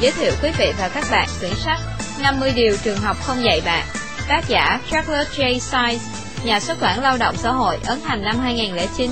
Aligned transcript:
giới 0.00 0.12
thiệu 0.12 0.32
quý 0.42 0.50
vị 0.58 0.72
và 0.78 0.90
các 0.94 1.04
bạn 1.10 1.28
quyển 1.40 1.52
sách 1.54 1.78
50 2.22 2.52
điều 2.56 2.76
trường 2.84 2.98
học 2.98 3.16
không 3.22 3.44
dạy 3.44 3.60
bạn. 3.64 3.86
Tác 4.28 4.48
giả 4.48 4.80
Charles 4.90 5.28
J. 5.28 5.58
Size, 5.58 5.98
nhà 6.44 6.60
xuất 6.60 6.80
bản 6.80 7.00
lao 7.00 7.16
động 7.18 7.34
xã 7.36 7.52
hội 7.52 7.78
ấn 7.86 7.98
hành 8.04 8.22
năm 8.22 8.36
2009. 8.38 9.10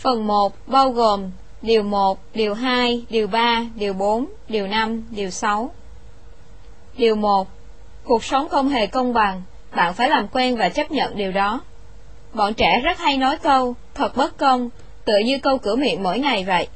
Phần 0.00 0.26
1 0.26 0.52
bao 0.66 0.90
gồm 0.90 1.30
Điều 1.62 1.82
1, 1.82 2.18
Điều 2.34 2.54
2, 2.54 3.04
Điều 3.10 3.26
3, 3.26 3.64
Điều 3.74 3.92
4, 3.92 4.26
Điều 4.48 4.66
5, 4.66 5.04
Điều 5.10 5.30
6. 5.30 5.70
Điều 6.96 7.16
1 7.16 7.48
Cuộc 8.04 8.24
sống 8.24 8.48
không 8.48 8.68
hề 8.68 8.86
công 8.86 9.12
bằng, 9.12 9.42
bạn 9.76 9.94
phải 9.94 10.08
làm 10.08 10.28
quen 10.28 10.56
và 10.56 10.68
chấp 10.68 10.90
nhận 10.90 11.16
điều 11.16 11.32
đó. 11.32 11.60
Bọn 12.32 12.54
trẻ 12.54 12.80
rất 12.80 12.98
hay 12.98 13.16
nói 13.16 13.36
câu, 13.36 13.74
thật 13.94 14.16
bất 14.16 14.36
công, 14.36 14.70
tựa 15.04 15.18
như 15.18 15.38
câu 15.38 15.58
cửa 15.58 15.76
miệng 15.76 16.02
mỗi 16.02 16.18
ngày 16.18 16.44
vậy. 16.44 16.68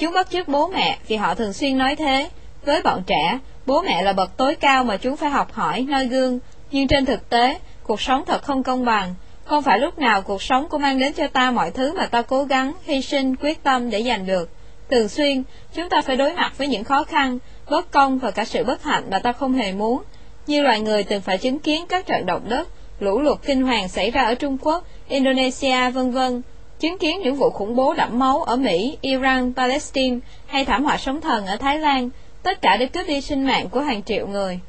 Chúng 0.00 0.14
bắt 0.14 0.30
chước 0.30 0.48
bố 0.48 0.68
mẹ 0.68 0.98
vì 1.08 1.16
họ 1.16 1.34
thường 1.34 1.52
xuyên 1.52 1.78
nói 1.78 1.96
thế. 1.96 2.28
Với 2.64 2.82
bọn 2.82 3.02
trẻ, 3.06 3.38
bố 3.66 3.82
mẹ 3.82 4.02
là 4.02 4.12
bậc 4.12 4.36
tối 4.36 4.54
cao 4.54 4.84
mà 4.84 4.96
chúng 4.96 5.16
phải 5.16 5.30
học 5.30 5.52
hỏi, 5.52 5.86
noi 5.88 6.06
gương. 6.06 6.38
Nhưng 6.70 6.88
trên 6.88 7.06
thực 7.06 7.30
tế, 7.30 7.58
cuộc 7.82 8.00
sống 8.00 8.24
thật 8.26 8.42
không 8.42 8.62
công 8.62 8.84
bằng. 8.84 9.14
Không 9.44 9.62
phải 9.62 9.78
lúc 9.78 9.98
nào 9.98 10.22
cuộc 10.22 10.42
sống 10.42 10.66
cũng 10.70 10.82
mang 10.82 10.98
đến 10.98 11.12
cho 11.12 11.28
ta 11.28 11.50
mọi 11.50 11.70
thứ 11.70 11.92
mà 11.92 12.06
ta 12.06 12.22
cố 12.22 12.44
gắng, 12.44 12.72
hy 12.84 13.02
sinh, 13.02 13.36
quyết 13.36 13.62
tâm 13.62 13.90
để 13.90 14.02
giành 14.02 14.26
được. 14.26 14.50
Thường 14.90 15.08
xuyên, 15.08 15.42
chúng 15.74 15.88
ta 15.88 16.02
phải 16.02 16.16
đối 16.16 16.32
mặt 16.34 16.52
với 16.58 16.68
những 16.68 16.84
khó 16.84 17.04
khăn, 17.04 17.38
bất 17.70 17.90
công 17.90 18.18
và 18.18 18.30
cả 18.30 18.44
sự 18.44 18.64
bất 18.64 18.82
hạnh 18.82 19.04
mà 19.10 19.18
ta 19.18 19.32
không 19.32 19.54
hề 19.54 19.72
muốn. 19.72 20.02
Như 20.46 20.62
loài 20.62 20.80
người 20.80 21.02
từng 21.02 21.20
phải 21.20 21.38
chứng 21.38 21.58
kiến 21.58 21.84
các 21.88 22.06
trận 22.06 22.26
động 22.26 22.42
đất, 22.48 22.68
lũ 23.00 23.20
lụt 23.20 23.38
kinh 23.42 23.62
hoàng 23.62 23.88
xảy 23.88 24.10
ra 24.10 24.22
ở 24.22 24.34
Trung 24.34 24.58
Quốc, 24.58 24.84
Indonesia 25.08 25.90
vân 25.90 26.10
vân, 26.10 26.42
chứng 26.80 26.98
kiến 26.98 27.20
những 27.20 27.34
vụ 27.34 27.50
khủng 27.50 27.76
bố 27.76 27.94
đẫm 27.94 28.18
máu 28.18 28.42
ở 28.42 28.56
Mỹ, 28.56 28.98
Iran, 29.00 29.54
Palestine 29.54 30.18
hay 30.46 30.64
thảm 30.64 30.84
họa 30.84 30.96
sóng 30.96 31.20
thần 31.20 31.46
ở 31.46 31.56
Thái 31.56 31.78
Lan, 31.78 32.10
tất 32.42 32.62
cả 32.62 32.76
để 32.76 32.86
cướp 32.86 33.06
đi 33.06 33.20
sinh 33.20 33.46
mạng 33.46 33.68
của 33.68 33.80
hàng 33.80 34.02
triệu 34.02 34.26
người. 34.26 34.60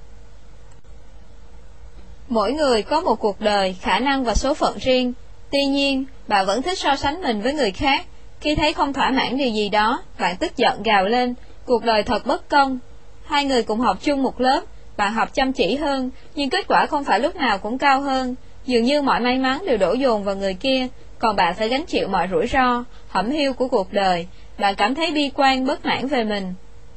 Mỗi 2.29 2.53
người 2.53 2.81
có 2.83 3.01
một 3.01 3.15
cuộc 3.19 3.41
đời, 3.41 3.75
khả 3.81 3.99
năng 3.99 4.23
và 4.23 4.35
số 4.35 4.53
phận 4.53 4.77
riêng. 4.77 5.13
Tuy 5.51 5.65
nhiên, 5.65 6.05
bà 6.27 6.43
vẫn 6.43 6.61
thích 6.61 6.77
so 6.77 6.95
sánh 6.95 7.21
mình 7.21 7.41
với 7.41 7.53
người 7.53 7.71
khác. 7.71 8.05
Khi 8.41 8.55
thấy 8.55 8.73
không 8.73 8.93
thỏa 8.93 9.09
mãn 9.09 9.37
điều 9.37 9.49
gì 9.49 9.69
đó, 9.69 10.03
bạn 10.19 10.35
tức 10.39 10.57
giận 10.57 10.83
gào 10.83 11.05
lên, 11.05 11.33
cuộc 11.65 11.83
đời 11.83 12.03
thật 12.03 12.25
bất 12.25 12.49
công. 12.49 12.79
Hai 13.25 13.45
người 13.45 13.63
cùng 13.63 13.79
học 13.79 13.97
chung 14.01 14.23
một 14.23 14.41
lớp, 14.41 14.61
bạn 14.97 15.13
học 15.13 15.33
chăm 15.33 15.53
chỉ 15.53 15.75
hơn, 15.75 16.09
nhưng 16.35 16.49
kết 16.49 16.67
quả 16.67 16.85
không 16.85 17.03
phải 17.03 17.19
lúc 17.19 17.35
nào 17.35 17.57
cũng 17.57 17.77
cao 17.77 18.01
hơn. 18.01 18.35
Dường 18.65 18.83
như 18.83 19.01
mọi 19.01 19.19
may 19.19 19.37
mắn 19.37 19.65
đều 19.67 19.77
đổ 19.77 19.93
dồn 19.93 20.23
vào 20.23 20.35
người 20.35 20.53
kia, 20.53 20.87
còn 21.21 21.35
bạn 21.35 21.55
phải 21.55 21.69
gánh 21.69 21.85
chịu 21.85 22.07
mọi 22.07 22.27
rủi 22.31 22.47
ro, 22.47 22.83
hẩm 23.07 23.31
hiu 23.31 23.53
của 23.53 23.67
cuộc 23.67 23.93
đời. 23.93 24.27
Bạn 24.59 24.75
cảm 24.75 24.95
thấy 24.95 25.11
bi 25.11 25.31
quan, 25.35 25.65
bất 25.65 25.85
mãn 25.85 26.07
về 26.07 26.23
mình. 26.23 26.53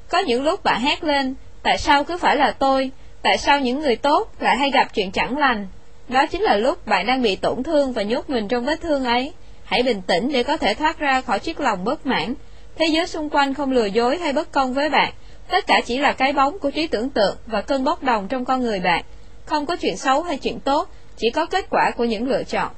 Có 0.08 0.18
những 0.18 0.44
lúc 0.44 0.64
bạn 0.64 0.80
hét 0.80 1.04
lên, 1.04 1.34
tại 1.62 1.78
sao 1.78 2.04
cứ 2.04 2.16
phải 2.16 2.36
là 2.36 2.50
tôi, 2.50 2.90
tại 3.22 3.38
sao 3.38 3.60
những 3.60 3.80
người 3.80 3.96
tốt 3.96 4.32
lại 4.40 4.56
hay 4.56 4.70
gặp 4.70 4.94
chuyện 4.94 5.10
chẳng 5.10 5.38
lành. 5.38 5.66
Đó 6.08 6.26
chính 6.26 6.42
là 6.42 6.56
lúc 6.56 6.86
bạn 6.86 7.06
đang 7.06 7.22
bị 7.22 7.36
tổn 7.36 7.62
thương 7.62 7.92
và 7.92 8.02
nhốt 8.02 8.30
mình 8.30 8.48
trong 8.48 8.64
vết 8.64 8.80
thương 8.80 9.04
ấy. 9.04 9.32
Hãy 9.64 9.82
bình 9.82 10.02
tĩnh 10.06 10.32
để 10.32 10.42
có 10.42 10.56
thể 10.56 10.74
thoát 10.74 10.98
ra 10.98 11.20
khỏi 11.20 11.38
chiếc 11.38 11.60
lòng 11.60 11.84
bất 11.84 12.06
mãn. 12.06 12.34
Thế 12.78 12.86
giới 12.86 13.06
xung 13.06 13.30
quanh 13.30 13.54
không 13.54 13.72
lừa 13.72 13.86
dối 13.86 14.18
hay 14.18 14.32
bất 14.32 14.52
công 14.52 14.74
với 14.74 14.90
bạn. 14.90 15.12
Tất 15.48 15.66
cả 15.66 15.80
chỉ 15.86 15.98
là 15.98 16.12
cái 16.12 16.32
bóng 16.32 16.58
của 16.58 16.70
trí 16.70 16.86
tưởng 16.86 17.10
tượng 17.10 17.36
và 17.46 17.60
cơn 17.60 17.84
bốc 17.84 18.02
đồng 18.02 18.28
trong 18.28 18.44
con 18.44 18.62
người 18.62 18.80
bạn. 18.80 19.04
Không 19.44 19.66
có 19.66 19.76
chuyện 19.76 19.96
xấu 19.96 20.22
hay 20.22 20.36
chuyện 20.36 20.60
tốt, 20.60 20.88
chỉ 21.16 21.30
có 21.30 21.46
kết 21.46 21.66
quả 21.70 21.90
của 21.90 22.04
những 22.04 22.28
lựa 22.28 22.42
chọn. 22.44 22.70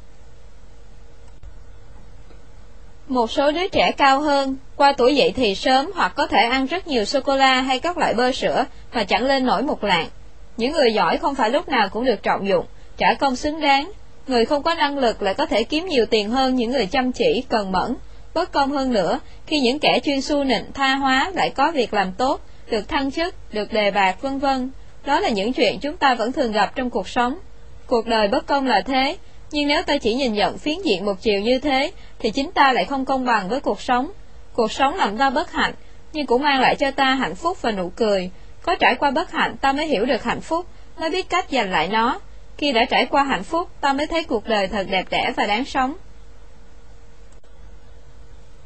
Một 3.08 3.30
số 3.30 3.50
đứa 3.52 3.68
trẻ 3.68 3.92
cao 3.96 4.20
hơn, 4.20 4.56
qua 4.76 4.92
tuổi 4.92 5.16
dậy 5.16 5.32
thì 5.36 5.54
sớm 5.54 5.90
hoặc 5.94 6.12
có 6.16 6.26
thể 6.26 6.42
ăn 6.42 6.66
rất 6.66 6.86
nhiều 6.86 7.04
sô-cô-la 7.04 7.60
hay 7.60 7.80
các 7.80 7.98
loại 7.98 8.14
bơ 8.14 8.32
sữa 8.32 8.64
mà 8.92 9.04
chẳng 9.04 9.26
lên 9.26 9.46
nổi 9.46 9.62
một 9.62 9.84
lạng. 9.84 10.08
Những 10.56 10.72
người 10.72 10.92
giỏi 10.92 11.18
không 11.18 11.34
phải 11.34 11.50
lúc 11.50 11.68
nào 11.68 11.88
cũng 11.88 12.04
được 12.04 12.22
trọng 12.22 12.48
dụng, 12.48 12.66
trả 12.96 13.14
công 13.14 13.36
xứng 13.36 13.60
đáng. 13.60 13.90
Người 14.26 14.44
không 14.44 14.62
có 14.62 14.74
năng 14.74 14.98
lực 14.98 15.22
lại 15.22 15.34
có 15.34 15.46
thể 15.46 15.62
kiếm 15.62 15.86
nhiều 15.86 16.06
tiền 16.06 16.30
hơn 16.30 16.54
những 16.54 16.70
người 16.70 16.86
chăm 16.86 17.12
chỉ, 17.12 17.44
cần 17.48 17.72
mẫn. 17.72 17.96
Bất 18.34 18.52
công 18.52 18.72
hơn 18.72 18.92
nữa, 18.92 19.20
khi 19.46 19.60
những 19.60 19.78
kẻ 19.78 20.00
chuyên 20.04 20.20
su 20.20 20.44
nịnh, 20.44 20.64
tha 20.74 20.94
hóa 20.94 21.30
lại 21.34 21.50
có 21.50 21.70
việc 21.70 21.94
làm 21.94 22.12
tốt, 22.12 22.40
được 22.70 22.88
thăng 22.88 23.10
chức, 23.10 23.34
được 23.52 23.72
đề 23.72 23.90
bạc 23.90 24.22
vân 24.22 24.38
vân. 24.38 24.70
Đó 25.04 25.20
là 25.20 25.28
những 25.28 25.52
chuyện 25.52 25.78
chúng 25.80 25.96
ta 25.96 26.14
vẫn 26.14 26.32
thường 26.32 26.52
gặp 26.52 26.72
trong 26.74 26.90
cuộc 26.90 27.08
sống. 27.08 27.38
Cuộc 27.86 28.06
đời 28.06 28.28
bất 28.28 28.46
công 28.46 28.66
là 28.66 28.80
thế, 28.80 29.16
nhưng 29.50 29.68
nếu 29.68 29.82
ta 29.82 29.98
chỉ 29.98 30.14
nhìn 30.14 30.32
nhận 30.32 30.58
phiến 30.58 30.82
diện 30.84 31.04
một 31.04 31.20
chiều 31.20 31.40
như 31.40 31.58
thế, 31.58 31.92
thì 32.18 32.30
chính 32.30 32.50
ta 32.52 32.72
lại 32.72 32.84
không 32.84 33.04
công 33.04 33.24
bằng 33.24 33.48
với 33.48 33.60
cuộc 33.60 33.80
sống. 33.80 34.10
Cuộc 34.52 34.72
sống 34.72 34.94
làm 34.94 35.18
ta 35.18 35.30
bất 35.30 35.52
hạnh, 35.52 35.74
nhưng 36.12 36.26
cũng 36.26 36.42
mang 36.42 36.60
lại 36.60 36.76
cho 36.76 36.90
ta 36.90 37.14
hạnh 37.14 37.34
phúc 37.34 37.62
và 37.62 37.70
nụ 37.70 37.92
cười. 37.96 38.30
Có 38.62 38.74
trải 38.74 38.94
qua 38.94 39.10
bất 39.10 39.30
hạnh 39.30 39.56
ta 39.56 39.72
mới 39.72 39.86
hiểu 39.86 40.04
được 40.04 40.22
hạnh 40.22 40.40
phúc, 40.40 40.66
mới 40.98 41.10
biết 41.10 41.28
cách 41.28 41.46
giành 41.50 41.70
lại 41.70 41.88
nó. 41.88 42.20
Khi 42.58 42.72
đã 42.72 42.84
trải 42.84 43.06
qua 43.06 43.24
hạnh 43.24 43.44
phúc, 43.44 43.68
ta 43.80 43.92
mới 43.92 44.06
thấy 44.06 44.24
cuộc 44.24 44.48
đời 44.48 44.68
thật 44.68 44.86
đẹp 44.90 45.06
đẽ 45.10 45.32
và 45.36 45.46
đáng 45.46 45.64
sống. 45.64 45.94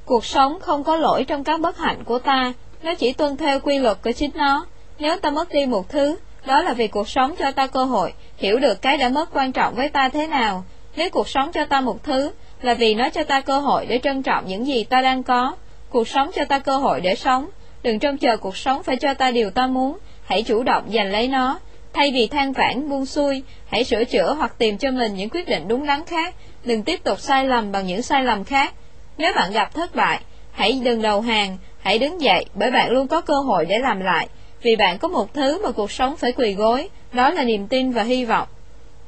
Cuộc 0.05 0.25
sống 0.25 0.61
không 0.61 0.85
có 0.85 0.97
lỗi 0.97 1.25
trong 1.25 1.45
các 1.45 1.61
bất 1.61 1.79
hạnh 1.79 2.05
của 2.05 2.19
ta, 2.19 2.53
nó 2.83 2.95
chỉ 2.95 3.13
tuân 3.13 3.37
theo 3.37 3.61
quy 3.61 3.79
luật 3.79 3.99
của 4.03 4.13
chính 4.13 4.31
nó. 4.35 4.67
Nếu 4.99 5.19
ta 5.19 5.31
mất 5.31 5.49
đi 5.53 5.67
một 5.67 5.89
thứ, 5.89 6.17
đó 6.47 6.63
là 6.63 6.73
vì 6.73 6.89
cuộc 6.89 7.09
sống 7.09 7.35
cho 7.39 7.51
ta 7.51 7.67
cơ 7.67 7.85
hội 7.85 8.13
hiểu 8.37 8.59
được 8.59 8.83
cái 8.83 8.97
đã 8.97 9.09
mất 9.09 9.29
quan 9.33 9.53
trọng 9.53 9.75
với 9.75 9.89
ta 9.89 10.09
thế 10.09 10.27
nào. 10.27 10.65
Nếu 10.97 11.11
cuộc 11.11 11.29
sống 11.29 11.53
cho 11.53 11.65
ta 11.65 11.81
một 11.81 12.03
thứ, 12.03 12.31
là 12.63 12.75
vì 12.75 12.95
nó 12.95 13.09
cho 13.09 13.25
ta 13.25 13.41
cơ 13.41 13.59
hội 13.59 13.87
để 13.87 14.01
trân 14.03 14.23
trọng 14.23 14.47
những 14.47 14.67
gì 14.67 14.85
ta 14.85 15.01
đang 15.01 15.23
có. 15.23 15.57
Cuộc 15.91 16.09
sống 16.09 16.31
cho 16.35 16.45
ta 16.45 16.59
cơ 16.59 16.77
hội 16.77 17.01
để 17.01 17.15
sống. 17.15 17.49
Đừng 17.83 17.99
trông 17.99 18.19
chờ 18.19 18.37
cuộc 18.37 18.57
sống 18.57 18.83
phải 18.83 18.97
cho 18.97 19.15
ta 19.15 19.31
điều 19.31 19.51
ta 19.51 19.67
muốn, 19.67 19.99
hãy 20.25 20.43
chủ 20.43 20.63
động 20.63 20.85
giành 20.95 21.13
lấy 21.13 21.29
nó. 21.29 21.59
Thay 21.93 22.11
vì 22.13 22.27
than 22.27 22.53
vãn 22.53 22.89
buông 22.89 23.07
xuôi, 23.07 23.43
hãy 23.67 23.85
sửa 23.85 24.05
chữa 24.05 24.35
hoặc 24.35 24.55
tìm 24.59 24.79
cho 24.79 24.91
mình 24.91 25.15
những 25.15 25.29
quyết 25.29 25.49
định 25.49 25.69
đúng 25.69 25.87
đắn 25.87 26.05
khác. 26.05 26.35
Đừng 26.65 26.83
tiếp 26.83 27.05
tục 27.05 27.21
sai 27.21 27.47
lầm 27.47 27.73
bằng 27.73 27.87
những 27.87 28.03
sai 28.03 28.25
lầm 28.25 28.45
khác. 28.45 28.75
Nếu 29.19 29.33
bạn 29.37 29.53
gặp 29.53 29.75
thất 29.75 29.95
bại, 29.95 30.21
hãy 30.53 30.81
đừng 30.85 31.03
đầu 31.03 31.21
hàng, 31.21 31.59
hãy 31.81 31.99
đứng 31.99 32.21
dậy 32.21 32.45
bởi 32.55 32.71
bạn 32.71 32.91
luôn 32.91 33.09
có 33.09 33.21
cơ 33.21 33.35
hội 33.35 33.67
để 33.67 33.79
làm 33.79 34.01
lại. 34.01 34.29
Vì 34.63 34.77
bạn 34.77 34.99
có 34.99 35.09
một 35.09 35.35
thứ 35.35 35.63
mà 35.65 35.71
cuộc 35.71 35.93
sống 35.93 36.17
phải 36.17 36.33
quỳ 36.33 36.55
gối, 36.55 36.89
đó 37.13 37.31
là 37.31 37.45
niềm 37.45 37.67
tin 37.67 37.93
và 37.93 38.03
hy 38.03 38.25
vọng. 38.25 38.49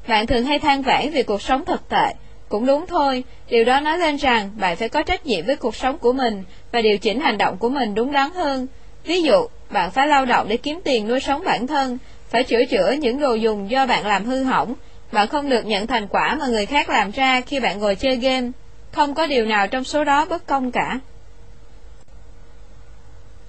Bạn 0.08 0.26
thường 0.26 0.44
hay 0.44 0.58
than 0.58 0.82
vãn 0.82 1.10
vì 1.10 1.22
cuộc 1.22 1.42
sống 1.42 1.64
thật 1.64 1.88
tệ, 1.88 2.14
cũng 2.48 2.66
đúng 2.66 2.86
thôi, 2.86 3.24
điều 3.50 3.64
đó 3.64 3.80
nói 3.80 3.98
lên 3.98 4.16
rằng 4.16 4.50
bạn 4.56 4.76
phải 4.76 4.88
có 4.88 5.02
trách 5.02 5.26
nhiệm 5.26 5.46
với 5.46 5.56
cuộc 5.56 5.76
sống 5.76 5.98
của 5.98 6.12
mình 6.12 6.44
và 6.72 6.80
điều 6.80 6.98
chỉnh 6.98 7.20
hành 7.20 7.38
động 7.38 7.56
của 7.58 7.68
mình 7.68 7.94
đúng 7.94 8.12
đắn 8.12 8.30
hơn. 8.30 8.66
Ví 9.04 9.22
dụ, 9.22 9.46
bạn 9.70 9.90
phải 9.90 10.06
lao 10.06 10.26
động 10.26 10.48
để 10.48 10.56
kiếm 10.56 10.80
tiền 10.84 11.08
nuôi 11.08 11.20
sống 11.20 11.42
bản 11.44 11.66
thân, 11.66 11.98
phải 12.30 12.44
chữa 12.44 12.64
chữa 12.64 12.92
những 12.92 13.20
đồ 13.20 13.34
dùng 13.34 13.70
do 13.70 13.86
bạn 13.86 14.06
làm 14.06 14.24
hư 14.24 14.44
hỏng. 14.44 14.74
Bạn 15.12 15.28
không 15.28 15.50
được 15.50 15.66
nhận 15.66 15.86
thành 15.86 16.08
quả 16.08 16.36
mà 16.40 16.46
người 16.46 16.66
khác 16.66 16.90
làm 16.90 17.10
ra 17.10 17.40
khi 17.40 17.60
bạn 17.60 17.78
ngồi 17.78 17.94
chơi 17.94 18.16
game. 18.16 18.50
Không 18.92 19.14
có 19.14 19.26
điều 19.26 19.46
nào 19.46 19.68
trong 19.68 19.84
số 19.84 20.04
đó 20.04 20.26
bất 20.30 20.46
công 20.46 20.72
cả. 20.72 20.98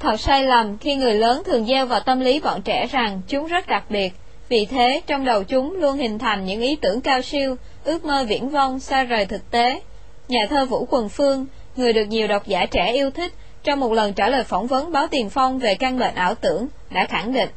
Thật 0.03 0.19
sai 0.19 0.43
lầm 0.43 0.77
khi 0.77 0.95
người 0.95 1.13
lớn 1.13 1.41
thường 1.45 1.65
gieo 1.65 1.85
vào 1.85 1.99
tâm 1.99 2.19
lý 2.19 2.39
bọn 2.39 2.61
trẻ 2.61 2.87
rằng 2.91 3.21
chúng 3.27 3.47
rất 3.47 3.67
đặc 3.67 3.83
biệt, 3.89 4.13
vì 4.49 4.65
thế 4.65 5.01
trong 5.07 5.25
đầu 5.25 5.43
chúng 5.43 5.75
luôn 5.75 5.97
hình 5.97 6.19
thành 6.19 6.45
những 6.45 6.61
ý 6.61 6.75
tưởng 6.75 7.01
cao 7.01 7.21
siêu, 7.21 7.55
ước 7.83 8.05
mơ 8.05 8.25
viễn 8.27 8.49
vông 8.49 8.79
xa 8.79 9.03
rời 9.03 9.25
thực 9.25 9.51
tế. 9.51 9.81
Nhà 10.27 10.45
thơ 10.49 10.65
Vũ 10.65 10.87
Quần 10.89 11.09
Phương, 11.09 11.45
người 11.75 11.93
được 11.93 12.05
nhiều 12.05 12.27
độc 12.27 12.47
giả 12.47 12.65
trẻ 12.65 12.91
yêu 12.93 13.11
thích, 13.11 13.33
trong 13.63 13.79
một 13.79 13.93
lần 13.93 14.13
trả 14.13 14.27
lời 14.29 14.43
phỏng 14.43 14.67
vấn 14.67 14.91
báo 14.91 15.07
Tiền 15.07 15.29
Phong 15.29 15.59
về 15.59 15.75
căn 15.75 15.99
bệnh 15.99 16.15
ảo 16.15 16.35
tưởng, 16.35 16.67
đã 16.89 17.05
khẳng 17.05 17.33
định, 17.33 17.49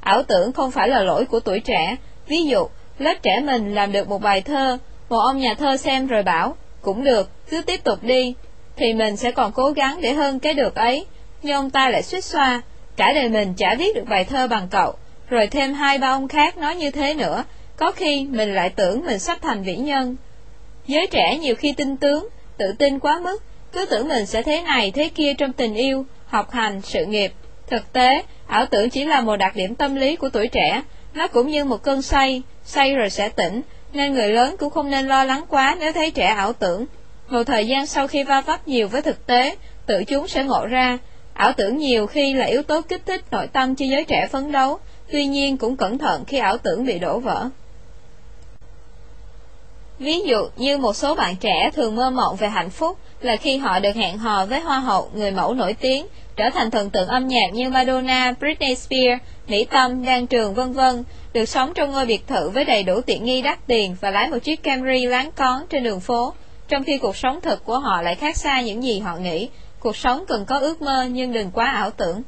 ảo 0.00 0.22
tưởng 0.22 0.52
không 0.52 0.70
phải 0.70 0.88
là 0.88 1.02
lỗi 1.02 1.24
của 1.24 1.40
tuổi 1.40 1.60
trẻ. 1.60 1.96
Ví 2.26 2.44
dụ, 2.44 2.66
lớp 2.98 3.14
trẻ 3.22 3.40
mình 3.44 3.74
làm 3.74 3.92
được 3.92 4.08
một 4.08 4.22
bài 4.22 4.40
thơ, 4.40 4.78
một 5.08 5.18
ông 5.18 5.38
nhà 5.38 5.54
thơ 5.54 5.76
xem 5.76 6.06
rồi 6.06 6.22
bảo, 6.22 6.56
cũng 6.82 7.04
được, 7.04 7.30
cứ 7.50 7.62
tiếp 7.62 7.84
tục 7.84 7.98
đi, 8.02 8.34
thì 8.76 8.92
mình 8.92 9.16
sẽ 9.16 9.32
còn 9.32 9.52
cố 9.52 9.70
gắng 9.70 10.00
để 10.00 10.12
hơn 10.12 10.38
cái 10.38 10.54
được 10.54 10.74
ấy. 10.74 11.06
Nhưng 11.42 11.54
ông 11.54 11.70
ta 11.70 11.88
lại 11.88 12.02
suýt 12.02 12.24
xoa, 12.24 12.62
cả 12.96 13.12
đời 13.14 13.28
mình 13.28 13.54
chả 13.54 13.74
viết 13.78 13.94
được 13.94 14.04
bài 14.08 14.24
thơ 14.24 14.46
bằng 14.46 14.68
cậu, 14.70 14.94
rồi 15.28 15.46
thêm 15.46 15.74
hai 15.74 15.98
ba 15.98 16.08
ông 16.08 16.28
khác 16.28 16.58
nói 16.58 16.76
như 16.76 16.90
thế 16.90 17.14
nữa, 17.14 17.44
có 17.76 17.92
khi 17.92 18.26
mình 18.30 18.54
lại 18.54 18.70
tưởng 18.70 19.04
mình 19.06 19.18
sắp 19.18 19.38
thành 19.42 19.62
vĩ 19.62 19.76
nhân. 19.76 20.16
Giới 20.86 21.06
trẻ 21.06 21.38
nhiều 21.40 21.54
khi 21.54 21.72
tin 21.72 21.96
tướng, 21.96 22.28
tự 22.56 22.72
tin 22.78 22.98
quá 22.98 23.20
mức, 23.22 23.42
cứ 23.72 23.86
tưởng 23.86 24.08
mình 24.08 24.26
sẽ 24.26 24.42
thế 24.42 24.62
này 24.62 24.90
thế 24.90 25.08
kia 25.08 25.34
trong 25.34 25.52
tình 25.52 25.74
yêu, 25.74 26.06
học 26.26 26.50
hành, 26.50 26.80
sự 26.80 27.04
nghiệp. 27.04 27.32
Thực 27.66 27.92
tế, 27.92 28.22
ảo 28.46 28.66
tưởng 28.66 28.90
chỉ 28.90 29.04
là 29.04 29.20
một 29.20 29.36
đặc 29.36 29.56
điểm 29.56 29.74
tâm 29.74 29.94
lý 29.94 30.16
của 30.16 30.28
tuổi 30.28 30.48
trẻ, 30.48 30.82
nó 31.14 31.28
cũng 31.28 31.48
như 31.48 31.64
một 31.64 31.82
cơn 31.82 32.02
say, 32.02 32.42
say 32.64 32.94
rồi 32.94 33.10
sẽ 33.10 33.28
tỉnh, 33.28 33.62
nên 33.92 34.14
người 34.14 34.28
lớn 34.28 34.56
cũng 34.58 34.70
không 34.70 34.90
nên 34.90 35.06
lo 35.06 35.24
lắng 35.24 35.44
quá 35.48 35.76
nếu 35.80 35.92
thấy 35.92 36.10
trẻ 36.10 36.26
ảo 36.26 36.52
tưởng. 36.52 36.86
Một 37.28 37.42
thời 37.42 37.66
gian 37.66 37.86
sau 37.86 38.06
khi 38.06 38.22
va 38.22 38.40
vấp 38.40 38.68
nhiều 38.68 38.88
với 38.88 39.02
thực 39.02 39.26
tế, 39.26 39.56
tự 39.86 40.04
chúng 40.04 40.28
sẽ 40.28 40.44
ngộ 40.44 40.66
ra, 40.66 40.98
ảo 41.34 41.52
tưởng 41.52 41.76
nhiều 41.76 42.06
khi 42.06 42.34
là 42.34 42.44
yếu 42.44 42.62
tố 42.62 42.80
kích 42.80 43.02
thích 43.06 43.24
nội 43.30 43.46
tâm 43.46 43.74
cho 43.74 43.86
giới 43.86 44.04
trẻ 44.04 44.28
phấn 44.30 44.52
đấu, 44.52 44.78
tuy 45.12 45.26
nhiên 45.26 45.56
cũng 45.56 45.76
cẩn 45.76 45.98
thận 45.98 46.24
khi 46.24 46.38
ảo 46.38 46.58
tưởng 46.58 46.84
bị 46.86 46.98
đổ 46.98 47.18
vỡ. 47.18 47.48
Ví 49.98 50.20
dụ 50.20 50.48
như 50.56 50.78
một 50.78 50.96
số 50.96 51.14
bạn 51.14 51.36
trẻ 51.36 51.70
thường 51.74 51.96
mơ 51.96 52.10
mộng 52.10 52.36
về 52.36 52.48
hạnh 52.48 52.70
phúc 52.70 52.98
là 53.20 53.36
khi 53.36 53.56
họ 53.56 53.78
được 53.78 53.96
hẹn 53.96 54.18
hò 54.18 54.46
với 54.46 54.60
hoa 54.60 54.80
hậu, 54.80 55.10
người 55.14 55.30
mẫu 55.30 55.54
nổi 55.54 55.74
tiếng, 55.80 56.06
trở 56.36 56.50
thành 56.50 56.70
thần 56.70 56.90
tượng 56.90 57.08
âm 57.08 57.28
nhạc 57.28 57.52
như 57.52 57.70
Madonna, 57.70 58.34
Britney 58.40 58.74
Spears, 58.74 59.22
Mỹ 59.48 59.64
Tâm, 59.64 60.04
Đan 60.04 60.26
Trường 60.26 60.54
vân 60.54 60.72
vân, 60.72 61.04
được 61.32 61.44
sống 61.44 61.72
trong 61.74 61.92
ngôi 61.92 62.06
biệt 62.06 62.26
thự 62.26 62.50
với 62.50 62.64
đầy 62.64 62.82
đủ 62.82 63.00
tiện 63.00 63.24
nghi 63.24 63.42
đắt 63.42 63.66
tiền 63.66 63.96
và 64.00 64.10
lái 64.10 64.28
một 64.28 64.38
chiếc 64.38 64.62
Camry 64.62 65.06
láng 65.06 65.30
con 65.36 65.66
trên 65.70 65.84
đường 65.84 66.00
phố, 66.00 66.32
trong 66.68 66.84
khi 66.84 66.98
cuộc 66.98 67.16
sống 67.16 67.40
thực 67.40 67.64
của 67.64 67.78
họ 67.78 68.02
lại 68.02 68.14
khác 68.14 68.36
xa 68.36 68.60
những 68.60 68.82
gì 68.82 68.98
họ 68.98 69.16
nghĩ. 69.16 69.48
Cuộc 69.80 69.96
sống 69.96 70.24
cần 70.28 70.44
có 70.44 70.58
ước 70.58 70.82
mơ 70.82 71.04
nhưng 71.10 71.32
đừng 71.32 71.50
quá 71.50 71.66
ảo 71.66 71.90
tưởng. 71.90 72.22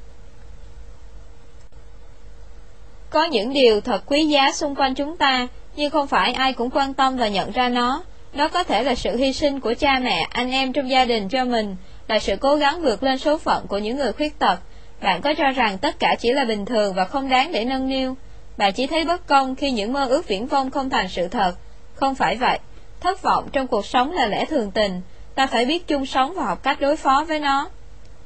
Có 3.11 3.25
những 3.25 3.53
điều 3.53 3.81
thật 3.81 4.03
quý 4.07 4.27
giá 4.27 4.53
xung 4.53 4.75
quanh 4.75 4.95
chúng 4.95 5.17
ta, 5.17 5.49
nhưng 5.77 5.91
không 5.91 6.07
phải 6.07 6.33
ai 6.33 6.53
cũng 6.53 6.71
quan 6.71 6.95
tâm 6.95 7.17
và 7.17 7.29
nhận 7.29 7.51
ra 7.51 7.69
nó. 7.69 8.03
Đó 8.35 8.49
có 8.49 8.65
thể 8.65 8.83
là 8.83 8.95
sự 8.95 9.17
hy 9.17 9.33
sinh 9.33 9.61
của 9.61 9.75
cha 9.79 9.99
mẹ, 9.99 10.27
anh 10.31 10.51
em 10.51 10.73
trong 10.73 10.91
gia 10.91 11.05
đình 11.05 11.29
cho 11.29 11.45
mình, 11.45 11.77
là 12.09 12.19
sự 12.19 12.37
cố 12.37 12.57
gắng 12.57 12.83
vượt 12.83 13.03
lên 13.03 13.19
số 13.19 13.39
phận 13.39 13.67
của 13.67 13.79
những 13.79 13.97
người 13.97 14.13
khuyết 14.13 14.39
tật. 14.39 14.59
Bạn 15.03 15.21
có 15.21 15.35
cho 15.39 15.51
rằng 15.51 15.79
tất 15.79 15.99
cả 15.99 16.15
chỉ 16.19 16.33
là 16.33 16.45
bình 16.45 16.65
thường 16.65 16.95
và 16.95 17.05
không 17.05 17.29
đáng 17.29 17.53
để 17.53 17.65
nâng 17.65 17.89
niu. 17.89 18.17
Bạn 18.57 18.73
chỉ 18.73 18.87
thấy 18.87 19.05
bất 19.05 19.27
công 19.27 19.55
khi 19.55 19.71
những 19.71 19.93
mơ 19.93 20.07
ước 20.09 20.29
viễn 20.29 20.47
vông 20.47 20.71
không 20.71 20.91
thành 20.91 21.09
sự 21.09 21.29
thật. 21.29 21.55
Không 21.95 22.15
phải 22.15 22.37
vậy. 22.37 22.59
Thất 23.01 23.23
vọng 23.23 23.49
trong 23.53 23.67
cuộc 23.67 23.87
sống 23.87 24.13
là 24.13 24.27
lẽ 24.27 24.45
thường 24.45 24.71
tình. 24.71 25.01
Ta 25.35 25.47
phải 25.47 25.65
biết 25.65 25.87
chung 25.87 26.07
sống 26.07 26.35
và 26.37 26.45
học 26.45 26.63
cách 26.63 26.81
đối 26.81 26.97
phó 26.97 27.25
với 27.29 27.39
nó. 27.39 27.69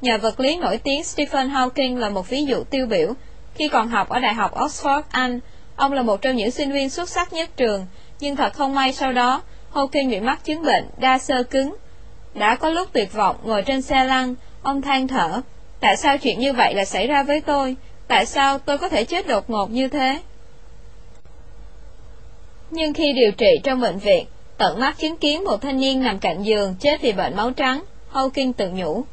Nhà 0.01 0.17
vật 0.17 0.39
lý 0.39 0.57
nổi 0.57 0.77
tiếng 0.77 1.03
Stephen 1.03 1.49
Hawking 1.49 1.97
là 1.97 2.09
một 2.09 2.29
ví 2.29 2.45
dụ 2.45 2.63
tiêu 2.63 2.85
biểu. 2.85 3.13
Khi 3.55 3.67
còn 3.67 3.87
học 3.87 4.09
ở 4.09 4.19
Đại 4.19 4.33
học 4.33 4.57
Oxford, 4.57 5.01
Anh, 5.09 5.39
ông 5.75 5.93
là 5.93 6.01
một 6.01 6.21
trong 6.21 6.35
những 6.35 6.51
sinh 6.51 6.71
viên 6.71 6.89
xuất 6.89 7.09
sắc 7.09 7.33
nhất 7.33 7.49
trường, 7.57 7.85
nhưng 8.19 8.35
thật 8.35 8.53
không 8.53 8.75
may 8.75 8.93
sau 8.93 9.13
đó, 9.13 9.41
Hawking 9.73 10.09
bị 10.09 10.19
mắc 10.19 10.43
chứng 10.43 10.63
bệnh 10.63 10.89
đa 10.97 11.17
sơ 11.17 11.43
cứng. 11.43 11.75
Đã 12.33 12.55
có 12.55 12.69
lúc 12.69 12.89
tuyệt 12.93 13.13
vọng 13.13 13.35
ngồi 13.43 13.61
trên 13.61 13.81
xe 13.81 14.03
lăn, 14.03 14.35
ông 14.61 14.81
than 14.81 15.07
thở, 15.07 15.41
tại 15.79 15.97
sao 15.97 16.17
chuyện 16.17 16.39
như 16.39 16.53
vậy 16.53 16.73
lại 16.73 16.85
xảy 16.85 17.07
ra 17.07 17.23
với 17.23 17.41
tôi? 17.41 17.75
Tại 18.07 18.25
sao 18.25 18.59
tôi 18.59 18.77
có 18.77 18.89
thể 18.89 19.03
chết 19.03 19.27
đột 19.27 19.49
ngột 19.49 19.71
như 19.71 19.87
thế? 19.87 20.19
Nhưng 22.71 22.93
khi 22.93 23.13
điều 23.13 23.31
trị 23.31 23.59
trong 23.63 23.81
bệnh 23.81 23.97
viện, 23.97 24.25
tận 24.57 24.79
mắt 24.79 24.97
chứng 24.97 25.17
kiến 25.17 25.43
một 25.43 25.61
thanh 25.61 25.79
niên 25.79 26.03
nằm 26.03 26.19
cạnh 26.19 26.43
giường 26.43 26.75
chết 26.79 27.01
vì 27.01 27.11
bệnh 27.11 27.35
máu 27.35 27.51
trắng, 27.51 27.83
Hawking 28.13 28.53
tự 28.53 28.69
nhủ. 28.69 29.03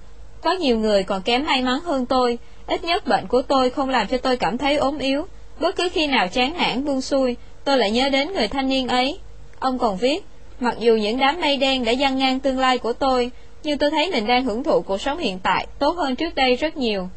Có 0.43 0.53
nhiều 0.53 0.79
người 0.79 1.03
còn 1.03 1.23
kém 1.23 1.45
may 1.45 1.63
mắn 1.63 1.81
hơn 1.81 2.07
tôi, 2.07 2.39
ít 2.67 2.85
nhất 2.85 3.07
bệnh 3.07 3.27
của 3.27 3.43
tôi 3.43 3.71
không 3.71 3.89
làm 3.89 4.07
cho 4.07 4.19
tôi 4.19 4.37
cảm 4.37 4.59
thấy 4.59 4.77
ốm 4.77 4.99
yếu. 4.99 5.27
Bất 5.61 5.77
cứ 5.77 5.89
khi 5.93 6.07
nào 6.07 6.29
chán 6.29 6.53
nản 6.59 6.85
buông 6.85 7.01
xuôi, 7.01 7.37
tôi 7.65 7.79
lại 7.79 7.91
nhớ 7.91 8.09
đến 8.09 8.33
người 8.33 8.49
thanh 8.49 8.69
niên 8.69 8.89
ấy. 8.89 9.19
Ông 9.59 9.79
còn 9.79 9.97
viết, 9.97 10.25
mặc 10.61 10.75
dù 10.79 10.97
những 10.97 11.19
đám 11.19 11.41
mây 11.41 11.57
đen 11.57 11.85
đã 11.85 11.93
giăng 11.93 12.19
ngang 12.19 12.41
tương 12.41 12.59
lai 12.59 12.79
của 12.79 12.93
tôi, 12.93 13.31
nhưng 13.63 13.79
tôi 13.79 13.91
thấy 13.91 14.11
mình 14.11 14.27
đang 14.27 14.45
hưởng 14.45 14.63
thụ 14.63 14.83
cuộc 14.83 15.01
sống 15.01 15.19
hiện 15.19 15.39
tại 15.43 15.67
tốt 15.79 15.97
hơn 15.97 16.17
trước 16.17 16.35
đây 16.35 16.55
rất 16.55 16.77
nhiều. 16.77 17.09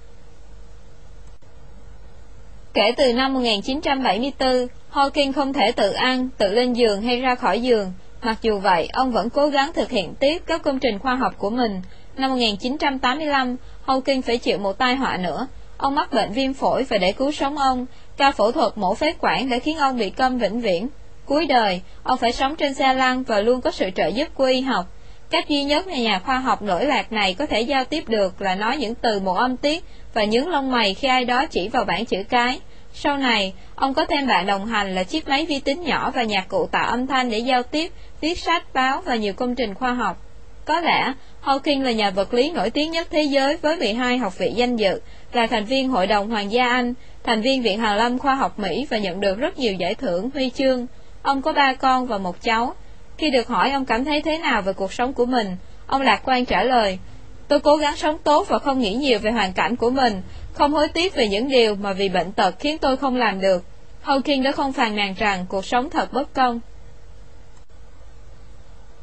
Kể 2.74 2.92
từ 2.98 3.14
năm 3.14 3.34
1974, 3.34 4.68
Hawking 4.94 5.34
không 5.34 5.54
thể 5.54 5.72
tự 5.72 5.92
ăn, 5.92 6.30
tự 6.38 6.54
lên 6.54 6.74
giường 6.74 7.02
hay 7.02 7.20
ra 7.20 7.36
khỏi 7.36 7.62
giường. 7.62 7.94
Mặc 8.22 8.38
dù 8.42 8.60
vậy, 8.60 8.90
ông 8.94 9.12
vẫn 9.12 9.30
cố 9.30 9.48
gắng 9.48 9.74
thực 9.74 9.90
hiện 9.90 10.14
tiếp 10.20 10.44
các 10.46 10.62
công 10.62 10.80
trình 10.80 11.00
khoa 11.00 11.16
học 11.16 11.34
của 11.38 11.50
mình. 11.50 11.82
Năm 12.18 12.30
1985, 12.30 13.56
Hawking 13.86 14.22
phải 14.22 14.38
chịu 14.38 14.58
một 14.58 14.78
tai 14.78 14.96
họa 14.96 15.18
nữa. 15.18 15.48
Ông 15.78 15.96
mắc 15.96 16.14
bệnh 16.14 16.32
viêm 16.32 16.54
phổi 16.54 16.84
và 16.84 16.98
để 16.98 17.12
cứu 17.12 17.32
sống 17.32 17.58
ông, 17.58 17.86
ca 18.18 18.32
phẫu 18.32 18.52
thuật 18.52 18.78
mổ 18.78 18.96
phế 18.96 19.14
quản 19.20 19.50
đã 19.50 19.60
khiến 19.60 19.78
ông 19.78 19.98
bị 19.98 20.10
câm 20.10 20.38
vĩnh 20.38 20.62
viễn. 20.62 20.88
Cuối 21.26 21.46
đời, 21.46 21.82
ông 22.04 22.18
phải 22.18 22.32
sống 22.32 22.56
trên 22.56 22.74
xe 22.74 22.94
lăn 22.94 23.24
và 23.24 23.40
luôn 23.40 23.62
có 23.62 23.72
sự 23.72 23.90
trợ 23.96 24.08
giúp 24.08 24.28
của 24.34 24.46
y 24.46 24.62
học. 24.62 24.86
Cách 25.30 25.50
duy 25.50 25.64
nhất 25.64 25.88
mà 25.88 25.98
nhà 25.98 26.20
khoa 26.20 26.40
học 26.40 26.62
nổi 26.62 26.86
lạc 26.86 27.12
này 27.12 27.34
có 27.34 27.46
thể 27.46 27.62
giao 27.62 27.86
tiếp 27.86 28.04
được 28.08 28.42
là 28.42 28.56
nói 28.56 28.78
những 28.78 28.96
từ 28.96 29.20
một 29.20 29.34
âm 29.34 29.58
tiết 29.58 29.84
và 30.14 30.26
nhướng 30.26 30.48
lông 30.48 30.72
mày 30.72 30.94
khi 30.94 31.08
ai 31.08 31.26
đó 31.26 31.46
chỉ 31.46 31.68
vào 31.68 31.84
bảng 31.84 32.06
chữ 32.06 32.18
cái. 32.30 32.60
Sau 33.00 33.18
này, 33.18 33.54
ông 33.76 33.94
có 33.94 34.06
thêm 34.06 34.28
bạn 34.28 34.46
đồng 34.46 34.66
hành 34.66 34.96
là 34.96 35.04
chiếc 35.04 35.28
máy 35.28 35.46
vi 35.46 35.60
tính 35.60 35.82
nhỏ 35.82 36.12
và 36.12 36.24
nhạc 36.24 36.48
cụ 36.48 36.68
tạo 36.72 36.90
âm 36.90 37.08
thanh 37.08 37.30
để 37.30 37.40
giao 37.40 37.64
tiếp, 37.64 37.92
viết 38.22 38.40
sách, 38.40 38.74
báo 38.74 39.02
và 39.06 39.16
nhiều 39.16 39.34
công 39.34 39.56
trình 39.56 39.74
khoa 39.74 39.94
học. 39.94 40.18
Có 40.66 40.82
lẽ, 40.82 41.14
Hawking 41.44 41.84
là 41.84 41.92
nhà 41.92 42.10
vật 42.10 42.34
lý 42.34 42.52
nổi 42.52 42.70
tiếng 42.70 42.92
nhất 42.92 43.08
thế 43.12 43.22
giới 43.22 43.58
với 43.58 43.78
12 43.78 44.18
học 44.18 44.38
vị 44.38 44.52
danh 44.56 44.76
dự, 44.76 45.00
là 45.34 45.48
thành 45.48 45.66
viên 45.66 45.90
Hội 45.90 46.08
đồng 46.08 46.30
Hoàng 46.30 46.52
gia 46.52 46.70
Anh, 46.70 46.94
thành 47.24 47.42
viên 47.42 47.62
Viện 47.62 47.80
Hàn 47.80 47.98
Lâm 47.98 48.20
Khoa 48.20 48.36
học 48.36 48.60
Mỹ 48.60 48.88
và 48.90 48.98
nhận 48.98 49.20
được 49.20 49.38
rất 49.38 49.60
nhiều 49.60 49.74
giải 49.74 49.96
thưởng, 49.96 50.30
huy 50.34 50.50
chương. 50.50 50.88
Ông 51.22 51.42
có 51.42 51.54
ba 51.54 51.74
con 51.74 52.08
và 52.08 52.18
một 52.18 52.42
cháu. 52.42 52.76
Khi 53.18 53.30
được 53.30 53.48
hỏi 53.48 53.72
ông 53.72 53.86
cảm 53.86 54.06
thấy 54.06 54.22
thế 54.22 54.38
nào 54.38 54.62
về 54.62 54.74
cuộc 54.74 54.94
sống 54.94 55.14
của 55.14 55.26
mình, 55.26 55.56
ông 55.88 56.02
lạc 56.02 56.22
quan 56.26 56.46
trả 56.46 56.64
lời, 56.64 57.00
Tôi 57.48 57.60
cố 57.60 57.76
gắng 57.76 57.96
sống 57.96 58.18
tốt 58.24 58.48
và 58.48 58.60
không 58.60 58.80
nghĩ 58.80 58.94
nhiều 58.94 59.20
về 59.20 59.32
hoàn 59.32 59.54
cảnh 59.54 59.76
của 59.76 59.90
mình, 59.90 60.22
không 60.58 60.72
hối 60.72 60.88
tiếc 60.88 61.16
về 61.16 61.28
những 61.28 61.50
điều 61.50 61.76
mà 61.76 61.94
vì 61.94 62.10
bệnh 62.10 62.32
tật 62.32 62.56
khiến 62.60 62.78
tôi 62.78 62.98
không 62.98 63.16
làm 63.16 63.42
được. 63.42 63.64
Hawking 64.06 64.44
đã 64.44 64.52
không 64.52 64.74
phàn 64.74 64.96
nàn 64.96 65.14
rằng 65.18 65.46
cuộc 65.50 65.66
sống 65.66 65.90
thật 65.90 66.14
bất 66.14 66.34
công. 66.34 66.60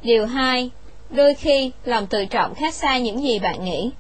Điều 0.03 0.27
2. 0.27 0.71
Đôi 1.11 1.35
khi, 1.35 1.71
lòng 1.85 2.07
tự 2.07 2.25
trọng 2.25 2.55
khác 2.55 2.75
xa 2.75 2.99
những 2.99 3.23
gì 3.23 3.39
bạn 3.39 3.65
nghĩ. 3.65 3.91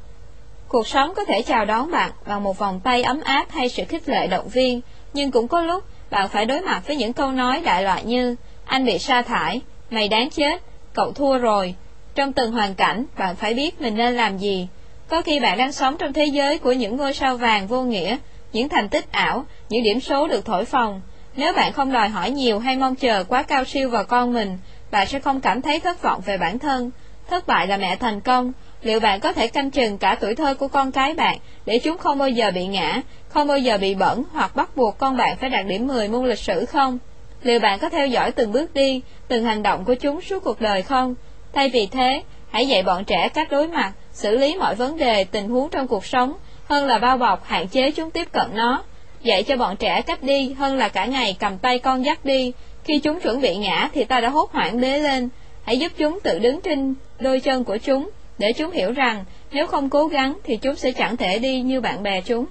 Cuộc 0.68 0.88
sống 0.88 1.14
có 1.16 1.24
thể 1.24 1.42
chào 1.42 1.64
đón 1.64 1.90
bạn 1.90 2.10
bằng 2.26 2.42
một 2.42 2.58
vòng 2.58 2.80
tay 2.84 3.02
ấm 3.02 3.20
áp 3.20 3.46
hay 3.50 3.68
sự 3.68 3.84
khích 3.88 4.08
lệ 4.08 4.26
động 4.26 4.48
viên, 4.48 4.80
nhưng 5.12 5.30
cũng 5.30 5.48
có 5.48 5.62
lúc 5.62 5.84
bạn 6.10 6.28
phải 6.28 6.46
đối 6.46 6.60
mặt 6.60 6.82
với 6.86 6.96
những 6.96 7.12
câu 7.12 7.32
nói 7.32 7.60
đại 7.60 7.82
loại 7.82 8.04
như 8.04 8.36
Anh 8.64 8.84
bị 8.84 8.98
sa 8.98 9.22
thải, 9.22 9.60
mày 9.90 10.08
đáng 10.08 10.30
chết, 10.30 10.62
cậu 10.92 11.12
thua 11.12 11.38
rồi. 11.38 11.74
Trong 12.14 12.32
từng 12.32 12.52
hoàn 12.52 12.74
cảnh, 12.74 13.04
bạn 13.18 13.36
phải 13.36 13.54
biết 13.54 13.80
mình 13.80 13.96
nên 13.96 14.16
làm 14.16 14.38
gì. 14.38 14.68
Có 15.08 15.22
khi 15.22 15.40
bạn 15.40 15.58
đang 15.58 15.72
sống 15.72 15.96
trong 15.98 16.12
thế 16.12 16.24
giới 16.24 16.58
của 16.58 16.72
những 16.72 16.96
ngôi 16.96 17.14
sao 17.14 17.36
vàng 17.36 17.66
vô 17.66 17.82
nghĩa, 17.82 18.16
những 18.52 18.68
thành 18.68 18.88
tích 18.88 19.12
ảo, 19.12 19.44
những 19.68 19.82
điểm 19.82 20.00
số 20.00 20.26
được 20.26 20.44
thổi 20.44 20.64
phồng. 20.64 21.00
Nếu 21.36 21.52
bạn 21.52 21.72
không 21.72 21.92
đòi 21.92 22.08
hỏi 22.08 22.30
nhiều 22.30 22.58
hay 22.58 22.76
mong 22.76 22.94
chờ 22.94 23.24
quá 23.24 23.42
cao 23.42 23.64
siêu 23.64 23.90
vào 23.90 24.04
con 24.04 24.32
mình, 24.32 24.58
bạn 24.90 25.06
sẽ 25.06 25.18
không 25.18 25.40
cảm 25.40 25.62
thấy 25.62 25.80
thất 25.80 26.02
vọng 26.02 26.20
về 26.24 26.38
bản 26.38 26.58
thân. 26.58 26.90
Thất 27.30 27.46
bại 27.46 27.66
là 27.66 27.76
mẹ 27.76 27.96
thành 27.96 28.20
công. 28.20 28.52
Liệu 28.82 29.00
bạn 29.00 29.20
có 29.20 29.32
thể 29.32 29.48
canh 29.48 29.70
chừng 29.70 29.98
cả 29.98 30.16
tuổi 30.20 30.34
thơ 30.34 30.54
của 30.54 30.68
con 30.68 30.92
cái 30.92 31.14
bạn 31.14 31.38
để 31.66 31.78
chúng 31.78 31.98
không 31.98 32.18
bao 32.18 32.28
giờ 32.28 32.50
bị 32.50 32.66
ngã, 32.66 33.02
không 33.28 33.48
bao 33.48 33.58
giờ 33.58 33.78
bị 33.78 33.94
bẩn 33.94 34.22
hoặc 34.32 34.56
bắt 34.56 34.76
buộc 34.76 34.98
con 34.98 35.16
bạn 35.16 35.36
phải 35.36 35.50
đạt 35.50 35.66
điểm 35.66 35.86
10 35.86 36.08
môn 36.08 36.28
lịch 36.28 36.38
sử 36.38 36.64
không? 36.64 36.98
Liệu 37.42 37.60
bạn 37.60 37.78
có 37.78 37.88
theo 37.88 38.06
dõi 38.06 38.32
từng 38.32 38.52
bước 38.52 38.74
đi, 38.74 39.02
từng 39.28 39.44
hành 39.44 39.62
động 39.62 39.84
của 39.84 39.94
chúng 39.94 40.20
suốt 40.20 40.44
cuộc 40.44 40.60
đời 40.60 40.82
không? 40.82 41.14
Thay 41.52 41.68
vì 41.68 41.86
thế, 41.86 42.22
hãy 42.54 42.66
dạy 42.66 42.82
bọn 42.82 43.04
trẻ 43.04 43.28
cách 43.28 43.50
đối 43.50 43.68
mặt, 43.68 43.92
xử 44.12 44.38
lý 44.38 44.56
mọi 44.56 44.74
vấn 44.74 44.96
đề, 44.96 45.24
tình 45.24 45.48
huống 45.48 45.68
trong 45.70 45.88
cuộc 45.88 46.06
sống, 46.06 46.32
hơn 46.68 46.86
là 46.86 46.98
bao 46.98 47.18
bọc, 47.18 47.44
hạn 47.44 47.68
chế 47.68 47.90
chúng 47.90 48.10
tiếp 48.10 48.32
cận 48.32 48.46
nó. 48.54 48.82
Dạy 49.22 49.42
cho 49.42 49.56
bọn 49.56 49.76
trẻ 49.76 50.02
cách 50.02 50.22
đi 50.22 50.52
hơn 50.52 50.76
là 50.76 50.88
cả 50.88 51.04
ngày 51.04 51.36
cầm 51.38 51.58
tay 51.58 51.78
con 51.78 52.04
dắt 52.04 52.24
đi. 52.24 52.52
Khi 52.84 52.98
chúng 52.98 53.20
chuẩn 53.20 53.40
bị 53.40 53.56
ngã 53.56 53.90
thì 53.94 54.04
ta 54.04 54.20
đã 54.20 54.28
hốt 54.28 54.52
hoảng 54.52 54.80
bế 54.80 54.98
lên. 54.98 55.28
Hãy 55.64 55.78
giúp 55.78 55.92
chúng 55.98 56.20
tự 56.20 56.38
đứng 56.38 56.60
trên 56.60 56.94
đôi 57.20 57.40
chân 57.40 57.64
của 57.64 57.76
chúng, 57.76 58.10
để 58.38 58.52
chúng 58.52 58.70
hiểu 58.70 58.92
rằng 58.92 59.24
nếu 59.52 59.66
không 59.66 59.90
cố 59.90 60.06
gắng 60.06 60.38
thì 60.44 60.56
chúng 60.56 60.76
sẽ 60.76 60.92
chẳng 60.92 61.16
thể 61.16 61.38
đi 61.38 61.60
như 61.60 61.80
bạn 61.80 62.02
bè 62.02 62.20
chúng. 62.20 62.46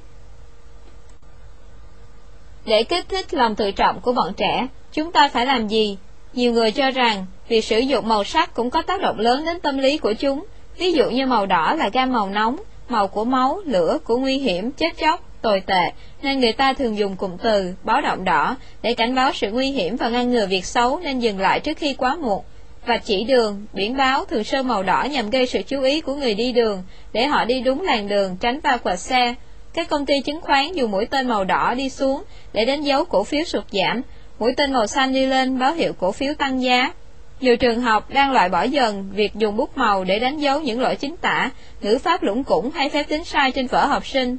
Để 2.65 2.83
kích 2.83 3.09
thích 3.09 3.33
lòng 3.33 3.55
tự 3.55 3.71
trọng 3.71 4.01
của 4.01 4.13
bọn 4.13 4.33
trẻ, 4.37 4.67
chúng 4.93 5.11
ta 5.11 5.27
phải 5.27 5.45
làm 5.45 5.67
gì? 5.67 5.97
Nhiều 6.33 6.53
người 6.53 6.71
cho 6.71 6.91
rằng 6.91 7.25
việc 7.53 7.65
sử 7.65 7.79
dụng 7.79 8.07
màu 8.07 8.23
sắc 8.23 8.53
cũng 8.53 8.69
có 8.69 8.81
tác 8.81 9.01
động 9.01 9.19
lớn 9.19 9.45
đến 9.45 9.59
tâm 9.59 9.77
lý 9.77 9.97
của 9.97 10.13
chúng. 10.13 10.45
Ví 10.77 10.91
dụ 10.91 11.09
như 11.09 11.25
màu 11.25 11.45
đỏ 11.45 11.75
là 11.77 11.89
gam 11.93 12.13
màu 12.13 12.29
nóng, 12.29 12.55
màu 12.89 13.07
của 13.07 13.25
máu, 13.25 13.61
lửa, 13.65 13.97
của 14.03 14.17
nguy 14.17 14.37
hiểm, 14.37 14.71
chết 14.71 14.97
chóc, 14.97 15.41
tồi 15.41 15.59
tệ, 15.65 15.91
nên 16.21 16.39
người 16.39 16.53
ta 16.53 16.73
thường 16.73 16.97
dùng 16.97 17.15
cụm 17.15 17.37
từ 17.37 17.73
báo 17.83 18.01
động 18.01 18.23
đỏ 18.23 18.55
để 18.81 18.93
cảnh 18.93 19.15
báo 19.15 19.31
sự 19.33 19.51
nguy 19.51 19.71
hiểm 19.71 19.95
và 19.95 20.09
ngăn 20.09 20.31
ngừa 20.31 20.45
việc 20.45 20.65
xấu 20.65 20.99
nên 20.99 21.19
dừng 21.19 21.39
lại 21.39 21.59
trước 21.59 21.77
khi 21.77 21.93
quá 21.93 22.15
muộn. 22.15 22.43
Và 22.85 22.97
chỉ 22.97 23.23
đường, 23.23 23.65
biển 23.73 23.97
báo 23.97 24.25
thường 24.25 24.43
sơn 24.43 24.67
màu 24.67 24.83
đỏ 24.83 25.03
nhằm 25.11 25.29
gây 25.29 25.47
sự 25.47 25.61
chú 25.67 25.81
ý 25.81 26.01
của 26.01 26.15
người 26.15 26.33
đi 26.33 26.51
đường, 26.51 26.83
để 27.13 27.25
họ 27.25 27.45
đi 27.45 27.61
đúng 27.61 27.81
làn 27.81 28.07
đường, 28.07 28.37
tránh 28.39 28.59
va 28.59 28.77
quẹt 28.77 28.99
xe. 28.99 29.35
Các 29.73 29.89
công 29.89 30.05
ty 30.05 30.21
chứng 30.21 30.41
khoán 30.41 30.71
dùng 30.73 30.91
mũi 30.91 31.05
tên 31.05 31.27
màu 31.27 31.43
đỏ 31.43 31.73
đi 31.77 31.89
xuống 31.89 32.23
để 32.53 32.65
đánh 32.65 32.81
dấu 32.81 33.05
cổ 33.05 33.23
phiếu 33.23 33.43
sụt 33.43 33.63
giảm, 33.71 34.01
mũi 34.39 34.53
tên 34.57 34.73
màu 34.73 34.87
xanh 34.87 35.13
đi 35.13 35.25
lên 35.25 35.59
báo 35.59 35.73
hiệu 35.73 35.93
cổ 35.99 36.11
phiếu 36.11 36.33
tăng 36.33 36.63
giá. 36.63 36.91
Nhiều 37.43 37.57
trường 37.57 37.81
học 37.81 38.09
đang 38.09 38.31
loại 38.31 38.49
bỏ 38.49 38.63
dần 38.63 39.09
việc 39.13 39.35
dùng 39.35 39.57
bút 39.57 39.77
màu 39.77 40.03
để 40.03 40.19
đánh 40.19 40.37
dấu 40.37 40.59
những 40.61 40.81
lỗi 40.81 40.95
chính 40.95 41.17
tả, 41.17 41.49
ngữ 41.81 41.97
pháp 42.03 42.23
lũng 42.23 42.43
củng 42.43 42.71
hay 42.71 42.89
phép 42.89 43.03
tính 43.03 43.23
sai 43.23 43.51
trên 43.51 43.67
vở 43.67 43.85
học 43.85 44.07
sinh. 44.07 44.37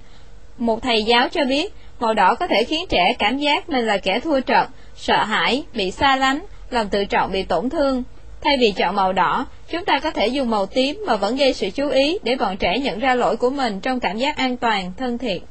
Một 0.58 0.82
thầy 0.82 1.02
giáo 1.02 1.28
cho 1.28 1.44
biết, 1.44 1.74
màu 2.00 2.14
đỏ 2.14 2.34
có 2.34 2.46
thể 2.46 2.64
khiến 2.64 2.86
trẻ 2.88 3.14
cảm 3.18 3.38
giác 3.38 3.68
mình 3.68 3.86
là 3.86 3.98
kẻ 3.98 4.20
thua 4.20 4.40
trận, 4.40 4.68
sợ 4.96 5.24
hãi, 5.24 5.64
bị 5.74 5.90
xa 5.90 6.16
lánh, 6.16 6.44
lòng 6.70 6.88
tự 6.88 7.04
trọng 7.04 7.32
bị 7.32 7.42
tổn 7.42 7.70
thương. 7.70 8.02
Thay 8.40 8.56
vì 8.60 8.72
chọn 8.72 8.94
màu 8.94 9.12
đỏ, 9.12 9.46
chúng 9.70 9.84
ta 9.84 9.98
có 9.98 10.10
thể 10.10 10.26
dùng 10.26 10.50
màu 10.50 10.66
tím 10.66 11.04
mà 11.06 11.16
vẫn 11.16 11.36
gây 11.36 11.52
sự 11.52 11.70
chú 11.70 11.88
ý 11.88 12.18
để 12.22 12.36
bọn 12.36 12.56
trẻ 12.56 12.78
nhận 12.78 12.98
ra 12.98 13.14
lỗi 13.14 13.36
của 13.36 13.50
mình 13.50 13.80
trong 13.80 14.00
cảm 14.00 14.18
giác 14.18 14.36
an 14.36 14.56
toàn, 14.56 14.92
thân 14.96 15.18
thiện. 15.18 15.42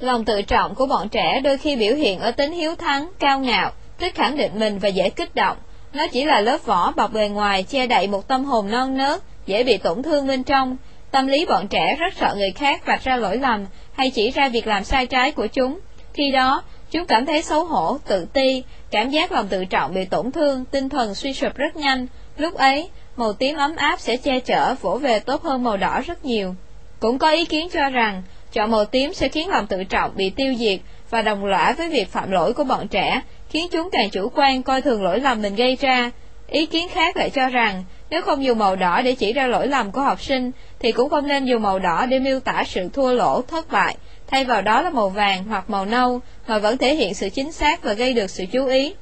Lòng 0.00 0.24
tự 0.24 0.42
trọng 0.42 0.74
của 0.74 0.86
bọn 0.86 1.08
trẻ 1.08 1.40
đôi 1.44 1.58
khi 1.58 1.76
biểu 1.76 1.94
hiện 1.94 2.20
ở 2.20 2.30
tính 2.30 2.52
hiếu 2.52 2.74
thắng, 2.76 3.10
cao 3.18 3.38
ngạo, 3.40 3.72
thích 4.02 4.14
khẳng 4.14 4.36
định 4.36 4.52
mình 4.58 4.78
và 4.78 4.88
dễ 4.88 5.10
kích 5.10 5.34
động. 5.34 5.56
Nó 5.92 6.06
chỉ 6.06 6.24
là 6.24 6.40
lớp 6.40 6.58
vỏ 6.64 6.92
bọc 6.96 7.12
bề 7.12 7.28
ngoài 7.28 7.62
che 7.62 7.86
đậy 7.86 8.06
một 8.06 8.28
tâm 8.28 8.44
hồn 8.44 8.70
non 8.70 8.96
nớt, 8.96 9.22
dễ 9.46 9.64
bị 9.64 9.76
tổn 9.76 10.02
thương 10.02 10.26
bên 10.26 10.42
trong. 10.42 10.76
Tâm 11.10 11.26
lý 11.26 11.46
bọn 11.46 11.68
trẻ 11.68 11.96
rất 11.98 12.14
sợ 12.16 12.34
người 12.38 12.50
khác 12.50 12.86
vạch 12.86 13.04
ra 13.04 13.16
lỗi 13.16 13.36
lầm 13.36 13.66
hay 13.92 14.10
chỉ 14.10 14.30
ra 14.30 14.48
việc 14.48 14.66
làm 14.66 14.84
sai 14.84 15.06
trái 15.06 15.32
của 15.32 15.46
chúng. 15.46 15.78
Khi 16.14 16.30
đó, 16.30 16.62
chúng 16.90 17.06
cảm 17.06 17.26
thấy 17.26 17.42
xấu 17.42 17.64
hổ, 17.64 17.98
tự 18.06 18.26
ti, 18.32 18.62
cảm 18.90 19.10
giác 19.10 19.32
lòng 19.32 19.48
tự 19.48 19.64
trọng 19.64 19.94
bị 19.94 20.04
tổn 20.04 20.32
thương, 20.32 20.64
tinh 20.64 20.88
thần 20.88 21.14
suy 21.14 21.32
sụp 21.32 21.56
rất 21.56 21.76
nhanh. 21.76 22.06
Lúc 22.36 22.54
ấy, 22.54 22.88
màu 23.16 23.32
tím 23.32 23.56
ấm 23.56 23.76
áp 23.76 24.00
sẽ 24.00 24.16
che 24.16 24.40
chở, 24.40 24.74
vỗ 24.80 24.96
về 24.96 25.18
tốt 25.18 25.42
hơn 25.42 25.64
màu 25.64 25.76
đỏ 25.76 26.00
rất 26.06 26.24
nhiều. 26.24 26.54
Cũng 27.00 27.18
có 27.18 27.30
ý 27.30 27.44
kiến 27.44 27.68
cho 27.72 27.90
rằng, 27.90 28.22
chọn 28.52 28.70
màu 28.70 28.84
tím 28.84 29.14
sẽ 29.14 29.28
khiến 29.28 29.48
lòng 29.48 29.66
tự 29.66 29.84
trọng 29.84 30.10
bị 30.16 30.30
tiêu 30.30 30.54
diệt 30.58 30.80
và 31.10 31.22
đồng 31.22 31.44
lõa 31.44 31.72
với 31.72 31.88
việc 31.88 32.12
phạm 32.12 32.30
lỗi 32.30 32.52
của 32.52 32.64
bọn 32.64 32.88
trẻ, 32.88 33.20
khiến 33.52 33.68
chúng 33.70 33.88
càng 33.92 34.10
chủ 34.10 34.30
quan 34.34 34.62
coi 34.62 34.82
thường 34.82 35.02
lỗi 35.02 35.20
lầm 35.20 35.42
mình 35.42 35.54
gây 35.54 35.76
ra. 35.80 36.10
Ý 36.48 36.66
kiến 36.66 36.88
khác 36.88 37.16
lại 37.16 37.30
cho 37.30 37.48
rằng, 37.48 37.84
nếu 38.10 38.22
không 38.22 38.44
dùng 38.44 38.58
màu 38.58 38.76
đỏ 38.76 39.02
để 39.02 39.14
chỉ 39.14 39.32
ra 39.32 39.46
lỗi 39.46 39.68
lầm 39.68 39.92
của 39.92 40.00
học 40.00 40.22
sinh, 40.22 40.50
thì 40.78 40.92
cũng 40.92 41.10
không 41.10 41.26
nên 41.26 41.44
dùng 41.44 41.62
màu 41.62 41.78
đỏ 41.78 42.06
để 42.06 42.18
miêu 42.18 42.40
tả 42.40 42.64
sự 42.66 42.88
thua 42.92 43.12
lỗ, 43.12 43.42
thất 43.42 43.70
bại, 43.72 43.96
thay 44.26 44.44
vào 44.44 44.62
đó 44.62 44.82
là 44.82 44.90
màu 44.90 45.08
vàng 45.08 45.44
hoặc 45.44 45.70
màu 45.70 45.84
nâu, 45.84 46.20
mà 46.46 46.58
vẫn 46.58 46.78
thể 46.78 46.94
hiện 46.94 47.14
sự 47.14 47.28
chính 47.28 47.52
xác 47.52 47.82
và 47.82 47.92
gây 47.92 48.14
được 48.14 48.30
sự 48.30 48.44
chú 48.52 48.66
ý. 48.66 48.94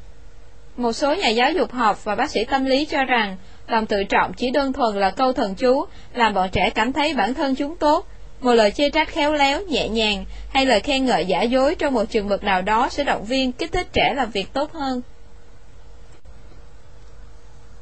Một 0.77 0.93
số 0.93 1.15
nhà 1.15 1.29
giáo 1.29 1.53
dục 1.53 1.73
học 1.73 2.05
và 2.05 2.15
bác 2.15 2.31
sĩ 2.31 2.45
tâm 2.45 2.65
lý 2.65 2.85
cho 2.85 3.05
rằng, 3.05 3.37
lòng 3.69 3.87
tự 3.87 4.05
trọng 4.05 4.33
chỉ 4.33 4.51
đơn 4.51 4.73
thuần 4.73 4.97
là 4.97 5.11
câu 5.11 5.33
thần 5.33 5.55
chú, 5.55 5.85
làm 6.15 6.35
bọn 6.35 6.49
trẻ 6.53 6.71
cảm 6.71 6.93
thấy 6.93 7.15
bản 7.15 7.35
thân 7.35 7.55
chúng 7.55 7.77
tốt. 7.77 8.07
Một 8.41 8.53
lời 8.53 8.71
chê 8.71 8.91
trách 8.91 9.09
khéo 9.09 9.33
léo, 9.33 9.61
nhẹ 9.61 9.89
nhàng, 9.89 10.25
hay 10.49 10.67
lời 10.67 10.81
khen 10.81 11.05
ngợi 11.05 11.27
giả 11.27 11.43
dối 11.43 11.75
trong 11.75 11.95
một 11.95 12.05
trường 12.11 12.29
mực 12.29 12.45
nào 12.45 12.63
đó 12.63 12.89
sẽ 12.91 13.05
động 13.05 13.25
viên, 13.25 13.53
kích 13.53 13.73
thích 13.73 13.89
trẻ 13.93 14.15
làm 14.17 14.31
việc 14.31 14.53
tốt 14.53 14.73
hơn. 14.73 15.03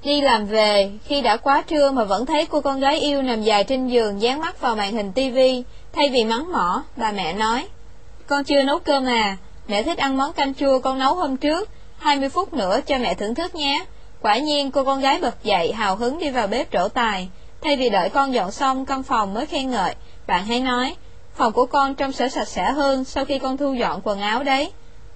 Đi 0.02 0.20
làm 0.20 0.46
về, 0.46 0.90
khi 1.04 1.20
đã 1.20 1.36
quá 1.36 1.62
trưa 1.66 1.90
mà 1.90 2.04
vẫn 2.04 2.26
thấy 2.26 2.46
cô 2.46 2.60
con 2.60 2.80
gái 2.80 2.98
yêu 3.00 3.22
nằm 3.22 3.42
dài 3.42 3.64
trên 3.64 3.88
giường 3.88 4.22
dán 4.22 4.40
mắt 4.40 4.60
vào 4.60 4.76
màn 4.76 4.92
hình 4.92 5.12
tivi, 5.12 5.62
thay 5.92 6.08
vì 6.08 6.24
mắng 6.24 6.52
mỏ, 6.52 6.82
bà 6.96 7.12
mẹ 7.12 7.32
nói, 7.32 7.66
con 8.26 8.44
chưa 8.44 8.62
nấu 8.62 8.78
cơm 8.78 9.06
à, 9.06 9.36
mẹ 9.68 9.82
thích 9.82 9.98
ăn 9.98 10.16
món 10.16 10.32
canh 10.32 10.54
chua 10.54 10.78
con 10.78 10.98
nấu 10.98 11.14
hôm 11.14 11.36
trước, 11.36 11.68
20 11.98 12.28
phút 12.28 12.54
nữa 12.54 12.80
cho 12.86 12.98
mẹ 12.98 13.14
thưởng 13.14 13.34
thức 13.34 13.54
nhé. 13.54 13.84
Quả 14.20 14.38
nhiên 14.38 14.70
cô 14.70 14.84
con 14.84 15.00
gái 15.00 15.18
bật 15.20 15.44
dậy 15.44 15.72
hào 15.72 15.96
hứng 15.96 16.18
đi 16.18 16.30
vào 16.30 16.46
bếp 16.46 16.72
trổ 16.72 16.88
tài, 16.88 17.28
thay 17.60 17.76
vì 17.76 17.88
đợi 17.88 18.08
con 18.08 18.34
dọn 18.34 18.52
xong 18.52 18.86
căn 18.86 19.02
phòng 19.02 19.34
mới 19.34 19.46
khen 19.46 19.70
ngợi, 19.70 19.94
bạn 20.28 20.44
hãy 20.44 20.60
nói, 20.60 20.96
phòng 21.34 21.52
của 21.52 21.66
con 21.66 21.94
trông 21.94 22.12
sẽ 22.12 22.28
sạch 22.28 22.48
sẽ 22.48 22.72
hơn 22.72 23.04
sau 23.04 23.24
khi 23.24 23.38
con 23.38 23.56
thu 23.56 23.72
dọn 23.72 24.00
quần 24.04 24.20
áo 24.20 24.42
đấy. 24.42 24.72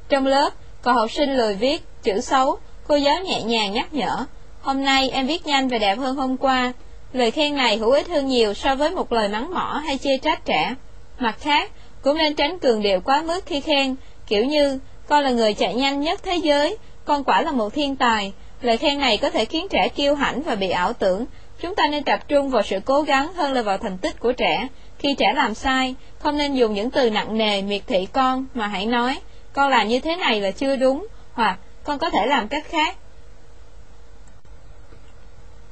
Trong 0.08 0.26
lớp, 0.26 0.50
cậu 0.82 0.94
học 0.94 1.10
sinh 1.10 1.36
lười 1.36 1.54
viết, 1.54 1.82
chữ 2.02 2.20
xấu, 2.20 2.58
cô 2.88 2.96
giáo 2.96 3.20
nhẹ 3.24 3.42
nhàng 3.42 3.72
nhắc 3.72 3.94
nhở, 3.94 4.26
Hôm 4.62 4.84
nay 4.84 5.10
em 5.10 5.26
viết 5.26 5.46
nhanh 5.46 5.68
và 5.68 5.78
đẹp 5.78 5.98
hơn 5.98 6.16
hôm 6.16 6.36
qua. 6.36 6.72
Lời 7.12 7.30
khen 7.30 7.56
này 7.56 7.76
hữu 7.76 7.90
ích 7.90 8.08
hơn 8.08 8.26
nhiều 8.26 8.54
so 8.54 8.74
với 8.74 8.90
một 8.90 9.12
lời 9.12 9.28
mắng 9.28 9.54
mỏ 9.54 9.82
hay 9.86 9.98
chê 9.98 10.18
trách 10.18 10.44
trẻ. 10.44 10.74
Mặt 11.18 11.36
khác, 11.40 11.70
cũng 12.02 12.18
nên 12.18 12.34
tránh 12.34 12.58
cường 12.58 12.82
điệu 12.82 13.00
quá 13.00 13.22
mức 13.22 13.46
khi 13.46 13.60
khen, 13.60 13.96
kiểu 14.26 14.44
như, 14.44 14.78
con 15.08 15.24
là 15.24 15.30
người 15.30 15.54
chạy 15.54 15.74
nhanh 15.74 16.00
nhất 16.00 16.20
thế 16.22 16.36
giới, 16.36 16.76
con 17.04 17.24
quả 17.24 17.42
là 17.42 17.50
một 17.50 17.74
thiên 17.74 17.96
tài. 17.96 18.32
Lời 18.62 18.76
khen 18.76 18.98
này 18.98 19.16
có 19.16 19.30
thể 19.30 19.44
khiến 19.44 19.66
trẻ 19.70 19.88
kiêu 19.88 20.14
hãnh 20.14 20.42
và 20.42 20.54
bị 20.54 20.70
ảo 20.70 20.92
tưởng. 20.92 21.24
Chúng 21.60 21.74
ta 21.74 21.86
nên 21.86 22.04
tập 22.04 22.28
trung 22.28 22.50
vào 22.50 22.62
sự 22.62 22.80
cố 22.84 23.02
gắng 23.02 23.34
hơn 23.34 23.52
là 23.52 23.62
vào 23.62 23.78
thành 23.78 23.98
tích 23.98 24.20
của 24.20 24.32
trẻ. 24.32 24.68
Khi 25.02 25.14
trẻ 25.18 25.32
làm 25.34 25.54
sai, 25.54 25.94
không 26.18 26.36
nên 26.36 26.54
dùng 26.54 26.74
những 26.74 26.90
từ 26.90 27.10
nặng 27.10 27.38
nề 27.38 27.62
miệt 27.62 27.82
thị 27.86 28.06
con, 28.12 28.46
mà 28.54 28.66
hãy 28.66 28.86
nói, 28.86 29.18
con 29.52 29.70
làm 29.70 29.88
như 29.88 30.00
thế 30.00 30.16
này 30.16 30.40
là 30.40 30.50
chưa 30.50 30.76
đúng, 30.76 31.06
hoặc 31.32 31.58
con 31.84 31.98
có 31.98 32.10
thể 32.10 32.26
làm 32.26 32.48
cách 32.48 32.64
khác. 32.68 32.96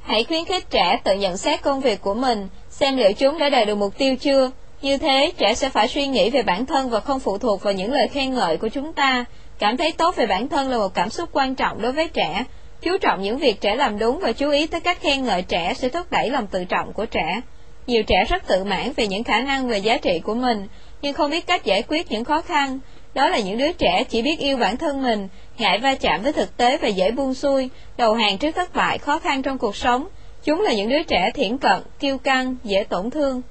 Hãy 0.01 0.23
khuyến 0.23 0.45
khích 0.45 0.69
trẻ 0.69 0.99
tự 1.03 1.15
nhận 1.15 1.37
xét 1.37 1.61
công 1.61 1.81
việc 1.81 2.01
của 2.01 2.13
mình, 2.13 2.47
xem 2.69 2.97
liệu 2.97 3.13
chúng 3.13 3.39
đã 3.39 3.49
đạt 3.49 3.67
được 3.67 3.75
mục 3.75 3.97
tiêu 3.97 4.15
chưa. 4.15 4.51
Như 4.81 4.97
thế, 4.97 5.33
trẻ 5.37 5.53
sẽ 5.53 5.69
phải 5.69 5.87
suy 5.87 6.07
nghĩ 6.07 6.29
về 6.29 6.41
bản 6.41 6.65
thân 6.65 6.89
và 6.89 6.99
không 6.99 7.19
phụ 7.19 7.37
thuộc 7.37 7.63
vào 7.63 7.73
những 7.73 7.93
lời 7.93 8.07
khen 8.07 8.33
ngợi 8.33 8.57
của 8.57 8.67
chúng 8.67 8.93
ta. 8.93 9.25
Cảm 9.59 9.77
thấy 9.77 9.91
tốt 9.91 10.15
về 10.15 10.25
bản 10.25 10.47
thân 10.47 10.69
là 10.69 10.77
một 10.77 10.93
cảm 10.93 11.09
xúc 11.09 11.29
quan 11.31 11.55
trọng 11.55 11.81
đối 11.81 11.91
với 11.91 12.07
trẻ. 12.07 12.43
Chú 12.81 12.97
trọng 12.97 13.21
những 13.21 13.37
việc 13.37 13.61
trẻ 13.61 13.75
làm 13.75 13.99
đúng 13.99 14.19
và 14.19 14.31
chú 14.31 14.51
ý 14.51 14.67
tới 14.67 14.79
cách 14.79 15.01
khen 15.01 15.23
ngợi 15.23 15.41
trẻ 15.41 15.73
sẽ 15.73 15.89
thúc 15.89 16.11
đẩy 16.11 16.29
lòng 16.29 16.47
tự 16.47 16.65
trọng 16.65 16.93
của 16.93 17.05
trẻ. 17.05 17.41
Nhiều 17.87 18.03
trẻ 18.03 18.25
rất 18.29 18.47
tự 18.47 18.63
mãn 18.63 18.93
về 18.95 19.07
những 19.07 19.23
khả 19.23 19.41
năng 19.41 19.67
về 19.67 19.77
giá 19.77 19.97
trị 19.97 20.19
của 20.23 20.33
mình, 20.33 20.67
nhưng 21.01 21.13
không 21.13 21.31
biết 21.31 21.47
cách 21.47 21.65
giải 21.65 21.83
quyết 21.87 22.11
những 22.11 22.23
khó 22.23 22.41
khăn. 22.41 22.79
Đó 23.13 23.29
là 23.29 23.39
những 23.39 23.57
đứa 23.57 23.71
trẻ 23.71 24.03
chỉ 24.09 24.21
biết 24.21 24.39
yêu 24.39 24.57
bản 24.57 24.77
thân 24.77 25.03
mình, 25.03 25.27
ngại 25.57 25.79
va 25.79 25.95
chạm 25.95 26.21
với 26.23 26.33
thực 26.33 26.57
tế 26.57 26.77
và 26.77 26.87
dễ 26.87 27.11
buông 27.11 27.33
xuôi, 27.33 27.69
đầu 27.97 28.13
hàng 28.13 28.37
trước 28.37 28.55
thất 28.55 28.73
bại, 28.73 28.97
khó 28.97 29.19
khăn 29.19 29.41
trong 29.41 29.57
cuộc 29.57 29.75
sống. 29.75 30.07
Chúng 30.43 30.61
là 30.61 30.73
những 30.73 30.89
đứa 30.89 31.03
trẻ 31.03 31.31
thiển 31.33 31.57
cận, 31.57 31.81
kiêu 31.99 32.17
căng, 32.17 32.55
dễ 32.63 32.83
tổn 32.83 33.09
thương. 33.09 33.41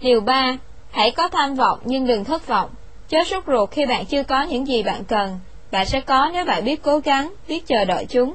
Điều 0.00 0.20
3. 0.20 0.58
Hãy 0.90 1.10
có 1.10 1.28
tham 1.28 1.54
vọng 1.54 1.78
nhưng 1.84 2.06
đừng 2.06 2.24
thất 2.24 2.46
vọng. 2.46 2.70
Chớ 3.08 3.24
sốt 3.24 3.44
ruột 3.46 3.70
khi 3.70 3.86
bạn 3.86 4.04
chưa 4.06 4.22
có 4.22 4.42
những 4.42 4.66
gì 4.66 4.82
bạn 4.82 5.04
cần. 5.04 5.38
Bạn 5.70 5.86
sẽ 5.86 6.00
có 6.00 6.30
nếu 6.32 6.44
bạn 6.44 6.64
biết 6.64 6.82
cố 6.82 6.98
gắng, 6.98 7.34
biết 7.48 7.66
chờ 7.66 7.84
đợi 7.84 8.06
chúng. 8.08 8.34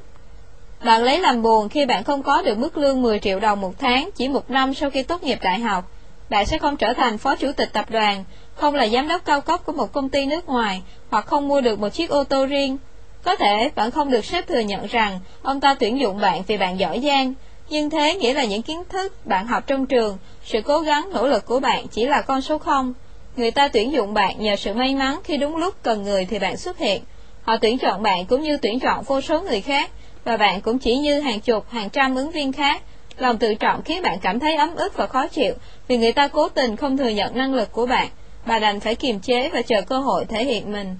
Bạn 0.83 1.03
lấy 1.03 1.19
làm 1.19 1.41
buồn 1.41 1.69
khi 1.69 1.85
bạn 1.85 2.03
không 2.03 2.23
có 2.23 2.41
được 2.41 2.57
mức 2.57 2.77
lương 2.77 3.01
10 3.01 3.19
triệu 3.19 3.39
đồng 3.39 3.61
một 3.61 3.73
tháng 3.79 4.09
chỉ 4.15 4.27
một 4.27 4.49
năm 4.49 4.73
sau 4.73 4.89
khi 4.89 5.03
tốt 5.03 5.23
nghiệp 5.23 5.39
đại 5.41 5.59
học. 5.59 5.91
Bạn 6.29 6.45
sẽ 6.45 6.57
không 6.57 6.77
trở 6.77 6.93
thành 6.93 7.17
phó 7.17 7.35
chủ 7.35 7.51
tịch 7.51 7.69
tập 7.73 7.85
đoàn, 7.89 8.23
không 8.55 8.75
là 8.75 8.87
giám 8.87 9.07
đốc 9.07 9.25
cao 9.25 9.41
cấp 9.41 9.65
của 9.65 9.71
một 9.71 9.93
công 9.93 10.09
ty 10.09 10.25
nước 10.25 10.47
ngoài, 10.49 10.81
hoặc 11.09 11.25
không 11.25 11.47
mua 11.47 11.61
được 11.61 11.79
một 11.79 11.89
chiếc 11.89 12.09
ô 12.09 12.23
tô 12.23 12.45
riêng. 12.45 12.77
Có 13.23 13.35
thể 13.35 13.69
bạn 13.75 13.91
không 13.91 14.11
được 14.11 14.25
sếp 14.25 14.47
thừa 14.47 14.59
nhận 14.59 14.87
rằng 14.87 15.19
ông 15.41 15.59
ta 15.59 15.75
tuyển 15.79 15.99
dụng 15.99 16.21
bạn 16.21 16.43
vì 16.47 16.57
bạn 16.57 16.79
giỏi 16.79 17.01
giang, 17.03 17.33
nhưng 17.69 17.89
thế 17.89 18.15
nghĩa 18.15 18.33
là 18.33 18.45
những 18.45 18.61
kiến 18.61 18.83
thức 18.89 19.25
bạn 19.25 19.47
học 19.47 19.63
trong 19.67 19.85
trường, 19.85 20.17
sự 20.43 20.61
cố 20.61 20.79
gắng 20.79 21.09
nỗ 21.13 21.27
lực 21.27 21.45
của 21.45 21.59
bạn 21.59 21.87
chỉ 21.87 22.05
là 22.05 22.21
con 22.21 22.41
số 22.41 22.57
không. 22.57 22.93
Người 23.35 23.51
ta 23.51 23.67
tuyển 23.67 23.91
dụng 23.91 24.13
bạn 24.13 24.35
nhờ 24.39 24.55
sự 24.55 24.73
may 24.73 24.95
mắn 24.95 25.19
khi 25.23 25.37
đúng 25.37 25.55
lúc 25.55 25.75
cần 25.83 26.03
người 26.03 26.25
thì 26.25 26.39
bạn 26.39 26.57
xuất 26.57 26.77
hiện. 26.77 27.03
Họ 27.41 27.57
tuyển 27.57 27.77
chọn 27.77 28.03
bạn 28.03 28.25
cũng 28.25 28.41
như 28.41 28.57
tuyển 28.57 28.79
chọn 28.79 29.03
vô 29.03 29.21
số 29.21 29.41
người 29.41 29.61
khác, 29.61 29.91
và 30.27 30.37
bạn 30.37 30.61
cũng 30.61 30.79
chỉ 30.79 30.97
như 30.97 31.19
hàng 31.19 31.39
chục, 31.39 31.69
hàng 31.69 31.89
trăm 31.89 32.15
ứng 32.15 32.31
viên 32.31 32.53
khác. 32.53 32.81
Lòng 33.17 33.37
tự 33.37 33.55
trọng 33.55 33.81
khiến 33.81 34.01
bạn 34.01 34.19
cảm 34.21 34.39
thấy 34.39 34.55
ấm 34.55 34.75
ức 34.75 34.97
và 34.97 35.07
khó 35.07 35.27
chịu 35.27 35.53
vì 35.87 35.97
người 35.97 36.11
ta 36.11 36.27
cố 36.27 36.49
tình 36.49 36.75
không 36.75 36.97
thừa 36.97 37.09
nhận 37.09 37.37
năng 37.37 37.53
lực 37.53 37.71
của 37.71 37.85
bạn 37.85 38.07
bà 38.45 38.59
đành 38.59 38.79
phải 38.79 38.95
kiềm 38.95 39.19
chế 39.19 39.49
và 39.49 39.61
chờ 39.61 39.81
cơ 39.81 39.99
hội 39.99 40.25
thể 40.25 40.45
hiện 40.45 40.71
mình. 40.71 40.97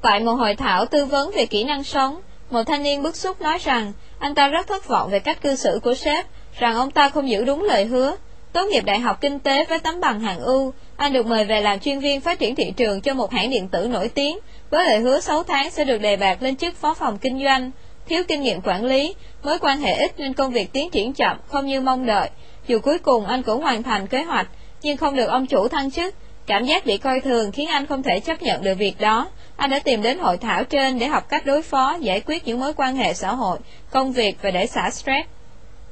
Tại 0.00 0.20
một 0.20 0.32
hội 0.32 0.54
thảo 0.54 0.86
tư 0.86 1.04
vấn 1.04 1.30
về 1.34 1.46
kỹ 1.46 1.64
năng 1.64 1.84
sống, 1.84 2.20
một 2.50 2.62
thanh 2.62 2.82
niên 2.82 3.02
bức 3.02 3.16
xúc 3.16 3.40
nói 3.40 3.58
rằng 3.58 3.92
anh 4.18 4.34
ta 4.34 4.48
rất 4.48 4.66
thất 4.66 4.88
vọng 4.88 5.10
về 5.10 5.18
cách 5.18 5.42
cư 5.42 5.56
xử 5.56 5.80
của 5.82 5.94
sếp, 5.94 6.26
rằng 6.58 6.74
ông 6.74 6.90
ta 6.90 7.08
không 7.08 7.30
giữ 7.30 7.44
đúng 7.44 7.62
lời 7.62 7.84
hứa. 7.84 8.16
Tốt 8.52 8.66
nghiệp 8.70 8.84
đại 8.84 8.98
học 8.98 9.20
kinh 9.20 9.38
tế 9.38 9.64
với 9.64 9.78
tấm 9.78 10.00
bằng 10.00 10.20
hạng 10.20 10.40
ưu, 10.40 10.72
anh 11.02 11.12
được 11.12 11.26
mời 11.26 11.44
về 11.44 11.60
làm 11.60 11.80
chuyên 11.80 11.98
viên 11.98 12.20
phát 12.20 12.38
triển 12.38 12.54
thị 12.54 12.72
trường 12.76 13.00
cho 13.00 13.14
một 13.14 13.32
hãng 13.32 13.50
điện 13.50 13.68
tử 13.68 13.88
nổi 13.88 14.08
tiếng, 14.08 14.38
với 14.70 14.84
lời 14.84 14.98
hứa 14.98 15.20
6 15.20 15.42
tháng 15.42 15.70
sẽ 15.70 15.84
được 15.84 15.98
đề 15.98 16.16
bạt 16.16 16.42
lên 16.42 16.56
chức 16.56 16.76
phó 16.76 16.94
phòng 16.94 17.18
kinh 17.18 17.44
doanh. 17.44 17.70
Thiếu 18.08 18.22
kinh 18.28 18.40
nghiệm 18.40 18.60
quản 18.60 18.84
lý, 18.84 19.14
mối 19.42 19.58
quan 19.58 19.80
hệ 19.80 19.94
ít 19.94 20.12
nên 20.18 20.32
công 20.32 20.52
việc 20.52 20.72
tiến 20.72 20.90
triển 20.90 21.12
chậm, 21.12 21.36
không 21.46 21.66
như 21.66 21.80
mong 21.80 22.06
đợi. 22.06 22.30
Dù 22.66 22.78
cuối 22.78 22.98
cùng 22.98 23.26
anh 23.26 23.42
cũng 23.42 23.62
hoàn 23.62 23.82
thành 23.82 24.06
kế 24.06 24.22
hoạch, 24.22 24.48
nhưng 24.82 24.96
không 24.96 25.16
được 25.16 25.26
ông 25.26 25.46
chủ 25.46 25.68
thăng 25.68 25.90
chức. 25.90 26.14
Cảm 26.46 26.64
giác 26.64 26.86
bị 26.86 26.98
coi 26.98 27.20
thường 27.20 27.52
khiến 27.52 27.68
anh 27.68 27.86
không 27.86 28.02
thể 28.02 28.20
chấp 28.20 28.42
nhận 28.42 28.62
được 28.62 28.74
việc 28.74 29.00
đó. 29.00 29.28
Anh 29.56 29.70
đã 29.70 29.78
tìm 29.78 30.02
đến 30.02 30.18
hội 30.18 30.36
thảo 30.36 30.64
trên 30.64 30.98
để 30.98 31.06
học 31.06 31.28
cách 31.28 31.46
đối 31.46 31.62
phó, 31.62 31.96
giải 32.00 32.20
quyết 32.20 32.46
những 32.46 32.60
mối 32.60 32.72
quan 32.76 32.96
hệ 32.96 33.14
xã 33.14 33.32
hội, 33.32 33.58
công 33.90 34.12
việc 34.12 34.36
và 34.42 34.50
để 34.50 34.66
xả 34.66 34.90
stress. 34.90 35.28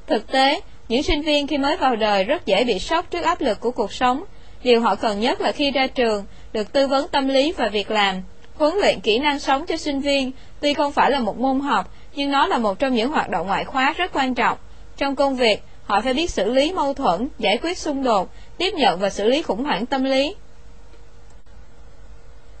Thực 0.07 0.31
tế, 0.31 0.61
những 0.87 1.03
sinh 1.03 1.21
viên 1.21 1.47
khi 1.47 1.57
mới 1.57 1.77
vào 1.77 1.95
đời 1.95 2.23
rất 2.23 2.45
dễ 2.45 2.63
bị 2.63 2.79
sốc 2.79 3.11
trước 3.11 3.23
áp 3.23 3.41
lực 3.41 3.59
của 3.59 3.71
cuộc 3.71 3.93
sống. 3.93 4.23
Điều 4.63 4.81
họ 4.81 4.95
cần 4.95 5.19
nhất 5.19 5.41
là 5.41 5.51
khi 5.51 5.71
ra 5.71 5.87
trường, 5.87 6.25
được 6.53 6.73
tư 6.73 6.87
vấn 6.87 7.07
tâm 7.07 7.27
lý 7.27 7.51
và 7.51 7.67
việc 7.67 7.91
làm. 7.91 8.21
Huấn 8.55 8.73
luyện 8.81 8.99
kỹ 8.99 9.19
năng 9.19 9.39
sống 9.39 9.65
cho 9.65 9.77
sinh 9.77 9.99
viên, 9.99 10.31
tuy 10.59 10.73
không 10.73 10.91
phải 10.91 11.11
là 11.11 11.19
một 11.19 11.37
môn 11.37 11.59
học, 11.59 11.93
nhưng 12.15 12.31
nó 12.31 12.47
là 12.47 12.57
một 12.57 12.79
trong 12.79 12.93
những 12.93 13.11
hoạt 13.11 13.29
động 13.29 13.47
ngoại 13.47 13.65
khóa 13.65 13.93
rất 13.97 14.11
quan 14.13 14.33
trọng. 14.33 14.57
Trong 14.97 15.15
công 15.15 15.35
việc, 15.35 15.63
họ 15.85 16.01
phải 16.01 16.13
biết 16.13 16.31
xử 16.31 16.51
lý 16.51 16.71
mâu 16.71 16.93
thuẫn, 16.93 17.27
giải 17.39 17.57
quyết 17.61 17.77
xung 17.77 18.03
đột, 18.03 18.29
tiếp 18.57 18.73
nhận 18.73 18.99
và 18.99 19.09
xử 19.09 19.29
lý 19.29 19.41
khủng 19.41 19.63
hoảng 19.63 19.85
tâm 19.85 20.03
lý. 20.03 20.35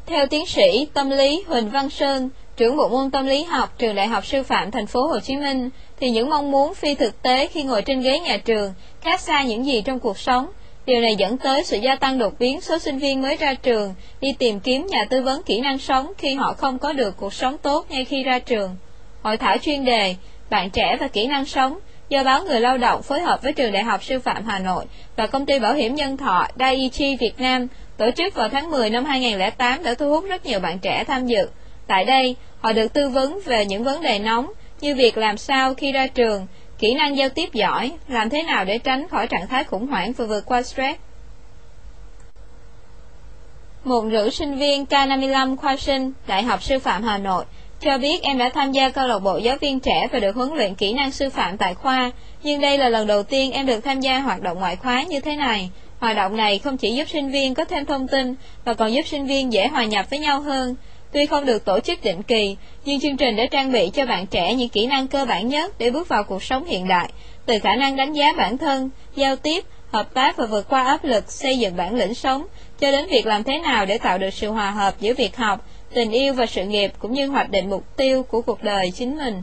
Theo 0.05 0.27
tiến 0.27 0.45
sĩ 0.45 0.87
tâm 0.93 1.09
lý 1.09 1.43
Huỳnh 1.47 1.69
Văn 1.69 1.89
Sơn, 1.89 2.29
trưởng 2.57 2.77
bộ 2.77 2.87
môn 2.87 3.11
tâm 3.11 3.25
lý 3.25 3.43
học 3.43 3.73
trường 3.77 3.95
Đại 3.95 4.07
học 4.07 4.25
Sư 4.25 4.43
phạm 4.43 4.71
Thành 4.71 4.87
phố 4.87 5.07
Hồ 5.07 5.19
Chí 5.19 5.37
Minh, 5.37 5.69
thì 5.99 6.09
những 6.09 6.29
mong 6.29 6.51
muốn 6.51 6.73
phi 6.73 6.95
thực 6.95 7.21
tế 7.21 7.47
khi 7.47 7.63
ngồi 7.63 7.81
trên 7.81 8.01
ghế 8.01 8.19
nhà 8.19 8.37
trường 8.37 8.73
khác 9.01 9.19
xa 9.19 9.43
những 9.43 9.65
gì 9.65 9.81
trong 9.81 9.99
cuộc 9.99 10.17
sống. 10.17 10.47
Điều 10.85 11.01
này 11.01 11.15
dẫn 11.15 11.37
tới 11.37 11.63
sự 11.63 11.77
gia 11.77 11.95
tăng 11.95 12.17
đột 12.17 12.33
biến 12.39 12.61
số 12.61 12.79
sinh 12.79 12.97
viên 12.97 13.21
mới 13.21 13.37
ra 13.37 13.53
trường 13.53 13.93
đi 14.21 14.33
tìm 14.39 14.59
kiếm 14.59 14.87
nhà 14.89 15.05
tư 15.05 15.21
vấn 15.21 15.43
kỹ 15.43 15.59
năng 15.59 15.77
sống 15.77 16.11
khi 16.17 16.33
họ 16.33 16.53
không 16.53 16.79
có 16.79 16.93
được 16.93 17.17
cuộc 17.17 17.33
sống 17.33 17.57
tốt 17.57 17.85
ngay 17.89 18.05
khi 18.05 18.23
ra 18.23 18.39
trường. 18.39 18.75
Hội 19.21 19.37
thảo 19.37 19.57
chuyên 19.57 19.85
đề 19.85 20.15
Bạn 20.49 20.69
trẻ 20.69 20.97
và 20.99 21.07
kỹ 21.07 21.27
năng 21.27 21.45
sống 21.45 21.79
do 22.09 22.23
báo 22.23 22.43
Người 22.43 22.59
Lao 22.59 22.77
động 22.77 23.01
phối 23.01 23.21
hợp 23.21 23.41
với 23.43 23.53
Trường 23.53 23.71
Đại 23.71 23.83
học 23.83 24.03
Sư 24.03 24.19
phạm 24.19 24.45
Hà 24.45 24.59
Nội 24.59 24.85
và 25.15 25.27
Công 25.27 25.45
ty 25.45 25.59
Bảo 25.59 25.73
hiểm 25.73 25.95
Nhân 25.95 26.17
thọ 26.17 26.47
Daiichi 26.59 27.15
Việt 27.15 27.39
Nam 27.39 27.67
tổ 27.97 28.11
chức 28.11 28.35
vào 28.35 28.49
tháng 28.49 28.71
10 28.71 28.89
năm 28.89 29.05
2008 29.05 29.83
đã 29.83 29.93
thu 29.93 30.09
hút 30.09 30.23
rất 30.29 30.45
nhiều 30.45 30.59
bạn 30.59 30.79
trẻ 30.79 31.03
tham 31.03 31.27
dự. 31.27 31.47
Tại 31.87 32.05
đây, 32.05 32.35
họ 32.59 32.73
được 32.73 32.93
tư 32.93 33.09
vấn 33.09 33.39
về 33.45 33.65
những 33.65 33.83
vấn 33.83 34.01
đề 34.01 34.19
nóng 34.19 34.51
như 34.81 34.95
việc 34.95 35.17
làm 35.17 35.37
sao 35.37 35.73
khi 35.73 35.91
ra 35.91 36.07
trường, 36.07 36.47
kỹ 36.81 36.93
năng 36.93 37.17
giao 37.17 37.29
tiếp 37.29 37.53
giỏi, 37.53 37.91
làm 38.07 38.29
thế 38.29 38.43
nào 38.43 38.65
để 38.65 38.77
tránh 38.77 39.07
khỏi 39.07 39.27
trạng 39.27 39.47
thái 39.47 39.63
khủng 39.63 39.87
hoảng 39.87 40.13
và 40.13 40.25
vượt 40.25 40.45
qua 40.45 40.61
stress. 40.61 40.99
Một 43.83 44.03
nữ 44.03 44.29
sinh 44.29 44.57
viên 44.57 44.85
K55 44.85 45.55
khoa 45.55 45.77
sinh, 45.77 46.13
Đại 46.27 46.43
học 46.43 46.63
Sư 46.63 46.79
phạm 46.79 47.03
Hà 47.03 47.17
Nội, 47.17 47.45
cho 47.81 47.97
biết 47.97 48.23
em 48.23 48.37
đã 48.37 48.49
tham 48.53 48.71
gia 48.71 48.89
câu 48.89 49.07
lạc 49.07 49.19
bộ 49.19 49.37
giáo 49.37 49.57
viên 49.61 49.79
trẻ 49.79 50.07
và 50.11 50.19
được 50.19 50.35
huấn 50.35 50.49
luyện 50.53 50.75
kỹ 50.75 50.93
năng 50.93 51.11
sư 51.11 51.29
phạm 51.29 51.57
tại 51.57 51.73
khoa, 51.73 52.11
nhưng 52.43 52.61
đây 52.61 52.77
là 52.77 52.89
lần 52.89 53.07
đầu 53.07 53.23
tiên 53.23 53.51
em 53.51 53.65
được 53.65 53.79
tham 53.79 53.99
gia 53.99 54.19
hoạt 54.19 54.41
động 54.41 54.59
ngoại 54.59 54.75
khóa 54.75 55.03
như 55.03 55.19
thế 55.19 55.35
này. 55.35 55.69
Hoạt 55.99 56.15
động 56.15 56.37
này 56.37 56.59
không 56.59 56.77
chỉ 56.77 56.91
giúp 56.95 57.09
sinh 57.09 57.31
viên 57.31 57.53
có 57.53 57.65
thêm 57.65 57.85
thông 57.85 58.07
tin, 58.07 58.35
mà 58.65 58.73
còn 58.73 58.93
giúp 58.93 59.07
sinh 59.07 59.27
viên 59.27 59.53
dễ 59.53 59.67
hòa 59.67 59.85
nhập 59.85 60.05
với 60.09 60.19
nhau 60.19 60.41
hơn. 60.41 60.75
Tuy 61.11 61.25
không 61.25 61.45
được 61.45 61.65
tổ 61.65 61.79
chức 61.79 62.03
định 62.03 62.23
kỳ, 62.23 62.57
nhưng 62.85 62.99
chương 62.99 63.17
trình 63.17 63.35
đã 63.35 63.43
trang 63.51 63.71
bị 63.71 63.89
cho 63.93 64.05
bạn 64.05 64.27
trẻ 64.27 64.53
những 64.53 64.69
kỹ 64.69 64.87
năng 64.87 65.07
cơ 65.07 65.25
bản 65.25 65.47
nhất 65.47 65.75
để 65.77 65.91
bước 65.91 66.07
vào 66.07 66.23
cuộc 66.23 66.43
sống 66.43 66.65
hiện 66.65 66.87
đại, 66.87 67.11
từ 67.45 67.59
khả 67.59 67.75
năng 67.75 67.95
đánh 67.95 68.13
giá 68.13 68.33
bản 68.37 68.57
thân, 68.57 68.89
giao 69.15 69.35
tiếp, 69.35 69.65
hợp 69.91 70.13
tác 70.13 70.37
và 70.37 70.45
vượt 70.45 70.69
qua 70.69 70.83
áp 70.83 71.03
lực, 71.03 71.31
xây 71.31 71.57
dựng 71.57 71.75
bản 71.75 71.95
lĩnh 71.95 72.13
sống, 72.13 72.45
cho 72.79 72.91
đến 72.91 73.07
việc 73.07 73.25
làm 73.25 73.43
thế 73.43 73.57
nào 73.57 73.85
để 73.85 73.97
tạo 73.97 74.17
được 74.17 74.33
sự 74.33 74.49
hòa 74.51 74.71
hợp 74.71 74.95
giữa 74.99 75.13
việc 75.13 75.37
học, 75.37 75.65
tình 75.93 76.11
yêu 76.11 76.33
và 76.33 76.45
sự 76.45 76.65
nghiệp 76.65 76.91
cũng 76.99 77.13
như 77.13 77.27
hoạch 77.27 77.49
định 77.49 77.69
mục 77.69 77.97
tiêu 77.97 78.23
của 78.23 78.41
cuộc 78.41 78.63
đời 78.63 78.91
chính 78.95 79.17
mình. 79.17 79.41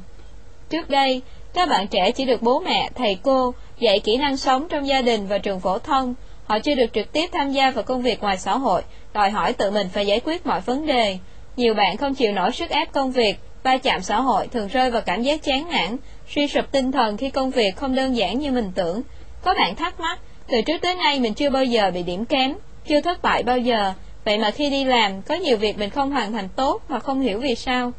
Trước 0.71 0.91
đây, 0.91 1.23
các 1.55 1.69
bạn 1.69 1.87
trẻ 1.87 2.11
chỉ 2.11 2.25
được 2.25 2.43
bố 2.43 2.61
mẹ, 2.61 2.91
thầy 2.95 3.19
cô 3.23 3.55
dạy 3.79 4.01
kỹ 4.01 4.17
năng 4.17 4.37
sống 4.37 4.67
trong 4.69 4.87
gia 4.87 5.03
đình 5.03 5.27
và 5.27 5.39
trường 5.39 5.61
phổ 5.61 5.79
thông, 5.79 6.15
họ 6.45 6.59
chưa 6.59 6.75
được 6.75 6.93
trực 6.93 7.13
tiếp 7.13 7.31
tham 7.33 7.53
gia 7.53 7.71
vào 7.71 7.85
công 7.85 8.03
việc 8.03 8.21
ngoài 8.21 8.37
xã 8.37 8.59
hội, 8.59 8.83
đòi 9.15 9.31
hỏi 9.31 9.53
tự 9.53 9.71
mình 9.71 9.89
phải 9.93 10.07
giải 10.07 10.21
quyết 10.25 10.47
mọi 10.47 10.61
vấn 10.61 10.87
đề. 10.87 11.19
Nhiều 11.59 11.75
bạn 11.75 11.97
không 11.97 12.15
chịu 12.15 12.33
nổi 12.33 12.53
sức 12.53 12.71
ép 12.71 12.93
công 12.93 13.13
việc, 13.13 13.35
va 13.63 13.77
chạm 13.77 14.03
xã 14.03 14.21
hội 14.21 14.49
thường 14.49 14.69
rơi 14.69 14.91
vào 14.91 15.03
cảm 15.03 15.23
giác 15.23 15.43
chán 15.43 15.69
nản, 15.71 15.97
suy 16.29 16.49
sụp 16.49 16.65
tinh 16.73 16.93
thần 16.93 17.17
khi 17.17 17.31
công 17.31 17.51
việc 17.51 17.77
không 17.77 17.95
đơn 17.95 18.17
giản 18.17 18.39
như 18.39 18.53
mình 18.53 18.73
tưởng. 18.75 19.03
Có 19.43 19.55
bạn 19.55 19.75
thắc 19.75 20.01
mắc, 20.01 20.19
từ 20.49 20.57
trước 20.67 20.79
tới 20.83 20.95
nay 20.95 21.21
mình 21.21 21.35
chưa 21.35 21.51
bao 21.51 21.65
giờ 21.65 21.91
bị 21.95 22.03
điểm 22.03 22.25
kém, 22.25 22.55
chưa 22.89 23.01
thất 23.01 23.23
bại 23.23 23.43
bao 23.43 23.59
giờ, 23.59 23.93
vậy 24.25 24.39
mà 24.39 24.51
khi 24.51 24.71
đi 24.71 24.85
làm, 24.85 25.23
có 25.23 25.35
nhiều 25.35 25.57
việc 25.57 25.79
mình 25.79 25.91
không 25.91 26.11
hoàn 26.11 26.33
thành 26.33 26.49
tốt 26.57 26.83
mà 26.89 26.99
không 26.99 27.21
hiểu 27.21 27.41
vì 27.41 27.55
sao. 27.55 27.93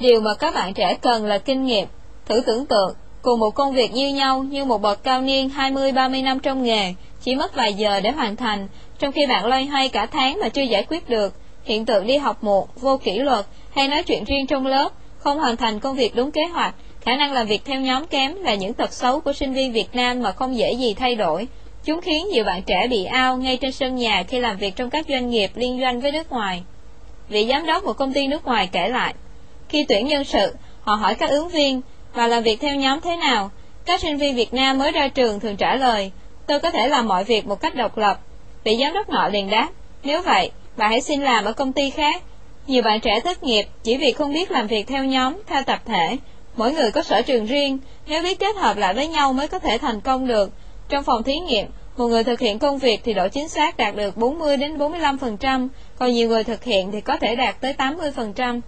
Điều 0.00 0.20
mà 0.20 0.30
các 0.38 0.54
bạn 0.54 0.74
trẻ 0.74 0.96
cần 1.00 1.26
là 1.26 1.38
kinh 1.38 1.64
nghiệm. 1.64 1.86
Thử 2.26 2.42
tưởng 2.46 2.66
tượng, 2.66 2.94
cùng 3.22 3.40
một 3.40 3.50
công 3.50 3.72
việc 3.72 3.92
như 3.92 4.08
nhau 4.08 4.42
như 4.42 4.64
một 4.64 4.82
bậc 4.82 5.02
cao 5.02 5.20
niên 5.20 5.48
20-30 5.48 6.22
năm 6.22 6.40
trong 6.40 6.62
nghề, 6.62 6.94
chỉ 7.20 7.34
mất 7.34 7.54
vài 7.54 7.74
giờ 7.74 8.00
để 8.00 8.10
hoàn 8.10 8.36
thành, 8.36 8.68
trong 9.02 9.12
khi 9.12 9.26
bạn 9.26 9.46
loay 9.46 9.66
hoay 9.66 9.88
cả 9.88 10.06
tháng 10.06 10.40
mà 10.40 10.48
chưa 10.48 10.62
giải 10.62 10.84
quyết 10.88 11.08
được. 11.08 11.34
Hiện 11.64 11.86
tượng 11.86 12.06
đi 12.06 12.16
học 12.16 12.44
muộn, 12.44 12.68
vô 12.80 12.96
kỷ 12.96 13.18
luật 13.18 13.46
hay 13.74 13.88
nói 13.88 14.02
chuyện 14.02 14.24
riêng 14.24 14.46
trong 14.46 14.66
lớp, 14.66 14.88
không 15.18 15.38
hoàn 15.38 15.56
thành 15.56 15.80
công 15.80 15.96
việc 15.96 16.16
đúng 16.16 16.30
kế 16.30 16.44
hoạch, 16.44 16.74
khả 17.00 17.16
năng 17.16 17.32
làm 17.32 17.46
việc 17.46 17.64
theo 17.64 17.80
nhóm 17.80 18.06
kém 18.06 18.34
là 18.34 18.54
những 18.54 18.74
tật 18.74 18.92
xấu 18.92 19.20
của 19.20 19.32
sinh 19.32 19.52
viên 19.52 19.72
Việt 19.72 19.88
Nam 19.92 20.22
mà 20.22 20.32
không 20.32 20.56
dễ 20.56 20.72
gì 20.72 20.94
thay 20.94 21.14
đổi. 21.14 21.48
Chúng 21.84 22.00
khiến 22.00 22.28
nhiều 22.28 22.44
bạn 22.44 22.62
trẻ 22.62 22.86
bị 22.90 23.04
ao 23.04 23.36
ngay 23.36 23.56
trên 23.56 23.72
sân 23.72 23.96
nhà 23.96 24.22
khi 24.28 24.40
làm 24.40 24.56
việc 24.56 24.76
trong 24.76 24.90
các 24.90 25.06
doanh 25.08 25.30
nghiệp 25.30 25.50
liên 25.54 25.80
doanh 25.80 26.00
với 26.00 26.12
nước 26.12 26.30
ngoài. 26.30 26.62
Vị 27.28 27.46
giám 27.48 27.66
đốc 27.66 27.84
một 27.84 27.92
công 27.92 28.12
ty 28.12 28.26
nước 28.26 28.44
ngoài 28.44 28.68
kể 28.72 28.88
lại, 28.88 29.14
khi 29.68 29.84
tuyển 29.88 30.06
nhân 30.06 30.24
sự, 30.24 30.54
họ 30.80 30.94
hỏi 30.94 31.14
các 31.14 31.30
ứng 31.30 31.48
viên 31.48 31.80
và 32.14 32.26
làm 32.26 32.42
việc 32.42 32.60
theo 32.60 32.76
nhóm 32.76 33.00
thế 33.00 33.16
nào. 33.16 33.50
Các 33.84 34.00
sinh 34.00 34.16
viên 34.16 34.36
Việt 34.36 34.54
Nam 34.54 34.78
mới 34.78 34.92
ra 34.92 35.08
trường 35.08 35.40
thường 35.40 35.56
trả 35.56 35.74
lời, 35.74 36.10
tôi 36.46 36.60
có 36.60 36.70
thể 36.70 36.88
làm 36.88 37.08
mọi 37.08 37.24
việc 37.24 37.46
một 37.46 37.60
cách 37.60 37.74
độc 37.74 37.98
lập. 37.98 38.20
Vị 38.64 38.76
giám 38.80 38.94
đốc 38.94 39.08
nọ 39.08 39.28
liền 39.28 39.50
đáp, 39.50 39.68
nếu 40.02 40.22
vậy, 40.22 40.50
bạn 40.76 40.90
hãy 40.90 41.00
xin 41.00 41.20
làm 41.20 41.44
ở 41.44 41.52
công 41.52 41.72
ty 41.72 41.90
khác. 41.90 42.22
Nhiều 42.66 42.82
bạn 42.82 43.00
trẻ 43.00 43.20
thất 43.20 43.42
nghiệp 43.42 43.66
chỉ 43.82 43.96
vì 43.96 44.12
không 44.12 44.32
biết 44.32 44.50
làm 44.50 44.66
việc 44.66 44.86
theo 44.86 45.04
nhóm, 45.04 45.34
theo 45.46 45.62
tập 45.62 45.82
thể. 45.84 46.16
Mỗi 46.56 46.72
người 46.72 46.90
có 46.90 47.02
sở 47.02 47.22
trường 47.22 47.46
riêng, 47.46 47.78
nếu 48.06 48.22
biết 48.22 48.38
kết 48.38 48.56
hợp 48.56 48.76
lại 48.76 48.94
với 48.94 49.08
nhau 49.08 49.32
mới 49.32 49.48
có 49.48 49.58
thể 49.58 49.78
thành 49.78 50.00
công 50.00 50.26
được. 50.26 50.50
Trong 50.88 51.04
phòng 51.04 51.22
thí 51.22 51.34
nghiệm, 51.38 51.66
một 51.96 52.06
người 52.06 52.24
thực 52.24 52.40
hiện 52.40 52.58
công 52.58 52.78
việc 52.78 53.00
thì 53.04 53.14
độ 53.14 53.28
chính 53.28 53.48
xác 53.48 53.76
đạt 53.76 53.96
được 53.96 54.16
40 54.16 54.56
đến 54.56 54.78
45%, 54.78 55.68
còn 55.98 56.10
nhiều 56.10 56.28
người 56.28 56.44
thực 56.44 56.64
hiện 56.64 56.92
thì 56.92 57.00
có 57.00 57.16
thể 57.16 57.36
đạt 57.36 57.60
tới 57.60 57.74
80%. 57.78 58.60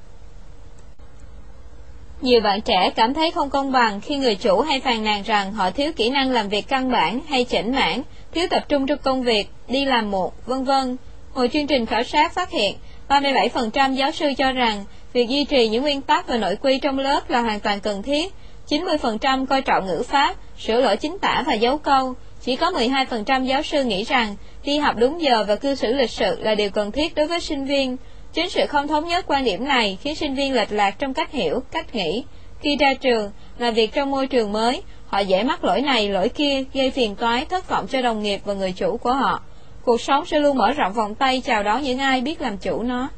Nhiều 2.21 2.41
bạn 2.41 2.61
trẻ 2.61 2.91
cảm 2.97 3.15
thấy 3.15 3.31
không 3.31 3.51
công 3.51 3.73
bằng 3.73 4.01
khi 4.01 4.17
người 4.17 4.35
chủ 4.35 4.61
hay 4.61 4.81
phàn 4.81 5.05
nàn 5.05 5.23
rằng 5.23 5.53
họ 5.53 5.71
thiếu 5.71 5.93
kỹ 5.97 6.11
năng 6.11 6.31
làm 6.31 6.49
việc 6.49 6.69
căn 6.69 6.91
bản 6.91 7.21
hay 7.29 7.45
chỉnh 7.45 7.73
mãn, 7.73 8.03
thiếu 8.35 8.47
tập 8.51 8.65
trung 8.69 8.87
trong 8.87 8.99
công 9.03 9.23
việc, 9.23 9.49
đi 9.69 9.85
làm 9.85 10.11
muộn, 10.11 10.33
vân 10.47 10.65
vân. 10.65 10.97
Một 11.35 11.47
chương 11.53 11.67
trình 11.67 11.87
khảo 11.87 12.03
sát 12.03 12.35
phát 12.35 12.51
hiện, 12.51 12.77
37% 13.09 13.95
giáo 13.95 14.11
sư 14.11 14.33
cho 14.39 14.53
rằng 14.53 14.85
việc 15.13 15.29
duy 15.29 15.45
trì 15.45 15.69
những 15.69 15.83
nguyên 15.83 16.01
tắc 16.01 16.29
và 16.29 16.37
nội 16.37 16.57
quy 16.57 16.79
trong 16.79 16.99
lớp 16.99 17.31
là 17.31 17.41
hoàn 17.41 17.61
toàn 17.61 17.81
cần 17.81 18.03
thiết. 18.03 18.35
90% 18.69 19.47
coi 19.47 19.63
trọng 19.63 19.87
ngữ 19.87 20.03
pháp, 20.03 20.37
sửa 20.59 20.81
lỗi 20.81 20.97
chính 20.97 21.19
tả 21.19 21.43
và 21.47 21.55
dấu 21.55 21.79
câu. 21.79 22.15
Chỉ 22.43 22.57
có 22.57 22.71
12% 22.71 23.45
giáo 23.45 23.63
sư 23.63 23.85
nghĩ 23.85 24.05
rằng 24.05 24.37
đi 24.65 24.79
học 24.79 24.97
đúng 24.99 25.23
giờ 25.23 25.45
và 25.49 25.57
cư 25.57 25.75
xử 25.75 25.93
lịch 25.93 26.11
sự 26.11 26.39
là 26.41 26.55
điều 26.55 26.71
cần 26.71 26.93
thiết 26.93 27.15
đối 27.15 27.27
với 27.27 27.41
sinh 27.41 27.65
viên. 27.65 27.97
Chính 28.33 28.51
sự 28.51 28.67
không 28.69 28.89
thống 28.89 29.09
nhất 29.09 29.25
quan 29.29 29.45
điểm 29.45 29.65
này 29.65 29.99
khiến 30.01 30.15
sinh 30.15 30.35
viên 30.35 30.55
lệch 30.55 30.73
lạc 30.73 30.99
trong 30.99 31.15
cách 31.15 31.33
hiểu, 31.33 31.61
cách 31.71 31.95
nghĩ. 31.95 32.25
Khi 32.61 32.77
ra 32.81 32.95
trường, 32.95 33.31
làm 33.59 33.75
việc 33.75 33.93
trong 33.95 34.11
môi 34.11 34.27
trường 34.27 34.53
mới, 34.53 34.83
họ 35.15 35.21
dễ 35.21 35.43
mắc 35.43 35.65
lỗi 35.65 35.81
này, 35.81 36.09
lỗi 36.09 36.29
kia, 36.29 36.65
gây 36.75 36.91
phiền 36.91 37.17
toái, 37.17 37.45
thất 37.45 37.69
vọng 37.69 37.87
cho 37.87 38.03
đồng 38.03 38.23
nghiệp 38.23 38.41
và 38.45 38.55
người 38.55 38.73
chủ 38.73 38.97
của 38.97 39.13
họ. 39.13 39.43
Cuộc 39.85 40.01
sống 40.01 40.27
sẽ 40.27 40.39
luôn 40.39 40.59
mở 40.59 40.73
rộng 40.73 40.93
vòng 40.93 41.15
tay 41.15 41.41
chào 41.41 41.63
đón 41.63 41.83
những 41.83 41.99
ai 41.99 42.21
biết 42.21 42.41
làm 42.41 42.59
chủ 42.59 42.83
nó. 42.83 43.09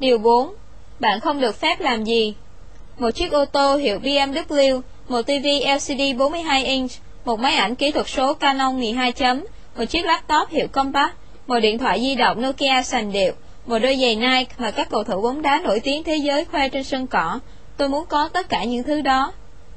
Điều 0.00 0.18
4. 0.18 0.54
Bạn 1.00 1.20
không 1.20 1.40
được 1.40 1.60
phép 1.60 1.80
làm 1.80 2.04
gì? 2.04 2.34
Một 2.98 3.10
chiếc 3.10 3.32
ô 3.32 3.44
tô 3.44 3.76
hiệu 3.76 3.98
BMW, 3.98 4.80
một 5.08 5.22
TV 5.22 5.46
LCD 5.74 6.18
42 6.18 6.64
inch, 6.64 6.90
một 7.24 7.40
máy 7.40 7.54
ảnh 7.54 7.74
kỹ 7.74 7.90
thuật 7.90 8.08
số 8.08 8.34
Canon 8.34 8.76
12 8.76 9.12
chấm, 9.12 9.44
một 9.76 9.84
chiếc 9.84 10.04
laptop 10.04 10.48
hiệu 10.50 10.66
compact 10.72 11.14
một 11.46 11.60
điện 11.60 11.78
thoại 11.78 12.00
di 12.00 12.14
động 12.14 12.42
Nokia 12.42 12.82
sành 12.84 13.12
điệu, 13.12 13.32
một 13.66 13.78
đôi 13.78 13.96
giày 13.96 14.16
Nike 14.16 14.54
mà 14.58 14.70
các 14.70 14.88
cầu 14.90 15.04
thủ 15.04 15.22
bóng 15.22 15.42
đá 15.42 15.60
nổi 15.64 15.80
tiếng 15.80 16.04
thế 16.04 16.16
giới 16.16 16.44
khoe 16.44 16.68
trên 16.68 16.84
sân 16.84 17.06
cỏ. 17.06 17.38
Tôi 17.76 17.88
muốn 17.88 18.06
có 18.06 18.28
tất 18.28 18.48
cả 18.48 18.64
những 18.64 18.82
thứ 18.82 19.00
đó. 19.00 19.32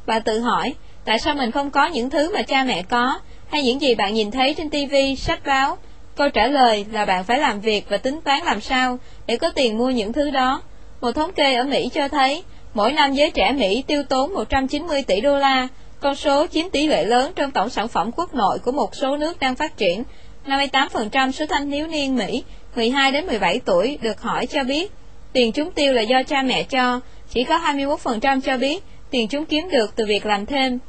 Bà 0.06 0.20
tự 0.20 0.40
hỏi, 0.40 0.76
tại 1.06 1.20
sao 1.20 1.36
mình 1.36 1.52
không 1.52 1.72
có 1.72 1.86
những 1.86 2.10
thứ 2.10 2.34
mà 2.34 2.42
cha 2.42 2.64
mẹ 2.64 2.84
có, 2.84 3.20
hay 3.50 3.64
những 3.64 3.82
gì 3.82 3.96
bạn 3.96 4.14
nhìn 4.14 4.32
thấy 4.32 4.54
trên 4.54 4.70
TV, 4.70 4.96
sách 5.18 5.46
báo? 5.46 5.78
Câu 6.16 6.30
trả 6.30 6.48
lời 6.48 6.86
là 6.92 7.06
bạn 7.06 7.24
phải 7.24 7.40
làm 7.40 7.62
việc 7.62 7.86
và 7.90 7.98
tính 7.98 8.22
toán 8.22 8.44
làm 8.44 8.62
sao 8.62 9.00
để 9.28 9.38
có 9.38 9.50
tiền 9.50 9.78
mua 9.78 9.90
những 9.90 10.14
thứ 10.14 10.30
đó. 10.30 10.62
Một 11.02 11.12
thống 11.12 11.34
kê 11.34 11.56
ở 11.56 11.64
Mỹ 11.64 11.90
cho 11.94 12.08
thấy, 12.08 12.44
mỗi 12.74 12.92
năm 12.92 13.14
giới 13.14 13.32
trẻ 13.32 13.52
Mỹ 13.52 13.84
tiêu 13.88 14.04
tốn 14.04 14.34
190 14.34 15.04
tỷ 15.04 15.22
đô 15.22 15.38
la, 15.38 15.68
con 16.00 16.16
số 16.16 16.48
chiếm 16.48 16.70
tỷ 16.70 16.88
lệ 16.88 17.06
lớn 17.06 17.32
trong 17.36 17.52
tổng 17.52 17.70
sản 17.70 17.88
phẩm 17.88 18.12
quốc 18.12 18.34
nội 18.34 18.60
của 18.60 18.72
một 18.72 18.96
số 18.96 19.18
nước 19.18 19.40
đang 19.40 19.56
phát 19.56 19.78
triển, 19.78 20.04
58% 20.46 21.32
số 21.32 21.46
thanh 21.50 21.72
thiếu 21.72 21.88
niên 21.88 22.16
Mỹ 22.16 22.44
12 22.76 23.12
đến 23.12 23.28
17 23.28 23.60
tuổi 23.66 23.98
được 24.02 24.22
hỏi 24.22 24.48
cho 24.48 24.64
biết 24.64 24.92
tiền 25.36 25.52
chúng 25.52 25.72
tiêu 25.72 25.94
là 25.94 26.02
do 26.02 26.24
cha 26.24 26.42
mẹ 26.42 26.64
cho, 26.64 27.00
chỉ 27.30 27.44
có 27.44 27.58
21% 27.58 28.42
cho 28.42 28.58
biết 28.58 28.84
tiền 29.10 29.28
chúng 29.28 29.46
kiếm 29.46 29.70
được 29.70 29.96
từ 29.96 30.06
việc 30.06 30.26
làm 30.26 30.46
thêm. 30.46 30.80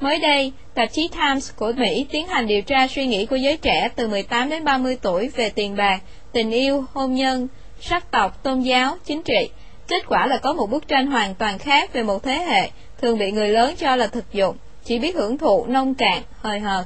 Mới 0.00 0.18
đây, 0.18 0.52
tạp 0.74 0.92
chí 0.92 1.08
Times 1.08 1.50
của 1.56 1.72
Mỹ 1.76 2.06
tiến 2.10 2.26
hành 2.26 2.46
điều 2.46 2.62
tra 2.62 2.88
suy 2.88 3.06
nghĩ 3.06 3.26
của 3.26 3.36
giới 3.36 3.56
trẻ 3.56 3.88
từ 3.96 4.08
18 4.08 4.50
đến 4.50 4.64
30 4.64 4.98
tuổi 5.02 5.28
về 5.28 5.50
tiền 5.50 5.76
bạc, 5.76 6.00
tình 6.32 6.50
yêu, 6.50 6.84
hôn 6.92 7.14
nhân, 7.14 7.48
sắc 7.80 8.10
tộc, 8.10 8.42
tôn 8.42 8.60
giáo, 8.60 8.96
chính 9.04 9.22
trị. 9.22 9.48
Kết 9.88 10.02
quả 10.08 10.26
là 10.26 10.36
có 10.36 10.52
một 10.52 10.70
bức 10.70 10.88
tranh 10.88 11.06
hoàn 11.06 11.34
toàn 11.34 11.58
khác 11.58 11.92
về 11.92 12.02
một 12.02 12.22
thế 12.22 12.34
hệ 12.34 12.70
thường 13.00 13.18
bị 13.18 13.30
người 13.30 13.48
lớn 13.48 13.74
cho 13.78 13.96
là 13.96 14.06
thực 14.06 14.32
dụng, 14.32 14.56
chỉ 14.84 14.98
biết 14.98 15.16
hưởng 15.16 15.38
thụ 15.38 15.66
nông 15.66 15.94
cạn, 15.94 16.22
hời 16.40 16.60
hợt. 16.60 16.84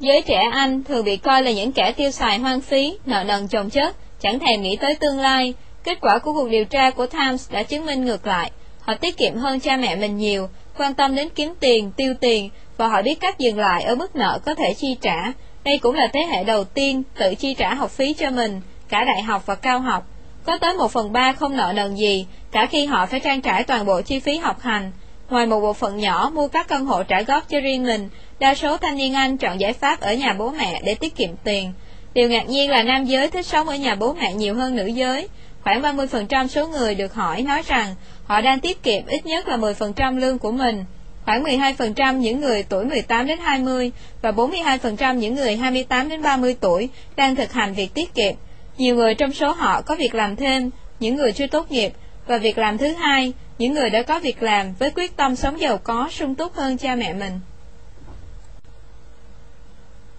Giới 0.00 0.22
trẻ 0.22 0.48
Anh 0.52 0.84
thường 0.84 1.04
bị 1.04 1.16
coi 1.16 1.42
là 1.42 1.50
những 1.50 1.72
kẻ 1.72 1.92
tiêu 1.92 2.10
xài 2.10 2.38
hoang 2.38 2.60
phí, 2.60 2.98
nợ 3.06 3.24
nần 3.24 3.48
chồng 3.48 3.70
chất, 3.70 3.96
chẳng 4.20 4.38
thèm 4.38 4.62
nghĩ 4.62 4.76
tới 4.76 4.94
tương 4.94 5.20
lai. 5.20 5.54
Kết 5.84 5.98
quả 6.00 6.18
của 6.18 6.32
cuộc 6.32 6.48
điều 6.48 6.64
tra 6.64 6.90
của 6.90 7.06
Times 7.06 7.52
đã 7.52 7.62
chứng 7.62 7.86
minh 7.86 8.04
ngược 8.04 8.26
lại. 8.26 8.50
Họ 8.80 8.94
tiết 8.94 9.16
kiệm 9.16 9.36
hơn 9.36 9.60
cha 9.60 9.76
mẹ 9.76 9.96
mình 9.96 10.16
nhiều, 10.16 10.48
quan 10.78 10.94
tâm 10.94 11.14
đến 11.14 11.28
kiếm 11.34 11.54
tiền, 11.60 11.90
tiêu 11.96 12.14
tiền, 12.20 12.50
và 12.76 12.88
họ 12.88 13.02
biết 13.02 13.20
cách 13.20 13.38
dừng 13.38 13.58
lại 13.58 13.82
ở 13.82 13.94
mức 13.94 14.16
nợ 14.16 14.38
có 14.44 14.54
thể 14.54 14.74
chi 14.74 14.96
trả. 15.00 15.32
Đây 15.64 15.78
cũng 15.78 15.94
là 15.94 16.08
thế 16.12 16.20
hệ 16.20 16.44
đầu 16.44 16.64
tiên 16.64 17.02
tự 17.18 17.34
chi 17.34 17.54
trả 17.54 17.74
học 17.74 17.90
phí 17.90 18.14
cho 18.14 18.30
mình, 18.30 18.60
cả 18.88 19.04
đại 19.04 19.22
học 19.22 19.46
và 19.46 19.54
cao 19.54 19.80
học. 19.80 20.06
Có 20.44 20.58
tới 20.58 20.74
một 20.74 20.92
phần 20.92 21.12
ba 21.12 21.32
không 21.32 21.56
nợ 21.56 21.72
nần 21.76 21.94
gì, 21.94 22.26
cả 22.50 22.66
khi 22.66 22.86
họ 22.86 23.06
phải 23.06 23.20
trang 23.20 23.40
trải 23.40 23.64
toàn 23.64 23.86
bộ 23.86 24.02
chi 24.02 24.20
phí 24.20 24.36
học 24.36 24.60
hành. 24.60 24.92
Ngoài 25.30 25.46
một 25.46 25.60
bộ 25.60 25.72
phận 25.72 25.96
nhỏ 25.96 26.30
mua 26.34 26.48
các 26.48 26.68
căn 26.68 26.86
hộ 26.86 27.02
trả 27.02 27.22
góp 27.22 27.48
cho 27.48 27.60
riêng 27.60 27.82
mình, 27.82 28.08
Đa 28.38 28.54
số 28.54 28.76
thanh 28.76 28.96
niên 28.96 29.14
Anh 29.14 29.36
chọn 29.36 29.60
giải 29.60 29.72
pháp 29.72 30.00
ở 30.00 30.14
nhà 30.14 30.32
bố 30.32 30.50
mẹ 30.50 30.80
để 30.84 30.94
tiết 30.94 31.16
kiệm 31.16 31.30
tiền. 31.44 31.72
Điều 32.14 32.28
ngạc 32.28 32.48
nhiên 32.48 32.70
là 32.70 32.82
nam 32.82 33.04
giới 33.04 33.30
thích 33.30 33.46
sống 33.46 33.68
ở 33.68 33.76
nhà 33.76 33.94
bố 33.94 34.12
mẹ 34.12 34.34
nhiều 34.34 34.54
hơn 34.54 34.76
nữ 34.76 34.86
giới. 34.86 35.28
Khoảng 35.62 35.82
30% 35.82 36.46
số 36.46 36.68
người 36.68 36.94
được 36.94 37.14
hỏi 37.14 37.42
nói 37.42 37.62
rằng 37.66 37.94
họ 38.24 38.40
đang 38.40 38.60
tiết 38.60 38.82
kiệm 38.82 39.06
ít 39.06 39.26
nhất 39.26 39.48
là 39.48 39.56
10% 39.56 40.18
lương 40.18 40.38
của 40.38 40.52
mình. 40.52 40.84
Khoảng 41.24 41.42
12% 41.42 42.18
những 42.18 42.40
người 42.40 42.62
tuổi 42.62 42.84
18 42.84 43.26
đến 43.26 43.38
20 43.38 43.92
và 44.22 44.30
42% 44.30 45.14
những 45.14 45.34
người 45.34 45.56
28 45.56 46.08
đến 46.08 46.22
30 46.22 46.56
tuổi 46.60 46.88
đang 47.16 47.36
thực 47.36 47.52
hành 47.52 47.74
việc 47.74 47.94
tiết 47.94 48.14
kiệm. 48.14 48.34
Nhiều 48.78 48.94
người 48.94 49.14
trong 49.14 49.32
số 49.32 49.52
họ 49.52 49.82
có 49.82 49.94
việc 49.94 50.14
làm 50.14 50.36
thêm, 50.36 50.70
những 51.00 51.16
người 51.16 51.32
chưa 51.32 51.46
tốt 51.46 51.70
nghiệp, 51.70 51.92
Và 52.26 52.38
việc 52.38 52.58
làm 52.58 52.78
thứ 52.78 52.92
hai, 52.92 53.32
những 53.58 53.74
người 53.74 53.90
đã 53.90 54.02
có 54.02 54.20
việc 54.20 54.42
làm 54.42 54.74
với 54.78 54.90
quyết 54.90 55.16
tâm 55.16 55.36
sống 55.36 55.60
giàu 55.60 55.78
có 55.78 56.08
sung 56.10 56.34
túc 56.34 56.54
hơn 56.54 56.78
cha 56.78 56.94
mẹ 56.94 57.12
mình. 57.12 57.40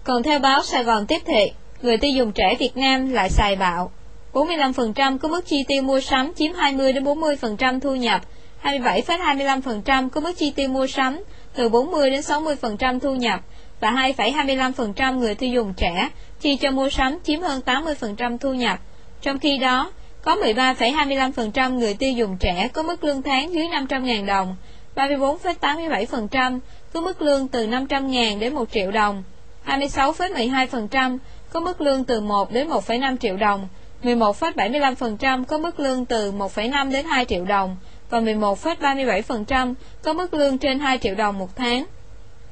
Còn 0.04 0.22
theo 0.22 0.38
báo 0.38 0.62
Sài 0.62 0.84
Gòn 0.84 1.06
tiếp 1.06 1.22
thị, 1.26 1.52
người 1.82 1.96
tiêu 1.96 2.10
dùng 2.10 2.32
trẻ 2.32 2.56
Việt 2.58 2.76
Nam 2.76 3.12
lại 3.12 3.30
xài 3.30 3.56
bạo. 3.56 3.90
45% 4.32 5.18
có 5.18 5.28
mức 5.28 5.46
chi 5.46 5.64
tiêu 5.68 5.82
mua 5.82 6.00
sắm 6.00 6.32
chiếm 6.36 6.52
20 6.52 6.92
đến 6.92 7.04
40% 7.04 7.80
thu 7.80 7.94
nhập, 7.94 8.20
27,25% 8.62 10.08
có 10.08 10.20
mức 10.20 10.32
chi 10.36 10.50
tiêu 10.50 10.68
mua 10.68 10.86
sắm 10.86 11.22
từ 11.54 11.68
40 11.68 12.10
đến 12.10 12.20
60% 12.20 13.00
thu 13.00 13.14
nhập 13.14 13.40
và 13.80 13.90
2,25% 13.90 15.18
người 15.18 15.34
tiêu 15.34 15.50
dùng 15.50 15.74
trẻ 15.76 16.10
chi 16.40 16.56
cho 16.56 16.70
mua 16.70 16.90
sắm 16.90 17.18
chiếm 17.24 17.40
hơn 17.40 17.60
80% 17.66 18.38
thu 18.38 18.54
nhập. 18.54 18.80
Trong 19.22 19.38
khi 19.38 19.58
đó, 19.58 19.92
có 20.22 20.36
13,25% 20.36 21.74
người 21.74 21.94
tiêu 21.94 22.12
dùng 22.12 22.36
trẻ 22.40 22.68
có 22.72 22.82
mức 22.82 23.04
lương 23.04 23.22
tháng 23.22 23.52
dưới 23.52 23.66
500.000 23.66 24.26
đồng, 24.26 24.56
34,87% 24.94 26.60
có 26.92 27.00
mức 27.00 27.22
lương 27.22 27.48
từ 27.48 27.66
500.000 27.66 28.38
đến 28.38 28.54
1 28.54 28.70
triệu 28.72 28.90
đồng, 28.90 29.22
26,12% 29.66 31.18
có 31.52 31.60
mức 31.60 31.80
lương 31.80 32.04
từ 32.04 32.20
1 32.20 32.52
đến 32.52 32.68
1,5 32.68 33.16
triệu 33.16 33.36
đồng, 33.36 33.68
11,75% 34.02 35.44
có 35.44 35.58
mức 35.58 35.80
lương 35.80 36.04
từ 36.04 36.32
1,5 36.32 36.92
đến 36.92 37.06
2 37.06 37.24
triệu 37.24 37.44
đồng 37.44 37.76
và 38.10 38.20
11,37% 38.20 39.74
có 40.02 40.12
mức 40.12 40.34
lương 40.34 40.58
trên 40.58 40.78
2 40.78 40.98
triệu 40.98 41.14
đồng 41.14 41.38
một 41.38 41.56
tháng. 41.56 41.84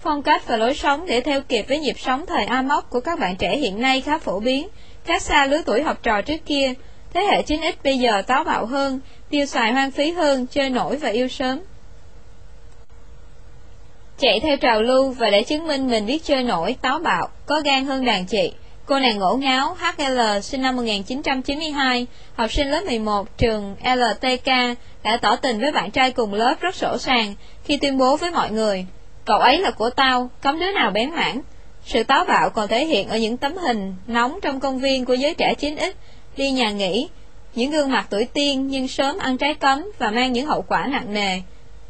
Phong 0.00 0.22
cách 0.22 0.46
và 0.46 0.56
lối 0.56 0.74
sống 0.74 1.06
để 1.06 1.20
theo 1.20 1.42
kịp 1.42 1.64
với 1.68 1.80
nhịp 1.80 1.98
sống 1.98 2.26
thời 2.26 2.44
Amok 2.44 2.90
của 2.90 3.00
các 3.00 3.18
bạn 3.18 3.36
trẻ 3.36 3.56
hiện 3.56 3.80
nay 3.80 4.00
khá 4.00 4.18
phổ 4.18 4.40
biến, 4.40 4.68
khác 5.04 5.22
xa 5.22 5.46
lứa 5.46 5.62
tuổi 5.66 5.82
học 5.82 5.98
trò 6.02 6.22
trước 6.22 6.46
kia. 6.46 6.74
Thế 7.12 7.20
hệ 7.20 7.42
9X 7.42 7.72
bây 7.84 7.98
giờ 7.98 8.22
táo 8.22 8.44
bạo 8.44 8.66
hơn, 8.66 9.00
tiêu 9.30 9.46
xài 9.46 9.72
hoang 9.72 9.90
phí 9.90 10.10
hơn, 10.10 10.46
chơi 10.46 10.70
nổi 10.70 10.96
và 10.96 11.08
yêu 11.08 11.28
sớm. 11.28 11.60
Chạy 14.18 14.40
theo 14.40 14.56
trào 14.56 14.82
lưu 14.82 15.10
và 15.10 15.30
để 15.30 15.42
chứng 15.42 15.66
minh 15.66 15.90
mình 15.90 16.06
biết 16.06 16.24
chơi 16.24 16.42
nổi, 16.42 16.76
táo 16.82 16.98
bạo, 16.98 17.28
có 17.46 17.60
gan 17.60 17.84
hơn 17.84 18.04
đàn 18.04 18.26
chị. 18.26 18.52
Cô 18.88 18.98
nàng 18.98 19.18
ngổ 19.18 19.36
ngáo 19.36 19.76
HL 19.80 20.20
sinh 20.42 20.62
năm 20.62 20.76
1992, 20.76 22.06
học 22.34 22.52
sinh 22.52 22.70
lớp 22.70 22.80
11 22.86 23.38
trường 23.38 23.76
LTK, 23.84 24.46
đã 25.02 25.16
tỏ 25.16 25.36
tình 25.36 25.60
với 25.60 25.72
bạn 25.72 25.90
trai 25.90 26.12
cùng 26.12 26.34
lớp 26.34 26.54
rất 26.60 26.74
sổ 26.74 26.98
sàng 26.98 27.34
khi 27.64 27.76
tuyên 27.76 27.98
bố 27.98 28.16
với 28.16 28.30
mọi 28.30 28.50
người, 28.50 28.86
cậu 29.24 29.38
ấy 29.38 29.58
là 29.58 29.70
của 29.70 29.90
tao, 29.90 30.30
cấm 30.40 30.60
đứa 30.60 30.72
nào 30.72 30.90
bén 30.90 31.10
mảng. 31.10 31.40
Sự 31.84 32.02
táo 32.02 32.24
bạo 32.24 32.50
còn 32.50 32.68
thể 32.68 32.86
hiện 32.86 33.08
ở 33.08 33.18
những 33.18 33.36
tấm 33.36 33.56
hình 33.56 33.94
nóng 34.06 34.38
trong 34.42 34.60
công 34.60 34.78
viên 34.78 35.04
của 35.04 35.14
giới 35.14 35.34
trẻ 35.34 35.54
9X, 35.60 35.92
đi 36.36 36.50
nhà 36.50 36.70
nghỉ, 36.70 37.08
những 37.54 37.70
gương 37.70 37.90
mặt 37.90 38.06
tuổi 38.10 38.24
tiên 38.24 38.68
nhưng 38.68 38.88
sớm 38.88 39.18
ăn 39.18 39.38
trái 39.38 39.54
cấm 39.54 39.84
và 39.98 40.10
mang 40.10 40.32
những 40.32 40.46
hậu 40.46 40.62
quả 40.62 40.86
nặng 40.86 41.14
nề. 41.14 41.40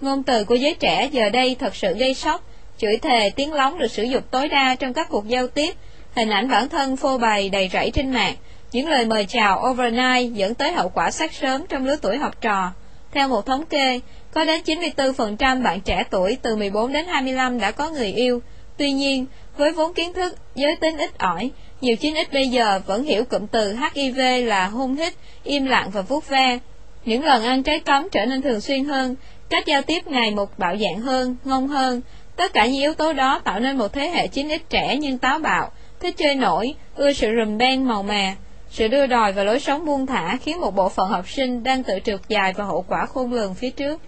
Ngôn 0.00 0.22
từ 0.22 0.44
của 0.44 0.54
giới 0.54 0.74
trẻ 0.74 1.08
giờ 1.12 1.28
đây 1.28 1.56
thật 1.60 1.74
sự 1.74 1.94
gây 1.94 2.14
sốc, 2.14 2.44
chửi 2.78 2.96
thề 3.02 3.30
tiếng 3.36 3.52
lóng 3.52 3.78
được 3.78 3.90
sử 3.90 4.02
dụng 4.02 4.22
tối 4.30 4.48
đa 4.48 4.74
trong 4.74 4.92
các 4.92 5.08
cuộc 5.10 5.28
giao 5.28 5.48
tiếp, 5.48 5.74
hình 6.14 6.30
ảnh 6.30 6.48
bản 6.48 6.68
thân 6.68 6.96
phô 6.96 7.18
bày 7.18 7.48
đầy 7.48 7.70
rẫy 7.72 7.90
trên 7.90 8.12
mạng, 8.12 8.34
những 8.72 8.88
lời 8.88 9.04
mời 9.04 9.26
chào 9.28 9.62
overnight 9.70 10.34
dẫn 10.34 10.54
tới 10.54 10.72
hậu 10.72 10.88
quả 10.88 11.10
sát 11.10 11.32
sớm 11.32 11.66
trong 11.68 11.86
lứa 11.86 11.96
tuổi 12.02 12.16
học 12.16 12.40
trò. 12.40 12.72
Theo 13.12 13.28
một 13.28 13.46
thống 13.46 13.66
kê, 13.66 14.00
có 14.32 14.44
đến 14.44 14.62
94% 14.64 15.62
bạn 15.62 15.80
trẻ 15.80 16.04
tuổi 16.10 16.36
từ 16.42 16.56
14 16.56 16.92
đến 16.92 17.06
25 17.06 17.60
đã 17.60 17.70
có 17.70 17.90
người 17.90 18.12
yêu. 18.12 18.42
Tuy 18.76 18.92
nhiên, 18.92 19.26
với 19.56 19.72
vốn 19.72 19.94
kiến 19.94 20.12
thức 20.12 20.36
giới 20.54 20.76
tính 20.76 20.98
ít 20.98 21.18
ỏi, 21.18 21.50
nhiều 21.80 21.96
9X 22.00 22.24
bây 22.32 22.48
giờ 22.48 22.80
vẫn 22.86 23.04
hiểu 23.04 23.24
cụm 23.24 23.46
từ 23.46 23.76
HIV 23.94 24.20
là 24.44 24.66
hôn 24.66 24.96
hít, 24.96 25.14
im 25.44 25.64
lặng 25.64 25.90
và 25.92 26.02
vuốt 26.02 26.28
ve. 26.28 26.58
Những 27.04 27.24
lần 27.24 27.44
ăn 27.44 27.62
trái 27.62 27.78
cấm 27.78 28.08
trở 28.10 28.26
nên 28.26 28.42
thường 28.42 28.60
xuyên 28.60 28.84
hơn, 28.84 29.14
cách 29.50 29.66
giao 29.66 29.82
tiếp 29.82 30.06
ngày 30.06 30.30
một 30.30 30.58
bạo 30.58 30.76
dạng 30.76 31.00
hơn, 31.00 31.36
ngông 31.44 31.68
hơn. 31.68 32.00
Tất 32.36 32.52
cả 32.52 32.66
những 32.66 32.82
yếu 32.82 32.94
tố 32.94 33.12
đó 33.12 33.40
tạo 33.44 33.60
nên 33.60 33.78
một 33.78 33.92
thế 33.92 34.08
hệ 34.08 34.26
9X 34.26 34.58
trẻ 34.68 34.96
nhưng 35.00 35.18
táo 35.18 35.38
bạo, 35.38 35.70
thích 36.00 36.14
chơi 36.18 36.34
nổi, 36.34 36.74
ưa 36.94 37.12
sự 37.12 37.28
rùm 37.38 37.58
beng 37.58 37.88
màu 37.88 38.02
mè. 38.02 38.34
Sự 38.70 38.88
đưa 38.88 39.06
đòi 39.06 39.32
và 39.32 39.44
lối 39.44 39.60
sống 39.60 39.86
buông 39.86 40.06
thả 40.06 40.36
khiến 40.42 40.60
một 40.60 40.74
bộ 40.74 40.88
phận 40.88 41.08
học 41.08 41.28
sinh 41.28 41.62
đang 41.62 41.82
tự 41.82 41.98
trượt 42.04 42.20
dài 42.28 42.52
và 42.52 42.64
hậu 42.64 42.84
quả 42.88 43.06
khôn 43.06 43.32
lường 43.32 43.54
phía 43.54 43.70
trước. 43.70 44.00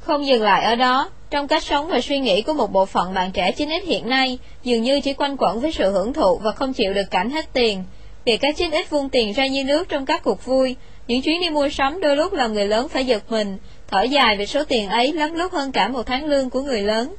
Không 0.00 0.26
dừng 0.26 0.42
lại 0.42 0.64
ở 0.64 0.74
đó, 0.74 1.10
trong 1.30 1.48
cách 1.48 1.62
sống 1.62 1.88
và 1.88 2.00
suy 2.00 2.18
nghĩ 2.18 2.42
của 2.42 2.52
một 2.52 2.72
bộ 2.72 2.86
phận 2.86 3.14
bạn 3.14 3.30
trẻ 3.32 3.52
9X 3.56 3.86
hiện 3.86 4.08
nay, 4.08 4.38
dường 4.62 4.82
như 4.82 5.00
chỉ 5.00 5.12
quanh 5.12 5.36
quẩn 5.38 5.60
với 5.60 5.72
sự 5.72 5.92
hưởng 5.92 6.12
thụ 6.12 6.38
và 6.38 6.52
không 6.52 6.72
chịu 6.72 6.94
được 6.94 7.10
cảnh 7.10 7.30
hết 7.30 7.52
tiền. 7.52 7.84
Việc 8.24 8.36
các 8.40 8.54
9X 8.58 8.84
vung 8.90 9.08
tiền 9.08 9.32
ra 9.32 9.46
như 9.46 9.64
nước 9.64 9.88
trong 9.88 10.06
các 10.06 10.22
cuộc 10.22 10.44
vui, 10.44 10.76
những 11.06 11.22
chuyến 11.22 11.40
đi 11.40 11.50
mua 11.50 11.68
sắm 11.68 12.00
đôi 12.00 12.16
lúc 12.16 12.32
làm 12.32 12.52
người 12.52 12.68
lớn 12.68 12.88
phải 12.88 13.06
giật 13.06 13.22
mình, 13.28 13.58
thở 13.88 14.02
dài 14.02 14.36
về 14.36 14.46
số 14.46 14.64
tiền 14.64 14.88
ấy 14.88 15.12
lắm 15.12 15.34
lúc 15.34 15.52
hơn 15.52 15.72
cả 15.72 15.88
một 15.88 16.02
tháng 16.06 16.24
lương 16.24 16.50
của 16.50 16.62
người 16.62 16.82
lớn. 16.82 17.14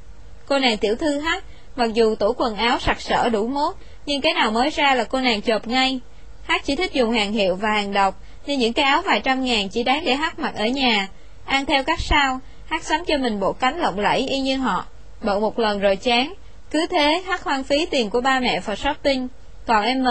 Cô 0.45 0.59
nàng 0.59 0.77
tiểu 0.77 0.95
thư 0.95 1.19
hát, 1.19 1.43
mặc 1.75 1.93
dù 1.93 2.15
tủ 2.15 2.33
quần 2.37 2.55
áo 2.55 2.79
sặc 2.79 3.01
sỡ 3.01 3.29
đủ 3.29 3.47
mốt, 3.47 3.75
nhưng 4.05 4.21
cái 4.21 4.33
nào 4.33 4.51
mới 4.51 4.69
ra 4.69 4.95
là 4.95 5.03
cô 5.03 5.19
nàng 5.19 5.41
chộp 5.41 5.67
ngay. 5.67 5.99
Hát 6.43 6.61
chỉ 6.65 6.75
thích 6.75 6.93
dùng 6.93 7.11
hàng 7.11 7.31
hiệu 7.33 7.55
và 7.55 7.69
hàng 7.69 7.93
độc, 7.93 8.21
nên 8.47 8.59
những 8.59 8.73
cái 8.73 8.85
áo 8.85 9.01
vài 9.01 9.21
trăm 9.23 9.43
ngàn 9.43 9.69
chỉ 9.69 9.83
đáng 9.83 10.05
để 10.05 10.15
hát 10.15 10.39
mặc 10.39 10.55
ở 10.55 10.65
nhà. 10.65 11.07
Ăn 11.45 11.65
theo 11.65 11.83
các 11.83 11.99
sao, 11.99 12.39
hát 12.65 12.83
sắm 12.83 13.05
cho 13.05 13.17
mình 13.17 13.39
bộ 13.39 13.53
cánh 13.53 13.79
lộng 13.79 13.99
lẫy 13.99 14.27
y 14.27 14.39
như 14.39 14.57
họ, 14.57 14.85
bận 15.21 15.41
một 15.41 15.59
lần 15.59 15.79
rồi 15.79 15.95
chán. 15.95 16.33
Cứ 16.71 16.87
thế, 16.89 17.23
hát 17.27 17.43
hoang 17.43 17.63
phí 17.63 17.85
tiền 17.85 18.09
của 18.09 18.21
ba 18.21 18.39
mẹ 18.39 18.59
vào 18.59 18.75
shopping. 18.75 19.27
Còn 19.65 19.83
em 19.83 20.03
M, 20.03 20.07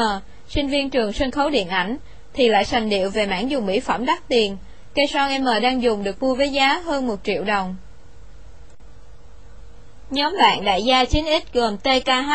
sinh 0.49 0.69
viên 0.69 0.91
trường 0.91 1.13
sân 1.13 1.31
khấu 1.31 1.51
điện 1.51 1.69
ảnh, 1.69 1.97
thì 2.35 2.49
lại 2.49 2.65
sành 2.65 2.89
điệu 2.89 3.11
về 3.11 3.27
mảng 3.27 3.51
dùng 3.51 3.67
mỹ 3.67 3.81
phẩm 3.81 4.07
đắt 4.07 4.29
tiền. 4.29 4.57
Cây 4.95 5.07
son 5.07 5.43
M 5.43 5.63
đang 5.63 5.83
dùng 5.83 6.05
được 6.05 6.23
mua 6.23 6.35
với 6.35 6.49
giá 6.49 6.83
hơn 6.85 7.07
một 7.07 7.17
triệu 7.25 7.45
đồng. 7.45 7.77
Nhóm 10.11 10.37
bạn 10.39 10.65
đại 10.65 10.83
gia 10.83 11.05
9X 11.05 11.41
gồm 11.53 11.77
TKH, 11.77 12.31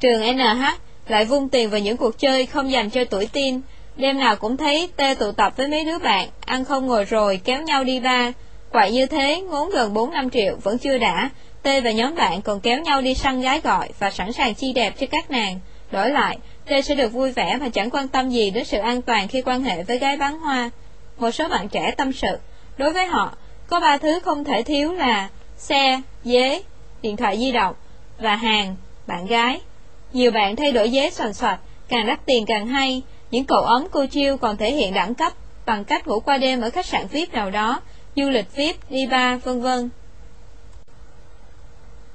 trường 0.00 0.36
NH, 0.36 0.64
lại 1.08 1.24
vung 1.24 1.48
tiền 1.48 1.70
vào 1.70 1.80
những 1.80 1.96
cuộc 1.96 2.18
chơi 2.18 2.46
không 2.46 2.70
dành 2.70 2.90
cho 2.90 3.04
tuổi 3.04 3.28
teen. 3.32 3.60
Đêm 3.96 4.18
nào 4.18 4.36
cũng 4.36 4.56
thấy 4.56 4.88
T 4.96 5.02
tụ 5.18 5.32
tập 5.32 5.52
với 5.56 5.68
mấy 5.68 5.84
đứa 5.84 5.98
bạn, 5.98 6.28
ăn 6.44 6.64
không 6.64 6.86
ngồi 6.86 7.04
rồi, 7.04 7.40
kéo 7.44 7.62
nhau 7.62 7.84
đi 7.84 8.00
ba. 8.00 8.32
Quậy 8.72 8.92
như 8.92 9.06
thế, 9.06 9.40
ngốn 9.40 9.70
gần 9.70 9.94
4-5 9.94 10.30
triệu 10.30 10.56
vẫn 10.62 10.78
chưa 10.78 10.98
đã. 10.98 11.30
T 11.62 11.68
và 11.84 11.90
nhóm 11.90 12.14
bạn 12.14 12.42
còn 12.42 12.60
kéo 12.60 12.80
nhau 12.80 13.00
đi 13.00 13.14
săn 13.14 13.40
gái 13.40 13.60
gọi 13.60 13.88
và 13.98 14.10
sẵn 14.10 14.32
sàng 14.32 14.54
chi 14.54 14.72
đẹp 14.72 14.94
cho 15.00 15.06
các 15.10 15.30
nàng. 15.30 15.60
Đổi 15.90 16.10
lại, 16.10 16.38
T 16.66 16.70
sẽ 16.84 16.94
được 16.94 17.12
vui 17.12 17.32
vẻ 17.32 17.58
và 17.60 17.68
chẳng 17.68 17.90
quan 17.90 18.08
tâm 18.08 18.30
gì 18.30 18.50
đến 18.50 18.64
sự 18.64 18.78
an 18.78 19.02
toàn 19.02 19.28
khi 19.28 19.42
quan 19.42 19.62
hệ 19.62 19.82
với 19.82 19.98
gái 19.98 20.16
bán 20.16 20.38
hoa. 20.38 20.70
Một 21.18 21.30
số 21.30 21.48
bạn 21.48 21.68
trẻ 21.68 21.94
tâm 21.96 22.12
sự, 22.12 22.38
đối 22.78 22.92
với 22.92 23.06
họ, 23.06 23.36
có 23.66 23.80
ba 23.80 23.98
thứ 23.98 24.20
không 24.20 24.44
thể 24.44 24.62
thiếu 24.62 24.92
là 24.92 25.28
xe, 25.56 26.00
dế, 26.24 26.62
điện 27.02 27.16
thoại 27.16 27.38
di 27.38 27.52
động 27.52 27.74
và 28.18 28.36
hàng, 28.36 28.76
bạn 29.06 29.26
gái. 29.26 29.60
Nhiều 30.12 30.30
bạn 30.30 30.56
thay 30.56 30.72
đổi 30.72 30.90
giấy 30.90 31.10
soàn 31.10 31.32
soạt, 31.32 31.60
càng 31.88 32.06
đắt 32.06 32.26
tiền 32.26 32.46
càng 32.46 32.66
hay. 32.66 33.02
Những 33.30 33.44
cậu 33.44 33.62
ấm 33.62 33.86
cô 33.90 34.06
chiêu 34.06 34.36
còn 34.36 34.56
thể 34.56 34.72
hiện 34.72 34.94
đẳng 34.94 35.14
cấp 35.14 35.32
bằng 35.66 35.84
cách 35.84 36.06
ngủ 36.06 36.20
qua 36.20 36.38
đêm 36.38 36.60
ở 36.60 36.70
khách 36.70 36.86
sạn 36.86 37.06
VIP 37.06 37.32
nào 37.32 37.50
đó, 37.50 37.80
du 38.16 38.30
lịch 38.30 38.54
VIP, 38.54 38.76
đi 38.90 39.06
bar, 39.06 39.42
vân 39.44 39.62
vân. 39.62 39.90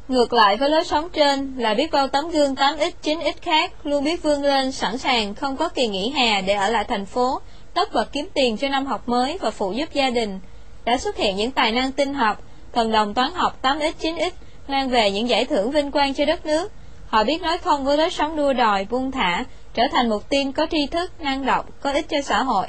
Ngược 0.07 0.33
lại 0.33 0.57
với 0.57 0.69
lối 0.69 0.85
sống 0.85 1.09
trên 1.09 1.53
là 1.57 1.73
biết 1.73 1.91
bao 1.91 2.07
tấm 2.07 2.29
gương 2.29 2.55
8x, 2.55 2.91
9x 3.03 3.33
khác 3.41 3.71
luôn 3.83 4.03
biết 4.03 4.23
vươn 4.23 4.43
lên 4.43 4.71
sẵn 4.71 4.97
sàng 4.97 5.35
không 5.35 5.57
có 5.57 5.69
kỳ 5.69 5.87
nghỉ 5.87 6.09
hè 6.09 6.41
để 6.41 6.53
ở 6.53 6.69
lại 6.69 6.83
thành 6.83 7.05
phố, 7.05 7.41
tất 7.73 7.93
bật 7.93 8.11
kiếm 8.11 8.27
tiền 8.33 8.57
cho 8.57 8.69
năm 8.69 8.85
học 8.85 9.09
mới 9.09 9.37
và 9.41 9.51
phụ 9.51 9.71
giúp 9.71 9.89
gia 9.93 10.09
đình. 10.09 10.39
Đã 10.85 10.97
xuất 10.97 11.17
hiện 11.17 11.35
những 11.35 11.51
tài 11.51 11.71
năng 11.71 11.91
tinh 11.91 12.13
học, 12.13 12.41
thần 12.73 12.91
đồng 12.91 13.13
toán 13.13 13.31
học 13.33 13.59
8x, 13.61 13.91
9x 14.01 14.31
mang 14.67 14.89
về 14.89 15.11
những 15.11 15.29
giải 15.29 15.45
thưởng 15.45 15.71
vinh 15.71 15.91
quang 15.91 16.13
cho 16.13 16.25
đất 16.25 16.45
nước. 16.45 16.71
Họ 17.07 17.23
biết 17.23 17.41
nói 17.41 17.57
không 17.57 17.85
với 17.85 17.97
lối 17.97 18.09
sống 18.09 18.35
đua 18.35 18.53
đòi, 18.53 18.87
buông 18.89 19.11
thả, 19.11 19.43
trở 19.73 19.83
thành 19.91 20.09
một 20.09 20.29
team 20.29 20.51
có 20.51 20.67
tri 20.71 20.87
thức, 20.87 21.21
năng 21.21 21.45
động, 21.45 21.65
có 21.81 21.91
ích 21.91 22.09
cho 22.09 22.21
xã 22.21 22.43
hội. 22.43 22.67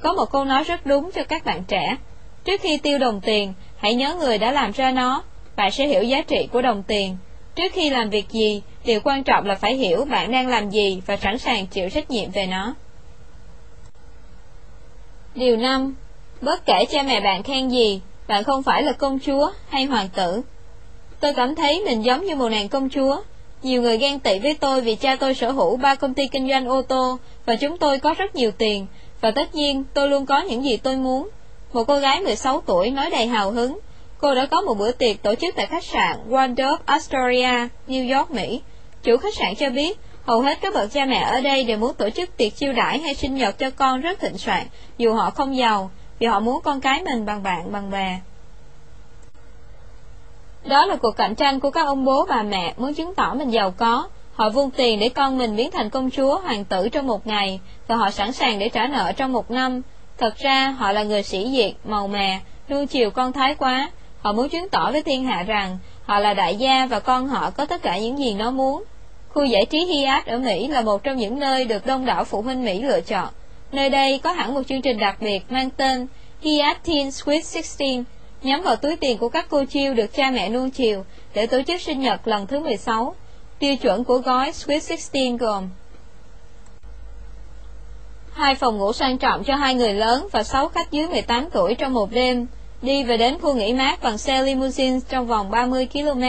Có 0.00 0.12
một 0.12 0.32
câu 0.32 0.44
nói 0.44 0.64
rất 0.64 0.86
đúng 0.86 1.10
cho 1.14 1.24
các 1.24 1.44
bạn 1.44 1.64
trẻ. 1.68 1.96
Trước 2.44 2.60
khi 2.60 2.78
tiêu 2.78 2.98
đồng 2.98 3.20
tiền, 3.20 3.54
hãy 3.76 3.94
nhớ 3.94 4.14
người 4.14 4.38
đã 4.38 4.52
làm 4.52 4.72
ra 4.72 4.90
nó, 4.90 5.22
bạn 5.56 5.70
sẽ 5.70 5.86
hiểu 5.86 6.02
giá 6.02 6.22
trị 6.22 6.48
của 6.52 6.62
đồng 6.62 6.82
tiền. 6.82 7.16
Trước 7.54 7.72
khi 7.72 7.90
làm 7.90 8.10
việc 8.10 8.30
gì, 8.30 8.62
điều 8.84 9.00
quan 9.04 9.24
trọng 9.24 9.46
là 9.46 9.54
phải 9.54 9.74
hiểu 9.74 10.04
bạn 10.04 10.32
đang 10.32 10.48
làm 10.48 10.70
gì 10.70 11.02
và 11.06 11.16
sẵn 11.16 11.38
sàng 11.38 11.66
chịu 11.66 11.90
trách 11.90 12.10
nhiệm 12.10 12.30
về 12.30 12.46
nó. 12.46 12.74
Điều 15.34 15.56
5. 15.56 15.94
Bất 16.40 16.66
kể 16.66 16.84
cha 16.90 17.02
mẹ 17.02 17.20
bạn 17.20 17.42
khen 17.42 17.68
gì, 17.68 18.00
bạn 18.28 18.44
không 18.44 18.62
phải 18.62 18.82
là 18.82 18.92
công 18.92 19.18
chúa 19.18 19.50
hay 19.68 19.84
hoàng 19.84 20.08
tử. 20.08 20.42
Tôi 21.24 21.34
cảm 21.34 21.54
thấy 21.54 21.82
mình 21.84 22.04
giống 22.04 22.24
như 22.24 22.36
một 22.36 22.48
nàng 22.48 22.68
công 22.68 22.88
chúa. 22.90 23.20
Nhiều 23.62 23.82
người 23.82 23.98
ghen 23.98 24.20
tị 24.20 24.38
với 24.38 24.54
tôi 24.54 24.80
vì 24.80 24.94
cha 24.94 25.16
tôi 25.16 25.34
sở 25.34 25.50
hữu 25.50 25.76
ba 25.76 25.94
công 25.94 26.14
ty 26.14 26.26
kinh 26.26 26.48
doanh 26.48 26.68
ô 26.68 26.82
tô 26.82 27.18
và 27.46 27.56
chúng 27.56 27.78
tôi 27.78 27.98
có 27.98 28.14
rất 28.14 28.34
nhiều 28.34 28.50
tiền. 28.50 28.86
Và 29.20 29.30
tất 29.30 29.54
nhiên 29.54 29.84
tôi 29.94 30.08
luôn 30.08 30.26
có 30.26 30.40
những 30.40 30.64
gì 30.64 30.76
tôi 30.76 30.96
muốn. 30.96 31.28
Một 31.72 31.84
cô 31.84 31.98
gái 31.98 32.20
16 32.20 32.60
tuổi 32.66 32.90
nói 32.90 33.10
đầy 33.10 33.26
hào 33.26 33.50
hứng. 33.50 33.78
Cô 34.18 34.34
đã 34.34 34.46
có 34.46 34.60
một 34.60 34.74
bữa 34.78 34.92
tiệc 34.92 35.22
tổ 35.22 35.34
chức 35.34 35.56
tại 35.56 35.66
khách 35.66 35.84
sạn 35.84 36.16
Waldorf 36.28 36.76
Astoria, 36.84 37.68
New 37.88 38.18
York, 38.18 38.30
Mỹ. 38.30 38.60
Chủ 39.02 39.16
khách 39.16 39.34
sạn 39.34 39.54
cho 39.54 39.70
biết 39.70 39.98
Hầu 40.26 40.40
hết 40.40 40.58
các 40.60 40.74
bậc 40.74 40.92
cha 40.92 41.04
mẹ 41.04 41.22
ở 41.30 41.40
đây 41.40 41.64
đều 41.64 41.78
muốn 41.78 41.94
tổ 41.94 42.10
chức 42.10 42.36
tiệc 42.36 42.56
chiêu 42.56 42.72
đãi 42.72 42.98
hay 42.98 43.14
sinh 43.14 43.34
nhật 43.34 43.58
cho 43.58 43.70
con 43.70 44.00
rất 44.00 44.20
thịnh 44.20 44.38
soạn, 44.38 44.66
dù 44.98 45.14
họ 45.14 45.30
không 45.30 45.56
giàu, 45.56 45.90
vì 46.18 46.26
họ 46.26 46.40
muốn 46.40 46.60
con 46.64 46.80
cái 46.80 47.02
mình 47.02 47.26
bằng 47.26 47.42
bạn 47.42 47.72
bằng 47.72 47.90
bè. 47.90 48.18
Đó 50.64 50.86
là 50.86 50.96
cuộc 50.96 51.16
cạnh 51.16 51.34
tranh 51.34 51.60
của 51.60 51.70
các 51.70 51.86
ông 51.86 52.04
bố 52.04 52.26
bà 52.28 52.42
mẹ 52.42 52.74
muốn 52.76 52.94
chứng 52.94 53.14
tỏ 53.14 53.34
mình 53.34 53.50
giàu 53.50 53.70
có. 53.70 54.08
Họ 54.34 54.50
vung 54.50 54.70
tiền 54.70 55.00
để 55.00 55.08
con 55.08 55.38
mình 55.38 55.56
biến 55.56 55.70
thành 55.70 55.90
công 55.90 56.10
chúa, 56.10 56.38
hoàng 56.38 56.64
tử 56.64 56.88
trong 56.88 57.06
một 57.06 57.26
ngày, 57.26 57.60
và 57.86 57.96
họ 57.96 58.10
sẵn 58.10 58.32
sàng 58.32 58.58
để 58.58 58.68
trả 58.68 58.86
nợ 58.86 59.12
trong 59.16 59.32
một 59.32 59.50
năm. 59.50 59.82
Thật 60.18 60.36
ra, 60.36 60.68
họ 60.68 60.92
là 60.92 61.02
người 61.02 61.22
sĩ 61.22 61.50
diệt, 61.56 61.90
màu 61.90 62.08
mè, 62.08 62.40
nuông 62.68 62.86
chiều 62.86 63.10
con 63.10 63.32
thái 63.32 63.54
quá. 63.54 63.90
Họ 64.20 64.32
muốn 64.32 64.48
chứng 64.48 64.68
tỏ 64.68 64.90
với 64.92 65.02
thiên 65.02 65.24
hạ 65.24 65.42
rằng 65.42 65.78
họ 66.04 66.18
là 66.18 66.34
đại 66.34 66.56
gia 66.56 66.86
và 66.86 67.00
con 67.00 67.28
họ 67.28 67.50
có 67.50 67.66
tất 67.66 67.82
cả 67.82 67.98
những 67.98 68.18
gì 68.18 68.34
nó 68.34 68.50
muốn. 68.50 68.84
Khu 69.28 69.44
giải 69.44 69.66
trí 69.66 69.84
Hyatt 69.84 70.26
ở 70.26 70.38
Mỹ 70.38 70.68
là 70.68 70.80
một 70.80 71.02
trong 71.02 71.16
những 71.16 71.38
nơi 71.38 71.64
được 71.64 71.86
đông 71.86 72.06
đảo 72.06 72.24
phụ 72.24 72.42
huynh 72.42 72.64
Mỹ 72.64 72.82
lựa 72.82 73.00
chọn. 73.00 73.28
Nơi 73.72 73.90
đây 73.90 74.18
có 74.18 74.32
hẳn 74.32 74.54
một 74.54 74.62
chương 74.68 74.82
trình 74.82 74.98
đặc 74.98 75.16
biệt 75.20 75.52
mang 75.52 75.70
tên 75.70 76.06
Hyatt 76.42 76.84
Teen 76.86 77.08
Sweet 77.08 77.42
16, 77.54 78.04
nhắm 78.44 78.62
vào 78.62 78.76
túi 78.76 78.96
tiền 78.96 79.18
của 79.18 79.28
các 79.28 79.46
cô 79.48 79.64
chiêu 79.64 79.94
được 79.94 80.14
cha 80.14 80.30
mẹ 80.30 80.48
nuông 80.48 80.70
chiều 80.70 81.04
để 81.34 81.46
tổ 81.46 81.62
chức 81.62 81.80
sinh 81.80 82.00
nhật 82.00 82.28
lần 82.28 82.46
thứ 82.46 82.60
16. 82.60 83.14
Tiêu 83.58 83.76
chuẩn 83.76 84.04
của 84.04 84.18
gói 84.18 84.50
Sweet 84.50 84.98
16 85.12 85.36
gồm 85.38 85.70
hai 88.34 88.54
phòng 88.54 88.78
ngủ 88.78 88.92
sang 88.92 89.18
trọng 89.18 89.44
cho 89.44 89.54
hai 89.54 89.74
người 89.74 89.94
lớn 89.94 90.28
và 90.32 90.42
sáu 90.42 90.68
khách 90.68 90.90
dưới 90.90 91.06
18 91.08 91.48
tuổi 91.50 91.74
trong 91.74 91.92
một 91.92 92.10
đêm, 92.10 92.46
đi 92.82 93.04
về 93.04 93.16
đến 93.16 93.38
khu 93.38 93.54
nghỉ 93.54 93.72
mát 93.72 94.02
bằng 94.02 94.18
xe 94.18 94.42
limousine 94.42 94.98
trong 95.08 95.26
vòng 95.26 95.50
30 95.50 95.88
km, 95.92 96.22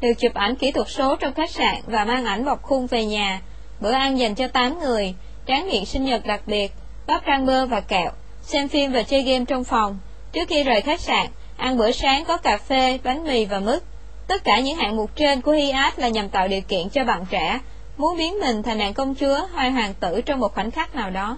được 0.00 0.12
chụp 0.18 0.34
ảnh 0.34 0.56
kỹ 0.56 0.72
thuật 0.72 0.88
số 0.90 1.16
trong 1.16 1.34
khách 1.34 1.50
sạn 1.50 1.74
và 1.86 2.04
mang 2.04 2.24
ảnh 2.24 2.44
bọc 2.44 2.62
khung 2.62 2.86
về 2.86 3.04
nhà, 3.04 3.40
bữa 3.80 3.92
ăn 3.92 4.18
dành 4.18 4.34
cho 4.34 4.48
8 4.48 4.80
người, 4.80 5.14
tráng 5.46 5.68
miệng 5.68 5.86
sinh 5.86 6.04
nhật 6.04 6.26
đặc 6.26 6.40
biệt, 6.46 6.72
bắp 7.06 7.22
rang 7.26 7.46
bơ 7.46 7.66
và 7.66 7.80
kẹo, 7.80 8.10
xem 8.42 8.68
phim 8.68 8.92
và 8.92 9.02
chơi 9.02 9.22
game 9.22 9.44
trong 9.44 9.64
phòng. 9.64 9.98
Trước 10.32 10.48
khi 10.48 10.64
rời 10.64 10.80
khách 10.80 11.00
sạn, 11.00 11.26
ăn 11.56 11.76
bữa 11.76 11.90
sáng 11.90 12.24
có 12.24 12.36
cà 12.36 12.58
phê, 12.58 12.98
bánh 13.04 13.24
mì 13.24 13.44
và 13.44 13.60
mứt. 13.60 13.82
Tất 14.28 14.44
cả 14.44 14.60
những 14.60 14.76
hạng 14.76 14.96
mục 14.96 15.16
trên 15.16 15.40
của 15.40 15.52
Hiat 15.52 15.98
là 15.98 16.08
nhằm 16.08 16.28
tạo 16.28 16.48
điều 16.48 16.60
kiện 16.60 16.88
cho 16.88 17.04
bạn 17.04 17.24
trẻ 17.30 17.60
muốn 17.96 18.16
biến 18.16 18.40
mình 18.40 18.62
thành 18.62 18.78
nàng 18.78 18.94
công 18.94 19.14
chúa 19.14 19.38
hay 19.54 19.70
hoàng 19.70 19.94
tử 20.00 20.20
trong 20.20 20.40
một 20.40 20.54
khoảnh 20.54 20.70
khắc 20.70 20.94
nào 20.94 21.10
đó. 21.10 21.36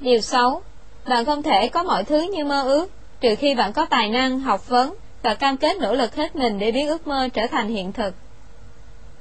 Điều 0.00 0.20
6. 0.20 0.62
Bạn 1.08 1.24
không 1.24 1.42
thể 1.42 1.68
có 1.68 1.82
mọi 1.82 2.04
thứ 2.04 2.20
như 2.20 2.44
mơ 2.44 2.62
ước, 2.62 2.90
trừ 3.20 3.34
khi 3.34 3.54
bạn 3.54 3.72
có 3.72 3.86
tài 3.86 4.08
năng, 4.08 4.40
học 4.40 4.68
vấn 4.68 4.94
và 5.22 5.34
cam 5.34 5.56
kết 5.56 5.76
nỗ 5.80 5.94
lực 5.94 6.16
hết 6.16 6.36
mình 6.36 6.58
để 6.58 6.72
biến 6.72 6.88
ước 6.88 7.06
mơ 7.06 7.28
trở 7.32 7.46
thành 7.46 7.68
hiện 7.68 7.92
thực. 7.92 8.14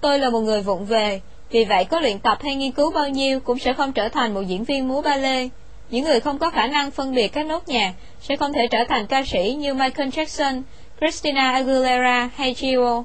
Tôi 0.01 0.19
là 0.19 0.29
một 0.29 0.39
người 0.39 0.61
vụng 0.61 0.85
về, 0.85 1.21
vì 1.49 1.65
vậy 1.65 1.85
có 1.85 1.99
luyện 1.99 2.19
tập 2.19 2.37
hay 2.41 2.55
nghiên 2.55 2.71
cứu 2.71 2.91
bao 2.91 3.09
nhiêu 3.09 3.39
cũng 3.39 3.59
sẽ 3.59 3.73
không 3.73 3.93
trở 3.93 4.09
thành 4.09 4.33
một 4.33 4.41
diễn 4.41 4.63
viên 4.63 4.87
múa 4.87 5.01
ballet. 5.01 5.51
Những 5.93 6.05
người 6.05 6.19
không 6.19 6.37
có 6.37 6.49
khả 6.49 6.67
năng 6.67 6.91
phân 6.91 7.15
biệt 7.15 7.27
các 7.27 7.45
nốt 7.45 7.67
nhạc 7.67 7.93
sẽ 8.21 8.35
không 8.35 8.53
thể 8.53 8.67
trở 8.67 8.83
thành 8.89 9.07
ca 9.07 9.23
sĩ 9.25 9.55
như 9.59 9.73
Michael 9.73 10.09
Jackson, 10.09 10.61
Christina 10.99 11.51
Aguilera 11.51 12.29
hay 12.35 12.53
Gio. 12.53 13.03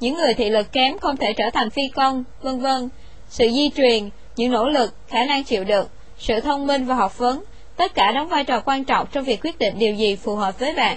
Những 0.00 0.14
người 0.14 0.34
thị 0.34 0.50
lực 0.50 0.72
kém 0.72 0.98
không 0.98 1.16
thể 1.16 1.32
trở 1.32 1.50
thành 1.50 1.70
phi 1.70 1.82
công, 1.88 2.24
vân 2.42 2.60
vân. 2.60 2.88
Sự 3.28 3.48
di 3.50 3.70
truyền, 3.76 4.08
những 4.36 4.52
nỗ 4.52 4.68
lực, 4.68 4.94
khả 5.08 5.24
năng 5.24 5.44
chịu 5.44 5.64
đựng, 5.64 5.86
sự 6.18 6.40
thông 6.40 6.66
minh 6.66 6.84
và 6.84 6.94
học 6.94 7.18
vấn, 7.18 7.44
tất 7.76 7.94
cả 7.94 8.12
đóng 8.12 8.28
vai 8.28 8.44
trò 8.44 8.60
quan 8.60 8.84
trọng 8.84 9.06
trong 9.12 9.24
việc 9.24 9.40
quyết 9.44 9.58
định 9.58 9.78
điều 9.78 9.94
gì 9.94 10.16
phù 10.16 10.36
hợp 10.36 10.58
với 10.58 10.74
bạn. 10.74 10.96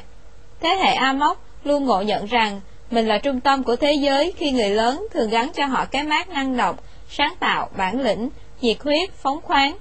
Thế 0.59 0.69
hệ 0.69 0.93
Amok 0.93 1.41
luôn 1.63 1.85
ngộ 1.85 2.01
nhận 2.01 2.25
rằng 2.25 2.61
mình 2.91 3.07
là 3.07 3.17
trung 3.17 3.39
tâm 3.39 3.63
của 3.63 3.75
thế 3.75 3.93
giới 3.93 4.33
khi 4.37 4.51
người 4.51 4.69
lớn 4.69 5.07
thường 5.13 5.29
gắn 5.29 5.51
cho 5.53 5.65
họ 5.65 5.85
cái 5.85 6.03
mát 6.03 6.29
năng 6.29 6.57
động, 6.57 6.75
sáng 7.09 7.33
tạo, 7.39 7.69
bản 7.77 8.01
lĩnh, 8.01 8.29
nhiệt 8.61 8.77
huyết, 8.83 9.09
phóng 9.13 9.41
khoáng. 9.41 9.77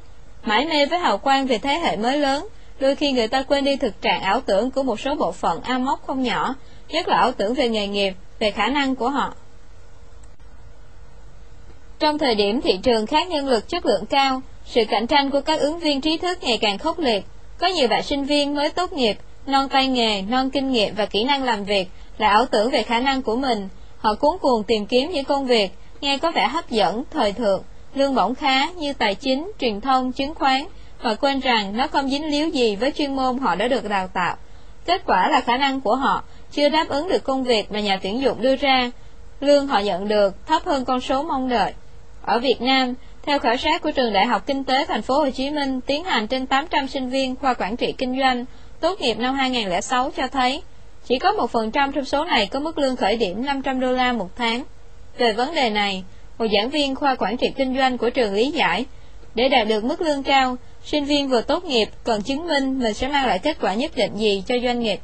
Mãi 0.46 0.66
mê 0.66 0.86
với 0.86 0.98
hào 0.98 1.18
quang 1.18 1.46
về 1.46 1.58
thế 1.58 1.74
hệ 1.74 1.96
mới 1.96 2.18
lớn, 2.18 2.46
đôi 2.80 2.96
khi 2.96 3.12
người 3.12 3.28
ta 3.28 3.42
quên 3.42 3.64
đi 3.64 3.76
thực 3.76 4.02
trạng 4.02 4.20
ảo 4.22 4.40
tưởng 4.40 4.70
của 4.70 4.82
một 4.82 5.00
số 5.00 5.14
bộ 5.14 5.32
phận 5.32 5.60
Amok 5.62 6.06
không 6.06 6.22
nhỏ, 6.22 6.54
nhất 6.88 7.08
là 7.08 7.16
ảo 7.16 7.32
tưởng 7.32 7.54
về 7.54 7.68
nghề 7.68 7.86
nghiệp, 7.88 8.12
về 8.38 8.50
khả 8.50 8.66
năng 8.66 8.96
của 8.96 9.08
họ. 9.08 9.34
Trong 11.98 12.18
thời 12.18 12.34
điểm 12.34 12.60
thị 12.60 12.78
trường 12.82 13.06
khác 13.06 13.28
nhân 13.28 13.48
lực 13.48 13.68
chất 13.68 13.86
lượng 13.86 14.06
cao, 14.06 14.42
sự 14.64 14.82
cạnh 14.88 15.06
tranh 15.06 15.30
của 15.30 15.40
các 15.40 15.60
ứng 15.60 15.78
viên 15.78 16.00
trí 16.00 16.16
thức 16.18 16.38
ngày 16.42 16.58
càng 16.58 16.78
khốc 16.78 16.98
liệt. 16.98 17.24
Có 17.58 17.66
nhiều 17.66 17.88
bạn 17.88 18.02
sinh 18.02 18.24
viên 18.24 18.54
mới 18.54 18.70
tốt 18.70 18.92
nghiệp, 18.92 19.16
non 19.46 19.68
tay 19.68 19.88
nghề, 19.88 20.22
non 20.22 20.50
kinh 20.50 20.70
nghiệm 20.70 20.94
và 20.94 21.06
kỹ 21.06 21.24
năng 21.24 21.44
làm 21.44 21.64
việc, 21.64 21.88
là 22.18 22.28
ảo 22.28 22.46
tưởng 22.46 22.70
về 22.70 22.82
khả 22.82 23.00
năng 23.00 23.22
của 23.22 23.36
mình. 23.36 23.68
Họ 23.98 24.14
cuốn 24.14 24.38
cuồng 24.40 24.64
tìm 24.64 24.86
kiếm 24.86 25.10
những 25.10 25.24
công 25.24 25.46
việc, 25.46 25.70
nghe 26.00 26.18
có 26.18 26.30
vẻ 26.30 26.48
hấp 26.48 26.70
dẫn, 26.70 27.02
thời 27.10 27.32
thượng, 27.32 27.62
lương 27.96 28.14
bổng 28.14 28.34
khá 28.34 28.70
như 28.70 28.92
tài 28.92 29.14
chính, 29.14 29.52
truyền 29.58 29.80
thông, 29.80 30.12
chứng 30.12 30.34
khoán, 30.34 30.64
và 31.02 31.14
quên 31.14 31.40
rằng 31.40 31.76
nó 31.76 31.86
không 31.86 32.08
dính 32.08 32.30
líu 32.30 32.48
gì 32.48 32.76
với 32.76 32.90
chuyên 32.90 33.16
môn 33.16 33.38
họ 33.38 33.54
đã 33.54 33.68
được 33.68 33.88
đào 33.88 34.08
tạo. 34.08 34.36
Kết 34.86 35.02
quả 35.06 35.28
là 35.28 35.40
khả 35.40 35.56
năng 35.56 35.80
của 35.80 35.96
họ 35.96 36.24
chưa 36.52 36.68
đáp 36.68 36.88
ứng 36.88 37.08
được 37.08 37.24
công 37.24 37.44
việc 37.44 37.72
mà 37.72 37.80
nhà 37.80 37.98
tuyển 38.02 38.20
dụng 38.20 38.42
đưa 38.42 38.56
ra. 38.56 38.90
Lương 39.40 39.66
họ 39.66 39.78
nhận 39.78 40.08
được 40.08 40.46
thấp 40.46 40.64
hơn 40.64 40.84
con 40.84 41.00
số 41.00 41.22
mong 41.22 41.48
đợi. 41.48 41.72
Ở 42.22 42.38
Việt 42.38 42.60
Nam, 42.60 42.94
theo 43.22 43.38
khảo 43.38 43.56
sát 43.56 43.82
của 43.82 43.90
trường 43.90 44.12
Đại 44.12 44.26
học 44.26 44.46
Kinh 44.46 44.64
tế 44.64 44.84
Thành 44.86 45.02
phố 45.02 45.18
Hồ 45.18 45.30
Chí 45.30 45.50
Minh 45.50 45.80
tiến 45.80 46.04
hành 46.04 46.26
trên 46.26 46.46
800 46.46 46.88
sinh 46.88 47.10
viên 47.10 47.36
khoa 47.36 47.54
quản 47.54 47.76
trị 47.76 47.94
kinh 47.98 48.18
doanh 48.20 48.44
tốt 48.80 49.00
nghiệp 49.00 49.14
năm 49.14 49.34
2006 49.34 50.10
cho 50.16 50.28
thấy 50.28 50.62
chỉ 51.08 51.18
có 51.18 51.32
1% 51.32 51.92
trong 51.92 52.04
số 52.04 52.24
này 52.24 52.46
có 52.46 52.60
mức 52.60 52.78
lương 52.78 52.96
khởi 52.96 53.16
điểm 53.16 53.44
500 53.46 53.80
đô 53.80 53.92
la 53.92 54.12
một 54.12 54.28
tháng. 54.36 54.64
Về 55.18 55.32
vấn 55.32 55.54
đề 55.54 55.70
này, 55.70 56.04
một 56.38 56.46
giảng 56.52 56.70
viên 56.70 56.94
khoa 56.94 57.14
quản 57.14 57.36
trị 57.36 57.46
kinh 57.56 57.76
doanh 57.76 57.98
của 57.98 58.10
trường 58.10 58.34
lý 58.34 58.50
giải, 58.50 58.84
để 59.34 59.48
đạt 59.48 59.68
được 59.68 59.84
mức 59.84 60.00
lương 60.00 60.22
cao, 60.22 60.56
sinh 60.84 61.04
viên 61.04 61.28
vừa 61.28 61.40
tốt 61.40 61.64
nghiệp 61.64 61.88
cần 62.04 62.22
chứng 62.22 62.46
minh 62.46 62.78
mình 62.78 62.94
sẽ 62.94 63.08
mang 63.08 63.26
lại 63.26 63.38
kết 63.38 63.56
quả 63.60 63.74
nhất 63.74 63.90
định 63.96 64.16
gì 64.16 64.42
cho 64.46 64.54
doanh 64.64 64.80
nghiệp. 64.80 65.00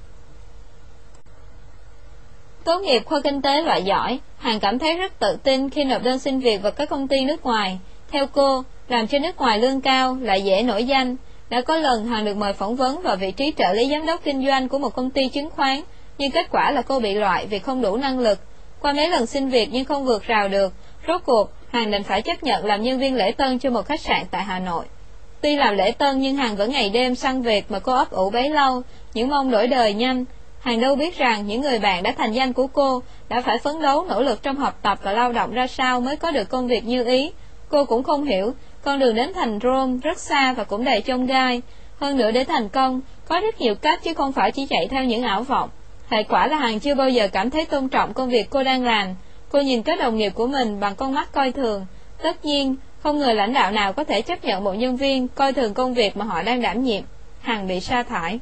Tốt 2.64 2.78
nghiệp 2.78 3.02
khoa 3.04 3.20
kinh 3.20 3.42
tế 3.42 3.62
loại 3.62 3.82
giỏi, 3.82 4.18
Hằng 4.38 4.60
cảm 4.60 4.78
thấy 4.78 4.96
rất 4.96 5.18
tự 5.18 5.36
tin 5.42 5.70
khi 5.70 5.84
nộp 5.84 6.02
đơn 6.02 6.18
xin 6.18 6.40
việc 6.40 6.62
vào 6.62 6.72
các 6.72 6.88
công 6.88 7.08
ty 7.08 7.24
nước 7.24 7.44
ngoài. 7.44 7.78
Theo 8.10 8.26
cô, 8.26 8.64
làm 8.88 9.06
cho 9.06 9.18
nước 9.18 9.36
ngoài 9.38 9.58
lương 9.58 9.80
cao 9.80 10.16
lại 10.20 10.44
dễ 10.44 10.62
nổi 10.62 10.84
danh. 10.84 11.16
Đã 11.50 11.60
có 11.60 11.76
lần 11.76 12.06
Hằng 12.06 12.24
được 12.24 12.36
mời 12.36 12.52
phỏng 12.52 12.76
vấn 12.76 13.02
vào 13.02 13.16
vị 13.16 13.30
trí 13.30 13.52
trợ 13.56 13.72
lý 13.72 13.88
giám 13.90 14.06
đốc 14.06 14.24
kinh 14.24 14.46
doanh 14.46 14.68
của 14.68 14.78
một 14.78 14.94
công 14.94 15.10
ty 15.10 15.28
chứng 15.28 15.50
khoán, 15.50 15.80
nhưng 16.18 16.30
kết 16.30 16.46
quả 16.50 16.70
là 16.70 16.82
cô 16.82 17.00
bị 17.00 17.14
loại 17.14 17.46
vì 17.46 17.58
không 17.58 17.82
đủ 17.82 17.96
năng 17.96 18.18
lực. 18.18 18.38
Qua 18.80 18.92
mấy 18.92 19.08
lần 19.08 19.26
xin 19.26 19.48
việc 19.48 19.68
nhưng 19.72 19.84
không 19.84 20.04
vượt 20.04 20.22
rào 20.26 20.48
được, 20.48 20.72
rốt 21.08 21.20
cuộc 21.24 21.52
Hằng 21.72 21.90
định 21.90 22.02
phải 22.02 22.22
chấp 22.22 22.42
nhận 22.42 22.64
làm 22.64 22.82
nhân 22.82 22.98
viên 22.98 23.14
lễ 23.14 23.32
tân 23.32 23.58
cho 23.58 23.70
một 23.70 23.86
khách 23.86 24.00
sạn 24.00 24.22
tại 24.30 24.42
Hà 24.42 24.58
Nội. 24.58 24.84
Tuy 25.40 25.56
làm 25.56 25.76
lễ 25.76 25.90
tân 25.90 26.18
nhưng 26.18 26.36
Hằng 26.36 26.56
vẫn 26.56 26.70
ngày 26.70 26.90
đêm 26.90 27.14
săn 27.14 27.42
việc 27.42 27.70
mà 27.70 27.78
cô 27.78 27.92
ấp 27.92 28.10
ủ 28.10 28.30
bấy 28.30 28.50
lâu, 28.50 28.82
những 29.14 29.28
mong 29.28 29.50
đổi 29.50 29.66
đời 29.66 29.94
nhanh, 29.94 30.24
Hàng 30.62 30.80
đâu 30.80 30.96
biết 30.96 31.18
rằng 31.18 31.46
những 31.46 31.60
người 31.60 31.78
bạn 31.78 32.02
đã 32.02 32.12
thành 32.18 32.32
danh 32.32 32.52
của 32.52 32.66
cô 32.66 33.02
đã 33.28 33.40
phải 33.40 33.58
phấn 33.58 33.82
đấu 33.82 34.04
nỗ 34.08 34.22
lực 34.22 34.42
trong 34.42 34.56
học 34.56 34.78
tập 34.82 34.98
và 35.02 35.12
lao 35.12 35.32
động 35.32 35.54
ra 35.54 35.66
sao 35.66 36.00
mới 36.00 36.16
có 36.16 36.30
được 36.30 36.48
công 36.48 36.66
việc 36.66 36.84
như 36.84 37.04
ý. 37.04 37.32
Cô 37.68 37.84
cũng 37.84 38.02
không 38.02 38.24
hiểu, 38.24 38.54
con 38.82 38.98
đường 38.98 39.14
đến 39.14 39.32
thành 39.34 39.58
Rome 39.62 39.98
rất 40.02 40.18
xa 40.18 40.52
và 40.52 40.64
cũng 40.64 40.84
đầy 40.84 41.00
chông 41.00 41.26
gai. 41.26 41.62
Hơn 42.00 42.16
nữa 42.16 42.30
để 42.30 42.44
thành 42.44 42.68
công, 42.68 43.00
có 43.28 43.40
rất 43.40 43.60
nhiều 43.60 43.74
cách 43.74 44.02
chứ 44.02 44.14
không 44.14 44.32
phải 44.32 44.50
chỉ 44.50 44.66
chạy 44.66 44.88
theo 44.90 45.04
những 45.04 45.22
ảo 45.22 45.42
vọng. 45.42 45.70
Hệ 46.08 46.22
quả 46.22 46.46
là 46.46 46.56
Hàng 46.56 46.80
chưa 46.80 46.94
bao 46.94 47.08
giờ 47.08 47.28
cảm 47.28 47.50
thấy 47.50 47.66
tôn 47.66 47.88
trọng 47.88 48.14
công 48.14 48.28
việc 48.28 48.50
cô 48.50 48.62
đang 48.62 48.84
làm. 48.84 49.14
Cô 49.52 49.60
nhìn 49.60 49.82
các 49.82 49.98
đồng 49.98 50.16
nghiệp 50.16 50.32
của 50.34 50.46
mình 50.46 50.80
bằng 50.80 50.94
con 50.94 51.14
mắt 51.14 51.32
coi 51.32 51.52
thường. 51.52 51.86
Tất 52.22 52.44
nhiên, 52.44 52.76
không 53.02 53.18
người 53.18 53.34
lãnh 53.34 53.52
đạo 53.52 53.70
nào 53.70 53.92
có 53.92 54.04
thể 54.04 54.22
chấp 54.22 54.44
nhận 54.44 54.64
một 54.64 54.72
nhân 54.72 54.96
viên 54.96 55.28
coi 55.28 55.52
thường 55.52 55.74
công 55.74 55.94
việc 55.94 56.16
mà 56.16 56.24
họ 56.24 56.42
đang 56.42 56.62
đảm 56.62 56.84
nhiệm. 56.84 57.02
Hằng 57.40 57.68
bị 57.68 57.80
sa 57.80 58.02
thải. 58.02 58.40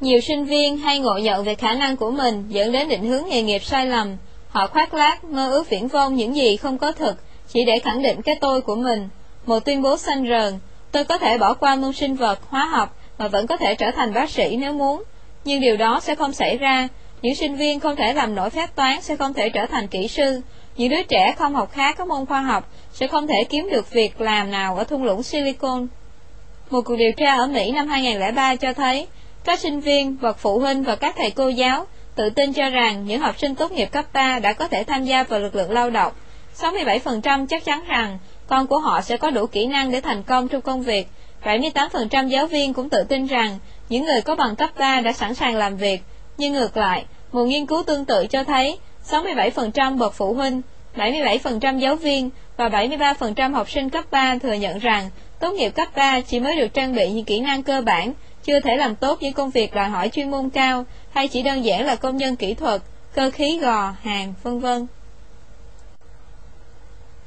Nhiều 0.00 0.20
sinh 0.20 0.44
viên 0.44 0.76
hay 0.76 0.98
ngộ 0.98 1.18
nhận 1.18 1.44
về 1.44 1.54
khả 1.54 1.74
năng 1.74 1.96
của 1.96 2.10
mình 2.10 2.44
dẫn 2.48 2.72
đến 2.72 2.88
định 2.88 3.04
hướng 3.04 3.24
nghề 3.28 3.42
nghiệp 3.42 3.64
sai 3.64 3.86
lầm. 3.86 4.16
Họ 4.48 4.66
khoác 4.66 4.94
lác, 4.94 5.24
mơ 5.24 5.50
ước 5.50 5.70
viễn 5.70 5.88
vông 5.88 6.14
những 6.14 6.36
gì 6.36 6.56
không 6.56 6.78
có 6.78 6.92
thực, 6.92 7.16
chỉ 7.48 7.64
để 7.64 7.78
khẳng 7.78 8.02
định 8.02 8.22
cái 8.22 8.36
tôi 8.40 8.60
của 8.60 8.76
mình. 8.76 9.08
Một 9.46 9.64
tuyên 9.64 9.82
bố 9.82 9.96
xanh 9.96 10.28
rờn, 10.28 10.58
tôi 10.92 11.04
có 11.04 11.18
thể 11.18 11.38
bỏ 11.38 11.54
qua 11.54 11.76
môn 11.76 11.92
sinh 11.92 12.14
vật, 12.14 12.38
hóa 12.48 12.64
học 12.64 12.96
mà 13.18 13.28
vẫn 13.28 13.46
có 13.46 13.56
thể 13.56 13.74
trở 13.74 13.90
thành 13.90 14.14
bác 14.14 14.30
sĩ 14.30 14.56
nếu 14.56 14.72
muốn. 14.72 15.02
Nhưng 15.44 15.60
điều 15.60 15.76
đó 15.76 16.00
sẽ 16.00 16.14
không 16.14 16.32
xảy 16.32 16.56
ra. 16.56 16.88
Những 17.24 17.34
sinh 17.34 17.56
viên 17.56 17.80
không 17.80 17.96
thể 17.96 18.12
làm 18.12 18.34
nổi 18.34 18.50
phép 18.50 18.74
toán 18.74 19.02
sẽ 19.02 19.16
không 19.16 19.34
thể 19.34 19.48
trở 19.48 19.66
thành 19.66 19.88
kỹ 19.88 20.08
sư. 20.08 20.40
Những 20.76 20.88
đứa 20.88 21.02
trẻ 21.02 21.34
không 21.38 21.54
học 21.54 21.70
khá 21.72 21.92
các 21.92 22.06
môn 22.06 22.26
khoa 22.26 22.40
học 22.40 22.68
sẽ 22.92 23.06
không 23.06 23.26
thể 23.26 23.44
kiếm 23.44 23.68
được 23.72 23.90
việc 23.90 24.20
làm 24.20 24.50
nào 24.50 24.76
ở 24.76 24.84
thung 24.84 25.04
lũng 25.04 25.22
Silicon. 25.22 25.86
Một 26.70 26.80
cuộc 26.84 26.96
điều 26.96 27.12
tra 27.12 27.34
ở 27.34 27.46
Mỹ 27.46 27.72
năm 27.72 27.88
2003 27.88 28.56
cho 28.56 28.72
thấy 28.72 29.06
các 29.44 29.60
sinh 29.60 29.80
viên, 29.80 30.16
bậc 30.20 30.38
phụ 30.38 30.58
huynh 30.58 30.82
và 30.82 30.96
các 30.96 31.14
thầy 31.18 31.30
cô 31.30 31.48
giáo 31.48 31.86
tự 32.14 32.30
tin 32.30 32.52
cho 32.52 32.70
rằng 32.70 33.06
những 33.06 33.20
học 33.20 33.38
sinh 33.38 33.54
tốt 33.54 33.72
nghiệp 33.72 33.88
cấp 33.92 34.04
3 34.12 34.38
đã 34.38 34.52
có 34.52 34.68
thể 34.68 34.84
tham 34.84 35.04
gia 35.04 35.22
vào 35.22 35.40
lực 35.40 35.54
lượng 35.54 35.70
lao 35.70 35.90
động. 35.90 36.12
67% 36.60 37.46
chắc 37.46 37.64
chắn 37.64 37.84
rằng 37.88 38.18
con 38.46 38.66
của 38.66 38.78
họ 38.78 39.00
sẽ 39.00 39.16
có 39.16 39.30
đủ 39.30 39.46
kỹ 39.46 39.66
năng 39.66 39.90
để 39.90 40.00
thành 40.00 40.22
công 40.22 40.48
trong 40.48 40.60
công 40.60 40.82
việc. 40.82 41.08
78% 41.44 42.28
giáo 42.28 42.46
viên 42.46 42.74
cũng 42.74 42.88
tự 42.88 43.04
tin 43.08 43.26
rằng 43.26 43.58
những 43.88 44.04
người 44.04 44.20
có 44.22 44.36
bằng 44.36 44.56
cấp 44.56 44.70
3 44.78 45.00
đã 45.00 45.12
sẵn 45.12 45.34
sàng 45.34 45.56
làm 45.56 45.76
việc. 45.76 46.00
Nhưng 46.38 46.52
ngược 46.52 46.76
lại, 46.76 47.04
một 47.32 47.44
nghiên 47.44 47.66
cứu 47.66 47.82
tương 47.82 48.04
tự 48.04 48.26
cho 48.26 48.44
thấy 48.44 48.78
67% 49.10 49.98
bậc 49.98 50.14
phụ 50.14 50.34
huynh, 50.34 50.62
77% 50.96 51.78
giáo 51.78 51.96
viên 51.96 52.30
và 52.56 52.68
73% 52.68 53.54
học 53.54 53.70
sinh 53.70 53.90
cấp 53.90 54.04
3 54.10 54.38
thừa 54.38 54.52
nhận 54.52 54.78
rằng 54.78 55.10
tốt 55.40 55.52
nghiệp 55.52 55.70
cấp 55.70 55.88
3 55.96 56.20
chỉ 56.20 56.40
mới 56.40 56.56
được 56.56 56.74
trang 56.74 56.94
bị 56.94 57.10
những 57.10 57.24
kỹ 57.24 57.40
năng 57.40 57.62
cơ 57.62 57.80
bản, 57.80 58.12
chưa 58.44 58.60
thể 58.60 58.76
làm 58.76 58.96
tốt 58.96 59.18
những 59.22 59.32
công 59.32 59.50
việc 59.50 59.74
đòi 59.74 59.88
hỏi 59.88 60.08
chuyên 60.08 60.30
môn 60.30 60.50
cao 60.50 60.84
hay 61.10 61.28
chỉ 61.28 61.42
đơn 61.42 61.64
giản 61.64 61.86
là 61.86 61.96
công 61.96 62.16
nhân 62.16 62.36
kỹ 62.36 62.54
thuật, 62.54 62.82
cơ 63.14 63.30
khí 63.30 63.58
gò, 63.58 63.94
hàng, 64.02 64.34
vân 64.42 64.60
vân. 64.60 64.86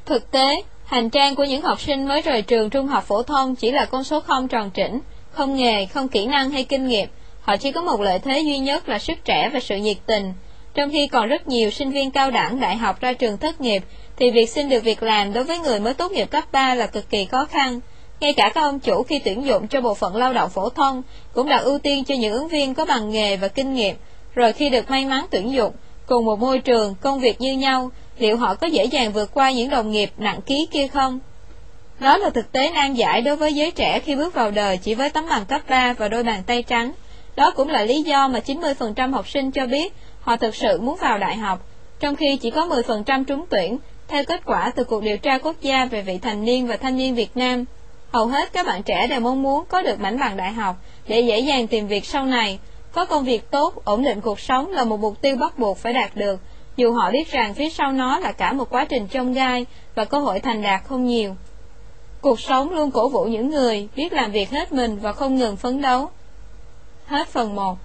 Thực 0.06 0.32
tế, 0.32 0.62
hành 0.86 1.10
trang 1.10 1.36
của 1.36 1.44
những 1.44 1.62
học 1.62 1.82
sinh 1.82 2.08
mới 2.08 2.22
rời 2.22 2.42
trường 2.42 2.70
trung 2.70 2.88
học 2.88 3.04
phổ 3.04 3.24
thông 3.24 3.56
chỉ 3.56 3.72
là 3.72 3.86
con 3.86 4.04
số 4.04 4.20
không 4.20 4.48
tròn 4.48 4.70
chỉnh, 4.70 5.00
không 5.32 5.56
nghề, 5.56 5.86
không 5.86 6.08
kỹ 6.08 6.26
năng 6.26 6.50
hay 6.50 6.64
kinh 6.64 6.88
nghiệm. 6.88 7.10
Họ 7.48 7.58
chỉ 7.58 7.72
có 7.72 7.82
một 7.82 8.02
lợi 8.02 8.20
thế 8.20 8.40
duy 8.40 8.58
nhất 8.58 8.90
là 8.90 9.00
sức 9.00 9.26
trẻ 9.26 9.50
và 9.54 9.60
sự 9.60 9.76
nhiệt 9.76 9.98
tình. 10.06 10.34
Trong 10.74 10.90
khi 10.92 11.08
còn 11.08 11.28
rất 11.28 11.48
nhiều 11.48 11.72
sinh 11.72 11.92
viên 11.92 12.12
cao 12.12 12.32
đẳng 12.32 12.60
đại 12.60 12.76
học 12.76 13.02
ra 13.02 13.14
trường 13.14 13.38
thất 13.38 13.62
nghiệp, 13.62 13.84
thì 14.18 14.32
việc 14.32 14.50
xin 14.50 14.70
được 14.70 14.84
việc 14.84 15.04
làm 15.04 15.34
đối 15.34 15.44
với 15.44 15.60
người 15.60 15.80
mới 15.80 15.94
tốt 15.94 16.12
nghiệp 16.12 16.32
cấp 16.32 16.44
3 16.52 16.76
là 16.76 16.88
cực 16.88 17.10
kỳ 17.10 17.26
khó 17.26 17.46
khăn. 17.46 17.80
Ngay 18.20 18.34
cả 18.34 18.52
các 18.56 18.62
ông 18.62 18.80
chủ 18.80 19.04
khi 19.04 19.20
tuyển 19.20 19.46
dụng 19.46 19.68
cho 19.68 19.82
bộ 19.82 19.94
phận 19.94 20.16
lao 20.16 20.34
động 20.34 20.50
phổ 20.50 20.70
thông 20.70 21.04
cũng 21.34 21.50
đặt 21.50 21.58
ưu 21.58 21.80
tiên 21.80 22.04
cho 22.04 22.16
những 22.16 22.34
ứng 22.34 22.48
viên 22.48 22.74
có 22.74 22.86
bằng 22.86 23.10
nghề 23.10 23.38
và 23.38 23.48
kinh 23.48 23.74
nghiệm, 23.74 23.96
rồi 24.36 24.54
khi 24.54 24.70
được 24.70 24.90
may 24.90 25.06
mắn 25.06 25.26
tuyển 25.32 25.52
dụng, 25.52 25.74
cùng 26.08 26.26
một 26.26 26.40
môi 26.40 26.60
trường, 26.60 26.96
công 27.02 27.20
việc 27.20 27.42
như 27.42 27.54
nhau, 27.54 27.92
liệu 28.20 28.38
họ 28.38 28.56
có 28.56 28.68
dễ 28.68 28.86
dàng 28.86 29.12
vượt 29.12 29.34
qua 29.34 29.52
những 29.52 29.70
đồng 29.70 29.92
nghiệp 29.92 30.10
nặng 30.18 30.42
ký 30.46 30.68
kia 30.72 30.88
không? 30.88 31.20
Đó 32.00 32.18
là 32.18 32.30
thực 32.30 32.52
tế 32.52 32.72
nan 32.72 32.94
giải 32.94 33.22
đối 33.22 33.36
với 33.36 33.54
giới 33.54 33.72
trẻ 33.72 34.00
khi 34.00 34.16
bước 34.16 34.34
vào 34.34 34.52
đời 34.52 34.78
chỉ 34.78 34.96
với 34.96 35.10
tấm 35.10 35.26
bằng 35.30 35.46
cấp 35.46 35.62
3 35.70 35.94
và 35.94 36.08
đôi 36.08 36.24
bàn 36.24 36.44
tay 36.48 36.64
trắng. 36.64 36.92
Đó 37.38 37.52
cũng 37.52 37.70
là 37.70 37.84
lý 37.84 38.02
do 38.02 38.28
mà 38.28 38.40
90% 38.40 39.14
học 39.14 39.30
sinh 39.30 39.52
cho 39.52 39.68
biết 39.68 39.94
họ 40.20 40.38
thực 40.38 40.56
sự 40.56 40.82
muốn 40.82 40.96
vào 41.02 41.18
đại 41.18 41.38
học, 41.38 41.60
trong 42.00 42.16
khi 42.16 42.38
chỉ 42.38 42.52
có 42.52 42.68
10% 42.68 43.24
trúng 43.24 43.46
tuyển, 43.50 43.78
theo 44.08 44.24
kết 44.24 44.42
quả 44.46 44.72
từ 44.76 44.84
cuộc 44.84 45.04
điều 45.04 45.18
tra 45.18 45.38
quốc 45.38 45.56
gia 45.62 45.86
về 45.86 46.02
vị 46.02 46.18
thành 46.18 46.46
niên 46.46 46.68
và 46.68 46.78
thanh 46.78 46.98
niên 46.98 47.16
Việt 47.16 47.38
Nam. 47.38 47.66
Hầu 48.12 48.28
hết 48.28 48.54
các 48.54 48.66
bạn 48.66 48.84
trẻ 48.84 49.08
đều 49.08 49.20
mong 49.20 49.44
muốn 49.44 49.66
có 49.70 49.82
được 49.82 50.00
mảnh 50.00 50.20
bằng 50.20 50.38
đại 50.38 50.54
học 50.54 50.76
để 51.08 51.20
dễ 51.20 51.40
dàng 51.40 51.68
tìm 51.68 51.88
việc 51.88 52.06
sau 52.06 52.26
này. 52.26 52.60
Có 52.92 53.06
công 53.06 53.24
việc 53.24 53.52
tốt, 53.52 53.86
ổn 53.86 54.04
định 54.04 54.22
cuộc 54.22 54.40
sống 54.40 54.72
là 54.72 54.84
một 54.84 55.00
mục 55.00 55.22
tiêu 55.22 55.36
bắt 55.36 55.60
buộc 55.60 55.78
phải 55.78 55.94
đạt 55.94 56.16
được, 56.16 56.40
dù 56.78 56.94
họ 56.94 57.12
biết 57.12 57.32
rằng 57.32 57.54
phía 57.54 57.70
sau 57.70 57.92
nó 57.92 58.20
là 58.20 58.32
cả 58.32 58.54
một 58.54 58.70
quá 58.70 58.86
trình 58.86 59.08
trông 59.08 59.34
gai 59.34 59.66
và 59.96 60.06
cơ 60.06 60.20
hội 60.20 60.40
thành 60.40 60.62
đạt 60.62 60.82
không 60.84 61.06
nhiều. 61.06 61.36
Cuộc 62.22 62.40
sống 62.40 62.74
luôn 62.74 62.92
cổ 62.92 63.10
vũ 63.10 63.26
những 63.26 63.50
người 63.50 63.88
biết 63.96 64.14
làm 64.14 64.32
việc 64.32 64.50
hết 64.50 64.72
mình 64.72 65.00
và 65.02 65.14
không 65.14 65.36
ngừng 65.36 65.56
phấn 65.56 65.82
đấu. 65.82 66.10
Hết 67.08 67.28
phần 67.28 67.56
1 67.56 67.78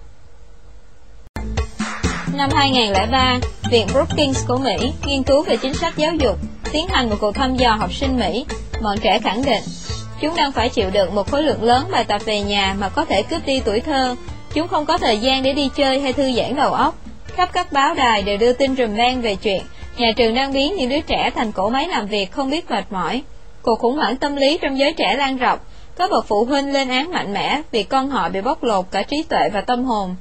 Năm 2.33 2.49
2003, 2.55 3.39
Viện 3.71 3.87
Brookings 3.93 4.47
của 4.47 4.57
Mỹ 4.57 4.93
nghiên 5.05 5.23
cứu 5.23 5.43
về 5.43 5.57
chính 5.57 5.73
sách 5.73 5.93
giáo 5.97 6.13
dục, 6.15 6.37
tiến 6.71 6.87
hành 6.87 7.09
một 7.09 7.15
cuộc 7.19 7.35
thăm 7.35 7.55
dò 7.55 7.75
học 7.75 7.93
sinh 7.93 8.19
Mỹ. 8.19 8.45
Bọn 8.81 8.97
trẻ 9.01 9.19
khẳng 9.19 9.45
định, 9.45 9.63
chúng 10.21 10.35
đang 10.35 10.51
phải 10.51 10.69
chịu 10.69 10.89
đựng 10.89 11.15
một 11.15 11.31
khối 11.31 11.43
lượng 11.43 11.63
lớn 11.63 11.83
bài 11.91 12.03
tập 12.03 12.21
về 12.25 12.41
nhà 12.41 12.75
mà 12.79 12.89
có 12.89 13.05
thể 13.05 13.23
cướp 13.23 13.45
đi 13.45 13.59
tuổi 13.65 13.79
thơ. 13.79 14.15
Chúng 14.53 14.67
không 14.67 14.85
có 14.85 14.97
thời 14.97 15.17
gian 15.17 15.43
để 15.43 15.53
đi 15.53 15.69
chơi 15.75 15.99
hay 15.99 16.13
thư 16.13 16.31
giãn 16.31 16.55
đầu 16.55 16.73
óc. 16.73 16.95
Khắp 17.27 17.49
các 17.53 17.71
báo 17.71 17.93
đài 17.93 18.21
đều 18.21 18.37
đưa 18.37 18.53
tin 18.53 18.75
rùm 18.75 18.97
beng 18.97 19.21
về 19.21 19.35
chuyện 19.35 19.61
nhà 19.97 20.11
trường 20.15 20.35
đang 20.35 20.53
biến 20.53 20.75
những 20.75 20.89
đứa 20.89 20.99
trẻ 20.99 21.31
thành 21.35 21.51
cổ 21.51 21.69
máy 21.69 21.87
làm 21.87 22.07
việc 22.07 22.31
không 22.31 22.49
biết 22.49 22.71
mệt 22.71 22.85
mỏi. 22.89 23.21
Cuộc 23.61 23.79
khủng 23.79 23.95
hoảng 23.95 24.17
tâm 24.17 24.35
lý 24.35 24.57
trong 24.61 24.79
giới 24.79 24.93
trẻ 24.93 25.15
lan 25.17 25.37
rộng, 25.37 25.59
có 25.97 26.07
bậc 26.07 26.25
phụ 26.27 26.45
huynh 26.45 26.73
lên 26.73 26.89
án 26.89 27.11
mạnh 27.11 27.33
mẽ 27.33 27.61
vì 27.71 27.83
con 27.83 28.09
họ 28.09 28.29
bị 28.29 28.41
bóc 28.41 28.63
lột 28.63 28.85
cả 28.91 29.03
trí 29.03 29.23
tuệ 29.23 29.49
và 29.53 29.61
tâm 29.61 29.83
hồn. 29.83 30.15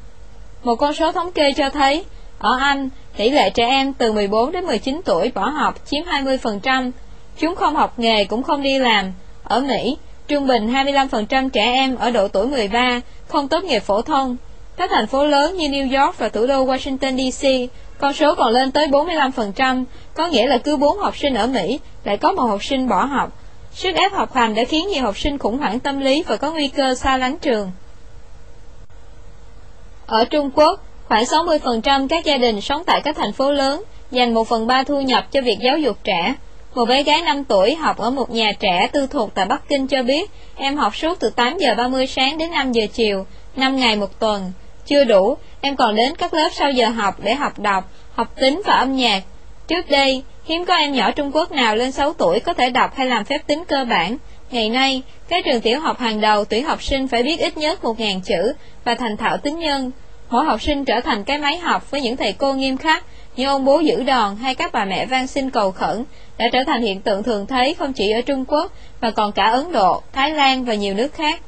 Một 0.63 0.75
con 0.75 0.95
số 0.95 1.13
thống 1.13 1.33
kê 1.33 1.53
cho 1.53 1.71
thấy, 1.71 2.05
ở 2.39 2.59
Anh, 2.61 2.89
tỷ 3.17 3.31
lệ 3.31 3.51
trẻ 3.51 3.67
em 3.67 3.93
từ 3.93 4.13
14 4.13 4.53
đến 4.53 4.65
19 4.65 5.01
tuổi 5.05 5.33
bỏ 5.35 5.49
học 5.49 5.75
chiếm 5.87 6.03
20%, 6.03 6.91
chúng 7.39 7.55
không 7.55 7.77
học 7.77 7.99
nghề 7.99 8.25
cũng 8.25 8.43
không 8.43 8.63
đi 8.63 8.79
làm. 8.79 9.13
Ở 9.45 9.61
Mỹ, 9.61 9.97
trung 10.29 10.47
bình 10.47 10.73
25% 10.73 11.49
trẻ 11.51 11.65
em 11.65 11.97
ở 11.97 12.11
độ 12.11 12.29
tuổi 12.29 12.47
13 12.47 13.01
không 13.29 13.49
tốt 13.49 13.65
nghiệp 13.65 13.83
phổ 13.83 14.03
thông. 14.03 14.37
Các 14.77 14.91
thành 14.91 15.07
phố 15.07 15.27
lớn 15.27 15.57
như 15.57 15.69
New 15.69 16.03
York 16.03 16.19
và 16.19 16.29
thủ 16.29 16.47
đô 16.47 16.67
Washington 16.67 17.31
DC, 17.31 17.73
con 17.99 18.13
số 18.13 18.35
còn 18.35 18.53
lên 18.53 18.73
tới 18.73 18.89
45%, 18.89 19.85
có 20.15 20.29
nghĩa 20.29 20.47
là 20.47 20.59
cứ 20.59 20.77
4 20.77 20.99
học 20.99 21.17
sinh 21.17 21.35
ở 21.35 21.47
Mỹ 21.47 21.81
lại 22.05 22.17
có 22.17 22.33
một 22.33 22.43
học 22.43 22.65
sinh 22.65 22.89
bỏ 22.89 23.05
học. 23.05 23.42
Sức 23.75 23.95
ép 23.95 24.13
học 24.13 24.35
hành 24.35 24.55
đã 24.55 24.65
khiến 24.65 24.89
nhiều 24.89 25.03
học 25.03 25.19
sinh 25.19 25.39
khủng 25.39 25.59
hoảng 25.59 25.81
tâm 25.81 26.01
lý 26.01 26.23
và 26.23 26.37
có 26.37 26.53
nguy 26.53 26.69
cơ 26.69 26.95
xa 26.95 27.17
lánh 27.17 27.39
trường. 27.39 27.73
Ở 30.07 30.25
Trung 30.25 30.51
Quốc, 30.55 30.81
khoảng 31.09 31.25
60% 31.25 32.09
các 32.09 32.25
gia 32.25 32.37
đình 32.37 32.61
sống 32.61 32.83
tại 32.87 33.01
các 33.05 33.17
thành 33.17 33.33
phố 33.33 33.53
lớn 33.53 33.83
dành 34.11 34.35
1 34.35 34.49
phần 34.49 34.67
3 34.67 34.83
thu 34.83 35.01
nhập 35.01 35.27
cho 35.33 35.41
việc 35.41 35.59
giáo 35.61 35.79
dục 35.79 35.97
trẻ. 36.05 36.35
Một 36.75 36.85
bé 36.85 37.03
gái 37.03 37.23
5 37.23 37.45
tuổi 37.45 37.75
học 37.75 37.99
ở 37.99 38.11
một 38.11 38.31
nhà 38.31 38.53
trẻ 38.61 38.89
tư 38.93 39.07
thuộc 39.07 39.31
tại 39.35 39.47
Bắc 39.47 39.69
Kinh 39.69 39.87
cho 39.87 40.03
biết 40.03 40.31
em 40.57 40.77
học 40.77 40.97
suốt 40.97 41.21
từ 41.21 41.31
8 41.31 41.59
giờ 41.59 41.75
30 41.75 42.07
sáng 42.07 42.39
đến 42.39 42.51
5 42.51 42.73
giờ 42.73 42.83
chiều, 42.93 43.27
5 43.57 43.77
ngày 43.77 43.97
một 43.97 44.19
tuần. 44.19 44.53
Chưa 44.87 45.05
đủ, 45.05 45.37
em 45.61 45.77
còn 45.77 45.95
đến 45.97 46.17
các 46.17 46.35
lớp 46.35 46.49
sau 46.53 46.71
giờ 46.71 46.89
học 46.89 47.15
để 47.23 47.35
học 47.35 47.59
đọc, 47.59 47.85
học 48.15 48.29
tính 48.41 48.63
và 48.65 48.75
âm 48.75 48.97
nhạc. 48.97 49.23
Trước 49.69 49.91
đây, 49.91 50.23
hiếm 50.45 50.65
có 50.65 50.75
em 50.75 50.93
nhỏ 50.93 51.11
Trung 51.11 51.31
Quốc 51.35 51.53
nào 51.53 51.77
lên 51.77 51.93
6 51.93 52.13
tuổi 52.13 52.41
có 52.41 52.53
thể 52.53 52.71
đọc 52.71 52.95
hay 52.97 53.07
làm 53.07 53.25
phép 53.25 53.47
tính 53.47 53.65
cơ 53.69 53.85
bản. 53.85 54.17
Ngày 54.51 54.69
nay, 54.69 55.03
các 55.29 55.45
trường 55.45 55.61
tiểu 55.61 55.81
học 55.81 55.99
hàng 55.99 56.21
đầu 56.21 56.45
tuyển 56.45 56.65
học 56.65 56.83
sinh 56.83 57.09
phải 57.09 57.23
biết 57.23 57.41
ít 57.41 57.57
nhất 57.57 57.79
1.000 57.83 58.21
chữ 58.21 58.53
và 58.85 58.95
thành 58.95 59.17
thạo 59.17 59.37
tính 59.37 59.59
nhân. 59.59 59.91
Mỗi 60.31 60.45
học 60.45 60.63
sinh 60.63 60.85
trở 60.85 61.01
thành 61.01 61.25
cái 61.25 61.39
máy 61.39 61.59
học 61.59 61.91
với 61.91 62.01
những 62.01 62.17
thầy 62.17 62.33
cô 62.33 62.53
nghiêm 62.55 62.77
khắc, 62.77 63.05
như 63.37 63.47
ông 63.47 63.65
bố 63.65 63.81
giữ 63.81 64.03
đòn 64.03 64.37
hay 64.37 64.55
các 64.55 64.73
bà 64.73 64.85
mẹ 64.85 65.07
van 65.07 65.27
xin 65.27 65.51
cầu 65.51 65.73
khẩn, 65.73 66.05
đã 66.39 66.49
trở 66.53 66.59
thành 66.67 66.83
hiện 66.83 67.01
tượng 67.01 67.23
thường 67.23 67.47
thấy 67.47 67.75
không 67.75 67.93
chỉ 67.93 68.11
ở 68.11 68.21
Trung 68.21 68.45
Quốc 68.45 68.73
mà 69.01 69.11
còn 69.11 69.33
cả 69.33 69.45
Ấn 69.45 69.73
Độ, 69.73 70.03
Thái 70.13 70.31
Lan 70.31 70.65
và 70.65 70.75
nhiều 70.75 70.95
nước 70.95 71.15
khác. 71.15 71.41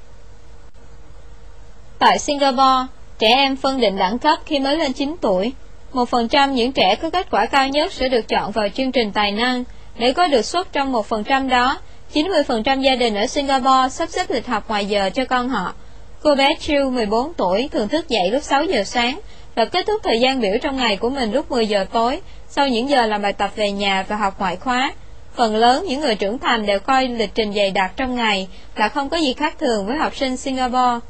Tại 1.98 2.18
Singapore, 2.18 2.86
trẻ 3.18 3.28
em 3.28 3.56
phân 3.56 3.80
định 3.80 3.96
đẳng 3.96 4.18
cấp 4.18 4.38
khi 4.46 4.58
mới 4.58 4.76
lên 4.76 4.92
9 4.92 5.16
tuổi. 5.20 5.52
Một 5.94 6.08
phần 6.08 6.28
trăm 6.28 6.54
những 6.54 6.72
trẻ 6.72 6.96
có 7.02 7.10
kết 7.10 7.30
quả 7.30 7.46
cao 7.46 7.68
nhất 7.68 7.92
sẽ 7.92 8.08
được 8.08 8.28
chọn 8.28 8.52
vào 8.52 8.68
chương 8.68 8.92
trình 8.92 9.12
tài 9.12 9.32
năng. 9.32 9.64
Để 9.98 10.12
có 10.12 10.28
được 10.28 10.42
suất 10.42 10.72
trong 10.72 10.92
một 10.92 11.06
phần 11.06 11.24
trăm 11.24 11.48
đó, 11.48 11.78
90% 12.14 12.80
gia 12.80 12.94
đình 12.96 13.14
ở 13.14 13.26
Singapore 13.26 13.88
sắp 13.90 14.08
xếp 14.08 14.30
lịch 14.30 14.46
học 14.46 14.68
ngoài 14.68 14.86
giờ 14.86 15.10
cho 15.14 15.24
con 15.24 15.48
họ. 15.48 15.74
Cô 16.22 16.34
bé 16.34 16.54
Chiu 16.60 16.90
14 16.90 17.34
tuổi 17.34 17.68
thường 17.72 17.88
thức 17.88 18.08
dậy 18.08 18.30
lúc 18.30 18.42
6 18.42 18.64
giờ 18.64 18.84
sáng 18.84 19.20
và 19.54 19.64
kết 19.64 19.86
thúc 19.86 20.00
thời 20.04 20.20
gian 20.20 20.40
biểu 20.40 20.52
trong 20.62 20.76
ngày 20.76 20.96
của 20.96 21.10
mình 21.10 21.32
lúc 21.32 21.50
10 21.50 21.66
giờ 21.66 21.86
tối 21.92 22.20
sau 22.48 22.68
những 22.68 22.88
giờ 22.88 23.06
làm 23.06 23.22
bài 23.22 23.32
tập 23.32 23.50
về 23.56 23.72
nhà 23.72 24.04
và 24.08 24.16
học 24.16 24.34
ngoại 24.38 24.56
khóa. 24.56 24.92
Phần 25.34 25.56
lớn 25.56 25.84
những 25.88 26.00
người 26.00 26.14
trưởng 26.14 26.38
thành 26.38 26.66
đều 26.66 26.78
coi 26.78 27.08
lịch 27.08 27.34
trình 27.34 27.52
dày 27.52 27.70
đặc 27.70 27.92
trong 27.96 28.14
ngày 28.14 28.48
là 28.76 28.88
không 28.88 29.08
có 29.08 29.16
gì 29.16 29.32
khác 29.32 29.54
thường 29.58 29.86
với 29.86 29.96
học 29.96 30.16
sinh 30.16 30.36
Singapore. 30.36 31.06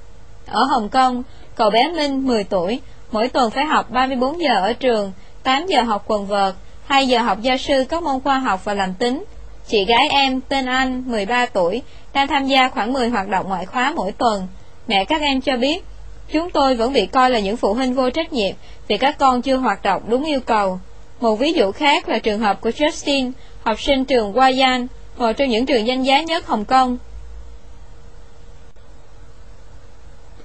Ở 0.47 0.65
Hồng 0.65 0.89
Kông, 0.89 1.23
cậu 1.55 1.71
bé 1.71 1.93
Minh 1.97 2.27
10 2.27 2.45
tuổi, 2.45 2.81
mỗi 3.15 3.29
tuần 3.29 3.51
phải 3.51 3.65
học 3.65 3.91
34 3.91 4.41
giờ 4.41 4.61
ở 4.61 4.73
trường, 4.73 5.13
8 5.43 5.67
giờ 5.67 5.83
học 5.83 6.05
quần 6.07 6.27
vợt, 6.27 6.55
2 6.87 7.09
giờ 7.09 7.19
học 7.19 7.39
gia 7.41 7.57
sư 7.57 7.85
các 7.89 8.03
môn 8.03 8.21
khoa 8.21 8.39
học 8.39 8.65
và 8.65 8.75
làm 8.75 8.95
tính. 8.95 9.25
Chị 9.69 9.85
gái 9.85 10.09
em 10.11 10.41
tên 10.41 10.67
Anh, 10.67 11.03
13 11.07 11.47
tuổi, 11.47 11.83
đang 12.13 12.29
tham 12.29 12.47
gia 12.47 12.69
khoảng 12.69 12.93
10 12.93 13.09
hoạt 13.09 13.29
động 13.29 13.49
ngoại 13.49 13.67
khóa 13.67 13.93
mỗi 13.97 14.13
tuần. 14.13 14.47
Mẹ 14.89 15.05
các 15.05 15.21
em 15.21 15.41
cho 15.41 15.57
biết, 15.57 15.85
chúng 16.33 16.51
tôi 16.51 16.75
vẫn 16.75 16.93
bị 16.93 17.07
coi 17.07 17.31
là 17.31 17.39
những 17.39 17.57
phụ 17.57 17.75
huynh 17.75 17.95
vô 17.95 18.11
trách 18.11 18.33
nhiệm 18.33 18.55
vì 18.89 18.97
các 18.97 19.19
con 19.19 19.43
chưa 19.43 19.57
hoạt 19.57 19.83
động 19.83 20.03
đúng 20.09 20.25
yêu 20.25 20.41
cầu. 20.41 20.81
Một 21.21 21.37
ví 21.37 21.53
dụ 21.53 21.73
khác 21.73 22.09
là 22.09 22.19
trường 22.19 22.41
hợp 22.41 22.61
của 22.61 22.71
Justin, 22.71 23.33
học 23.63 23.81
sinh 23.81 24.05
trường 24.05 24.33
Wayan, 24.33 24.87
một 25.19 25.33
trong 25.33 25.49
những 25.49 25.67
trường 25.67 25.87
danh 25.87 26.03
giá 26.03 26.23
nhất 26.23 26.47
Hồng 26.47 26.65
Kông. 26.65 26.99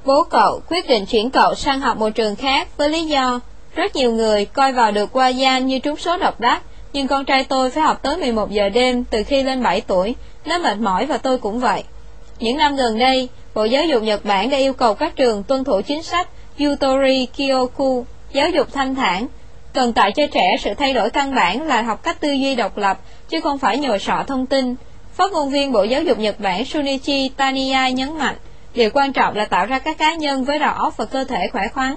Bố 0.10 0.24
cậu 0.24 0.62
quyết 0.70 0.88
định 0.88 1.06
chuyển 1.06 1.30
cậu 1.30 1.56
sang 1.56 1.80
học 1.80 1.98
một 1.98 2.10
trường 2.10 2.36
khác 2.36 2.68
với 2.78 2.90
lý 2.90 3.06
do 3.06 3.40
rất 3.76 3.96
nhiều 3.96 4.12
người 4.12 4.46
coi 4.46 4.74
vào 4.74 4.92
được 4.92 5.10
qua 5.14 5.32
Wayan 5.32 5.60
như 5.62 5.80
trúng 5.80 5.98
số 5.98 6.18
độc 6.18 6.40
đắc, 6.40 6.62
nhưng 6.94 7.08
con 7.08 7.26
trai 7.26 7.44
tôi 7.44 7.72
phải 7.72 7.84
học 7.84 8.00
tới 8.02 8.18
11 8.18 8.52
giờ 8.52 8.70
đêm 8.70 9.04
từ 9.04 9.24
khi 9.24 9.44
lên 9.44 9.64
7 9.64 9.82
tuổi, 9.82 10.16
nó 10.46 10.58
mệt 10.58 10.78
mỏi 10.78 11.06
và 11.06 11.18
tôi 11.18 11.38
cũng 11.38 11.60
vậy. 11.60 11.84
Những 12.40 12.58
năm 12.58 12.76
gần 12.76 13.00
đây, 13.00 13.30
Bộ 13.54 13.64
Giáo 13.66 13.84
dục 13.84 14.04
Nhật 14.04 14.26
Bản 14.26 14.50
đã 14.50 14.58
yêu 14.58 14.74
cầu 14.74 14.94
các 14.94 15.16
trường 15.16 15.44
tuân 15.44 15.64
thủ 15.64 15.82
chính 15.82 16.04
sách 16.04 16.28
Yutori 16.60 17.28
Kyoku, 17.38 18.06
giáo 18.34 18.50
dục 18.50 18.68
thanh 18.74 18.96
thản. 18.96 19.28
Cần 19.74 19.94
tạo 19.94 20.12
cho 20.12 20.28
trẻ 20.28 20.56
sự 20.60 20.74
thay 20.74 20.94
đổi 20.94 21.10
căn 21.10 21.36
bản 21.36 21.62
là 21.62 21.82
học 21.82 22.04
cách 22.04 22.20
tư 22.20 22.32
duy 22.32 22.56
độc 22.56 22.78
lập, 22.78 23.00
chứ 23.30 23.42
không 23.42 23.58
phải 23.58 23.78
nhồi 23.78 24.00
sọ 24.00 24.24
thông 24.28 24.46
tin. 24.46 24.76
Phát 25.14 25.32
ngôn 25.32 25.50
viên 25.50 25.72
Bộ 25.72 25.84
Giáo 25.84 26.04
dục 26.04 26.20
Nhật 26.20 26.40
Bản 26.40 26.66
Shunichi 26.66 27.30
Taniya 27.30 27.90
nhấn 27.90 28.18
mạnh, 28.18 28.36
điều 28.74 28.90
quan 28.94 29.14
trọng 29.14 29.36
là 29.36 29.46
tạo 29.46 29.66
ra 29.66 29.80
các 29.80 29.98
cá 29.98 30.14
nhân 30.14 30.46
với 30.46 30.60
đầu 30.60 30.74
óc 30.74 30.98
và 30.98 31.06
cơ 31.06 31.24
thể 31.24 31.48
khỏe 31.52 31.68
khoắn. 31.74 31.96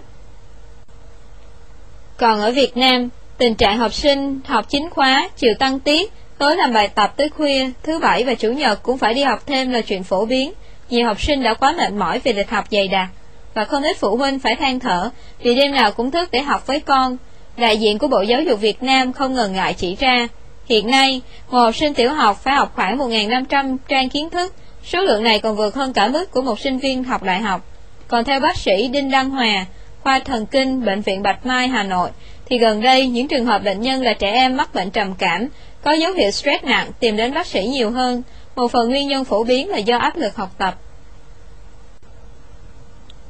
Còn 2.17 2.41
ở 2.41 2.51
Việt 2.51 2.77
Nam, 2.77 3.09
tình 3.39 3.55
trạng 3.55 3.79
học 3.79 3.93
sinh 3.93 4.41
học 4.47 4.65
chính 4.69 4.91
khóa, 4.91 5.29
chiều 5.37 5.55
tăng 5.59 5.81
tiết, 5.81 6.13
tối 6.39 6.57
làm 6.57 6.73
bài 6.73 6.89
tập 6.89 7.13
tới 7.17 7.29
khuya, 7.29 7.71
thứ 7.83 7.99
bảy 7.99 8.25
và 8.25 8.35
chủ 8.35 8.49
nhật 8.53 8.83
cũng 8.83 8.99
phải 8.99 9.15
đi 9.15 9.23
học 9.23 9.47
thêm 9.47 9.71
là 9.71 9.81
chuyện 9.81 10.03
phổ 10.03 10.25
biến. 10.25 10.53
Nhiều 10.91 11.07
học 11.07 11.21
sinh 11.21 11.43
đã 11.43 11.55
quá 11.55 11.75
mệt 11.79 11.93
mỏi 11.93 12.19
vì 12.25 12.33
lịch 12.33 12.51
học 12.51 12.65
dày 12.71 12.89
đặc, 12.89 13.09
và 13.55 13.65
không 13.65 13.83
ít 13.83 13.97
phụ 13.97 14.17
huynh 14.17 14.39
phải 14.39 14.57
than 14.57 14.79
thở 14.79 15.11
vì 15.43 15.55
đêm 15.55 15.73
nào 15.73 15.93
cũng 15.93 16.11
thức 16.11 16.29
để 16.33 16.43
học 16.43 16.67
với 16.67 16.81
con. 16.81 17.17
Đại 17.57 17.79
diện 17.79 17.99
của 17.99 18.09
Bộ 18.09 18.23
Giáo 18.23 18.43
dục 18.43 18.61
Việt 18.61 18.83
Nam 18.83 19.13
không 19.13 19.35
ngần 19.35 19.53
ngại 19.53 19.75
chỉ 19.75 19.97
ra, 20.01 20.29
hiện 20.69 20.91
nay, 20.91 21.21
một 21.51 21.59
học 21.59 21.77
sinh 21.77 21.95
tiểu 21.95 22.11
học 22.11 22.41
phải 22.43 22.55
học 22.55 22.73
khoảng 22.75 22.99
1.500 22.99 23.77
trang 23.89 24.09
kiến 24.09 24.31
thức, 24.31 24.55
số 24.85 25.01
lượng 25.01 25.25
này 25.25 25.39
còn 25.39 25.57
vượt 25.57 25.75
hơn 25.75 25.93
cả 25.93 26.09
mức 26.09 26.31
của 26.31 26.43
một 26.43 26.61
sinh 26.61 26.79
viên 26.79 27.05
học 27.05 27.23
đại 27.23 27.41
học. 27.41 27.61
Còn 28.09 28.25
theo 28.25 28.41
bác 28.41 28.57
sĩ 28.57 28.89
Đinh 28.89 29.11
Đăng 29.11 29.31
Hòa, 29.31 29.67
khoa 30.03 30.19
thần 30.19 30.47
kinh, 30.47 30.85
Bệnh 30.85 31.01
viện 31.01 31.23
Bạch 31.23 31.47
Mai, 31.47 31.69
Hà 31.69 31.83
Nội, 31.83 32.11
thì 32.45 32.59
gần 32.59 32.81
đây 32.81 33.07
những 33.07 33.29
trường 33.29 33.47
hợp 33.47 33.65
bệnh 33.65 33.81
nhân 33.81 34.03
là 34.03 34.13
trẻ 34.13 34.31
em 34.31 34.57
mắc 34.57 34.75
bệnh 34.75 34.91
trầm 34.91 35.15
cảm, 35.15 35.49
có 35.83 35.93
dấu 35.93 36.13
hiệu 36.13 36.31
stress 36.31 36.65
nặng 36.65 36.91
tìm 37.01 37.17
đến 37.17 37.35
bác 37.35 37.47
sĩ 37.47 37.67
nhiều 37.67 37.91
hơn. 37.91 38.23
Một 38.57 38.69
phần 38.73 38.89
nguyên 38.89 39.09
nhân 39.09 39.25
phổ 39.25 39.45
biến 39.45 39.69
là 39.69 39.79
do 39.79 39.99
áp 39.99 40.17
lực 40.17 40.37
học 40.37 40.51
tập. 40.59 40.75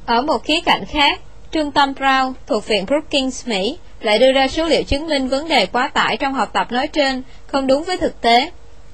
Ở 0.05 0.21
một 0.21 0.43
khía 0.43 0.59
cạnh 0.65 0.85
khác, 0.85 1.19
Trung 1.51 1.71
tâm 1.71 1.93
Brown 1.93 2.33
thuộc 2.47 2.67
Viện 2.67 2.85
Brookings, 2.85 3.47
Mỹ 3.47 3.77
lại 4.01 4.19
đưa 4.19 4.31
ra 4.31 4.47
số 4.47 4.65
liệu 4.65 4.83
chứng 4.83 5.07
minh 5.07 5.27
vấn 5.27 5.47
đề 5.47 5.65
quá 5.65 5.87
tải 5.87 6.17
trong 6.17 6.33
học 6.33 6.49
tập 6.53 6.71
nói 6.71 6.87
trên 6.87 7.23
không 7.47 7.67
đúng 7.67 7.83
với 7.83 7.97
thực 7.97 8.21
tế. 8.21 8.51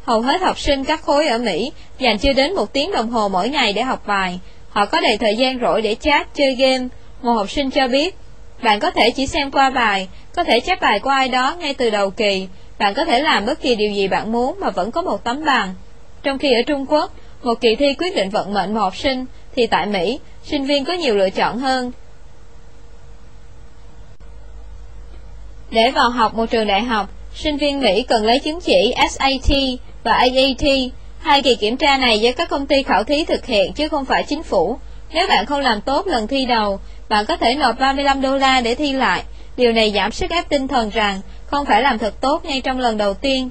Hầu 0.10 0.22
hết 0.22 0.42
học 0.42 0.60
sinh 0.60 0.84
các 0.84 1.02
khối 1.02 1.28
ở 1.28 1.38
Mỹ 1.38 1.72
dành 2.00 2.18
chưa 2.18 2.34
đến 2.34 2.56
một 2.56 2.74
tiếng 2.74 2.92
đồng 2.92 3.10
hồ 3.10 3.30
mỗi 3.30 3.50
ngày 3.50 3.74
để 3.74 3.82
học 3.82 4.08
bài. 4.08 4.40
Họ 4.70 4.86
có 4.86 5.02
đầy 5.02 5.18
thời 5.18 5.36
gian 5.36 5.60
rỗi 5.62 5.82
để 5.82 5.96
chat, 5.96 6.34
chơi 6.34 6.56
game. 6.56 6.88
Một 7.22 7.34
học 7.34 7.50
sinh 7.50 7.72
cho 7.72 7.88
biết, 7.88 8.16
bạn 8.64 8.80
có 8.80 8.92
thể 8.92 9.12
chỉ 9.12 9.28
xem 9.28 9.52
qua 9.52 9.70
bài, 9.70 10.08
có 10.36 10.44
thể 10.44 10.60
chép 10.60 10.82
bài 10.82 11.00
của 11.00 11.10
ai 11.10 11.28
đó 11.28 11.56
ngay 11.60 11.74
từ 11.74 11.90
đầu 11.90 12.10
kỳ. 12.10 12.48
Bạn 12.80 12.94
có 12.94 13.06
thể 13.06 13.20
làm 13.20 13.46
bất 13.46 13.62
kỳ 13.62 13.76
điều 13.76 13.92
gì 13.92 14.08
bạn 14.08 14.32
muốn 14.32 14.60
mà 14.60 14.70
vẫn 14.70 14.92
có 14.92 15.02
một 15.02 15.24
tấm 15.24 15.46
bằng. 15.46 15.76
Trong 16.24 16.38
khi 16.38 16.54
ở 16.54 16.62
Trung 16.68 16.86
Quốc, 16.90 17.12
một 17.44 17.62
kỳ 17.62 17.76
thi 17.76 17.94
quyết 17.94 18.16
định 18.16 18.30
vận 18.30 18.54
mệnh 18.54 18.74
một 18.74 18.80
học 18.80 18.96
sinh, 18.96 19.26
thì 19.56 19.68
tại 19.68 19.86
Mỹ, 19.86 20.20
sinh 20.44 20.66
viên 20.66 20.86
có 20.86 20.94
nhiều 20.94 21.16
lựa 21.16 21.30
chọn 21.30 21.58
hơn. 21.58 21.92
Để 25.72 25.92
vào 25.92 26.10
học 26.10 26.34
một 26.36 26.46
trường 26.50 26.68
đại 26.68 26.82
học, 26.82 27.10
sinh 27.36 27.58
viên 27.58 27.80
Mỹ 27.82 28.06
cần 28.08 28.26
lấy 28.26 28.40
chứng 28.40 28.62
chỉ 28.62 28.94
SAT 29.10 29.52
và 30.04 30.14
AET 30.14 30.92
Hai 31.20 31.42
kỳ 31.42 31.56
kiểm 31.56 31.78
tra 31.78 31.98
này 31.98 32.20
do 32.20 32.32
các 32.38 32.50
công 32.50 32.66
ty 32.66 32.84
khảo 32.84 33.04
thí 33.04 33.26
thực 33.26 33.46
hiện 33.46 33.74
chứ 33.74 33.90
không 33.90 34.06
phải 34.06 34.24
chính 34.24 34.44
phủ. 34.44 34.78
Nếu 35.14 35.28
bạn 35.28 35.46
không 35.46 35.60
làm 35.60 35.82
tốt 35.82 36.08
lần 36.08 36.28
thi 36.28 36.46
đầu, 36.46 36.80
bạn 37.10 37.26
có 37.26 37.38
thể 37.38 37.56
nộp 37.56 37.80
35 37.80 38.22
đô 38.22 38.38
la 38.38 38.62
để 38.62 38.76
thi 38.76 38.92
lại. 38.92 39.24
Điều 39.58 39.72
này 39.72 39.92
giảm 39.96 40.12
sức 40.12 40.32
ép 40.32 40.50
tinh 40.50 40.68
thần 40.68 40.90
rằng 40.90 41.22
không 41.46 41.66
phải 41.66 41.82
làm 41.82 41.98
thật 41.98 42.22
tốt 42.22 42.46
ngay 42.46 42.62
trong 42.62 42.80
lần 42.80 42.98
đầu 42.98 43.14
tiên. 43.14 43.50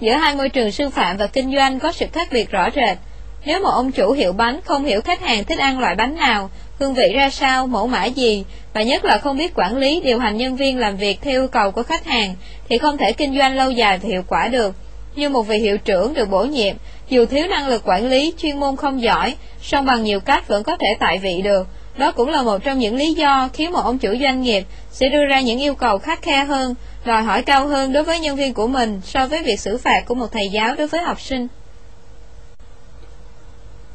Giữa 0.00 0.12
hai 0.12 0.34
môi 0.34 0.48
trường 0.48 0.72
sư 0.72 0.88
phạm 0.88 1.16
và 1.16 1.26
kinh 1.26 1.54
doanh 1.54 1.78
có 1.78 1.92
sự 1.92 2.06
khác 2.12 2.28
biệt 2.32 2.50
rõ 2.50 2.68
rệt. 2.74 2.98
Nếu 3.44 3.60
một 3.62 3.70
ông 3.70 3.92
chủ 3.92 4.12
hiệu 4.12 4.32
bánh 4.32 4.60
không 4.64 4.84
hiểu 4.84 5.00
khách 5.00 5.20
hàng 5.20 5.44
thích 5.44 5.58
ăn 5.58 5.78
loại 5.78 5.94
bánh 5.94 6.16
nào, 6.16 6.50
hương 6.78 6.94
vị 6.94 7.12
ra 7.14 7.30
sao, 7.30 7.66
mẫu 7.66 7.86
mã 7.86 8.04
gì, 8.04 8.44
và 8.72 8.82
nhất 8.82 9.04
là 9.04 9.18
không 9.18 9.38
biết 9.38 9.54
quản 9.54 9.76
lý 9.76 10.00
điều 10.00 10.18
hành 10.18 10.36
nhân 10.36 10.56
viên 10.56 10.78
làm 10.78 10.96
việc 10.96 11.18
theo 11.22 11.32
yêu 11.32 11.48
cầu 11.48 11.70
của 11.70 11.82
khách 11.82 12.04
hàng, 12.04 12.34
thì 12.68 12.78
không 12.78 12.96
thể 12.96 13.12
kinh 13.12 13.38
doanh 13.38 13.56
lâu 13.56 13.70
dài 13.70 13.98
và 13.98 14.08
hiệu 14.08 14.22
quả 14.28 14.48
được. 14.48 14.74
Như 15.16 15.28
một 15.28 15.42
vị 15.42 15.58
hiệu 15.58 15.78
trưởng 15.78 16.14
được 16.14 16.30
bổ 16.30 16.44
nhiệm, 16.44 16.76
dù 17.08 17.26
thiếu 17.26 17.46
năng 17.46 17.68
lực 17.68 17.82
quản 17.84 18.08
lý, 18.08 18.34
chuyên 18.38 18.60
môn 18.60 18.76
không 18.76 19.02
giỏi, 19.02 19.36
song 19.62 19.84
bằng 19.84 20.02
nhiều 20.02 20.20
cách 20.20 20.48
vẫn 20.48 20.62
có 20.62 20.76
thể 20.76 20.96
tại 21.00 21.18
vị 21.18 21.42
được. 21.42 21.66
Đó 21.96 22.12
cũng 22.12 22.28
là 22.28 22.42
một 22.42 22.64
trong 22.64 22.78
những 22.78 22.96
lý 22.96 23.12
do 23.14 23.48
khiến 23.52 23.72
một 23.72 23.80
ông 23.84 23.98
chủ 23.98 24.14
doanh 24.20 24.42
nghiệp 24.42 24.64
sẽ 24.90 25.08
đưa 25.08 25.24
ra 25.24 25.40
những 25.40 25.58
yêu 25.58 25.74
cầu 25.74 25.98
khắc 25.98 26.22
khe 26.22 26.44
hơn, 26.44 26.74
đòi 27.04 27.22
hỏi 27.22 27.42
cao 27.42 27.66
hơn 27.66 27.92
đối 27.92 28.02
với 28.02 28.20
nhân 28.20 28.36
viên 28.36 28.54
của 28.54 28.66
mình 28.66 29.00
so 29.04 29.26
với 29.26 29.42
việc 29.42 29.60
xử 29.60 29.78
phạt 29.78 30.02
của 30.06 30.14
một 30.14 30.26
thầy 30.32 30.48
giáo 30.48 30.74
đối 30.74 30.86
với 30.86 31.00
học 31.00 31.20
sinh. 31.20 31.48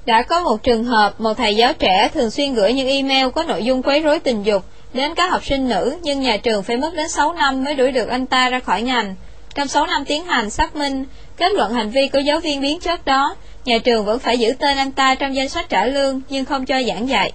Đã 0.06 0.22
có 0.22 0.44
một 0.44 0.64
trường 0.64 0.84
hợp, 0.84 1.22
một 1.22 1.34
thầy 1.34 1.56
giáo 1.56 1.74
trẻ 1.74 2.10
thường 2.14 2.32
xuyên 2.32 2.54
gửi 2.54 2.74
những 2.74 2.88
email 2.88 3.30
có 3.30 3.44
nội 3.44 3.64
dung 3.64 3.84
quấy 3.84 4.00
rối 4.00 4.20
tình 4.20 4.44
dục 4.44 4.64
đến 4.94 5.16
các 5.16 5.32
học 5.32 5.46
sinh 5.46 5.70
nữ, 5.70 5.98
nhưng 6.02 6.22
nhà 6.22 6.38
trường 6.38 6.64
phải 6.64 6.78
mất 6.78 6.94
đến 6.96 7.10
6 7.10 7.34
năm 7.34 7.64
mới 7.64 7.76
đuổi 7.76 7.92
được 7.92 8.10
anh 8.10 8.26
ta 8.26 8.50
ra 8.50 8.60
khỏi 8.60 8.82
ngành. 8.82 9.16
Trong 9.56 9.68
6 9.68 9.86
năm 9.86 10.06
tiến 10.06 10.26
hành 10.26 10.50
xác 10.50 10.76
minh, 10.76 11.06
kết 11.38 11.54
luận 11.54 11.74
hành 11.74 11.90
vi 11.90 12.08
của 12.08 12.20
giáo 12.20 12.40
viên 12.40 12.62
biến 12.62 12.80
chất 12.80 13.06
đó, 13.06 13.36
nhà 13.66 13.78
trường 13.78 14.06
vẫn 14.06 14.20
phải 14.20 14.38
giữ 14.38 14.54
tên 14.60 14.78
anh 14.78 14.92
ta 14.92 15.16
trong 15.16 15.36
danh 15.36 15.50
sách 15.50 15.70
trả 15.70 15.86
lương 15.86 16.22
nhưng 16.30 16.46
không 16.46 16.66
cho 16.66 16.82
giảng 16.88 17.10
dạy. 17.10 17.32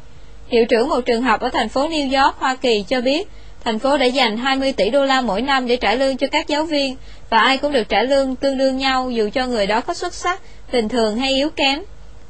Hiệu 0.48 0.66
trưởng 0.66 0.88
một 0.88 1.00
trường 1.06 1.22
học 1.22 1.40
ở 1.40 1.48
thành 1.48 1.68
phố 1.68 1.88
New 1.88 2.22
York, 2.22 2.36
Hoa 2.38 2.54
Kỳ 2.54 2.84
cho 2.88 3.00
biết, 3.00 3.28
thành 3.64 3.78
phố 3.78 3.98
đã 3.98 4.06
dành 4.06 4.36
20 4.36 4.72
tỷ 4.72 4.90
đô 4.90 5.04
la 5.04 5.20
mỗi 5.20 5.42
năm 5.42 5.66
để 5.66 5.76
trả 5.76 5.94
lương 5.94 6.16
cho 6.16 6.26
các 6.26 6.48
giáo 6.48 6.64
viên, 6.64 6.96
và 7.30 7.38
ai 7.38 7.58
cũng 7.58 7.72
được 7.72 7.88
trả 7.88 8.02
lương 8.02 8.36
tương 8.36 8.58
đương 8.58 8.76
nhau 8.76 9.10
dù 9.10 9.30
cho 9.34 9.46
người 9.46 9.66
đó 9.66 9.80
có 9.80 9.94
xuất 9.94 10.14
sắc, 10.14 10.40
bình 10.72 10.88
thường 10.88 11.16
hay 11.16 11.34
yếu 11.34 11.50
kém. 11.50 11.82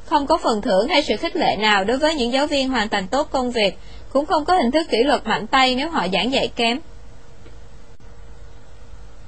Không 0.04 0.26
có 0.26 0.38
phần 0.42 0.62
thưởng 0.62 0.88
hay 0.88 1.02
sự 1.02 1.16
khích 1.16 1.36
lệ 1.36 1.56
nào 1.56 1.84
đối 1.84 1.96
với 1.96 2.14
những 2.14 2.32
giáo 2.32 2.46
viên 2.46 2.68
hoàn 2.68 2.88
thành 2.88 3.06
tốt 3.06 3.28
công 3.30 3.50
việc, 3.50 3.78
cũng 4.12 4.26
không 4.26 4.44
có 4.44 4.56
hình 4.56 4.70
thức 4.70 4.86
kỷ 4.90 4.98
luật 5.02 5.26
mạnh 5.26 5.46
tay 5.46 5.74
nếu 5.74 5.90
họ 5.90 6.06
giảng 6.12 6.32
dạy 6.32 6.48
kém. 6.56 6.78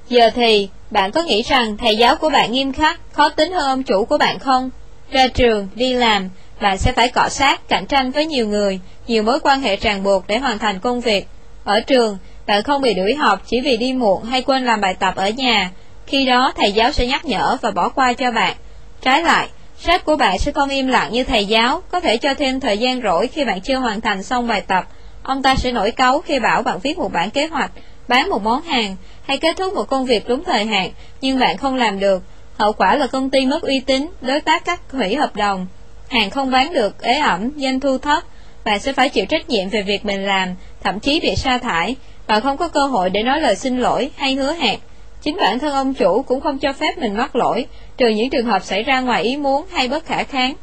Giờ 0.08 0.30
thì, 0.34 0.68
bạn 0.90 1.12
có 1.12 1.22
nghĩ 1.22 1.42
rằng 1.42 1.76
thầy 1.76 1.96
giáo 1.96 2.16
của 2.16 2.30
bạn 2.30 2.52
nghiêm 2.52 2.72
khắc, 2.72 3.00
khó 3.12 3.28
tính 3.28 3.52
hơn 3.52 3.66
ông 3.66 3.82
chủ 3.82 4.04
của 4.04 4.18
bạn 4.18 4.38
không? 4.38 4.70
Ra 5.10 5.28
trường, 5.28 5.68
đi 5.74 5.92
làm, 5.92 6.28
bạn 6.60 6.78
sẽ 6.78 6.92
phải 6.92 7.08
cọ 7.08 7.28
sát, 7.28 7.68
cạnh 7.68 7.86
tranh 7.86 8.10
với 8.10 8.26
nhiều 8.26 8.48
người, 8.48 8.80
nhiều 9.06 9.22
mối 9.22 9.40
quan 9.40 9.60
hệ 9.60 9.76
ràng 9.76 10.02
buộc 10.02 10.26
để 10.26 10.38
hoàn 10.38 10.58
thành 10.58 10.80
công 10.80 11.00
việc. 11.00 11.26
Ở 11.64 11.80
trường, 11.80 12.18
bạn 12.46 12.62
không 12.62 12.82
bị 12.82 12.94
đuổi 12.94 13.14
học 13.14 13.42
chỉ 13.46 13.60
vì 13.60 13.76
đi 13.76 13.92
muộn 13.92 14.24
hay 14.24 14.42
quên 14.42 14.64
làm 14.64 14.80
bài 14.80 14.94
tập 14.94 15.16
ở 15.16 15.28
nhà. 15.28 15.70
Khi 16.06 16.26
đó, 16.26 16.52
thầy 16.56 16.72
giáo 16.72 16.92
sẽ 16.92 17.06
nhắc 17.06 17.24
nhở 17.24 17.56
và 17.60 17.70
bỏ 17.70 17.88
qua 17.88 18.12
cho 18.12 18.30
bạn. 18.30 18.56
Trái 19.02 19.22
lại, 19.22 19.48
sách 19.78 20.04
của 20.04 20.16
bạn 20.16 20.38
sẽ 20.38 20.52
không 20.52 20.68
im 20.68 20.86
lặng 20.86 21.12
như 21.12 21.24
thầy 21.24 21.44
giáo, 21.44 21.82
có 21.90 22.00
thể 22.00 22.16
cho 22.16 22.34
thêm 22.34 22.60
thời 22.60 22.78
gian 22.78 23.02
rỗi 23.02 23.26
khi 23.26 23.44
bạn 23.44 23.60
chưa 23.60 23.76
hoàn 23.76 24.00
thành 24.00 24.22
xong 24.22 24.48
bài 24.48 24.60
tập. 24.60 24.84
Ông 25.22 25.42
ta 25.42 25.54
sẽ 25.54 25.72
nổi 25.72 25.90
cáu 25.90 26.20
khi 26.20 26.38
bảo 26.38 26.62
bạn 26.62 26.78
viết 26.82 26.98
một 26.98 27.12
bản 27.12 27.30
kế 27.30 27.46
hoạch, 27.46 27.70
bán 28.08 28.30
một 28.30 28.42
món 28.42 28.62
hàng, 28.62 28.96
hay 29.26 29.38
kết 29.38 29.56
thúc 29.56 29.74
một 29.74 29.88
công 29.88 30.04
việc 30.04 30.28
đúng 30.28 30.44
thời 30.44 30.64
hạn, 30.64 30.90
nhưng 31.20 31.38
bạn 31.38 31.56
không 31.56 31.74
làm 31.74 32.00
được. 32.00 32.22
Hậu 32.58 32.72
quả 32.72 32.96
là 32.96 33.06
công 33.06 33.30
ty 33.30 33.46
mất 33.46 33.62
uy 33.62 33.80
tín, 33.80 34.06
đối 34.20 34.40
tác 34.40 34.64
cắt 34.64 34.80
hủy 34.92 35.14
hợp 35.14 35.36
đồng, 35.36 35.66
hàng 36.08 36.30
không 36.30 36.50
bán 36.50 36.72
được, 36.72 37.02
ế 37.02 37.18
ẩm, 37.18 37.50
doanh 37.56 37.80
thu 37.80 37.98
thấp, 37.98 38.22
bạn 38.64 38.80
sẽ 38.80 38.92
phải 38.92 39.08
chịu 39.08 39.26
trách 39.26 39.48
nhiệm 39.48 39.68
về 39.68 39.82
việc 39.82 40.04
mình 40.04 40.26
làm, 40.26 40.48
thậm 40.82 41.00
chí 41.00 41.20
bị 41.20 41.34
sa 41.36 41.58
thải, 41.58 41.96
và 42.26 42.40
không 42.40 42.56
có 42.56 42.68
cơ 42.68 42.80
hội 42.80 43.10
để 43.10 43.22
nói 43.22 43.40
lời 43.40 43.56
xin 43.56 43.78
lỗi 43.78 44.10
hay 44.16 44.34
hứa 44.34 44.52
hẹn. 44.52 44.78
Chính 45.22 45.36
bản 45.36 45.58
thân 45.58 45.72
ông 45.72 45.94
chủ 45.94 46.22
cũng 46.22 46.40
không 46.40 46.58
cho 46.58 46.72
phép 46.72 46.98
mình 46.98 47.16
mắc 47.16 47.36
lỗi, 47.36 47.66
trừ 47.96 48.08
những 48.08 48.30
trường 48.30 48.46
hợp 48.46 48.64
xảy 48.64 48.82
ra 48.82 49.00
ngoài 49.00 49.22
ý 49.22 49.36
muốn 49.36 49.66
hay 49.70 49.88
bất 49.88 50.06
khả 50.06 50.22
kháng. 50.22 50.54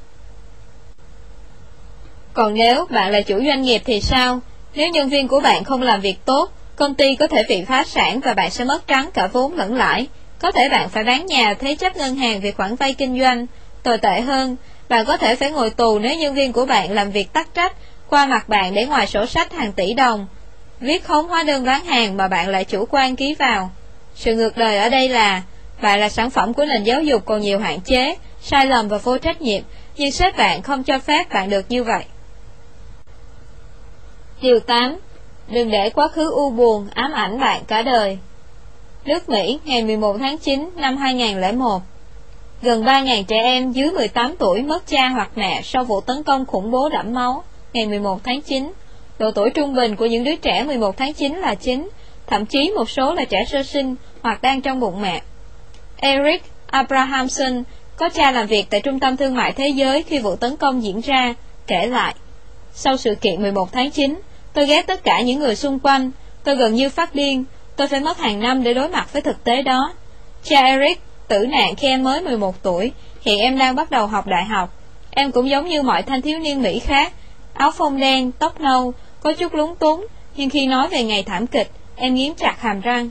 Còn 2.33 2.53
nếu 2.53 2.85
bạn 2.89 3.11
là 3.11 3.21
chủ 3.21 3.39
doanh 3.45 3.61
nghiệp 3.61 3.81
thì 3.85 4.01
sao? 4.01 4.39
Nếu 4.75 4.89
nhân 4.89 5.09
viên 5.09 5.27
của 5.27 5.39
bạn 5.39 5.63
không 5.63 5.81
làm 5.81 6.01
việc 6.01 6.25
tốt, 6.25 6.51
công 6.79 6.95
ty 6.95 7.15
có 7.15 7.27
thể 7.27 7.43
bị 7.49 7.63
phá 7.65 7.83
sản 7.83 8.19
và 8.19 8.33
bạn 8.33 8.51
sẽ 8.51 8.63
mất 8.63 8.87
trắng 8.87 9.09
cả 9.13 9.27
vốn 9.27 9.53
lẫn 9.53 9.75
lãi. 9.75 10.07
Có 10.39 10.51
thể 10.51 10.69
bạn 10.69 10.89
phải 10.89 11.03
bán 11.03 11.25
nhà 11.25 11.53
thế 11.53 11.75
chấp 11.75 11.97
ngân 11.97 12.15
hàng 12.15 12.41
vì 12.41 12.51
khoản 12.51 12.75
vay 12.75 12.93
kinh 12.93 13.19
doanh. 13.19 13.45
Tồi 13.83 13.97
tệ 13.97 14.21
hơn, 14.21 14.55
bạn 14.89 15.05
có 15.05 15.17
thể 15.17 15.35
phải 15.35 15.51
ngồi 15.51 15.69
tù 15.69 15.99
nếu 15.99 16.17
nhân 16.17 16.35
viên 16.35 16.53
của 16.53 16.65
bạn 16.65 16.91
làm 16.91 17.11
việc 17.11 17.33
tắc 17.33 17.53
trách, 17.53 17.73
qua 18.09 18.25
mặt 18.25 18.49
bạn 18.49 18.73
để 18.73 18.85
ngoài 18.85 19.07
sổ 19.07 19.25
sách 19.25 19.53
hàng 19.53 19.73
tỷ 19.73 19.93
đồng. 19.93 20.27
Viết 20.79 21.03
khống 21.03 21.27
hóa 21.27 21.43
đơn 21.43 21.65
bán 21.65 21.85
hàng 21.85 22.17
mà 22.17 22.27
bạn 22.27 22.49
lại 22.49 22.65
chủ 22.65 22.85
quan 22.91 23.15
ký 23.15 23.35
vào. 23.39 23.71
Sự 24.15 24.35
ngược 24.35 24.57
đời 24.57 24.77
ở 24.77 24.89
đây 24.89 25.09
là, 25.09 25.41
bạn 25.81 25.99
là 25.99 26.09
sản 26.09 26.29
phẩm 26.29 26.53
của 26.53 26.65
nền 26.65 26.83
giáo 26.83 27.01
dục 27.01 27.25
còn 27.25 27.41
nhiều 27.41 27.59
hạn 27.59 27.79
chế, 27.81 28.15
sai 28.41 28.65
lầm 28.65 28.87
và 28.87 28.97
vô 28.97 29.17
trách 29.17 29.41
nhiệm, 29.41 29.61
nhưng 29.97 30.11
sếp 30.11 30.37
bạn 30.37 30.61
không 30.61 30.83
cho 30.83 30.99
phép 30.99 31.29
bạn 31.29 31.49
được 31.49 31.65
như 31.69 31.83
vậy. 31.83 32.03
Điều 34.41 34.59
8. 34.59 34.99
Đừng 35.49 35.71
để 35.71 35.89
quá 35.89 36.07
khứ 36.07 36.31
u 36.31 36.49
buồn 36.49 36.87
ám 36.93 37.11
ảnh 37.11 37.39
bạn 37.39 37.61
cả 37.67 37.81
đời. 37.81 38.17
Nước 39.05 39.29
Mỹ 39.29 39.59
ngày 39.65 39.83
11 39.83 40.17
tháng 40.19 40.37
9 40.37 40.69
năm 40.75 40.97
2001 40.97 41.81
Gần 42.61 42.83
3.000 42.83 43.23
trẻ 43.23 43.37
em 43.43 43.71
dưới 43.71 43.91
18 43.91 44.35
tuổi 44.39 44.61
mất 44.61 44.87
cha 44.87 45.09
hoặc 45.09 45.29
mẹ 45.35 45.61
sau 45.63 45.83
vụ 45.83 46.01
tấn 46.01 46.23
công 46.23 46.45
khủng 46.45 46.71
bố 46.71 46.89
đẫm 46.89 47.13
máu 47.13 47.43
ngày 47.73 47.85
11 47.85 48.23
tháng 48.23 48.41
9. 48.41 48.71
Độ 49.19 49.31
tuổi 49.31 49.49
trung 49.49 49.75
bình 49.75 49.95
của 49.95 50.05
những 50.05 50.23
đứa 50.23 50.35
trẻ 50.35 50.63
11 50.63 50.97
tháng 50.97 51.13
9 51.13 51.35
là 51.35 51.55
9, 51.55 51.89
thậm 52.27 52.45
chí 52.45 52.71
một 52.75 52.89
số 52.89 53.13
là 53.13 53.25
trẻ 53.25 53.45
sơ 53.47 53.63
sinh 53.63 53.95
hoặc 54.21 54.41
đang 54.41 54.61
trong 54.61 54.79
bụng 54.79 55.01
mẹ. 55.01 55.21
Eric 55.97 56.43
Abrahamson 56.67 57.63
có 57.97 58.09
cha 58.09 58.31
làm 58.31 58.47
việc 58.47 58.65
tại 58.69 58.81
Trung 58.81 58.99
tâm 58.99 59.17
Thương 59.17 59.35
mại 59.35 59.51
Thế 59.51 59.67
giới 59.67 60.03
khi 60.03 60.19
vụ 60.19 60.35
tấn 60.35 60.57
công 60.57 60.83
diễn 60.83 61.01
ra, 61.01 61.33
kể 61.67 61.85
lại. 61.85 62.15
Sau 62.73 62.97
sự 62.97 63.15
kiện 63.15 63.41
11 63.41 63.71
tháng 63.71 63.91
9, 63.91 64.19
tôi 64.59 64.67
ghét 64.67 64.87
tất 64.87 65.03
cả 65.03 65.21
những 65.21 65.39
người 65.39 65.55
xung 65.55 65.79
quanh, 65.79 66.11
tôi 66.43 66.55
gần 66.55 66.73
như 66.73 66.89
phát 66.89 67.15
điên, 67.15 67.43
tôi 67.75 67.87
phải 67.87 67.99
mất 67.99 68.17
hàng 68.17 68.39
năm 68.39 68.63
để 68.63 68.73
đối 68.73 68.89
mặt 68.89 69.13
với 69.13 69.21
thực 69.21 69.43
tế 69.43 69.61
đó. 69.61 69.93
Cha 70.43 70.65
Eric 70.65 71.01
tử 71.27 71.45
nạn 71.45 71.75
khi 71.75 71.87
em 71.87 72.03
mới 72.03 72.21
11 72.21 72.63
tuổi, 72.63 72.91
hiện 73.21 73.39
em 73.39 73.57
đang 73.57 73.75
bắt 73.75 73.91
đầu 73.91 74.07
học 74.07 74.27
đại 74.27 74.45
học. 74.45 74.73
Em 75.11 75.31
cũng 75.31 75.49
giống 75.49 75.67
như 75.67 75.81
mọi 75.81 76.03
thanh 76.03 76.21
thiếu 76.21 76.39
niên 76.39 76.61
Mỹ 76.61 76.79
khác, 76.79 77.13
áo 77.53 77.71
phông 77.71 77.99
đen, 77.99 78.31
tóc 78.31 78.59
nâu, 78.59 78.93
có 79.21 79.33
chút 79.33 79.53
lúng 79.53 79.75
túng, 79.75 80.07
nhưng 80.35 80.49
khi 80.49 80.67
nói 80.67 80.87
về 80.87 81.03
ngày 81.03 81.23
thảm 81.23 81.47
kịch, 81.47 81.71
em 81.95 82.15
nghiến 82.15 82.33
chặt 82.33 82.61
hàm 82.61 82.81
răng. 82.81 83.09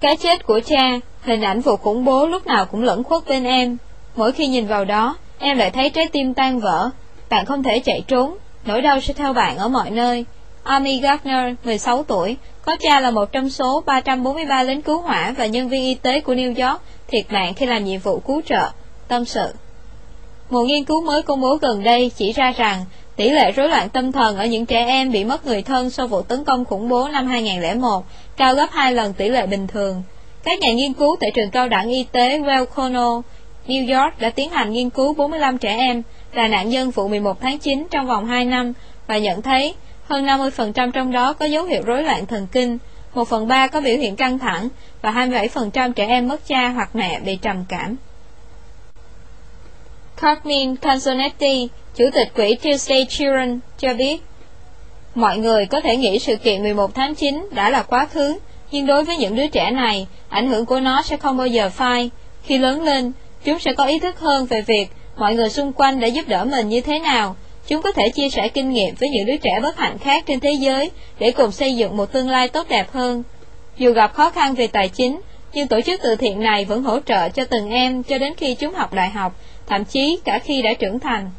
Cái 0.00 0.16
chết 0.16 0.46
của 0.46 0.60
cha, 0.66 1.00
hình 1.22 1.42
ảnh 1.42 1.60
vụ 1.60 1.76
khủng 1.76 2.04
bố 2.04 2.26
lúc 2.26 2.46
nào 2.46 2.66
cũng 2.66 2.82
lẫn 2.82 3.04
khuất 3.04 3.22
bên 3.28 3.44
em. 3.44 3.76
Mỗi 4.16 4.32
khi 4.32 4.46
nhìn 4.46 4.66
vào 4.66 4.84
đó, 4.84 5.16
em 5.38 5.58
lại 5.58 5.70
thấy 5.70 5.90
trái 5.90 6.08
tim 6.12 6.34
tan 6.34 6.60
vỡ. 6.60 6.90
Bạn 7.28 7.44
không 7.46 7.62
thể 7.62 7.78
chạy 7.78 8.02
trốn, 8.08 8.36
nỗi 8.66 8.82
đau 8.82 9.00
sẽ 9.00 9.14
theo 9.14 9.32
bạn 9.32 9.58
ở 9.58 9.68
mọi 9.68 9.90
nơi. 9.90 10.24
Amy 10.62 11.00
Gardner, 11.00 11.54
16 11.64 12.02
tuổi, 12.02 12.36
có 12.62 12.76
cha 12.80 13.00
là 13.00 13.10
một 13.10 13.32
trong 13.32 13.50
số 13.50 13.82
343 13.86 14.62
lính 14.62 14.82
cứu 14.82 15.00
hỏa 15.00 15.34
và 15.38 15.46
nhân 15.46 15.68
viên 15.68 15.82
y 15.82 15.94
tế 15.94 16.20
của 16.20 16.34
New 16.34 16.68
York 16.68 16.82
thiệt 17.08 17.32
mạng 17.32 17.54
khi 17.54 17.66
làm 17.66 17.84
nhiệm 17.84 18.00
vụ 18.00 18.18
cứu 18.18 18.42
trợ. 18.46 18.68
Tâm 19.08 19.24
sự 19.24 19.46
Một 20.50 20.62
nghiên 20.62 20.84
cứu 20.84 21.02
mới 21.02 21.22
công 21.22 21.40
bố 21.40 21.56
gần 21.56 21.82
đây 21.82 22.10
chỉ 22.16 22.32
ra 22.32 22.52
rằng 22.56 22.84
tỷ 23.16 23.30
lệ 23.30 23.52
rối 23.52 23.68
loạn 23.68 23.88
tâm 23.88 24.12
thần 24.12 24.36
ở 24.36 24.46
những 24.46 24.66
trẻ 24.66 24.86
em 24.86 25.12
bị 25.12 25.24
mất 25.24 25.46
người 25.46 25.62
thân 25.62 25.90
sau 25.90 26.06
vụ 26.06 26.22
tấn 26.22 26.44
công 26.44 26.64
khủng 26.64 26.88
bố 26.88 27.08
năm 27.08 27.26
2001 27.26 28.04
cao 28.36 28.54
gấp 28.54 28.66
2 28.72 28.94
lần 28.94 29.12
tỷ 29.12 29.28
lệ 29.28 29.46
bình 29.46 29.66
thường. 29.66 30.02
Các 30.44 30.60
nhà 30.60 30.72
nghiên 30.72 30.92
cứu 30.92 31.16
tại 31.20 31.30
trường 31.34 31.50
cao 31.50 31.68
đẳng 31.68 31.88
y 31.88 32.04
tế 32.12 32.38
Weill 32.38 32.66
Cornell, 32.66 33.20
New 33.66 34.00
York 34.00 34.20
đã 34.20 34.30
tiến 34.30 34.50
hành 34.50 34.72
nghiên 34.72 34.90
cứu 34.90 35.14
45 35.14 35.58
trẻ 35.58 35.76
em 35.76 36.02
là 36.36 36.48
nạn 36.48 36.68
nhân 36.68 36.90
vụ 36.90 37.08
11 37.08 37.40
tháng 37.40 37.58
9 37.58 37.86
trong 37.90 38.06
vòng 38.06 38.26
2 38.26 38.44
năm 38.44 38.72
và 39.06 39.18
nhận 39.18 39.42
thấy 39.42 39.74
hơn 40.04 40.26
50% 40.26 40.90
trong 40.90 41.12
đó 41.12 41.32
có 41.32 41.46
dấu 41.46 41.64
hiệu 41.64 41.82
rối 41.86 42.02
loạn 42.02 42.26
thần 42.26 42.46
kinh, 42.52 42.78
1 43.14 43.28
phần 43.28 43.48
3 43.48 43.66
có 43.66 43.80
biểu 43.80 43.96
hiện 43.96 44.16
căng 44.16 44.38
thẳng 44.38 44.68
và 45.02 45.10
27% 45.10 45.92
trẻ 45.92 46.06
em 46.06 46.28
mất 46.28 46.46
cha 46.46 46.68
hoặc 46.68 46.90
mẹ 46.94 47.20
bị 47.20 47.36
trầm 47.36 47.64
cảm. 47.68 47.96
Carmine 50.16 50.74
Canzonetti, 50.82 51.68
Chủ 51.94 52.04
tịch 52.14 52.34
quỹ 52.34 52.54
Tuesday 52.62 53.06
Children 53.08 53.60
cho 53.78 53.94
biết, 53.94 54.22
Mọi 55.16 55.38
người 55.38 55.66
có 55.66 55.80
thể 55.80 55.96
nghĩ 55.96 56.18
sự 56.18 56.36
kiện 56.36 56.62
11 56.62 56.94
tháng 56.94 57.14
9 57.14 57.48
đã 57.50 57.70
là 57.70 57.82
quá 57.82 58.06
khứ, 58.06 58.38
nhưng 58.70 58.86
đối 58.86 59.04
với 59.04 59.16
những 59.16 59.36
đứa 59.36 59.46
trẻ 59.46 59.70
này, 59.70 60.06
ảnh 60.28 60.48
hưởng 60.48 60.66
của 60.66 60.80
nó 60.80 61.02
sẽ 61.02 61.16
không 61.16 61.36
bao 61.36 61.46
giờ 61.46 61.70
phai. 61.70 62.10
Khi 62.42 62.58
lớn 62.58 62.82
lên, 62.82 63.12
chúng 63.44 63.58
sẽ 63.58 63.72
có 63.72 63.84
ý 63.84 63.98
thức 63.98 64.20
hơn 64.20 64.46
về 64.46 64.60
việc 64.62 64.88
mọi 65.16 65.34
người 65.34 65.50
xung 65.50 65.72
quanh 65.72 66.00
đã 66.00 66.06
giúp 66.06 66.28
đỡ 66.28 66.44
mình 66.44 66.68
như 66.68 66.80
thế 66.80 66.98
nào. 66.98 67.36
Chúng 67.66 67.82
có 67.82 67.92
thể 67.92 68.08
chia 68.08 68.28
sẻ 68.28 68.48
kinh 68.48 68.70
nghiệm 68.70 68.94
với 68.94 69.08
những 69.08 69.26
đứa 69.26 69.36
trẻ 69.36 69.60
bất 69.62 69.76
hạnh 69.76 69.98
khác 69.98 70.24
trên 70.26 70.40
thế 70.40 70.52
giới 70.52 70.90
để 71.18 71.30
cùng 71.30 71.52
xây 71.52 71.76
dựng 71.76 71.96
một 71.96 72.12
tương 72.12 72.30
lai 72.30 72.48
tốt 72.48 72.68
đẹp 72.68 72.92
hơn. 72.92 73.22
Dù 73.76 73.92
gặp 73.92 74.14
khó 74.14 74.30
khăn 74.30 74.54
về 74.54 74.66
tài 74.66 74.88
chính, 74.88 75.20
nhưng 75.52 75.68
tổ 75.68 75.80
chức 75.80 76.00
từ 76.02 76.16
thiện 76.16 76.40
này 76.42 76.64
vẫn 76.64 76.82
hỗ 76.82 77.00
trợ 77.00 77.28
cho 77.28 77.44
từng 77.44 77.70
em 77.70 78.02
cho 78.02 78.18
đến 78.18 78.34
khi 78.36 78.54
chúng 78.54 78.74
học 78.74 78.94
đại 78.94 79.10
học, 79.10 79.40
thậm 79.66 79.84
chí 79.84 80.18
cả 80.24 80.38
khi 80.38 80.62
đã 80.62 80.72
trưởng 80.74 80.98
thành. 80.98 81.30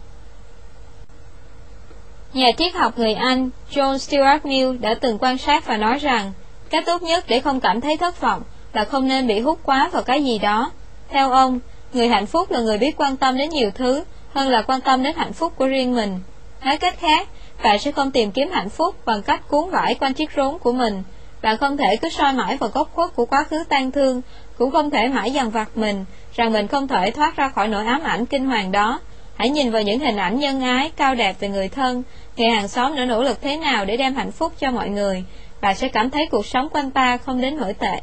Nhà 2.33 2.47
triết 2.57 2.73
học 2.75 2.97
người 2.97 3.13
Anh 3.13 3.49
John 3.71 3.97
Stuart 3.97 4.45
Mill 4.45 4.77
đã 4.77 4.93
từng 4.93 5.17
quan 5.21 5.37
sát 5.37 5.65
và 5.65 5.77
nói 5.77 5.99
rằng 5.99 6.33
cách 6.69 6.83
tốt 6.85 7.01
nhất 7.01 7.25
để 7.27 7.39
không 7.39 7.59
cảm 7.59 7.81
thấy 7.81 7.97
thất 7.97 8.21
vọng 8.21 8.41
là 8.73 8.85
không 8.85 9.07
nên 9.07 9.27
bị 9.27 9.39
hút 9.39 9.59
quá 9.63 9.89
vào 9.93 10.03
cái 10.03 10.23
gì 10.23 10.39
đó. 10.39 10.71
Theo 11.09 11.31
ông, 11.31 11.59
người 11.93 12.07
hạnh 12.07 12.25
phúc 12.25 12.51
là 12.51 12.59
người 12.59 12.77
biết 12.77 12.97
quan 12.97 13.17
tâm 13.17 13.37
đến 13.37 13.49
nhiều 13.49 13.71
thứ 13.75 14.03
hơn 14.33 14.49
là 14.49 14.61
quan 14.61 14.81
tâm 14.81 15.03
đến 15.03 15.15
hạnh 15.15 15.33
phúc 15.33 15.53
của 15.55 15.67
riêng 15.67 15.95
mình. 15.95 16.19
Nói 16.65 16.77
cách 16.77 16.99
khác, 16.99 17.27
bạn 17.63 17.79
sẽ 17.79 17.91
không 17.91 18.11
tìm 18.11 18.31
kiếm 18.31 18.49
hạnh 18.51 18.69
phúc 18.69 18.95
bằng 19.05 19.21
cách 19.21 19.47
cuốn 19.47 19.69
vải 19.69 19.95
quanh 19.95 20.13
chiếc 20.13 20.29
rốn 20.35 20.57
của 20.59 20.71
mình. 20.71 21.03
Bạn 21.41 21.57
không 21.57 21.77
thể 21.77 21.95
cứ 21.95 22.09
soi 22.09 22.33
mãi 22.33 22.57
vào 22.57 22.69
góc 22.73 22.89
khuất 22.93 23.15
của 23.15 23.25
quá 23.25 23.43
khứ 23.43 23.63
tan 23.69 23.91
thương, 23.91 24.21
cũng 24.57 24.71
không 24.71 24.89
thể 24.89 25.07
mãi 25.07 25.31
dằn 25.31 25.49
vặt 25.49 25.77
mình 25.77 26.05
rằng 26.35 26.53
mình 26.53 26.67
không 26.67 26.87
thể 26.87 27.11
thoát 27.11 27.35
ra 27.35 27.49
khỏi 27.49 27.67
nỗi 27.67 27.85
ám 27.85 28.03
ảnh 28.03 28.25
kinh 28.25 28.45
hoàng 28.45 28.71
đó. 28.71 28.99
Hãy 29.35 29.49
nhìn 29.49 29.71
vào 29.71 29.81
những 29.81 29.99
hình 29.99 30.17
ảnh 30.17 30.39
nhân 30.39 30.61
ái, 30.61 30.91
cao 30.95 31.15
đẹp 31.15 31.35
về 31.39 31.49
người 31.49 31.69
thân, 31.69 32.03
người 32.37 32.49
hàng 32.49 32.67
xóm 32.67 32.95
đã 32.95 33.05
nỗ 33.05 33.23
lực 33.23 33.41
thế 33.41 33.57
nào 33.57 33.85
để 33.85 33.97
đem 33.97 34.15
hạnh 34.15 34.31
phúc 34.31 34.53
cho 34.59 34.71
mọi 34.71 34.89
người, 34.89 35.23
bạn 35.61 35.75
sẽ 35.75 35.87
cảm 35.87 36.09
thấy 36.09 36.27
cuộc 36.31 36.45
sống 36.45 36.69
quanh 36.69 36.91
ta 36.91 37.17
không 37.17 37.41
đến 37.41 37.57
nỗi 37.57 37.73
tệ. 37.73 38.01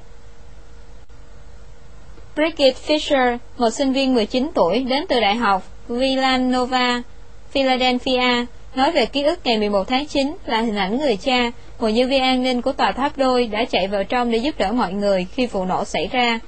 Brigitte 2.35 2.81
Fisher, 2.87 3.39
một 3.59 3.71
sinh 3.71 3.93
viên 3.93 4.15
19 4.15 4.51
tuổi 4.55 4.79
đến 4.79 5.05
từ 5.09 5.21
Đại 5.21 5.35
học 5.35 5.63
Villanova, 5.89 7.03
Philadelphia, 7.51 8.45
nói 8.75 8.93
về 8.93 9.07
ký 9.07 9.23
ức 9.23 9.41
ngày 9.45 9.59
11 9.59 9.89
tháng 9.89 10.07
9 10.07 10.37
là 10.47 10.61
hình 10.61 10.77
ảnh 10.77 10.99
người 10.99 11.17
cha, 11.17 11.51
một 11.79 11.89
nhân 11.89 12.09
viên 12.09 12.23
an 12.23 12.43
ninh 12.43 12.63
của 12.63 12.73
tòa 12.73 12.93
tháp 12.93 13.19
đôi 13.19 13.47
đã 13.47 13.65
chạy 13.65 13.89
vào 13.89 14.05
trong 14.05 14.31
để 14.31 14.39
giúp 14.39 14.55
đỡ 14.59 14.73
mọi 14.73 14.93
người 14.93 15.27
khi 15.33 15.47
vụ 15.47 15.65
nổ 15.65 15.85
xảy 15.85 16.07
ra. 16.13 16.41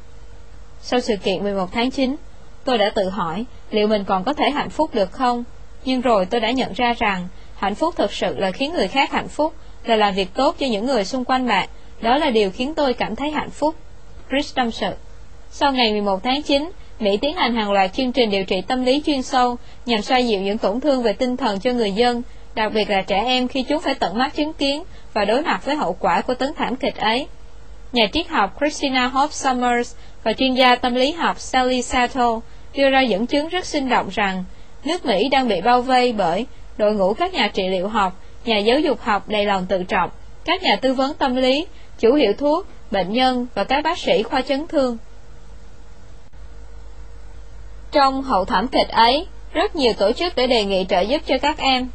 Sau 0.80 1.00
sự 1.00 1.16
kiện 1.16 1.42
11 1.42 1.72
tháng 1.72 1.90
9, 1.90 2.16
tôi 2.64 2.78
đã 2.78 2.90
tự 2.94 3.08
hỏi 3.08 3.44
liệu 3.70 3.86
mình 3.86 4.04
còn 4.04 4.24
có 4.24 4.32
thể 4.32 4.50
hạnh 4.50 4.70
phúc 4.70 4.94
được 4.94 5.12
không? 5.12 5.44
Nhưng 5.84 6.00
rồi 6.00 6.26
tôi 6.26 6.40
đã 6.40 6.50
nhận 6.50 6.72
ra 6.72 6.94
rằng 6.98 7.28
hạnh 7.56 7.74
phúc 7.74 7.94
thực 7.96 8.12
sự 8.12 8.38
là 8.38 8.50
khiến 8.50 8.72
người 8.72 8.88
khác 8.88 9.10
hạnh 9.12 9.28
phúc, 9.28 9.54
là 9.84 9.96
làm 9.96 10.14
việc 10.14 10.34
tốt 10.34 10.56
cho 10.58 10.66
những 10.66 10.86
người 10.86 11.04
xung 11.04 11.24
quanh 11.24 11.46
bạn. 11.46 11.68
Đó 12.00 12.16
là 12.16 12.30
điều 12.30 12.50
khiến 12.50 12.74
tôi 12.74 12.94
cảm 12.94 13.16
thấy 13.16 13.30
hạnh 13.30 13.50
phúc. 13.50 13.74
Chris 14.30 14.54
tâm 14.54 14.70
sự. 14.70 14.90
Sau 15.58 15.72
ngày 15.72 15.92
11 15.92 16.22
tháng 16.22 16.42
9, 16.42 16.70
Mỹ 17.00 17.16
tiến 17.16 17.36
hành 17.36 17.54
hàng 17.54 17.72
loạt 17.72 17.92
chương 17.92 18.12
trình 18.12 18.30
điều 18.30 18.44
trị 18.44 18.60
tâm 18.60 18.84
lý 18.84 19.02
chuyên 19.06 19.22
sâu 19.22 19.56
nhằm 19.86 20.02
xoa 20.02 20.18
dịu 20.18 20.40
những 20.40 20.58
tổn 20.58 20.80
thương 20.80 21.02
về 21.02 21.12
tinh 21.12 21.36
thần 21.36 21.60
cho 21.60 21.72
người 21.72 21.92
dân, 21.92 22.22
đặc 22.54 22.72
biệt 22.74 22.90
là 22.90 23.02
trẻ 23.02 23.22
em 23.24 23.48
khi 23.48 23.62
chúng 23.62 23.80
phải 23.80 23.94
tận 23.94 24.18
mắt 24.18 24.34
chứng 24.34 24.52
kiến 24.52 24.82
và 25.12 25.24
đối 25.24 25.42
mặt 25.42 25.64
với 25.64 25.76
hậu 25.76 25.96
quả 26.00 26.20
của 26.20 26.34
tấn 26.34 26.52
thảm 26.56 26.76
kịch 26.76 26.96
ấy. 26.96 27.26
Nhà 27.92 28.06
triết 28.12 28.28
học 28.28 28.56
Christina 28.58 29.06
Hope 29.06 29.32
Summers 29.32 29.94
và 30.24 30.32
chuyên 30.32 30.54
gia 30.54 30.76
tâm 30.76 30.94
lý 30.94 31.12
học 31.12 31.40
Sally 31.40 31.82
Sato 31.82 32.40
đưa 32.76 32.90
ra 32.90 33.00
dẫn 33.00 33.26
chứng 33.26 33.48
rất 33.48 33.66
sinh 33.66 33.88
động 33.88 34.08
rằng 34.12 34.44
nước 34.84 35.06
Mỹ 35.06 35.28
đang 35.28 35.48
bị 35.48 35.60
bao 35.60 35.82
vây 35.82 36.12
bởi 36.12 36.46
đội 36.76 36.94
ngũ 36.94 37.14
các 37.14 37.34
nhà 37.34 37.48
trị 37.48 37.68
liệu 37.68 37.88
học, 37.88 38.20
nhà 38.44 38.58
giáo 38.58 38.80
dục 38.80 39.00
học 39.00 39.28
đầy 39.28 39.44
lòng 39.44 39.66
tự 39.68 39.82
trọng, 39.82 40.10
các 40.44 40.62
nhà 40.62 40.76
tư 40.76 40.92
vấn 40.92 41.14
tâm 41.14 41.36
lý, 41.36 41.66
chủ 41.98 42.14
hiệu 42.14 42.32
thuốc, 42.38 42.66
bệnh 42.90 43.12
nhân 43.12 43.46
và 43.54 43.64
các 43.64 43.84
bác 43.84 43.98
sĩ 43.98 44.22
khoa 44.22 44.42
chấn 44.42 44.66
thương. 44.66 44.98
Trong 47.96 48.22
hậu 48.22 48.44
thảm 48.44 48.68
kịch 48.68 48.88
ấy, 48.88 49.26
rất 49.52 49.76
nhiều 49.76 49.92
tổ 49.92 50.12
chức 50.12 50.36
đã 50.36 50.46
đề 50.46 50.64
nghị 50.64 50.86
trợ 50.88 51.00
giúp 51.00 51.22
cho 51.26 51.34
các 51.42 51.58
em. 51.58 51.88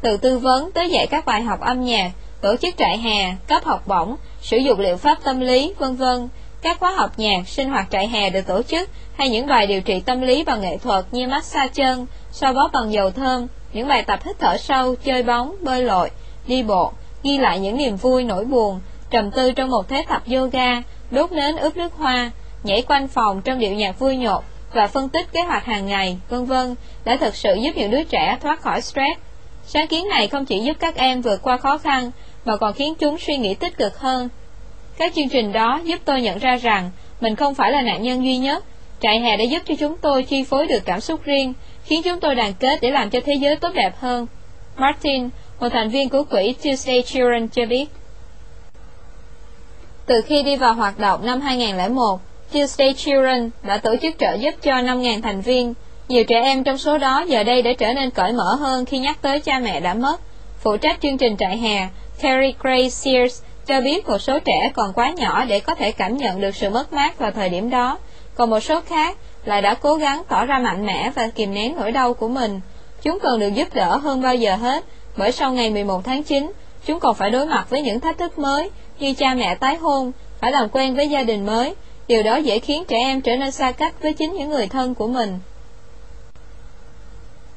Từ 0.00 0.16
tư 0.16 0.38
vấn 0.38 0.72
tới 0.72 0.90
dạy 0.90 1.06
các 1.06 1.26
bài 1.26 1.42
học 1.42 1.60
âm 1.60 1.84
nhạc, 1.84 2.10
tổ 2.40 2.56
chức 2.56 2.76
trại 2.76 2.98
hè, 2.98 3.34
cấp 3.48 3.64
học 3.64 3.88
bổng, 3.88 4.16
sử 4.40 4.56
dụng 4.56 4.80
liệu 4.80 4.96
pháp 4.96 5.18
tâm 5.24 5.40
lý, 5.40 5.74
vân 5.78 5.96
vân. 5.96 6.28
Các 6.62 6.80
khóa 6.80 6.90
học 6.90 7.10
nhạc, 7.16 7.48
sinh 7.48 7.70
hoạt 7.70 7.86
trại 7.90 8.08
hè 8.08 8.30
được 8.30 8.46
tổ 8.46 8.62
chức, 8.62 8.90
hay 9.16 9.30
những 9.30 9.46
bài 9.46 9.66
điều 9.66 9.80
trị 9.80 10.00
tâm 10.00 10.20
lý 10.20 10.44
bằng 10.44 10.60
nghệ 10.60 10.76
thuật 10.76 11.04
như 11.10 11.28
massage 11.28 11.68
chân, 11.74 12.06
xoa 12.32 12.52
bóp 12.52 12.70
bằng 12.72 12.92
dầu 12.92 13.10
thơm, 13.10 13.46
những 13.72 13.88
bài 13.88 14.02
tập 14.02 14.20
hít 14.24 14.36
thở 14.38 14.56
sâu, 14.56 14.94
chơi 14.94 15.22
bóng, 15.22 15.56
bơi 15.60 15.82
lội, 15.82 16.10
đi 16.46 16.62
bộ, 16.62 16.92
ghi 17.22 17.38
lại 17.38 17.60
những 17.60 17.76
niềm 17.76 17.96
vui, 17.96 18.24
nỗi 18.24 18.44
buồn, 18.44 18.80
trầm 19.10 19.30
tư 19.30 19.52
trong 19.52 19.70
một 19.70 19.88
thế 19.88 20.04
tập 20.08 20.22
yoga, 20.34 20.82
đốt 21.10 21.32
nến 21.32 21.56
ướp 21.56 21.76
nước 21.76 21.92
hoa, 21.98 22.30
nhảy 22.62 22.82
quanh 22.82 23.08
phòng 23.08 23.42
trong 23.42 23.58
điệu 23.58 23.72
nhạc 23.72 23.98
vui 23.98 24.16
nhộn 24.16 24.44
và 24.74 24.86
phân 24.86 25.08
tích 25.08 25.32
kế 25.32 25.42
hoạch 25.42 25.64
hàng 25.64 25.86
ngày, 25.86 26.16
vân 26.28 26.44
vân, 26.44 26.74
đã 27.04 27.16
thực 27.16 27.36
sự 27.36 27.54
giúp 27.54 27.70
những 27.76 27.90
đứa 27.90 28.02
trẻ 28.02 28.38
thoát 28.42 28.60
khỏi 28.60 28.80
stress. 28.80 29.20
Sáng 29.66 29.86
kiến 29.86 30.08
này 30.08 30.28
không 30.28 30.44
chỉ 30.44 30.60
giúp 30.60 30.76
các 30.80 30.96
em 30.96 31.20
vượt 31.20 31.42
qua 31.42 31.56
khó 31.56 31.78
khăn, 31.78 32.10
mà 32.44 32.56
còn 32.56 32.72
khiến 32.72 32.94
chúng 32.94 33.18
suy 33.18 33.36
nghĩ 33.36 33.54
tích 33.54 33.76
cực 33.76 33.98
hơn. 33.98 34.28
Các 34.98 35.14
chương 35.14 35.28
trình 35.28 35.52
đó 35.52 35.80
giúp 35.84 36.00
tôi 36.04 36.20
nhận 36.20 36.38
ra 36.38 36.56
rằng 36.56 36.90
mình 37.20 37.36
không 37.36 37.54
phải 37.54 37.72
là 37.72 37.82
nạn 37.82 38.02
nhân 38.02 38.24
duy 38.24 38.36
nhất. 38.36 38.64
Trại 39.00 39.20
hè 39.20 39.36
đã 39.36 39.44
giúp 39.44 39.62
cho 39.66 39.74
chúng 39.78 39.96
tôi 39.96 40.22
chi 40.22 40.44
phối 40.44 40.66
được 40.66 40.82
cảm 40.84 41.00
xúc 41.00 41.20
riêng, 41.24 41.52
khiến 41.84 42.02
chúng 42.02 42.20
tôi 42.20 42.34
đoàn 42.34 42.54
kết 42.58 42.78
để 42.82 42.90
làm 42.90 43.10
cho 43.10 43.20
thế 43.24 43.34
giới 43.34 43.56
tốt 43.56 43.70
đẹp 43.74 43.92
hơn. 43.98 44.26
Martin, 44.76 45.28
một 45.60 45.68
thành 45.72 45.88
viên 45.88 46.08
của 46.08 46.22
quỹ 46.22 46.54
Tuesday 46.64 47.02
Children 47.02 47.48
cho 47.48 47.66
biết. 47.66 47.86
Từ 50.06 50.20
khi 50.26 50.42
đi 50.42 50.56
vào 50.56 50.74
hoạt 50.74 50.98
động 50.98 51.26
năm 51.26 51.40
2001, 51.40 52.20
Tuesday 52.54 52.94
Children 52.94 53.50
đã 53.62 53.78
tổ 53.78 53.96
chức 54.02 54.14
trợ 54.18 54.34
giúp 54.34 54.54
cho 54.62 54.72
5.000 54.72 55.22
thành 55.22 55.40
viên. 55.40 55.74
Nhiều 56.08 56.24
trẻ 56.24 56.40
em 56.42 56.64
trong 56.64 56.78
số 56.78 56.98
đó 56.98 57.24
giờ 57.28 57.42
đây 57.42 57.62
đã 57.62 57.70
trở 57.78 57.92
nên 57.92 58.10
cởi 58.10 58.32
mở 58.32 58.54
hơn 58.54 58.84
khi 58.84 58.98
nhắc 58.98 59.22
tới 59.22 59.40
cha 59.40 59.58
mẹ 59.58 59.80
đã 59.80 59.94
mất. 59.94 60.20
Phụ 60.60 60.76
trách 60.76 61.00
chương 61.02 61.18
trình 61.18 61.36
trại 61.36 61.58
hè, 61.58 61.88
Terry 62.22 62.54
Gray 62.60 62.90
Sears 62.90 63.42
cho 63.66 63.80
biết 63.80 64.08
một 64.08 64.18
số 64.18 64.38
trẻ 64.38 64.70
còn 64.74 64.92
quá 64.92 65.10
nhỏ 65.16 65.44
để 65.44 65.60
có 65.60 65.74
thể 65.74 65.92
cảm 65.92 66.16
nhận 66.16 66.40
được 66.40 66.56
sự 66.56 66.70
mất 66.70 66.92
mát 66.92 67.18
vào 67.18 67.30
thời 67.30 67.48
điểm 67.48 67.70
đó, 67.70 67.98
còn 68.34 68.50
một 68.50 68.60
số 68.60 68.80
khác 68.80 69.16
lại 69.44 69.62
đã 69.62 69.74
cố 69.74 69.94
gắng 69.94 70.22
tỏ 70.28 70.44
ra 70.44 70.58
mạnh 70.58 70.86
mẽ 70.86 71.10
và 71.14 71.28
kìm 71.34 71.54
nén 71.54 71.76
nỗi 71.76 71.92
đau 71.92 72.14
của 72.14 72.28
mình. 72.28 72.60
Chúng 73.02 73.18
cần 73.20 73.40
được 73.40 73.54
giúp 73.54 73.74
đỡ 73.74 73.96
hơn 73.96 74.22
bao 74.22 74.34
giờ 74.34 74.56
hết, 74.56 74.84
bởi 75.16 75.32
sau 75.32 75.52
ngày 75.52 75.70
11 75.70 76.04
tháng 76.04 76.22
9, 76.22 76.52
chúng 76.86 77.00
còn 77.00 77.14
phải 77.14 77.30
đối 77.30 77.46
mặt 77.46 77.66
với 77.70 77.82
những 77.82 78.00
thách 78.00 78.18
thức 78.18 78.38
mới, 78.38 78.70
như 78.98 79.14
cha 79.14 79.34
mẹ 79.34 79.54
tái 79.54 79.76
hôn, 79.76 80.12
phải 80.40 80.52
làm 80.52 80.68
quen 80.68 80.96
với 80.96 81.08
gia 81.08 81.22
đình 81.22 81.46
mới. 81.46 81.74
Điều 82.08 82.22
đó 82.22 82.36
dễ 82.36 82.58
khiến 82.58 82.84
trẻ 82.88 82.96
em 82.98 83.20
trở 83.20 83.36
nên 83.36 83.50
xa 83.50 83.72
cách 83.72 84.02
với 84.02 84.12
chính 84.12 84.32
những 84.32 84.50
người 84.50 84.66
thân 84.66 84.94
của 84.94 85.06
mình. 85.06 85.38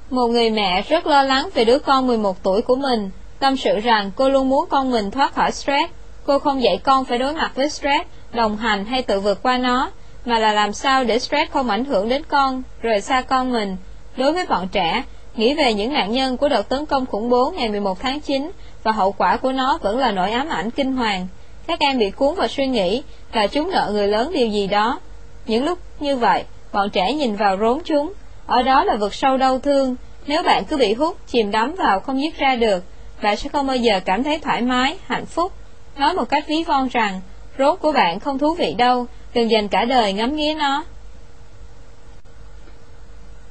Một 0.10 0.28
người 0.28 0.50
mẹ 0.50 0.82
rất 0.82 1.08
lo 1.08 1.24
lắng 1.24 1.50
về 1.54 1.66
đứa 1.66 1.80
con 1.80 2.08
11 2.08 2.44
tuổi 2.44 2.62
của 2.62 2.76
mình, 2.76 3.10
tâm 3.40 3.58
sự 3.58 3.80
rằng 3.80 4.12
cô 4.16 4.30
luôn 4.30 4.50
muốn 4.50 4.66
con 4.70 4.92
mình 4.92 5.12
thoát 5.12 5.36
khỏi 5.36 5.52
stress. 5.52 5.92
Cô 6.26 6.40
không 6.40 6.64
dạy 6.64 6.78
con 6.84 7.06
phải 7.06 7.18
đối 7.18 7.34
mặt 7.34 7.52
với 7.56 7.70
stress, 7.70 8.08
đồng 8.34 8.58
hành 8.58 8.86
hay 8.86 9.02
tự 9.02 9.20
vượt 9.20 9.44
qua 9.44 9.58
nó, 9.58 9.92
mà 10.26 10.40
là 10.40 10.54
làm 10.54 10.74
sao 10.74 11.04
để 11.04 11.20
stress 11.20 11.52
không 11.52 11.70
ảnh 11.70 11.86
hưởng 11.86 12.10
đến 12.10 12.24
con, 12.28 12.64
rời 12.82 13.02
xa 13.02 13.22
con 13.22 13.54
mình. 13.54 13.78
Đối 14.18 14.34
với 14.34 14.46
bọn 14.46 14.68
trẻ, 14.72 15.04
nghĩ 15.36 15.54
về 15.54 15.74
những 15.74 15.94
nạn 15.94 16.12
nhân 16.12 16.38
của 16.38 16.50
đợt 16.50 16.70
tấn 16.70 16.86
công 16.86 17.06
khủng 17.06 17.30
bố 17.30 17.54
ngày 17.56 17.70
11 17.70 18.00
tháng 18.00 18.20
9 18.20 18.52
và 18.84 18.92
hậu 18.92 19.12
quả 19.12 19.38
của 19.38 19.52
nó 19.52 19.78
vẫn 19.82 19.98
là 19.98 20.12
nỗi 20.12 20.32
ám 20.32 20.50
ảnh 20.50 20.72
kinh 20.72 20.94
hoàng. 20.94 21.28
Các 21.68 21.80
em 21.80 21.98
bị 21.98 22.12
cuốn 22.12 22.36
vào 22.36 22.48
suy 22.48 22.68
nghĩ 22.68 23.04
là 23.34 23.48
chúng 23.48 23.72
nợ 23.72 23.90
người 23.94 24.08
lớn 24.08 24.32
điều 24.34 24.48
gì 24.48 24.68
đó. 24.68 25.00
Những 25.46 25.66
lúc 25.66 25.80
như 26.00 26.16
vậy, 26.16 26.44
bọn 26.74 26.90
trẻ 26.90 27.14
nhìn 27.14 27.36
vào 27.36 27.58
rốn 27.58 27.80
chúng. 27.86 28.14
Ở 28.46 28.62
đó 28.62 28.84
là 28.84 28.96
vực 28.96 29.14
sâu 29.14 29.38
đau 29.38 29.60
thương. 29.60 29.96
Nếu 30.28 30.44
bạn 30.44 30.66
cứ 30.66 30.78
bị 30.78 30.94
hút, 30.94 31.18
chìm 31.28 31.52
đắm 31.52 31.76
vào 31.76 32.00
không 32.00 32.22
dứt 32.22 32.38
ra 32.38 32.56
được, 32.56 32.84
bạn 33.22 33.38
sẽ 33.38 33.50
không 33.50 33.68
bao 33.68 33.76
giờ 33.76 34.00
cảm 34.06 34.24
thấy 34.24 34.40
thoải 34.40 34.62
mái, 34.62 34.98
hạnh 35.08 35.26
phúc. 35.26 35.52
Nói 35.98 36.14
một 36.14 36.30
cách 36.30 36.44
ví 36.48 36.64
von 36.64 36.88
rằng, 36.88 37.22
rốt 37.58 37.80
của 37.80 37.92
bạn 37.92 38.20
không 38.20 38.40
thú 38.40 38.54
vị 38.54 38.76
đâu, 38.78 39.06
đừng 39.34 39.52
dành 39.52 39.68
cả 39.68 39.86
đời 39.86 40.14
ngắm 40.14 40.36
nghía 40.36 40.54
nó. 40.54 40.84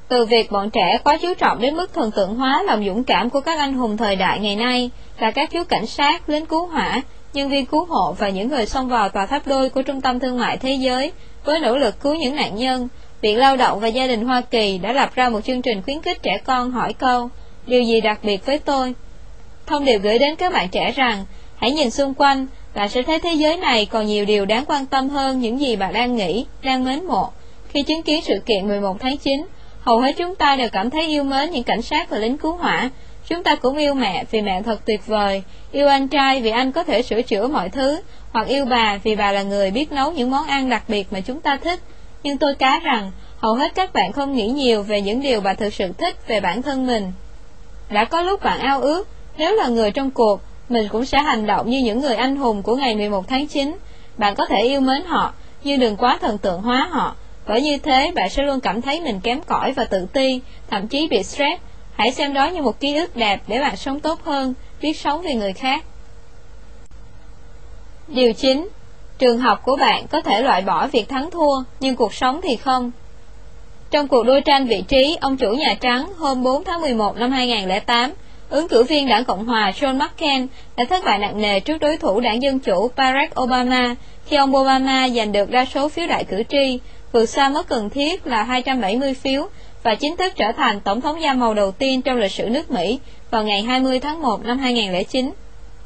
Từ 0.08 0.24
việc 0.24 0.50
bọn 0.50 0.70
trẻ 0.70 0.98
quá 1.04 1.16
chú 1.22 1.34
trọng 1.34 1.60
đến 1.60 1.76
mức 1.76 1.94
thần 1.94 2.10
tượng 2.10 2.34
hóa 2.34 2.62
lòng 2.66 2.84
dũng 2.86 3.04
cảm 3.04 3.30
của 3.30 3.40
các 3.40 3.58
anh 3.58 3.74
hùng 3.74 3.96
thời 3.96 4.16
đại 4.16 4.38
ngày 4.38 4.56
nay 4.56 4.90
là 5.18 5.30
các 5.30 5.50
chú 5.50 5.64
cảnh 5.68 5.86
sát, 5.86 6.28
lính 6.28 6.46
cứu 6.46 6.66
hỏa, 6.66 7.02
nhân 7.36 7.48
viên 7.48 7.66
cứu 7.66 7.84
hộ 7.84 8.12
và 8.18 8.28
những 8.28 8.48
người 8.48 8.66
xông 8.66 8.88
vào 8.88 9.08
tòa 9.08 9.26
tháp 9.26 9.46
đôi 9.46 9.70
của 9.70 9.82
Trung 9.82 10.00
tâm 10.00 10.20
Thương 10.20 10.38
mại 10.38 10.56
Thế 10.56 10.72
giới 10.72 11.12
với 11.44 11.60
nỗ 11.60 11.76
lực 11.76 12.00
cứu 12.00 12.14
những 12.14 12.36
nạn 12.36 12.56
nhân, 12.56 12.88
Viện 13.20 13.38
Lao 13.38 13.56
động 13.56 13.80
và 13.80 13.88
Gia 13.88 14.06
đình 14.06 14.24
Hoa 14.24 14.40
Kỳ 14.40 14.78
đã 14.78 14.92
lập 14.92 15.10
ra 15.14 15.28
một 15.28 15.40
chương 15.44 15.62
trình 15.62 15.82
khuyến 15.82 16.02
khích 16.02 16.22
trẻ 16.22 16.38
con 16.44 16.70
hỏi 16.70 16.92
câu 16.92 17.30
Điều 17.66 17.82
gì 17.82 18.00
đặc 18.00 18.18
biệt 18.22 18.46
với 18.46 18.58
tôi? 18.58 18.94
Thông 19.66 19.84
điệp 19.84 19.98
gửi 19.98 20.18
đến 20.18 20.36
các 20.36 20.52
bạn 20.52 20.68
trẻ 20.68 20.92
rằng 20.92 21.24
Hãy 21.56 21.70
nhìn 21.70 21.90
xung 21.90 22.14
quanh, 22.14 22.46
bạn 22.74 22.88
sẽ 22.88 23.02
thấy 23.02 23.20
thế 23.20 23.32
giới 23.32 23.56
này 23.56 23.86
còn 23.86 24.06
nhiều 24.06 24.24
điều 24.24 24.46
đáng 24.46 24.64
quan 24.66 24.86
tâm 24.86 25.08
hơn 25.08 25.40
những 25.40 25.60
gì 25.60 25.76
bạn 25.76 25.92
đang 25.92 26.16
nghĩ, 26.16 26.46
đang 26.62 26.84
mến 26.84 27.04
mộ. 27.04 27.28
Khi 27.68 27.82
chứng 27.82 28.02
kiến 28.02 28.20
sự 28.24 28.34
kiện 28.46 28.68
11 28.68 28.96
tháng 29.00 29.16
9, 29.16 29.46
hầu 29.80 30.00
hết 30.00 30.12
chúng 30.16 30.34
ta 30.34 30.56
đều 30.56 30.68
cảm 30.72 30.90
thấy 30.90 31.06
yêu 31.06 31.24
mến 31.24 31.50
những 31.50 31.64
cảnh 31.64 31.82
sát 31.82 32.10
và 32.10 32.18
lính 32.18 32.38
cứu 32.38 32.52
hỏa. 32.52 32.90
Chúng 33.28 33.42
ta 33.42 33.54
cũng 33.54 33.76
yêu 33.76 33.94
mẹ 33.94 34.24
vì 34.30 34.42
mẹ 34.42 34.62
thật 34.62 34.80
tuyệt 34.84 35.06
vời, 35.06 35.42
yêu 35.72 35.88
anh 35.88 36.08
trai 36.08 36.40
vì 36.40 36.50
anh 36.50 36.72
có 36.72 36.84
thể 36.84 37.02
sửa 37.02 37.22
chữa 37.22 37.46
mọi 37.46 37.68
thứ, 37.68 38.00
hoặc 38.32 38.46
yêu 38.48 38.64
bà 38.64 38.98
vì 39.02 39.16
bà 39.16 39.32
là 39.32 39.42
người 39.42 39.70
biết 39.70 39.92
nấu 39.92 40.12
những 40.12 40.30
món 40.30 40.46
ăn 40.46 40.68
đặc 40.70 40.82
biệt 40.88 41.12
mà 41.12 41.20
chúng 41.20 41.40
ta 41.40 41.56
thích. 41.56 41.80
Nhưng 42.22 42.38
tôi 42.38 42.54
cá 42.54 42.78
rằng, 42.78 43.10
hầu 43.38 43.54
hết 43.54 43.74
các 43.74 43.92
bạn 43.92 44.12
không 44.12 44.34
nghĩ 44.34 44.46
nhiều 44.46 44.82
về 44.82 45.00
những 45.00 45.22
điều 45.22 45.40
bà 45.40 45.54
thực 45.54 45.74
sự 45.74 45.92
thích 45.98 46.28
về 46.28 46.40
bản 46.40 46.62
thân 46.62 46.86
mình. 46.86 47.12
Đã 47.90 48.04
có 48.04 48.22
lúc 48.22 48.42
bạn 48.42 48.60
ao 48.60 48.80
ước, 48.80 49.08
nếu 49.36 49.54
là 49.54 49.68
người 49.68 49.90
trong 49.90 50.10
cuộc, 50.10 50.40
mình 50.68 50.88
cũng 50.88 51.04
sẽ 51.04 51.18
hành 51.18 51.46
động 51.46 51.70
như 51.70 51.78
những 51.78 52.00
người 52.00 52.14
anh 52.14 52.36
hùng 52.36 52.62
của 52.62 52.76
ngày 52.76 52.96
11 52.96 53.28
tháng 53.28 53.46
9. 53.46 53.76
Bạn 54.18 54.34
có 54.34 54.46
thể 54.46 54.62
yêu 54.62 54.80
mến 54.80 55.02
họ, 55.06 55.34
nhưng 55.64 55.80
đừng 55.80 55.96
quá 55.96 56.18
thần 56.20 56.38
tượng 56.38 56.62
hóa 56.62 56.88
họ, 56.90 57.16
bởi 57.46 57.62
như 57.62 57.78
thế 57.78 58.12
bạn 58.14 58.30
sẽ 58.30 58.42
luôn 58.42 58.60
cảm 58.60 58.82
thấy 58.82 59.00
mình 59.00 59.20
kém 59.20 59.42
cỏi 59.42 59.72
và 59.72 59.84
tự 59.84 60.06
ti, 60.12 60.40
thậm 60.70 60.88
chí 60.88 61.08
bị 61.08 61.22
stress. 61.22 61.60
Hãy 61.96 62.12
xem 62.12 62.32
đó 62.32 62.46
như 62.46 62.62
một 62.62 62.80
ký 62.80 62.96
ức 62.96 63.16
đẹp 63.16 63.40
để 63.46 63.60
bạn 63.60 63.76
sống 63.76 64.00
tốt 64.00 64.24
hơn, 64.24 64.54
biết 64.82 64.98
sống 64.98 65.22
vì 65.22 65.34
người 65.34 65.52
khác. 65.52 65.84
Điều 68.08 68.32
9. 68.32 68.68
Trường 69.18 69.38
học 69.38 69.62
của 69.64 69.76
bạn 69.76 70.06
có 70.06 70.20
thể 70.20 70.42
loại 70.42 70.62
bỏ 70.62 70.86
việc 70.86 71.08
thắng 71.08 71.30
thua, 71.30 71.62
nhưng 71.80 71.96
cuộc 71.96 72.14
sống 72.14 72.40
thì 72.42 72.56
không. 72.56 72.90
Trong 73.90 74.08
cuộc 74.08 74.22
đua 74.26 74.40
tranh 74.40 74.66
vị 74.66 74.84
trí, 74.88 75.16
ông 75.20 75.36
chủ 75.36 75.50
Nhà 75.54 75.74
Trắng 75.80 76.12
hôm 76.16 76.42
4 76.42 76.64
tháng 76.64 76.80
11 76.80 77.16
năm 77.16 77.30
2008, 77.30 78.12
ứng 78.48 78.68
cử 78.68 78.82
viên 78.82 79.08
đảng 79.08 79.24
Cộng 79.24 79.46
hòa 79.46 79.72
John 79.80 79.98
McCain 79.98 80.46
đã 80.76 80.84
thất 80.84 81.04
bại 81.04 81.18
nặng 81.18 81.40
nề 81.40 81.60
trước 81.60 81.78
đối 81.78 81.96
thủ 81.96 82.20
đảng 82.20 82.42
Dân 82.42 82.58
Chủ 82.58 82.90
Barack 82.96 83.40
Obama 83.40 83.94
khi 84.26 84.36
ông 84.36 84.56
Obama 84.56 85.08
giành 85.08 85.32
được 85.32 85.50
đa 85.50 85.64
số 85.64 85.88
phiếu 85.88 86.06
đại 86.06 86.24
cử 86.24 86.42
tri, 86.48 86.78
vượt 87.12 87.26
xa 87.26 87.48
mức 87.48 87.68
cần 87.68 87.90
thiết 87.90 88.26
là 88.26 88.42
270 88.42 89.14
phiếu 89.14 89.48
và 89.86 89.94
chính 89.94 90.16
thức 90.16 90.32
trở 90.36 90.52
thành 90.52 90.80
tổng 90.80 91.00
thống 91.00 91.22
da 91.22 91.32
màu 91.32 91.54
đầu 91.54 91.72
tiên 91.72 92.02
trong 92.02 92.16
lịch 92.16 92.32
sử 92.32 92.48
nước 92.48 92.70
Mỹ 92.70 92.98
vào 93.30 93.44
ngày 93.44 93.62
20 93.62 94.00
tháng 94.00 94.22
1 94.22 94.44
năm 94.44 94.58
2009. 94.58 95.32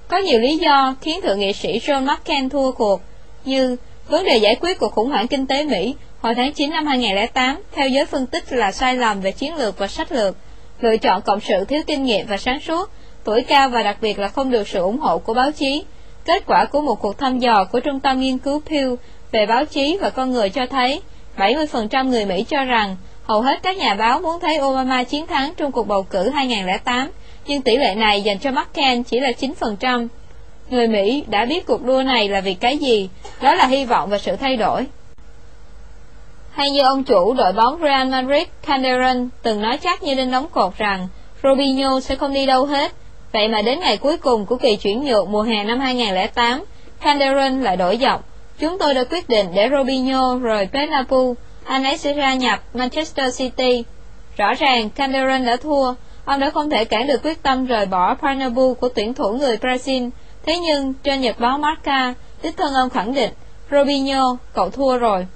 Có 0.08 0.16
nhiều 0.16 0.40
lý 0.40 0.56
do 0.56 0.94
khiến 1.00 1.20
thượng 1.20 1.40
nghị 1.40 1.52
sĩ 1.52 1.78
John 1.78 2.06
McCain 2.06 2.48
thua 2.48 2.72
cuộc, 2.72 3.00
như 3.44 3.76
vấn 4.08 4.24
đề 4.24 4.36
giải 4.36 4.56
quyết 4.60 4.78
cuộc 4.78 4.92
khủng 4.92 5.08
hoảng 5.08 5.28
kinh 5.28 5.46
tế 5.46 5.64
Mỹ 5.64 5.94
hồi 6.20 6.34
tháng 6.34 6.52
9 6.52 6.70
năm 6.70 6.86
2008 6.86 7.62
theo 7.72 7.88
giới 7.88 8.06
phân 8.06 8.26
tích 8.26 8.52
là 8.52 8.72
sai 8.72 8.94
lầm 8.94 9.20
về 9.20 9.32
chiến 9.32 9.56
lược 9.56 9.78
và 9.78 9.86
sách 9.86 10.12
lược, 10.12 10.36
lựa 10.80 10.96
chọn 10.96 11.22
cộng 11.22 11.40
sự 11.40 11.64
thiếu 11.64 11.82
kinh 11.86 12.04
nghiệm 12.04 12.26
và 12.26 12.36
sáng 12.36 12.60
suốt, 12.60 12.90
tuổi 13.24 13.42
cao 13.42 13.68
và 13.68 13.82
đặc 13.82 13.96
biệt 14.00 14.18
là 14.18 14.28
không 14.28 14.50
được 14.50 14.68
sự 14.68 14.78
ủng 14.78 14.98
hộ 14.98 15.18
của 15.18 15.34
báo 15.34 15.52
chí. 15.52 15.84
Kết 16.24 16.42
quả 16.46 16.64
của 16.64 16.80
một 16.80 16.94
cuộc 16.94 17.18
thăm 17.18 17.38
dò 17.38 17.64
của 17.64 17.80
Trung 17.80 18.00
tâm 18.00 18.20
Nghiên 18.20 18.38
cứu 18.38 18.62
Pew 18.68 18.96
về 19.32 19.46
báo 19.46 19.64
chí 19.64 19.98
và 20.00 20.10
con 20.10 20.30
người 20.30 20.50
cho 20.50 20.66
thấy 20.66 21.02
70% 21.36 22.08
người 22.08 22.24
Mỹ 22.24 22.44
cho 22.48 22.64
rằng 22.64 22.96
hầu 23.30 23.40
hết 23.40 23.62
các 23.62 23.76
nhà 23.76 23.94
báo 23.94 24.20
muốn 24.20 24.40
thấy 24.40 24.58
Obama 24.62 25.02
chiến 25.02 25.26
thắng 25.26 25.52
trong 25.56 25.72
cuộc 25.72 25.86
bầu 25.86 26.02
cử 26.02 26.28
2008, 26.28 27.10
nhưng 27.46 27.62
tỷ 27.62 27.76
lệ 27.76 27.94
này 27.94 28.22
dành 28.22 28.38
cho 28.38 28.50
McCain 28.50 29.02
chỉ 29.02 29.20
là 29.20 29.30
9%. 29.30 30.08
Người 30.70 30.88
Mỹ 30.88 31.24
đã 31.26 31.44
biết 31.44 31.66
cuộc 31.66 31.84
đua 31.84 32.02
này 32.02 32.28
là 32.28 32.40
vì 32.40 32.54
cái 32.54 32.78
gì, 32.78 33.08
đó 33.42 33.54
là 33.54 33.66
hy 33.66 33.84
vọng 33.84 34.10
và 34.10 34.18
sự 34.18 34.36
thay 34.36 34.56
đổi. 34.56 34.86
Hay 36.52 36.70
như 36.70 36.80
ông 36.82 37.04
chủ 37.04 37.34
đội 37.34 37.52
bóng 37.52 37.80
Real 37.82 38.08
Madrid 38.08 38.46
Calderon 38.66 39.28
từng 39.42 39.62
nói 39.62 39.78
chắc 39.78 40.02
như 40.02 40.14
đinh 40.14 40.30
đóng 40.30 40.46
cột 40.52 40.78
rằng 40.78 41.08
Robinho 41.42 42.00
sẽ 42.00 42.14
không 42.14 42.34
đi 42.34 42.46
đâu 42.46 42.66
hết. 42.66 42.92
Vậy 43.32 43.48
mà 43.48 43.62
đến 43.62 43.80
ngày 43.80 43.96
cuối 43.96 44.16
cùng 44.16 44.46
của 44.46 44.56
kỳ 44.56 44.76
chuyển 44.76 45.04
nhượng 45.04 45.32
mùa 45.32 45.42
hè 45.42 45.64
năm 45.64 45.80
2008, 45.80 46.64
Calderon 47.00 47.62
lại 47.62 47.76
đổi 47.76 47.98
giọng. 47.98 48.20
Chúng 48.58 48.78
tôi 48.78 48.94
đã 48.94 49.04
quyết 49.04 49.28
định 49.28 49.46
để 49.54 49.68
Robinho 49.70 50.38
rời 50.38 50.68
Bernabeu, 50.72 51.36
anh 51.70 51.84
ấy 51.84 51.98
sẽ 51.98 52.12
ra 52.12 52.34
nhập 52.34 52.60
Manchester 52.74 53.38
City. 53.38 53.84
Rõ 54.36 54.54
ràng 54.54 54.90
Calderon 54.90 55.46
đã 55.46 55.56
thua, 55.56 55.94
ông 56.24 56.40
đã 56.40 56.50
không 56.50 56.70
thể 56.70 56.84
cản 56.84 57.06
được 57.06 57.22
quyết 57.22 57.42
tâm 57.42 57.66
rời 57.66 57.86
bỏ 57.86 58.14
Parnabu 58.14 58.74
của 58.74 58.88
tuyển 58.88 59.14
thủ 59.14 59.32
người 59.32 59.56
Brazil. 59.56 60.10
Thế 60.46 60.58
nhưng, 60.58 60.94
trên 60.94 61.20
nhật 61.20 61.40
báo 61.40 61.58
Marca, 61.58 62.14
đích 62.42 62.56
thân 62.56 62.74
ông 62.74 62.90
khẳng 62.90 63.14
định, 63.14 63.30
Robinho, 63.70 64.36
cậu 64.54 64.70
thua 64.70 64.98
rồi. 64.98 65.26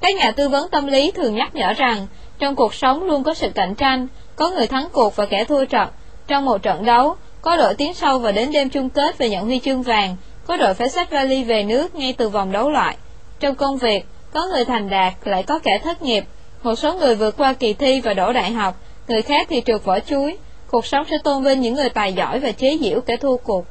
Các 0.00 0.16
nhà 0.16 0.30
tư 0.30 0.48
vấn 0.48 0.68
tâm 0.68 0.86
lý 0.86 1.10
thường 1.10 1.34
nhắc 1.34 1.54
nhở 1.54 1.72
rằng, 1.72 2.06
trong 2.38 2.56
cuộc 2.56 2.74
sống 2.74 3.02
luôn 3.02 3.22
có 3.22 3.34
sự 3.34 3.48
cạnh 3.54 3.74
tranh, 3.74 4.08
có 4.36 4.50
người 4.50 4.66
thắng 4.66 4.88
cuộc 4.92 5.16
và 5.16 5.26
kẻ 5.26 5.44
thua 5.44 5.64
trận. 5.64 5.88
Trong 6.26 6.44
một 6.44 6.62
trận 6.62 6.84
đấu, 6.84 7.16
có 7.42 7.56
đội 7.56 7.74
tiến 7.74 7.94
sâu 7.94 8.18
và 8.18 8.32
đến 8.32 8.52
đêm 8.52 8.70
chung 8.70 8.90
kết 8.90 9.18
về 9.18 9.28
nhận 9.28 9.44
huy 9.44 9.58
chương 9.58 9.82
vàng, 9.82 10.16
có 10.46 10.56
đội 10.56 10.74
phải 10.74 10.88
xách 10.88 11.10
vali 11.10 11.44
về 11.44 11.62
nước 11.62 11.94
ngay 11.94 12.12
từ 12.12 12.28
vòng 12.28 12.52
đấu 12.52 12.70
loại. 12.70 12.96
Trong 13.40 13.54
công 13.54 13.78
việc, 13.78 14.04
có 14.34 14.46
người 14.46 14.64
thành 14.64 14.90
đạt 14.90 15.12
lại 15.24 15.42
có 15.42 15.58
kẻ 15.58 15.78
thất 15.78 16.02
nghiệp, 16.02 16.24
một 16.62 16.74
số 16.74 16.94
người 16.94 17.14
vượt 17.14 17.36
qua 17.36 17.52
kỳ 17.52 17.72
thi 17.72 18.00
và 18.00 18.14
đổ 18.14 18.32
đại 18.32 18.52
học, 18.52 18.76
người 19.08 19.22
khác 19.22 19.46
thì 19.50 19.62
trượt 19.66 19.84
vỏ 19.84 20.00
chuối. 20.00 20.36
Cuộc 20.70 20.86
sống 20.86 21.06
sẽ 21.10 21.16
tôn 21.24 21.44
vinh 21.44 21.60
những 21.60 21.74
người 21.74 21.88
tài 21.88 22.12
giỏi 22.12 22.38
và 22.38 22.52
chế 22.52 22.78
giễu 22.80 23.00
kẻ 23.00 23.16
thua 23.16 23.36
cuộc. 23.36 23.64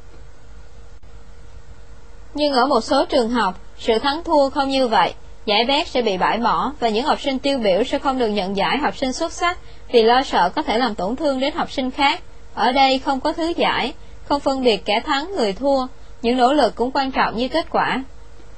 Nhưng 2.34 2.52
ở 2.52 2.66
một 2.66 2.80
số 2.80 3.04
trường 3.04 3.30
học, 3.30 3.60
sự 3.78 3.98
thắng 3.98 4.24
thua 4.24 4.50
không 4.50 4.68
như 4.68 4.88
vậy. 4.88 5.14
Giải 5.46 5.64
bét 5.64 5.88
sẽ 5.88 6.02
bị 6.02 6.16
bãi 6.16 6.38
bỏ 6.38 6.72
và 6.80 6.88
những 6.88 7.04
học 7.04 7.20
sinh 7.20 7.38
tiêu 7.38 7.58
biểu 7.58 7.84
sẽ 7.84 7.98
không 7.98 8.18
được 8.18 8.28
nhận 8.28 8.56
giải 8.56 8.78
học 8.78 8.96
sinh 8.96 9.12
xuất 9.12 9.32
sắc 9.32 9.58
vì 9.92 10.02
lo 10.02 10.22
sợ 10.22 10.50
có 10.56 10.62
thể 10.62 10.78
làm 10.78 10.94
tổn 10.94 11.16
thương 11.16 11.40
đến 11.40 11.54
học 11.54 11.72
sinh 11.72 11.90
khác. 11.90 12.22
Ở 12.54 12.72
đây 12.72 12.98
không 12.98 13.20
có 13.20 13.32
thứ 13.32 13.52
giải, 13.56 13.92
không 14.24 14.40
phân 14.40 14.62
biệt 14.62 14.84
kẻ 14.84 15.00
thắng 15.00 15.32
người 15.36 15.52
thua, 15.52 15.86
những 16.22 16.36
nỗ 16.36 16.52
lực 16.52 16.74
cũng 16.74 16.90
quan 16.90 17.10
trọng 17.10 17.36
như 17.36 17.48
kết 17.48 17.66
quả. 17.70 18.04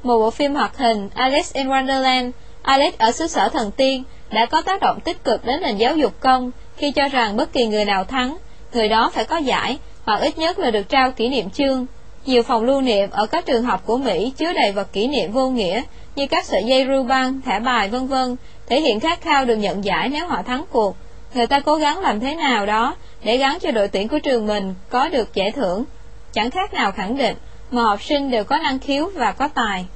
Một 0.07 0.19
bộ 0.19 0.31
phim 0.31 0.55
hoạt 0.55 0.77
hình 0.77 1.09
Alice 1.15 1.49
in 1.53 1.69
Wonderland, 1.69 2.31
Alice 2.63 2.97
ở 2.99 3.13
xứ 3.13 3.27
sở 3.27 3.49
thần 3.49 3.71
tiên 3.71 4.05
đã 4.31 4.47
có 4.47 4.63
tác 4.63 4.81
động 4.81 5.01
tích 5.01 5.25
cực 5.25 5.45
đến 5.45 5.61
nền 5.63 5.77
giáo 5.77 5.97
dục 5.97 6.21
công 6.21 6.51
khi 6.77 6.91
cho 6.91 7.09
rằng 7.09 7.37
bất 7.37 7.53
kỳ 7.53 7.67
người 7.67 7.85
nào 7.85 8.05
thắng, 8.05 8.37
người 8.73 8.89
đó 8.89 9.11
phải 9.15 9.25
có 9.25 9.37
giải 9.37 9.79
hoặc 10.05 10.21
ít 10.21 10.39
nhất 10.39 10.59
là 10.59 10.71
được 10.71 10.89
trao 10.89 11.13
kỷ 11.13 11.29
niệm 11.29 11.51
chương. 11.51 11.87
Nhiều 12.27 12.43
phòng 12.43 12.65
lưu 12.65 12.81
niệm 12.81 13.11
ở 13.11 13.27
các 13.27 13.47
trường 13.47 13.63
học 13.63 13.83
của 13.87 13.97
Mỹ 13.97 14.33
chứa 14.37 14.53
đầy 14.53 14.73
vật 14.73 14.93
kỷ 14.93 15.07
niệm 15.07 15.33
vô 15.33 15.49
nghĩa 15.49 15.83
như 16.17 16.27
các 16.27 16.45
sợi 16.45 16.65
dây 16.65 16.85
ru 16.85 17.03
băng, 17.03 17.41
thẻ 17.41 17.61
bài 17.61 17.89
vân 17.89 18.07
vân, 18.07 18.37
thể 18.69 18.81
hiện 18.81 19.01
khát 19.01 19.21
khao 19.21 19.45
được 19.45 19.57
nhận 19.57 19.85
giải 19.85 20.09
nếu 20.09 20.27
họ 20.27 20.43
thắng 20.43 20.65
cuộc. 20.71 20.97
Người 21.35 21.47
ta 21.47 21.61
cố 21.61 21.75
gắng 21.75 21.99
làm 21.99 22.21
thế 22.21 22.35
nào 22.35 22.67
đó 22.67 22.95
để 23.25 23.37
gắn 23.37 23.59
cho 23.61 23.71
đội 23.71 23.89
tuyển 23.89 24.09
của 24.09 24.19
trường 24.19 24.47
mình 24.47 24.75
có 24.91 25.09
được 25.09 25.35
giải 25.35 25.51
thưởng. 25.51 25.85
Chẳng 26.33 26.51
khác 26.51 26.75
nào 26.75 26.93
khẳng 26.93 27.17
định, 27.17 27.37
mà 27.71 27.83
học 27.83 28.03
sinh 28.03 28.31
đều 28.31 28.45
có 28.45 28.57
năng 28.57 28.79
khiếu 28.79 29.11
và 29.15 29.33
có 29.33 29.49
tài. 29.49 29.87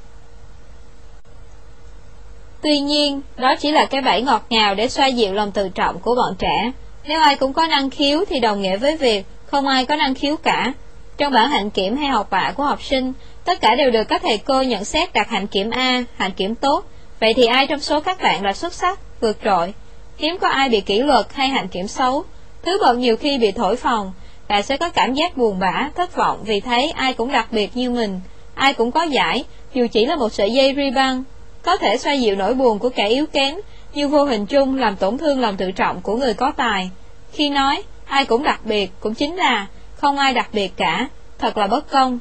Tuy 2.63 2.81
nhiên, 2.81 3.21
đó 3.37 3.55
chỉ 3.61 3.71
là 3.71 3.87
cái 3.87 4.01
bẫy 4.01 4.23
ngọt 4.23 4.47
ngào 4.51 4.75
để 4.75 4.89
xoa 4.89 5.07
dịu 5.07 5.33
lòng 5.33 5.53
tự 5.53 5.69
trọng 5.69 5.99
của 5.99 6.15
bọn 6.15 6.35
trẻ. 6.39 6.73
Nếu 7.05 7.21
ai 7.21 7.37
cũng 7.37 7.53
có 7.53 7.67
năng 7.67 7.91
khiếu 7.91 8.25
thì 8.29 8.41
đồng 8.41 8.63
nghĩa 8.63 8.77
với 8.77 8.97
việc 8.97 9.27
không 9.47 9.67
ai 9.67 9.87
có 9.87 9.97
năng 9.97 10.15
khiếu 10.15 10.37
cả. 10.37 10.73
Trong 11.17 11.33
bản 11.33 11.51
hạnh 11.51 11.71
kiểm 11.71 11.97
hay 11.97 12.09
học 12.09 12.31
bạ 12.31 12.53
của 12.57 12.63
học 12.63 12.83
sinh, 12.83 13.13
tất 13.45 13.61
cả 13.61 13.75
đều 13.75 13.91
được 13.91 14.05
các 14.05 14.23
thầy 14.23 14.39
cô 14.39 14.63
nhận 14.63 14.85
xét 14.85 15.13
đạt 15.13 15.29
hạnh 15.29 15.47
kiểm 15.47 15.71
A, 15.71 16.05
hạnh 16.17 16.33
kiểm 16.37 16.55
tốt. 16.55 16.85
Vậy 17.21 17.35
thì 17.35 17.47
ai 17.47 17.67
trong 17.67 17.81
số 17.81 18.01
các 18.01 18.23
bạn 18.23 18.45
là 18.45 18.53
xuất 18.53 18.75
sắc, 18.75 18.99
vượt 19.21 19.37
trội? 19.45 19.75
Hiếm 20.19 20.39
có 20.39 20.49
ai 20.49 20.69
bị 20.69 20.81
kỷ 20.81 20.99
luật 20.99 21.27
hay 21.35 21.49
hạnh 21.49 21.69
kiểm 21.69 21.89
xấu. 21.89 22.25
Thứ 22.63 22.79
bậc 22.83 22.99
nhiều 22.99 23.17
khi 23.17 23.39
bị 23.39 23.53
thổi 23.53 23.77
phòng, 23.77 24.13
bạn 24.49 24.63
sẽ 24.63 24.77
có 24.77 24.89
cảm 24.89 25.15
giác 25.15 25.37
buồn 25.37 25.59
bã, 25.59 25.91
thất 25.97 26.17
vọng 26.17 26.39
vì 26.45 26.61
thấy 26.61 26.91
ai 26.91 27.15
cũng 27.15 27.33
đặc 27.33 27.47
biệt 27.51 27.77
như 27.77 27.91
mình, 27.91 28.21
ai 28.55 28.75
cũng 28.75 28.91
có 28.91 29.03
giải, 29.03 29.45
dù 29.75 29.87
chỉ 29.93 30.07
là 30.07 30.17
một 30.17 30.33
sợi 30.33 30.53
dây 30.53 30.75
ri 30.77 30.91
băng. 30.91 31.25
Có 31.63 31.77
thể 31.77 31.97
xoa 31.97 32.13
dịu 32.13 32.37
nỗi 32.37 32.55
buồn 32.55 32.79
của 32.79 32.89
kẻ 32.89 33.09
yếu 33.09 33.27
kém, 33.27 33.55
nhưng 33.95 34.11
vô 34.11 34.25
hình 34.25 34.47
chung 34.47 34.79
làm 34.79 34.97
tổn 34.97 35.19
thương 35.19 35.41
lòng 35.41 35.57
tự 35.57 35.71
trọng 35.71 36.01
của 36.01 36.17
người 36.17 36.35
có 36.35 36.53
tài. 36.57 36.91
Khi 37.33 37.51
nói, 37.51 37.83
ai 38.05 38.25
cũng 38.25 38.43
đặc 38.43 38.61
biệt, 38.65 38.91
cũng 39.01 39.15
chính 39.15 39.37
là 39.37 39.67
không 39.97 40.19
ai 40.19 40.35
đặc 40.35 40.49
biệt 40.53 40.73
cả, 40.77 41.09
thật 41.39 41.59
là 41.59 41.67
bất 41.67 41.91
công. 41.91 42.19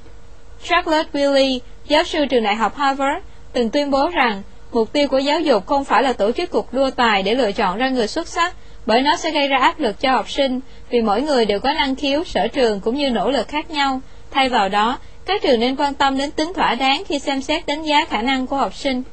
Charlotte 0.63 1.09
Wiley, 1.13 1.59
giáo 1.87 2.03
sư 2.03 2.25
trường 2.25 2.43
đại 2.43 2.55
học 2.55 2.75
Harvard, 2.75 3.19
từng 3.53 3.69
tuyên 3.69 3.91
bố 3.91 4.09
rằng 4.09 4.41
mục 4.71 4.93
tiêu 4.93 5.07
của 5.07 5.17
giáo 5.17 5.39
dục 5.39 5.65
không 5.65 5.85
phải 5.85 6.03
là 6.03 6.13
tổ 6.13 6.31
chức 6.31 6.51
cuộc 6.51 6.73
đua 6.73 6.89
tài 6.89 7.23
để 7.23 7.35
lựa 7.35 7.51
chọn 7.51 7.77
ra 7.77 7.89
người 7.89 8.07
xuất 8.07 8.27
sắc, 8.27 8.55
bởi 8.85 9.01
nó 9.01 9.15
sẽ 9.15 9.31
gây 9.31 9.47
ra 9.47 9.57
áp 9.57 9.79
lực 9.79 9.99
cho 9.99 10.11
học 10.11 10.29
sinh, 10.29 10.59
vì 10.89 11.01
mỗi 11.01 11.21
người 11.21 11.45
đều 11.45 11.59
có 11.59 11.73
năng 11.73 11.95
khiếu, 11.95 12.23
sở 12.23 12.47
trường 12.47 12.79
cũng 12.79 12.95
như 12.95 13.09
nỗ 13.09 13.31
lực 13.31 13.47
khác 13.47 13.71
nhau. 13.71 14.01
Thay 14.31 14.49
vào 14.49 14.69
đó, 14.69 14.97
các 15.25 15.41
trường 15.41 15.59
nên 15.59 15.75
quan 15.75 15.93
tâm 15.93 16.17
đến 16.17 16.31
tính 16.31 16.53
thỏa 16.55 16.75
đáng 16.75 17.03
khi 17.07 17.19
xem 17.19 17.41
xét 17.41 17.65
đánh 17.65 17.83
giá 17.83 18.05
khả 18.05 18.21
năng 18.21 18.47
của 18.47 18.55
học 18.55 18.75
sinh. 18.75 19.03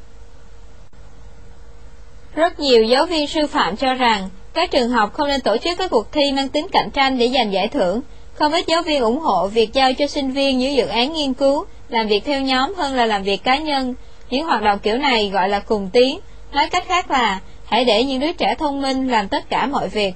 Rất 2.37 2.61
nhiều 2.61 2.84
giáo 2.84 3.07
viên 3.07 3.26
sư 3.26 3.47
phạm 3.47 3.76
cho 3.76 3.95
rằng 3.95 4.28
các 4.55 4.70
trường 4.70 4.91
học 4.91 5.12
không 5.12 5.28
nên 5.28 5.41
tổ 5.41 5.57
chức 5.57 5.78
các 5.78 5.91
cuộc 5.91 6.12
thi 6.12 6.32
mang 6.32 6.49
tính 6.49 6.66
cạnh 6.72 6.91
tranh 6.91 7.18
để 7.18 7.28
giành 7.28 7.53
giải 7.53 7.68
thưởng. 7.68 8.01
Không 8.34 8.53
ít 8.53 8.64
giáo 8.66 8.82
viên 8.82 9.03
ủng 9.03 9.18
hộ 9.18 9.47
việc 9.47 9.72
giao 9.72 9.95
cho 9.95 10.07
sinh 10.07 10.30
viên 10.30 10.59
những 10.59 10.74
dự 10.74 10.87
án 10.87 11.12
nghiên 11.12 11.34
cứu, 11.34 11.64
làm 11.89 12.07
việc 12.07 12.24
theo 12.24 12.41
nhóm 12.41 12.74
hơn 12.74 12.95
là 12.95 13.07
làm 13.07 13.22
việc 13.22 13.45
cá 13.45 13.57
nhân. 13.59 13.95
Những 14.30 14.45
hoạt 14.45 14.62
động 14.62 14.78
kiểu 14.78 14.99
này 14.99 15.30
gọi 15.30 15.49
là 15.49 15.61
cùng 15.61 15.91
tiến. 15.93 16.18
Nói 16.53 16.68
cách 16.68 16.84
khác 16.89 17.11
là, 17.11 17.41
hãy 17.64 17.84
để 17.84 18.05
những 18.05 18.20
đứa 18.20 18.32
trẻ 18.32 18.55
thông 18.59 18.82
minh 18.82 19.09
làm 19.09 19.28
tất 19.28 19.51
cả 19.51 19.66
mọi 19.66 19.89
việc. 19.89 20.14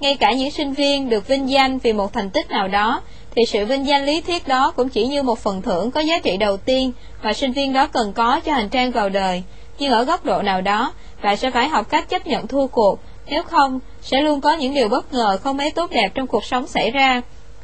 Ngay 0.00 0.14
cả 0.14 0.32
những 0.32 0.50
sinh 0.50 0.72
viên 0.72 1.08
được 1.08 1.28
vinh 1.28 1.50
danh 1.50 1.78
vì 1.78 1.92
một 1.92 2.12
thành 2.12 2.30
tích 2.30 2.50
nào 2.50 2.68
đó, 2.68 3.00
thì 3.36 3.46
sự 3.46 3.66
vinh 3.66 3.86
danh 3.86 4.04
lý 4.04 4.20
thuyết 4.20 4.48
đó 4.48 4.72
cũng 4.76 4.88
chỉ 4.88 5.06
như 5.06 5.22
một 5.22 5.38
phần 5.38 5.62
thưởng 5.62 5.90
có 5.90 6.00
giá 6.00 6.18
trị 6.18 6.36
đầu 6.36 6.56
tiên 6.56 6.92
mà 7.22 7.32
sinh 7.32 7.52
viên 7.52 7.72
đó 7.72 7.86
cần 7.86 8.12
có 8.12 8.40
cho 8.44 8.52
hành 8.52 8.68
trang 8.68 8.90
vào 8.90 9.08
đời. 9.08 9.42
Nhưng 9.78 9.92
ở 9.92 10.04
góc 10.04 10.24
độ 10.24 10.42
nào 10.42 10.60
đó, 10.60 10.92
bạn 11.22 11.36
sẽ 11.36 11.50
phải 11.50 11.68
học 11.68 11.90
cách 11.90 12.08
chấp 12.08 12.26
nhận 12.26 12.46
thua 12.46 12.66
cuộc, 12.66 12.98
nếu 13.26 13.42
không, 13.42 13.80
sẽ 14.02 14.22
luôn 14.22 14.40
có 14.40 14.52
những 14.52 14.74
điều 14.74 14.88
bất 14.88 15.12
ngờ 15.12 15.38
không 15.42 15.56
mấy 15.56 15.70
tốt 15.70 15.90
đẹp 15.90 16.08
trong 16.14 16.26
cuộc 16.26 16.44
sống 16.44 16.66
xảy 16.66 16.90
ra. 16.90 17.22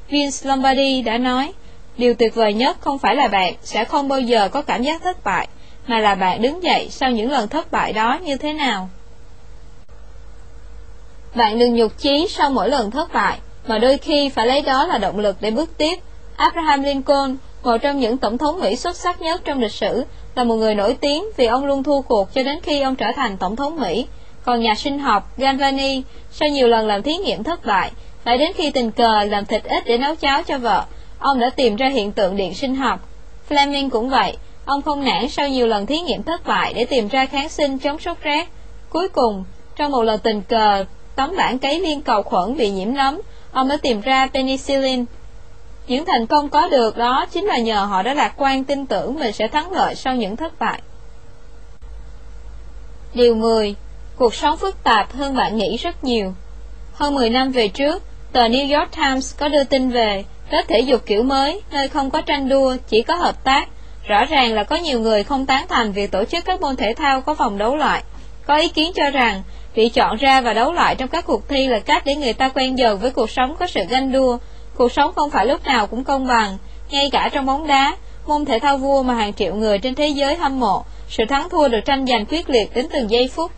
Vince 0.09 0.49
Lombardi 0.49 1.03
đã 1.03 1.19
nói, 1.19 1.53
điều 1.97 2.15
tuyệt 2.15 2.35
vời 2.35 2.55
nhất 2.55 2.77
không 2.81 2.99
phải 2.99 3.17
là 3.17 3.29
bạn 3.29 3.55
sẽ 3.63 3.85
không 3.85 4.09
bao 4.09 4.21
giờ 4.21 4.49
có 4.49 4.63
cảm 4.63 4.83
giác 4.83 5.03
thất 5.03 5.25
bại, 5.25 5.49
mà 5.87 5.99
là 5.99 6.15
bạn 6.15 6.43
đứng 6.43 6.63
dậy 6.63 6.89
sau 6.91 7.11
những 7.11 7.31
lần 7.31 7.49
thất 7.49 7.73
bại 7.73 7.93
đó 7.93 8.19
như 8.23 8.37
thế 8.37 8.53
nào. 8.53 8.89
Bạn 11.35 11.59
đừng 11.59 11.75
nhục 11.75 11.99
chí 11.99 12.27
sau 12.29 12.51
mỗi 12.51 12.69
lần 12.69 12.91
thất 12.91 13.13
bại, 13.13 13.39
mà 13.67 13.79
đôi 13.79 13.99
khi 13.99 14.29
phải 14.29 14.47
lấy 14.47 14.63
đó 14.63 14.87
là 14.87 14.99
động 14.99 15.19
lực 15.19 15.37
để 15.41 15.51
bước 15.51 15.79
tiếp. 15.79 15.99
Abraham 16.37 16.83
Lincoln, 16.83 17.37
một 17.63 17.77
trong 17.83 18.01
những 18.01 18.19
tổng 18.19 18.39
thống 18.39 18.61
Mỹ 18.61 18.77
xuất 18.77 18.97
sắc 18.97 19.23
nhất 19.23 19.41
trong 19.45 19.61
lịch 19.61 19.73
sử, 19.73 20.05
là 20.41 20.45
một 20.45 20.55
người 20.55 20.75
nổi 20.75 20.97
tiếng 21.01 21.25
vì 21.37 21.47
ông 21.47 21.65
luôn 21.65 21.83
thua 21.83 22.01
cuộc 22.01 22.35
cho 22.35 22.43
đến 22.43 22.59
khi 22.63 22.81
ông 22.81 22.97
trở 22.97 23.13
thành 23.17 23.37
tổng 23.37 23.57
thống 23.57 23.81
Mỹ. 23.81 24.07
Còn 24.45 24.61
nhà 24.61 24.75
sinh 24.75 24.99
học 24.99 25.33
Galvani, 25.37 26.03
sau 26.31 26.49
nhiều 26.49 26.69
lần 26.69 26.87
làm 26.87 27.03
thí 27.03 27.17
nghiệm 27.17 27.43
thất 27.45 27.67
bại, 27.67 27.91
phải 28.25 28.39
đến 28.39 28.53
khi 28.55 28.71
tình 28.71 28.91
cờ 28.91 29.25
làm 29.25 29.47
thịt 29.47 29.65
ít 29.65 29.85
để 29.87 29.99
nấu 29.99 30.15
cháo 30.15 30.43
cho 30.43 30.59
vợ, 30.59 30.85
ông 31.19 31.41
đã 31.41 31.51
tìm 31.51 31.77
ra 31.77 31.89
hiện 31.89 32.13
tượng 32.13 32.37
điện 32.37 32.55
sinh 32.55 32.75
học. 32.75 33.09
Fleming 33.49 33.91
cũng 33.91 34.09
vậy, 34.09 34.37
ông 34.65 34.83
không 34.83 35.05
nản 35.05 35.29
sau 35.29 35.49
nhiều 35.49 35.67
lần 35.67 35.87
thí 35.87 36.01
nghiệm 36.01 36.23
thất 36.23 36.47
bại 36.47 36.75
để 36.75 36.85
tìm 36.85 37.09
ra 37.09 37.27
kháng 37.27 37.49
sinh 37.49 37.79
chống 37.79 37.99
sốt 37.99 38.17
rét. 38.23 38.49
Cuối 38.91 39.09
cùng, 39.09 39.45
trong 39.77 39.93
một 39.93 40.03
lần 40.03 40.21
tình 40.21 40.43
cờ, 40.43 40.85
tấm 41.17 41.37
bản 41.37 41.59
cấy 41.59 41.81
liên 41.81 42.03
cầu 42.03 42.23
khuẩn 42.23 42.57
bị 42.57 42.71
nhiễm 42.71 42.95
nấm, 42.95 43.21
ông 43.53 43.69
đã 43.69 43.77
tìm 43.83 44.01
ra 44.01 44.29
penicillin. 44.35 45.05
Những 45.91 46.05
thành 46.05 46.27
công 46.27 46.49
có 46.49 46.69
được 46.69 46.97
đó 46.97 47.27
chính 47.33 47.45
là 47.45 47.59
nhờ 47.59 47.85
họ 47.85 48.03
đã 48.03 48.15
lạc 48.15 48.33
quan 48.37 48.65
tin 48.65 48.87
tưởng 48.87 49.15
mình 49.15 49.33
sẽ 49.33 49.49
thắng 49.49 49.73
lợi 49.73 49.95
sau 49.95 50.17
những 50.17 50.37
thất 50.37 50.59
bại. 50.59 50.81
Điều 53.15 53.35
10. 53.35 53.75
Cuộc 54.17 54.35
sống 54.35 54.57
phức 54.57 54.85
tạp 54.85 55.13
hơn 55.13 55.37
bạn 55.37 55.57
nghĩ 55.57 55.77
rất 55.77 56.05
nhiều. 56.05 56.35
Hơn 56.93 57.15
10 57.15 57.31
năm 57.31 57.53
về 57.53 57.69
trước, 57.69 58.03
tờ 58.33 58.49
New 58.49 58.79
York 58.79 58.97
Times 58.97 59.37
có 59.39 59.49
đưa 59.49 59.65
tin 59.65 59.91
về 59.91 60.25
lớp 60.51 60.63
thể 60.69 60.81
dục 60.81 61.07
kiểu 61.07 61.23
mới, 61.23 61.63
nơi 61.73 61.89
không 61.89 62.11
có 62.11 62.21
tranh 62.21 62.49
đua, 62.49 62.77
chỉ 62.89 63.03
có 63.03 63.15
hợp 63.15 63.45
tác. 63.45 63.69
Rõ 64.07 64.25
ràng 64.25 64.55
là 64.55 64.65
có 64.65 64.77
nhiều 64.77 65.01
người 65.01 65.25
không 65.25 65.47
tán 65.47 65.67
thành 65.69 65.93
việc 65.93 66.11
tổ 66.11 66.25
chức 66.25 66.45
các 66.45 66.61
môn 66.61 66.77
thể 66.77 66.95
thao 66.95 67.21
có 67.21 67.35
vòng 67.35 67.59
đấu 67.59 67.77
loại. 67.77 68.03
Có 68.47 68.57
ý 68.57 68.69
kiến 68.69 68.93
cho 68.95 69.11
rằng, 69.11 69.43
bị 69.75 69.89
chọn 69.89 70.17
ra 70.17 70.41
và 70.41 70.53
đấu 70.53 70.73
loại 70.73 70.95
trong 70.95 71.09
các 71.09 71.27
cuộc 71.27 71.49
thi 71.49 71.67
là 71.67 71.79
cách 71.79 72.03
để 72.07 72.17
người 72.17 72.33
ta 72.33 72.49
quen 72.49 72.79
dần 72.79 72.99
với 72.99 73.11
cuộc 73.11 73.31
sống 73.31 73.57
có 73.59 73.67
sự 73.67 73.81
ganh 73.89 74.13
đua. 74.13 74.39
Cuộc 74.81 74.93
sống 74.93 75.13
không 75.17 75.31
phải 75.31 75.47
lúc 75.47 75.67
nào 75.67 75.87
cũng 75.87 76.05
công 76.05 76.27
bằng, 76.27 76.59
ngay 76.91 77.11
cả 77.13 77.29
trong 77.33 77.47
bóng 77.47 77.67
đá, 77.67 77.97
môn 78.27 78.45
thể 78.45 78.59
thao 78.59 78.79
vua 78.79 79.03
mà 79.03 79.15
hàng 79.15 79.33
triệu 79.33 79.55
người 79.55 79.79
trên 79.79 79.95
thế 79.95 80.09
giới 80.09 80.37
hâm 80.37 80.61
mộ, 80.61 80.85
sự 81.09 81.25
thắng 81.29 81.49
thua 81.49 81.69
được 81.69 81.81
tranh 81.85 82.07
giành 82.07 82.27
quyết 82.27 82.51
liệt 82.51 82.75
đến 82.75 82.87
từng 82.93 83.11
giây 83.11 83.29
phút. 83.29 83.51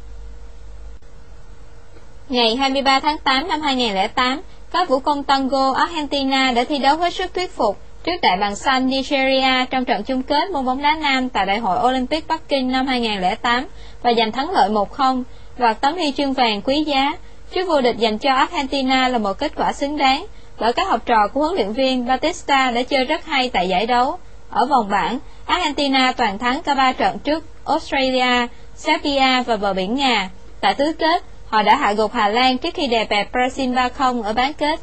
Ngày 2.28 2.56
23 2.56 3.00
tháng 3.00 3.18
8 3.18 3.48
năm 3.48 3.60
2008, 3.60 4.42
các 4.72 4.88
vũ 4.88 4.98
công 4.98 5.24
tango 5.24 5.72
Argentina 5.72 6.52
đã 6.52 6.64
thi 6.64 6.78
đấu 6.78 6.96
hết 6.96 7.14
sức 7.14 7.34
thuyết 7.34 7.56
phục 7.56 7.78
trước 8.04 8.20
đại 8.22 8.36
bàng 8.36 8.56
xanh 8.56 8.86
Nigeria 8.86 9.66
trong 9.70 9.84
trận 9.84 10.02
chung 10.02 10.22
kết 10.22 10.50
môn 10.50 10.64
bóng 10.64 10.82
đá 10.82 10.96
nam 11.00 11.28
tại 11.28 11.46
Đại 11.46 11.58
hội 11.58 11.90
Olympic 11.90 12.28
Bắc 12.28 12.48
Kinh 12.48 12.72
năm 12.72 12.86
2008 12.86 13.66
và 14.02 14.12
giành 14.16 14.32
thắng 14.32 14.50
lợi 14.50 14.70
1-0, 14.70 15.22
và 15.58 15.72
tấm 15.72 15.94
huy 15.94 16.12
chương 16.12 16.32
vàng 16.32 16.62
quý 16.62 16.84
giá. 16.84 17.12
trước 17.54 17.68
vô 17.68 17.80
địch 17.80 17.96
dành 17.98 18.18
cho 18.18 18.34
Argentina 18.34 19.08
là 19.08 19.18
một 19.18 19.38
kết 19.38 19.52
quả 19.56 19.72
xứng 19.72 19.96
đáng, 19.96 20.26
bởi 20.62 20.72
các 20.72 20.88
học 20.88 21.06
trò 21.06 21.28
của 21.28 21.40
huấn 21.40 21.54
luyện 21.54 21.72
viên 21.72 22.06
Batista 22.06 22.70
đã 22.70 22.82
chơi 22.82 23.04
rất 23.04 23.24
hay 23.24 23.48
tại 23.48 23.68
giải 23.68 23.86
đấu. 23.86 24.18
Ở 24.50 24.66
vòng 24.66 24.88
bảng, 24.88 25.18
Argentina 25.46 26.12
toàn 26.12 26.38
thắng 26.38 26.62
cả 26.62 26.74
ba 26.74 26.92
trận 26.92 27.18
trước 27.18 27.44
Australia, 27.64 28.46
Serbia 28.74 29.42
và 29.46 29.56
bờ 29.56 29.74
biển 29.74 29.94
Nga. 29.94 30.30
Tại 30.60 30.74
tứ 30.74 30.92
kết, 30.98 31.22
Họ 31.46 31.62
đã 31.62 31.76
hạ 31.76 31.92
gục 31.92 32.12
Hà 32.12 32.28
Lan 32.28 32.58
trước 32.58 32.74
khi 32.74 32.86
đè 32.86 33.04
bẹp 33.04 33.32
Brazil 33.32 33.74
3-0 33.74 34.22
ở 34.22 34.32
bán 34.32 34.52
kết. 34.54 34.80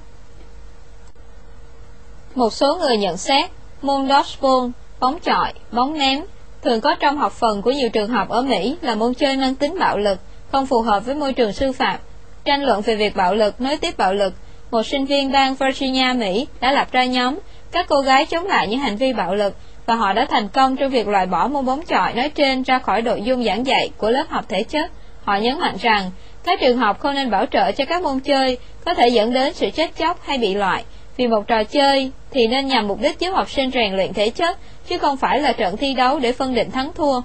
Một 2.35 2.53
số 2.53 2.75
người 2.75 2.97
nhận 2.97 3.17
xét, 3.17 3.49
môn 3.81 4.07
dodgeball, 4.09 4.71
bóng 4.99 5.19
chọi, 5.19 5.53
bóng 5.71 5.97
ném, 5.97 6.21
thường 6.61 6.81
có 6.81 6.95
trong 6.99 7.17
học 7.17 7.31
phần 7.31 7.61
của 7.61 7.71
nhiều 7.71 7.89
trường 7.89 8.09
học 8.09 8.29
ở 8.29 8.41
Mỹ 8.41 8.77
là 8.81 8.95
môn 8.95 9.13
chơi 9.13 9.37
mang 9.37 9.55
tính 9.55 9.79
bạo 9.79 9.97
lực, 9.97 10.19
không 10.51 10.65
phù 10.65 10.81
hợp 10.81 11.05
với 11.05 11.15
môi 11.15 11.33
trường 11.33 11.53
sư 11.53 11.71
phạm. 11.71 11.99
Tranh 12.45 12.63
luận 12.63 12.81
về 12.81 12.95
việc 12.95 13.15
bạo 13.15 13.35
lực 13.35 13.61
nối 13.61 13.77
tiếp 13.77 13.97
bạo 13.97 14.13
lực, 14.13 14.33
một 14.71 14.83
sinh 14.83 15.05
viên 15.05 15.31
bang 15.31 15.55
Virginia, 15.55 16.13
Mỹ 16.15 16.47
đã 16.59 16.71
lập 16.71 16.87
ra 16.91 17.05
nhóm 17.05 17.39
các 17.71 17.85
cô 17.89 18.01
gái 18.01 18.25
chống 18.25 18.47
lại 18.47 18.67
những 18.67 18.79
hành 18.79 18.95
vi 18.95 19.13
bạo 19.13 19.35
lực 19.35 19.55
và 19.85 19.95
họ 19.95 20.13
đã 20.13 20.25
thành 20.29 20.49
công 20.49 20.75
trong 20.75 20.91
việc 20.91 21.07
loại 21.07 21.25
bỏ 21.25 21.47
môn 21.47 21.65
bóng 21.65 21.81
chọi 21.81 22.13
nói 22.13 22.29
trên 22.29 22.63
ra 22.63 22.79
khỏi 22.79 23.01
nội 23.01 23.21
dung 23.21 23.43
giảng 23.43 23.65
dạy 23.65 23.89
của 23.97 24.09
lớp 24.09 24.25
học 24.29 24.45
thể 24.49 24.63
chất. 24.63 24.91
Họ 25.23 25.35
nhấn 25.35 25.59
mạnh 25.59 25.75
rằng 25.81 26.11
các 26.43 26.59
trường 26.61 26.77
học 26.77 26.99
không 26.99 27.15
nên 27.15 27.29
bảo 27.29 27.45
trợ 27.45 27.71
cho 27.71 27.85
các 27.85 28.03
môn 28.03 28.19
chơi 28.19 28.57
có 28.85 28.93
thể 28.93 29.07
dẫn 29.07 29.33
đến 29.33 29.53
sự 29.53 29.69
chết 29.69 29.97
chóc 29.97 30.19
hay 30.23 30.37
bị 30.37 30.53
loại. 30.53 30.83
Vì 31.17 31.27
một 31.27 31.47
trò 31.47 31.63
chơi 31.63 32.11
thì 32.31 32.47
nên 32.47 32.67
nhằm 32.67 32.87
mục 32.87 32.99
đích 33.01 33.19
giúp 33.19 33.31
học 33.31 33.49
sinh 33.49 33.71
rèn 33.71 33.95
luyện 33.95 34.13
thể 34.13 34.29
chất, 34.29 34.57
chứ 34.87 34.97
không 34.97 35.17
phải 35.17 35.39
là 35.39 35.51
trận 35.51 35.77
thi 35.77 35.93
đấu 35.93 36.19
để 36.19 36.31
phân 36.31 36.53
định 36.53 36.71
thắng 36.71 36.93
thua. 36.93 37.21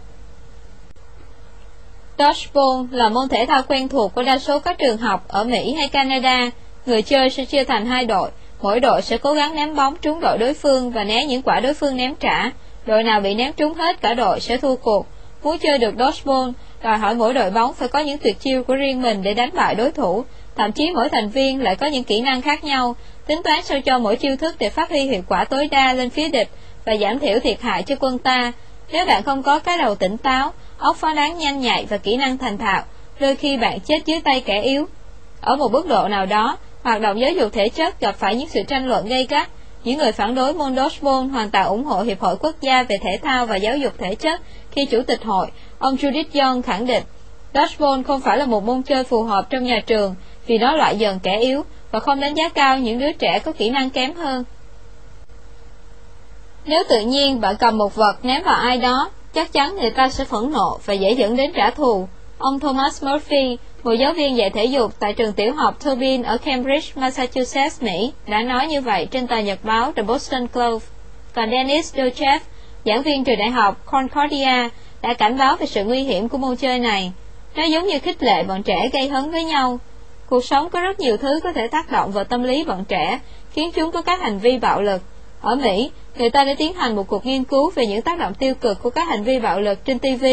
Dodgeball 2.19 2.87
là 2.91 3.09
môn 3.09 3.29
thể 3.29 3.47
thao 3.49 3.63
quen 3.63 3.89
thuộc 3.89 4.15
của 4.15 4.23
đa 4.23 4.39
số 4.39 4.59
các 4.59 4.79
trường 4.79 4.97
học 4.97 5.25
ở 5.29 5.45
Mỹ 5.45 5.75
hay 5.75 5.89
Canada. 5.89 6.51
Người 6.87 7.03
chơi 7.03 7.31
sẽ 7.31 7.45
chia 7.45 7.65
thành 7.65 7.87
hai 7.87 8.05
đội, 8.05 8.31
mỗi 8.63 8.81
đội 8.81 9.03
sẽ 9.03 9.19
cố 9.19 9.33
gắng 9.33 9.55
ném 9.55 9.75
bóng 9.75 9.97
trúng 10.03 10.21
đội 10.21 10.39
đối 10.39 10.55
phương 10.55 10.91
và 10.91 11.05
né 11.05 11.27
những 11.27 11.43
quả 11.43 11.61
đối 11.61 11.75
phương 11.75 11.97
ném 11.97 12.15
trả. 12.15 12.51
Đội 12.87 13.03
nào 13.03 13.21
bị 13.21 13.35
ném 13.35 13.53
trúng 13.53 13.75
hết 13.75 14.01
cả 14.01 14.15
đội 14.15 14.41
sẽ 14.41 14.57
thua 14.57 14.77
cuộc. 14.77 15.07
Muốn 15.43 15.59
chơi 15.59 15.79
được 15.79 15.95
dodgeball, 15.99 16.51
đòi 16.83 16.99
hỏi 16.99 17.15
mỗi 17.15 17.35
đội 17.35 17.51
bóng 17.51 17.75
phải 17.75 17.89
có 17.89 17.99
những 17.99 18.19
tuyệt 18.19 18.41
chiêu 18.41 18.65
của 18.65 18.75
riêng 18.75 19.03
mình 19.03 19.23
để 19.23 19.35
đánh 19.35 19.51
bại 19.55 19.75
đối 19.75 19.93
thủ, 19.93 20.25
thậm 20.57 20.73
chí 20.73 20.91
mỗi 20.95 21.09
thành 21.09 21.29
viên 21.29 21.63
lại 21.63 21.77
có 21.77 21.87
những 21.87 22.05
kỹ 22.05 22.21
năng 22.21 22.43
khác 22.43 22.65
nhau, 22.65 22.97
tính 23.27 23.43
toán 23.45 23.63
sao 23.63 23.81
cho 23.81 23.99
mỗi 23.99 24.17
chiêu 24.17 24.37
thức 24.37 24.57
để 24.59 24.71
phát 24.71 24.91
huy 24.91 25.01
hiệu 25.01 25.23
quả 25.29 25.45
tối 25.45 25.69
đa 25.71 25.93
lên 25.93 26.11
phía 26.11 26.29
địch 26.29 26.49
và 26.85 26.97
giảm 26.97 27.19
thiểu 27.19 27.39
thiệt 27.39 27.61
hại 27.61 27.83
cho 27.83 27.95
quân 28.01 28.19
ta. 28.19 28.53
Nếu 28.93 29.07
bạn 29.07 29.23
không 29.23 29.43
có 29.43 29.59
cái 29.59 29.79
đầu 29.79 29.95
tỉnh 29.95 30.17
táo, 30.17 30.53
óc 30.79 30.97
phán 30.97 31.17
đoán 31.17 31.39
nhanh 31.39 31.61
nhạy 31.61 31.87
và 31.89 31.97
kỹ 31.97 32.17
năng 32.17 32.39
thành 32.39 32.59
thạo, 32.59 32.83
đôi 33.21 33.37
khi 33.37 33.57
bạn 33.57 33.81
chết 33.81 34.07
dưới 34.07 34.21
tay 34.21 34.41
kẻ 34.41 34.63
yếu. 34.63 34.87
Ở 35.41 35.57
một 35.57 35.73
mức 35.73 35.87
độ 35.87 36.09
nào 36.09 36.27
đó, 36.27 36.57
hoạt 36.85 37.01
động 37.01 37.21
giáo 37.21 37.31
dục 37.31 37.53
thể 37.53 37.69
chất 37.69 38.01
gặp 38.01 38.17
phải 38.19 38.37
những 38.37 38.49
sự 38.49 38.63
tranh 38.63 38.87
luận 38.87 39.07
gây 39.07 39.27
gắt. 39.31 39.49
Những 39.85 39.99
người 39.99 40.13
phản 40.13 40.35
đối 40.35 40.55
môn 40.55 40.77
dodgeball 40.77 41.29
hoàn 41.29 41.51
toàn 41.51 41.67
ủng 41.67 41.85
hộ 41.85 42.03
Hiệp 42.03 42.21
hội 42.21 42.37
Quốc 42.37 42.61
gia 42.61 42.83
về 42.83 42.97
thể 43.03 43.19
thao 43.23 43.47
và 43.47 43.57
giáo 43.57 43.77
dục 43.77 43.93
thể 43.99 44.15
chất 44.15 44.41
khi 44.71 44.87
Chủ 44.87 45.03
tịch 45.07 45.25
hội 45.25 45.47
Ông 45.79 45.97
Judith 45.97 46.43
Young 46.43 46.63
khẳng 46.63 46.87
định, 46.87 47.03
Dodgeball 47.55 48.03
không 48.03 48.21
phải 48.21 48.39
là 48.39 48.47
một 48.47 48.65
môn 48.65 48.83
chơi 48.83 49.05
phù 49.05 49.23
hợp 49.23 49.51
trong 49.51 49.65
nhà 49.65 49.81
trường 49.87 50.15
vì 50.47 50.59
nó 50.59 50.73
loại 50.73 50.97
dần 50.97 51.19
kẻ 51.23 51.39
yếu 51.39 51.65
và 51.91 52.01
không 52.01 52.21
đánh 52.21 52.35
giá 52.35 52.49
cao 52.49 52.79
những 52.79 52.99
đứa 52.99 53.13
trẻ 53.13 53.39
có 53.39 53.53
kỹ 53.53 53.71
năng 53.71 53.91
kém 53.91 54.15
hơn. 54.15 54.45
Nếu 56.65 56.83
tự 56.89 57.01
nhiên 57.01 57.41
bạn 57.41 57.57
cầm 57.57 57.79
một 57.79 57.95
vật 57.95 58.25
ném 58.25 58.43
vào 58.43 58.55
ai 58.55 58.79
đó, 58.79 59.11
chắc 59.35 59.53
chắn 59.53 59.77
người 59.77 59.91
ta 59.91 60.09
sẽ 60.09 60.25
phẫn 60.25 60.53
nộ 60.53 60.79
và 60.85 60.95
dễ 60.95 61.13
dẫn 61.13 61.37
đến 61.37 61.53
trả 61.55 61.71
thù. 61.71 62.09
Ông 62.39 62.61
Thomas 62.61 63.05
Murphy, 63.05 63.57
một 63.85 63.93
giáo 63.93 64.13
viên 64.13 64.37
dạy 64.37 64.51
thể 64.51 64.65
dục 64.65 64.93
tại 64.99 65.13
trường 65.13 65.33
tiểu 65.33 65.53
học 65.53 65.85
Tobin 65.85 66.23
ở 66.23 66.39
Cambridge, 66.39 66.93
Massachusetts, 66.95 67.83
Mỹ, 67.83 68.13
đã 68.27 68.43
nói 68.43 68.67
như 68.67 68.81
vậy 68.81 69.07
trên 69.11 69.27
tờ 69.27 69.39
nhật 69.39 69.59
báo 69.65 69.93
The 69.93 70.03
Boston 70.03 70.47
Globe. 70.53 70.87
Còn 71.35 71.51
Dennis 71.51 71.95
Dochev, 71.97 72.43
giảng 72.85 73.03
viên 73.03 73.25
trường 73.25 73.39
đại 73.39 73.51
học 73.51 73.87
Concordia, 73.87 74.69
đã 75.03 75.15
cảnh 75.15 75.39
báo 75.39 75.57
về 75.57 75.67
sự 75.67 75.85
nguy 75.85 76.03
hiểm 76.03 76.29
của 76.29 76.39
môn 76.39 76.57
chơi 76.57 76.79
này. 76.79 77.13
Nó 77.55 77.65
giống 77.65 77.87
như 77.87 77.99
khích 77.99 78.23
lệ 78.23 78.43
bọn 78.43 78.63
trẻ 78.63 78.89
gây 78.93 79.09
hấn 79.09 79.31
với 79.31 79.45
nhau. 79.45 79.79
Cuộc 80.27 80.45
sống 80.45 80.71
có 80.71 80.81
rất 80.81 81.01
nhiều 81.01 81.17
thứ 81.17 81.41
có 81.43 81.53
thể 81.53 81.69
tác 81.69 81.91
động 81.91 82.13
vào 82.13 82.25
tâm 82.25 82.43
lý 82.43 82.65
bọn 82.65 82.85
trẻ, 82.85 83.21
khiến 83.51 83.71
chúng 83.73 83.91
có 83.91 84.03
các 84.03 84.21
hành 84.21 84.39
vi 84.39 84.59
bạo 84.59 84.83
lực. 84.83 85.03
Ở 85.41 85.55
Mỹ, 85.55 85.91
người 86.17 86.31
ta 86.31 86.45
đã 86.45 86.55
tiến 86.59 86.75
hành 86.75 86.97
một 86.97 87.09
cuộc 87.09 87.27
nghiên 87.27 87.45
cứu 87.45 87.71
về 87.75 87.87
những 87.87 88.03
tác 88.03 88.19
động 88.19 88.35
tiêu 88.35 88.55
cực 88.55 88.83
của 88.83 88.91
các 88.91 89.09
hành 89.09 89.25
vi 89.25 89.39
bạo 89.41 89.61
lực 89.61 89.85
trên 89.85 89.99
TV 89.99 90.25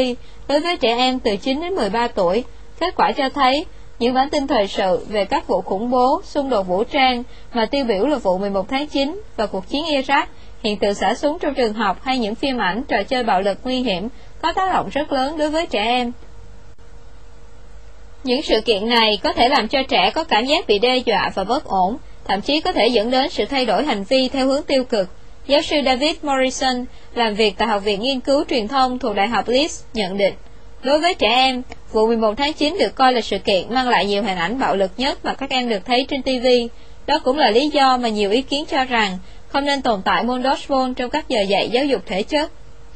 đối 0.47 0.59
với 0.59 0.77
trẻ 0.77 0.95
em 0.97 1.19
từ 1.19 1.35
9 1.35 1.61
đến 1.61 1.75
13 1.75 2.07
tuổi. 2.07 2.43
Kết 2.81 2.95
quả 2.95 3.11
cho 3.11 3.29
thấy, 3.29 3.65
những 3.99 4.13
bản 4.13 4.29
tin 4.29 4.47
thời 4.47 4.67
sự 4.67 5.05
về 5.09 5.25
các 5.25 5.47
vụ 5.47 5.61
khủng 5.61 5.89
bố, 5.89 6.21
xung 6.23 6.49
đột 6.49 6.67
vũ 6.67 6.83
trang 6.83 7.23
mà 7.53 7.65
tiêu 7.65 7.85
biểu 7.85 8.05
là 8.05 8.17
vụ 8.17 8.37
11 8.37 8.69
tháng 8.69 8.87
9 8.87 9.21
và 9.35 9.45
cuộc 9.45 9.69
chiến 9.69 9.83
Iraq, 9.85 10.25
hiện 10.63 10.77
tượng 10.77 10.93
xả 10.93 11.13
súng 11.13 11.39
trong 11.39 11.53
trường 11.53 11.73
học 11.73 11.99
hay 12.03 12.17
những 12.17 12.35
phim 12.35 12.57
ảnh 12.57 12.83
trò 12.87 13.03
chơi 13.03 13.23
bạo 13.23 13.41
lực 13.41 13.57
nguy 13.63 13.83
hiểm 13.83 14.09
có 14.41 14.53
tác 14.53 14.73
động 14.73 14.89
rất 14.89 15.11
lớn 15.11 15.37
đối 15.37 15.49
với 15.49 15.67
trẻ 15.67 15.83
em. 15.83 16.11
Những 18.23 18.41
sự 18.41 18.61
kiện 18.61 18.89
này 18.89 19.19
có 19.23 19.33
thể 19.33 19.49
làm 19.49 19.67
cho 19.67 19.79
trẻ 19.83 20.11
có 20.15 20.23
cảm 20.23 20.45
giác 20.45 20.67
bị 20.67 20.79
đe 20.79 20.97
dọa 20.97 21.31
và 21.35 21.43
bất 21.43 21.65
ổn, 21.65 21.97
thậm 22.23 22.41
chí 22.41 22.61
có 22.61 22.71
thể 22.71 22.87
dẫn 22.87 23.11
đến 23.11 23.29
sự 23.29 23.45
thay 23.45 23.65
đổi 23.65 23.85
hành 23.85 24.03
vi 24.03 24.29
theo 24.29 24.47
hướng 24.47 24.63
tiêu 24.63 24.83
cực. 24.83 25.09
Giáo 25.47 25.61
sư 25.61 25.75
David 25.85 26.15
Morrison, 26.21 26.85
làm 27.15 27.33
việc 27.33 27.57
tại 27.57 27.67
Học 27.67 27.83
viện 27.83 28.01
Nghiên 28.01 28.19
cứu 28.19 28.43
Truyền 28.49 28.67
thông 28.67 28.99
thuộc 28.99 29.15
Đại 29.15 29.27
học 29.27 29.47
Leeds, 29.47 29.83
nhận 29.93 30.17
định, 30.17 30.33
đối 30.83 30.99
với 30.99 31.13
trẻ 31.13 31.27
em, 31.27 31.61
vụ 31.91 32.07
11 32.07 32.33
tháng 32.37 32.53
9 32.53 32.77
được 32.79 32.95
coi 32.95 33.13
là 33.13 33.21
sự 33.21 33.37
kiện 33.37 33.73
mang 33.73 33.89
lại 33.89 34.05
nhiều 34.05 34.23
hình 34.23 34.37
ảnh 34.37 34.59
bạo 34.59 34.75
lực 34.75 34.91
nhất 34.97 35.25
mà 35.25 35.33
các 35.33 35.49
em 35.49 35.69
được 35.69 35.85
thấy 35.85 36.05
trên 36.09 36.21
TV. 36.23 36.47
Đó 37.07 37.19
cũng 37.23 37.37
là 37.37 37.49
lý 37.49 37.69
do 37.69 37.97
mà 37.97 38.09
nhiều 38.09 38.31
ý 38.31 38.41
kiến 38.41 38.65
cho 38.65 38.85
rằng 38.85 39.17
không 39.47 39.65
nên 39.65 39.81
tồn 39.81 40.01
tại 40.05 40.23
môn 40.23 40.43
dodgeball 40.43 40.93
trong 40.93 41.09
các 41.09 41.27
giờ 41.27 41.41
dạy 41.41 41.69
giáo 41.69 41.85
dục 41.85 42.01
thể 42.05 42.23
chất. 42.23 42.51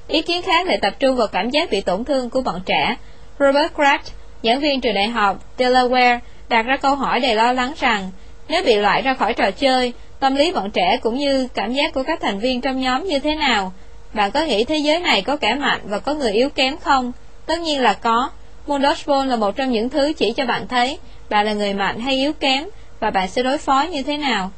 Ý 0.08 0.22
kiến 0.22 0.42
khác 0.42 0.68
lại 0.68 0.78
tập 0.82 0.94
trung 1.00 1.16
vào 1.16 1.28
cảm 1.28 1.50
giác 1.50 1.70
bị 1.72 1.82
tổn 1.82 2.06
thương 2.06 2.30
của 2.30 2.42
bọn 2.42 2.62
trẻ. 2.66 2.96
Robert 3.40 3.74
Kraft, 3.76 4.00
giảng 4.44 4.60
viên 4.60 4.82
trường 4.82 4.94
đại 4.94 5.08
học 5.08 5.44
Delaware, 5.58 6.20
đặt 6.50 6.66
ra 6.66 6.78
câu 6.78 6.96
hỏi 6.96 7.20
đầy 7.20 7.36
lo 7.36 7.52
lắng 7.54 7.74
rằng 7.80 8.12
nếu 8.50 8.64
bị 8.64 8.76
loại 8.76 9.02
ra 9.02 9.14
khỏi 9.14 9.34
trò 9.34 9.52
chơi, 9.52 9.94
tâm 10.20 10.36
lý 10.36 10.52
bọn 10.52 10.72
trẻ 10.72 10.98
cũng 11.02 11.18
như 11.18 11.48
cảm 11.54 11.74
giác 11.74 11.94
của 11.94 12.04
các 12.04 12.22
thành 12.22 12.40
viên 12.40 12.62
trong 12.62 12.82
nhóm 12.82 13.04
như 13.04 13.20
thế 13.20 13.36
nào? 13.36 13.74
Bạn 14.14 14.32
có 14.32 14.42
nghĩ 14.42 14.64
thế 14.64 14.78
giới 14.78 15.00
này 15.00 15.22
có 15.22 15.38
kẻ 15.38 15.54
mạnh 15.54 15.80
và 15.84 16.00
có 16.00 16.14
người 16.14 16.32
yếu 16.32 16.50
kém 16.50 16.78
không? 16.78 17.12
Tất 17.46 17.60
nhiên 17.60 17.82
là 17.82 17.94
có. 17.94 18.30
Môn 18.68 18.82
dodgeball 18.82 19.30
là 19.30 19.36
một 19.36 19.56
trong 19.56 19.72
những 19.72 19.90
thứ 19.90 20.14
chỉ 20.18 20.34
cho 20.34 20.46
bạn 20.46 20.68
thấy 20.68 21.00
bạn 21.30 21.46
là 21.46 21.54
người 21.54 21.74
mạnh 21.74 22.00
hay 22.00 22.16
yếu 22.16 22.34
kém 22.34 22.68
và 23.00 23.12
bạn 23.12 23.28
sẽ 23.28 23.44
đối 23.44 23.58
phó 23.58 23.86
như 23.92 24.04
thế 24.04 24.18
nào. 24.18 24.52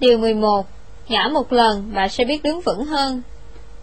Điều 0.00 0.18
11 0.18 0.66
Ngã 1.08 1.28
một 1.28 1.52
lần, 1.52 1.94
bạn 1.94 2.08
sẽ 2.08 2.24
biết 2.24 2.42
đứng 2.42 2.60
vững 2.60 2.84
hơn. 2.84 3.22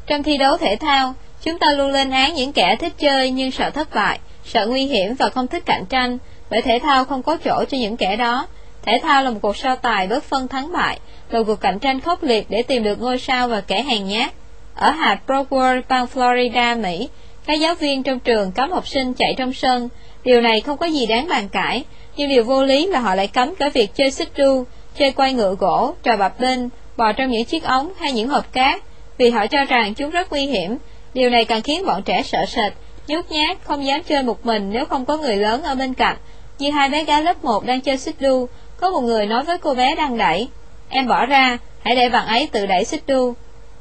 Trong 0.08 0.24
thi 0.24 0.38
đấu 0.38 0.58
thể 0.58 0.76
thao, 0.76 1.14
chúng 1.42 1.60
ta 1.60 1.72
luôn 1.72 1.92
lên 1.92 2.12
án 2.12 2.34
những 2.34 2.54
kẻ 2.54 2.76
thích 2.80 2.94
chơi 2.98 3.32
nhưng 3.32 3.52
sợ 3.52 3.70
thất 3.70 3.94
bại, 3.94 4.20
sợ 4.46 4.68
nguy 4.68 4.86
hiểm 4.86 5.16
và 5.16 5.30
không 5.30 5.48
thích 5.48 5.66
cạnh 5.66 5.86
tranh, 5.90 6.18
bởi 6.50 6.62
thể 6.62 6.80
thao 6.84 7.06
không 7.06 7.24
có 7.24 7.38
chỗ 7.46 7.64
cho 7.70 7.78
những 7.78 7.98
kẻ 7.98 8.16
đó. 8.16 8.48
Thể 8.82 9.00
thao 9.04 9.24
là 9.24 9.30
một 9.30 9.40
cuộc 9.42 9.58
so 9.58 9.76
tài 9.76 10.08
bất 10.08 10.24
phân 10.24 10.48
thắng 10.48 10.72
bại, 10.72 11.00
là 11.30 11.44
cuộc 11.44 11.62
cạnh 11.62 11.80
tranh 11.80 12.00
khốc 12.00 12.24
liệt 12.24 12.50
để 12.50 12.64
tìm 12.64 12.84
được 12.84 13.02
ngôi 13.02 13.20
sao 13.20 13.48
và 13.48 13.62
kẻ 13.62 13.82
hàng 13.82 14.08
nhát. 14.08 14.34
Ở 14.80 14.92
hạt 14.92 15.20
Broward, 15.28 15.82
bang 15.90 16.06
Florida, 16.14 16.82
Mỹ, 16.82 17.10
các 17.46 17.54
giáo 17.54 17.76
viên 17.76 18.04
trong 18.04 18.20
trường 18.20 18.52
cấm 18.52 18.72
học 18.72 18.88
sinh 18.88 19.14
chạy 19.14 19.34
trong 19.38 19.54
sân. 19.54 19.90
Điều 20.24 20.42
này 20.42 20.62
không 20.62 20.78
có 20.78 20.86
gì 20.86 21.06
đáng 21.06 21.28
bàn 21.28 21.50
cãi, 21.50 21.84
nhưng 22.16 22.30
điều 22.30 22.44
vô 22.44 22.64
lý 22.64 22.88
là 22.88 23.00
họ 23.00 23.16
lại 23.16 23.28
cấm 23.28 23.56
cả 23.56 23.70
việc 23.70 23.96
chơi 23.96 24.12
xích 24.12 24.30
đu, 24.38 24.66
chơi 24.98 25.12
quay 25.12 25.34
ngựa 25.34 25.56
gỗ, 25.60 25.94
trò 26.04 26.18
bập 26.18 26.40
bênh, 26.40 26.60
bò 26.98 27.12
trong 27.12 27.30
những 27.30 27.46
chiếc 27.46 27.64
ống 27.64 27.92
hay 28.00 28.12
những 28.12 28.30
hộp 28.30 28.54
cát, 28.54 28.82
vì 29.18 29.30
họ 29.30 29.48
cho 29.48 29.66
rằng 29.66 29.94
chúng 29.94 30.10
rất 30.10 30.32
nguy 30.32 30.46
hiểm. 30.46 30.78
Điều 31.14 31.30
này 31.30 31.46
càng 31.46 31.62
khiến 31.62 31.86
bọn 31.86 32.04
trẻ 32.04 32.24
sợ 32.24 32.46
sệt, 32.46 32.74
nhút 33.08 33.32
nhát, 33.32 33.58
không 33.64 33.86
dám 33.86 34.04
chơi 34.04 34.24
một 34.24 34.46
mình 34.46 34.70
nếu 34.72 34.86
không 34.86 35.06
có 35.06 35.18
người 35.18 35.36
lớn 35.36 35.64
ở 35.64 35.76
bên 35.76 35.94
cạnh. 35.94 36.16
Như 36.60 36.72
hai 36.72 36.90
bé 36.90 37.04
gái 37.04 37.24
lớp 37.24 37.44
1 37.44 37.66
đang 37.66 37.82
chơi 37.82 37.98
xích 37.98 38.16
đu, 38.20 38.48
có 38.78 38.90
một 38.90 39.02
người 39.02 39.26
nói 39.26 39.44
với 39.44 39.58
cô 39.58 39.74
bé 39.74 39.96
đang 39.96 40.18
đẩy, 40.18 40.48
em 40.90 41.08
bỏ 41.08 41.26
ra, 41.26 41.58
hãy 41.84 41.96
để 41.96 42.10
bạn 42.10 42.28
ấy 42.28 42.50
tự 42.52 42.66
đẩy 42.66 42.86
xích 42.86 43.04
đu. 43.08 43.34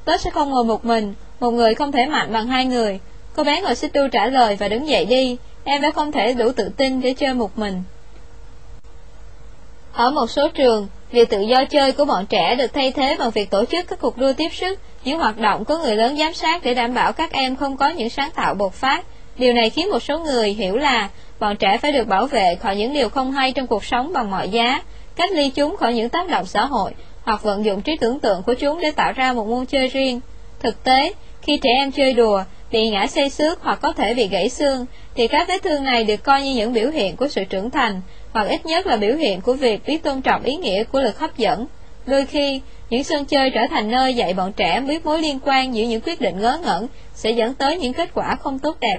Tết 0.09 0.21
sẽ 0.21 0.31
không 0.31 0.51
ngồi 0.51 0.65
một 0.65 0.85
mình, 0.85 1.15
một 1.41 1.51
người 1.51 1.75
không 1.75 1.93
thể 1.93 2.07
mạnh 2.07 2.33
bằng 2.33 2.47
hai 2.47 2.65
người. 2.65 3.01
Cô 3.37 3.45
bé 3.45 3.61
ngồi 3.61 3.75
xích 3.75 3.93
đu 3.93 4.09
trả 4.13 4.27
lời 4.27 4.57
và 4.57 4.69
đứng 4.69 4.89
dậy 4.89 5.05
đi, 5.05 5.37
em 5.65 5.83
đã 5.83 5.91
không 5.91 6.13
thể 6.13 6.33
đủ 6.33 6.53
tự 6.53 6.71
tin 6.77 7.01
để 7.01 7.15
chơi 7.15 7.35
một 7.35 7.59
mình. 7.59 7.83
Ở 9.93 10.11
một 10.11 10.31
số 10.31 10.49
trường, 10.49 10.89
việc 11.11 11.31
tự 11.31 11.41
do 11.41 11.65
chơi 11.65 11.93
của 11.93 12.05
bọn 12.05 12.27
trẻ 12.27 12.55
được 12.55 12.73
thay 12.75 12.93
thế 12.93 13.17
bằng 13.19 13.31
việc 13.31 13.51
tổ 13.51 13.65
chức 13.65 13.89
các 13.89 14.01
cuộc 14.01 14.19
đua 14.19 14.33
tiếp 14.33 14.49
sức, 14.53 14.79
những 15.05 15.19
hoạt 15.19 15.39
động 15.39 15.65
có 15.65 15.79
người 15.79 15.97
lớn 15.97 16.17
giám 16.17 16.35
sát 16.35 16.63
để 16.65 16.75
đảm 16.75 16.95
bảo 16.95 17.13
các 17.13 17.33
em 17.33 17.57
không 17.57 17.77
có 17.77 17.89
những 17.89 18.11
sáng 18.11 18.31
tạo 18.31 18.55
bột 18.55 18.73
phát. 18.73 19.05
Điều 19.39 19.53
này 19.53 19.71
khiến 19.71 19.91
một 19.91 20.03
số 20.03 20.19
người 20.19 20.51
hiểu 20.51 20.77
là 20.77 21.09
bọn 21.41 21.57
trẻ 21.57 21.79
phải 21.79 21.93
được 21.93 22.09
bảo 22.09 22.27
vệ 22.27 22.55
khỏi 22.55 22.77
những 22.77 22.93
điều 22.93 23.09
không 23.09 23.33
hay 23.33 23.53
trong 23.53 23.67
cuộc 23.67 23.85
sống 23.85 24.13
bằng 24.13 24.31
mọi 24.31 24.49
giá, 24.49 24.83
cách 25.17 25.31
ly 25.33 25.51
chúng 25.51 25.77
khỏi 25.77 25.95
những 25.95 26.09
tác 26.09 26.29
động 26.29 26.47
xã 26.47 26.65
hội, 26.65 26.95
hoặc 27.23 27.43
vận 27.43 27.65
dụng 27.65 27.83
trí 27.83 27.97
tưởng 28.01 28.21
tượng 28.21 28.43
của 28.43 28.55
chúng 28.55 28.81
để 28.81 28.91
tạo 28.91 29.13
ra 29.13 29.33
một 29.33 29.47
môn 29.47 29.67
chơi 29.67 29.89
riêng. 29.89 30.21
Thực 30.61 30.85
tế, 30.85 31.13
khi 31.43 31.59
trẻ 31.63 31.71
em 31.77 31.93
chơi 31.93 32.13
đùa, 32.13 32.45
bị 32.73 32.89
ngã 32.89 33.07
xây 33.07 33.31
xước 33.31 33.63
hoặc 33.63 33.79
có 33.83 33.93
thể 33.93 34.15
bị 34.15 34.29
gãy 34.29 34.49
xương, 34.49 34.87
thì 35.15 35.29
các 35.29 35.49
vết 35.49 35.63
thương 35.63 35.85
này 35.85 36.05
được 36.05 36.23
coi 36.23 36.43
như 36.43 36.55
những 36.55 36.73
biểu 36.73 36.91
hiện 36.91 37.17
của 37.17 37.29
sự 37.29 37.45
trưởng 37.45 37.71
thành, 37.71 38.01
hoặc 38.33 38.49
ít 38.49 38.67
nhất 38.67 38.87
là 38.87 38.97
biểu 38.97 39.17
hiện 39.17 39.41
của 39.41 39.55
việc 39.55 39.87
biết 39.87 40.03
tôn 40.03 40.23
trọng 40.23 40.43
ý 40.43 40.57
nghĩa 40.57 40.85
của 40.85 41.01
lực 41.01 41.19
hấp 41.19 41.37
dẫn. 41.37 41.67
Đôi 42.07 42.27
khi, 42.27 42.61
những 42.91 43.05
sân 43.05 43.25
chơi 43.25 43.51
trở 43.51 43.61
thành 43.71 43.91
nơi 43.91 44.15
dạy 44.15 44.35
bọn 44.35 44.53
trẻ 44.53 44.81
biết 44.81 45.07
mối 45.07 45.23
liên 45.23 45.39
quan 45.45 45.75
giữa 45.75 45.85
những 45.85 46.01
quyết 46.01 46.21
định 46.21 46.41
ngớ 46.41 46.59
ngẩn 46.65 46.87
sẽ 47.15 47.31
dẫn 47.31 47.55
tới 47.55 47.79
những 47.79 47.93
kết 47.93 48.11
quả 48.15 48.37
không 48.41 48.59
tốt 48.59 48.77
đẹp. 48.81 48.99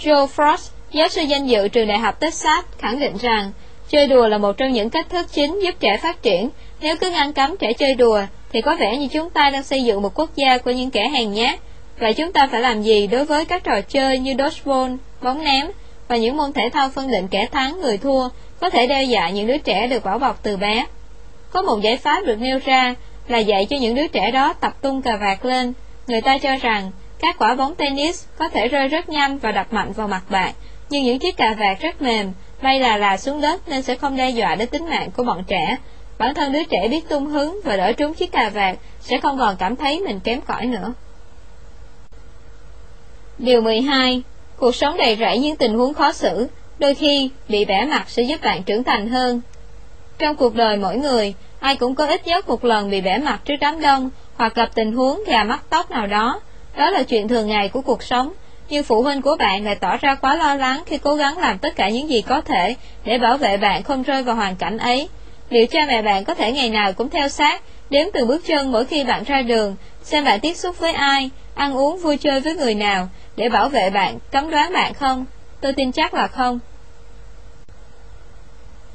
Joe 0.00 0.26
Frost, 0.26 0.70
giáo 0.92 1.08
sư 1.08 1.22
danh 1.22 1.46
dự 1.46 1.68
trường 1.68 1.88
đại 1.88 1.98
học 1.98 2.20
Texas, 2.20 2.64
khẳng 2.78 3.00
định 3.00 3.16
rằng 3.20 3.52
chơi 3.92 4.06
đùa 4.06 4.28
là 4.28 4.38
một 4.38 4.56
trong 4.56 4.72
những 4.72 4.90
cách 4.90 5.06
thức 5.08 5.26
chính 5.32 5.62
giúp 5.62 5.74
trẻ 5.80 5.96
phát 5.96 6.22
triển. 6.22 6.50
Nếu 6.80 6.96
cứ 6.96 7.10
ngăn 7.10 7.32
cấm 7.32 7.56
trẻ 7.56 7.72
chơi 7.72 7.94
đùa, 7.94 8.22
thì 8.52 8.60
có 8.60 8.76
vẻ 8.76 8.96
như 8.96 9.08
chúng 9.12 9.30
ta 9.30 9.50
đang 9.50 9.62
xây 9.62 9.84
dựng 9.84 10.02
một 10.02 10.18
quốc 10.18 10.30
gia 10.36 10.58
của 10.58 10.70
những 10.70 10.90
kẻ 10.90 11.08
hèn 11.08 11.32
nhát. 11.32 11.60
Vậy 11.98 12.14
chúng 12.14 12.32
ta 12.32 12.46
phải 12.46 12.60
làm 12.60 12.82
gì 12.82 13.06
đối 13.06 13.24
với 13.24 13.44
các 13.44 13.64
trò 13.64 13.80
chơi 13.80 14.18
như 14.18 14.34
dodgeball, 14.38 14.94
bóng 15.22 15.44
ném 15.44 15.66
và 16.08 16.16
những 16.16 16.36
môn 16.36 16.52
thể 16.52 16.68
thao 16.72 16.90
phân 16.90 17.10
định 17.10 17.28
kẻ 17.28 17.46
thắng 17.52 17.80
người 17.80 17.98
thua 17.98 18.28
có 18.60 18.70
thể 18.70 18.86
đe 18.86 19.02
dọa 19.02 19.30
những 19.30 19.46
đứa 19.46 19.58
trẻ 19.58 19.86
được 19.86 20.04
bảo 20.04 20.18
bọc 20.18 20.42
từ 20.42 20.56
bé? 20.56 20.86
Có 21.50 21.62
một 21.62 21.80
giải 21.82 21.96
pháp 21.96 22.24
được 22.24 22.40
nêu 22.40 22.58
ra 22.64 22.94
là 23.28 23.38
dạy 23.38 23.66
cho 23.70 23.76
những 23.76 23.94
đứa 23.94 24.06
trẻ 24.06 24.30
đó 24.30 24.52
tập 24.52 24.72
tung 24.82 25.02
cà 25.02 25.16
vạt 25.16 25.44
lên. 25.44 25.72
Người 26.06 26.20
ta 26.20 26.38
cho 26.38 26.56
rằng 26.56 26.90
các 27.18 27.38
quả 27.38 27.54
bóng 27.54 27.74
tennis 27.74 28.24
có 28.38 28.48
thể 28.48 28.68
rơi 28.68 28.88
rất 28.88 29.08
nhanh 29.08 29.38
và 29.38 29.52
đập 29.52 29.72
mạnh 29.72 29.92
vào 29.92 30.08
mặt 30.08 30.22
bạn, 30.30 30.52
nhưng 30.90 31.04
những 31.04 31.18
chiếc 31.18 31.36
cà 31.36 31.54
vạt 31.58 31.80
rất 31.80 32.02
mềm, 32.02 32.32
May 32.62 32.80
là 32.80 32.96
là 32.96 33.16
xuống 33.16 33.40
đất 33.40 33.68
nên 33.68 33.82
sẽ 33.82 33.94
không 33.94 34.16
đe 34.16 34.30
dọa 34.30 34.54
đến 34.54 34.68
tính 34.68 34.88
mạng 34.88 35.10
của 35.16 35.22
bọn 35.22 35.44
trẻ. 35.46 35.76
Bản 36.18 36.34
thân 36.34 36.52
đứa 36.52 36.64
trẻ 36.64 36.88
biết 36.88 37.08
tung 37.08 37.26
hứng 37.26 37.60
và 37.64 37.76
đỡ 37.76 37.92
trúng 37.92 38.14
chiếc 38.14 38.32
cà 38.32 38.50
vạt 38.50 38.76
sẽ 39.00 39.18
không 39.18 39.38
còn 39.38 39.56
cảm 39.56 39.76
thấy 39.76 40.00
mình 40.00 40.20
kém 40.20 40.40
cỏi 40.40 40.66
nữa. 40.66 40.92
Điều 43.38 43.60
12. 43.60 44.22
Cuộc 44.56 44.74
sống 44.74 44.96
đầy 44.96 45.16
rẫy 45.16 45.38
những 45.38 45.56
tình 45.56 45.74
huống 45.74 45.94
khó 45.94 46.12
xử, 46.12 46.48
đôi 46.78 46.94
khi 46.94 47.30
bị 47.48 47.64
bẻ 47.64 47.84
mặt 47.84 48.04
sẽ 48.08 48.22
giúp 48.22 48.40
bạn 48.42 48.62
trưởng 48.62 48.84
thành 48.84 49.08
hơn. 49.08 49.40
Trong 50.18 50.36
cuộc 50.36 50.54
đời 50.54 50.76
mỗi 50.76 50.96
người, 50.96 51.34
ai 51.60 51.76
cũng 51.76 51.94
có 51.94 52.06
ít 52.06 52.26
nhất 52.26 52.48
một 52.48 52.64
lần 52.64 52.90
bị 52.90 53.00
bẻ 53.00 53.18
mặt 53.18 53.40
trước 53.44 53.56
đám 53.60 53.80
đông 53.80 54.10
hoặc 54.34 54.54
gặp 54.54 54.70
tình 54.74 54.92
huống 54.92 55.20
gà 55.26 55.44
mắt 55.44 55.60
tóc 55.70 55.90
nào 55.90 56.06
đó. 56.06 56.40
Đó 56.76 56.90
là 56.90 57.02
chuyện 57.02 57.28
thường 57.28 57.48
ngày 57.48 57.68
của 57.68 57.80
cuộc 57.80 58.02
sống, 58.02 58.32
nhưng 58.72 58.84
phụ 58.84 59.02
huynh 59.02 59.22
của 59.22 59.36
bạn 59.38 59.64
lại 59.64 59.74
tỏ 59.74 59.96
ra 59.96 60.14
quá 60.14 60.34
lo 60.34 60.54
lắng 60.54 60.82
khi 60.86 60.98
cố 60.98 61.14
gắng 61.14 61.38
làm 61.38 61.58
tất 61.58 61.76
cả 61.76 61.88
những 61.88 62.08
gì 62.10 62.22
có 62.22 62.40
thể 62.40 62.76
để 63.04 63.18
bảo 63.18 63.36
vệ 63.36 63.56
bạn 63.56 63.82
không 63.82 64.02
rơi 64.02 64.22
vào 64.22 64.36
hoàn 64.36 64.56
cảnh 64.56 64.78
ấy. 64.78 65.08
Liệu 65.50 65.66
cha 65.66 65.80
mẹ 65.88 66.02
bạn 66.02 66.24
có 66.24 66.34
thể 66.34 66.52
ngày 66.52 66.70
nào 66.70 66.92
cũng 66.92 67.10
theo 67.10 67.28
sát, 67.28 67.62
đếm 67.90 68.06
từng 68.12 68.28
bước 68.28 68.46
chân 68.46 68.72
mỗi 68.72 68.84
khi 68.84 69.04
bạn 69.04 69.24
ra 69.24 69.42
đường, 69.42 69.76
xem 70.02 70.24
bạn 70.24 70.40
tiếp 70.40 70.54
xúc 70.54 70.78
với 70.78 70.92
ai, 70.92 71.30
ăn 71.54 71.76
uống 71.76 71.98
vui 71.98 72.16
chơi 72.16 72.40
với 72.40 72.54
người 72.54 72.74
nào, 72.74 73.08
để 73.36 73.48
bảo 73.48 73.68
vệ 73.68 73.90
bạn, 73.90 74.18
cấm 74.30 74.50
đoán 74.50 74.72
bạn 74.72 74.94
không? 74.94 75.24
Tôi 75.60 75.72
tin 75.72 75.92
chắc 75.92 76.14
là 76.14 76.26
không. 76.26 76.58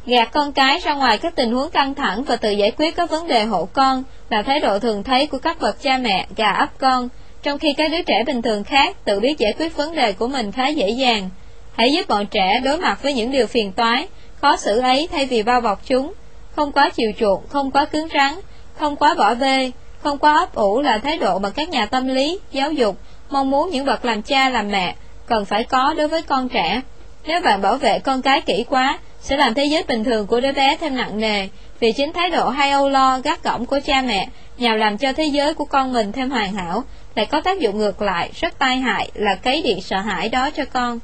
Gạt 0.06 0.30
con 0.34 0.52
cái 0.52 0.80
ra 0.80 0.94
ngoài 0.94 1.18
các 1.18 1.36
tình 1.36 1.52
huống 1.52 1.70
căng 1.70 1.96
thẳng 1.96 2.24
và 2.24 2.36
tự 2.36 2.52
giải 2.52 2.72
quyết 2.72 2.96
các 2.96 3.10
vấn 3.10 3.28
đề 3.28 3.44
hộ 3.44 3.68
con 3.74 4.04
là 4.30 4.42
thái 4.42 4.60
độ 4.60 4.80
thường 4.80 5.04
thấy 5.04 5.28
của 5.28 5.38
các 5.38 5.60
bậc 5.60 5.82
cha 5.82 5.98
mẹ 5.98 6.28
gà 6.36 6.52
ấp 6.52 6.70
con, 6.80 7.10
trong 7.44 7.60
khi 7.60 7.74
các 7.78 7.92
đứa 7.92 8.02
trẻ 8.02 8.24
bình 8.26 8.42
thường 8.42 8.64
khác 8.64 8.98
tự 9.06 9.20
biết 9.20 9.38
giải 9.38 9.54
quyết 9.60 9.76
vấn 9.76 9.96
đề 9.96 10.14
của 10.14 10.28
mình 10.28 10.52
khá 10.52 10.68
dễ 10.68 10.90
dàng. 10.90 11.30
Hãy 11.76 11.92
giúp 11.94 12.08
bọn 12.08 12.26
trẻ 12.26 12.60
đối 12.64 12.78
mặt 12.78 13.04
với 13.04 13.14
những 13.14 13.32
điều 13.32 13.48
phiền 13.48 13.72
toái, 13.72 14.08
khó 14.42 14.58
xử 14.58 14.80
ấy 14.80 15.08
thay 15.12 15.26
vì 15.26 15.44
bao 15.44 15.62
bọc 15.62 15.82
chúng. 15.88 16.14
Không 16.56 16.72
quá 16.72 16.90
chiều 16.90 17.12
chuộng, 17.20 17.48
không 17.50 17.72
quá 17.72 17.86
cứng 17.86 18.08
rắn, 18.14 18.34
không 18.74 18.96
quá 18.96 19.16
bỏ 19.18 19.36
bê, 19.36 19.72
không 20.04 20.18
quá 20.18 20.38
ấp 20.38 20.56
ủ 20.56 20.82
là 20.82 20.98
thái 20.98 21.18
độ 21.18 21.40
mà 21.40 21.50
các 21.50 21.70
nhà 21.70 21.86
tâm 21.86 22.08
lý, 22.08 22.40
giáo 22.52 22.72
dục 22.72 22.98
mong 23.30 23.50
muốn 23.50 23.70
những 23.70 23.86
bậc 23.86 24.06
làm 24.06 24.22
cha 24.22 24.50
làm 24.50 24.72
mẹ 24.72 24.96
cần 25.26 25.46
phải 25.46 25.64
có 25.64 25.94
đối 25.98 26.08
với 26.08 26.22
con 26.22 26.50
trẻ. 26.50 26.82
Nếu 27.26 27.42
bạn 27.42 27.62
bảo 27.62 27.78
vệ 27.78 28.00
con 28.00 28.22
cái 28.22 28.42
kỹ 28.42 28.66
quá, 28.70 29.00
sẽ 29.22 29.38
làm 29.38 29.54
thế 29.54 29.66
giới 29.66 29.84
bình 29.84 30.04
thường 30.04 30.28
của 30.28 30.42
đứa 30.42 30.52
bé 30.52 30.78
thêm 30.82 30.96
nặng 30.96 31.20
nề, 31.20 31.48
vì 31.80 31.92
chính 31.92 32.14
thái 32.14 32.30
độ 32.30 32.50
hay 32.50 32.72
âu 32.72 32.90
lo, 32.90 33.20
gắt 33.20 33.44
gỏng 33.44 33.66
của 33.66 33.80
cha 33.86 34.02
mẹ 34.02 34.28
nhào 34.58 34.78
làm 34.78 34.98
cho 34.98 35.14
thế 35.14 35.24
giới 35.24 35.54
của 35.54 35.66
con 35.66 35.94
mình 35.94 36.12
thêm 36.12 36.30
hoàn 36.30 36.54
hảo, 36.54 36.84
lại 37.18 37.26
có 37.26 37.42
tác 37.42 37.60
dụng 37.60 37.78
ngược 37.78 38.02
lại, 38.02 38.30
rất 38.36 38.60
tai 38.60 38.78
hại 38.78 39.12
là 39.14 39.36
cấy 39.36 39.62
điện 39.62 39.82
sợ 39.82 40.00
hãi 40.00 40.30
đó 40.30 40.50
cho 40.58 40.66
con. 40.74 41.00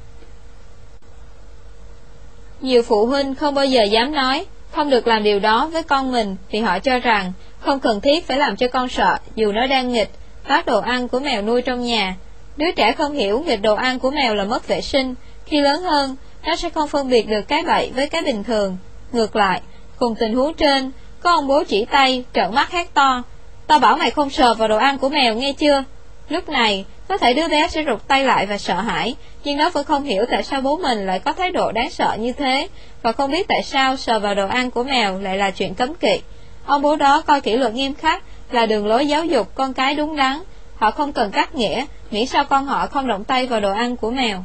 Nhiều 2.61 2.84
phụ 2.84 3.05
huynh 3.05 3.36
không 3.36 3.55
bao 3.55 3.66
giờ 3.66 3.84
dám 3.84 4.11
nói, 4.11 4.45
không 4.72 4.89
được 4.89 5.07
làm 5.07 5.24
điều 5.24 5.39
đó 5.39 5.70
với 5.74 5.84
con 5.84 6.11
mình 6.11 6.36
vì 6.51 6.59
họ 6.59 6.80
cho 6.80 6.99
rằng 6.99 7.34
không 7.59 7.80
cần 7.80 8.01
thiết 8.01 8.28
phải 8.28 8.38
làm 8.38 8.55
cho 8.55 8.68
con 8.68 8.89
sợ 8.89 9.18
dù 9.36 9.51
nó 9.51 9.68
đang 9.68 9.93
nghịch, 9.93 10.09
phát 10.43 10.66
đồ 10.66 10.80
ăn 10.80 11.07
của 11.07 11.20
mèo 11.20 11.41
nuôi 11.41 11.61
trong 11.61 11.82
nhà. 11.82 12.16
Đứa 12.57 12.72
trẻ 12.76 12.91
không 12.91 13.14
hiểu 13.14 13.43
nghịch 13.45 13.61
đồ 13.61 13.76
ăn 13.76 13.99
của 13.99 14.11
mèo 14.11 14.36
là 14.36 14.43
mất 14.43 14.68
vệ 14.68 14.82
sinh, 14.82 15.16
khi 15.45 15.61
lớn 15.61 15.82
hơn, 15.82 16.16
nó 16.45 16.55
sẽ 16.55 16.70
không 16.70 16.89
phân 16.89 17.09
biệt 17.09 17.28
được 17.28 17.41
cái 17.47 17.64
bậy 17.64 17.91
với 17.95 18.09
cái 18.09 18.22
bình 18.22 18.43
thường. 18.43 18.78
Ngược 19.11 19.36
lại, 19.36 19.61
cùng 19.97 20.16
tình 20.16 20.36
huống 20.36 20.53
trên, 20.53 20.91
có 21.20 21.32
ông 21.34 21.47
bố 21.47 21.64
chỉ 21.64 21.86
tay, 21.86 22.24
trợn 22.34 22.55
mắt 22.55 22.72
hét 22.72 22.93
to. 22.93 23.24
Tao 23.68 23.80
bảo 23.80 23.97
mày 23.97 24.11
không 24.11 24.30
sờ 24.30 24.53
vào 24.53 24.68
đồ 24.68 24.78
ăn 24.78 24.97
của 24.97 25.09
mèo 25.09 25.36
nghe 25.36 25.53
chưa? 25.53 25.84
Lúc 26.30 26.49
này, 26.49 26.86
có 27.07 27.17
thể 27.17 27.34
đứa 27.34 27.47
bé 27.47 27.67
sẽ 27.67 27.84
rụt 27.84 28.07
tay 28.07 28.24
lại 28.24 28.45
và 28.45 28.57
sợ 28.57 28.76
hãi, 28.76 29.15
nhưng 29.43 29.57
nó 29.57 29.69
vẫn 29.69 29.86
không 29.86 30.03
hiểu 30.03 30.26
tại 30.32 30.43
sao 30.43 30.61
bố 30.61 30.78
mình 30.78 31.05
lại 31.05 31.19
có 31.19 31.34
thái 31.34 31.51
độ 31.51 31.71
đáng 31.71 31.89
sợ 31.89 32.17
như 32.19 32.34
thế, 32.34 32.67
và 33.01 33.11
không 33.11 33.32
biết 33.32 33.47
tại 33.47 33.63
sao 33.63 33.97
sờ 33.97 34.19
vào 34.19 34.36
đồ 34.36 34.47
ăn 34.47 34.71
của 34.71 34.84
mèo 34.84 35.19
lại 35.19 35.38
là 35.38 35.51
chuyện 35.51 35.76
cấm 35.76 35.93
kỵ. 35.95 36.21
Ông 36.65 36.82
bố 36.82 36.95
đó 36.95 37.21
coi 37.21 37.41
kỷ 37.41 37.57
luật 37.57 37.74
nghiêm 37.74 37.93
khắc 37.93 38.24
là 38.51 38.65
đường 38.65 38.88
lối 38.88 39.07
giáo 39.07 39.26
dục 39.26 39.55
con 39.55 39.74
cái 39.74 39.95
đúng 39.95 40.15
đắn, 40.15 40.39
họ 40.76 40.91
không 40.91 41.13
cần 41.13 41.32
cắt 41.32 41.55
nghĩa, 41.55 41.86
miễn 42.11 42.26
sao 42.26 42.45
con 42.45 42.65
họ 42.65 42.88
không 42.88 43.07
động 43.07 43.24
tay 43.24 43.47
vào 43.47 43.59
đồ 43.59 43.71
ăn 43.71 43.97
của 43.97 44.11
mèo. 44.11 44.43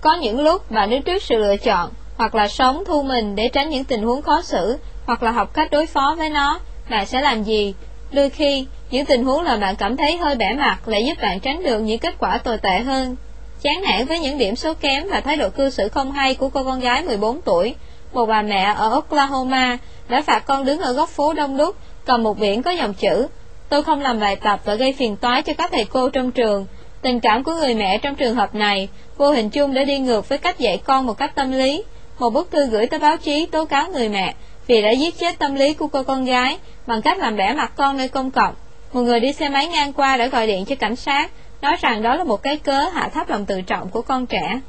Có 0.00 0.14
những 0.14 0.40
lúc 0.40 0.70
bạn 0.70 0.90
đứng 0.90 1.02
trước 1.02 1.22
sự 1.22 1.36
lựa 1.36 1.56
chọn, 1.56 1.90
hoặc 2.16 2.34
là 2.34 2.48
sống 2.48 2.84
thu 2.86 3.02
mình 3.02 3.36
để 3.36 3.48
tránh 3.48 3.70
những 3.70 3.84
tình 3.84 4.02
huống 4.02 4.22
khó 4.22 4.42
xử, 4.42 4.78
hoặc 5.06 5.22
là 5.22 5.30
học 5.30 5.54
cách 5.54 5.70
đối 5.70 5.86
phó 5.86 6.14
với 6.18 6.30
nó, 6.30 6.60
bạn 6.90 7.06
sẽ 7.06 7.20
làm 7.20 7.42
gì? 7.42 7.74
Đôi 8.12 8.30
khi, 8.30 8.66
những 8.90 9.06
tình 9.06 9.24
huống 9.24 9.42
làm 9.42 9.60
bạn 9.60 9.76
cảm 9.76 9.96
thấy 9.96 10.16
hơi 10.16 10.34
bẻ 10.34 10.54
mặt 10.54 10.88
lại 10.88 11.04
giúp 11.06 11.22
bạn 11.22 11.40
tránh 11.40 11.62
được 11.62 11.78
những 11.78 11.98
kết 11.98 12.14
quả 12.18 12.38
tồi 12.38 12.58
tệ 12.58 12.78
hơn. 12.78 13.16
Chán 13.62 13.82
nản 13.82 14.06
với 14.06 14.18
những 14.18 14.38
điểm 14.38 14.56
số 14.56 14.74
kém 14.74 15.08
và 15.10 15.20
thái 15.20 15.36
độ 15.36 15.48
cư 15.48 15.70
xử 15.70 15.88
không 15.88 16.12
hay 16.12 16.34
của 16.34 16.48
cô 16.48 16.64
con 16.64 16.80
gái 16.80 17.02
14 17.02 17.40
tuổi, 17.42 17.74
một 18.12 18.26
bà 18.26 18.42
mẹ 18.42 18.74
ở 18.76 18.90
Oklahoma 18.90 19.78
đã 20.08 20.22
phạt 20.22 20.46
con 20.46 20.64
đứng 20.64 20.80
ở 20.80 20.92
góc 20.92 21.08
phố 21.08 21.32
đông 21.32 21.56
đúc, 21.56 21.76
cầm 22.04 22.22
một 22.22 22.38
biển 22.38 22.62
có 22.62 22.70
dòng 22.70 22.94
chữ 22.94 23.26
Tôi 23.68 23.82
không 23.82 24.00
làm 24.00 24.20
bài 24.20 24.36
tập 24.36 24.60
và 24.64 24.74
gây 24.74 24.92
phiền 24.92 25.16
toái 25.16 25.42
cho 25.42 25.52
các 25.58 25.70
thầy 25.72 25.84
cô 25.84 26.10
trong 26.10 26.30
trường. 26.30 26.66
Tình 27.02 27.20
cảm 27.20 27.44
của 27.44 27.52
người 27.52 27.74
mẹ 27.74 27.98
trong 27.98 28.14
trường 28.14 28.34
hợp 28.34 28.54
này 28.54 28.88
vô 29.16 29.30
hình 29.30 29.50
chung 29.50 29.74
đã 29.74 29.84
đi 29.84 29.98
ngược 29.98 30.28
với 30.28 30.38
cách 30.38 30.58
dạy 30.58 30.80
con 30.84 31.06
một 31.06 31.18
cách 31.18 31.34
tâm 31.34 31.52
lý. 31.52 31.84
Một 32.18 32.30
bức 32.30 32.50
thư 32.50 32.66
gửi 32.66 32.86
tới 32.86 33.00
báo 33.00 33.16
chí 33.16 33.46
tố 33.46 33.64
cáo 33.64 33.88
người 33.90 34.08
mẹ 34.08 34.34
vì 34.68 34.82
đã 34.82 34.90
giết 34.90 35.18
chết 35.18 35.38
tâm 35.38 35.54
lý 35.54 35.74
của 35.74 35.86
cô 35.86 36.02
con 36.02 36.24
gái 36.24 36.58
bằng 36.86 37.02
cách 37.02 37.18
làm 37.18 37.36
bẻ 37.36 37.52
mặt 37.52 37.72
con 37.76 37.96
nơi 37.96 38.08
công 38.08 38.30
cộng. 38.30 38.54
Một 38.92 39.00
người 39.00 39.20
đi 39.20 39.32
xe 39.32 39.48
máy 39.48 39.66
ngang 39.66 39.92
qua 39.92 40.16
đã 40.16 40.26
gọi 40.26 40.46
điện 40.46 40.64
cho 40.64 40.74
cảnh 40.74 40.96
sát, 40.96 41.30
nói 41.62 41.76
rằng 41.80 42.02
đó 42.02 42.14
là 42.14 42.24
một 42.24 42.42
cái 42.42 42.56
cớ 42.56 42.80
hạ 42.80 43.08
thấp 43.08 43.30
lòng 43.30 43.46
tự 43.46 43.60
trọng 43.60 43.88
của 43.88 44.02
con 44.02 44.26
trẻ. 44.26 44.60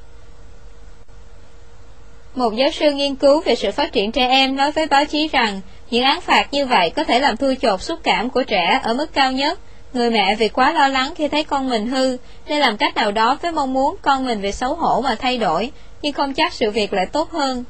Một 2.36 2.56
giáo 2.56 2.70
sư 2.72 2.92
nghiên 2.92 3.16
cứu 3.16 3.42
về 3.42 3.56
sự 3.56 3.72
phát 3.72 3.92
triển 3.92 4.12
trẻ 4.12 4.28
em 4.28 4.56
nói 4.56 4.72
với 4.72 4.88
báo 4.88 5.06
chí 5.06 5.28
rằng 5.28 5.62
những 5.90 6.04
án 6.04 6.22
phạt 6.22 6.54
như 6.54 6.66
vậy 6.66 6.90
có 6.90 7.04
thể 7.04 7.20
làm 7.20 7.38
thui 7.38 7.56
chột 7.62 7.82
xúc 7.82 8.00
cảm 8.04 8.30
của 8.30 8.44
trẻ 8.44 8.80
ở 8.84 8.94
mức 8.94 9.14
cao 9.14 9.32
nhất. 9.32 9.60
Người 9.94 10.10
mẹ 10.10 10.36
vì 10.36 10.48
quá 10.48 10.74
lo 10.74 10.88
lắng 10.88 11.14
khi 11.16 11.28
thấy 11.28 11.44
con 11.44 11.70
mình 11.70 11.88
hư, 11.88 12.18
nên 12.48 12.60
làm 12.60 12.78
cách 12.78 12.96
nào 12.96 13.12
đó 13.12 13.38
với 13.42 13.52
mong 13.52 13.74
muốn 13.74 13.96
con 14.02 14.26
mình 14.26 14.42
vì 14.42 14.52
xấu 14.52 14.76
hổ 14.76 15.02
mà 15.02 15.16
thay 15.16 15.38
đổi, 15.38 15.72
nhưng 16.02 16.14
không 16.14 16.34
chắc 16.34 16.54
sự 16.54 16.72
việc 16.72 16.94
lại 16.94 17.06
tốt 17.06 17.32
hơn. 17.32 17.64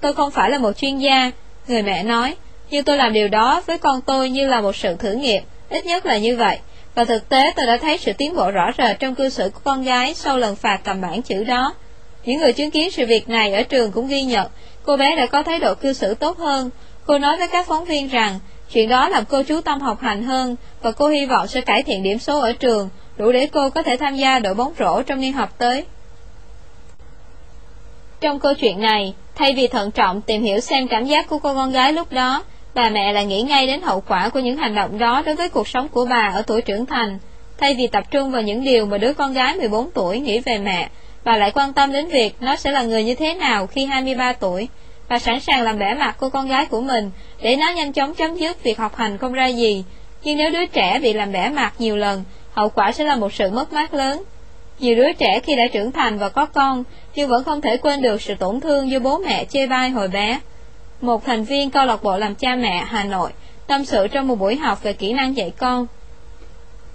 Tôi 0.00 0.14
không 0.14 0.30
phải 0.30 0.50
là 0.50 0.58
một 0.58 0.72
chuyên 0.72 0.98
gia, 0.98 1.30
người 1.68 1.82
mẹ 1.82 2.02
nói, 2.02 2.36
nhưng 2.70 2.84
tôi 2.84 2.96
làm 2.96 3.12
điều 3.12 3.28
đó 3.28 3.62
với 3.66 3.78
con 3.78 4.00
tôi 4.00 4.30
như 4.30 4.46
là 4.46 4.60
một 4.60 4.76
sự 4.76 4.94
thử 4.94 5.12
nghiệm, 5.12 5.42
ít 5.68 5.86
nhất 5.86 6.06
là 6.06 6.18
như 6.18 6.36
vậy. 6.36 6.58
Và 6.94 7.04
thực 7.04 7.28
tế 7.28 7.52
tôi 7.56 7.66
đã 7.66 7.76
thấy 7.76 7.98
sự 7.98 8.12
tiến 8.12 8.36
bộ 8.36 8.50
rõ 8.50 8.70
rệt 8.78 8.98
trong 8.98 9.14
cư 9.14 9.28
xử 9.28 9.50
của 9.54 9.60
con 9.64 9.82
gái 9.82 10.14
sau 10.14 10.38
lần 10.38 10.56
phạt 10.56 10.80
cầm 10.84 11.00
bản 11.00 11.22
chữ 11.22 11.44
đó. 11.44 11.74
Những 12.24 12.40
người 12.40 12.52
chứng 12.52 12.70
kiến 12.70 12.90
sự 12.90 13.06
việc 13.06 13.28
này 13.28 13.52
ở 13.52 13.62
trường 13.62 13.92
cũng 13.92 14.08
ghi 14.08 14.22
nhận, 14.22 14.46
cô 14.82 14.96
bé 14.96 15.16
đã 15.16 15.26
có 15.26 15.42
thái 15.42 15.58
độ 15.58 15.74
cư 15.74 15.92
xử 15.92 16.14
tốt 16.14 16.38
hơn. 16.38 16.70
Cô 17.06 17.18
nói 17.18 17.36
với 17.38 17.48
các 17.48 17.66
phóng 17.66 17.84
viên 17.84 18.08
rằng, 18.08 18.38
chuyện 18.72 18.88
đó 18.88 19.08
làm 19.08 19.24
cô 19.24 19.42
chú 19.42 19.60
tâm 19.60 19.80
học 19.80 20.00
hành 20.00 20.22
hơn, 20.22 20.56
và 20.82 20.92
cô 20.92 21.08
hy 21.08 21.26
vọng 21.26 21.46
sẽ 21.46 21.60
cải 21.60 21.82
thiện 21.82 22.02
điểm 22.02 22.18
số 22.18 22.40
ở 22.40 22.52
trường, 22.52 22.88
đủ 23.16 23.32
để 23.32 23.46
cô 23.46 23.70
có 23.70 23.82
thể 23.82 23.96
tham 23.96 24.16
gia 24.16 24.38
đội 24.38 24.54
bóng 24.54 24.72
rổ 24.78 25.02
trong 25.02 25.20
niên 25.20 25.32
học 25.32 25.58
tới. 25.58 25.84
Trong 28.20 28.40
câu 28.40 28.54
chuyện 28.54 28.80
này, 28.80 29.14
thay 29.34 29.54
vì 29.54 29.66
thận 29.66 29.90
trọng 29.90 30.20
tìm 30.20 30.42
hiểu 30.42 30.60
xem 30.60 30.88
cảm 30.88 31.04
giác 31.04 31.28
của 31.28 31.38
cô 31.38 31.54
con 31.54 31.72
gái 31.72 31.92
lúc 31.92 32.12
đó, 32.12 32.44
bà 32.74 32.90
mẹ 32.90 33.12
lại 33.12 33.26
nghĩ 33.26 33.42
ngay 33.42 33.66
đến 33.66 33.82
hậu 33.82 34.00
quả 34.00 34.28
của 34.28 34.40
những 34.40 34.56
hành 34.56 34.74
động 34.74 34.98
đó 34.98 35.22
đối 35.26 35.34
với 35.34 35.48
cuộc 35.48 35.68
sống 35.68 35.88
của 35.88 36.04
bà 36.04 36.30
ở 36.34 36.42
tuổi 36.42 36.62
trưởng 36.62 36.86
thành. 36.86 37.18
Thay 37.58 37.74
vì 37.74 37.86
tập 37.86 38.04
trung 38.10 38.30
vào 38.30 38.42
những 38.42 38.64
điều 38.64 38.86
mà 38.86 38.98
đứa 38.98 39.12
con 39.12 39.32
gái 39.32 39.56
14 39.56 39.90
tuổi 39.90 40.20
nghĩ 40.20 40.40
về 40.40 40.58
mẹ, 40.58 40.88
bà 41.24 41.36
lại 41.36 41.50
quan 41.54 41.72
tâm 41.72 41.92
đến 41.92 42.06
việc 42.06 42.34
nó 42.40 42.56
sẽ 42.56 42.70
là 42.70 42.82
người 42.82 43.04
như 43.04 43.14
thế 43.14 43.34
nào 43.34 43.66
khi 43.66 43.84
23 43.84 44.32
tuổi. 44.32 44.68
Bà 45.08 45.18
sẵn 45.18 45.40
sàng 45.40 45.62
làm 45.62 45.78
bẻ 45.78 45.94
mặt 45.94 46.16
cô 46.18 46.28
con 46.28 46.48
gái 46.48 46.66
của 46.66 46.80
mình 46.80 47.10
để 47.42 47.56
nó 47.56 47.72
nhanh 47.72 47.92
chóng 47.92 48.14
chấm 48.14 48.34
dứt 48.36 48.62
việc 48.62 48.78
học 48.78 48.96
hành 48.96 49.18
không 49.18 49.32
ra 49.32 49.46
gì. 49.46 49.84
Nhưng 50.22 50.38
nếu 50.38 50.50
đứa 50.50 50.66
trẻ 50.66 50.98
bị 51.02 51.12
làm 51.12 51.32
bẻ 51.32 51.48
mặt 51.48 51.74
nhiều 51.78 51.96
lần, 51.96 52.24
hậu 52.52 52.68
quả 52.68 52.92
sẽ 52.92 53.04
là 53.04 53.16
một 53.16 53.32
sự 53.32 53.50
mất 53.50 53.72
mát 53.72 53.94
lớn. 53.94 54.22
Nhiều 54.78 54.96
đứa 54.96 55.12
trẻ 55.12 55.40
khi 55.40 55.56
đã 55.56 55.66
trưởng 55.72 55.92
thành 55.92 56.18
và 56.18 56.28
có 56.28 56.46
con, 56.46 56.84
nhưng 57.14 57.28
vẫn 57.28 57.44
không 57.44 57.60
thể 57.60 57.76
quên 57.76 58.02
được 58.02 58.22
sự 58.22 58.34
tổn 58.34 58.60
thương 58.60 58.90
do 58.90 58.98
bố 58.98 59.18
mẹ 59.18 59.44
chê 59.44 59.66
bai 59.66 59.90
hồi 59.90 60.08
bé. 60.08 60.40
Một 61.00 61.24
thành 61.24 61.44
viên 61.44 61.70
câu 61.70 61.86
lạc 61.86 62.02
bộ 62.02 62.18
làm 62.18 62.34
cha 62.34 62.56
mẹ 62.56 62.84
Hà 62.86 63.04
Nội 63.04 63.30
tâm 63.66 63.84
sự 63.84 64.08
trong 64.08 64.28
một 64.28 64.34
buổi 64.34 64.56
học 64.56 64.82
về 64.82 64.92
kỹ 64.92 65.12
năng 65.12 65.36
dạy 65.36 65.50
con. 65.50 65.86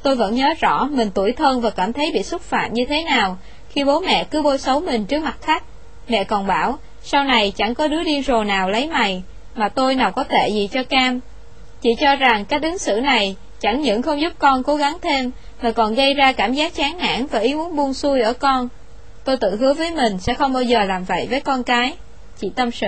Tôi 0.03 0.15
vẫn 0.15 0.35
nhớ 0.35 0.53
rõ 0.59 0.87
mình 0.91 1.11
tuổi 1.13 1.31
thân 1.31 1.61
và 1.61 1.69
cảm 1.69 1.93
thấy 1.93 2.11
bị 2.13 2.23
xúc 2.23 2.41
phạm 2.41 2.73
như 2.73 2.85
thế 2.89 3.03
nào 3.03 3.37
khi 3.69 3.83
bố 3.83 3.99
mẹ 3.99 4.23
cứ 4.23 4.41
bôi 4.41 4.57
xấu 4.57 4.79
mình 4.79 5.05
trước 5.05 5.23
mặt 5.23 5.37
khách. 5.41 5.63
Mẹ 6.07 6.23
còn 6.23 6.47
bảo, 6.47 6.79
sau 7.03 7.23
này 7.23 7.51
chẳng 7.51 7.75
có 7.75 7.87
đứa 7.87 8.03
điên 8.03 8.23
rồ 8.23 8.43
nào 8.43 8.69
lấy 8.69 8.87
mày, 8.87 9.23
mà 9.55 9.69
tôi 9.69 9.95
nào 9.95 10.11
có 10.11 10.23
tệ 10.23 10.49
gì 10.49 10.67
cho 10.67 10.83
cam. 10.83 11.19
Chị 11.81 11.89
cho 11.99 12.15
rằng 12.15 12.45
cách 12.45 12.61
ứng 12.61 12.77
xử 12.77 12.99
này 13.01 13.35
chẳng 13.59 13.81
những 13.81 14.01
không 14.01 14.21
giúp 14.21 14.33
con 14.39 14.63
cố 14.63 14.75
gắng 14.75 14.97
thêm, 15.01 15.31
mà 15.61 15.71
còn 15.71 15.95
gây 15.95 16.13
ra 16.13 16.31
cảm 16.31 16.53
giác 16.53 16.75
chán 16.75 16.97
nản 16.97 17.27
và 17.27 17.39
ý 17.39 17.53
muốn 17.53 17.75
buông 17.75 17.93
xuôi 17.93 18.21
ở 18.21 18.33
con. 18.33 18.69
Tôi 19.23 19.37
tự 19.37 19.55
hứa 19.55 19.73
với 19.73 19.91
mình 19.91 20.19
sẽ 20.19 20.33
không 20.33 20.53
bao 20.53 20.63
giờ 20.63 20.83
làm 20.83 21.03
vậy 21.03 21.27
với 21.29 21.41
con 21.41 21.63
cái. 21.63 21.93
Chị 22.37 22.51
tâm 22.55 22.71
sự. 22.71 22.87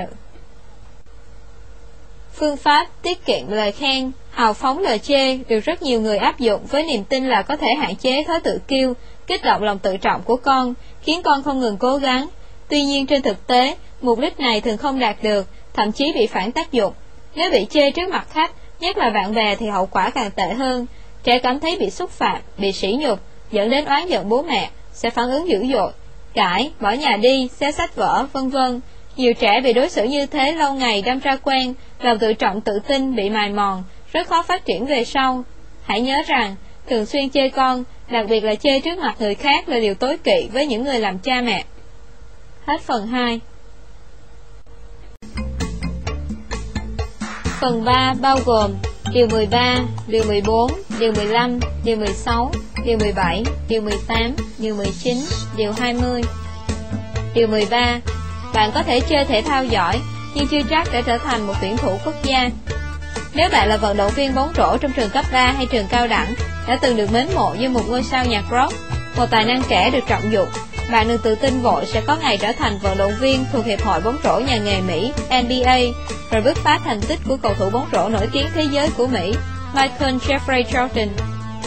Phương 2.34 2.58
pháp 2.58 2.88
tiết 3.02 3.26
kiệm 3.26 3.48
lời 3.50 3.72
khen, 3.72 4.12
hào 4.32 4.54
phóng 4.54 4.80
lời 4.80 5.00
chê 5.00 5.38
được 5.38 5.60
rất 5.60 5.82
nhiều 5.82 6.02
người 6.02 6.18
áp 6.18 6.40
dụng 6.40 6.66
với 6.66 6.84
niềm 6.84 7.04
tin 7.04 7.28
là 7.28 7.42
có 7.42 7.56
thể 7.56 7.68
hạn 7.80 7.96
chế 7.96 8.24
thói 8.24 8.40
tự 8.40 8.60
kiêu, 8.68 8.94
kích 9.28 9.44
động 9.44 9.64
lòng 9.64 9.80
tự 9.80 9.98
trọng 9.98 10.22
của 10.22 10.36
con, 10.36 10.74
khiến 11.02 11.22
con 11.22 11.44
không 11.44 11.60
ngừng 11.60 11.78
cố 11.78 11.98
gắng. 11.98 12.28
Tuy 12.70 12.84
nhiên 12.84 13.06
trên 13.06 13.22
thực 13.22 13.48
tế, 13.48 13.76
mục 14.02 14.20
đích 14.20 14.40
này 14.40 14.62
thường 14.62 14.78
không 14.78 15.00
đạt 15.00 15.24
được, 15.24 15.48
thậm 15.74 15.92
chí 15.92 16.12
bị 16.16 16.28
phản 16.28 16.52
tác 16.52 16.72
dụng. 16.72 16.94
Nếu 17.36 17.52
bị 17.52 17.66
chê 17.70 17.92
trước 17.92 18.10
mặt 18.10 18.28
khách, 18.30 18.52
nhất 18.82 18.98
là 18.98 19.10
bạn 19.10 19.34
bè 19.34 19.56
thì 19.56 19.68
hậu 19.68 19.86
quả 19.86 20.10
càng 20.10 20.32
tệ 20.32 20.54
hơn. 20.54 20.86
Trẻ 21.24 21.40
cảm 21.40 21.60
thấy 21.60 21.78
bị 21.80 21.90
xúc 21.90 22.10
phạm, 22.10 22.42
bị 22.58 22.72
sỉ 22.72 22.98
nhục, 23.00 23.20
dẫn 23.52 23.70
đến 23.70 23.86
oán 23.86 24.08
giận 24.08 24.30
bố 24.30 24.42
mẹ, 24.42 24.70
sẽ 24.94 25.10
phản 25.10 25.32
ứng 25.32 25.50
dữ 25.50 25.66
dội, 25.74 25.92
cãi, 26.34 26.72
bỏ 26.80 26.92
nhà 26.92 27.18
đi, 27.18 27.48
xé 27.48 27.72
sách 27.72 27.96
vở, 27.96 28.28
vân 28.34 28.50
vân. 28.50 28.82
Nhiều 29.16 29.34
trẻ 29.34 29.62
bị 29.64 29.74
đối 29.74 29.90
xử 29.90 30.04
như 30.04 30.26
thế 30.26 30.52
lâu 30.52 30.74
ngày 30.74 31.02
đâm 31.02 31.20
ra 31.20 31.36
quen, 31.36 31.74
lòng 32.02 32.20
tự 32.20 32.34
trọng 32.34 32.62
tự 32.62 32.80
tin 32.88 33.16
bị 33.16 33.30
mài 33.30 33.50
mòn, 33.50 33.84
rất 34.14 34.28
khó 34.28 34.44
phát 34.44 34.66
triển 34.66 34.86
về 34.86 35.04
sau. 35.04 35.44
Hãy 35.84 36.02
nhớ 36.02 36.22
rằng, 36.28 36.56
thường 36.90 37.06
xuyên 37.06 37.30
chê 37.30 37.50
con, 37.50 37.84
đặc 38.10 38.26
biệt 38.30 38.44
là 38.44 38.56
chê 38.56 38.80
trước 38.80 39.00
mặt 39.00 39.16
người 39.20 39.36
khác 39.36 39.70
là 39.70 39.80
điều 39.80 39.94
tối 39.94 40.18
kỵ 40.24 40.50
với 40.54 40.68
những 40.68 40.84
người 40.84 41.00
làm 41.00 41.20
cha 41.20 41.42
mẹ. 41.42 41.64
Hết 42.66 42.82
phần 42.82 43.08
2 43.08 43.40
Phần 47.62 47.86
3 47.86 48.14
bao 48.22 48.38
gồm 48.46 48.72
Điều 49.14 49.28
13, 49.28 49.78
Điều 50.08 50.24
14, 50.24 50.72
Điều 51.00 51.14
15, 51.14 51.60
Điều 51.84 51.98
16, 51.98 52.52
Điều 52.86 52.98
17, 52.98 53.44
Điều 53.68 53.82
18, 53.82 54.36
Điều 54.58 54.76
19, 54.76 55.18
Điều 55.58 55.72
20 55.72 56.22
Điều 57.34 57.48
13 57.48 58.00
Bạn 58.54 58.72
có 58.74 58.84
thể 58.84 59.00
chơi 59.00 59.26
thể 59.26 59.42
thao 59.42 59.66
giỏi 59.66 60.00
Nhưng 60.36 60.48
chưa 60.48 60.62
chắc 60.70 60.88
để 60.94 61.02
trở 61.02 61.18
thành 61.18 61.48
một 61.48 61.54
tuyển 61.62 61.78
thủ 61.78 61.98
quốc 62.06 62.16
gia. 62.24 62.50
Nếu 63.34 63.50
bạn 63.50 63.70
là 63.70 63.78
vận 63.78 63.98
động 63.98 64.12
viên 64.16 64.36
bóng 64.36 64.54
rổ 64.58 64.78
trong 64.78 64.92
trường 64.92 65.10
cấp 65.10 65.26
3 65.34 65.52
hay 65.52 65.66
trường 65.66 65.88
cao 65.90 66.08
đẳng 66.08 66.34
Đã 66.68 66.78
từng 66.82 66.98
được 66.98 67.12
mến 67.14 67.28
mộ 67.36 67.54
như 67.60 67.70
một 67.70 67.84
ngôi 67.90 68.04
sao 68.04 68.26
nhạc 68.26 68.44
rock 68.52 68.74
một 69.22 69.28
tài 69.32 69.46
năng 69.46 69.64
trẻ 69.70 69.90
được 69.90 70.00
trọng 70.08 70.32
dụng 70.32 70.50
bạn 70.92 71.08
đừng 71.08 71.22
tự 71.24 71.36
tin 71.36 71.62
vội 71.62 71.86
sẽ 71.86 72.02
có 72.02 72.18
ngày 72.22 72.38
trở 72.38 72.52
thành 72.52 72.80
vận 72.82 72.98
động 72.98 73.12
viên 73.20 73.46
thuộc 73.54 73.66
Hiệp 73.66 73.82
hội 73.82 74.02
bóng 74.02 74.18
rổ 74.24 74.40
nhà 74.40 74.58
nghề 74.58 74.82
Mỹ 74.82 75.12
NBA 75.30 75.78
rồi 76.32 76.42
bước 76.42 76.58
phá 76.58 76.80
thành 76.86 77.02
tích 77.02 77.20
của 77.28 77.38
cầu 77.38 77.54
thủ 77.54 77.70
bóng 77.70 77.90
rổ 77.92 78.10
nổi 78.10 78.28
tiếng 78.32 78.48
thế 78.56 78.64
giới 78.64 78.90
của 78.98 79.08
Mỹ 79.08 79.34
Michael 79.74 80.16
Jeffrey 80.16 80.64
Jordan 80.64 81.08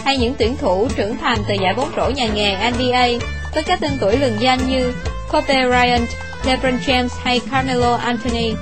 hay 0.04 0.16
những 0.16 0.34
tuyển 0.38 0.56
thủ 0.56 0.88
trưởng 0.96 1.16
thành 1.18 1.38
từ 1.48 1.54
giải 1.62 1.74
bóng 1.74 1.90
rổ 1.96 2.10
nhà 2.10 2.26
nghề 2.34 2.70
NBA 2.70 3.26
với 3.54 3.62
các 3.62 3.80
tên 3.80 3.92
tuổi 4.00 4.16
lừng 4.16 4.36
danh 4.40 4.58
như 4.68 4.92
Kobe 5.32 5.66
Bryant, 5.66 6.08
LeBron 6.44 6.78
James 6.86 7.08
hay 7.22 7.40
Carmelo 7.50 7.96
Anthony. 7.96 8.52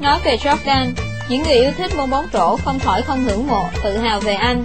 Nói 0.00 0.18
về 0.24 0.36
Jordan, 0.36 0.92
những 1.28 1.42
người 1.42 1.54
yêu 1.54 1.70
thích 1.78 1.94
môn 1.96 2.10
bóng 2.10 2.26
rổ 2.32 2.56
không 2.56 2.78
khỏi 2.78 3.02
không 3.02 3.24
ngưỡng 3.24 3.46
mộ, 3.46 3.64
tự 3.84 3.98
hào 3.98 4.20
về 4.20 4.34
anh. 4.34 4.64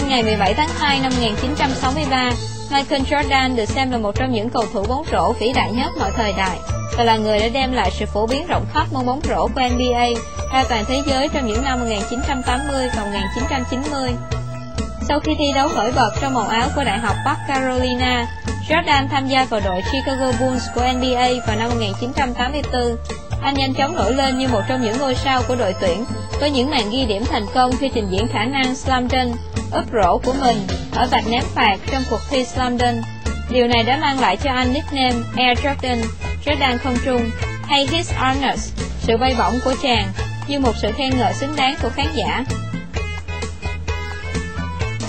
Sinh 0.00 0.08
ngày 0.08 0.22
17 0.22 0.54
tháng 0.54 0.68
2 0.68 1.00
năm 1.00 1.12
1963, 1.16 2.30
Michael 2.72 3.02
Jordan 3.02 3.56
được 3.56 3.64
xem 3.64 3.90
là 3.90 3.98
một 3.98 4.14
trong 4.14 4.32
những 4.32 4.50
cầu 4.50 4.64
thủ 4.72 4.84
bóng 4.88 5.04
rổ 5.12 5.32
vĩ 5.32 5.52
đại 5.54 5.72
nhất 5.72 5.92
mọi 5.98 6.10
thời 6.16 6.32
đại 6.32 6.58
và 6.96 7.04
là 7.04 7.16
người 7.16 7.38
đã 7.38 7.48
đem 7.48 7.72
lại 7.72 7.90
sự 7.90 8.06
phổ 8.06 8.26
biến 8.26 8.46
rộng 8.46 8.66
khắp 8.74 8.86
môn 8.92 9.06
bóng 9.06 9.20
rổ 9.28 9.46
của 9.46 9.60
NBA 9.70 10.06
ra 10.52 10.64
toàn 10.68 10.84
thế 10.88 11.02
giới 11.06 11.28
trong 11.28 11.46
những 11.46 11.62
năm 11.62 11.80
1980 11.80 12.88
và 12.96 13.04
1990. 13.04 14.10
Sau 15.08 15.20
khi 15.20 15.34
thi 15.38 15.52
đấu 15.54 15.68
nổi 15.74 15.92
bật 15.96 16.10
trong 16.20 16.34
màu 16.34 16.48
áo 16.48 16.68
của 16.76 16.84
Đại 16.84 16.98
học 16.98 17.16
Bắc 17.24 17.36
Carolina, 17.48 18.26
Jordan 18.68 19.08
tham 19.08 19.28
gia 19.28 19.44
vào 19.44 19.60
đội 19.64 19.82
Chicago 19.92 20.32
Bulls 20.40 20.64
của 20.74 20.84
NBA 20.94 21.28
vào 21.46 21.56
năm 21.56 21.68
1984. 21.68 22.96
Anh 23.42 23.54
nhanh 23.54 23.74
chóng 23.74 23.94
nổi 23.94 24.14
lên 24.14 24.38
như 24.38 24.48
một 24.48 24.60
trong 24.68 24.82
những 24.82 24.98
ngôi 24.98 25.14
sao 25.14 25.42
của 25.48 25.56
đội 25.56 25.74
tuyển, 25.80 26.04
với 26.40 26.50
những 26.50 26.70
màn 26.70 26.90
ghi 26.90 27.04
điểm 27.04 27.24
thành 27.30 27.46
công 27.54 27.70
khi 27.80 27.90
trình 27.94 28.08
diễn 28.10 28.28
khả 28.28 28.44
năng 28.44 28.74
slam 28.74 29.08
dunk, 29.08 29.36
úp 29.72 29.84
rổ 29.92 30.18
của 30.18 30.34
mình 30.40 30.56
ở 30.94 31.06
vạch 31.10 31.24
ném 31.28 31.44
phạt 31.54 31.76
trong 31.92 32.02
cuộc 32.10 32.20
thi 32.30 32.44
slam 32.44 32.78
dunk. 32.78 33.04
Điều 33.50 33.68
này 33.68 33.82
đã 33.82 33.96
mang 33.96 34.20
lại 34.20 34.36
cho 34.36 34.50
anh 34.52 34.72
nickname 34.72 35.16
Air 35.36 35.58
Jordan, 35.58 35.98
Jordan 36.46 36.78
không 36.78 36.96
trung, 37.04 37.30
hay 37.62 37.86
His 37.90 38.12
Honors, 38.14 38.72
sự 39.00 39.16
bay 39.16 39.34
bổng 39.38 39.54
của 39.64 39.74
chàng, 39.82 40.08
như 40.48 40.60
một 40.60 40.72
sự 40.82 40.92
khen 40.92 41.18
ngợi 41.18 41.32
xứng 41.34 41.56
đáng 41.56 41.74
của 41.82 41.90
khán 41.96 42.06
giả. 42.14 42.44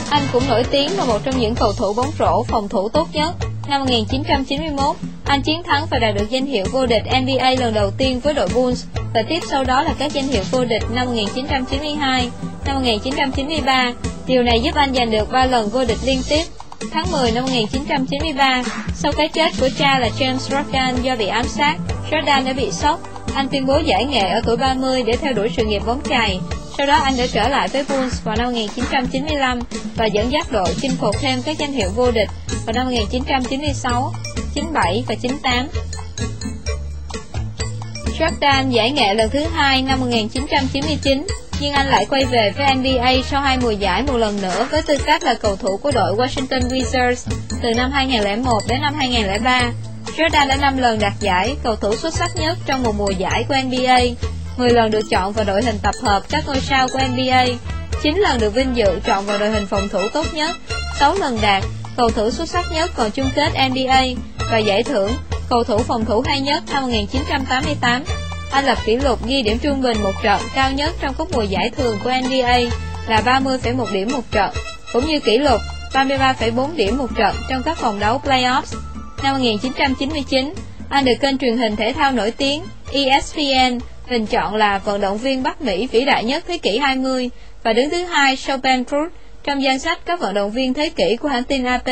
Anh 0.10 0.24
cũng 0.34 0.44
nổi 0.48 0.64
tiếng 0.72 0.98
là 0.98 1.06
một 1.06 1.20
trong 1.24 1.40
những 1.40 1.56
cầu 1.56 1.74
thủ 1.74 1.94
bóng 1.94 2.12
rổ 2.20 2.44
phòng 2.44 2.70
thủ 2.70 2.90
tốt 2.90 3.08
nhất. 3.14 3.36
Năm 3.70 3.82
1991, 3.82 4.96
anh 5.26 5.42
chiến 5.42 5.64
thắng 5.64 5.86
và 5.92 6.00
đạt 6.00 6.16
được 6.16 6.30
danh 6.30 6.46
hiệu 6.46 6.66
vô 6.72 6.86
địch 6.86 7.04
NBA 7.22 7.52
lần 7.60 7.74
đầu 7.74 7.92
tiên 7.98 8.20
với 8.20 8.34
đội 8.34 8.48
Bulls 8.56 8.86
và 9.14 9.24
tiếp 9.30 9.40
sau 9.50 9.64
đó 9.64 9.84
là 9.84 9.94
các 10.00 10.14
danh 10.14 10.28
hiệu 10.28 10.44
vô 10.52 10.66
địch 10.66 10.84
năm 10.94 11.06
1992, 11.06 12.30
năm 12.66 12.76
1993. 12.76 13.94
Điều 14.28 14.44
này 14.44 14.62
giúp 14.62 14.76
anh 14.76 14.94
giành 14.94 15.12
được 15.12 15.32
3 15.32 15.46
lần 15.46 15.70
vô 15.70 15.86
địch 15.86 16.00
liên 16.06 16.22
tiếp. 16.30 16.44
Tháng 16.92 17.12
10 17.12 17.32
năm 17.32 17.44
1993, 17.44 18.64
sau 18.96 19.12
cái 19.12 19.30
chết 19.30 19.52
của 19.60 19.70
cha 19.78 20.00
là 20.00 20.10
James 20.20 20.38
Jordan 20.38 21.02
do 21.02 21.16
bị 21.16 21.28
ám 21.28 21.48
sát, 21.48 21.78
Jordan 22.12 22.46
đã 22.46 22.54
bị 22.54 22.72
sốc. 22.72 23.00
Anh 23.34 23.48
tuyên 23.50 23.66
bố 23.66 23.80
giải 23.86 24.06
nghệ 24.06 24.30
ở 24.30 24.42
tuổi 24.46 24.58
30 24.58 25.04
để 25.04 25.14
theo 25.22 25.34
đuổi 25.34 25.50
sự 25.58 25.66
nghiệp 25.66 25.82
bóng 25.86 26.02
chày. 26.10 26.40
Sau 26.78 26.88
đó 26.88 26.96
anh 27.04 27.18
đã 27.18 27.26
trở 27.34 27.48
lại 27.48 27.68
với 27.68 27.84
Bulls 27.90 28.24
vào 28.24 28.36
năm 28.36 28.46
1995 28.46 29.60
và 29.96 30.06
dẫn 30.06 30.32
dắt 30.32 30.52
đội 30.52 30.76
chinh 30.82 30.92
phục 31.00 31.16
thêm 31.22 31.42
các 31.46 31.58
danh 31.58 31.72
hiệu 31.72 31.90
vô 31.96 32.12
địch 32.12 32.30
vào 32.66 32.74
năm 32.74 32.86
1996, 32.86 34.14
97 34.54 35.04
và 35.08 35.16
98. 35.16 35.68
Jordan 38.20 38.70
giải 38.70 38.92
nghệ 38.92 39.14
lần 39.14 39.30
thứ 39.30 39.44
hai 39.54 39.82
năm 39.82 40.00
1999, 40.00 41.28
nhưng 41.60 41.74
anh 41.74 41.88
lại 41.88 42.06
quay 42.10 42.26
về 42.26 42.54
với 42.58 42.76
NBA 42.76 43.12
sau 43.30 43.42
hai 43.42 43.58
mùa 43.58 43.72
giải 43.72 44.04
một 44.04 44.18
lần 44.18 44.42
nữa 44.42 44.68
với 44.72 44.82
tư 44.82 44.98
cách 45.06 45.24
là 45.24 45.34
cầu 45.34 45.56
thủ 45.56 45.78
của 45.78 45.92
đội 45.92 46.16
Washington 46.16 46.62
Wizards 46.70 47.32
từ 47.64 47.70
năm 47.78 47.92
2001 47.92 48.60
đến 48.68 48.82
năm 48.82 48.94
2003. 48.94 49.72
Jordan 50.18 50.48
đã 50.48 50.56
5 50.56 50.78
lần 50.78 51.00
đạt 51.00 51.14
giải 51.20 51.56
cầu 51.64 51.76
thủ 51.76 51.96
xuất 51.96 52.14
sắc 52.14 52.30
nhất 52.36 52.58
trong 52.66 52.84
một 52.84 52.96
mùa 52.98 53.12
giải 53.18 53.46
của 53.50 53.56
NBA, 53.64 54.00
10 54.58 54.70
lần 54.70 54.92
được 54.92 55.10
chọn 55.10 55.34
vào 55.34 55.46
đội 55.46 55.64
hình 55.64 55.78
tập 55.82 55.96
hợp 56.04 56.24
các 56.30 56.44
ngôi 56.48 56.60
sao 56.60 56.88
của 56.88 57.00
NBA, 57.08 57.46
9 58.04 58.18
lần 58.18 58.40
được 58.40 58.54
vinh 58.54 58.76
dự 58.76 59.00
chọn 59.06 59.26
vào 59.26 59.38
đội 59.38 59.50
hình 59.50 59.66
phòng 59.66 59.90
thủ 59.90 60.00
tốt 60.14 60.26
nhất, 60.34 60.56
6 61.00 61.16
lần 61.16 61.38
đạt 61.42 61.64
cầu 61.98 62.10
thủ 62.10 62.32
xuất 62.32 62.50
sắc 62.50 62.66
nhất 62.74 62.92
còn 62.96 63.12
chung 63.12 63.30
kết 63.36 63.52
NBA 63.70 64.02
và 64.52 64.58
giải 64.58 64.84
thưởng 64.84 65.12
cầu 65.50 65.64
thủ 65.64 65.78
phòng 65.78 66.06
thủ 66.06 66.24
hay 66.28 66.42
nhất 66.42 66.64
năm 66.74 66.84
1988. 66.84 68.04
Anh 68.52 68.66
lập 68.66 68.78
kỷ 68.86 68.96
lục 68.96 69.28
ghi 69.28 69.42
điểm 69.42 69.58
trung 69.60 69.82
bình 69.82 70.04
một 70.04 70.14
trận 70.24 70.42
cao 70.54 70.72
nhất 70.72 70.94
trong 71.02 71.16
các 71.18 71.28
mùa 71.34 71.42
giải 71.42 71.70
thường 71.70 71.98
của 72.04 72.12
NBA 72.24 72.58
là 73.08 73.22
30,1 73.26 73.94
điểm 73.94 74.10
một 74.12 74.32
trận, 74.32 74.54
cũng 74.94 75.08
như 75.08 75.20
kỷ 75.20 75.38
lục 75.38 75.62
33,4 75.94 76.76
điểm 76.76 76.98
một 76.98 77.10
trận 77.16 77.36
trong 77.50 77.64
các 77.64 77.82
vòng 77.82 78.00
đấu 78.00 78.22
playoffs. 78.26 78.78
Năm 79.24 79.34
1999, 79.34 80.54
anh 80.90 81.06
được 81.06 81.14
kênh 81.22 81.38
truyền 81.38 81.58
hình 81.58 81.76
thể 81.76 81.94
thao 81.94 82.12
nổi 82.12 82.32
tiếng 82.32 82.64
ESPN 82.92 83.80
bình 84.10 84.26
chọn 84.26 84.56
là 84.56 84.78
vận 84.78 85.02
động 85.02 85.18
viên 85.18 85.44
Bắc 85.44 85.62
Mỹ 85.62 85.88
vĩ 85.88 86.06
đại 86.06 86.24
nhất 86.24 86.44
thế 86.48 86.58
kỷ 86.58 86.78
20 86.78 87.30
và 87.64 87.74
đứng 87.74 87.90
thứ 87.90 88.04
hai 88.04 88.36
sau 88.36 88.58
Ben 88.58 88.84
Cruz 88.84 89.10
trong 89.44 89.64
danh 89.64 89.80
sách 89.80 90.00
các 90.06 90.20
vận 90.20 90.34
động 90.34 90.52
viên 90.52 90.74
thế 90.74 90.90
kỷ 90.90 91.16
của 91.16 91.28
hãng 91.28 91.44
tin 91.44 91.66
AP. 91.66 91.88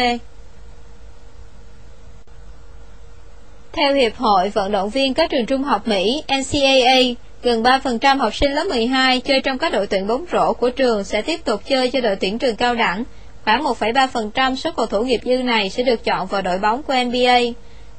Theo 3.72 3.94
Hiệp 3.94 4.16
hội 4.16 4.50
Vận 4.50 4.72
động 4.72 4.90
viên 4.90 5.14
các 5.14 5.30
trường 5.30 5.46
trung 5.46 5.64
học 5.64 5.88
Mỹ 5.88 6.24
NCAA, 6.28 6.98
gần 7.44 7.64
3% 7.64 8.18
học 8.18 8.36
sinh 8.36 8.52
lớp 8.52 8.64
12 8.64 9.20
chơi 9.20 9.42
trong 9.42 9.58
các 9.58 9.74
đội 9.74 9.88
tuyển 9.88 10.08
bóng 10.08 10.26
rổ 10.32 10.54
của 10.54 10.70
trường 10.70 11.04
sẽ 11.04 11.22
tiếp 11.22 11.46
tục 11.46 11.62
chơi 11.68 11.90
cho 11.90 12.02
đội 12.02 12.16
tuyển 12.16 12.40
trường 12.40 12.56
cao 12.56 12.76
đẳng. 12.76 13.04
Khoảng 13.46 13.64
1,3% 13.64 14.56
số 14.56 14.72
cầu 14.72 14.86
thủ 14.86 15.04
nghiệp 15.04 15.20
dư 15.24 15.38
này 15.38 15.70
sẽ 15.70 15.84
được 15.84 16.04
chọn 16.04 16.28
vào 16.28 16.42
đội 16.42 16.58
bóng 16.58 16.84
của 16.84 16.94
NBA. 16.94 17.40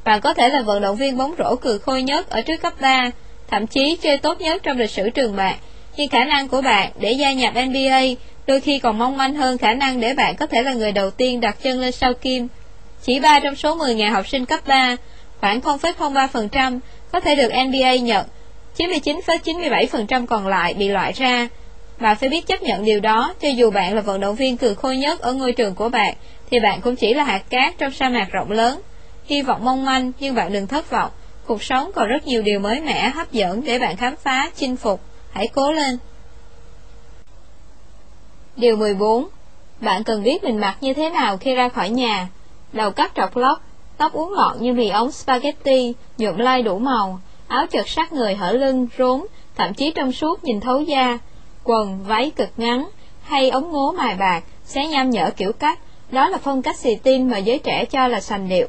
Bạn 0.04 0.20
có 0.20 0.34
thể 0.34 0.48
là 0.48 0.62
vận 0.62 0.82
động 0.82 0.96
viên 0.96 1.16
bóng 1.16 1.34
rổ 1.38 1.56
cừ 1.56 1.78
khôi 1.78 2.02
nhất 2.02 2.30
ở 2.30 2.40
trước 2.42 2.62
cấp 2.62 2.72
3, 2.80 3.10
thậm 3.48 3.66
chí 3.66 3.96
chơi 4.02 4.18
tốt 4.18 4.40
nhất 4.40 4.62
trong 4.62 4.78
lịch 4.78 4.90
sử 4.90 5.10
trường 5.10 5.36
bạn, 5.36 5.54
nhưng 5.96 6.08
khả 6.08 6.24
năng 6.24 6.48
của 6.48 6.60
bạn 6.60 6.92
để 7.00 7.12
gia 7.12 7.32
nhập 7.32 7.54
NBA 7.66 8.00
đôi 8.46 8.60
khi 8.60 8.78
còn 8.78 8.98
mong 8.98 9.16
manh 9.16 9.34
hơn 9.34 9.58
khả 9.58 9.74
năng 9.74 10.00
để 10.00 10.14
bạn 10.14 10.36
có 10.36 10.46
thể 10.46 10.62
là 10.62 10.72
người 10.72 10.92
đầu 10.92 11.10
tiên 11.10 11.40
đặt 11.40 11.56
chân 11.62 11.80
lên 11.80 11.92
sao 11.92 12.14
kim. 12.14 12.48
Chỉ 13.02 13.20
3 13.20 13.40
trong 13.40 13.56
số 13.56 13.76
10.000 13.76 14.12
học 14.12 14.28
sinh 14.28 14.46
cấp 14.46 14.60
3, 14.66 14.96
khoảng 15.40 15.60
0,03% 15.60 16.78
có 17.12 17.20
thể 17.20 17.34
được 17.34 17.50
NBA 17.66 17.94
nhận, 17.94 18.26
99,97% 18.78 20.26
còn 20.26 20.46
lại 20.46 20.74
bị 20.74 20.88
loại 20.88 21.12
ra. 21.12 21.48
Bạn 22.00 22.16
phải 22.16 22.28
biết 22.28 22.46
chấp 22.46 22.62
nhận 22.62 22.84
điều 22.84 23.00
đó, 23.00 23.34
cho 23.40 23.48
dù 23.48 23.70
bạn 23.70 23.94
là 23.94 24.00
vận 24.00 24.20
động 24.20 24.34
viên 24.34 24.56
cường 24.56 24.74
khôi 24.74 24.96
nhất 24.96 25.20
ở 25.20 25.32
ngôi 25.32 25.52
trường 25.52 25.74
của 25.74 25.88
bạn, 25.88 26.14
thì 26.50 26.60
bạn 26.60 26.80
cũng 26.80 26.96
chỉ 26.96 27.14
là 27.14 27.24
hạt 27.24 27.42
cát 27.50 27.78
trong 27.78 27.92
sa 27.92 28.08
mạc 28.08 28.26
rộng 28.32 28.50
lớn. 28.50 28.80
Hy 29.26 29.42
vọng 29.42 29.64
mong 29.64 29.84
manh, 29.84 30.12
nhưng 30.20 30.34
bạn 30.34 30.52
đừng 30.52 30.66
thất 30.66 30.90
vọng. 30.90 31.10
Cuộc 31.46 31.62
sống 31.62 31.90
còn 31.94 32.08
rất 32.08 32.26
nhiều 32.26 32.42
điều 32.42 32.60
mới 32.60 32.80
mẻ, 32.80 33.10
hấp 33.10 33.32
dẫn 33.32 33.64
để 33.64 33.78
bạn 33.78 33.96
khám 33.96 34.16
phá, 34.16 34.50
chinh 34.56 34.76
phục. 34.76 35.00
Hãy 35.30 35.48
cố 35.54 35.72
lên. 35.72 35.98
Điều 38.56 38.76
14. 38.76 39.28
Bạn 39.80 40.04
cần 40.04 40.22
biết 40.22 40.44
mình 40.44 40.60
mặc 40.60 40.76
như 40.80 40.94
thế 40.94 41.10
nào 41.10 41.36
khi 41.36 41.54
ra 41.54 41.68
khỏi 41.68 41.90
nhà. 41.90 42.28
Đầu 42.72 42.90
cắt 42.90 43.12
trọc 43.14 43.36
lóc, 43.36 43.62
tóc 43.96 44.12
uốn 44.12 44.32
lọn 44.32 44.56
như 44.60 44.72
mì 44.72 44.88
ống 44.88 45.12
spaghetti, 45.12 45.94
nhuộm 46.18 46.38
lai 46.38 46.62
đủ 46.62 46.78
màu, 46.78 47.20
áo 47.48 47.66
chật 47.66 47.88
sát 47.88 48.12
người 48.12 48.34
hở 48.34 48.52
lưng, 48.52 48.88
rốn, 48.98 49.20
thậm 49.56 49.74
chí 49.74 49.92
trong 49.94 50.12
suốt 50.12 50.44
nhìn 50.44 50.60
thấu 50.60 50.80
da, 50.80 51.18
quần, 51.64 52.04
váy 52.04 52.30
cực 52.30 52.48
ngắn, 52.56 52.88
hay 53.22 53.50
ống 53.50 53.72
ngố 53.72 53.92
mài 53.92 54.14
bạc, 54.14 54.44
xé 54.64 54.86
nham 54.86 55.10
nhở 55.10 55.30
kiểu 55.36 55.52
cách, 55.52 55.78
đó 56.10 56.28
là 56.28 56.38
phong 56.38 56.62
cách 56.62 56.76
xì 56.76 56.94
tin 56.94 57.30
mà 57.30 57.38
giới 57.38 57.58
trẻ 57.58 57.84
cho 57.84 58.08
là 58.08 58.20
sành 58.20 58.48
điệu. 58.48 58.68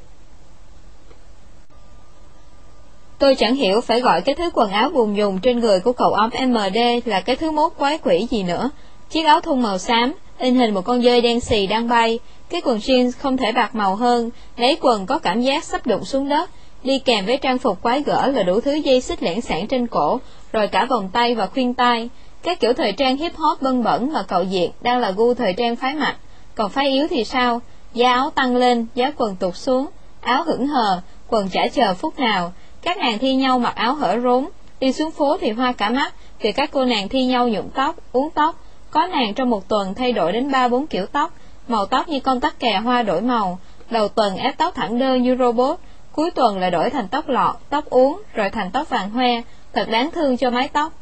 Tôi 3.20 3.36
chẳng 3.36 3.56
hiểu 3.56 3.82
phải 3.82 4.02
gọi 4.02 4.22
cái 4.22 4.36
thứ 4.36 4.50
quần 4.54 4.72
áo 4.72 4.90
bùn 4.90 5.16
dùng 5.16 5.40
trên 5.40 5.60
người 5.60 5.80
của 5.80 5.94
cậu 5.94 6.14
ấm 6.14 6.30
MD 6.48 6.78
là 7.06 7.22
cái 7.22 7.36
thứ 7.36 7.52
mốt 7.52 7.72
quái 7.78 7.98
quỷ 7.98 8.28
gì 8.32 8.44
nữa. 8.44 8.70
Chiếc 9.10 9.24
áo 9.24 9.42
thun 9.42 9.62
màu 9.62 9.78
xám, 9.78 10.14
in 10.40 10.56
hình 10.56 10.74
một 10.74 10.82
con 10.82 11.02
dơi 11.02 11.22
đen 11.22 11.40
xì 11.40 11.68
đang 11.68 11.88
bay, 11.88 12.20
cái 12.50 12.62
quần 12.66 12.78
jeans 12.78 13.12
không 13.20 13.38
thể 13.38 13.52
bạc 13.52 13.76
màu 13.76 13.96
hơn, 13.96 14.30
lấy 14.58 14.78
quần 14.82 15.06
có 15.06 15.20
cảm 15.20 15.42
giác 15.42 15.64
sắp 15.64 15.88
đụng 15.88 16.06
xuống 16.06 16.30
đất, 16.30 16.50
đi 16.84 17.00
kèm 17.00 17.26
với 17.26 17.38
trang 17.38 17.58
phục 17.58 17.82
quái 17.82 18.04
gở 18.04 18.28
là 18.28 18.44
đủ 18.44 18.60
thứ 18.60 18.74
dây 18.74 19.02
xích 19.02 19.24
lẻn 19.24 19.42
sản 19.42 19.68
trên 19.68 19.88
cổ, 19.88 20.20
rồi 20.54 20.68
cả 20.68 20.86
vòng 20.86 21.10
tay 21.14 21.36
và 21.36 21.48
khuyên 21.48 21.74
tai 21.74 22.10
Các 22.44 22.60
kiểu 22.60 22.74
thời 22.74 22.92
trang 22.92 23.18
hip 23.18 23.36
hop 23.36 23.62
bân 23.62 23.84
bẩn 23.84 24.14
mà 24.14 24.24
cậu 24.24 24.46
diệt 24.46 24.70
đang 24.82 25.00
là 25.00 25.12
gu 25.12 25.34
thời 25.34 25.54
trang 25.54 25.76
phái 25.76 25.96
mạnh, 25.96 26.16
còn 26.56 26.70
phái 26.70 26.90
yếu 26.90 27.08
thì 27.10 27.24
sao? 27.24 27.62
Giá 27.94 28.14
áo 28.14 28.30
tăng 28.30 28.56
lên, 28.56 28.88
giá 28.96 29.12
quần 29.18 29.36
tụt 29.36 29.56
xuống, 29.56 29.86
áo 30.22 30.44
hững 30.44 30.68
hờ, 30.68 31.02
quần 31.30 31.50
chả 31.50 31.68
chờ 31.74 31.94
phút 31.94 32.20
nào. 32.20 32.54
Các 32.82 32.98
nàng 32.98 33.18
thi 33.20 33.36
nhau 33.36 33.60
mặc 33.60 33.76
áo 33.76 33.94
hở 33.94 34.20
rốn, 34.20 34.48
đi 34.80 34.94
xuống 34.94 35.12
phố 35.12 35.38
thì 35.38 35.52
hoa 35.52 35.72
cả 35.72 35.90
mắt, 35.90 36.14
vì 36.40 36.52
các 36.52 36.70
cô 36.74 36.86
nàng 36.86 37.10
thi 37.10 37.26
nhau 37.26 37.48
nhuộm 37.48 37.70
tóc, 37.70 37.96
uống 38.12 38.30
tóc. 38.30 38.56
Có 38.92 39.08
nàng 39.08 39.34
trong 39.34 39.50
một 39.50 39.68
tuần 39.68 39.94
thay 39.94 40.12
đổi 40.12 40.32
đến 40.32 40.52
ba 40.52 40.68
bốn 40.68 40.88
kiểu 40.88 41.06
tóc, 41.06 41.34
màu 41.68 41.86
tóc 41.86 42.10
như 42.10 42.20
con 42.20 42.40
tắc 42.40 42.60
kè 42.60 42.80
hoa 42.84 43.04
đổi 43.04 43.22
màu, 43.22 43.60
đầu 43.90 44.08
tuần 44.08 44.36
ép 44.36 44.58
tóc 44.58 44.76
thẳng 44.76 45.00
đơ 45.00 45.16
như 45.16 45.36
robot, 45.40 45.80
cuối 46.12 46.32
tuần 46.32 46.60
lại 46.60 46.72
đổi 46.72 46.90
thành 46.90 47.08
tóc 47.08 47.30
lọt, 47.30 47.56
tóc 47.70 47.86
uống, 47.90 48.22
rồi 48.34 48.50
thành 48.50 48.72
tóc 48.72 48.90
vàng 48.90 49.10
hoe, 49.10 49.42
thật 49.74 49.90
đáng 49.90 50.12
thương 50.12 50.38
cho 50.38 50.50
mái 50.50 50.68
tóc. 50.68 50.94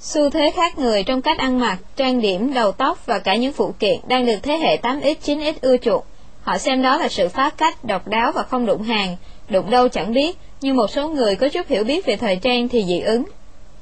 Xu 0.00 0.30
thế 0.30 0.50
khác 0.50 0.78
người 0.78 1.02
trong 1.02 1.22
cách 1.22 1.38
ăn 1.38 1.58
mặc, 1.60 1.78
trang 1.96 2.20
điểm, 2.20 2.54
đầu 2.54 2.72
tóc 2.72 3.06
và 3.06 3.18
cả 3.18 3.36
những 3.36 3.52
phụ 3.52 3.74
kiện 3.78 4.00
đang 4.08 4.26
được 4.26 4.36
thế 4.42 4.58
hệ 4.58 4.76
8X, 4.76 5.14
9X 5.24 5.52
ưa 5.60 5.76
chuộng. 5.76 6.04
Họ 6.42 6.58
xem 6.58 6.82
đó 6.82 6.96
là 6.96 7.08
sự 7.08 7.28
phá 7.28 7.50
cách, 7.50 7.84
độc 7.84 8.08
đáo 8.08 8.32
và 8.32 8.42
không 8.42 8.66
đụng 8.66 8.82
hàng, 8.82 9.16
đụng 9.50 9.70
đâu 9.70 9.88
chẳng 9.88 10.12
biết, 10.12 10.38
nhưng 10.60 10.76
một 10.76 10.90
số 10.90 11.08
người 11.08 11.36
có 11.36 11.48
chút 11.48 11.68
hiểu 11.68 11.84
biết 11.84 12.06
về 12.06 12.16
thời 12.16 12.36
trang 12.36 12.68
thì 12.68 12.84
dị 12.84 13.00
ứng. 13.00 13.24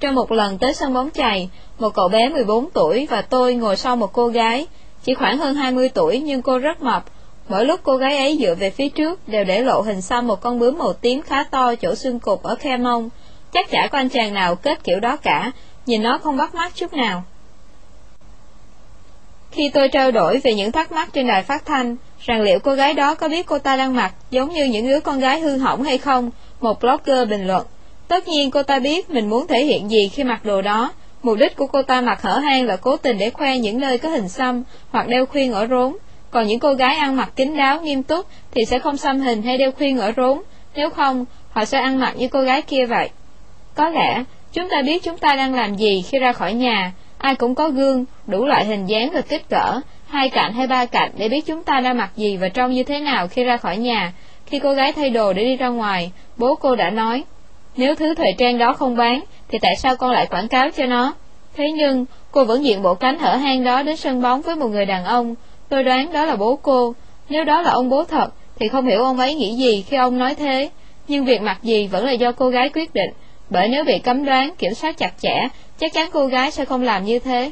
Trong 0.00 0.14
một 0.14 0.32
lần 0.32 0.58
tới 0.58 0.74
sân 0.74 0.94
bóng 0.94 1.10
chày, 1.10 1.50
một 1.78 1.94
cậu 1.94 2.08
bé 2.08 2.28
14 2.28 2.70
tuổi 2.70 3.06
và 3.10 3.22
tôi 3.22 3.54
ngồi 3.54 3.76
sau 3.76 3.96
một 3.96 4.12
cô 4.12 4.28
gái, 4.28 4.66
chỉ 5.04 5.14
khoảng 5.14 5.38
hơn 5.38 5.54
20 5.54 5.88
tuổi 5.88 6.20
nhưng 6.20 6.42
cô 6.42 6.58
rất 6.58 6.82
mập. 6.82 7.04
Mỗi 7.48 7.64
lúc 7.64 7.80
cô 7.82 7.96
gái 7.96 8.18
ấy 8.18 8.38
dựa 8.40 8.54
về 8.54 8.70
phía 8.70 8.88
trước 8.88 9.28
đều 9.28 9.44
để 9.44 9.60
lộ 9.60 9.80
hình 9.80 10.00
xăm 10.00 10.26
một 10.26 10.40
con 10.40 10.58
bướm 10.58 10.78
màu 10.78 10.92
tím 10.92 11.22
khá 11.22 11.44
to 11.44 11.74
chỗ 11.74 11.94
xương 11.94 12.20
cục 12.20 12.42
ở 12.42 12.54
khe 12.54 12.76
mông. 12.76 13.10
Chắc 13.52 13.70
chả 13.70 13.86
có 13.86 13.98
anh 13.98 14.08
chàng 14.08 14.34
nào 14.34 14.54
kết 14.54 14.84
kiểu 14.84 15.00
đó 15.00 15.16
cả, 15.16 15.52
nhìn 15.86 16.02
nó 16.02 16.18
không 16.18 16.36
bắt 16.36 16.54
mắt 16.54 16.72
chút 16.74 16.92
nào. 16.92 17.22
Khi 19.50 19.70
tôi 19.74 19.88
trao 19.88 20.10
đổi 20.10 20.38
về 20.38 20.54
những 20.54 20.72
thắc 20.72 20.92
mắc 20.92 21.08
trên 21.12 21.26
đài 21.26 21.42
phát 21.42 21.66
thanh, 21.66 21.96
rằng 22.20 22.40
liệu 22.40 22.58
cô 22.58 22.74
gái 22.74 22.94
đó 22.94 23.14
có 23.14 23.28
biết 23.28 23.46
cô 23.46 23.58
ta 23.58 23.76
đang 23.76 23.96
mặc 23.96 24.14
giống 24.30 24.52
như 24.52 24.64
những 24.64 24.88
đứa 24.88 25.00
con 25.00 25.18
gái 25.18 25.40
hư 25.40 25.56
hỏng 25.56 25.82
hay 25.82 25.98
không, 25.98 26.30
một 26.60 26.80
blogger 26.80 27.28
bình 27.28 27.46
luận. 27.46 27.66
Tất 28.08 28.28
nhiên 28.28 28.50
cô 28.50 28.62
ta 28.62 28.78
biết 28.78 29.10
mình 29.10 29.30
muốn 29.30 29.46
thể 29.46 29.64
hiện 29.64 29.90
gì 29.90 30.08
khi 30.08 30.24
mặc 30.24 30.44
đồ 30.44 30.62
đó, 30.62 30.92
Mục 31.22 31.38
đích 31.38 31.56
của 31.56 31.66
cô 31.66 31.82
ta 31.82 32.00
mặc 32.00 32.22
hở 32.22 32.38
hang 32.38 32.66
là 32.66 32.76
cố 32.76 32.96
tình 32.96 33.18
để 33.18 33.30
khoe 33.30 33.58
những 33.58 33.80
nơi 33.80 33.98
có 33.98 34.08
hình 34.08 34.28
xăm 34.28 34.62
hoặc 34.90 35.08
đeo 35.08 35.26
khuyên 35.26 35.52
ở 35.52 35.66
rốn. 35.66 35.96
Còn 36.30 36.46
những 36.46 36.58
cô 36.58 36.72
gái 36.72 36.96
ăn 36.96 37.16
mặc 37.16 37.30
kín 37.36 37.56
đáo, 37.56 37.80
nghiêm 37.80 38.02
túc 38.02 38.26
thì 38.50 38.64
sẽ 38.64 38.78
không 38.78 38.96
xăm 38.96 39.20
hình 39.20 39.42
hay 39.42 39.58
đeo 39.58 39.72
khuyên 39.72 39.98
ở 39.98 40.12
rốn. 40.16 40.38
Nếu 40.74 40.90
không, 40.90 41.24
họ 41.50 41.64
sẽ 41.64 41.80
ăn 41.80 41.98
mặc 41.98 42.14
như 42.16 42.28
cô 42.28 42.40
gái 42.40 42.62
kia 42.62 42.86
vậy. 42.86 43.10
Có 43.74 43.88
lẽ, 43.88 44.24
chúng 44.52 44.68
ta 44.70 44.82
biết 44.82 45.02
chúng 45.02 45.18
ta 45.18 45.34
đang 45.36 45.54
làm 45.54 45.74
gì 45.74 46.02
khi 46.08 46.18
ra 46.18 46.32
khỏi 46.32 46.54
nhà. 46.54 46.92
Ai 47.18 47.34
cũng 47.34 47.54
có 47.54 47.68
gương, 47.68 48.04
đủ 48.26 48.44
loại 48.44 48.64
hình 48.64 48.86
dáng 48.86 49.10
và 49.14 49.20
kích 49.20 49.48
cỡ, 49.48 49.80
hai 50.08 50.28
cạnh 50.28 50.52
hay 50.52 50.66
ba 50.66 50.86
cạnh 50.86 51.10
để 51.16 51.28
biết 51.28 51.46
chúng 51.46 51.62
ta 51.62 51.80
đang 51.80 51.96
mặc 51.96 52.10
gì 52.16 52.36
và 52.36 52.48
trông 52.48 52.72
như 52.72 52.82
thế 52.82 52.98
nào 53.00 53.28
khi 53.28 53.44
ra 53.44 53.56
khỏi 53.56 53.76
nhà. 53.76 54.12
Khi 54.46 54.58
cô 54.58 54.72
gái 54.72 54.92
thay 54.92 55.10
đồ 55.10 55.32
để 55.32 55.44
đi 55.44 55.56
ra 55.56 55.68
ngoài, 55.68 56.12
bố 56.36 56.54
cô 56.54 56.76
đã 56.76 56.90
nói, 56.90 57.24
nếu 57.76 57.94
thứ 57.94 58.14
thời 58.14 58.32
trang 58.38 58.58
đó 58.58 58.72
không 58.72 58.96
bán, 58.96 59.20
thì 59.48 59.58
tại 59.58 59.76
sao 59.76 59.96
con 59.96 60.10
lại 60.10 60.26
quảng 60.26 60.48
cáo 60.48 60.70
cho 60.70 60.86
nó? 60.86 61.14
Thế 61.56 61.64
nhưng, 61.76 62.04
cô 62.30 62.44
vẫn 62.44 62.64
diện 62.64 62.82
bộ 62.82 62.94
cánh 62.94 63.18
hở 63.18 63.36
hang 63.36 63.64
đó 63.64 63.82
đến 63.82 63.96
sân 63.96 64.22
bóng 64.22 64.42
với 64.42 64.56
một 64.56 64.68
người 64.68 64.86
đàn 64.86 65.04
ông. 65.04 65.34
Tôi 65.68 65.82
đoán 65.82 66.12
đó 66.12 66.24
là 66.24 66.36
bố 66.36 66.56
cô. 66.56 66.94
Nếu 67.28 67.44
đó 67.44 67.62
là 67.62 67.70
ông 67.70 67.88
bố 67.88 68.04
thật, 68.04 68.28
thì 68.58 68.68
không 68.68 68.86
hiểu 68.86 69.04
ông 69.04 69.18
ấy 69.18 69.34
nghĩ 69.34 69.54
gì 69.54 69.82
khi 69.82 69.96
ông 69.96 70.18
nói 70.18 70.34
thế. 70.34 70.70
Nhưng 71.08 71.24
việc 71.24 71.42
mặc 71.42 71.58
gì 71.62 71.86
vẫn 71.86 72.06
là 72.06 72.12
do 72.12 72.32
cô 72.32 72.48
gái 72.48 72.68
quyết 72.68 72.94
định, 72.94 73.10
bởi 73.50 73.68
nếu 73.68 73.84
bị 73.84 73.98
cấm 73.98 74.24
đoán, 74.24 74.54
kiểm 74.58 74.74
soát 74.74 74.98
chặt 74.98 75.12
chẽ, 75.20 75.48
chắc 75.78 75.92
chắn 75.92 76.10
cô 76.12 76.26
gái 76.26 76.50
sẽ 76.50 76.64
không 76.64 76.82
làm 76.82 77.04
như 77.04 77.18
thế. 77.18 77.50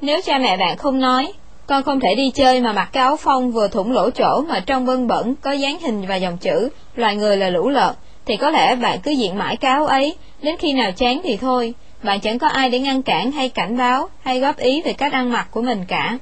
Nếu 0.00 0.20
cha 0.24 0.38
mẹ 0.38 0.56
bạn 0.56 0.76
không 0.76 1.00
nói, 1.00 1.32
con 1.66 1.82
không 1.82 2.00
thể 2.00 2.14
đi 2.14 2.30
chơi 2.34 2.60
mà 2.60 2.72
mặc 2.72 2.88
cái 2.92 3.04
áo 3.04 3.16
phông 3.16 3.52
vừa 3.52 3.68
thủng 3.68 3.92
lỗ 3.92 4.10
chỗ 4.10 4.44
mà 4.48 4.60
trong 4.66 4.86
vân 4.86 5.06
bẩn 5.06 5.34
có 5.42 5.52
dáng 5.52 5.78
hình 5.80 6.06
và 6.06 6.16
dòng 6.16 6.38
chữ, 6.38 6.68
loài 6.94 7.16
người 7.16 7.36
là 7.36 7.50
lũ 7.50 7.68
lợn, 7.68 7.94
thì 8.26 8.36
có 8.36 8.50
lẽ 8.50 8.76
bạn 8.76 8.98
cứ 9.02 9.10
diện 9.10 9.38
mãi 9.38 9.56
cáo 9.56 9.86
ấy, 9.86 10.16
đến 10.42 10.56
khi 10.58 10.72
nào 10.72 10.92
chán 10.92 11.20
thì 11.24 11.36
thôi, 11.36 11.74
bạn 12.02 12.20
chẳng 12.20 12.38
có 12.38 12.48
ai 12.48 12.70
để 12.70 12.78
ngăn 12.78 13.02
cản 13.02 13.32
hay 13.32 13.48
cảnh 13.48 13.76
báo 13.76 14.08
hay 14.22 14.40
góp 14.40 14.56
ý 14.56 14.82
về 14.82 14.92
cách 14.92 15.12
ăn 15.12 15.32
mặc 15.32 15.48
của 15.50 15.62
mình 15.62 15.84
cả. 15.88 16.18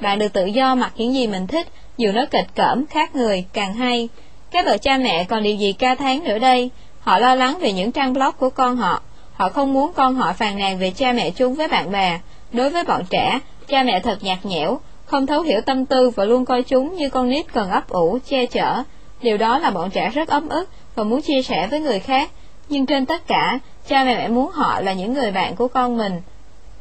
Bạn 0.00 0.18
được 0.18 0.32
tự 0.32 0.46
do 0.46 0.74
mặc 0.74 0.92
những 0.96 1.14
gì 1.14 1.26
mình 1.26 1.46
thích, 1.46 1.66
dù 1.96 2.12
nó 2.12 2.24
kịch 2.30 2.46
cỡm, 2.54 2.86
khác 2.86 3.16
người, 3.16 3.44
càng 3.52 3.74
hay. 3.74 4.08
Các 4.50 4.66
bậc 4.66 4.82
cha 4.82 4.98
mẹ 4.98 5.24
còn 5.24 5.42
điều 5.42 5.56
gì 5.56 5.72
ca 5.72 5.94
tháng 5.94 6.24
nữa 6.24 6.38
đây? 6.38 6.70
Họ 7.00 7.18
lo 7.18 7.34
lắng 7.34 7.58
về 7.60 7.72
những 7.72 7.92
trang 7.92 8.12
blog 8.12 8.32
của 8.38 8.50
con 8.50 8.76
họ. 8.76 9.02
Họ 9.32 9.48
không 9.48 9.72
muốn 9.72 9.92
con 9.92 10.14
họ 10.14 10.32
phàn 10.32 10.58
nàn 10.58 10.78
về 10.78 10.90
cha 10.90 11.12
mẹ 11.12 11.30
chúng 11.30 11.54
với 11.54 11.68
bạn 11.68 11.92
bè. 11.92 12.18
Đối 12.52 12.70
với 12.70 12.84
bọn 12.84 13.02
trẻ, 13.10 13.38
cha 13.68 13.82
mẹ 13.82 14.00
thật 14.00 14.18
nhạt 14.22 14.38
nhẽo, 14.46 14.80
không 15.04 15.26
thấu 15.26 15.42
hiểu 15.42 15.60
tâm 15.60 15.86
tư 15.86 16.10
và 16.10 16.24
luôn 16.24 16.44
coi 16.44 16.62
chúng 16.62 16.94
như 16.94 17.10
con 17.10 17.28
nít 17.28 17.52
cần 17.52 17.70
ấp 17.70 17.88
ủ, 17.88 18.18
che 18.28 18.46
chở. 18.46 18.82
Điều 19.22 19.36
đó 19.36 19.58
là 19.58 19.70
bọn 19.70 19.90
trẻ 19.90 20.10
rất 20.10 20.28
ấm 20.28 20.48
ức 20.48 20.68
và 20.94 21.04
muốn 21.04 21.22
chia 21.22 21.42
sẻ 21.42 21.66
với 21.70 21.80
người 21.80 21.98
khác. 22.00 22.30
Nhưng 22.68 22.86
trên 22.86 23.06
tất 23.06 23.26
cả, 23.26 23.58
cha 23.88 24.04
mẹ 24.04 24.28
muốn 24.28 24.50
họ 24.50 24.80
là 24.80 24.92
những 24.92 25.12
người 25.12 25.30
bạn 25.30 25.56
của 25.56 25.68
con 25.68 25.98
mình. 25.98 26.12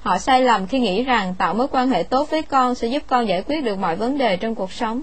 Họ 0.01 0.17
sai 0.17 0.41
lầm 0.41 0.67
khi 0.67 0.79
nghĩ 0.79 1.03
rằng 1.03 1.35
tạo 1.37 1.53
mối 1.53 1.67
quan 1.71 1.89
hệ 1.89 2.03
tốt 2.03 2.29
với 2.31 2.41
con 2.41 2.75
sẽ 2.75 2.87
giúp 2.87 3.03
con 3.07 3.27
giải 3.27 3.43
quyết 3.47 3.63
được 3.63 3.79
mọi 3.79 3.95
vấn 3.95 4.17
đề 4.17 4.37
trong 4.37 4.55
cuộc 4.55 4.71
sống. 4.71 5.01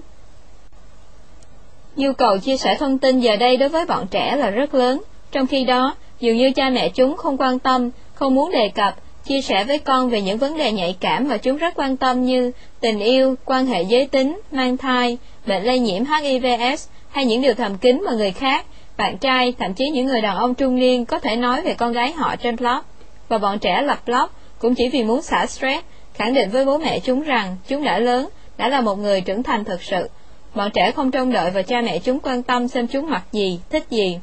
Nhu 1.95 2.13
cầu 2.13 2.37
chia 2.37 2.57
sẻ 2.57 2.75
thông 2.79 2.97
tin 2.97 3.19
giờ 3.19 3.35
đây 3.35 3.57
đối 3.57 3.69
với 3.69 3.85
bọn 3.85 4.07
trẻ 4.07 4.35
là 4.35 4.49
rất 4.49 4.73
lớn, 4.73 5.01
trong 5.31 5.47
khi 5.47 5.63
đó, 5.63 5.95
dường 6.19 6.37
như 6.37 6.51
cha 6.55 6.69
mẹ 6.69 6.89
chúng 6.89 7.17
không 7.17 7.37
quan 7.37 7.59
tâm, 7.59 7.89
không 8.13 8.35
muốn 8.35 8.51
đề 8.51 8.69
cập, 8.75 8.95
chia 9.25 9.41
sẻ 9.41 9.63
với 9.63 9.79
con 9.79 10.09
về 10.09 10.21
những 10.21 10.37
vấn 10.37 10.57
đề 10.57 10.71
nhạy 10.71 10.95
cảm 10.99 11.27
mà 11.27 11.37
chúng 11.37 11.57
rất 11.57 11.73
quan 11.75 11.97
tâm 11.97 12.25
như 12.25 12.51
tình 12.79 12.99
yêu, 12.99 13.35
quan 13.45 13.65
hệ 13.65 13.83
giới 13.83 14.07
tính, 14.07 14.41
mang 14.51 14.77
thai, 14.77 15.17
bệnh 15.45 15.63
lây 15.63 15.79
nhiễm 15.79 16.03
HIVS 16.05 16.87
hay 17.09 17.25
những 17.25 17.41
điều 17.41 17.53
thầm 17.53 17.77
kín 17.77 18.01
mà 18.05 18.11
người 18.11 18.31
khác, 18.31 18.65
bạn 18.97 19.17
trai, 19.17 19.53
thậm 19.59 19.73
chí 19.73 19.89
những 19.89 20.05
người 20.05 20.21
đàn 20.21 20.37
ông 20.37 20.55
trung 20.55 20.75
niên 20.75 21.05
có 21.05 21.19
thể 21.19 21.35
nói 21.35 21.61
về 21.61 21.73
con 21.73 21.93
gái 21.93 22.11
họ 22.11 22.35
trên 22.35 22.55
blog. 22.55 22.79
Và 23.27 23.37
bọn 23.37 23.59
trẻ 23.59 23.81
lập 23.81 23.99
blog 24.05 24.29
cũng 24.59 24.75
chỉ 24.75 24.89
vì 24.89 25.03
muốn 25.03 25.21
xả 25.21 25.45
stress, 25.45 25.83
khẳng 26.13 26.33
định 26.33 26.49
với 26.49 26.65
bố 26.65 26.77
mẹ 26.77 26.99
chúng 26.99 27.21
rằng 27.21 27.57
chúng 27.67 27.83
đã 27.83 27.99
lớn, 27.99 28.29
đã 28.57 28.67
là 28.67 28.81
một 28.81 28.95
người 28.95 29.21
trưởng 29.21 29.43
thành 29.43 29.63
thực 29.65 29.83
sự. 29.83 30.09
Bọn 30.55 30.71
trẻ 30.73 30.91
không 30.91 31.11
trông 31.11 31.31
đợi 31.31 31.51
vào 31.51 31.63
cha 31.63 31.81
mẹ 31.81 31.99
chúng 31.99 32.19
quan 32.19 32.43
tâm 32.43 32.67
xem 32.67 32.87
chúng 32.87 33.09
mặc 33.09 33.23
gì, 33.31 33.59
thích 33.69 33.83
gì. 33.89 34.19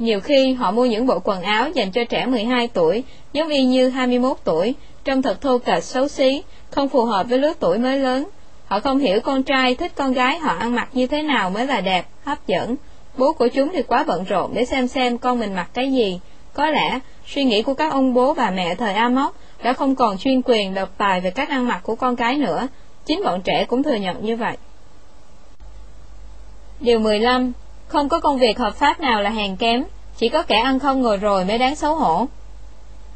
Nhiều 0.00 0.20
khi 0.20 0.52
họ 0.52 0.70
mua 0.70 0.84
những 0.86 1.06
bộ 1.06 1.18
quần 1.24 1.42
áo 1.42 1.70
dành 1.70 1.90
cho 1.90 2.04
trẻ 2.04 2.26
12 2.26 2.68
tuổi, 2.68 3.04
giống 3.32 3.48
y 3.48 3.64
như 3.64 3.88
21 3.88 4.36
tuổi, 4.44 4.74
trông 5.04 5.22
thật 5.22 5.40
thô 5.40 5.58
kệch 5.58 5.84
xấu 5.84 6.08
xí, 6.08 6.42
không 6.70 6.88
phù 6.88 7.04
hợp 7.04 7.26
với 7.28 7.38
lứa 7.38 7.52
tuổi 7.60 7.78
mới 7.78 7.98
lớn. 7.98 8.28
Họ 8.66 8.80
không 8.80 8.98
hiểu 8.98 9.20
con 9.20 9.42
trai 9.42 9.74
thích 9.74 9.92
con 9.94 10.12
gái 10.12 10.38
họ 10.38 10.54
ăn 10.58 10.74
mặc 10.74 10.88
như 10.92 11.06
thế 11.06 11.22
nào 11.22 11.50
mới 11.50 11.66
là 11.66 11.80
đẹp, 11.80 12.06
hấp 12.24 12.46
dẫn. 12.46 12.76
Bố 13.16 13.32
của 13.32 13.48
chúng 13.48 13.68
thì 13.72 13.82
quá 13.82 14.04
bận 14.06 14.24
rộn 14.24 14.50
để 14.54 14.64
xem 14.64 14.88
xem 14.88 15.18
con 15.18 15.38
mình 15.38 15.54
mặc 15.54 15.70
cái 15.74 15.92
gì. 15.92 16.20
Có 16.52 16.70
lẽ, 16.70 16.98
suy 17.26 17.44
nghĩ 17.44 17.62
của 17.62 17.74
các 17.74 17.92
ông 17.92 18.14
bố 18.14 18.34
bà 18.34 18.50
mẹ 18.50 18.74
thời 18.74 18.94
Amok 18.94 19.36
đã 19.62 19.72
không 19.72 19.94
còn 19.94 20.18
chuyên 20.18 20.42
quyền 20.44 20.74
độc 20.74 20.88
tài 20.98 21.20
về 21.20 21.30
cách 21.30 21.48
ăn 21.48 21.68
mặc 21.68 21.80
của 21.82 21.94
con 21.94 22.16
cái 22.16 22.36
nữa. 22.36 22.68
Chính 23.06 23.24
bọn 23.24 23.42
trẻ 23.42 23.64
cũng 23.64 23.82
thừa 23.82 23.94
nhận 23.94 24.24
như 24.24 24.36
vậy. 24.36 24.56
Điều 26.80 26.98
15. 26.98 27.52
Không 27.90 28.08
có 28.08 28.20
công 28.20 28.38
việc 28.38 28.58
hợp 28.58 28.74
pháp 28.76 29.00
nào 29.00 29.22
là 29.22 29.30
hàng 29.30 29.56
kém, 29.56 29.84
chỉ 30.16 30.28
có 30.28 30.42
kẻ 30.42 30.56
ăn 30.56 30.78
không 30.78 31.02
ngồi 31.02 31.16
rồi 31.16 31.44
mới 31.44 31.58
đáng 31.58 31.74
xấu 31.74 31.94
hổ. 31.94 32.26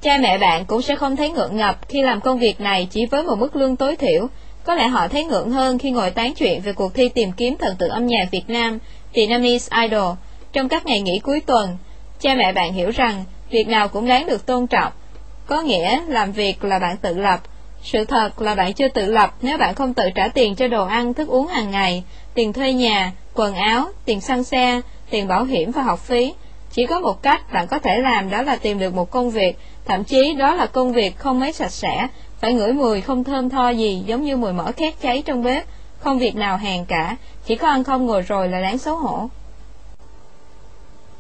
Cha 0.03 0.19
mẹ 0.19 0.39
bạn 0.39 0.65
cũng 0.65 0.83
sẽ 0.83 0.97
không 0.97 1.17
thấy 1.17 1.31
ngượng 1.31 1.57
ngập 1.57 1.89
khi 1.89 2.03
làm 2.03 2.21
công 2.21 2.39
việc 2.39 2.61
này 2.61 2.89
chỉ 2.91 3.07
với 3.07 3.23
một 3.23 3.35
mức 3.39 3.57
lương 3.57 3.77
tối 3.77 3.97
thiểu. 3.97 4.27
Có 4.65 4.75
lẽ 4.75 4.87
họ 4.87 5.09
thấy 5.09 5.25
ngượng 5.25 5.51
hơn 5.51 5.79
khi 5.79 5.91
ngồi 5.91 6.11
tán 6.11 6.35
chuyện 6.35 6.61
về 6.61 6.73
cuộc 6.73 6.95
thi 6.95 7.09
tìm 7.09 7.33
kiếm 7.33 7.57
thần 7.59 7.77
tượng 7.77 7.91
âm 7.91 8.07
nhạc 8.07 8.29
Việt 8.31 8.45
Nam, 8.49 8.79
Vietnamese 9.15 9.77
Idol, 9.83 10.13
trong 10.53 10.69
các 10.69 10.87
ngày 10.87 11.01
nghỉ 11.01 11.19
cuối 11.19 11.41
tuần. 11.41 11.77
Cha 12.21 12.35
mẹ 12.35 12.53
bạn 12.53 12.73
hiểu 12.73 12.91
rằng 12.91 13.25
việc 13.51 13.69
nào 13.69 13.89
cũng 13.89 14.07
đáng 14.07 14.27
được 14.27 14.47
tôn 14.47 14.67
trọng. 14.67 14.93
Có 15.47 15.61
nghĩa 15.61 16.01
làm 16.09 16.33
việc 16.33 16.65
là 16.65 16.79
bạn 16.79 16.97
tự 16.97 17.19
lập. 17.19 17.41
Sự 17.83 18.05
thật 18.05 18.43
là 18.43 18.55
bạn 18.55 18.73
chưa 18.73 18.89
tự 18.89 19.13
lập 19.13 19.35
nếu 19.43 19.59
bạn 19.59 19.75
không 19.75 19.95
tự 19.95 20.05
trả 20.15 20.29
tiền 20.29 20.55
cho 20.55 20.69
đồ 20.69 20.87
ăn, 20.87 21.15
thức 21.15 21.29
uống 21.29 21.47
hàng 21.47 21.71
ngày, 21.71 22.05
tiền 22.35 22.53
thuê 22.53 22.73
nhà, 22.73 23.13
quần 23.35 23.55
áo, 23.55 23.89
tiền 24.05 24.21
xăng 24.21 24.45
xe, 24.45 24.81
tiền 25.11 25.29
bảo 25.29 25.45
hiểm 25.45 25.71
và 25.71 25.83
học 25.83 25.99
phí. 25.99 26.35
Chỉ 26.71 26.87
có 26.87 27.01
một 27.01 27.23
cách 27.23 27.53
bạn 27.53 27.67
có 27.67 27.79
thể 27.79 27.99
làm 27.99 28.31
đó 28.31 28.43
là 28.43 28.57
tìm 28.57 28.79
được 28.79 28.95
một 28.95 29.11
công 29.11 29.31
việc, 29.31 29.59
thậm 29.85 30.05
chí 30.05 30.35
đó 30.35 30.55
là 30.55 30.67
công 30.67 30.93
việc 30.93 31.19
không 31.19 31.41
mấy 31.41 31.53
sạch 31.53 31.73
sẽ, 31.73 32.09
phải 32.41 32.55
ngửi 32.55 32.73
mùi 32.73 33.01
không 33.01 33.25
thơm 33.25 33.49
tho 33.49 33.69
gì 33.69 34.03
giống 34.07 34.23
như 34.23 34.37
mùi 34.37 34.53
mỡ 34.53 34.73
khét 34.73 35.01
cháy 35.01 35.23
trong 35.27 35.43
bếp, 35.43 35.65
không 35.99 36.19
việc 36.19 36.37
nào 36.37 36.57
hèn 36.57 36.85
cả, 36.85 37.17
chỉ 37.47 37.57
có 37.57 37.69
ăn 37.69 37.85
không 37.85 38.07
ngồi 38.07 38.23
rồi 38.23 38.49
là 38.49 38.61
đáng 38.61 38.79
xấu 38.79 38.97
hổ. 38.97 39.29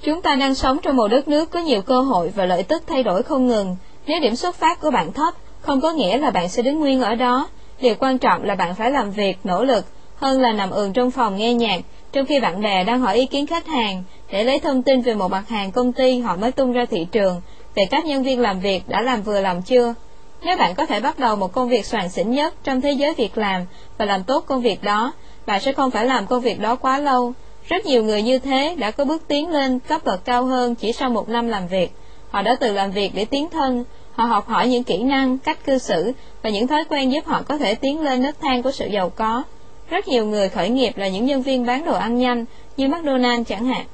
Chúng 0.02 0.22
ta 0.22 0.34
đang 0.34 0.54
sống 0.54 0.78
trong 0.82 0.96
một 0.96 1.08
đất 1.08 1.28
nước 1.28 1.50
có 1.50 1.60
nhiều 1.60 1.82
cơ 1.82 2.00
hội 2.00 2.32
và 2.34 2.44
lợi 2.44 2.62
tức 2.62 2.82
thay 2.86 3.02
đổi 3.02 3.22
không 3.22 3.46
ngừng. 3.46 3.76
Nếu 4.06 4.20
điểm 4.20 4.36
xuất 4.36 4.56
phát 4.56 4.80
của 4.80 4.90
bạn 4.90 5.12
thấp, 5.12 5.34
không 5.60 5.80
có 5.80 5.92
nghĩa 5.92 6.18
là 6.18 6.30
bạn 6.30 6.48
sẽ 6.48 6.62
đứng 6.62 6.80
nguyên 6.80 7.02
ở 7.02 7.14
đó. 7.14 7.48
Điều 7.80 7.94
quan 7.98 8.18
trọng 8.18 8.44
là 8.44 8.54
bạn 8.54 8.74
phải 8.74 8.90
làm 8.90 9.10
việc, 9.10 9.38
nỗ 9.44 9.64
lực, 9.64 9.84
hơn 10.16 10.40
là 10.40 10.52
nằm 10.52 10.70
ườn 10.70 10.92
trong 10.92 11.10
phòng 11.10 11.36
nghe 11.36 11.54
nhạc, 11.54 11.80
trong 12.14 12.26
khi 12.26 12.40
bạn 12.40 12.60
bè 12.60 12.84
đang 12.84 13.00
hỏi 13.00 13.16
ý 13.16 13.26
kiến 13.26 13.46
khách 13.46 13.66
hàng 13.66 14.02
để 14.32 14.44
lấy 14.44 14.60
thông 14.60 14.82
tin 14.82 15.00
về 15.00 15.14
một 15.14 15.30
mặt 15.30 15.48
hàng 15.48 15.72
công 15.72 15.92
ty 15.92 16.18
họ 16.18 16.36
mới 16.36 16.52
tung 16.52 16.72
ra 16.72 16.84
thị 16.90 17.06
trường, 17.12 17.40
về 17.74 17.86
các 17.90 18.04
nhân 18.04 18.22
viên 18.22 18.40
làm 18.40 18.60
việc 18.60 18.88
đã 18.88 19.00
làm 19.00 19.22
vừa 19.22 19.40
làm 19.40 19.62
chưa. 19.62 19.94
Nếu 20.42 20.56
bạn 20.56 20.74
có 20.74 20.86
thể 20.86 21.00
bắt 21.00 21.18
đầu 21.18 21.36
một 21.36 21.52
công 21.52 21.68
việc 21.68 21.86
soạn 21.86 22.08
xỉn 22.08 22.30
nhất 22.30 22.54
trong 22.64 22.80
thế 22.80 22.92
giới 22.92 23.14
việc 23.14 23.38
làm 23.38 23.62
và 23.98 24.04
làm 24.04 24.24
tốt 24.24 24.44
công 24.46 24.60
việc 24.60 24.82
đó, 24.82 25.12
bạn 25.46 25.60
sẽ 25.60 25.72
không 25.72 25.90
phải 25.90 26.06
làm 26.06 26.26
công 26.26 26.40
việc 26.40 26.60
đó 26.60 26.76
quá 26.76 26.98
lâu. 26.98 27.32
Rất 27.68 27.86
nhiều 27.86 28.04
người 28.04 28.22
như 28.22 28.38
thế 28.38 28.74
đã 28.78 28.90
có 28.90 29.04
bước 29.04 29.28
tiến 29.28 29.50
lên 29.50 29.78
cấp 29.78 30.04
bậc 30.04 30.24
cao 30.24 30.44
hơn 30.44 30.74
chỉ 30.74 30.92
sau 30.92 31.10
một 31.10 31.28
năm 31.28 31.48
làm 31.48 31.66
việc. 31.66 31.92
Họ 32.30 32.42
đã 32.42 32.56
từ 32.60 32.72
làm 32.72 32.90
việc 32.90 33.10
để 33.14 33.24
tiến 33.24 33.48
thân, 33.50 33.84
họ 34.14 34.24
học 34.24 34.48
hỏi 34.48 34.68
những 34.68 34.84
kỹ 34.84 35.02
năng, 35.02 35.38
cách 35.38 35.64
cư 35.66 35.78
xử 35.78 36.12
và 36.42 36.50
những 36.50 36.66
thói 36.66 36.84
quen 36.84 37.12
giúp 37.12 37.26
họ 37.26 37.42
có 37.42 37.58
thể 37.58 37.74
tiến 37.74 38.00
lên 38.00 38.22
nấc 38.22 38.40
thang 38.40 38.62
của 38.62 38.70
sự 38.70 38.86
giàu 38.86 39.10
có. 39.10 39.42
Rất 39.90 40.08
nhiều 40.08 40.26
người 40.26 40.48
khởi 40.48 40.68
nghiệp 40.68 40.96
là 40.96 41.08
những 41.08 41.26
nhân 41.26 41.42
viên 41.42 41.66
bán 41.66 41.84
đồ 41.84 41.94
ăn 41.94 42.18
nhanh, 42.18 42.44
như 42.76 42.88
McDonald's 42.88 43.44
chẳng 43.44 43.64
hạn. 43.64 43.86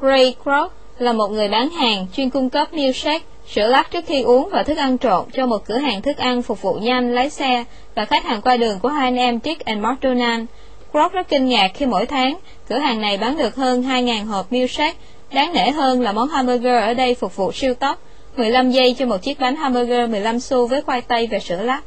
Ray 0.00 0.34
Kroc 0.42 0.72
là 0.98 1.12
một 1.12 1.28
người 1.28 1.48
bán 1.48 1.70
hàng 1.70 2.06
chuyên 2.16 2.30
cung 2.30 2.50
cấp 2.50 2.72
milkshake, 2.72 3.24
sữa 3.46 3.66
lắc 3.66 3.90
trước 3.90 4.04
khi 4.06 4.22
uống 4.22 4.48
và 4.52 4.62
thức 4.62 4.76
ăn 4.76 4.98
trộn 4.98 5.24
cho 5.32 5.46
một 5.46 5.64
cửa 5.64 5.78
hàng 5.78 6.02
thức 6.02 6.16
ăn 6.16 6.42
phục 6.42 6.62
vụ 6.62 6.74
nhanh, 6.74 7.14
lái 7.14 7.30
xe 7.30 7.64
và 7.94 8.04
khách 8.04 8.24
hàng 8.24 8.40
qua 8.42 8.56
đường 8.56 8.78
của 8.78 8.88
hai 8.88 9.06
anh 9.06 9.16
em 9.16 9.38
Dick 9.44 9.64
and 9.64 9.80
McDonald. 9.84 10.44
Kroc 10.92 11.12
rất 11.12 11.28
kinh 11.28 11.46
ngạc 11.46 11.70
khi 11.74 11.86
mỗi 11.86 12.06
tháng, 12.06 12.38
cửa 12.68 12.78
hàng 12.78 13.00
này 13.00 13.18
bán 13.18 13.36
được 13.36 13.56
hơn 13.56 13.82
2.000 13.82 14.26
hộp 14.26 14.52
milkshake. 14.52 14.98
Đáng 15.32 15.52
nể 15.52 15.70
hơn 15.70 16.02
là 16.02 16.12
món 16.12 16.28
hamburger 16.28 16.82
ở 16.82 16.94
đây 16.94 17.14
phục 17.14 17.36
vụ 17.36 17.52
siêu 17.52 17.74
tốc, 17.74 17.98
15 18.36 18.70
giây 18.70 18.94
cho 18.98 19.06
một 19.06 19.22
chiếc 19.22 19.40
bánh 19.40 19.56
hamburger 19.56 20.10
15 20.10 20.40
xu 20.40 20.66
với 20.66 20.82
khoai 20.82 21.00
tây 21.00 21.28
và 21.30 21.38
sữa 21.38 21.62
lắc. 21.62 21.82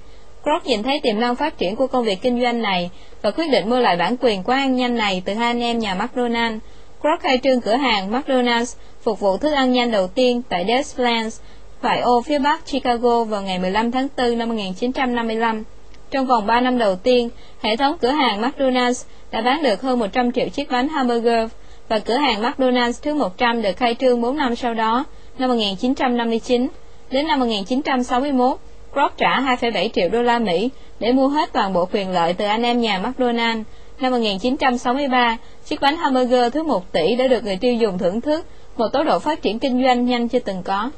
Croc 0.46 0.66
nhìn 0.66 0.84
thấy 0.84 1.00
tiềm 1.04 1.20
năng 1.20 1.36
phát 1.36 1.58
triển 1.58 1.76
của 1.76 1.88
công 1.88 2.04
việc 2.04 2.22
kinh 2.22 2.42
doanh 2.42 2.62
này 2.62 2.90
và 3.22 3.32
quyết 3.32 3.48
định 3.52 3.70
mua 3.70 3.80
lại 3.80 3.98
bản 3.98 4.16
quyền 4.22 4.44
của 4.44 4.52
ăn 4.52 4.76
nhanh 4.76 4.98
này 4.98 5.22
từ 5.26 5.34
hai 5.34 5.48
anh 5.48 5.64
em 5.64 5.80
nhà 5.80 5.96
McDonald. 5.96 6.58
Croc 7.02 7.20
khai 7.20 7.40
trương 7.44 7.62
cửa 7.62 7.76
hàng 7.76 8.12
McDonald's 8.12 8.76
phục 9.02 9.20
vụ 9.20 9.38
thức 9.38 9.52
ăn 9.52 9.74
nhanh 9.74 9.92
đầu 9.92 10.08
tiên 10.08 10.42
tại 10.50 10.66
Des 10.68 10.96
Plaines, 10.96 11.40
ngoại 11.82 12.02
ô 12.02 12.22
phía 12.22 12.40
bắc 12.40 12.66
Chicago 12.66 13.24
vào 13.24 13.42
ngày 13.42 13.60
15 13.60 13.92
tháng 13.92 14.08
4 14.18 14.38
năm 14.38 14.50
1955. 14.50 15.64
Trong 16.12 16.26
vòng 16.26 16.46
3 16.46 16.62
năm 16.62 16.78
đầu 16.78 16.96
tiên, 16.96 17.30
hệ 17.62 17.76
thống 17.76 17.98
cửa 18.02 18.12
hàng 18.12 18.42
McDonald's 18.42 19.06
đã 19.32 19.42
bán 19.42 19.64
được 19.64 19.82
hơn 19.82 20.00
100 20.00 20.32
triệu 20.32 20.50
chiếc 20.50 20.72
bánh 20.72 20.88
hamburger 20.88 21.50
và 21.88 22.00
cửa 22.00 22.18
hàng 22.18 22.42
McDonald's 22.42 23.00
thứ 23.02 23.14
100 23.14 23.62
được 23.62 23.78
khai 23.78 23.96
trương 24.00 24.22
4 24.22 24.38
năm 24.38 24.56
sau 24.56 24.74
đó, 24.74 25.06
năm 25.40 25.50
1959. 25.50 26.68
Đến 27.12 27.28
năm 27.28 27.40
1961, 27.40 28.58
Kroc 28.96 29.18
trả 29.18 29.42
2,7 29.42 29.90
triệu 29.94 30.10
đô 30.10 30.22
la 30.22 30.40
Mỹ 30.40 30.70
để 31.00 31.12
mua 31.12 31.28
hết 31.28 31.50
toàn 31.54 31.74
bộ 31.74 31.88
quyền 31.92 32.10
lợi 32.10 32.34
từ 32.34 32.46
anh 32.46 32.64
em 32.64 32.82
nhà 32.82 33.00
McDonald. 33.00 33.62
Năm 34.00 34.12
1963, 34.12 35.38
chiếc 35.66 35.82
bánh 35.82 35.98
hamburger 35.98 36.54
thứ 36.54 36.64
1 36.64 36.92
tỷ 36.92 37.16
đã 37.16 37.28
được 37.28 37.44
người 37.44 37.58
tiêu 37.58 37.74
dùng 37.74 37.98
thưởng 37.98 38.22
thức, 38.22 38.46
một 38.78 38.88
tốc 38.94 39.06
độ 39.06 39.20
phát 39.20 39.42
triển 39.42 39.60
kinh 39.60 39.84
doanh 39.84 40.06
nhanh 40.06 40.28
chưa 40.28 40.40
từng 40.40 40.64
có. 40.64 40.92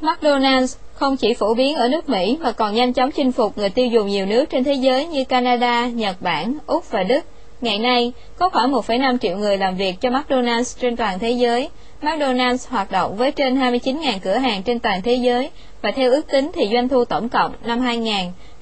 McDonald's 0.00 0.76
không 0.94 1.16
chỉ 1.16 1.34
phổ 1.34 1.54
biến 1.54 1.76
ở 1.76 1.88
nước 1.88 2.08
Mỹ 2.08 2.38
mà 2.40 2.52
còn 2.52 2.74
nhanh 2.74 2.92
chóng 2.92 3.10
chinh 3.10 3.32
phục 3.32 3.58
người 3.58 3.70
tiêu 3.70 3.86
dùng 3.86 4.08
nhiều 4.08 4.26
nước 4.26 4.50
trên 4.50 4.64
thế 4.64 4.72
giới 4.72 5.06
như 5.06 5.24
Canada, 5.24 5.86
Nhật 5.86 6.16
Bản, 6.20 6.58
Úc 6.66 6.90
và 6.90 7.02
Đức. 7.02 7.20
Ngày 7.62 7.78
nay, 7.78 8.12
có 8.38 8.48
khoảng 8.48 8.72
1,5 8.72 9.18
triệu 9.18 9.36
người 9.36 9.58
làm 9.58 9.76
việc 9.76 10.00
cho 10.00 10.10
McDonald's 10.10 10.80
trên 10.80 10.96
toàn 10.96 11.18
thế 11.18 11.30
giới. 11.30 11.68
McDonald's 12.02 12.70
hoạt 12.70 12.90
động 12.90 13.16
với 13.16 13.32
trên 13.32 13.60
29.000 13.60 14.18
cửa 14.22 14.36
hàng 14.36 14.62
trên 14.62 14.78
toàn 14.78 15.02
thế 15.02 15.14
giới 15.14 15.50
và 15.82 15.90
theo 15.90 16.10
ước 16.10 16.26
tính 16.32 16.50
thì 16.54 16.68
doanh 16.72 16.88
thu 16.88 17.04
tổng 17.04 17.28
cộng 17.28 17.52
năm 17.64 17.80
2000 17.80 18.14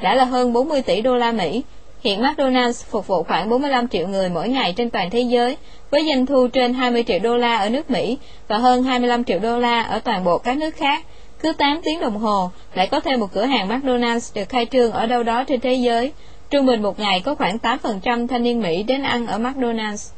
đã 0.02 0.14
là 0.14 0.24
hơn 0.24 0.52
40 0.52 0.82
tỷ 0.82 1.00
đô 1.00 1.16
la 1.16 1.32
Mỹ. 1.32 1.62
Hiện 2.00 2.22
McDonald's 2.22 2.84
phục 2.90 3.06
vụ 3.06 3.22
khoảng 3.22 3.48
45 3.48 3.88
triệu 3.88 4.08
người 4.08 4.28
mỗi 4.28 4.48
ngày 4.48 4.74
trên 4.76 4.90
toàn 4.90 5.10
thế 5.10 5.20
giới 5.20 5.56
với 5.90 6.06
doanh 6.08 6.26
thu 6.26 6.48
trên 6.48 6.74
20 6.74 7.04
triệu 7.06 7.18
đô 7.18 7.36
la 7.36 7.56
ở 7.56 7.68
nước 7.68 7.90
Mỹ 7.90 8.18
và 8.48 8.58
hơn 8.58 8.82
25 8.82 9.24
triệu 9.24 9.38
đô 9.38 9.58
la 9.58 9.82
ở 9.82 9.98
toàn 9.98 10.24
bộ 10.24 10.38
các 10.38 10.56
nước 10.56 10.76
khác. 10.76 11.04
Cứ 11.42 11.52
8 11.52 11.80
tiếng 11.84 12.00
đồng 12.00 12.16
hồ 12.18 12.50
lại 12.74 12.86
có 12.86 13.00
thêm 13.00 13.20
một 13.20 13.32
cửa 13.32 13.44
hàng 13.44 13.68
McDonald's 13.68 14.34
được 14.34 14.48
khai 14.48 14.66
trương 14.66 14.92
ở 14.92 15.06
đâu 15.06 15.22
đó 15.22 15.44
trên 15.44 15.60
thế 15.60 15.74
giới. 15.74 16.12
Trung 16.50 16.66
bình 16.66 16.82
một 16.82 16.98
ngày 16.98 17.20
có 17.20 17.34
khoảng 17.34 17.58
8% 17.58 18.26
thanh 18.26 18.42
niên 18.42 18.60
Mỹ 18.60 18.82
đến 18.82 19.02
ăn 19.02 19.26
ở 19.26 19.38
McDonald's. 19.38 20.12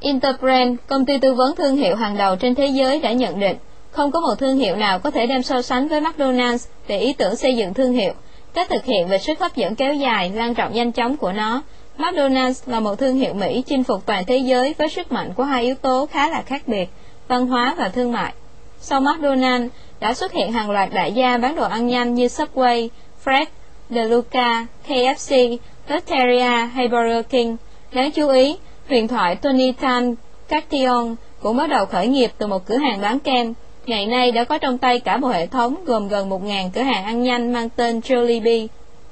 Interbrand, 0.00 0.76
công 0.86 1.06
ty 1.06 1.18
tư 1.18 1.34
vấn 1.34 1.56
thương 1.56 1.76
hiệu 1.76 1.96
hàng 1.96 2.16
đầu 2.16 2.36
trên 2.36 2.54
thế 2.54 2.66
giới 2.66 3.00
đã 3.00 3.12
nhận 3.12 3.40
định, 3.40 3.56
không 3.90 4.10
có 4.10 4.20
một 4.20 4.34
thương 4.38 4.56
hiệu 4.56 4.76
nào 4.76 4.98
có 4.98 5.10
thể 5.10 5.26
đem 5.26 5.42
so 5.42 5.62
sánh 5.62 5.88
với 5.88 6.00
McDonald's 6.00 6.66
về 6.86 6.98
ý 6.98 7.12
tưởng 7.12 7.36
xây 7.36 7.56
dựng 7.56 7.74
thương 7.74 7.92
hiệu, 7.92 8.12
cách 8.54 8.68
thực 8.70 8.84
hiện 8.84 9.08
về 9.08 9.18
sức 9.18 9.40
hấp 9.40 9.56
dẫn 9.56 9.74
kéo 9.74 9.94
dài, 9.94 10.32
lan 10.34 10.54
rộng 10.54 10.72
nhanh 10.72 10.92
chóng 10.92 11.16
của 11.16 11.32
nó. 11.32 11.62
McDonald's 11.98 12.62
là 12.66 12.80
một 12.80 12.94
thương 12.94 13.16
hiệu 13.16 13.34
Mỹ 13.34 13.62
chinh 13.66 13.84
phục 13.84 14.06
toàn 14.06 14.24
thế 14.26 14.36
giới 14.36 14.74
với 14.78 14.88
sức 14.88 15.12
mạnh 15.12 15.32
của 15.36 15.44
hai 15.44 15.62
yếu 15.62 15.74
tố 15.74 16.06
khá 16.06 16.28
là 16.28 16.42
khác 16.42 16.62
biệt, 16.66 16.88
văn 17.28 17.46
hóa 17.46 17.74
và 17.78 17.88
thương 17.88 18.12
mại. 18.12 18.32
Sau 18.80 19.00
McDonald's, 19.00 19.68
đã 20.00 20.14
xuất 20.14 20.32
hiện 20.32 20.52
hàng 20.52 20.70
loạt 20.70 20.88
đại 20.92 21.12
gia 21.12 21.38
bán 21.38 21.56
đồ 21.56 21.64
ăn 21.64 21.86
nhanh 21.86 22.14
như 22.14 22.26
Subway, 22.26 22.88
Fred, 23.24 23.46
DeLuca, 23.94 24.66
KFC, 24.88 25.56
Lotteria 25.88 26.66
hay 26.74 26.88
Burger 26.88 27.24
King. 27.28 27.56
Đáng 27.92 28.10
chú 28.10 28.28
ý, 28.28 28.56
huyền 28.88 29.08
thoại 29.08 29.36
Tony 29.36 29.72
Tan 29.72 30.14
Cation 30.48 31.16
cũng 31.40 31.56
bắt 31.56 31.66
đầu 31.70 31.86
khởi 31.86 32.06
nghiệp 32.06 32.30
từ 32.38 32.46
một 32.46 32.66
cửa 32.66 32.76
hàng 32.76 33.00
bán 33.00 33.18
kem. 33.18 33.54
Ngày 33.86 34.06
nay 34.06 34.32
đã 34.32 34.44
có 34.44 34.58
trong 34.58 34.78
tay 34.78 35.00
cả 35.00 35.16
một 35.16 35.28
hệ 35.28 35.46
thống 35.46 35.84
gồm 35.84 36.08
gần 36.08 36.30
1.000 36.30 36.70
cửa 36.74 36.82
hàng 36.82 37.04
ăn 37.04 37.22
nhanh 37.22 37.52
mang 37.52 37.68
tên 37.68 38.00
Jollibee. 38.00 38.66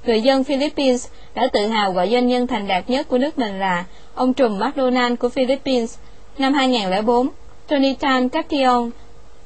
Người 0.04 0.20
dân 0.20 0.44
Philippines 0.44 1.08
đã 1.34 1.48
tự 1.52 1.66
hào 1.66 1.92
gọi 1.92 2.10
doanh 2.10 2.28
nhân 2.28 2.46
thành 2.46 2.68
đạt 2.68 2.90
nhất 2.90 3.08
của 3.08 3.18
nước 3.18 3.38
mình 3.38 3.58
là 3.58 3.84
ông 4.14 4.34
trùm 4.34 4.58
McDonald 4.58 5.18
của 5.18 5.28
Philippines. 5.28 5.98
Năm 6.38 6.54
2004, 6.54 7.28
Tony 7.68 7.94
Tan 7.94 8.28
Cation 8.28 8.90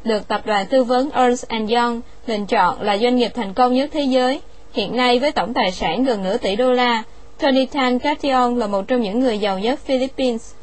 được 0.04 0.28
tập 0.28 0.42
đoàn 0.44 0.66
tư 0.66 0.84
vấn 0.84 1.10
Ernst 1.10 1.44
Young 1.48 2.00
bình 2.26 2.46
chọn 2.46 2.82
là 2.82 2.98
doanh 2.98 3.16
nghiệp 3.16 3.30
thành 3.34 3.54
công 3.54 3.74
nhất 3.74 3.90
thế 3.92 4.02
giới. 4.02 4.40
Hiện 4.74 4.96
nay 4.96 5.18
với 5.18 5.32
tổng 5.32 5.54
tài 5.54 5.72
sản 5.72 6.04
gần 6.04 6.22
nửa 6.22 6.36
tỷ 6.36 6.56
đô 6.56 6.72
la, 6.72 7.02
Tony 7.38 7.66
Tan 7.66 7.98
Cation 7.98 8.58
là 8.58 8.66
một 8.66 8.88
trong 8.88 9.00
những 9.00 9.20
người 9.20 9.38
giàu 9.38 9.58
nhất 9.58 9.80
Philippines. 9.84 10.54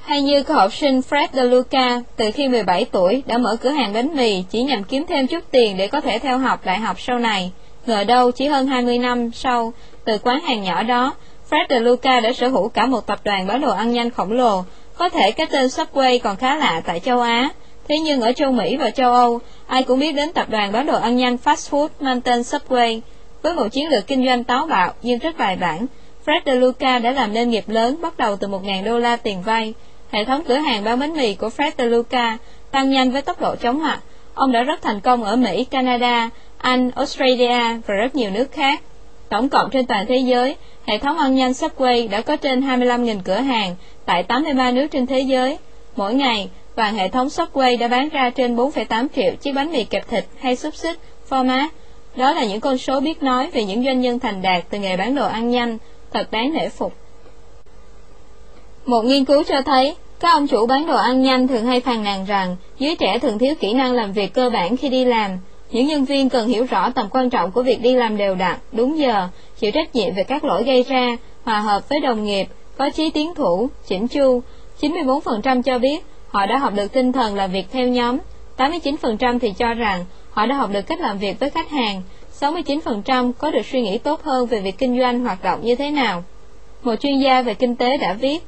Hay 0.00 0.22
như 0.22 0.42
cậu 0.42 0.56
học 0.56 0.74
sinh 0.74 1.00
Fred 1.00 1.28
De 1.32 1.42
Luca, 1.42 2.00
từ 2.16 2.30
khi 2.30 2.48
17 2.48 2.84
tuổi 2.84 3.22
đã 3.26 3.38
mở 3.38 3.56
cửa 3.56 3.70
hàng 3.70 3.92
bánh 3.92 4.16
mì 4.16 4.44
chỉ 4.50 4.62
nhằm 4.62 4.84
kiếm 4.84 5.04
thêm 5.08 5.26
chút 5.26 5.44
tiền 5.50 5.76
để 5.76 5.88
có 5.88 6.00
thể 6.00 6.18
theo 6.18 6.38
học 6.38 6.60
đại 6.64 6.78
học 6.78 7.00
sau 7.00 7.18
này. 7.18 7.52
Ngờ 7.86 8.04
đâu 8.04 8.30
chỉ 8.30 8.46
hơn 8.46 8.66
20 8.66 8.98
năm 8.98 9.30
sau, 9.32 9.72
từ 10.04 10.18
quán 10.18 10.40
hàng 10.40 10.62
nhỏ 10.62 10.82
đó, 10.82 11.14
Fred 11.50 11.66
De 11.68 11.80
Luca 11.80 12.20
đã 12.20 12.32
sở 12.32 12.48
hữu 12.48 12.68
cả 12.68 12.86
một 12.86 13.06
tập 13.06 13.20
đoàn 13.24 13.46
bán 13.46 13.60
đồ 13.60 13.72
ăn 13.72 13.92
nhanh 13.92 14.10
khổng 14.10 14.32
lồ, 14.32 14.64
có 14.94 15.08
thể 15.08 15.30
cái 15.30 15.46
tên 15.46 15.66
Subway 15.66 16.18
còn 16.22 16.36
khá 16.36 16.56
lạ 16.56 16.82
tại 16.86 17.00
châu 17.00 17.20
Á, 17.20 17.50
thế 17.88 17.98
nhưng 17.98 18.20
ở 18.20 18.32
châu 18.32 18.52
Mỹ 18.52 18.76
và 18.76 18.90
châu 18.90 19.12
Âu, 19.12 19.40
ai 19.66 19.82
cũng 19.82 19.98
biết 19.98 20.12
đến 20.12 20.32
tập 20.32 20.50
đoàn 20.50 20.72
bán 20.72 20.86
đồ 20.86 20.98
ăn 20.98 21.16
nhanh 21.16 21.36
fast 21.44 21.70
food 21.70 21.88
mang 22.00 22.20
tên 22.20 22.40
Subway. 22.40 23.00
Với 23.42 23.54
một 23.54 23.68
chiến 23.68 23.88
lược 23.88 24.06
kinh 24.06 24.26
doanh 24.26 24.44
táo 24.44 24.66
bạo 24.66 24.92
nhưng 25.02 25.18
rất 25.18 25.38
bài 25.38 25.56
bản, 25.56 25.86
Fred 26.26 26.40
De 26.46 26.54
Luca 26.54 26.98
đã 26.98 27.10
làm 27.10 27.32
nên 27.32 27.50
nghiệp 27.50 27.64
lớn 27.68 27.96
bắt 28.02 28.16
đầu 28.16 28.36
từ 28.36 28.48
1.000 28.48 28.84
đô 28.84 28.98
la 28.98 29.16
tiền 29.16 29.42
vay. 29.42 29.74
Hệ 30.10 30.24
thống 30.24 30.44
cửa 30.48 30.54
hàng 30.54 30.84
bán 30.84 30.98
bánh 30.98 31.12
mì 31.12 31.34
của 31.34 31.48
Fred 31.48 31.70
De 31.78 31.84
Luca 31.84 32.38
tăng 32.70 32.90
nhanh 32.90 33.10
với 33.10 33.22
tốc 33.22 33.40
độ 33.40 33.56
chóng 33.56 33.82
mặt. 33.82 34.00
Ông 34.34 34.52
đã 34.52 34.62
rất 34.62 34.82
thành 34.82 35.00
công 35.00 35.24
ở 35.24 35.36
Mỹ, 35.36 35.64
Canada, 35.64 36.30
Anh, 36.58 36.90
Australia 36.90 37.60
và 37.86 37.94
rất 37.94 38.14
nhiều 38.14 38.30
nước 38.30 38.52
khác. 38.52 38.80
Tổng 39.28 39.48
cộng 39.48 39.70
trên 39.70 39.86
toàn 39.86 40.06
thế 40.08 40.16
giới, 40.16 40.56
hệ 40.86 40.98
thống 40.98 41.18
ăn 41.18 41.34
nhanh 41.34 41.52
Subway 41.52 42.10
đã 42.10 42.20
có 42.20 42.36
trên 42.36 42.60
25.000 42.60 43.18
cửa 43.24 43.34
hàng 43.34 43.76
tại 44.04 44.22
83 44.22 44.70
nước 44.70 44.86
trên 44.90 45.06
thế 45.06 45.20
giới. 45.20 45.58
Mỗi 45.96 46.14
ngày, 46.14 46.48
và 46.76 46.90
hệ 46.90 47.08
thống 47.08 47.28
Subway 47.28 47.78
đã 47.78 47.88
bán 47.88 48.08
ra 48.08 48.30
trên 48.30 48.56
4,8 48.56 49.06
triệu 49.16 49.34
chiếc 49.40 49.52
bánh 49.52 49.72
mì 49.72 49.84
kẹp 49.84 50.08
thịt 50.08 50.24
hay 50.38 50.56
xúc 50.56 50.74
xích, 50.74 50.98
format. 51.28 51.68
Đó 52.16 52.32
là 52.32 52.44
những 52.44 52.60
con 52.60 52.78
số 52.78 53.00
biết 53.00 53.22
nói 53.22 53.50
về 53.50 53.64
những 53.64 53.84
doanh 53.84 54.00
nhân 54.00 54.18
thành 54.18 54.42
đạt 54.42 54.64
từ 54.70 54.78
nghề 54.78 54.96
bán 54.96 55.14
đồ 55.14 55.26
ăn 55.26 55.50
nhanh, 55.50 55.78
thật 56.12 56.30
đáng 56.30 56.52
nể 56.52 56.68
phục. 56.68 56.92
Một 58.86 59.02
nghiên 59.04 59.24
cứu 59.24 59.42
cho 59.42 59.62
thấy, 59.62 59.96
các 60.20 60.30
ông 60.30 60.46
chủ 60.46 60.66
bán 60.66 60.86
đồ 60.86 60.96
ăn 60.96 61.22
nhanh 61.22 61.48
thường 61.48 61.66
hay 61.66 61.80
phàn 61.80 62.04
nàn 62.04 62.24
rằng 62.24 62.56
giới 62.78 62.96
trẻ 62.96 63.18
thường 63.18 63.38
thiếu 63.38 63.54
kỹ 63.60 63.72
năng 63.72 63.92
làm 63.92 64.12
việc 64.12 64.34
cơ 64.34 64.50
bản 64.50 64.76
khi 64.76 64.88
đi 64.88 65.04
làm. 65.04 65.30
Những 65.70 65.86
nhân 65.86 66.04
viên 66.04 66.28
cần 66.28 66.48
hiểu 66.48 66.66
rõ 66.70 66.90
tầm 66.90 67.08
quan 67.10 67.30
trọng 67.30 67.50
của 67.50 67.62
việc 67.62 67.80
đi 67.82 67.94
làm 67.94 68.16
đều 68.16 68.34
đặn, 68.34 68.56
đúng 68.72 68.98
giờ, 68.98 69.28
chịu 69.58 69.70
trách 69.70 69.94
nhiệm 69.94 70.14
về 70.14 70.24
các 70.24 70.44
lỗi 70.44 70.62
gây 70.64 70.82
ra, 70.82 71.16
hòa 71.44 71.60
hợp 71.60 71.88
với 71.88 72.00
đồng 72.00 72.24
nghiệp, 72.24 72.46
có 72.76 72.90
chí 72.90 73.10
tiến 73.10 73.34
thủ, 73.34 73.68
chỉnh 73.86 74.08
chu. 74.08 74.42
94% 74.80 75.62
cho 75.62 75.78
biết 75.78 76.04
họ 76.34 76.46
đã 76.46 76.58
học 76.58 76.72
được 76.74 76.92
tinh 76.92 77.12
thần 77.12 77.34
làm 77.34 77.50
việc 77.50 77.66
theo 77.72 77.88
nhóm, 77.88 78.18
89% 78.56 79.38
thì 79.38 79.52
cho 79.52 79.74
rằng 79.74 80.04
họ 80.30 80.46
đã 80.46 80.54
học 80.54 80.70
được 80.72 80.86
cách 80.86 81.00
làm 81.00 81.18
việc 81.18 81.40
với 81.40 81.50
khách 81.50 81.70
hàng, 81.70 82.02
69% 82.40 83.32
có 83.32 83.50
được 83.50 83.66
suy 83.66 83.82
nghĩ 83.82 83.98
tốt 83.98 84.22
hơn 84.22 84.46
về 84.46 84.60
việc 84.60 84.78
kinh 84.78 85.00
doanh 85.00 85.20
hoạt 85.20 85.44
động 85.44 85.60
như 85.62 85.74
thế 85.74 85.90
nào. 85.90 86.24
Một 86.82 86.94
chuyên 87.00 87.18
gia 87.18 87.42
về 87.42 87.54
kinh 87.54 87.76
tế 87.76 87.96
đã 87.96 88.12
viết, 88.12 88.38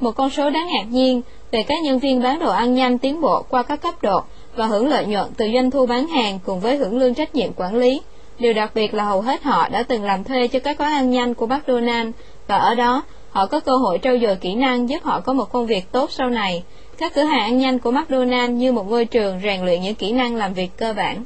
một 0.00 0.10
con 0.10 0.30
số 0.30 0.50
đáng 0.50 0.66
ngạc 0.72 0.86
nhiên 0.90 1.22
về 1.50 1.62
các 1.62 1.78
nhân 1.84 1.98
viên 1.98 2.22
bán 2.22 2.38
đồ 2.38 2.50
ăn 2.50 2.74
nhanh 2.74 2.98
tiến 2.98 3.20
bộ 3.20 3.42
qua 3.48 3.62
các 3.62 3.82
cấp 3.82 4.02
độ 4.02 4.20
và 4.56 4.66
hưởng 4.66 4.88
lợi 4.88 5.06
nhuận 5.06 5.26
từ 5.36 5.46
doanh 5.54 5.70
thu 5.70 5.86
bán 5.86 6.06
hàng 6.06 6.38
cùng 6.46 6.60
với 6.60 6.76
hưởng 6.76 6.98
lương 6.98 7.14
trách 7.14 7.34
nhiệm 7.34 7.52
quản 7.56 7.76
lý. 7.76 8.00
Điều 8.38 8.52
đặc 8.52 8.70
biệt 8.74 8.94
là 8.94 9.04
hầu 9.04 9.20
hết 9.20 9.42
họ 9.42 9.68
đã 9.68 9.82
từng 9.82 10.04
làm 10.04 10.24
thuê 10.24 10.48
cho 10.48 10.58
các 10.58 10.78
quán 10.78 10.92
ăn 10.92 11.10
nhanh 11.10 11.34
của 11.34 11.46
McDonald's 11.46 12.12
và 12.46 12.56
ở 12.56 12.74
đó 12.74 13.02
họ 13.30 13.46
có 13.46 13.60
cơ 13.60 13.76
hội 13.76 13.98
trau 14.02 14.18
dồi 14.18 14.36
kỹ 14.36 14.54
năng 14.54 14.88
giúp 14.88 15.02
họ 15.02 15.20
có 15.20 15.32
một 15.32 15.52
công 15.52 15.66
việc 15.66 15.92
tốt 15.92 16.10
sau 16.10 16.30
này. 16.30 16.62
Các 17.00 17.14
cửa 17.14 17.24
hàng 17.24 17.40
ăn 17.40 17.58
nhanh 17.58 17.78
của 17.78 17.92
McDonald's 17.92 18.50
như 18.50 18.72
một 18.72 18.90
ngôi 18.90 19.04
trường 19.04 19.40
rèn 19.42 19.64
luyện 19.64 19.82
những 19.82 19.94
kỹ 19.94 20.12
năng 20.12 20.36
làm 20.36 20.54
việc 20.54 20.70
cơ 20.76 20.92
bản. 20.92 21.24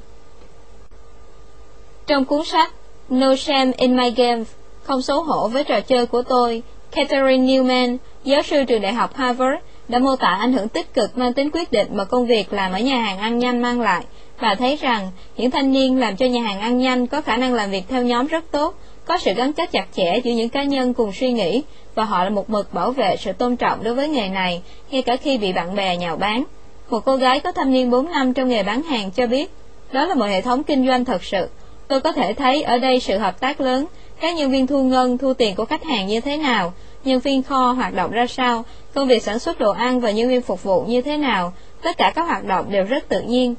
Trong 2.06 2.24
cuốn 2.24 2.44
sách 2.44 2.72
No 3.09 3.36
Shame 3.36 3.72
in 3.76 3.96
My 3.96 4.10
Game, 4.10 4.44
không 4.82 5.02
xấu 5.02 5.22
hổ 5.22 5.48
với 5.48 5.64
trò 5.64 5.80
chơi 5.80 6.06
của 6.06 6.22
tôi, 6.22 6.62
Catherine 6.90 7.46
Newman, 7.46 7.96
giáo 8.24 8.42
sư 8.42 8.64
trường 8.64 8.82
đại 8.82 8.92
học 8.92 9.14
Harvard, 9.14 9.62
đã 9.88 9.98
mô 9.98 10.16
tả 10.16 10.28
ảnh 10.40 10.52
hưởng 10.52 10.68
tích 10.68 10.94
cực 10.94 11.18
mang 11.18 11.32
tính 11.32 11.51
quyết 11.51 11.72
định 11.72 11.88
mà 11.92 12.05
công 12.05 12.26
việc 12.26 12.52
làm 12.52 12.72
ở 12.72 12.78
nhà 12.78 12.96
hàng 12.98 13.18
ăn 13.18 13.38
nhanh 13.38 13.62
mang 13.62 13.80
lại 13.80 14.05
và 14.40 14.55
thấy 14.55 14.76
rằng 14.76 15.10
những 15.36 15.51
thanh 15.51 15.72
niên 15.72 16.01
làm 16.01 16.16
cho 16.16 16.26
nhà 16.26 16.42
hàng 16.42 16.60
ăn 16.60 16.78
nhanh 16.78 17.06
có 17.06 17.20
khả 17.20 17.36
năng 17.36 17.55
làm 17.55 17.70
việc 17.70 17.84
theo 17.88 18.02
nhóm 18.02 18.26
rất 18.26 18.44
tốt, 18.51 18.74
có 19.05 19.18
sự 19.18 19.35
gắn 19.35 19.52
kết 19.52 19.72
chặt 19.72 19.89
chẽ 19.97 20.20
giữa 20.24 20.32
những 20.32 20.48
cá 20.48 20.64
nhân 20.64 20.94
cùng 20.94 21.12
suy 21.12 21.32
nghĩ 21.32 21.62
và 21.94 22.05
họ 22.05 22.24
là 22.24 22.31
một 22.31 22.51
mực 22.51 22.74
bảo 22.74 22.90
vệ 22.90 23.16
sự 23.16 23.32
tôn 23.32 23.56
trọng 23.56 23.85
đối 23.85 23.94
với 23.94 24.09
nghề 24.09 24.28
này 24.28 24.62
ngay 24.90 25.02
cả 25.02 25.16
khi 25.16 25.39
bị 25.39 25.52
bạn 25.52 25.74
bè 25.74 25.97
nhạo 25.97 26.16
bán. 26.16 26.44
Một 26.90 27.01
cô 27.05 27.16
gái 27.16 27.40
có 27.40 27.52
thâm 27.52 27.72
niên 27.72 27.90
4 27.90 28.10
năm 28.10 28.32
trong 28.32 28.48
nghề 28.48 28.62
bán 28.62 28.82
hàng 28.82 29.10
cho 29.10 29.26
biết, 29.26 29.51
đó 29.93 30.06
là 30.06 30.14
một 30.14 30.26
hệ 30.26 30.40
thống 30.40 30.64
kinh 30.64 30.86
doanh 30.86 31.05
thật 31.05 31.24
sự. 31.24 31.48
Tôi 31.89 32.01
có 32.01 32.12
thể 32.12 32.32
thấy 32.32 32.62
ở 32.62 32.78
đây 32.78 33.01
sự 33.01 33.18
hợp 33.18 33.40
tác 33.40 33.60
lớn, 33.60 33.86
các 34.20 34.36
nhân 34.36 34.51
viên 34.51 34.66
thu 34.66 34.82
ngân, 34.82 35.18
thu 35.18 35.35
tiền 35.35 35.55
của 35.55 35.64
khách 35.64 35.85
hàng 35.85 36.06
như 36.06 36.20
thế 36.20 36.36
nào, 36.36 36.72
nhân 37.05 37.20
viên 37.20 37.43
kho 37.43 37.72
hoạt 37.72 37.94
động 37.94 38.10
ra 38.10 38.26
sao, 38.26 38.64
công 38.94 39.09
việc 39.09 39.22
sản 39.22 39.39
xuất 39.39 39.59
đồ 39.59 39.70
ăn 39.70 40.01
và 40.01 40.10
nhân 40.10 40.28
viên 40.28 40.43
phục 40.43 40.62
vụ 40.62 40.85
như 40.85 41.02
thế 41.02 41.16
nào, 41.16 41.52
tất 41.82 41.97
cả 41.97 42.12
các 42.14 42.22
hoạt 42.22 42.44
động 42.44 42.72
đều 42.72 42.85
rất 42.85 43.09
tự 43.09 43.20
nhiên. 43.20 43.55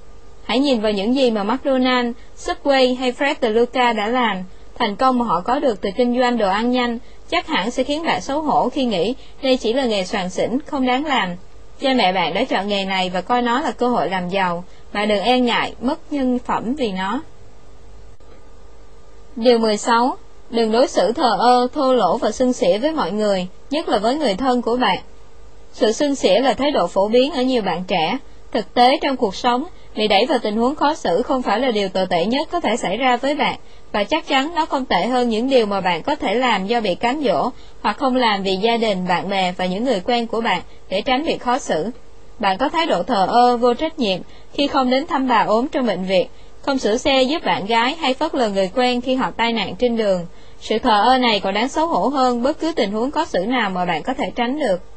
Hãy 0.46 0.60
nhìn 0.60 0.82
vào 0.82 0.92
những 0.92 1.16
gì 1.16 1.32
mà 1.32 1.44
mcdonald 1.44 2.12
Subway 2.38 2.98
hay 2.98 3.12
Fred 3.12 3.36
de 3.42 3.50
Luca 3.50 3.94
đã 3.94 4.08
làm, 4.08 4.38
thành 4.80 4.96
công 4.96 5.20
mà 5.20 5.26
họ 5.26 5.42
có 5.42 5.60
được 5.60 5.82
từ 5.82 5.90
kinh 5.98 6.20
doanh 6.20 6.38
đồ 6.38 6.50
ăn 6.50 6.72
nhanh, 6.72 7.00
chắc 7.30 7.48
hẳn 7.48 7.72
sẽ 7.72 7.84
khiến 7.84 8.06
bạn 8.06 8.22
xấu 8.22 8.42
hổ 8.42 8.70
khi 8.70 8.86
nghĩ 8.86 9.16
đây 9.42 9.58
chỉ 9.58 9.74
là 9.74 9.86
nghề 9.86 10.04
soàn 10.04 10.30
xỉn, 10.30 10.60
không 10.66 10.86
đáng 10.86 11.06
làm. 11.06 11.36
Cha 11.82 11.94
mẹ 11.94 12.14
bạn 12.14 12.34
đã 12.34 12.44
chọn 12.44 12.68
nghề 12.68 12.86
này 12.86 13.10
và 13.10 13.22
coi 13.22 13.42
nó 13.42 13.62
là 13.62 13.72
cơ 13.72 13.88
hội 13.88 14.10
làm 14.10 14.30
giàu, 14.30 14.64
mà 14.94 15.06
đừng 15.06 15.24
e 15.24 15.40
ngại 15.40 15.74
mất 15.82 16.00
nhân 16.12 16.40
phẩm 16.40 16.76
vì 16.76 16.92
nó. 16.92 17.22
Điều 19.36 19.60
16. 19.60 20.18
Đừng 20.50 20.72
đối 20.72 20.88
xử 20.88 21.12
thờ 21.12 21.38
ơ, 21.40 21.68
thô 21.74 21.94
lỗ 21.94 22.18
và 22.18 22.32
xưng 22.32 22.54
xỉa 22.54 22.78
với 22.78 22.92
mọi 22.92 23.12
người, 23.12 23.48
nhất 23.70 23.90
là 23.90 23.98
với 23.98 24.16
người 24.16 24.36
thân 24.36 24.62
của 24.62 24.78
bạn. 24.78 24.98
Sự 25.74 25.92
xưng 25.92 26.16
xỉa 26.16 26.40
là 26.40 26.54
thái 26.54 26.72
độ 26.72 26.88
phổ 26.88 27.08
biến 27.08 27.34
ở 27.34 27.42
nhiều 27.42 27.62
bạn 27.62 27.84
trẻ. 27.88 28.18
Thực 28.52 28.74
tế 28.74 28.92
trong 29.02 29.18
cuộc 29.18 29.36
sống, 29.36 29.64
bị 29.96 30.08
đẩy 30.08 30.26
vào 30.26 30.40
tình 30.40 30.56
huống 30.56 30.76
khó 30.76 30.94
xử 30.94 31.22
không 31.22 31.42
phải 31.42 31.60
là 31.60 31.72
điều 31.72 31.90
tồi 31.90 32.06
tệ 32.10 32.26
nhất 32.26 32.48
có 32.52 32.60
thể 32.60 32.78
xảy 32.78 32.98
ra 32.98 33.18
với 33.18 33.36
bạn, 33.36 33.56
và 33.92 34.04
chắc 34.04 34.28
chắn 34.28 34.56
nó 34.56 34.66
không 34.66 34.86
tệ 34.86 35.06
hơn 35.06 35.30
những 35.30 35.50
điều 35.50 35.66
mà 35.66 35.82
bạn 35.82 36.04
có 36.04 36.16
thể 36.16 36.36
làm 36.36 36.68
do 36.68 36.82
bị 36.82 36.96
cám 36.96 37.22
dỗ, 37.24 37.50
hoặc 37.82 37.98
không 37.98 38.16
làm 38.16 38.44
vì 38.44 38.56
gia 38.56 38.78
đình, 38.78 39.08
bạn 39.08 39.30
bè 39.30 39.54
và 39.58 39.66
những 39.66 39.84
người 39.84 40.00
quen 40.06 40.28
của 40.28 40.42
bạn 40.42 40.62
để 40.90 41.02
tránh 41.02 41.26
bị 41.26 41.38
khó 41.38 41.58
xử. 41.58 41.92
Bạn 42.40 42.58
có 42.58 42.70
thái 42.70 42.86
độ 42.86 43.04
thờ 43.04 43.26
ơ, 43.30 43.58
vô 43.58 43.74
trách 43.74 44.00
nhiệm 44.00 44.22
khi 44.54 44.68
không 44.68 44.90
đến 44.90 45.08
thăm 45.08 45.28
bà 45.28 45.44
ốm 45.48 45.68
trong 45.68 45.86
bệnh 45.86 46.04
viện, 46.04 46.28
không 46.62 46.78
sửa 46.78 46.98
xe 46.98 47.24
giúp 47.24 47.46
bạn 47.46 47.66
gái 47.66 47.96
hay 47.96 48.14
phớt 48.14 48.36
lờ 48.36 48.50
người 48.50 48.72
quen 48.76 49.02
khi 49.02 49.16
họ 49.16 49.32
tai 49.38 49.54
nạn 49.54 49.76
trên 49.76 49.98
đường. 49.98 50.26
Sự 50.60 50.80
thờ 50.80 51.02
ơ 51.02 51.18
này 51.18 51.40
còn 51.40 51.54
đáng 51.54 51.70
xấu 51.70 51.88
hổ 51.88 52.08
hơn 52.08 52.44
bất 52.44 52.60
cứ 52.60 52.72
tình 52.76 52.92
huống 52.92 53.12
khó 53.12 53.26
xử 53.26 53.40
nào 53.40 53.70
mà 53.70 53.86
bạn 53.86 54.04
có 54.04 54.14
thể 54.14 54.32
tránh 54.36 54.60
được. 54.60 54.95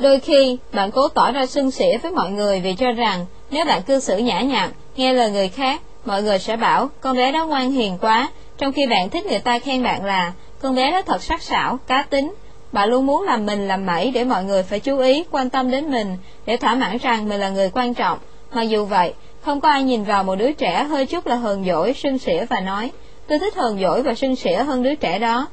Đôi 0.00 0.20
khi, 0.20 0.58
bạn 0.72 0.90
cố 0.90 1.08
tỏ 1.08 1.32
ra 1.32 1.46
sưng 1.46 1.70
sỉa 1.70 1.98
với 2.02 2.10
mọi 2.12 2.30
người 2.30 2.60
vì 2.60 2.74
cho 2.74 2.92
rằng 2.92 3.26
nếu 3.50 3.64
bạn 3.64 3.82
cư 3.82 4.00
xử 4.00 4.16
nhã 4.18 4.40
nhặn, 4.40 4.70
nghe 4.96 5.12
lời 5.12 5.30
người 5.30 5.48
khác, 5.48 5.80
mọi 6.04 6.22
người 6.22 6.38
sẽ 6.38 6.56
bảo 6.56 6.88
con 7.00 7.16
bé 7.16 7.32
đó 7.32 7.46
ngoan 7.46 7.70
hiền 7.70 7.98
quá, 8.00 8.28
trong 8.58 8.72
khi 8.72 8.86
bạn 8.86 9.08
thích 9.08 9.26
người 9.26 9.38
ta 9.38 9.58
khen 9.58 9.82
bạn 9.82 10.04
là 10.04 10.32
con 10.62 10.74
bé 10.74 10.90
đó 10.90 11.02
thật 11.02 11.22
sắc 11.22 11.42
sảo, 11.42 11.78
cá 11.86 12.02
tính. 12.02 12.34
Bạn 12.72 12.88
luôn 12.88 13.06
muốn 13.06 13.22
làm 13.22 13.46
mình 13.46 13.68
làm 13.68 13.86
mẩy 13.86 14.10
để 14.10 14.24
mọi 14.24 14.44
người 14.44 14.62
phải 14.62 14.80
chú 14.80 14.98
ý, 14.98 15.24
quan 15.30 15.50
tâm 15.50 15.70
đến 15.70 15.90
mình, 15.90 16.16
để 16.46 16.56
thỏa 16.56 16.74
mãn 16.74 16.96
rằng 16.98 17.28
mình 17.28 17.40
là 17.40 17.48
người 17.48 17.70
quan 17.70 17.94
trọng. 17.94 18.18
Mặc 18.52 18.62
dù 18.62 18.84
vậy, 18.84 19.14
không 19.40 19.60
có 19.60 19.68
ai 19.68 19.82
nhìn 19.82 20.04
vào 20.04 20.24
một 20.24 20.34
đứa 20.34 20.52
trẻ 20.52 20.84
hơi 20.84 21.06
chút 21.06 21.26
là 21.26 21.34
hờn 21.34 21.64
dỗi, 21.64 21.92
sưng 21.92 22.18
sỉa 22.18 22.44
và 22.44 22.60
nói 22.60 22.90
tôi 23.26 23.38
thích 23.38 23.54
hờn 23.56 23.80
dỗi 23.80 24.02
và 24.02 24.14
sưng 24.14 24.36
sỉa 24.36 24.56
hơn 24.56 24.82
đứa 24.82 24.94
trẻ 24.94 25.18
đó. 25.18 25.46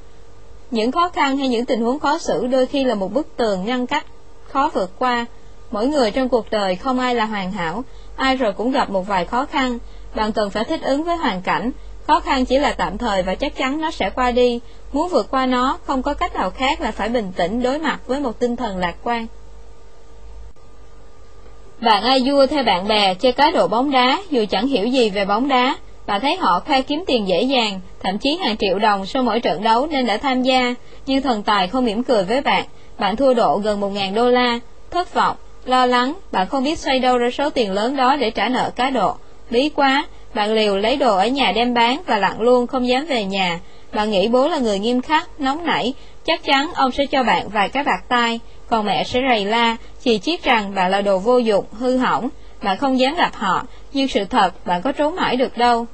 Những 0.71 0.91
khó 0.91 1.09
khăn 1.09 1.37
hay 1.37 1.47
những 1.47 1.65
tình 1.65 1.81
huống 1.81 1.99
khó 1.99 2.17
xử 2.17 2.47
đôi 2.47 2.65
khi 2.65 2.83
là 2.83 2.95
một 2.95 3.13
bức 3.13 3.37
tường 3.37 3.65
ngăn 3.65 3.87
cách 3.87 4.05
khó 4.49 4.69
vượt 4.73 4.91
qua. 4.99 5.25
Mỗi 5.71 5.87
người 5.87 6.11
trong 6.11 6.29
cuộc 6.29 6.51
đời 6.51 6.75
không 6.75 6.99
ai 6.99 7.15
là 7.15 7.25
hoàn 7.25 7.51
hảo, 7.51 7.83
ai 8.15 8.35
rồi 8.35 8.53
cũng 8.53 8.71
gặp 8.71 8.89
một 8.89 9.07
vài 9.07 9.25
khó 9.25 9.45
khăn, 9.45 9.77
bạn 10.15 10.31
cần 10.31 10.49
phải 10.49 10.63
thích 10.63 10.81
ứng 10.81 11.03
với 11.03 11.17
hoàn 11.17 11.41
cảnh, 11.41 11.71
khó 12.07 12.19
khăn 12.19 12.45
chỉ 12.45 12.57
là 12.57 12.73
tạm 12.73 12.97
thời 12.97 13.23
và 13.23 13.35
chắc 13.35 13.55
chắn 13.55 13.81
nó 13.81 13.91
sẽ 13.91 14.09
qua 14.09 14.31
đi, 14.31 14.59
muốn 14.93 15.09
vượt 15.09 15.27
qua 15.31 15.45
nó 15.45 15.77
không 15.85 16.03
có 16.03 16.13
cách 16.13 16.35
nào 16.35 16.49
khác 16.49 16.81
là 16.81 16.91
phải 16.91 17.09
bình 17.09 17.31
tĩnh 17.35 17.63
đối 17.63 17.79
mặt 17.79 17.99
với 18.07 18.19
một 18.19 18.39
tinh 18.39 18.55
thần 18.55 18.77
lạc 18.77 18.95
quan. 19.03 19.27
Bạn 21.81 22.03
ai 22.03 22.19
vua 22.25 22.47
theo 22.47 22.63
bạn 22.63 22.87
bè 22.87 23.13
chơi 23.13 23.31
cá 23.31 23.51
độ 23.51 23.67
bóng 23.67 23.91
đá 23.91 24.19
dù 24.29 24.45
chẳng 24.49 24.67
hiểu 24.67 24.85
gì 24.87 25.09
về 25.09 25.25
bóng 25.25 25.47
đá, 25.47 25.75
bạn 26.05 26.21
thấy 26.21 26.35
họ 26.35 26.59
khoe 26.59 26.81
kiếm 26.81 27.03
tiền 27.07 27.27
dễ 27.27 27.41
dàng, 27.41 27.79
thậm 27.99 28.17
chí 28.17 28.37
hàng 28.37 28.57
triệu 28.57 28.79
đồng 28.79 29.05
sau 29.05 29.23
mỗi 29.23 29.39
trận 29.39 29.63
đấu 29.63 29.87
nên 29.87 30.07
đã 30.07 30.17
tham 30.17 30.43
gia, 30.43 30.73
nhưng 31.05 31.21
thần 31.21 31.43
tài 31.43 31.67
không 31.67 31.85
mỉm 31.85 32.03
cười 32.03 32.23
với 32.23 32.41
bạn, 32.41 32.65
bạn 32.99 33.15
thua 33.15 33.33
độ 33.33 33.57
gần 33.57 33.81
1.000 33.81 34.13
đô 34.13 34.29
la, 34.29 34.59
thất 34.91 35.13
vọng, 35.13 35.35
lo 35.65 35.85
lắng, 35.85 36.13
bạn 36.31 36.47
không 36.47 36.63
biết 36.63 36.79
xoay 36.79 36.99
đâu 36.99 37.17
ra 37.17 37.29
số 37.31 37.49
tiền 37.49 37.71
lớn 37.71 37.95
đó 37.95 38.15
để 38.15 38.31
trả 38.31 38.49
nợ 38.49 38.71
cá 38.75 38.89
độ. 38.89 39.15
Bí 39.49 39.69
quá, 39.69 40.05
bạn 40.33 40.53
liều 40.53 40.77
lấy 40.77 40.97
đồ 40.97 41.17
ở 41.17 41.27
nhà 41.27 41.51
đem 41.51 41.73
bán 41.73 42.01
và 42.05 42.17
lặng 42.17 42.41
luôn 42.41 42.67
không 42.67 42.87
dám 42.87 43.05
về 43.05 43.23
nhà. 43.23 43.59
Bạn 43.93 44.11
nghĩ 44.11 44.27
bố 44.27 44.47
là 44.47 44.57
người 44.57 44.79
nghiêm 44.79 45.01
khắc, 45.01 45.41
nóng 45.41 45.65
nảy, 45.65 45.93
chắc 46.25 46.43
chắn 46.43 46.71
ông 46.75 46.91
sẽ 46.91 47.05
cho 47.05 47.23
bạn 47.23 47.49
vài 47.49 47.69
cái 47.69 47.83
bạc 47.83 48.03
tai, 48.07 48.39
còn 48.69 48.85
mẹ 48.85 49.03
sẽ 49.03 49.19
rầy 49.29 49.45
la, 49.45 49.77
chỉ 50.01 50.19
chiết 50.19 50.43
rằng 50.43 50.75
bạn 50.75 50.91
là 50.91 51.01
đồ 51.01 51.19
vô 51.19 51.37
dụng, 51.37 51.65
hư 51.71 51.97
hỏng. 51.97 52.29
Bạn 52.63 52.77
không 52.77 52.99
dám 52.99 53.15
gặp 53.15 53.31
họ, 53.33 53.65
nhưng 53.93 54.07
sự 54.07 54.25
thật 54.25 54.65
bạn 54.65 54.81
có 54.81 54.91
trốn 54.91 55.15
mãi 55.15 55.35
được 55.35 55.57
đâu. 55.57 55.85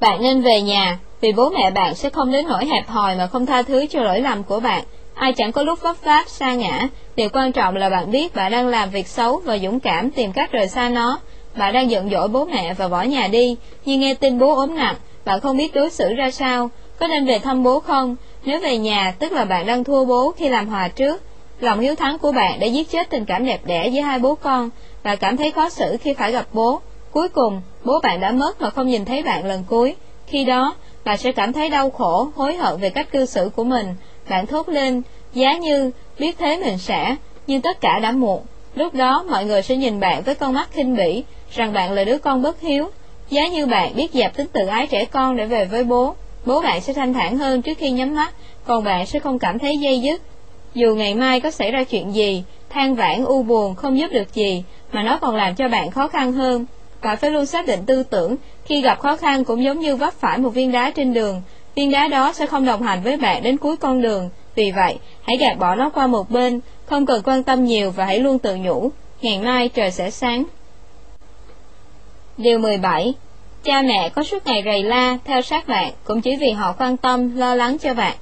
Bạn 0.00 0.22
nên 0.22 0.42
về 0.42 0.60
nhà, 0.60 0.98
vì 1.20 1.32
bố 1.32 1.50
mẹ 1.50 1.70
bạn 1.70 1.94
sẽ 1.94 2.10
không 2.10 2.32
đến 2.32 2.46
nỗi 2.48 2.66
hẹp 2.66 2.88
hòi 2.88 3.16
mà 3.16 3.26
không 3.26 3.46
tha 3.46 3.62
thứ 3.62 3.86
cho 3.86 4.02
lỗi 4.02 4.20
lầm 4.20 4.42
của 4.42 4.60
bạn. 4.60 4.84
Ai 5.14 5.32
chẳng 5.32 5.52
có 5.52 5.62
lúc 5.62 5.82
vấp 5.82 5.96
váp, 6.04 6.28
xa 6.28 6.54
ngã, 6.54 6.88
điều 7.16 7.28
quan 7.32 7.52
trọng 7.52 7.76
là 7.76 7.88
bạn 7.88 8.10
biết 8.10 8.34
bạn 8.34 8.52
đang 8.52 8.68
làm 8.68 8.90
việc 8.90 9.08
xấu 9.08 9.40
và 9.44 9.58
dũng 9.58 9.80
cảm 9.80 10.10
tìm 10.10 10.32
cách 10.32 10.52
rời 10.52 10.68
xa 10.68 10.88
nó. 10.88 11.18
Bạn 11.56 11.74
đang 11.74 11.90
giận 11.90 12.10
dỗi 12.10 12.28
bố 12.28 12.44
mẹ 12.44 12.74
và 12.74 12.88
bỏ 12.88 13.02
nhà 13.02 13.28
đi, 13.28 13.56
nhưng 13.84 14.00
nghe 14.00 14.14
tin 14.14 14.38
bố 14.38 14.54
ốm 14.54 14.74
nặng, 14.74 14.94
bạn 15.24 15.40
không 15.40 15.56
biết 15.56 15.74
đối 15.74 15.90
xử 15.90 16.14
ra 16.14 16.30
sao, 16.30 16.70
có 16.98 17.06
nên 17.06 17.26
về 17.26 17.38
thăm 17.38 17.62
bố 17.62 17.80
không? 17.80 18.16
Nếu 18.44 18.60
về 18.60 18.78
nhà, 18.78 19.14
tức 19.18 19.32
là 19.32 19.44
bạn 19.44 19.66
đang 19.66 19.84
thua 19.84 20.04
bố 20.04 20.32
khi 20.36 20.48
làm 20.48 20.68
hòa 20.68 20.88
trước. 20.88 21.22
Lòng 21.60 21.80
hiếu 21.80 21.94
thắng 21.94 22.18
của 22.18 22.32
bạn 22.32 22.60
đã 22.60 22.66
giết 22.66 22.90
chết 22.90 23.10
tình 23.10 23.24
cảm 23.24 23.46
đẹp 23.46 23.60
đẽ 23.64 23.88
giữa 23.88 24.00
hai 24.00 24.18
bố 24.18 24.34
con, 24.34 24.70
và 25.02 25.16
cảm 25.16 25.36
thấy 25.36 25.50
khó 25.50 25.68
xử 25.68 25.96
khi 26.00 26.14
phải 26.14 26.32
gặp 26.32 26.46
bố. 26.52 26.80
Cuối 27.10 27.28
cùng, 27.28 27.62
bố 27.84 28.00
bạn 28.02 28.20
đã 28.20 28.30
mất 28.30 28.60
mà 28.60 28.70
không 28.70 28.86
nhìn 28.86 29.04
thấy 29.04 29.22
bạn 29.22 29.44
lần 29.44 29.64
cuối. 29.68 29.94
Khi 30.26 30.44
đó, 30.44 30.74
bạn 31.06 31.18
sẽ 31.18 31.32
cảm 31.32 31.52
thấy 31.52 31.68
đau 31.68 31.90
khổ, 31.90 32.28
hối 32.34 32.56
hận 32.56 32.80
về 32.80 32.90
cách 32.90 33.10
cư 33.12 33.26
xử 33.26 33.50
của 33.56 33.64
mình. 33.64 33.94
Bạn 34.28 34.46
thốt 34.46 34.68
lên, 34.68 35.02
giá 35.32 35.56
như, 35.56 35.90
biết 36.18 36.38
thế 36.38 36.56
mình 36.64 36.78
sẽ, 36.78 37.16
nhưng 37.46 37.60
tất 37.60 37.80
cả 37.80 37.98
đã 37.98 38.12
muộn. 38.12 38.42
Lúc 38.74 38.94
đó 38.94 39.24
mọi 39.30 39.44
người 39.44 39.62
sẽ 39.62 39.76
nhìn 39.76 40.00
bạn 40.00 40.22
với 40.22 40.34
con 40.34 40.52
mắt 40.52 40.68
khinh 40.72 40.96
bỉ, 40.96 41.24
rằng 41.50 41.72
bạn 41.72 41.92
là 41.92 42.04
đứa 42.04 42.18
con 42.18 42.42
bất 42.42 42.60
hiếu. 42.60 42.90
Giá 43.30 43.46
như 43.46 43.66
bạn 43.66 43.94
biết 43.94 44.12
dẹp 44.12 44.36
tính 44.36 44.46
tự 44.52 44.66
ái 44.66 44.86
trẻ 44.86 45.04
con 45.04 45.36
để 45.36 45.46
về 45.46 45.64
với 45.64 45.84
bố, 45.84 46.14
bố 46.46 46.60
bạn 46.60 46.80
sẽ 46.80 46.92
thanh 46.92 47.14
thản 47.14 47.38
hơn 47.38 47.62
trước 47.62 47.78
khi 47.78 47.90
nhắm 47.90 48.14
mắt, 48.14 48.34
còn 48.64 48.84
bạn 48.84 49.06
sẽ 49.06 49.18
không 49.18 49.38
cảm 49.38 49.58
thấy 49.58 49.78
dây 49.78 50.00
dứt. 50.00 50.22
Dù 50.74 50.94
ngày 50.94 51.14
mai 51.14 51.40
có 51.40 51.50
xảy 51.50 51.70
ra 51.70 51.84
chuyện 51.84 52.14
gì, 52.14 52.44
than 52.68 52.94
vãn 52.94 53.24
u 53.24 53.42
buồn 53.42 53.74
không 53.74 53.98
giúp 53.98 54.08
được 54.12 54.34
gì, 54.34 54.64
mà 54.92 55.02
nó 55.02 55.18
còn 55.18 55.36
làm 55.36 55.54
cho 55.54 55.68
bạn 55.68 55.90
khó 55.90 56.08
khăn 56.08 56.32
hơn. 56.32 56.66
Bạn 57.02 57.16
phải 57.16 57.30
luôn 57.30 57.46
xác 57.46 57.66
định 57.66 57.80
tư 57.86 58.02
tưởng, 58.02 58.36
khi 58.64 58.80
gặp 58.80 59.00
khó 59.00 59.16
khăn 59.16 59.44
cũng 59.44 59.64
giống 59.64 59.80
như 59.80 59.96
vấp 59.96 60.14
phải 60.14 60.38
một 60.38 60.50
viên 60.50 60.72
đá 60.72 60.90
trên 60.90 61.14
đường, 61.14 61.42
viên 61.74 61.90
đá 61.90 62.08
đó 62.08 62.32
sẽ 62.32 62.46
không 62.46 62.64
đồng 62.64 62.82
hành 62.82 63.02
với 63.02 63.16
bạn 63.16 63.42
đến 63.42 63.56
cuối 63.56 63.76
con 63.76 64.02
đường. 64.02 64.30
Vì 64.54 64.70
vậy, 64.70 64.98
hãy 65.22 65.36
gạt 65.36 65.58
bỏ 65.58 65.74
nó 65.74 65.90
qua 65.90 66.06
một 66.06 66.30
bên, 66.30 66.60
không 66.86 67.06
cần 67.06 67.22
quan 67.24 67.42
tâm 67.42 67.64
nhiều 67.64 67.90
và 67.90 68.04
hãy 68.04 68.18
luôn 68.18 68.38
tự 68.38 68.56
nhủ, 68.56 68.90
ngày 69.22 69.38
mai 69.38 69.68
trời 69.68 69.90
sẽ 69.90 70.10
sáng. 70.10 70.44
Điều 72.36 72.58
17 72.58 73.14
Cha 73.64 73.82
mẹ 73.82 74.08
có 74.08 74.22
suốt 74.22 74.46
ngày 74.46 74.62
rầy 74.64 74.82
la, 74.82 75.18
theo 75.24 75.42
sát 75.42 75.68
bạn, 75.68 75.92
cũng 76.04 76.20
chỉ 76.20 76.36
vì 76.36 76.50
họ 76.50 76.74
quan 76.78 76.96
tâm, 76.96 77.36
lo 77.36 77.54
lắng 77.54 77.78
cho 77.78 77.94
bạn. 77.94 78.16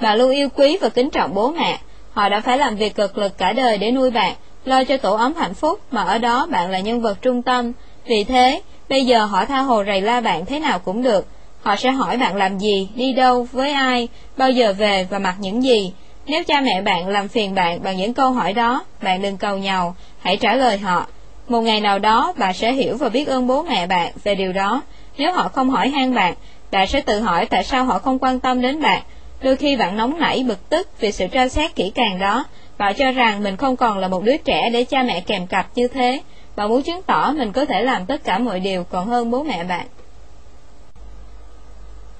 Bạn 0.00 0.18
luôn 0.18 0.30
yêu 0.30 0.48
quý 0.48 0.78
và 0.80 0.88
kính 0.88 1.10
trọng 1.10 1.34
bố 1.34 1.50
mẹ, 1.50 1.78
họ 2.12 2.28
đã 2.28 2.40
phải 2.40 2.58
làm 2.58 2.76
việc 2.76 2.94
cực 2.94 3.18
lực 3.18 3.38
cả 3.38 3.52
đời 3.52 3.78
để 3.78 3.90
nuôi 3.90 4.10
bạn, 4.10 4.34
lo 4.64 4.84
cho 4.84 4.96
tổ 4.96 5.16
ấm 5.16 5.34
hạnh 5.34 5.54
phúc, 5.54 5.80
mà 5.90 6.02
ở 6.02 6.18
đó 6.18 6.46
bạn 6.50 6.70
là 6.70 6.80
nhân 6.80 7.00
vật 7.00 7.18
trung 7.22 7.42
tâm. 7.42 7.72
Vì 8.08 8.24
thế, 8.24 8.60
bây 8.88 9.06
giờ 9.06 9.24
họ 9.24 9.44
tha 9.44 9.60
hồ 9.60 9.84
rầy 9.84 10.00
la 10.00 10.20
bạn 10.20 10.46
thế 10.46 10.58
nào 10.58 10.78
cũng 10.78 11.02
được. 11.02 11.26
Họ 11.62 11.76
sẽ 11.76 11.90
hỏi 11.90 12.16
bạn 12.16 12.36
làm 12.36 12.58
gì, 12.58 12.88
đi 12.94 13.12
đâu, 13.12 13.46
với 13.52 13.72
ai, 13.72 14.08
bao 14.36 14.50
giờ 14.50 14.72
về 14.72 15.06
và 15.10 15.18
mặc 15.18 15.34
những 15.38 15.62
gì. 15.62 15.92
Nếu 16.26 16.44
cha 16.44 16.60
mẹ 16.60 16.82
bạn 16.82 17.08
làm 17.08 17.28
phiền 17.28 17.54
bạn 17.54 17.82
bằng 17.82 17.96
những 17.96 18.14
câu 18.14 18.30
hỏi 18.30 18.52
đó, 18.52 18.84
bạn 19.02 19.22
đừng 19.22 19.36
cầu 19.36 19.58
nhau, 19.58 19.96
hãy 20.20 20.36
trả 20.36 20.54
lời 20.54 20.78
họ. 20.78 21.06
Một 21.48 21.60
ngày 21.60 21.80
nào 21.80 21.98
đó, 21.98 22.32
bạn 22.36 22.54
sẽ 22.54 22.72
hiểu 22.72 22.96
và 22.96 23.08
biết 23.08 23.28
ơn 23.28 23.46
bố 23.46 23.62
mẹ 23.62 23.86
bạn 23.86 24.12
về 24.24 24.34
điều 24.34 24.52
đó. 24.52 24.82
Nếu 25.18 25.32
họ 25.32 25.48
không 25.48 25.70
hỏi 25.70 25.88
han 25.88 26.14
bạn, 26.14 26.34
bạn 26.70 26.86
sẽ 26.86 27.00
tự 27.00 27.20
hỏi 27.20 27.46
tại 27.46 27.64
sao 27.64 27.84
họ 27.84 27.98
không 27.98 28.18
quan 28.18 28.40
tâm 28.40 28.60
đến 28.60 28.82
bạn. 28.82 29.02
Đôi 29.42 29.56
khi 29.56 29.76
bạn 29.76 29.96
nóng 29.96 30.18
nảy 30.18 30.44
bực 30.48 30.68
tức 30.68 30.88
vì 31.00 31.12
sự 31.12 31.26
tra 31.26 31.48
xét 31.48 31.76
kỹ 31.76 31.92
càng 31.94 32.18
đó. 32.18 32.44
Bạn 32.78 32.94
cho 32.94 33.10
rằng 33.10 33.42
mình 33.42 33.56
không 33.56 33.76
còn 33.76 33.98
là 33.98 34.08
một 34.08 34.24
đứa 34.24 34.36
trẻ 34.36 34.70
để 34.72 34.84
cha 34.84 35.02
mẹ 35.02 35.20
kèm 35.20 35.46
cặp 35.46 35.66
như 35.74 35.88
thế. 35.88 36.20
Bạn 36.58 36.68
muốn 36.68 36.82
chứng 36.82 37.02
tỏ 37.02 37.32
mình 37.36 37.52
có 37.52 37.64
thể 37.64 37.82
làm 37.82 38.06
tất 38.06 38.24
cả 38.24 38.38
mọi 38.38 38.60
điều 38.60 38.84
còn 38.84 39.06
hơn 39.06 39.30
bố 39.30 39.42
mẹ 39.42 39.64
bạn. 39.64 39.86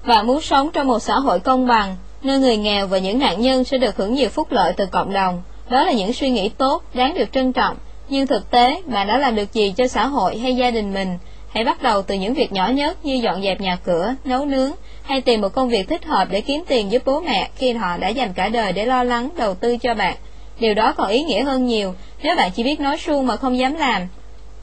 Bạn 0.05 0.27
muốn 0.27 0.41
sống 0.41 0.69
trong 0.73 0.87
một 0.87 0.99
xã 0.99 1.15
hội 1.15 1.39
công 1.39 1.67
bằng, 1.67 1.95
nơi 2.23 2.39
người 2.39 2.57
nghèo 2.57 2.87
và 2.87 2.97
những 2.97 3.19
nạn 3.19 3.41
nhân 3.41 3.63
sẽ 3.63 3.77
được 3.77 3.97
hưởng 3.97 4.13
nhiều 4.13 4.29
phúc 4.29 4.47
lợi 4.51 4.73
từ 4.77 4.85
cộng 4.85 5.13
đồng. 5.13 5.41
Đó 5.69 5.83
là 5.83 5.91
những 5.91 6.13
suy 6.13 6.29
nghĩ 6.29 6.49
tốt, 6.49 6.83
đáng 6.93 7.13
được 7.13 7.31
trân 7.31 7.53
trọng. 7.53 7.77
Nhưng 8.09 8.27
thực 8.27 8.51
tế, 8.51 8.81
bạn 8.85 9.07
đã 9.07 9.17
làm 9.17 9.35
được 9.35 9.53
gì 9.53 9.73
cho 9.77 9.87
xã 9.87 10.07
hội 10.07 10.37
hay 10.37 10.55
gia 10.55 10.71
đình 10.71 10.93
mình? 10.93 11.17
Hãy 11.49 11.63
bắt 11.63 11.81
đầu 11.81 12.01
từ 12.01 12.15
những 12.15 12.33
việc 12.33 12.51
nhỏ 12.51 12.67
nhất 12.67 13.05
như 13.05 13.13
dọn 13.13 13.41
dẹp 13.41 13.61
nhà 13.61 13.77
cửa, 13.83 14.15
nấu 14.25 14.45
nướng, 14.45 14.71
hay 15.03 15.21
tìm 15.21 15.41
một 15.41 15.53
công 15.53 15.69
việc 15.69 15.89
thích 15.89 16.05
hợp 16.05 16.27
để 16.31 16.41
kiếm 16.41 16.63
tiền 16.67 16.91
giúp 16.91 17.01
bố 17.05 17.19
mẹ 17.19 17.49
khi 17.55 17.73
họ 17.73 17.97
đã 17.97 18.07
dành 18.07 18.33
cả 18.33 18.49
đời 18.49 18.71
để 18.71 18.85
lo 18.85 19.03
lắng, 19.03 19.29
đầu 19.37 19.55
tư 19.55 19.77
cho 19.77 19.93
bạn. 19.93 20.15
Điều 20.59 20.73
đó 20.73 20.93
còn 20.97 21.09
ý 21.09 21.23
nghĩa 21.23 21.43
hơn 21.43 21.65
nhiều 21.65 21.95
nếu 22.23 22.35
bạn 22.35 22.51
chỉ 22.55 22.63
biết 22.63 22.79
nói 22.79 22.97
suông 22.97 23.27
mà 23.27 23.35
không 23.35 23.57
dám 23.57 23.75
làm. 23.75 24.07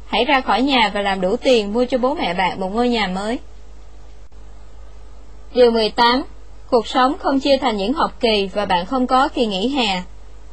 Hãy 0.07 0.25
ra 0.25 0.41
khỏi 0.41 0.63
nhà 0.63 0.91
và 0.95 1.01
làm 1.01 1.21
đủ 1.21 1.37
tiền 1.37 1.73
mua 1.73 1.85
cho 1.85 1.99
bố 1.99 2.15
mẹ 2.15 2.35
bạn 2.35 2.61
một 2.61 2.75
ngôi 2.75 2.89
nhà 2.89 3.07
mới. 3.07 3.39
Điều 5.55 5.71
18. 5.71 6.23
Cuộc 6.71 6.87
sống 6.87 7.19
không 7.19 7.41
chia 7.41 7.57
thành 7.57 7.77
những 7.77 7.93
học 7.93 8.21
kỳ 8.21 8.51
và 8.55 8.67
bạn 8.67 8.87
không 8.87 9.07
có 9.07 9.29
kỳ 9.29 9.47
nghỉ 9.47 9.69
hè. 9.69 10.03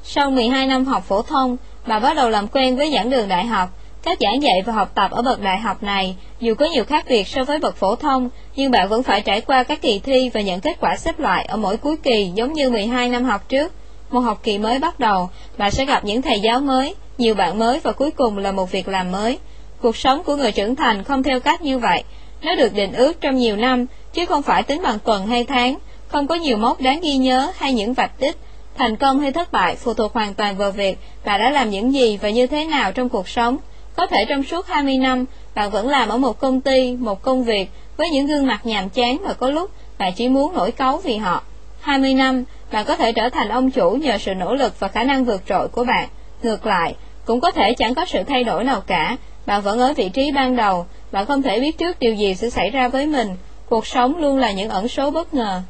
Sau 0.04 0.32
12 0.32 0.68
năm 0.68 0.86
học 0.86 1.04
phổ 1.04 1.22
thông, 1.22 1.58
bà 1.88 2.00
bắt 2.00 2.16
đầu 2.16 2.30
làm 2.30 2.48
quen 2.48 2.76
với 2.76 2.92
giảng 2.92 3.10
đường 3.10 3.28
đại 3.28 3.46
học. 3.46 3.70
Các 4.04 4.18
giảng 4.22 4.42
dạy 4.42 4.62
và 4.66 4.74
học 4.74 4.92
tập 4.96 5.12
ở 5.12 5.22
bậc 5.22 5.42
đại 5.42 5.58
học 5.58 5.84
này, 5.84 6.16
dù 6.40 6.54
có 6.56 6.66
nhiều 6.66 6.84
khác 6.86 7.06
biệt 7.10 7.28
so 7.28 7.44
với 7.44 7.60
bậc 7.60 7.76
phổ 7.76 7.96
thông, 7.96 8.30
nhưng 8.56 8.72
bạn 8.72 8.90
vẫn 8.90 9.04
phải 9.04 9.22
trải 9.22 9.42
qua 9.42 9.64
các 9.64 9.82
kỳ 9.82 10.00
thi 10.00 10.30
và 10.30 10.42
nhận 10.42 10.60
kết 10.60 10.78
quả 10.80 10.98
xếp 10.98 11.20
loại 11.20 11.46
ở 11.46 11.58
mỗi 11.58 11.78
cuối 11.78 11.96
kỳ 12.04 12.32
giống 12.36 12.54
như 12.54 12.70
12 12.70 13.10
năm 13.10 13.24
học 13.24 13.50
trước. 13.50 13.74
Một 14.12 14.20
học 14.20 14.40
kỳ 14.44 14.58
mới 14.58 14.80
bắt 14.80 15.00
đầu, 15.00 15.30
bạn 15.58 15.72
sẽ 15.72 15.86
gặp 15.86 16.06
những 16.06 16.22
thầy 16.22 16.40
giáo 16.40 16.60
mới, 16.60 16.96
nhiều 17.18 17.36
bạn 17.36 17.60
mới 17.60 17.80
và 17.80 17.92
cuối 17.92 18.12
cùng 18.12 18.38
là 18.38 18.52
một 18.52 18.72
việc 18.72 18.88
làm 18.88 19.12
mới. 19.12 19.40
Cuộc 19.82 19.98
sống 19.98 20.24
của 20.24 20.36
người 20.36 20.52
trưởng 20.52 20.76
thành 20.76 21.04
không 21.04 21.24
theo 21.24 21.40
cách 21.40 21.62
như 21.62 21.78
vậy. 21.78 22.04
Nó 22.42 22.56
được 22.56 22.74
định 22.74 22.94
ước 22.94 23.22
trong 23.22 23.36
nhiều 23.36 23.56
năm, 23.56 23.86
chứ 24.14 24.26
không 24.26 24.42
phải 24.42 24.64
tính 24.64 24.82
bằng 24.84 25.00
tuần 25.00 25.28
hay 25.28 25.44
tháng, 25.44 25.78
không 26.08 26.28
có 26.28 26.36
nhiều 26.36 26.58
mốc 26.58 26.82
đáng 26.82 27.02
ghi 27.02 27.18
nhớ 27.18 27.52
hay 27.56 27.74
những 27.74 27.94
vạch 27.94 28.20
đích. 28.20 28.38
Thành 28.78 28.96
công 28.96 29.20
hay 29.20 29.32
thất 29.32 29.52
bại 29.52 29.76
phụ 29.76 29.94
thuộc 29.94 30.14
hoàn 30.14 30.34
toàn 30.34 30.58
vào 30.58 30.72
việc 30.72 30.98
bạn 31.26 31.40
đã 31.40 31.50
làm 31.50 31.70
những 31.70 31.94
gì 31.94 32.18
và 32.22 32.30
như 32.30 32.48
thế 32.48 32.66
nào 32.66 32.92
trong 32.92 33.10
cuộc 33.10 33.30
sống. 33.30 33.58
Có 33.96 34.08
thể 34.08 34.26
trong 34.30 34.44
suốt 34.44 34.68
20 34.68 34.98
năm, 34.98 35.26
bạn 35.56 35.72
vẫn 35.72 35.88
làm 35.88 36.10
ở 36.10 36.18
một 36.18 36.40
công 36.40 36.62
ty, 36.62 36.96
một 36.96 37.22
công 37.22 37.44
việc 37.44 37.70
với 37.98 38.10
những 38.10 38.28
gương 38.28 38.48
mặt 38.48 38.66
nhàm 38.66 38.90
chán 38.90 39.18
và 39.24 39.34
có 39.34 39.50
lúc 39.50 39.72
bạn 39.98 40.14
chỉ 40.16 40.30
muốn 40.30 40.54
nổi 40.54 40.72
cáu 40.72 40.98
vì 40.98 41.18
họ. 41.18 41.44
20 41.82 42.14
năm, 42.14 42.44
bạn 42.72 42.86
có 42.86 42.96
thể 42.96 43.12
trở 43.12 43.30
thành 43.30 43.50
ông 43.50 43.72
chủ 43.72 43.92
nhờ 43.92 44.18
sự 44.18 44.34
nỗ 44.34 44.56
lực 44.56 44.80
và 44.80 44.88
khả 44.88 45.04
năng 45.04 45.26
vượt 45.26 45.42
trội 45.46 45.68
của 45.68 45.84
bạn. 45.84 46.10
Ngược 46.44 46.66
lại, 46.66 46.96
cũng 47.26 47.40
có 47.40 47.52
thể 47.52 47.74
chẳng 47.74 47.96
có 47.96 48.06
sự 48.06 48.24
thay 48.24 48.44
đổi 48.44 48.64
nào 48.64 48.82
cả, 48.88 49.18
bạn 49.46 49.62
vẫn 49.62 49.80
ở 49.80 49.94
vị 49.94 50.10
trí 50.10 50.32
ban 50.32 50.56
đầu, 50.56 50.86
bạn 51.12 51.26
không 51.26 51.42
thể 51.42 51.60
biết 51.60 51.78
trước 51.78 52.00
điều 52.00 52.14
gì 52.14 52.36
sẽ 52.36 52.50
xảy 52.50 52.70
ra 52.70 52.88
với 52.88 53.08
mình, 53.08 53.28
cuộc 53.70 53.88
sống 53.88 54.18
luôn 54.18 54.38
là 54.38 54.52
những 54.52 54.70
ẩn 54.70 54.88
số 54.88 55.12
bất 55.12 55.34
ngờ. 55.34 55.62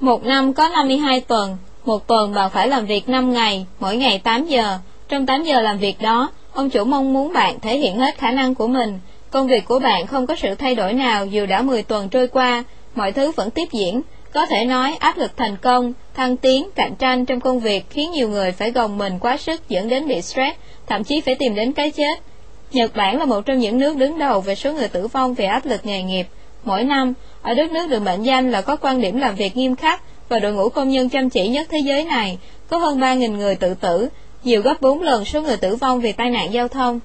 Một 0.00 0.24
năm 0.24 0.52
có 0.52 0.68
52 0.68 1.20
tuần, 1.20 1.56
một 1.84 2.06
tuần 2.06 2.34
bạn 2.34 2.50
phải 2.50 2.68
làm 2.68 2.86
việc 2.86 3.08
5 3.08 3.32
ngày, 3.32 3.66
mỗi 3.80 3.96
ngày 3.96 4.18
8 4.18 4.46
giờ. 4.46 4.78
Trong 5.08 5.26
8 5.26 5.42
giờ 5.42 5.60
làm 5.60 5.78
việc 5.78 6.00
đó, 6.00 6.30
ông 6.52 6.70
chủ 6.70 6.84
mong 6.84 7.12
muốn 7.12 7.32
bạn 7.32 7.60
thể 7.60 7.78
hiện 7.78 7.98
hết 7.98 8.18
khả 8.18 8.30
năng 8.30 8.54
của 8.54 8.66
mình. 8.66 8.98
Công 9.30 9.46
việc 9.46 9.64
của 9.64 9.78
bạn 9.78 10.06
không 10.06 10.26
có 10.26 10.36
sự 10.36 10.54
thay 10.54 10.74
đổi 10.74 10.92
nào 10.92 11.26
dù 11.26 11.46
đã 11.46 11.62
10 11.62 11.82
tuần 11.82 12.08
trôi 12.08 12.28
qua, 12.28 12.64
mọi 12.94 13.12
thứ 13.12 13.32
vẫn 13.32 13.50
tiếp 13.50 13.68
diễn. 13.72 14.02
Có 14.32 14.46
thể 14.46 14.64
nói 14.64 14.96
áp 15.00 15.18
lực 15.18 15.36
thành 15.36 15.56
công, 15.56 15.92
thăng 16.14 16.36
tiến, 16.36 16.68
cạnh 16.74 16.94
tranh 16.98 17.26
trong 17.26 17.40
công 17.40 17.60
việc 17.60 17.90
khiến 17.90 18.10
nhiều 18.10 18.28
người 18.28 18.52
phải 18.52 18.70
gồng 18.70 18.98
mình 18.98 19.18
quá 19.18 19.36
sức 19.36 19.68
dẫn 19.68 19.88
đến 19.88 20.08
bị 20.08 20.22
stress, 20.22 20.58
thậm 20.86 21.04
chí 21.04 21.20
phải 21.20 21.34
tìm 21.34 21.54
đến 21.54 21.72
cái 21.72 21.90
chết. 21.90 22.20
Nhật 22.72 22.96
Bản 22.96 23.18
là 23.18 23.24
một 23.24 23.40
trong 23.46 23.58
những 23.58 23.78
nước 23.78 23.96
đứng 23.96 24.18
đầu 24.18 24.40
về 24.40 24.54
số 24.54 24.72
người 24.72 24.88
tử 24.88 25.06
vong 25.06 25.34
vì 25.34 25.44
áp 25.44 25.66
lực 25.66 25.86
nghề 25.86 26.02
nghiệp. 26.02 26.26
Mỗi 26.64 26.84
năm, 26.84 27.12
ở 27.42 27.54
đất 27.54 27.70
nước 27.70 27.86
được 27.90 28.00
mệnh 28.00 28.22
danh 28.22 28.50
là 28.50 28.60
có 28.62 28.76
quan 28.76 29.00
điểm 29.00 29.16
làm 29.16 29.34
việc 29.34 29.56
nghiêm 29.56 29.76
khắc 29.76 30.02
và 30.28 30.38
đội 30.38 30.52
ngũ 30.52 30.68
công 30.68 30.88
nhân 30.88 31.08
chăm 31.08 31.30
chỉ 31.30 31.48
nhất 31.48 31.66
thế 31.70 31.78
giới 31.78 32.04
này, 32.04 32.38
có 32.68 32.78
hơn 32.78 33.00
3.000 33.00 33.36
người 33.36 33.54
tự 33.54 33.74
tử, 33.74 34.08
nhiều 34.44 34.62
gấp 34.62 34.80
4 34.80 35.02
lần 35.02 35.24
số 35.24 35.42
người 35.42 35.56
tử 35.56 35.76
vong 35.76 36.00
vì 36.00 36.12
tai 36.12 36.30
nạn 36.30 36.52
giao 36.52 36.68
thông. 36.68 37.00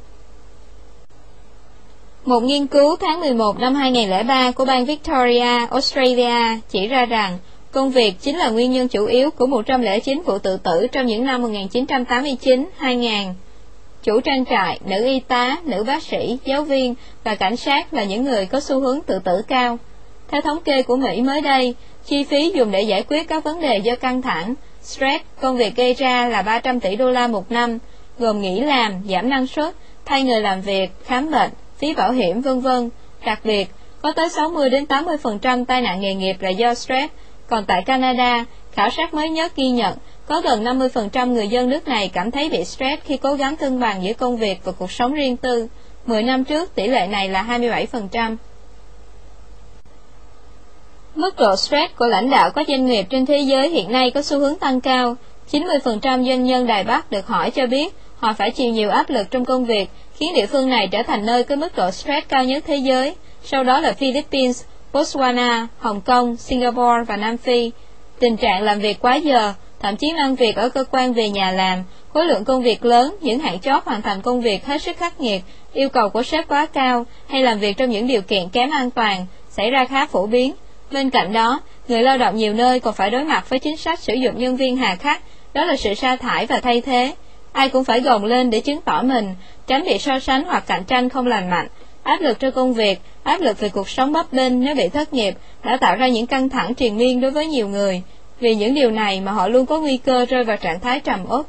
Một 2.25 2.43
nghiên 2.43 2.67
cứu 2.67 2.95
tháng 2.95 3.19
11 3.19 3.59
năm 3.59 3.75
2003 3.75 4.51
của 4.51 4.65
bang 4.65 4.85
Victoria, 4.85 5.67
Australia 5.71 6.59
chỉ 6.69 6.87
ra 6.87 7.05
rằng 7.05 7.37
công 7.71 7.91
việc 7.91 8.13
chính 8.21 8.37
là 8.37 8.49
nguyên 8.49 8.71
nhân 8.71 8.87
chủ 8.87 9.05
yếu 9.05 9.31
của 9.31 9.45
109 9.45 10.21
vụ 10.25 10.37
tự 10.37 10.57
tử 10.57 10.87
trong 10.91 11.05
những 11.05 11.25
năm 11.25 11.43
1989-2000. 11.43 13.33
Chủ 14.03 14.19
trang 14.19 14.45
trại, 14.45 14.79
nữ 14.85 15.05
y 15.05 15.19
tá, 15.19 15.57
nữ 15.63 15.83
bác 15.83 16.03
sĩ, 16.03 16.37
giáo 16.45 16.63
viên 16.63 16.95
và 17.23 17.35
cảnh 17.35 17.57
sát 17.57 17.93
là 17.93 18.03
những 18.03 18.23
người 18.23 18.45
có 18.45 18.59
xu 18.59 18.79
hướng 18.79 19.01
tự 19.01 19.19
tử 19.23 19.41
cao. 19.47 19.77
Theo 20.27 20.41
thống 20.41 20.61
kê 20.61 20.83
của 20.83 20.95
Mỹ 20.95 21.21
mới 21.21 21.41
đây, 21.41 21.75
chi 22.05 22.23
phí 22.23 22.51
dùng 22.55 22.71
để 22.71 22.81
giải 22.81 23.03
quyết 23.03 23.27
các 23.27 23.43
vấn 23.43 23.61
đề 23.61 23.77
do 23.77 23.95
căng 23.95 24.21
thẳng, 24.21 24.53
stress, 24.83 25.23
công 25.41 25.57
việc 25.57 25.75
gây 25.75 25.93
ra 25.93 26.27
là 26.27 26.41
300 26.41 26.79
tỷ 26.79 26.95
đô 26.95 27.11
la 27.11 27.27
một 27.27 27.51
năm, 27.51 27.77
gồm 28.19 28.41
nghỉ 28.41 28.59
làm, 28.59 28.93
giảm 29.09 29.29
năng 29.29 29.47
suất, 29.47 29.75
thay 30.05 30.23
người 30.23 30.41
làm 30.41 30.61
việc, 30.61 30.89
khám 31.05 31.31
bệnh, 31.31 31.51
phí 31.77 31.93
bảo 31.93 32.11
hiểm 32.11 32.41
vân 32.41 32.59
vân. 32.59 32.89
Đặc 33.25 33.39
biệt, 33.43 33.67
có 34.01 34.11
tới 34.11 34.29
60 34.29 34.69
đến 34.69 34.85
80% 34.85 35.65
tai 35.65 35.81
nạn 35.81 36.01
nghề 36.01 36.15
nghiệp 36.15 36.35
là 36.39 36.49
do 36.49 36.73
stress. 36.73 37.13
Còn 37.47 37.65
tại 37.65 37.81
Canada, 37.81 38.45
khảo 38.71 38.89
sát 38.89 39.13
mới 39.13 39.29
nhất 39.29 39.55
ghi 39.55 39.69
nhận 39.69 39.97
có 40.27 40.41
gần 40.41 40.63
50% 40.63 41.33
người 41.33 41.47
dân 41.47 41.69
nước 41.69 41.87
này 41.87 42.09
cảm 42.13 42.31
thấy 42.31 42.49
bị 42.49 42.65
stress 42.65 43.03
khi 43.03 43.17
cố 43.17 43.33
gắng 43.33 43.55
cân 43.55 43.79
bằng 43.79 44.03
giữa 44.03 44.13
công 44.13 44.37
việc 44.37 44.59
và 44.63 44.71
cuộc 44.71 44.91
sống 44.91 45.13
riêng 45.13 45.37
tư. 45.37 45.67
10 46.05 46.23
năm 46.23 46.43
trước, 46.43 46.75
tỷ 46.75 46.87
lệ 46.87 47.07
này 47.07 47.29
là 47.29 47.43
27%. 47.43 48.35
Mức 51.15 51.35
độ 51.37 51.55
stress 51.55 51.95
của 51.95 52.07
lãnh 52.07 52.29
đạo 52.29 52.51
các 52.51 52.67
doanh 52.67 52.85
nghiệp 52.85 53.05
trên 53.09 53.25
thế 53.25 53.37
giới 53.37 53.69
hiện 53.69 53.91
nay 53.91 54.11
có 54.11 54.21
xu 54.21 54.39
hướng 54.39 54.55
tăng 54.55 54.81
cao. 54.81 55.15
90% 55.51 56.01
doanh 56.01 56.43
nhân 56.43 56.67
Đài 56.67 56.83
Bắc 56.83 57.11
được 57.11 57.27
hỏi 57.27 57.51
cho 57.51 57.67
biết 57.67 57.95
họ 58.17 58.33
phải 58.33 58.51
chịu 58.51 58.71
nhiều 58.71 58.89
áp 58.89 59.09
lực 59.09 59.31
trong 59.31 59.45
công 59.45 59.65
việc, 59.65 59.89
khiến 60.19 60.33
địa 60.35 60.45
phương 60.45 60.69
này 60.69 60.87
trở 60.91 61.03
thành 61.03 61.25
nơi 61.25 61.43
có 61.43 61.55
mức 61.55 61.75
độ 61.75 61.91
stress 61.91 62.27
cao 62.27 62.43
nhất 62.43 62.63
thế 62.67 62.75
giới. 62.75 63.15
Sau 63.43 63.63
đó 63.63 63.79
là 63.79 63.93
Philippines, 63.93 64.63
Botswana, 64.93 65.67
Hồng 65.79 66.01
Kông, 66.01 66.35
Singapore 66.35 67.03
và 67.07 67.17
Nam 67.17 67.37
Phi. 67.37 67.71
Tình 68.19 68.37
trạng 68.37 68.63
làm 68.63 68.79
việc 68.79 68.99
quá 69.01 69.15
giờ, 69.15 69.53
thậm 69.79 69.95
chí 69.95 70.13
mang 70.13 70.35
việc 70.35 70.55
ở 70.55 70.69
cơ 70.69 70.83
quan 70.91 71.13
về 71.13 71.29
nhà 71.29 71.51
làm, 71.51 71.83
khối 72.13 72.25
lượng 72.25 72.45
công 72.45 72.63
việc 72.63 72.85
lớn, 72.85 73.15
những 73.21 73.39
hạn 73.39 73.59
chót 73.59 73.83
hoàn 73.85 74.01
thành 74.01 74.21
công 74.21 74.41
việc 74.41 74.65
hết 74.65 74.81
sức 74.81 74.97
khắc 74.97 75.19
nghiệt, 75.19 75.41
yêu 75.73 75.89
cầu 75.89 76.09
của 76.09 76.23
sếp 76.23 76.47
quá 76.47 76.65
cao 76.65 77.05
hay 77.27 77.43
làm 77.43 77.59
việc 77.59 77.77
trong 77.77 77.89
những 77.89 78.07
điều 78.07 78.21
kiện 78.21 78.49
kém 78.49 78.69
an 78.69 78.91
toàn 78.91 79.25
xảy 79.49 79.69
ra 79.69 79.85
khá 79.85 80.05
phổ 80.05 80.25
biến. 80.25 80.53
Bên 80.91 81.09
cạnh 81.09 81.33
đó, 81.33 81.59
người 81.87 82.03
lao 82.03 82.17
động 82.17 82.35
nhiều 82.35 82.53
nơi 82.53 82.79
còn 82.79 82.93
phải 82.93 83.09
đối 83.09 83.23
mặt 83.23 83.49
với 83.49 83.59
chính 83.59 83.77
sách 83.77 83.99
sử 83.99 84.13
dụng 84.13 84.37
nhân 84.37 84.55
viên 84.55 84.77
hà 84.77 84.95
khắc, 84.95 85.21
đó 85.53 85.65
là 85.65 85.75
sự 85.75 85.93
sa 85.93 86.15
thải 86.15 86.45
và 86.45 86.59
thay 86.59 86.81
thế. 86.81 87.15
Ai 87.55 87.69
cũng 87.69 87.83
phải 87.83 88.01
gồng 88.01 88.25
lên 88.25 88.49
để 88.49 88.59
chứng 88.59 88.81
tỏ 88.81 89.01
mình, 89.01 89.35
tránh 89.67 89.83
bị 89.83 89.97
so 89.97 90.19
sánh 90.19 90.43
hoặc 90.43 90.63
cạnh 90.67 90.83
tranh 90.83 91.09
không 91.09 91.27
lành 91.27 91.49
mạnh. 91.49 91.67
Áp 92.03 92.21
lực 92.21 92.39
cho 92.39 92.51
công 92.51 92.73
việc, 92.73 92.99
áp 93.23 93.41
lực 93.41 93.59
về 93.59 93.69
cuộc 93.69 93.89
sống 93.89 94.13
bấp 94.13 94.33
bênh 94.33 94.59
nếu 94.59 94.75
bị 94.75 94.89
thất 94.89 95.13
nghiệp 95.13 95.35
đã 95.63 95.77
tạo 95.77 95.95
ra 95.95 96.07
những 96.07 96.27
căng 96.27 96.49
thẳng 96.49 96.73
triền 96.73 96.97
miên 96.97 97.21
đối 97.21 97.31
với 97.31 97.47
nhiều 97.47 97.67
người. 97.67 98.01
Vì 98.39 98.55
những 98.55 98.73
điều 98.73 98.91
này 98.91 99.21
mà 99.21 99.31
họ 99.31 99.47
luôn 99.47 99.65
có 99.65 99.79
nguy 99.79 99.97
cơ 99.97 100.25
rơi 100.25 100.43
vào 100.43 100.57
trạng 100.57 100.79
thái 100.79 100.99
trầm 100.99 101.25
uất. 101.29 101.45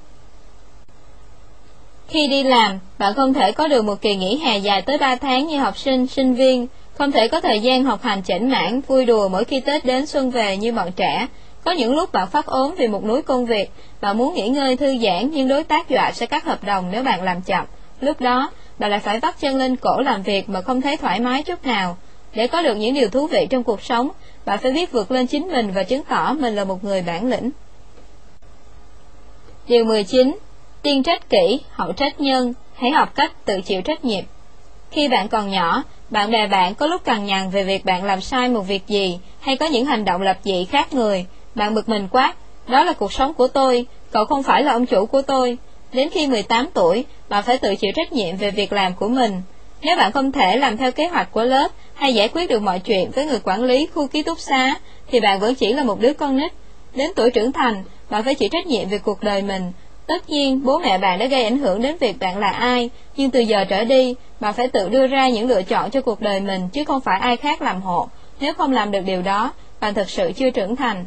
Khi 2.09 2.27
đi 2.27 2.43
làm, 2.43 2.79
bạn 2.99 3.15
không 3.15 3.35
thể 3.35 3.53
có 3.53 3.69
được 3.69 3.85
một 3.85 4.01
kỳ 4.01 4.17
nghỉ 4.17 4.39
hè 4.39 4.59
dài 4.59 4.83
tới 4.83 4.99
3 4.99 5.17
tháng 5.17 5.47
như 5.47 5.59
học 5.59 5.79
sinh, 5.79 6.07
sinh 6.07 6.35
viên, 6.35 6.67
không 6.95 7.13
thể 7.13 7.29
có 7.29 7.41
thời 7.41 7.61
gian 7.61 7.85
học 7.85 8.03
hành 8.03 8.23
chỉnh 8.23 8.51
mãn, 8.51 8.81
vui 8.81 9.05
đùa 9.05 9.29
mỗi 9.29 9.45
khi 9.45 9.61
Tết 9.61 9.85
đến 9.85 10.07
xuân 10.07 10.31
về 10.31 10.57
như 10.57 10.73
bọn 10.73 10.93
trẻ. 10.97 11.27
Có 11.67 11.73
những 11.73 11.97
lúc 11.97 12.13
bạn 12.13 12.29
phát 12.29 12.47
ốm 12.47 12.75
vì 12.79 12.89
một 12.89 13.05
núi 13.05 13.23
công 13.23 13.47
việc, 13.47 13.71
bạn 14.01 14.19
muốn 14.19 14.35
nghỉ 14.35 14.49
ngơi 14.49 14.77
thư 14.77 14.99
giãn 14.99 15.31
nhưng 15.31 15.49
đối 15.49 15.65
tác 15.65 15.89
dọa 15.89 16.13
sẽ 16.13 16.27
cắt 16.27 16.45
hợp 16.45 16.65
đồng 16.65 16.91
nếu 16.91 17.03
bạn 17.03 17.23
làm 17.23 17.43
chậm. 17.43 17.65
Lúc 18.01 18.21
đó, 18.21 18.51
bạn 18.79 18.91
lại 18.91 19.01
phải 19.01 19.21
vắt 19.21 19.41
chân 19.41 19.57
lên 19.57 19.77
cổ 19.77 20.01
làm 20.01 20.23
việc 20.23 20.49
mà 20.49 20.61
không 20.61 20.81
thấy 20.81 20.97
thoải 20.97 21.21
mái 21.21 21.43
chút 21.43 21.67
nào. 21.67 21.97
Để 22.35 22.47
có 22.47 22.63
được 22.63 22.75
những 22.75 22.95
điều 22.95 23.09
thú 23.09 23.27
vị 23.27 23.47
trong 23.51 23.65
cuộc 23.65 23.83
sống, 23.83 24.09
bạn 24.45 24.59
phải 24.59 24.73
biết 24.73 24.93
vượt 24.93 25.11
lên 25.11 25.27
chính 25.27 25.49
mình 25.49 25.71
và 25.71 25.83
chứng 25.83 26.03
tỏ 26.09 26.35
mình 26.39 26.55
là 26.55 26.65
một 26.65 26.85
người 26.85 27.03
bản 27.03 27.31
lĩnh. 27.31 27.51
Điều 29.69 29.85
19. 29.85 30.39
Tiên 30.83 31.03
trách 31.03 31.31
kỹ, 31.31 31.61
hậu 31.71 31.93
trách 31.93 32.21
nhân, 32.21 32.55
hãy 32.75 32.91
học 32.91 33.15
cách 33.15 33.33
tự 33.45 33.61
chịu 33.61 33.83
trách 33.83 34.05
nhiệm. 34.05 34.25
Khi 34.91 35.09
bạn 35.09 35.29
còn 35.29 35.51
nhỏ, 35.51 35.83
bạn 36.11 36.31
bè 36.31 36.47
bạn 36.47 36.75
có 36.75 36.87
lúc 36.87 37.05
cằn 37.05 37.25
nhằn 37.25 37.51
về 37.51 37.65
việc 37.65 37.85
bạn 37.85 38.05
làm 38.05 38.21
sai 38.21 38.49
một 38.49 38.63
việc 38.63 38.87
gì, 38.87 39.19
hay 39.41 39.57
có 39.57 39.67
những 39.67 39.85
hành 39.85 40.05
động 40.05 40.23
lập 40.23 40.39
dị 40.45 40.65
khác 40.65 40.95
người. 40.95 41.27
Bạn 41.57 41.75
bực 41.75 41.89
mình 41.89 42.09
quá, 42.09 42.35
đó 42.69 42.85
là 42.85 42.93
cuộc 42.93 43.13
sống 43.13 43.35
của 43.35 43.49
tôi, 43.49 43.87
cậu 44.11 44.25
không 44.25 44.43
phải 44.43 44.63
là 44.63 44.73
ông 44.73 44.87
chủ 44.87 45.07
của 45.07 45.23
tôi. 45.23 45.59
Đến 45.93 46.09
khi 46.11 46.27
18 46.27 46.67
tuổi, 46.75 47.05
bạn 47.29 47.43
phải 47.43 47.59
tự 47.59 47.77
chịu 47.77 47.93
trách 47.95 48.13
nhiệm 48.13 48.37
về 48.37 48.51
việc 48.51 48.73
làm 48.73 48.95
của 48.95 49.09
mình. 49.09 49.43
Nếu 49.83 49.97
bạn 49.97 50.13
không 50.13 50.33
thể 50.33 50.57
làm 50.57 50.77
theo 50.77 50.93
kế 50.93 51.07
hoạch 51.07 51.33
của 51.33 51.43
lớp 51.43 51.69
hay 51.95 52.15
giải 52.15 52.29
quyết 52.29 52.51
được 52.51 52.63
mọi 52.63 52.79
chuyện 52.79 53.11
với 53.11 53.27
người 53.27 53.41
quản 53.45 53.65
lý 53.65 53.89
khu 53.95 54.07
ký 54.07 54.23
túc 54.23 54.41
xá, 54.41 54.75
thì 55.11 55.21
bạn 55.21 55.41
vẫn 55.41 55.55
chỉ 55.55 55.73
là 55.73 55.85
một 55.85 56.01
đứa 56.01 56.13
con 56.13 56.37
nít. 56.37 56.53
Đến 56.95 57.11
tuổi 57.17 57.31
trưởng 57.31 57.53
thành, 57.53 57.85
bạn 58.11 58.25
phải 58.25 58.35
chịu 58.35 58.49
trách 58.53 58.67
nhiệm 58.67 58.89
về 58.89 58.99
cuộc 58.99 59.23
đời 59.23 59.43
mình. 59.43 59.73
Tất 60.07 60.31
nhiên, 60.31 60.65
bố 60.65 60.79
mẹ 60.79 60.99
bạn 60.99 61.19
đã 61.19 61.27
gây 61.27 61.45
ảnh 61.45 61.59
hưởng 61.59 61.83
đến 61.83 61.97
việc 62.01 62.19
bạn 62.21 62.39
là 62.39 62.51
ai, 62.51 62.91
nhưng 63.17 63.31
từ 63.31 63.41
giờ 63.41 63.65
trở 63.65 63.85
đi, 63.85 64.15
bạn 64.41 64.55
phải 64.55 64.69
tự 64.69 64.89
đưa 64.89 65.07
ra 65.07 65.29
những 65.29 65.49
lựa 65.49 65.63
chọn 65.63 65.91
cho 65.91 66.01
cuộc 66.01 66.21
đời 66.21 66.41
mình 66.41 66.69
chứ 66.73 66.85
không 66.85 67.01
phải 67.01 67.21
ai 67.21 67.37
khác 67.37 67.63
làm 67.63 67.83
hộ. 67.83 68.09
Nếu 68.41 68.55
không 68.55 68.73
làm 68.73 68.91
được 68.91 69.03
điều 69.07 69.23
đó, 69.23 69.53
bạn 69.81 69.95
thực 69.95 70.11
sự 70.11 70.33
chưa 70.33 70.51
trưởng 70.51 70.77
thành. 70.77 71.07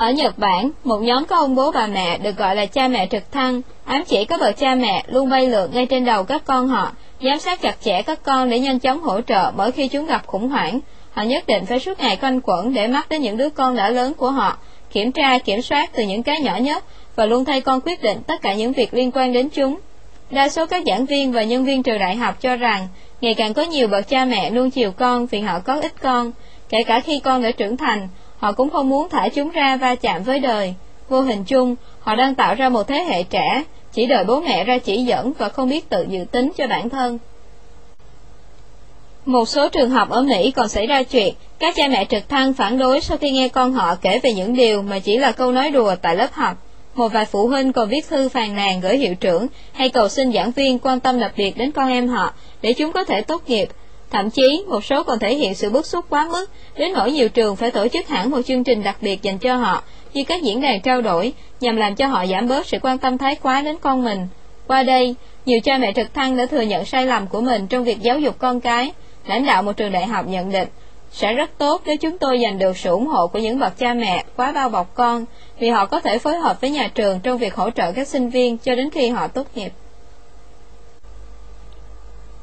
Ở 0.00 0.10
Nhật 0.10 0.38
Bản, 0.38 0.70
một 0.84 1.02
nhóm 1.02 1.24
có 1.24 1.36
ông 1.36 1.54
bố 1.54 1.72
bà 1.72 1.86
mẹ 1.86 2.18
được 2.18 2.36
gọi 2.36 2.56
là 2.56 2.66
cha 2.66 2.88
mẹ 2.88 3.06
trực 3.06 3.32
thăng, 3.32 3.62
ám 3.84 4.04
chỉ 4.04 4.24
các 4.24 4.40
bậc 4.40 4.56
cha 4.56 4.74
mẹ 4.74 5.04
luôn 5.06 5.28
bay 5.28 5.46
lượn 5.46 5.70
ngay 5.74 5.86
trên 5.86 6.04
đầu 6.04 6.24
các 6.24 6.42
con 6.44 6.68
họ, 6.68 6.92
giám 7.22 7.38
sát 7.38 7.60
chặt 7.60 7.76
chẽ 7.80 8.02
các 8.02 8.22
con 8.22 8.50
để 8.50 8.58
nhanh 8.58 8.78
chóng 8.78 9.00
hỗ 9.00 9.20
trợ 9.20 9.52
mỗi 9.56 9.72
khi 9.72 9.88
chúng 9.88 10.06
gặp 10.06 10.26
khủng 10.26 10.48
hoảng. 10.48 10.80
Họ 11.12 11.22
nhất 11.22 11.46
định 11.46 11.66
phải 11.66 11.80
suốt 11.80 12.00
ngày 12.00 12.16
quanh 12.16 12.40
quẩn 12.40 12.74
để 12.74 12.86
mắt 12.86 13.08
đến 13.08 13.22
những 13.22 13.36
đứa 13.36 13.50
con 13.50 13.76
đã 13.76 13.90
lớn 13.90 14.14
của 14.14 14.30
họ, 14.30 14.58
kiểm 14.92 15.12
tra, 15.12 15.38
kiểm 15.38 15.62
soát 15.62 15.90
từ 15.92 16.02
những 16.02 16.22
cái 16.22 16.40
nhỏ 16.40 16.56
nhất 16.56 16.84
và 17.16 17.26
luôn 17.26 17.44
thay 17.44 17.60
con 17.60 17.80
quyết 17.80 18.02
định 18.02 18.18
tất 18.26 18.42
cả 18.42 18.54
những 18.54 18.72
việc 18.72 18.94
liên 18.94 19.10
quan 19.10 19.32
đến 19.32 19.48
chúng. 19.48 19.78
Đa 20.30 20.48
số 20.48 20.66
các 20.66 20.82
giảng 20.86 21.06
viên 21.06 21.32
và 21.32 21.42
nhân 21.42 21.64
viên 21.64 21.82
trường 21.82 21.98
đại 21.98 22.16
học 22.16 22.40
cho 22.40 22.56
rằng 22.56 22.88
ngày 23.20 23.34
càng 23.34 23.54
có 23.54 23.62
nhiều 23.62 23.88
bậc 23.88 24.08
cha 24.08 24.24
mẹ 24.24 24.50
nuông 24.50 24.70
chiều 24.70 24.92
con 24.92 25.26
vì 25.26 25.40
họ 25.40 25.58
có 25.58 25.80
ít 25.80 25.92
con, 26.02 26.32
kể 26.68 26.82
cả 26.82 27.00
khi 27.00 27.20
con 27.20 27.42
đã 27.42 27.50
trưởng 27.50 27.76
thành, 27.76 28.08
họ 28.40 28.52
cũng 28.52 28.70
không 28.70 28.88
muốn 28.88 29.08
thả 29.08 29.28
chúng 29.28 29.50
ra 29.50 29.76
va 29.76 29.94
chạm 29.94 30.22
với 30.22 30.38
đời. 30.38 30.74
Vô 31.08 31.20
hình 31.20 31.44
chung, 31.44 31.76
họ 32.00 32.14
đang 32.14 32.34
tạo 32.34 32.54
ra 32.54 32.68
một 32.68 32.88
thế 32.88 33.04
hệ 33.08 33.22
trẻ, 33.22 33.64
chỉ 33.92 34.06
đợi 34.06 34.24
bố 34.24 34.40
mẹ 34.40 34.64
ra 34.64 34.78
chỉ 34.78 35.02
dẫn 35.02 35.32
và 35.38 35.48
không 35.48 35.68
biết 35.68 35.88
tự 35.88 36.06
dự 36.08 36.24
tính 36.30 36.50
cho 36.56 36.66
bản 36.66 36.90
thân. 36.90 37.18
Một 39.26 39.48
số 39.48 39.68
trường 39.68 39.90
học 39.90 40.10
ở 40.10 40.22
Mỹ 40.22 40.50
còn 40.50 40.68
xảy 40.68 40.86
ra 40.86 41.02
chuyện, 41.02 41.34
các 41.58 41.74
cha 41.76 41.88
mẹ 41.88 42.04
trực 42.04 42.28
thăng 42.28 42.52
phản 42.54 42.78
đối 42.78 43.00
sau 43.00 43.16
khi 43.16 43.30
nghe 43.30 43.48
con 43.48 43.72
họ 43.72 43.94
kể 43.94 44.20
về 44.22 44.32
những 44.32 44.54
điều 44.54 44.82
mà 44.82 44.98
chỉ 44.98 45.18
là 45.18 45.32
câu 45.32 45.52
nói 45.52 45.70
đùa 45.70 45.94
tại 46.02 46.16
lớp 46.16 46.32
học. 46.32 46.56
Một 46.94 47.08
vài 47.12 47.24
phụ 47.24 47.46
huynh 47.46 47.72
còn 47.72 47.88
viết 47.88 48.08
thư 48.08 48.28
phàn 48.28 48.56
nàn 48.56 48.80
gửi 48.80 48.96
hiệu 48.96 49.14
trưởng 49.14 49.46
hay 49.72 49.88
cầu 49.88 50.08
xin 50.08 50.32
giảng 50.32 50.50
viên 50.50 50.78
quan 50.78 51.00
tâm 51.00 51.20
đặc 51.20 51.32
biệt 51.36 51.56
đến 51.56 51.72
con 51.72 51.88
em 51.88 52.08
họ 52.08 52.32
để 52.62 52.72
chúng 52.72 52.92
có 52.92 53.04
thể 53.04 53.20
tốt 53.20 53.42
nghiệp. 53.46 53.68
Thậm 54.10 54.30
chí, 54.30 54.64
một 54.68 54.84
số 54.84 55.02
còn 55.02 55.18
thể 55.18 55.34
hiện 55.34 55.54
sự 55.54 55.70
bức 55.70 55.86
xúc 55.86 56.04
quá 56.08 56.28
mức, 56.30 56.50
đến 56.76 56.92
nỗi 56.92 57.12
nhiều 57.12 57.28
trường 57.28 57.56
phải 57.56 57.70
tổ 57.70 57.88
chức 57.88 58.08
hẳn 58.08 58.30
một 58.30 58.40
chương 58.46 58.64
trình 58.64 58.82
đặc 58.82 58.96
biệt 59.00 59.22
dành 59.22 59.38
cho 59.38 59.56
họ, 59.56 59.82
như 60.14 60.24
các 60.24 60.42
diễn 60.42 60.60
đàn 60.60 60.80
trao 60.80 61.02
đổi, 61.02 61.32
nhằm 61.60 61.76
làm 61.76 61.94
cho 61.94 62.06
họ 62.06 62.26
giảm 62.26 62.48
bớt 62.48 62.66
sự 62.66 62.78
quan 62.82 62.98
tâm 62.98 63.18
thái 63.18 63.34
quá 63.34 63.62
đến 63.62 63.76
con 63.80 64.04
mình. 64.04 64.26
Qua 64.66 64.82
đây, 64.82 65.14
nhiều 65.46 65.60
cha 65.60 65.78
mẹ 65.78 65.92
trực 65.92 66.14
thăng 66.14 66.36
đã 66.36 66.46
thừa 66.46 66.60
nhận 66.60 66.84
sai 66.84 67.06
lầm 67.06 67.26
của 67.26 67.40
mình 67.40 67.66
trong 67.66 67.84
việc 67.84 68.00
giáo 68.00 68.18
dục 68.18 68.38
con 68.38 68.60
cái. 68.60 68.92
Lãnh 69.26 69.46
đạo 69.46 69.62
một 69.62 69.76
trường 69.76 69.92
đại 69.92 70.06
học 70.06 70.26
nhận 70.28 70.52
định, 70.52 70.68
sẽ 71.12 71.32
rất 71.32 71.50
tốt 71.58 71.82
nếu 71.86 71.96
chúng 71.96 72.18
tôi 72.18 72.38
giành 72.42 72.58
được 72.58 72.76
sự 72.76 72.90
ủng 72.90 73.06
hộ 73.06 73.26
của 73.26 73.38
những 73.38 73.58
bậc 73.58 73.78
cha 73.78 73.94
mẹ 73.94 74.24
quá 74.36 74.52
bao 74.52 74.68
bọc 74.68 74.94
con, 74.94 75.24
vì 75.58 75.68
họ 75.68 75.86
có 75.86 76.00
thể 76.00 76.18
phối 76.18 76.36
hợp 76.36 76.60
với 76.60 76.70
nhà 76.70 76.90
trường 76.94 77.20
trong 77.20 77.38
việc 77.38 77.54
hỗ 77.54 77.70
trợ 77.70 77.92
các 77.92 78.08
sinh 78.08 78.30
viên 78.30 78.58
cho 78.58 78.74
đến 78.74 78.90
khi 78.90 79.08
họ 79.08 79.28
tốt 79.28 79.46
nghiệp. 79.54 79.72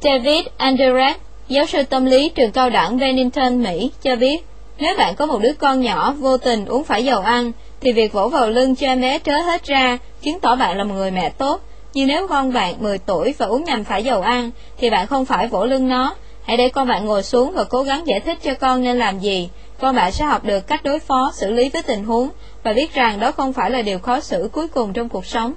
David 0.01 0.45
Anderett, 0.57 1.26
giáo 1.47 1.65
sư 1.65 1.83
tâm 1.83 2.05
lý 2.05 2.29
trường 2.29 2.51
cao 2.51 2.69
đẳng 2.69 2.97
Bennington, 2.97 3.63
Mỹ, 3.63 3.91
cho 4.01 4.15
biết, 4.15 4.45
nếu 4.79 4.95
bạn 4.97 5.15
có 5.15 5.25
một 5.25 5.41
đứa 5.41 5.53
con 5.53 5.81
nhỏ 5.81 6.11
vô 6.11 6.37
tình 6.37 6.65
uống 6.65 6.83
phải 6.83 7.05
dầu 7.05 7.21
ăn, 7.21 7.51
thì 7.81 7.91
việc 7.91 8.13
vỗ 8.13 8.27
vào 8.27 8.49
lưng 8.49 8.75
cho 8.75 8.87
em 8.87 9.01
bé 9.01 9.19
trớ 9.19 9.37
hết 9.37 9.65
ra, 9.65 9.97
chứng 10.21 10.39
tỏ 10.39 10.55
bạn 10.55 10.77
là 10.77 10.83
một 10.83 10.95
người 10.95 11.11
mẹ 11.11 11.29
tốt. 11.29 11.61
Nhưng 11.93 12.07
nếu 12.07 12.27
con 12.27 12.53
bạn 12.53 12.75
10 12.79 12.97
tuổi 12.97 13.33
và 13.37 13.45
uống 13.45 13.63
nhầm 13.63 13.83
phải 13.83 14.03
dầu 14.03 14.21
ăn, 14.21 14.51
thì 14.77 14.89
bạn 14.89 15.07
không 15.07 15.25
phải 15.25 15.47
vỗ 15.47 15.65
lưng 15.65 15.89
nó. 15.89 16.15
Hãy 16.43 16.57
để 16.57 16.69
con 16.69 16.87
bạn 16.87 17.05
ngồi 17.05 17.23
xuống 17.23 17.51
và 17.53 17.63
cố 17.63 17.83
gắng 17.83 18.07
giải 18.07 18.19
thích 18.19 18.37
cho 18.43 18.53
con 18.53 18.83
nên 18.83 18.99
làm 18.99 19.19
gì. 19.19 19.49
Con 19.79 19.95
bạn 19.95 20.11
sẽ 20.11 20.25
học 20.25 20.43
được 20.43 20.67
cách 20.67 20.83
đối 20.83 20.99
phó, 20.99 21.31
xử 21.33 21.51
lý 21.51 21.69
với 21.69 21.81
tình 21.81 22.03
huống, 22.03 22.29
và 22.63 22.73
biết 22.73 22.93
rằng 22.93 23.19
đó 23.19 23.31
không 23.31 23.53
phải 23.53 23.71
là 23.71 23.81
điều 23.81 23.99
khó 23.99 24.19
xử 24.19 24.49
cuối 24.51 24.67
cùng 24.67 24.93
trong 24.93 25.09
cuộc 25.09 25.25
sống. 25.25 25.53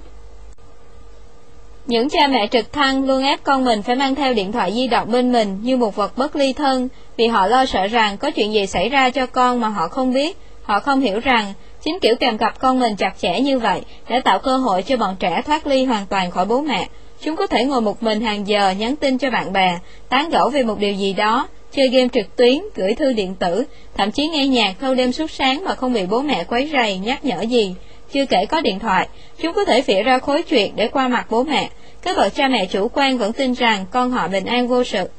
Những 1.87 2.09
cha 2.09 2.27
mẹ 2.27 2.47
trực 2.47 2.73
thăng 2.73 3.05
luôn 3.05 3.23
ép 3.23 3.43
con 3.43 3.65
mình 3.65 3.81
phải 3.81 3.95
mang 3.95 4.15
theo 4.15 4.33
điện 4.33 4.51
thoại 4.51 4.71
di 4.73 4.87
động 4.87 5.11
bên 5.11 5.31
mình 5.31 5.57
như 5.61 5.77
một 5.77 5.95
vật 5.95 6.17
bất 6.17 6.35
ly 6.35 6.53
thân, 6.53 6.89
vì 7.17 7.27
họ 7.27 7.47
lo 7.47 7.65
sợ 7.65 7.87
rằng 7.87 8.17
có 8.17 8.31
chuyện 8.31 8.53
gì 8.53 8.67
xảy 8.67 8.89
ra 8.89 9.09
cho 9.09 9.25
con 9.25 9.59
mà 9.59 9.67
họ 9.67 9.87
không 9.87 10.13
biết. 10.13 10.37
Họ 10.63 10.79
không 10.79 10.99
hiểu 10.99 11.19
rằng, 11.19 11.53
chính 11.85 11.99
kiểu 12.01 12.15
kèm 12.15 12.37
cặp 12.37 12.59
con 12.59 12.79
mình 12.79 12.95
chặt 12.95 13.13
chẽ 13.19 13.39
như 13.39 13.59
vậy 13.59 13.81
đã 14.09 14.19
tạo 14.19 14.39
cơ 14.39 14.57
hội 14.57 14.83
cho 14.83 14.97
bọn 14.97 15.15
trẻ 15.19 15.41
thoát 15.45 15.67
ly 15.67 15.85
hoàn 15.85 16.05
toàn 16.05 16.31
khỏi 16.31 16.45
bố 16.45 16.61
mẹ. 16.61 16.87
Chúng 17.21 17.35
có 17.35 17.47
thể 17.47 17.65
ngồi 17.65 17.81
một 17.81 18.03
mình 18.03 18.21
hàng 18.21 18.47
giờ 18.47 18.71
nhắn 18.71 18.95
tin 18.95 19.17
cho 19.17 19.29
bạn 19.29 19.53
bè, 19.53 19.79
tán 20.09 20.29
gẫu 20.29 20.49
về 20.49 20.63
một 20.63 20.79
điều 20.79 20.93
gì 20.93 21.13
đó, 21.13 21.47
chơi 21.71 21.87
game 21.87 22.07
trực 22.13 22.35
tuyến, 22.35 22.57
gửi 22.75 22.95
thư 22.95 23.13
điện 23.13 23.35
tử, 23.35 23.63
thậm 23.97 24.11
chí 24.11 24.27
nghe 24.27 24.47
nhạc 24.47 24.75
thâu 24.79 24.95
đêm 24.95 25.11
suốt 25.11 25.31
sáng 25.31 25.65
mà 25.65 25.75
không 25.75 25.93
bị 25.93 26.05
bố 26.05 26.21
mẹ 26.21 26.43
quấy 26.43 26.69
rầy, 26.73 26.97
nhắc 26.97 27.25
nhở 27.25 27.41
gì. 27.41 27.75
Chưa 28.11 28.25
kể 28.25 28.45
có 28.45 28.61
điện 28.61 28.79
thoại, 28.79 29.07
chúng 29.37 29.53
có 29.53 29.65
thể 29.65 29.81
phỉa 29.81 30.03
ra 30.03 30.19
khối 30.19 30.43
chuyện 30.43 30.75
để 30.75 30.87
qua 30.87 31.07
mặt 31.07 31.25
bố 31.29 31.43
mẹ. 31.43 31.69
Các 32.01 32.17
bậc 32.17 32.35
cha 32.35 32.47
mẹ 32.47 32.65
chủ 32.65 32.87
quan 32.93 33.17
vẫn 33.17 33.33
tin 33.33 33.53
rằng 33.53 33.85
con 33.91 34.11
họ 34.11 34.27
bình 34.27 34.45
an 34.45 34.67
vô 34.67 34.83
sự. 34.83 35.09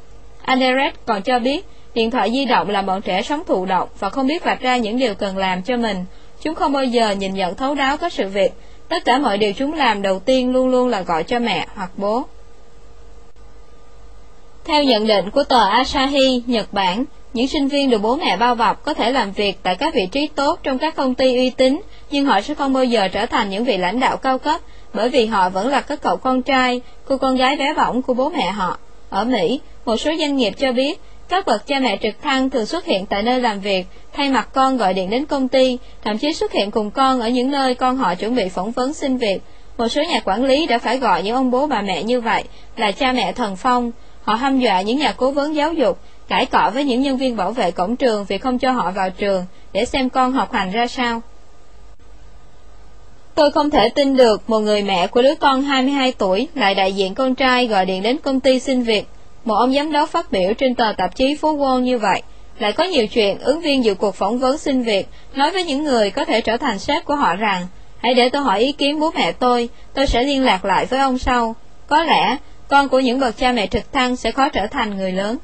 Anderet 0.43 0.95
còn 1.07 1.23
cho 1.23 1.39
biết, 1.39 1.67
điện 1.95 2.11
thoại 2.11 2.31
di 2.31 2.45
động 2.45 2.71
làm 2.71 2.87
bọn 2.87 3.03
trẻ 3.03 3.23
sống 3.23 3.43
thụ 3.47 3.67
động 3.67 3.89
và 3.99 4.11
không 4.11 4.27
biết 4.27 4.45
vạch 4.45 4.61
ra 4.61 4.77
những 4.77 4.99
điều 4.99 5.15
cần 5.15 5.37
làm 5.37 5.63
cho 5.63 5.77
mình. 5.77 6.05
Chúng 6.43 6.55
không 6.55 6.73
bao 6.73 6.85
giờ 6.85 7.11
nhìn 7.11 7.35
nhận 7.35 7.55
thấu 7.55 7.75
đáo 7.75 7.97
các 7.97 8.13
sự 8.13 8.29
việc. 8.29 8.53
Tất 8.89 9.05
cả 9.05 9.19
mọi 9.19 9.39
điều 9.39 9.53
chúng 9.53 9.73
làm 9.73 10.03
đầu 10.03 10.19
tiên 10.19 10.53
luôn 10.53 10.69
luôn 10.69 10.89
là 10.89 11.03
gọi 11.03 11.25
cho 11.25 11.39
mẹ 11.39 11.67
hoặc 11.75 11.91
bố. 11.97 12.23
Theo 14.65 14.83
nhận 14.83 15.07
định 15.07 15.31
của 15.31 15.45
tờ 15.45 15.69
Asahi, 15.69 16.43
Nhật 16.47 16.73
Bản, 16.73 17.05
những 17.33 17.49
sinh 17.49 17.69
viên 17.69 17.91
được 17.91 17.99
bố 17.99 18.17
mẹ 18.17 18.37
bao 18.37 18.55
bọc 18.55 18.85
có 18.85 18.95
thể 18.95 19.11
làm 19.11 19.33
việc 19.33 19.59
tại 19.63 19.77
các 19.77 19.95
vị 19.95 20.09
trí 20.13 20.29
tốt 20.35 20.59
trong 20.63 20.79
các 20.79 20.97
công 20.97 21.15
ty 21.15 21.37
uy 21.37 21.51
tín, 21.51 21.81
nhưng 22.11 22.25
họ 22.25 22.41
sẽ 22.41 22.55
không 22.55 22.73
bao 22.73 22.85
giờ 22.85 23.09
trở 23.09 23.27
thành 23.27 23.51
những 23.51 23.65
vị 23.65 23.77
lãnh 23.77 24.01
đạo 24.01 24.17
cao 24.17 24.39
cấp, 24.39 24.61
bởi 24.95 25.09
vì 25.09 25.27
họ 25.27 25.49
vẫn 25.49 25.69
là 25.69 25.81
các 25.81 26.03
cậu 26.03 26.17
con 26.17 26.43
trai, 26.43 26.81
cô 27.05 27.17
con 27.17 27.37
gái 27.37 27.57
bé 27.57 27.75
bỏng 27.75 28.03
của 28.03 28.15
bố 28.15 28.29
mẹ 28.29 28.51
họ. 28.51 28.79
Ở 29.11 29.25
Mỹ, 29.25 29.61
một 29.85 29.97
số 29.97 30.11
doanh 30.19 30.37
nghiệp 30.37 30.55
cho 30.59 30.73
biết, 30.73 31.01
các 31.29 31.47
bậc 31.47 31.67
cha 31.67 31.81
mẹ 31.81 31.99
trực 32.03 32.23
thăng 32.23 32.51
thường 32.51 32.67
xuất 32.67 32.85
hiện 32.85 33.07
tại 33.07 33.23
nơi 33.23 33.41
làm 33.41 33.61
việc, 33.61 33.87
thay 34.13 34.29
mặt 34.29 34.49
con 34.55 34.77
gọi 34.77 34.95
điện 34.95 35.11
đến 35.11 35.27
công 35.27 35.49
ty, 35.49 35.79
thậm 36.05 36.19
chí 36.19 36.33
xuất 36.33 36.53
hiện 36.53 36.71
cùng 36.71 36.91
con 36.91 37.21
ở 37.21 37.29
những 37.29 37.51
nơi 37.51 37.75
con 37.75 37.97
họ 37.97 38.15
chuẩn 38.15 38.35
bị 38.35 38.49
phỏng 38.49 38.71
vấn 38.71 38.93
xin 38.93 39.17
việc. 39.17 39.39
Một 39.79 39.89
số 39.89 40.03
nhà 40.03 40.21
quản 40.25 40.45
lý 40.45 40.67
đã 40.67 40.79
phải 40.79 40.99
gọi 40.99 41.23
những 41.23 41.35
ông 41.35 41.51
bố 41.51 41.67
bà 41.67 41.81
mẹ 41.81 42.03
như 42.03 42.21
vậy 42.21 42.45
là 42.77 42.93
cha 42.93 43.13
mẹ 43.13 43.33
thần 43.33 43.57
phong. 43.57 43.91
Họ 44.23 44.35
hăm 44.35 44.61
dọa 44.61 44.81
những 44.81 44.99
nhà 44.99 45.15
cố 45.17 45.31
vấn 45.31 45.57
giáo 45.57 45.73
dục, 45.73 45.99
cãi 46.33 46.47
cọ 46.47 46.71
với 46.75 46.85
những 46.85 47.03
nhân 47.03 47.17
viên 47.17 47.37
bảo 47.37 47.51
vệ 47.51 47.71
cổng 47.71 47.97
trường 47.97 48.25
vì 48.25 48.39
không 48.39 48.59
cho 48.59 48.73
họ 48.73 48.91
vào 48.91 49.11
trường 49.11 49.45
để 49.73 49.85
xem 49.85 50.11
con 50.11 50.33
học 50.33 50.53
hành 50.53 50.71
ra 50.71 50.87
sao. 50.87 51.21
Tôi 53.35 53.51
không 53.51 53.71
thể 53.71 53.89
tin 53.89 54.17
được 54.17 54.51
một 54.51 54.61
người 54.61 54.83
mẹ 54.83 55.07
của 55.07 55.23
đứa 55.23 55.35
con 55.35 55.63
22 55.63 56.13
tuổi 56.13 56.49
lại 56.55 56.75
đại 56.75 56.93
diện 56.93 57.15
con 57.15 57.35
trai 57.35 57.67
gọi 57.67 57.87
điện 57.87 58.03
đến 58.03 58.19
công 58.19 58.41
ty 58.41 58.59
xin 58.59 58.83
việc. 58.83 59.07
Một 59.45 59.55
ông 59.55 59.75
giám 59.75 59.93
đốc 59.93 60.09
phát 60.09 60.33
biểu 60.33 60.53
trên 60.59 60.75
tờ 60.75 60.93
tạp 60.97 61.17
chí 61.17 61.35
Phố 61.35 61.57
Wall 61.57 61.81
như 61.81 61.99
vậy. 61.99 62.23
Lại 62.59 62.73
có 62.73 62.85
nhiều 62.85 63.07
chuyện 63.07 63.39
ứng 63.39 63.61
viên 63.61 63.85
dự 63.85 63.95
cuộc 63.95 64.15
phỏng 64.15 64.39
vấn 64.39 64.59
xin 64.59 64.83
việc 64.83 65.09
nói 65.35 65.51
với 65.51 65.65
những 65.65 65.85
người 65.85 66.11
có 66.11 66.25
thể 66.25 66.41
trở 66.41 66.57
thành 66.57 66.79
sếp 66.79 67.05
của 67.05 67.17
họ 67.17 67.37
rằng 67.37 67.67
Hãy 67.99 68.15
để 68.15 68.29
tôi 68.29 68.43
hỏi 68.43 68.61
ý 68.61 68.73
kiến 68.73 69.01
bố 69.01 69.11
mẹ 69.15 69.33
tôi, 69.33 69.69
tôi 69.95 70.07
sẽ 70.07 70.23
liên 70.23 70.45
lạc 70.45 70.65
lại 70.65 70.87
với 70.87 71.01
ông 71.01 71.19
sau. 71.19 71.57
Có 71.87 72.05
lẽ, 72.05 72.37
con 72.69 72.89
của 72.89 73.01
những 73.01 73.21
bậc 73.21 73.37
cha 73.37 73.53
mẹ 73.53 73.67
trực 73.67 73.93
thăng 73.93 74.17
sẽ 74.17 74.33
khó 74.33 74.49
trở 74.49 74.67
thành 74.67 74.97
người 74.97 75.13
lớn. 75.13 75.39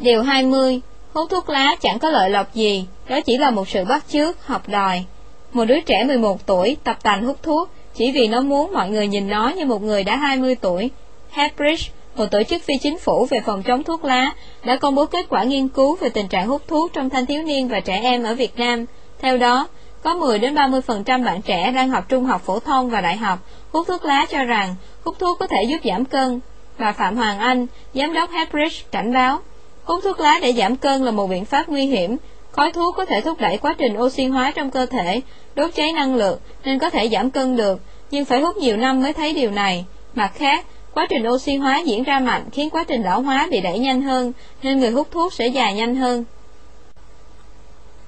Điều 0.00 0.22
20. 0.22 0.80
Hút 1.14 1.30
thuốc 1.30 1.48
lá 1.48 1.76
chẳng 1.80 1.98
có 1.98 2.10
lợi 2.10 2.30
lộc 2.30 2.54
gì, 2.54 2.86
đó 3.08 3.20
chỉ 3.20 3.38
là 3.38 3.50
một 3.50 3.68
sự 3.68 3.84
bắt 3.84 4.04
chước, 4.08 4.46
học 4.46 4.68
đòi. 4.68 5.04
Một 5.52 5.64
đứa 5.64 5.80
trẻ 5.80 6.04
11 6.04 6.46
tuổi 6.46 6.76
tập 6.84 6.98
tành 7.02 7.24
hút 7.24 7.42
thuốc 7.42 7.68
chỉ 7.94 8.12
vì 8.12 8.28
nó 8.28 8.40
muốn 8.40 8.72
mọi 8.72 8.90
người 8.90 9.06
nhìn 9.06 9.28
nó 9.28 9.48
như 9.48 9.64
một 9.64 9.82
người 9.82 10.04
đã 10.04 10.16
20 10.16 10.54
tuổi. 10.54 10.90
Hepbridge, 11.30 11.90
một 12.16 12.26
tổ 12.30 12.42
chức 12.42 12.62
phi 12.62 12.74
chính 12.82 12.98
phủ 12.98 13.26
về 13.30 13.40
phòng 13.40 13.62
chống 13.62 13.82
thuốc 13.82 14.04
lá, 14.04 14.32
đã 14.64 14.76
công 14.76 14.94
bố 14.94 15.06
kết 15.06 15.26
quả 15.28 15.42
nghiên 15.42 15.68
cứu 15.68 15.96
về 15.96 16.08
tình 16.08 16.28
trạng 16.28 16.48
hút 16.48 16.62
thuốc 16.68 16.92
trong 16.92 17.10
thanh 17.10 17.26
thiếu 17.26 17.42
niên 17.42 17.68
và 17.68 17.80
trẻ 17.80 18.00
em 18.02 18.22
ở 18.22 18.34
Việt 18.34 18.58
Nam. 18.58 18.84
Theo 19.18 19.38
đó, 19.38 19.68
có 20.02 20.14
10 20.14 20.38
đến 20.38 20.54
30% 20.54 21.24
bạn 21.24 21.42
trẻ 21.42 21.72
đang 21.72 21.90
học 21.90 22.04
trung 22.08 22.24
học 22.24 22.42
phổ 22.44 22.58
thông 22.58 22.90
và 22.90 23.00
đại 23.00 23.16
học 23.16 23.38
hút 23.72 23.86
thuốc 23.86 24.04
lá 24.04 24.26
cho 24.30 24.44
rằng 24.44 24.74
hút 25.04 25.18
thuốc 25.18 25.38
có 25.38 25.46
thể 25.46 25.62
giúp 25.62 25.78
giảm 25.84 26.04
cân. 26.04 26.40
Bà 26.78 26.92
Phạm 26.92 27.16
Hoàng 27.16 27.38
Anh, 27.38 27.66
giám 27.94 28.12
đốc 28.12 28.30
Hepbridge 28.30 28.76
cảnh 28.90 29.12
báo, 29.12 29.40
hút 29.84 30.00
thuốc 30.04 30.20
lá 30.20 30.38
để 30.42 30.52
giảm 30.52 30.76
cân 30.76 31.04
là 31.04 31.10
một 31.10 31.26
biện 31.26 31.44
pháp 31.44 31.68
nguy 31.68 31.86
hiểm 31.86 32.16
Khói 32.52 32.72
thuốc 32.72 32.94
có 32.96 33.04
thể 33.04 33.20
thúc 33.20 33.40
đẩy 33.40 33.58
quá 33.58 33.74
trình 33.78 33.98
oxy 33.98 34.24
hóa 34.24 34.52
trong 34.54 34.70
cơ 34.70 34.86
thể, 34.86 35.20
đốt 35.54 35.70
cháy 35.74 35.92
năng 35.92 36.14
lượng 36.14 36.38
nên 36.64 36.78
có 36.78 36.90
thể 36.90 37.08
giảm 37.08 37.30
cân 37.30 37.56
được, 37.56 37.80
nhưng 38.10 38.24
phải 38.24 38.40
hút 38.40 38.56
nhiều 38.56 38.76
năm 38.76 39.02
mới 39.02 39.12
thấy 39.12 39.32
điều 39.32 39.50
này. 39.50 39.84
Mặt 40.14 40.32
khác, 40.34 40.66
quá 40.94 41.06
trình 41.10 41.28
oxy 41.28 41.56
hóa 41.56 41.78
diễn 41.78 42.02
ra 42.02 42.20
mạnh 42.20 42.44
khiến 42.52 42.70
quá 42.70 42.84
trình 42.84 43.02
lão 43.02 43.22
hóa 43.22 43.48
bị 43.50 43.60
đẩy 43.60 43.78
nhanh 43.78 44.02
hơn, 44.02 44.32
nên 44.62 44.80
người 44.80 44.90
hút 44.90 45.08
thuốc 45.10 45.32
sẽ 45.32 45.46
già 45.46 45.70
nhanh 45.70 45.96
hơn. 45.96 46.24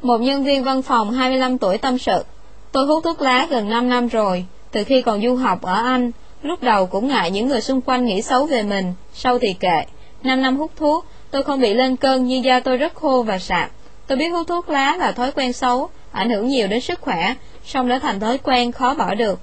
Một 0.03 0.21
nhân 0.21 0.45
viên 0.45 0.65
văn 0.65 0.83
phòng 0.83 1.11
25 1.11 1.59
tuổi 1.59 1.79
tâm 1.79 1.99
sự, 1.99 2.25
tôi 2.73 2.87
hút 2.87 3.05
thuốc 3.05 3.21
lá 3.21 3.47
gần 3.51 3.71
5 3.71 3.89
năm 3.89 4.09
rồi, 4.09 4.45
từ 4.71 4.85
khi 4.85 5.03
còn 5.03 5.23
du 5.23 5.37
học 5.37 5.63
ở 5.63 5.75
Anh, 5.75 6.11
lúc 6.43 6.63
đầu 6.63 6.87
cũng 6.87 7.09
ngại 7.09 7.31
những 7.31 7.49
người 7.49 7.61
xung 7.61 7.81
quanh 7.81 8.05
nghĩ 8.05 8.23
xấu 8.23 8.47
về 8.47 8.63
mình, 8.63 8.95
sau 9.15 9.39
thì 9.39 9.55
kệ. 9.61 9.85
5 10.23 10.43
năm 10.43 10.57
hút 10.57 10.71
thuốc, 10.77 11.05
tôi 11.33 11.43
không 11.43 11.61
bị 11.61 11.75
lên 11.75 11.97
cơn 11.97 12.27
nhưng 12.27 12.45
da 12.45 12.61
tôi 12.61 12.77
rất 12.77 12.95
khô 12.95 13.23
và 13.23 13.39
sạm. 13.39 13.69
Tôi 14.07 14.19
biết 14.19 14.29
hút 14.29 14.49
thuốc 14.49 14.69
lá 14.69 14.97
là 14.97 15.13
thói 15.13 15.33
quen 15.33 15.53
xấu, 15.53 15.89
ảnh 16.13 16.31
hưởng 16.31 16.49
nhiều 16.49 16.67
đến 16.67 16.81
sức 16.81 17.01
khỏe, 17.01 17.35
song 17.65 17.89
đã 17.89 17.99
thành 17.99 18.21
thói 18.21 18.39
quen 18.39 18.73
khó 18.73 18.95
bỏ 18.95 19.15
được. 19.15 19.41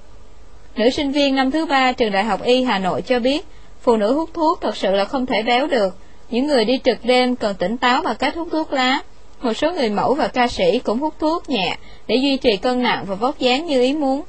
Nữ 0.76 0.90
sinh 0.90 1.12
viên 1.12 1.34
năm 1.34 1.50
thứ 1.50 1.66
ba 1.66 1.92
trường 1.92 2.12
Đại 2.12 2.24
học 2.24 2.42
Y 2.42 2.62
Hà 2.62 2.78
Nội 2.78 3.02
cho 3.02 3.18
biết, 3.18 3.46
phụ 3.80 3.96
nữ 3.96 4.14
hút 4.14 4.30
thuốc 4.34 4.60
thật 4.60 4.76
sự 4.76 4.90
là 4.90 5.04
không 5.04 5.26
thể 5.26 5.42
béo 5.42 5.66
được. 5.66 5.96
Những 6.30 6.46
người 6.46 6.64
đi 6.64 6.80
trực 6.84 6.98
đêm 7.04 7.36
cần 7.36 7.54
tỉnh 7.58 7.78
táo 7.78 8.02
bằng 8.02 8.16
cách 8.16 8.34
hút 8.34 8.48
thuốc 8.52 8.72
lá. 8.72 9.00
Một 9.42 9.52
số 9.52 9.72
người 9.72 9.90
mẫu 9.90 10.14
và 10.14 10.28
ca 10.28 10.48
sĩ 10.48 10.78
cũng 10.78 10.98
hút 10.98 11.14
thuốc 11.18 11.48
nhẹ 11.48 11.76
để 12.06 12.16
duy 12.16 12.36
trì 12.36 12.56
cân 12.56 12.82
nặng 12.82 13.04
và 13.08 13.14
vóc 13.14 13.38
dáng 13.38 13.66
như 13.66 13.82
ý 13.82 13.92
muốn. 13.92 14.22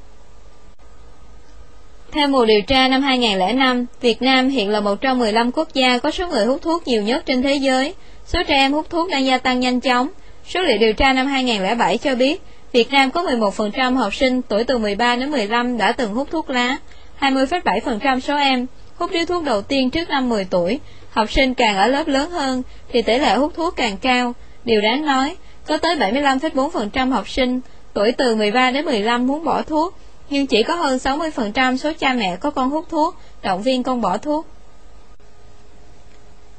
Theo 2.11 2.27
mùa 2.27 2.45
điều 2.45 2.61
tra 2.61 2.87
năm 2.87 3.01
2005, 3.01 3.85
Việt 4.01 4.21
Nam 4.21 4.49
hiện 4.49 4.69
là 4.69 4.79
một 4.79 5.01
trong 5.01 5.19
15 5.19 5.51
quốc 5.51 5.73
gia 5.73 5.97
có 5.97 6.11
số 6.11 6.27
người 6.27 6.45
hút 6.45 6.61
thuốc 6.61 6.87
nhiều 6.87 7.03
nhất 7.03 7.25
trên 7.25 7.41
thế 7.41 7.55
giới. 7.55 7.93
Số 8.25 8.39
trẻ 8.47 8.55
em 8.55 8.73
hút 8.73 8.89
thuốc 8.89 9.09
đang 9.09 9.25
gia 9.25 9.37
tăng 9.37 9.59
nhanh 9.59 9.79
chóng, 9.79 10.07
Số 10.47 10.61
liệu 10.61 10.77
điều 10.77 10.93
tra 10.93 11.13
năm 11.13 11.27
2007 11.27 11.97
cho 11.97 12.15
biết, 12.15 12.41
Việt 12.71 12.91
Nam 12.91 13.11
có 13.11 13.23
11% 13.23 13.95
học 13.95 14.15
sinh 14.15 14.41
tuổi 14.41 14.63
từ 14.63 14.77
13 14.77 15.15
đến 15.15 15.31
15 15.31 15.77
đã 15.77 15.91
từng 15.91 16.13
hút 16.13 16.27
thuốc 16.31 16.49
lá, 16.49 16.77
20,7% 17.19 18.19
số 18.19 18.35
em 18.35 18.67
hút 18.95 19.11
điếu 19.11 19.25
thuốc 19.25 19.43
đầu 19.43 19.61
tiên 19.61 19.89
trước 19.89 20.09
năm 20.09 20.29
10 20.29 20.45
tuổi. 20.45 20.79
Học 21.11 21.31
sinh 21.31 21.53
càng 21.53 21.77
ở 21.77 21.87
lớp 21.87 22.07
lớn 22.07 22.31
hơn 22.31 22.63
thì 22.93 23.01
tỷ 23.01 23.17
lệ 23.17 23.35
hút 23.35 23.53
thuốc 23.55 23.75
càng 23.75 23.97
cao. 23.97 24.33
Điều 24.65 24.81
đáng 24.81 25.05
nói, 25.05 25.35
có 25.67 25.77
tới 25.77 25.95
75,4% 25.95 27.11
học 27.11 27.29
sinh 27.29 27.61
tuổi 27.93 28.11
từ 28.11 28.35
13 28.35 28.71
đến 28.71 28.85
15 28.85 29.27
muốn 29.27 29.43
bỏ 29.43 29.61
thuốc, 29.61 29.95
nhưng 30.31 30.47
chỉ 30.47 30.63
có 30.63 30.75
hơn 30.75 30.97
60% 30.97 31.77
số 31.77 31.91
cha 31.99 32.13
mẹ 32.13 32.35
có 32.35 32.49
con 32.49 32.69
hút 32.69 32.85
thuốc, 32.89 33.15
động 33.41 33.61
viên 33.61 33.83
con 33.83 34.01
bỏ 34.01 34.17
thuốc. 34.17 34.47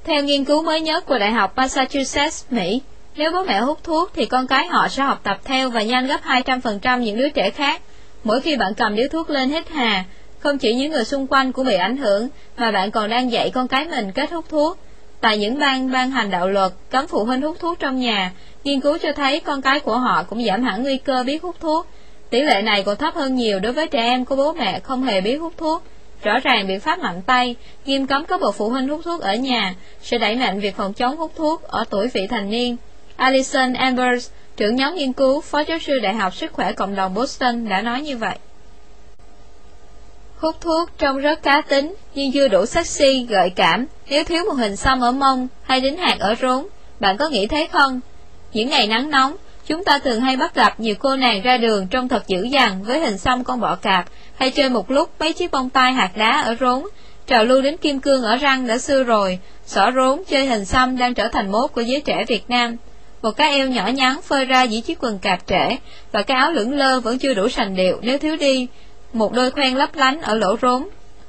Theo 0.04 0.22
nghiên 0.22 0.44
cứu 0.44 0.62
mới 0.62 0.80
nhất 0.80 1.06
của 1.06 1.18
Đại 1.18 1.32
học 1.32 1.56
Massachusetts, 1.56 2.44
Mỹ, 2.50 2.82
nếu 3.16 3.32
bố 3.32 3.42
mẹ 3.42 3.60
hút 3.60 3.84
thuốc 3.84 4.10
thì 4.14 4.26
con 4.26 4.46
cái 4.46 4.66
họ 4.66 4.88
sẽ 4.88 5.02
học 5.02 5.20
tập 5.22 5.40
theo 5.44 5.70
và 5.70 5.82
nhanh 5.82 6.06
gấp 6.06 6.20
200% 6.24 6.98
những 6.98 7.18
đứa 7.18 7.28
trẻ 7.28 7.50
khác. 7.50 7.82
Mỗi 8.24 8.40
khi 8.40 8.56
bạn 8.56 8.74
cầm 8.74 8.96
điếu 8.96 9.08
thuốc 9.08 9.30
lên 9.30 9.50
hết 9.50 9.68
hà, 9.68 10.04
không 10.38 10.58
chỉ 10.58 10.74
những 10.74 10.92
người 10.92 11.04
xung 11.04 11.26
quanh 11.26 11.52
cũng 11.52 11.66
bị 11.66 11.74
ảnh 11.74 11.96
hưởng, 11.96 12.28
mà 12.56 12.70
bạn 12.70 12.90
còn 12.90 13.10
đang 13.10 13.32
dạy 13.32 13.50
con 13.50 13.68
cái 13.68 13.84
mình 13.88 14.12
kết 14.12 14.32
hút 14.32 14.44
thuốc. 14.48 14.78
Tại 15.20 15.38
những 15.38 15.58
bang 15.58 15.92
ban 15.92 16.10
hành 16.10 16.30
đạo 16.30 16.48
luật 16.48 16.72
cấm 16.90 17.06
phụ 17.06 17.24
huynh 17.24 17.42
hút 17.42 17.56
thuốc 17.60 17.78
trong 17.78 17.98
nhà, 17.98 18.32
nghiên 18.64 18.80
cứu 18.80 18.98
cho 18.98 19.12
thấy 19.12 19.40
con 19.40 19.62
cái 19.62 19.80
của 19.80 19.98
họ 19.98 20.22
cũng 20.22 20.44
giảm 20.44 20.62
hẳn 20.62 20.82
nguy 20.82 20.96
cơ 20.96 21.22
biết 21.22 21.42
hút 21.42 21.56
thuốc. 21.60 21.86
Tỷ 22.32 22.42
lệ 22.42 22.62
này 22.62 22.82
còn 22.82 22.96
thấp 22.96 23.14
hơn 23.14 23.34
nhiều 23.34 23.60
đối 23.60 23.72
với 23.72 23.88
trẻ 23.88 24.02
em 24.02 24.24
có 24.24 24.36
bố 24.36 24.52
mẹ 24.52 24.80
không 24.80 25.02
hề 25.02 25.20
biết 25.20 25.36
hút 25.36 25.52
thuốc. 25.56 25.82
Rõ 26.22 26.38
ràng 26.38 26.66
biện 26.66 26.80
pháp 26.80 26.98
mạnh 26.98 27.22
tay, 27.26 27.56
nghiêm 27.84 28.06
cấm 28.06 28.24
các 28.24 28.40
bậc 28.40 28.54
phụ 28.54 28.68
huynh 28.68 28.88
hút 28.88 29.00
thuốc 29.04 29.20
ở 29.20 29.34
nhà 29.34 29.74
sẽ 30.02 30.18
đẩy 30.18 30.36
mạnh 30.36 30.60
việc 30.60 30.76
phòng 30.76 30.92
chống 30.92 31.16
hút 31.16 31.32
thuốc 31.36 31.62
ở 31.62 31.84
tuổi 31.90 32.08
vị 32.08 32.26
thành 32.26 32.50
niên. 32.50 32.76
Alison 33.16 33.72
Ambers, 33.72 34.30
trưởng 34.56 34.76
nhóm 34.76 34.94
nghiên 34.94 35.12
cứu, 35.12 35.40
phó 35.40 35.60
giáo 35.60 35.78
sư 35.78 35.98
Đại 35.98 36.14
học 36.14 36.34
Sức 36.34 36.52
khỏe 36.52 36.72
Cộng 36.72 36.94
đồng 36.94 37.14
Boston 37.14 37.68
đã 37.68 37.82
nói 37.82 38.02
như 38.02 38.16
vậy. 38.16 38.36
Hút 40.36 40.60
thuốc 40.60 40.90
trông 40.98 41.18
rất 41.18 41.42
cá 41.42 41.60
tính, 41.60 41.94
nhưng 42.14 42.32
chưa 42.32 42.48
đủ 42.48 42.66
sexy, 42.66 43.26
gợi 43.28 43.50
cảm, 43.50 43.86
nếu 44.08 44.24
thiếu 44.24 44.44
một 44.44 44.54
hình 44.54 44.76
xăm 44.76 45.00
ở 45.00 45.10
mông 45.10 45.48
hay 45.62 45.80
đính 45.80 45.96
hạt 45.96 46.16
ở 46.20 46.34
rốn, 46.42 46.66
bạn 47.00 47.16
có 47.16 47.28
nghĩ 47.28 47.46
thế 47.46 47.68
không? 47.72 48.00
Những 48.52 48.68
ngày 48.68 48.86
nắng 48.86 49.10
nóng, 49.10 49.36
chúng 49.72 49.84
ta 49.84 49.98
thường 49.98 50.20
hay 50.20 50.36
bắt 50.36 50.54
gặp 50.54 50.80
nhiều 50.80 50.94
cô 50.98 51.16
nàng 51.16 51.42
ra 51.42 51.56
đường 51.56 51.86
trông 51.86 52.08
thật 52.08 52.28
dữ 52.28 52.42
dằn 52.42 52.82
với 52.82 53.00
hình 53.00 53.18
xăm 53.18 53.44
con 53.44 53.60
bọ 53.60 53.74
cạp, 53.74 54.04
hay 54.36 54.50
chơi 54.50 54.68
một 54.68 54.90
lúc 54.90 55.10
mấy 55.20 55.32
chiếc 55.32 55.50
bông 55.50 55.70
tai 55.70 55.92
hạt 55.92 56.10
đá 56.16 56.40
ở 56.40 56.56
rốn. 56.60 56.82
Trào 57.26 57.44
lưu 57.44 57.62
đến 57.62 57.76
kim 57.76 58.00
cương 58.00 58.22
ở 58.22 58.36
răng 58.36 58.66
đã 58.66 58.78
xưa 58.78 59.02
rồi, 59.02 59.38
xỏ 59.66 59.90
rốn 59.92 60.22
chơi 60.28 60.46
hình 60.46 60.64
xăm 60.64 60.98
đang 60.98 61.14
trở 61.14 61.28
thành 61.28 61.52
mốt 61.52 61.72
của 61.72 61.80
giới 61.80 62.00
trẻ 62.00 62.24
Việt 62.28 62.50
Nam. 62.50 62.76
Một 63.22 63.30
cái 63.30 63.52
eo 63.52 63.68
nhỏ 63.68 63.86
nhắn 63.86 64.22
phơi 64.22 64.44
ra 64.44 64.62
dưới 64.62 64.80
chiếc 64.80 64.98
quần 65.00 65.18
cạp 65.18 65.46
trễ, 65.46 65.76
và 66.12 66.22
cái 66.22 66.36
áo 66.36 66.52
lưỡng 66.52 66.72
lơ 66.72 67.00
vẫn 67.00 67.18
chưa 67.18 67.34
đủ 67.34 67.48
sành 67.48 67.76
điệu 67.76 67.98
nếu 68.02 68.18
thiếu 68.18 68.36
đi, 68.36 68.66
một 69.12 69.32
đôi 69.32 69.50
khoen 69.50 69.74
lấp 69.74 69.90
lánh 69.94 70.22
ở 70.22 70.34
lỗ 70.34 70.56
rốn. 70.62 70.88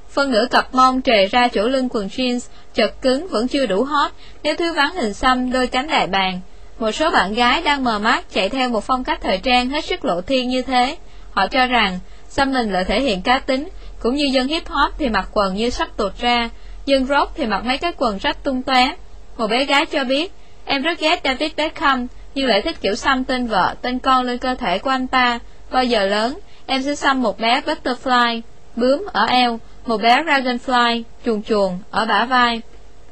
Phân 0.09 0.31
nửa 0.31 0.45
cặp 0.51 0.73
mông 0.73 1.01
trề 1.01 1.25
ra 1.25 1.47
chỗ 1.47 1.67
lưng 1.67 1.89
quần 1.89 2.07
jeans, 2.07 2.39
chật 2.73 3.01
cứng 3.01 3.27
vẫn 3.27 3.47
chưa 3.47 3.65
đủ 3.65 3.83
hot 3.83 4.11
nếu 4.43 4.55
thiếu 4.55 4.73
vắng 4.73 4.95
hình 4.95 5.13
xăm 5.13 5.51
đôi 5.51 5.67
cánh 5.67 5.87
đại 5.87 6.07
bàng. 6.07 6.41
Một 6.79 6.91
số 6.91 7.11
bạn 7.11 7.33
gái 7.33 7.61
đang 7.61 7.83
mờ 7.83 7.99
mắt 7.99 8.25
chạy 8.33 8.49
theo 8.49 8.69
một 8.69 8.83
phong 8.83 9.03
cách 9.03 9.21
thời 9.21 9.37
trang 9.37 9.69
hết 9.69 9.85
sức 9.85 10.05
lộ 10.05 10.21
thiên 10.21 10.49
như 10.49 10.61
thế. 10.61 10.97
Họ 11.31 11.47
cho 11.47 11.65
rằng 11.65 11.99
xăm 12.27 12.53
mình 12.53 12.71
là 12.73 12.83
thể 12.83 13.01
hiện 13.01 13.21
cá 13.21 13.39
tính, 13.39 13.69
cũng 13.99 14.15
như 14.15 14.25
dân 14.25 14.47
hip 14.47 14.67
hop 14.67 14.93
thì 14.97 15.09
mặc 15.09 15.29
quần 15.33 15.55
như 15.55 15.69
sắp 15.69 15.87
tuột 15.97 16.17
ra, 16.17 16.49
dân 16.85 17.05
rock 17.05 17.31
thì 17.35 17.45
mặc 17.45 17.65
mấy 17.65 17.77
cái 17.77 17.91
quần 17.97 18.17
rách 18.17 18.43
tung 18.43 18.63
tóe. 18.63 18.95
Một 19.37 19.47
bé 19.47 19.65
gái 19.65 19.85
cho 19.85 20.03
biết, 20.03 20.31
em 20.65 20.81
rất 20.81 20.99
ghét 20.99 21.21
David 21.23 21.51
Beckham, 21.57 22.07
nhưng 22.35 22.47
lại 22.47 22.61
thích 22.61 22.81
kiểu 22.81 22.95
xăm 22.95 23.23
tên 23.23 23.47
vợ, 23.47 23.75
tên 23.81 23.99
con 23.99 24.25
lên 24.25 24.37
cơ 24.37 24.55
thể 24.55 24.79
của 24.79 24.89
anh 24.89 25.07
ta. 25.07 25.39
Bao 25.71 25.83
giờ 25.83 26.05
lớn, 26.05 26.39
em 26.65 26.83
sẽ 26.83 26.95
xăm 26.95 27.21
một 27.21 27.39
bé 27.39 27.61
butterfly, 27.61 28.41
bướm 28.75 29.05
ở 29.13 29.25
eo, 29.25 29.59
một 29.85 30.01
bé 30.01 30.23
dragonfly, 30.23 31.03
chuồn 31.25 31.43
chuồn, 31.43 31.79
ở 31.91 32.05
bả 32.05 32.25
vai. 32.25 32.61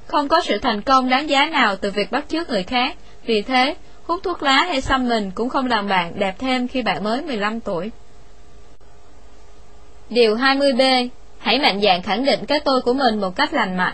Không 0.08 0.28
có 0.28 0.42
sự 0.42 0.58
thành 0.58 0.82
công 0.82 1.10
đáng 1.10 1.30
giá 1.30 1.46
nào 1.46 1.76
từ 1.76 1.92
việc 1.92 2.12
bắt 2.12 2.26
chước 2.30 2.50
người 2.50 2.64
khác, 2.64 2.96
vì 3.26 3.42
thế, 3.42 3.76
hút 4.04 4.20
thuốc 4.24 4.44
lá 4.44 4.64
hay 4.64 4.82
xăm 4.82 5.10
mình 5.10 5.32
cũng 5.36 5.50
không 5.50 5.68
làm 5.68 5.88
bạn 5.88 6.20
đẹp 6.20 6.36
thêm 6.40 6.68
khi 6.68 6.82
bạn 6.82 7.04
mới 7.04 7.22
15 7.22 7.60
tuổi. 7.60 7.92
Điều 10.10 10.36
20B 10.36 11.10
Hãy 11.42 11.60
mạnh 11.60 11.82
dạn 11.82 12.02
khẳng 12.02 12.26
định 12.26 12.46
cái 12.46 12.60
tôi 12.60 12.82
của 12.82 12.94
mình 12.94 13.22
một 13.22 13.36
cách 13.36 13.54
lành 13.54 13.78
mạnh. 13.78 13.94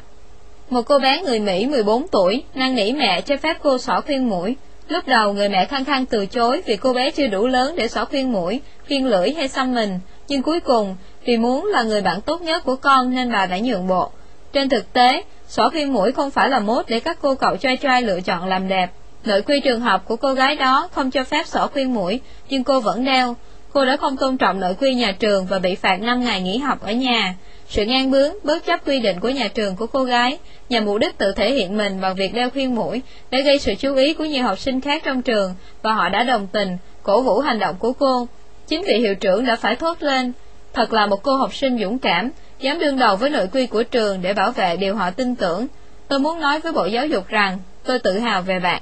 Một 0.69 0.81
cô 0.81 0.99
bé 0.99 1.21
người 1.21 1.39
Mỹ 1.39 1.65
14 1.65 2.07
tuổi, 2.07 2.43
năn 2.53 2.75
nỉ 2.75 2.91
mẹ 2.91 3.21
cho 3.21 3.37
phép 3.37 3.57
cô 3.63 3.77
xỏ 3.77 4.01
khuyên 4.01 4.29
mũi. 4.29 4.55
Lúc 4.87 5.07
đầu 5.07 5.33
người 5.33 5.49
mẹ 5.49 5.65
khăng 5.65 5.85
khăng 5.85 6.05
từ 6.05 6.25
chối 6.25 6.61
vì 6.65 6.77
cô 6.77 6.93
bé 6.93 7.11
chưa 7.11 7.27
đủ 7.27 7.47
lớn 7.47 7.75
để 7.75 7.87
xỏ 7.87 8.05
khuyên 8.05 8.31
mũi, 8.31 8.61
khuyên 8.87 9.05
lưỡi 9.05 9.33
hay 9.33 9.47
xăm 9.47 9.73
mình, 9.73 9.99
nhưng 10.27 10.41
cuối 10.41 10.59
cùng, 10.59 10.95
vì 11.25 11.37
muốn 11.37 11.65
là 11.65 11.83
người 11.83 12.01
bạn 12.01 12.21
tốt 12.21 12.41
nhất 12.41 12.63
của 12.65 12.75
con 12.75 13.15
nên 13.15 13.31
bà 13.31 13.45
đã 13.45 13.57
nhượng 13.59 13.87
bộ. 13.87 14.11
Trên 14.53 14.69
thực 14.69 14.93
tế, 14.93 15.23
xỏ 15.47 15.69
khuyên 15.69 15.93
mũi 15.93 16.11
không 16.11 16.31
phải 16.31 16.49
là 16.49 16.59
mốt 16.59 16.85
để 16.87 16.99
các 16.99 17.17
cô 17.21 17.35
cậu 17.35 17.57
trai 17.57 17.77
trai 17.77 18.01
lựa 18.01 18.21
chọn 18.21 18.47
làm 18.47 18.67
đẹp. 18.67 18.89
Nội 19.27 19.41
quy 19.41 19.59
trường 19.59 19.81
học 19.81 20.01
của 20.05 20.15
cô 20.15 20.33
gái 20.33 20.55
đó 20.55 20.89
không 20.91 21.11
cho 21.11 21.23
phép 21.23 21.47
sổ 21.47 21.67
khuyên 21.67 21.93
mũi, 21.93 22.21
nhưng 22.49 22.63
cô 22.63 22.79
vẫn 22.79 23.05
đeo. 23.05 23.35
Cô 23.73 23.85
đã 23.85 23.97
không 23.97 24.17
tôn 24.17 24.37
trọng 24.37 24.59
nội 24.59 24.75
quy 24.79 24.95
nhà 24.95 25.11
trường 25.19 25.45
và 25.45 25.59
bị 25.59 25.75
phạt 25.75 26.01
5 26.01 26.23
ngày 26.23 26.41
nghỉ 26.41 26.57
học 26.57 26.81
ở 26.81 26.91
nhà. 26.91 27.35
Sự 27.69 27.85
ngang 27.85 28.11
bướng, 28.11 28.33
bất 28.43 28.65
chấp 28.65 28.85
quy 28.85 28.99
định 28.99 29.19
của 29.19 29.29
nhà 29.29 29.47
trường 29.47 29.75
của 29.75 29.87
cô 29.87 30.03
gái, 30.03 30.37
nhằm 30.69 30.85
mục 30.85 30.97
đích 30.99 31.17
tự 31.17 31.31
thể 31.35 31.53
hiện 31.53 31.77
mình 31.77 32.01
bằng 32.01 32.15
việc 32.15 32.33
đeo 32.33 32.49
khuyên 32.49 32.75
mũi, 32.75 33.01
đã 33.31 33.39
gây 33.39 33.59
sự 33.59 33.73
chú 33.79 33.95
ý 33.95 34.13
của 34.13 34.25
nhiều 34.25 34.43
học 34.43 34.59
sinh 34.59 34.81
khác 34.81 35.01
trong 35.05 35.21
trường, 35.21 35.55
và 35.81 35.93
họ 35.93 36.09
đã 36.09 36.23
đồng 36.23 36.47
tình, 36.47 36.77
cổ 37.03 37.21
vũ 37.21 37.39
hành 37.39 37.59
động 37.59 37.75
của 37.79 37.93
cô. 37.93 38.27
Chính 38.67 38.83
vị 38.87 38.97
hiệu 38.99 39.15
trưởng 39.15 39.45
đã 39.45 39.55
phải 39.55 39.75
thốt 39.75 39.97
lên, 39.99 40.33
thật 40.73 40.93
là 40.93 41.05
một 41.05 41.23
cô 41.23 41.35
học 41.35 41.55
sinh 41.55 41.79
dũng 41.79 41.99
cảm, 41.99 42.31
dám 42.59 42.79
đương 42.79 42.99
đầu 42.99 43.15
với 43.15 43.29
nội 43.29 43.47
quy 43.53 43.67
của 43.67 43.83
trường 43.83 44.21
để 44.21 44.33
bảo 44.33 44.51
vệ 44.51 44.77
điều 44.77 44.95
họ 44.95 45.11
tin 45.11 45.35
tưởng. 45.35 45.67
Tôi 46.07 46.19
muốn 46.19 46.39
nói 46.39 46.59
với 46.59 46.71
Bộ 46.71 46.85
Giáo 46.85 47.07
dục 47.07 47.27
rằng, 47.27 47.59
tôi 47.83 47.99
tự 47.99 48.19
hào 48.19 48.41
về 48.41 48.59
bạn. 48.59 48.81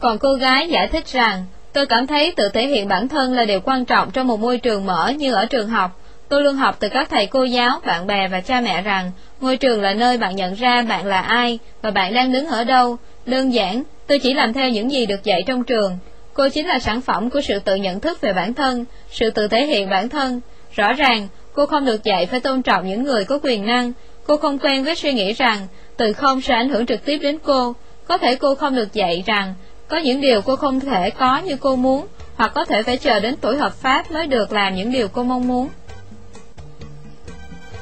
Còn 0.00 0.18
cô 0.18 0.34
gái 0.34 0.68
giải 0.68 0.88
thích 0.88 1.06
rằng, 1.06 1.44
tôi 1.72 1.86
cảm 1.86 2.06
thấy 2.06 2.32
tự 2.36 2.48
thể 2.48 2.66
hiện 2.66 2.88
bản 2.88 3.08
thân 3.08 3.32
là 3.32 3.44
điều 3.44 3.60
quan 3.60 3.84
trọng 3.84 4.10
trong 4.10 4.26
một 4.26 4.40
môi 4.40 4.58
trường 4.58 4.86
mở 4.86 5.08
như 5.08 5.34
ở 5.34 5.46
trường 5.46 5.68
học. 5.68 6.00
Tôi 6.28 6.42
luôn 6.42 6.56
học 6.56 6.76
từ 6.80 6.88
các 6.88 7.10
thầy 7.10 7.26
cô 7.26 7.44
giáo, 7.44 7.80
bạn 7.86 8.06
bè 8.06 8.28
và 8.28 8.40
cha 8.40 8.60
mẹ 8.60 8.82
rằng, 8.82 9.10
ngôi 9.40 9.56
trường 9.56 9.82
là 9.82 9.94
nơi 9.94 10.18
bạn 10.18 10.36
nhận 10.36 10.54
ra 10.54 10.82
bạn 10.82 11.06
là 11.06 11.20
ai 11.20 11.58
và 11.82 11.90
bạn 11.90 12.14
đang 12.14 12.32
đứng 12.32 12.46
ở 12.46 12.64
đâu. 12.64 12.96
Đơn 13.26 13.54
giản, 13.54 13.82
tôi 14.06 14.18
chỉ 14.18 14.34
làm 14.34 14.52
theo 14.52 14.68
những 14.68 14.90
gì 14.90 15.06
được 15.06 15.24
dạy 15.24 15.42
trong 15.46 15.64
trường. 15.64 15.98
Cô 16.34 16.48
chính 16.48 16.66
là 16.66 16.78
sản 16.78 17.00
phẩm 17.00 17.30
của 17.30 17.40
sự 17.40 17.58
tự 17.58 17.74
nhận 17.74 18.00
thức 18.00 18.20
về 18.20 18.32
bản 18.32 18.54
thân, 18.54 18.84
sự 19.10 19.30
tự 19.30 19.48
thể 19.48 19.66
hiện 19.66 19.90
bản 19.90 20.08
thân. 20.08 20.40
Rõ 20.74 20.92
ràng, 20.92 21.28
cô 21.52 21.66
không 21.66 21.84
được 21.84 22.04
dạy 22.04 22.26
phải 22.26 22.40
tôn 22.40 22.62
trọng 22.62 22.88
những 22.88 23.04
người 23.04 23.24
có 23.24 23.38
quyền 23.42 23.66
năng. 23.66 23.92
Cô 24.26 24.36
không 24.36 24.58
quen 24.58 24.84
với 24.84 24.94
suy 24.94 25.12
nghĩ 25.12 25.32
rằng 25.32 25.66
từ 25.96 26.12
không 26.12 26.40
sẽ 26.40 26.54
ảnh 26.54 26.68
hưởng 26.68 26.86
trực 26.86 27.04
tiếp 27.04 27.18
đến 27.18 27.38
cô. 27.44 27.74
Có 28.08 28.18
thể 28.18 28.34
cô 28.34 28.54
không 28.54 28.76
được 28.76 28.92
dạy 28.92 29.22
rằng 29.26 29.54
có 29.88 29.96
những 29.96 30.20
điều 30.20 30.42
cô 30.42 30.56
không 30.56 30.80
thể 30.80 31.10
có 31.10 31.38
như 31.38 31.56
cô 31.56 31.76
muốn, 31.76 32.06
hoặc 32.36 32.52
có 32.54 32.64
thể 32.64 32.82
phải 32.82 32.96
chờ 32.96 33.20
đến 33.20 33.34
tuổi 33.40 33.56
hợp 33.56 33.74
pháp 33.74 34.10
mới 34.10 34.26
được 34.26 34.52
làm 34.52 34.74
những 34.74 34.92
điều 34.92 35.08
cô 35.08 35.22
mong 35.22 35.48
muốn. 35.48 35.68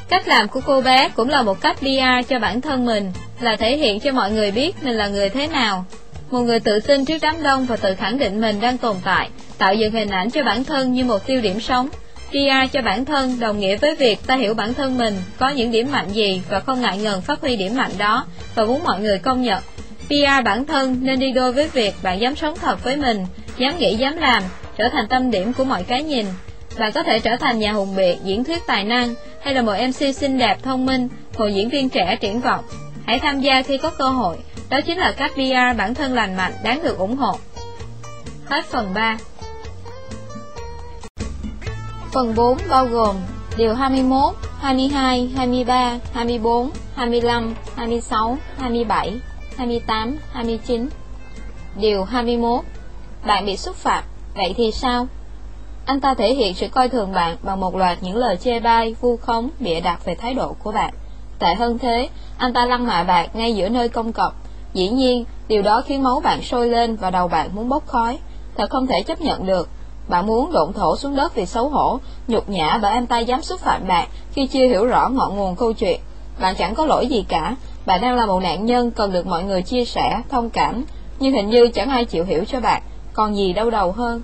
Cách 0.09 0.29
làm 0.29 0.49
của 0.49 0.61
cô 0.67 0.81
bé 0.81 1.09
cũng 1.09 1.29
là 1.29 1.43
một 1.43 1.61
cách 1.61 1.77
PR 1.79 2.29
cho 2.29 2.39
bản 2.39 2.61
thân 2.61 2.87
mình, 2.87 3.13
là 3.41 3.57
thể 3.57 3.77
hiện 3.77 4.01
cho 4.01 4.13
mọi 4.13 4.31
người 4.31 4.51
biết 4.51 4.77
mình 4.83 4.97
là 4.97 5.09
người 5.09 5.29
thế 5.29 5.47
nào. 5.47 5.85
Một 6.31 6.41
người 6.41 6.61
tự 6.61 6.81
tin 6.81 7.05
trước 7.05 7.19
đám 7.23 7.43
đông 7.43 7.67
và 7.67 7.77
tự 7.77 7.95
khẳng 7.95 8.19
định 8.19 8.41
mình 8.41 8.61
đang 8.61 8.79
tồn 8.79 8.97
tại, 9.05 9.31
tạo 9.59 9.75
dựng 9.75 9.93
hình 9.93 10.09
ảnh 10.09 10.31
cho 10.31 10.43
bản 10.43 10.65
thân 10.65 10.93
như 10.93 11.05
một 11.05 11.27
tiêu 11.27 11.41
điểm 11.41 11.61
sống. 11.61 11.89
PR 12.31 12.73
cho 12.73 12.83
bản 12.83 13.05
thân 13.05 13.41
đồng 13.41 13.61
nghĩa 13.61 13.77
với 13.77 13.95
việc 13.95 14.27
ta 14.27 14.37
hiểu 14.37 14.55
bản 14.55 14.75
thân 14.75 14.99
mình 14.99 15.17
có 15.39 15.49
những 15.49 15.71
điểm 15.71 15.93
mạnh 15.93 16.09
gì 16.09 16.43
và 16.51 16.61
không 16.61 16.81
ngại 16.81 16.99
ngần 16.99 17.21
phát 17.21 17.41
huy 17.41 17.57
điểm 17.57 17.77
mạnh 17.77 17.91
đó 17.99 18.27
và 18.55 18.65
muốn 18.65 18.85
mọi 18.85 19.01
người 19.01 19.19
công 19.19 19.43
nhận. 19.43 19.63
PR 20.07 20.45
bản 20.45 20.65
thân 20.67 20.99
nên 21.01 21.19
đi 21.19 21.33
đôi 21.33 21.53
với 21.53 21.69
việc 21.69 21.95
bạn 22.03 22.21
dám 22.21 22.37
sống 22.37 22.55
thật 22.61 22.85
với 22.85 22.97
mình, 22.97 23.27
dám 23.59 23.79
nghĩ 23.79 23.97
dám 23.97 24.17
làm, 24.17 24.43
trở 24.77 24.89
thành 24.89 25.09
tâm 25.09 25.31
điểm 25.31 25.53
của 25.53 25.65
mọi 25.65 25.83
cái 25.83 26.03
nhìn. 26.03 26.27
Bạn 26.79 26.93
có 26.93 27.03
thể 27.03 27.19
trở 27.19 27.37
thành 27.37 27.59
nhà 27.59 27.73
hùng 27.73 27.97
biện, 27.97 28.19
diễn 28.25 28.45
thuyết 28.45 28.67
tài 28.67 28.85
năng, 28.85 29.15
hay 29.43 29.55
là 29.55 29.63
một 29.63 29.75
MC 29.89 30.17
xinh 30.17 30.39
đẹp, 30.39 30.57
thông 30.63 30.87
minh, 30.87 31.09
một 31.39 31.49
diễn 31.55 31.69
viên 31.69 31.89
trẻ 31.89 32.17
triển 32.21 32.41
vọng. 32.41 32.65
Hãy 33.07 33.19
tham 33.19 33.41
gia 33.41 33.63
khi 33.63 33.79
có 33.79 33.91
cơ 33.91 34.09
hội, 34.09 34.37
đó 34.71 34.81
chính 34.81 34.99
là 34.99 35.13
cách 35.13 35.33
PR 35.35 35.79
bản 35.79 35.95
thân 35.95 36.15
lành 36.15 36.37
mạnh, 36.37 36.53
đáng 36.63 36.83
được 36.83 36.99
ủng 36.99 37.17
hộ. 37.17 37.39
Hết 38.47 38.65
phần 38.65 38.95
3 38.95 39.17
Phần 42.13 42.35
4 42.35 42.59
bao 42.69 42.87
gồm 42.87 43.17
Điều 43.57 43.75
21, 43.75 44.35
22, 44.61 45.31
23, 45.37 45.99
24, 46.15 46.71
25, 46.97 47.55
26, 47.77 48.39
27, 48.59 49.13
28, 49.57 50.19
29 50.33 50.89
Điều 51.77 52.05
21 52.05 52.65
Bạn 53.27 53.47
bị 53.47 53.57
xúc 53.57 53.77
phạm, 53.77 54.05
vậy 54.35 54.55
thì 54.57 54.73
sao? 54.73 55.07
Anh 55.87 56.01
ta 56.01 56.15
thể 56.15 56.35
hiện 56.35 56.55
sự 56.55 56.69
coi 56.69 56.89
thường 56.89 57.13
bạn 57.13 57.37
bằng 57.43 57.61
một 57.61 57.77
loạt 57.77 57.99
những 58.01 58.17
lời 58.17 58.37
chê 58.37 58.61
bai, 58.61 58.95
vu 59.01 59.17
khống, 59.17 59.51
bịa 59.61 59.81
đặt 59.81 60.05
về 60.05 60.15
thái 60.15 60.35
độ 60.35 60.57
của 60.63 60.73
bạn. 60.73 60.95
Tệ 61.39 61.55
hơn 61.55 61.79
thế, 61.79 62.09
anh 62.39 62.53
ta 62.53 62.67
lăng 62.67 62.87
mạ 62.87 63.03
bạn 63.03 63.29
ngay 63.35 63.55
giữa 63.55 63.69
nơi 63.69 63.89
công 63.89 64.13
cộng. 64.13 64.33
Dĩ 64.73 64.89
nhiên, 64.89 65.25
điều 65.49 65.63
đó 65.63 65.83
khiến 65.87 66.03
máu 66.03 66.21
bạn 66.21 66.43
sôi 66.43 66.69
lên 66.69 66.97
và 66.97 67.11
đầu 67.11 67.29
bạn 67.29 67.51
muốn 67.55 67.69
bốc 67.69 67.87
khói. 67.87 68.19
Thật 68.57 68.71
không 68.71 68.87
thể 68.87 69.03
chấp 69.03 69.21
nhận 69.21 69.47
được. 69.47 69.69
Bạn 70.09 70.27
muốn 70.27 70.53
độn 70.53 70.73
thổ 70.73 70.97
xuống 70.97 71.17
đất 71.17 71.35
vì 71.35 71.47
xấu 71.47 71.69
hổ, 71.69 71.99
nhục 72.29 72.49
nhã 72.49 72.79
bởi 72.83 72.93
anh 72.93 73.07
ta 73.07 73.19
dám 73.19 73.43
xúc 73.43 73.61
phạm 73.61 73.89
bạn 73.89 74.09
khi 74.33 74.47
chưa 74.47 74.67
hiểu 74.67 74.87
rõ 74.87 75.09
ngọn 75.09 75.37
nguồn 75.37 75.57
câu 75.57 75.73
chuyện. 75.73 76.01
Bạn 76.41 76.55
chẳng 76.59 76.75
có 76.75 76.87
lỗi 76.87 77.07
gì 77.07 77.25
cả, 77.29 77.57
bạn 77.87 78.01
đang 78.01 78.17
là 78.17 78.27
một 78.27 78.41
nạn 78.41 78.67
nhân 78.67 78.91
cần 78.91 79.13
được 79.13 79.27
mọi 79.27 79.45
người 79.45 79.63
chia 79.63 79.85
sẻ, 79.85 80.23
thông 80.29 80.51
cảm, 80.51 80.85
nhưng 81.19 81.33
hình 81.33 81.51
như 81.51 81.69
chẳng 81.69 81.89
ai 81.89 82.05
chịu 82.05 82.25
hiểu 82.25 82.45
cho 82.45 82.61
bạn, 82.61 82.83
còn 83.13 83.37
gì 83.37 83.53
đau 83.53 83.71
đầu 83.71 83.93
hơn. 83.93 84.23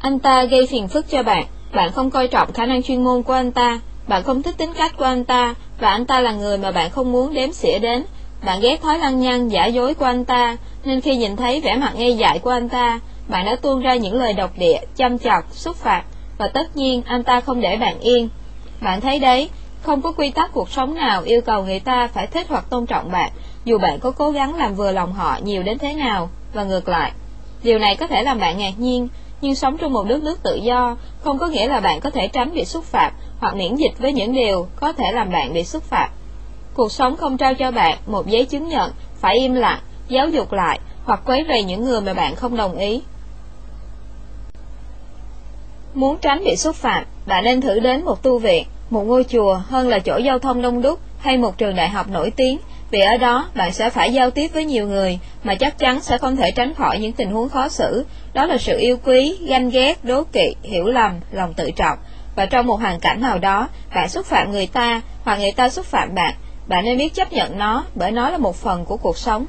Anh 0.00 0.18
ta 0.18 0.44
gây 0.44 0.66
phiền 0.66 0.88
phức 0.88 1.10
cho 1.10 1.22
bạn, 1.22 1.46
bạn 1.74 1.92
không 1.92 2.10
coi 2.10 2.28
trọng 2.28 2.52
khả 2.52 2.66
năng 2.66 2.82
chuyên 2.82 3.04
môn 3.04 3.22
của 3.22 3.32
anh 3.32 3.52
ta, 3.52 3.80
bạn 4.08 4.22
không 4.22 4.42
thích 4.42 4.54
tính 4.58 4.72
cách 4.78 4.96
của 4.96 5.04
anh 5.04 5.24
ta, 5.24 5.54
và 5.80 5.90
anh 5.90 6.06
ta 6.06 6.20
là 6.20 6.32
người 6.32 6.58
mà 6.58 6.70
bạn 6.70 6.90
không 6.90 7.12
muốn 7.12 7.34
đếm 7.34 7.52
xỉa 7.52 7.78
đến. 7.78 8.04
Bạn 8.44 8.60
ghét 8.60 8.82
thói 8.82 8.98
lăng 8.98 9.20
nhăng 9.20 9.50
giả 9.50 9.66
dối 9.66 9.94
của 9.94 10.04
anh 10.04 10.24
ta, 10.24 10.56
nên 10.84 11.00
khi 11.00 11.16
nhìn 11.16 11.36
thấy 11.36 11.60
vẻ 11.60 11.76
mặt 11.76 11.92
ngây 11.96 12.16
dại 12.16 12.38
của 12.38 12.50
anh 12.50 12.68
ta, 12.68 13.00
bạn 13.28 13.46
đã 13.46 13.56
tuôn 13.56 13.80
ra 13.80 13.94
những 13.94 14.20
lời 14.20 14.32
độc 14.32 14.50
địa, 14.58 14.78
chăm 14.96 15.18
chọc, 15.18 15.52
xúc 15.52 15.76
phạt 15.76 16.02
và 16.38 16.48
tất 16.48 16.76
nhiên 16.76 17.02
anh 17.06 17.24
ta 17.24 17.40
không 17.40 17.60
để 17.60 17.76
bạn 17.76 18.00
yên. 18.00 18.28
Bạn 18.80 19.00
thấy 19.00 19.18
đấy, 19.18 19.48
không 19.82 20.02
có 20.02 20.12
quy 20.12 20.30
tắc 20.30 20.52
cuộc 20.52 20.70
sống 20.70 20.94
nào 20.94 21.22
yêu 21.22 21.40
cầu 21.40 21.64
người 21.64 21.80
ta 21.80 22.08
phải 22.08 22.26
thích 22.26 22.46
hoặc 22.48 22.70
tôn 22.70 22.86
trọng 22.86 23.12
bạn, 23.12 23.32
dù 23.64 23.78
bạn 23.78 23.98
có 24.00 24.10
cố 24.10 24.30
gắng 24.30 24.54
làm 24.54 24.74
vừa 24.74 24.92
lòng 24.92 25.12
họ 25.12 25.38
nhiều 25.42 25.62
đến 25.62 25.78
thế 25.78 25.94
nào, 25.94 26.30
và 26.52 26.64
ngược 26.64 26.88
lại. 26.88 27.12
Điều 27.62 27.78
này 27.78 27.96
có 27.96 28.06
thể 28.06 28.22
làm 28.22 28.38
bạn 28.38 28.58
ngạc 28.58 28.78
nhiên, 28.78 29.08
nhưng 29.40 29.54
sống 29.54 29.78
trong 29.78 29.92
một 29.92 30.04
đất 30.08 30.22
nước 30.22 30.42
tự 30.42 30.54
do 30.54 30.96
không 31.20 31.38
có 31.38 31.46
nghĩa 31.46 31.68
là 31.68 31.80
bạn 31.80 32.00
có 32.00 32.10
thể 32.10 32.28
tránh 32.28 32.54
bị 32.54 32.64
xúc 32.64 32.84
phạm 32.84 33.12
hoặc 33.38 33.56
miễn 33.56 33.76
dịch 33.76 33.98
với 33.98 34.12
những 34.12 34.32
điều 34.32 34.66
có 34.76 34.92
thể 34.92 35.12
làm 35.12 35.30
bạn 35.30 35.52
bị 35.52 35.64
xúc 35.64 35.82
phạm. 35.82 36.10
Cuộc 36.74 36.92
sống 36.92 37.16
không 37.16 37.36
trao 37.36 37.54
cho 37.54 37.70
bạn 37.70 37.98
một 38.06 38.26
giấy 38.26 38.44
chứng 38.44 38.68
nhận 38.68 38.92
phải 39.20 39.34
im 39.34 39.54
lặng, 39.54 39.80
giáo 40.08 40.28
dục 40.28 40.52
lại 40.52 40.80
hoặc 41.04 41.20
quấy 41.26 41.44
rầy 41.48 41.62
những 41.62 41.84
người 41.84 42.00
mà 42.00 42.14
bạn 42.14 42.36
không 42.36 42.56
đồng 42.56 42.78
ý. 42.78 43.02
Muốn 45.94 46.18
tránh 46.18 46.44
bị 46.44 46.56
xúc 46.56 46.76
phạm, 46.76 47.04
bạn 47.26 47.44
nên 47.44 47.60
thử 47.60 47.80
đến 47.80 48.04
một 48.04 48.22
tu 48.22 48.38
viện, 48.38 48.66
một 48.90 49.02
ngôi 49.02 49.24
chùa 49.24 49.60
hơn 49.68 49.88
là 49.88 49.98
chỗ 49.98 50.16
giao 50.16 50.38
thông 50.38 50.62
đông 50.62 50.82
đúc 50.82 51.00
hay 51.18 51.38
một 51.38 51.58
trường 51.58 51.76
đại 51.76 51.88
học 51.88 52.08
nổi 52.10 52.30
tiếng, 52.30 52.58
vì 52.90 53.00
ở 53.00 53.16
đó 53.16 53.48
bạn 53.54 53.72
sẽ 53.72 53.90
phải 53.90 54.12
giao 54.12 54.30
tiếp 54.30 54.48
với 54.48 54.64
nhiều 54.64 54.88
người 54.88 55.18
mà 55.44 55.54
chắc 55.54 55.78
chắn 55.78 56.00
sẽ 56.00 56.18
không 56.18 56.36
thể 56.36 56.50
tránh 56.50 56.74
khỏi 56.74 56.98
những 56.98 57.12
tình 57.12 57.30
huống 57.30 57.48
khó 57.48 57.68
xử, 57.68 58.04
đó 58.32 58.46
là 58.46 58.58
sự 58.58 58.78
yêu 58.78 58.96
quý, 59.04 59.36
ganh 59.46 59.70
ghét, 59.70 60.04
đố 60.04 60.24
kỵ, 60.32 60.54
hiểu 60.62 60.84
lầm, 60.84 61.12
lòng 61.32 61.54
tự 61.54 61.70
trọng. 61.70 61.98
Và 62.36 62.46
trong 62.46 62.66
một 62.66 62.80
hoàn 62.80 63.00
cảnh 63.00 63.20
nào 63.20 63.38
đó, 63.38 63.68
bạn 63.94 64.08
xúc 64.08 64.26
phạm 64.26 64.50
người 64.50 64.66
ta 64.66 65.00
hoặc 65.24 65.36
người 65.36 65.52
ta 65.52 65.68
xúc 65.68 65.86
phạm 65.86 66.14
bạn, 66.14 66.34
bạn 66.66 66.84
nên 66.84 66.98
biết 66.98 67.14
chấp 67.14 67.32
nhận 67.32 67.58
nó 67.58 67.84
bởi 67.94 68.10
nó 68.10 68.30
là 68.30 68.38
một 68.38 68.56
phần 68.56 68.84
của 68.84 68.96
cuộc 68.96 69.18
sống. 69.18 69.46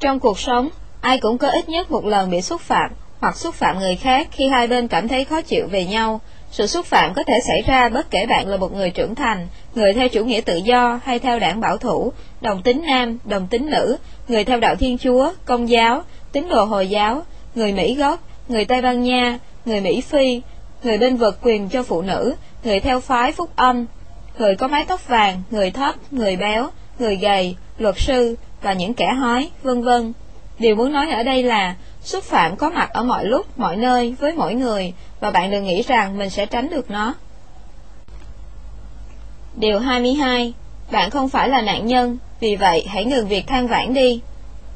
Trong 0.00 0.20
cuộc 0.20 0.38
sống, 0.38 0.68
ai 1.00 1.18
cũng 1.18 1.38
có 1.38 1.50
ít 1.50 1.68
nhất 1.68 1.90
một 1.90 2.04
lần 2.04 2.30
bị 2.30 2.42
xúc 2.42 2.60
phạm 2.60 2.90
hoặc 3.24 3.36
xúc 3.36 3.54
phạm 3.54 3.78
người 3.78 3.96
khác 3.96 4.28
khi 4.30 4.48
hai 4.48 4.66
bên 4.66 4.88
cảm 4.88 5.08
thấy 5.08 5.24
khó 5.24 5.42
chịu 5.42 5.66
về 5.70 5.84
nhau. 5.84 6.20
Sự 6.50 6.66
xúc 6.66 6.86
phạm 6.86 7.14
có 7.14 7.22
thể 7.22 7.40
xảy 7.46 7.62
ra 7.62 7.88
bất 7.88 8.10
kể 8.10 8.26
bạn 8.26 8.48
là 8.48 8.56
một 8.56 8.72
người 8.72 8.90
trưởng 8.90 9.14
thành, 9.14 9.48
người 9.74 9.92
theo 9.92 10.08
chủ 10.08 10.24
nghĩa 10.24 10.40
tự 10.40 10.56
do 10.56 11.00
hay 11.04 11.18
theo 11.18 11.38
đảng 11.38 11.60
bảo 11.60 11.76
thủ, 11.78 12.12
đồng 12.40 12.62
tính 12.62 12.82
nam, 12.86 13.18
đồng 13.24 13.46
tính 13.46 13.70
nữ, 13.70 13.96
người 14.28 14.44
theo 14.44 14.60
đạo 14.60 14.74
Thiên 14.76 14.98
Chúa, 14.98 15.32
Công 15.44 15.68
giáo, 15.68 16.02
tín 16.32 16.48
đồ 16.48 16.64
Hồi 16.64 16.88
giáo, 16.88 17.22
người 17.54 17.72
Mỹ 17.72 17.94
gốc, 17.94 18.20
người 18.48 18.64
Tây 18.64 18.82
Ban 18.82 19.02
Nha, 19.02 19.38
người 19.64 19.80
Mỹ 19.80 20.00
Phi, 20.00 20.40
người 20.82 20.98
bên 20.98 21.16
vực 21.16 21.38
quyền 21.42 21.68
cho 21.68 21.82
phụ 21.82 22.02
nữ, 22.02 22.34
người 22.64 22.80
theo 22.80 23.00
phái 23.00 23.32
phúc 23.32 23.50
âm, 23.56 23.86
người 24.38 24.56
có 24.56 24.68
mái 24.68 24.84
tóc 24.84 25.08
vàng, 25.08 25.42
người 25.50 25.70
thấp, 25.70 25.94
người 26.10 26.36
béo, 26.36 26.68
người 26.98 27.16
gầy, 27.16 27.56
luật 27.78 27.94
sư 27.98 28.36
và 28.62 28.72
những 28.72 28.94
kẻ 28.94 29.08
hói, 29.20 29.50
vân 29.62 29.82
vân. 29.82 30.12
Điều 30.58 30.76
muốn 30.76 30.92
nói 30.92 31.10
ở 31.10 31.22
đây 31.22 31.42
là 31.42 31.74
xúc 32.04 32.24
phạm 32.24 32.56
có 32.56 32.70
mặt 32.70 32.90
ở 32.92 33.02
mọi 33.02 33.24
lúc, 33.24 33.58
mọi 33.58 33.76
nơi 33.76 34.14
với 34.18 34.32
mỗi 34.32 34.54
người 34.54 34.92
và 35.20 35.30
bạn 35.30 35.50
đừng 35.50 35.64
nghĩ 35.64 35.82
rằng 35.82 36.18
mình 36.18 36.30
sẽ 36.30 36.46
tránh 36.46 36.70
được 36.70 36.90
nó. 36.90 37.14
Điều 39.56 39.78
22. 39.78 40.52
Bạn 40.90 41.10
không 41.10 41.28
phải 41.28 41.48
là 41.48 41.62
nạn 41.62 41.86
nhân, 41.86 42.18
vì 42.40 42.56
vậy 42.56 42.86
hãy 42.88 43.04
ngừng 43.04 43.28
việc 43.28 43.46
than 43.46 43.66
vãn 43.66 43.94
đi. 43.94 44.20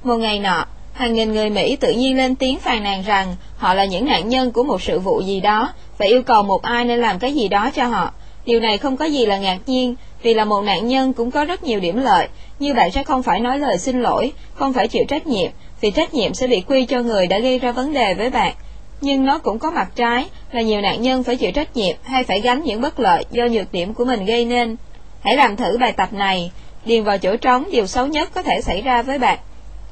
Một 0.02 0.16
ngày 0.16 0.38
nọ, 0.38 0.66
hàng 0.92 1.14
nghìn 1.14 1.32
người 1.32 1.50
Mỹ 1.50 1.76
tự 1.76 1.92
nhiên 1.92 2.16
lên 2.16 2.36
tiếng 2.36 2.58
phàn 2.58 2.82
nàn 2.82 3.02
rằng 3.02 3.36
họ 3.56 3.74
là 3.74 3.84
những 3.84 4.06
nạn 4.06 4.28
nhân 4.28 4.52
của 4.52 4.62
một 4.62 4.82
sự 4.82 4.98
vụ 4.98 5.20
gì 5.20 5.40
đó 5.40 5.72
và 5.98 6.06
yêu 6.06 6.22
cầu 6.22 6.42
một 6.42 6.62
ai 6.62 6.84
nên 6.84 7.00
làm 7.00 7.18
cái 7.18 7.34
gì 7.34 7.48
đó 7.48 7.70
cho 7.74 7.84
họ. 7.84 8.12
Điều 8.44 8.60
này 8.60 8.78
không 8.78 8.96
có 8.96 9.04
gì 9.04 9.26
là 9.26 9.38
ngạc 9.38 9.58
nhiên, 9.66 9.94
vì 10.22 10.34
là 10.34 10.44
một 10.44 10.62
nạn 10.62 10.88
nhân 10.88 11.12
cũng 11.12 11.30
có 11.30 11.44
rất 11.44 11.62
nhiều 11.62 11.80
điểm 11.80 12.02
lợi, 12.02 12.28
như 12.58 12.74
bạn 12.74 12.90
sẽ 12.90 13.04
không 13.04 13.22
phải 13.22 13.40
nói 13.40 13.58
lời 13.58 13.78
xin 13.78 14.02
lỗi, 14.02 14.32
không 14.54 14.72
phải 14.72 14.88
chịu 14.88 15.04
trách 15.08 15.26
nhiệm, 15.26 15.50
vì 15.80 15.90
trách 15.90 16.14
nhiệm 16.14 16.34
sẽ 16.34 16.46
bị 16.46 16.60
quy 16.60 16.84
cho 16.84 17.02
người 17.02 17.26
đã 17.26 17.38
gây 17.38 17.58
ra 17.58 17.72
vấn 17.72 17.92
đề 17.92 18.14
với 18.14 18.30
bạn. 18.30 18.54
Nhưng 19.00 19.24
nó 19.24 19.38
cũng 19.38 19.58
có 19.58 19.70
mặt 19.70 19.88
trái, 19.94 20.26
là 20.52 20.62
nhiều 20.62 20.80
nạn 20.80 21.02
nhân 21.02 21.22
phải 21.22 21.36
chịu 21.36 21.52
trách 21.52 21.76
nhiệm 21.76 21.96
hay 22.02 22.24
phải 22.24 22.40
gánh 22.40 22.62
những 22.64 22.80
bất 22.80 23.00
lợi 23.00 23.24
do 23.30 23.44
nhược 23.44 23.72
điểm 23.72 23.94
của 23.94 24.04
mình 24.04 24.24
gây 24.24 24.44
nên. 24.44 24.76
Hãy 25.20 25.36
làm 25.36 25.56
thử 25.56 25.78
bài 25.80 25.92
tập 25.92 26.12
này, 26.12 26.50
điền 26.84 27.04
vào 27.04 27.18
chỗ 27.18 27.36
trống 27.36 27.64
điều 27.72 27.86
xấu 27.86 28.06
nhất 28.06 28.30
có 28.34 28.42
thể 28.42 28.60
xảy 28.60 28.82
ra 28.82 29.02
với 29.02 29.18
bạn. 29.18 29.38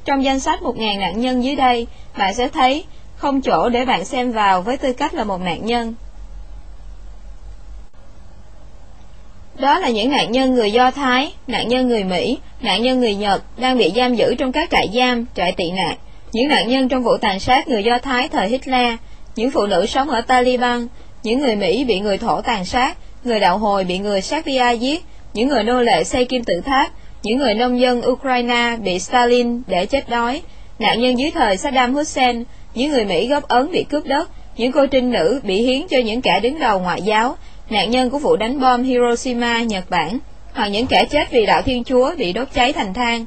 Trong 0.04 0.24
danh 0.24 0.40
sách 0.40 0.60
1.000 0.62 0.98
nạn 0.98 1.20
nhân 1.20 1.44
dưới 1.44 1.56
đây, 1.56 1.86
bạn 2.18 2.34
sẽ 2.34 2.48
thấy 2.48 2.84
không 3.16 3.40
chỗ 3.40 3.68
để 3.68 3.84
bạn 3.84 4.04
xem 4.04 4.32
vào 4.32 4.62
với 4.62 4.76
tư 4.76 4.92
cách 4.92 5.14
là 5.14 5.24
một 5.24 5.40
nạn 5.40 5.66
nhân. 5.66 5.94
Đó 9.59 9.78
là 9.78 9.89
những 9.89 10.11
nạn 10.11 10.33
nhân 10.33 10.55
người 10.55 10.73
Do 10.73 10.91
Thái, 10.91 11.33
nạn 11.47 11.69
nhân 11.69 11.89
người 11.89 12.05
Mỹ, 12.05 12.39
nạn 12.61 12.83
nhân 12.83 13.01
người 13.01 13.15
Nhật 13.15 13.43
đang 13.59 13.78
bị 13.78 13.93
giam 13.97 14.15
giữ 14.15 14.35
trong 14.39 14.53
các 14.53 14.70
trại 14.70 14.89
giam, 14.95 15.27
trại 15.37 15.53
tị 15.53 15.70
nạn, 15.70 15.97
những 16.33 16.49
nạn 16.49 16.69
nhân 16.69 16.89
trong 16.89 17.03
vụ 17.03 17.16
tàn 17.16 17.41
sát 17.41 17.69
người 17.69 17.85
Do 17.85 17.99
Thái 17.99 18.28
thời 18.28 18.49
Hitler, 18.49 18.95
những 19.37 19.51
phụ 19.51 19.66
nữ 19.66 19.87
sống 19.87 20.11
ở 20.11 20.20
Taliban, 20.20 20.89
những 21.23 21.41
người 21.41 21.57
Mỹ 21.57 21.85
bị 21.85 22.01
người 22.01 22.19
Thổ 22.19 22.41
tàn 22.41 22.65
sát, 22.65 22.97
người 23.24 23.41
đạo 23.41 23.59
hồi 23.59 23.85
bị 23.85 23.99
người 23.99 24.20
Serbia 24.20 24.73
giết, 24.73 25.05
những 25.35 25.49
người 25.49 25.65
nô 25.65 25.83
lệ 25.83 26.05
xây 26.05 26.24
kim 26.24 26.45
tự 26.45 26.61
tháp, 26.61 26.91
những 27.23 27.39
người 27.39 27.55
nông 27.55 27.81
dân 27.81 28.03
Ukraine 28.07 28.77
bị 28.77 28.99
Stalin 28.99 29.62
để 29.66 29.87
chết 29.87 30.09
đói, 30.09 30.43
nạn 30.78 31.01
nhân 31.01 31.19
dưới 31.19 31.31
thời 31.31 31.57
Saddam 31.57 31.95
Hussein, 31.95 32.45
những 32.74 32.91
người 32.91 33.05
Mỹ 33.05 33.28
gốc 33.28 33.49
Ấn 33.49 33.73
bị 33.73 33.85
cướp 33.91 34.05
đất, 34.05 34.31
những 34.57 34.73
cô 34.73 34.87
trinh 34.87 35.11
nữ 35.11 35.41
bị 35.43 35.62
hiến 35.62 35.89
cho 35.89 35.99
những 35.99 36.23
kẻ 36.23 36.41
đứng 36.41 36.59
đầu 36.59 36.81
ngoại 36.81 37.03
giáo, 37.03 37.37
nạn 37.70 37.90
nhân 37.90 38.10
của 38.10 38.18
vụ 38.18 38.36
đánh 38.36 38.60
bom 38.60 38.82
Hiroshima, 38.82 39.62
Nhật 39.62 39.90
Bản, 39.90 40.18
hoặc 40.55 40.68
những 40.68 40.86
kẻ 40.86 41.05
chết 41.10 41.30
vì 41.30 41.47
đạo 41.47 41.62
Thiên 41.62 41.84
Chúa 41.84 42.14
bị 42.18 42.32
đốt 42.32 42.48
cháy 42.55 42.72
thành 42.72 42.94
than. 42.94 43.26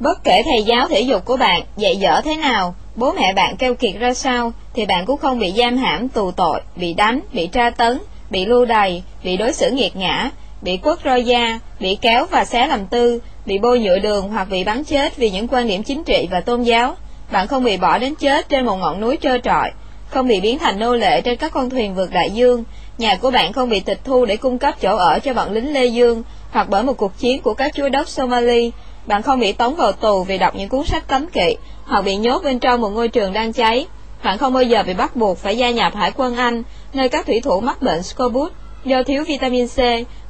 Bất 0.00 0.24
kể 0.24 0.42
thầy 0.44 0.62
giáo 0.62 0.88
thể 0.88 1.00
dục 1.00 1.24
của 1.24 1.36
bạn 1.36 1.62
dạy 1.76 1.96
dở 1.96 2.20
thế 2.24 2.36
nào, 2.36 2.74
bố 2.96 3.12
mẹ 3.12 3.32
bạn 3.32 3.56
keo 3.56 3.74
kiệt 3.74 3.94
ra 3.98 4.14
sao, 4.14 4.52
thì 4.74 4.86
bạn 4.86 5.06
cũng 5.06 5.18
không 5.18 5.38
bị 5.38 5.52
giam 5.56 5.76
hãm 5.76 6.08
tù 6.08 6.30
tội, 6.30 6.60
bị 6.76 6.94
đánh, 6.94 7.20
bị 7.32 7.46
tra 7.46 7.70
tấn, 7.70 7.98
bị 8.30 8.44
lưu 8.44 8.64
đày, 8.64 9.02
bị 9.24 9.36
đối 9.36 9.52
xử 9.52 9.70
nghiệt 9.70 9.96
ngã, 9.96 10.30
bị 10.62 10.76
quất 10.76 10.98
roi 11.04 11.24
da, 11.24 11.60
bị 11.80 11.98
kéo 12.00 12.26
và 12.30 12.44
xé 12.44 12.66
làm 12.66 12.86
tư, 12.86 13.20
bị 13.46 13.58
bôi 13.58 13.80
nhựa 13.80 13.98
đường 13.98 14.28
hoặc 14.28 14.44
bị 14.50 14.64
bắn 14.64 14.84
chết 14.84 15.16
vì 15.16 15.30
những 15.30 15.48
quan 15.48 15.68
điểm 15.68 15.82
chính 15.82 16.04
trị 16.04 16.28
và 16.30 16.40
tôn 16.40 16.62
giáo. 16.62 16.94
Bạn 17.30 17.46
không 17.46 17.64
bị 17.64 17.76
bỏ 17.76 17.98
đến 17.98 18.14
chết 18.14 18.48
trên 18.48 18.66
một 18.66 18.76
ngọn 18.76 19.00
núi 19.00 19.18
trơ 19.20 19.38
trọi, 19.38 19.70
không 20.14 20.28
bị 20.28 20.40
biến 20.40 20.58
thành 20.58 20.78
nô 20.78 20.94
lệ 20.94 21.20
trên 21.20 21.36
các 21.36 21.52
con 21.52 21.70
thuyền 21.70 21.94
vượt 21.94 22.10
đại 22.12 22.30
dương, 22.30 22.64
nhà 22.98 23.16
của 23.16 23.30
bạn 23.30 23.52
không 23.52 23.68
bị 23.68 23.80
tịch 23.80 24.00
thu 24.04 24.24
để 24.24 24.36
cung 24.36 24.58
cấp 24.58 24.74
chỗ 24.80 24.96
ở 24.96 25.18
cho 25.18 25.34
bọn 25.34 25.52
lính 25.52 25.74
Lê 25.74 25.86
Dương 25.86 26.22
hoặc 26.50 26.68
bởi 26.70 26.82
một 26.82 26.96
cuộc 26.96 27.18
chiến 27.18 27.42
của 27.42 27.54
các 27.54 27.72
chúa 27.74 27.88
đốc 27.88 28.08
Somali, 28.08 28.72
bạn 29.06 29.22
không 29.22 29.40
bị 29.40 29.52
tống 29.52 29.76
vào 29.76 29.92
tù 29.92 30.24
vì 30.24 30.38
đọc 30.38 30.54
những 30.56 30.68
cuốn 30.68 30.84
sách 30.84 31.08
cấm 31.08 31.26
kỵ 31.26 31.56
hoặc 31.84 32.02
bị 32.02 32.16
nhốt 32.16 32.42
bên 32.44 32.58
trong 32.58 32.80
một 32.80 32.88
ngôi 32.88 33.08
trường 33.08 33.32
đang 33.32 33.52
cháy. 33.52 33.86
Bạn 34.24 34.38
không 34.38 34.52
bao 34.52 34.62
giờ 34.62 34.82
bị 34.86 34.94
bắt 34.94 35.16
buộc 35.16 35.38
phải 35.38 35.56
gia 35.56 35.70
nhập 35.70 35.94
Hải 35.94 36.12
quân 36.16 36.36
Anh, 36.36 36.62
nơi 36.92 37.08
các 37.08 37.26
thủy 37.26 37.40
thủ 37.40 37.60
mắc 37.60 37.82
bệnh 37.82 38.02
scorbut 38.02 38.52
do 38.84 39.02
thiếu 39.02 39.24
vitamin 39.24 39.68
C 39.68 39.78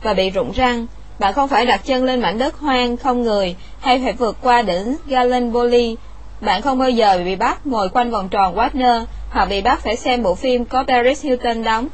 và 0.03 0.15
bị 0.15 0.31
rụng 0.31 0.53
răng. 0.53 0.87
Bạn 1.19 1.33
không 1.33 1.49
phải 1.49 1.67
đặt 1.67 1.81
chân 1.85 2.05
lên 2.05 2.21
mảnh 2.21 2.39
đất 2.39 2.59
hoang 2.59 2.97
không 2.97 3.23
người 3.23 3.57
hay 3.81 4.01
phải 4.05 4.13
vượt 4.13 4.37
qua 4.43 4.63
đỉnh 4.63 4.97
Galenboli. 5.07 5.97
Bạn 6.41 6.63
không 6.63 6.79
bao 6.79 6.91
giờ 6.91 7.23
bị 7.25 7.37
bắt 7.37 7.67
ngồi 7.67 7.89
quanh 7.89 8.11
vòng 8.11 8.29
tròn 8.29 8.57
Wagner 8.57 9.05
hoặc 9.31 9.45
bị 9.45 9.61
bắt 9.61 9.81
phải 9.81 9.97
xem 9.97 10.23
bộ 10.23 10.35
phim 10.35 10.65
có 10.65 10.85
Paris 10.89 11.25
Hilton 11.25 11.63
đóng. 11.63 11.89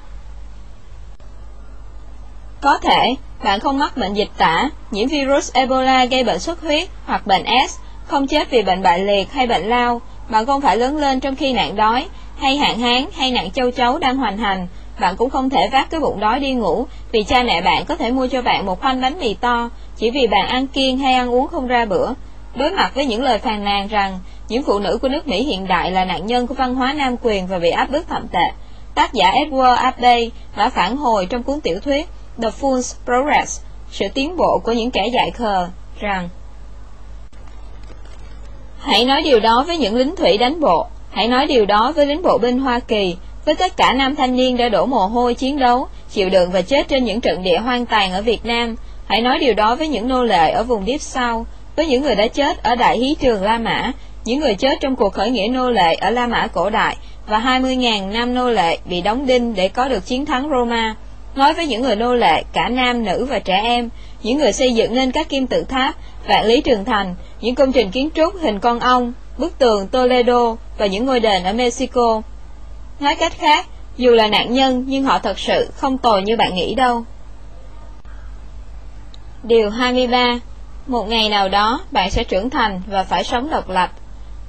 Có 2.61 2.79
thể, 2.79 3.15
bạn 3.45 3.61
không 3.61 3.79
mắc 3.79 3.97
bệnh 3.97 4.15
dịch 4.15 4.31
tả, 4.37 4.71
nhiễm 4.91 5.09
virus 5.09 5.53
Ebola 5.53 6.05
gây 6.05 6.25
bệnh 6.25 6.39
xuất 6.39 6.61
huyết 6.61 6.89
hoặc 7.07 7.27
bệnh 7.27 7.45
S, 7.69 7.79
không 8.07 8.27
chết 8.27 8.51
vì 8.51 8.63
bệnh 8.63 8.83
bại 8.83 8.99
liệt 8.99 9.33
hay 9.33 9.47
bệnh 9.47 9.69
lao, 9.69 10.01
bạn 10.29 10.47
không 10.47 10.61
phải 10.61 10.77
lớn 10.77 10.97
lên 10.97 11.21
trong 11.21 11.37
khi 11.37 11.53
nạn 11.53 11.77
đói, 11.77 12.07
hay 12.39 12.57
hạn 12.57 12.79
hán 12.79 13.05
hay 13.13 13.31
nạn 13.31 13.51
châu 13.51 13.71
chấu 13.71 13.99
đang 13.99 14.17
hoành 14.17 14.39
hành, 14.39 14.67
bạn 15.01 15.17
cũng 15.17 15.31
không 15.31 15.51
thể 15.51 15.69
vác 15.73 15.91
cái 15.91 16.01
bụng 16.01 16.21
đói 16.21 16.41
đi 16.41 16.53
ngủ 16.53 16.87
vì 17.13 17.23
cha 17.23 17.43
mẹ 17.43 17.63
bạn 17.63 17.85
có 17.85 17.97
thể 17.97 18.11
mua 18.11 18.27
cho 18.27 18.43
bạn 18.43 18.67
một 18.67 18.81
khoanh 18.81 19.01
bánh 19.01 19.19
mì 19.21 19.35
to 19.35 19.71
chỉ 19.97 20.11
vì 20.11 20.27
bạn 20.27 20.49
ăn 20.49 20.67
kiêng 20.67 20.99
hay 20.99 21.15
ăn 21.15 21.31
uống 21.31 21.49
không 21.49 21.67
ra 21.67 21.85
bữa. 21.85 22.13
Đối 22.55 22.71
mặt 22.71 22.95
với 22.95 23.07
những 23.07 23.23
lời 23.23 23.39
phàn 23.39 23.65
nàn 23.65 23.89
rằng 23.89 24.19
những 24.49 24.63
phụ 24.63 24.79
nữ 24.79 24.99
của 25.03 25.09
nước 25.09 25.29
Mỹ 25.29 25.43
hiện 25.43 25.69
đại 25.69 25.91
là 25.91 26.05
nạn 26.05 26.27
nhân 26.27 26.47
của 26.47 26.55
văn 26.55 26.75
hóa 26.75 26.93
nam 26.93 27.17
quyền 27.23 27.47
và 27.47 27.59
bị 27.59 27.71
áp 27.71 27.91
bức 27.91 28.09
thậm 28.09 28.29
tệ, 28.29 28.51
tác 28.95 29.13
giả 29.13 29.33
Edward 29.33 29.75
Abbey 29.75 30.31
đã 30.57 30.69
phản 30.69 30.97
hồi 30.97 31.27
trong 31.27 31.43
cuốn 31.43 31.61
tiểu 31.61 31.81
thuyết 31.81 32.09
The 32.43 32.49
Fool's 32.61 32.95
Progress, 33.05 33.61
sự 33.91 34.07
tiến 34.15 34.37
bộ 34.37 34.61
của 34.65 34.73
những 34.73 34.91
kẻ 34.91 35.07
dại 35.13 35.31
khờ, 35.31 35.69
rằng 36.01 36.29
Hãy 38.81 39.05
nói 39.05 39.23
điều 39.23 39.41
đó 39.41 39.65
với 39.67 39.77
những 39.79 39.97
lính 39.97 40.17
thủy 40.17 40.39
đánh 40.39 40.61
bộ, 40.61 40.87
hãy 41.11 41.29
nói 41.29 41.47
điều 41.47 41.67
đó 41.67 41.93
với 41.97 42.07
lính 42.07 42.23
bộ 42.23 42.39
binh 42.39 42.59
Hoa 42.59 42.81
Kỳ, 42.81 43.17
với 43.45 43.55
tất 43.55 43.77
cả 43.77 43.93
nam 43.93 44.17
thanh 44.17 44.37
niên 44.37 44.57
đã 44.57 44.69
đổ 44.69 44.87
mồ 44.87 45.07
hôi 45.07 45.35
chiến 45.35 45.59
đấu, 45.59 45.89
chịu 46.11 46.31
đựng 46.31 46.51
và 46.51 46.63
chết 46.63 46.89
trên 46.89 47.05
những 47.05 47.21
trận 47.21 47.43
địa 47.43 47.59
hoang 47.59 47.87
tàn 47.87 48.13
ở 48.13 48.23
Việt 48.23 48.45
Nam. 48.47 48.77
Hãy 49.07 49.21
nói 49.21 49.39
điều 49.39 49.55
đó 49.55 49.75
với 49.75 49.89
những 49.89 50.09
nô 50.09 50.25
lệ 50.25 50.51
ở 50.51 50.63
vùng 50.63 50.87
Deep 50.87 51.01
South, 51.01 51.47
với 51.81 51.87
những 51.87 52.03
người 52.03 52.15
đã 52.15 52.27
chết 52.27 52.63
ở 52.63 52.75
Đại 52.75 52.99
Hí 52.99 53.15
Trường 53.21 53.43
La 53.43 53.59
Mã, 53.59 53.93
những 54.25 54.41
người 54.41 54.55
chết 54.55 54.79
trong 54.81 54.97
cuộc 54.97 55.13
khởi 55.13 55.31
nghĩa 55.31 55.49
nô 55.51 55.71
lệ 55.71 55.95
ở 55.95 56.11
La 56.11 56.27
Mã 56.27 56.47
cổ 56.47 56.71
đại 56.71 56.97
và 57.27 57.39
20.000 57.39 58.13
nam 58.13 58.35
nô 58.35 58.51
lệ 58.51 58.79
bị 58.85 59.01
đóng 59.01 59.27
đinh 59.27 59.55
để 59.55 59.69
có 59.69 59.89
được 59.89 60.07
chiến 60.07 60.27
thắng 60.27 60.49
Roma 60.51 60.95
nói 61.35 61.55
với 61.55 61.67
những 61.67 61.83
người 61.83 61.97
nô 61.97 62.15
lệ, 62.15 62.43
cả 62.53 62.69
nam, 62.69 63.05
nữ 63.05 63.27
và 63.31 63.39
trẻ 63.39 63.61
em, 63.63 63.89
những 64.23 64.39
người 64.39 64.53
xây 64.53 64.75
dựng 64.75 64.95
nên 64.95 65.13
các 65.13 65.29
kim 65.29 65.47
tự 65.47 65.65
tháp, 65.69 65.95
vạn 66.27 66.47
lý 66.47 66.61
trường 66.61 66.85
thành, 66.85 67.15
những 67.41 67.55
công 67.55 67.73
trình 67.73 67.91
kiến 67.91 68.09
trúc 68.15 68.35
hình 68.41 68.61
con 68.61 68.81
ong, 68.81 69.13
bức 69.39 69.59
tường 69.59 69.89
Toledo 69.89 70.57
và 70.79 70.87
những 70.87 71.07
ngôi 71.07 71.21
đền 71.21 71.45
ở 71.45 71.53
Mexico. 71.53 72.23
Nói 73.01 73.15
cách 73.15 73.33
khác, 73.39 73.67
Dù 73.97 74.11
là 74.13 74.27
nạn 74.27 74.53
nhân 74.53 74.85
nhưng 74.89 75.05
họ 75.05 75.19
thật 75.19 75.39
sự 75.39 75.71
không 75.75 75.99
tồi 75.99 76.23
như 76.23 76.37
bạn 76.37 76.55
nghĩ 76.55 76.75
đâu. 76.75 77.05
Điều 79.43 79.71
23 79.71 80.39
một 80.87 81.09
ngày 81.09 81.29
nào 81.29 81.49
đó 81.49 81.81
bạn 81.91 82.11
sẽ 82.11 82.25
trưởng 82.25 82.51
thành 82.51 82.83
và 82.87 83.03
phải 83.05 83.25
sống 83.25 83.51
độc 83.51 83.69
lập. 83.69 83.91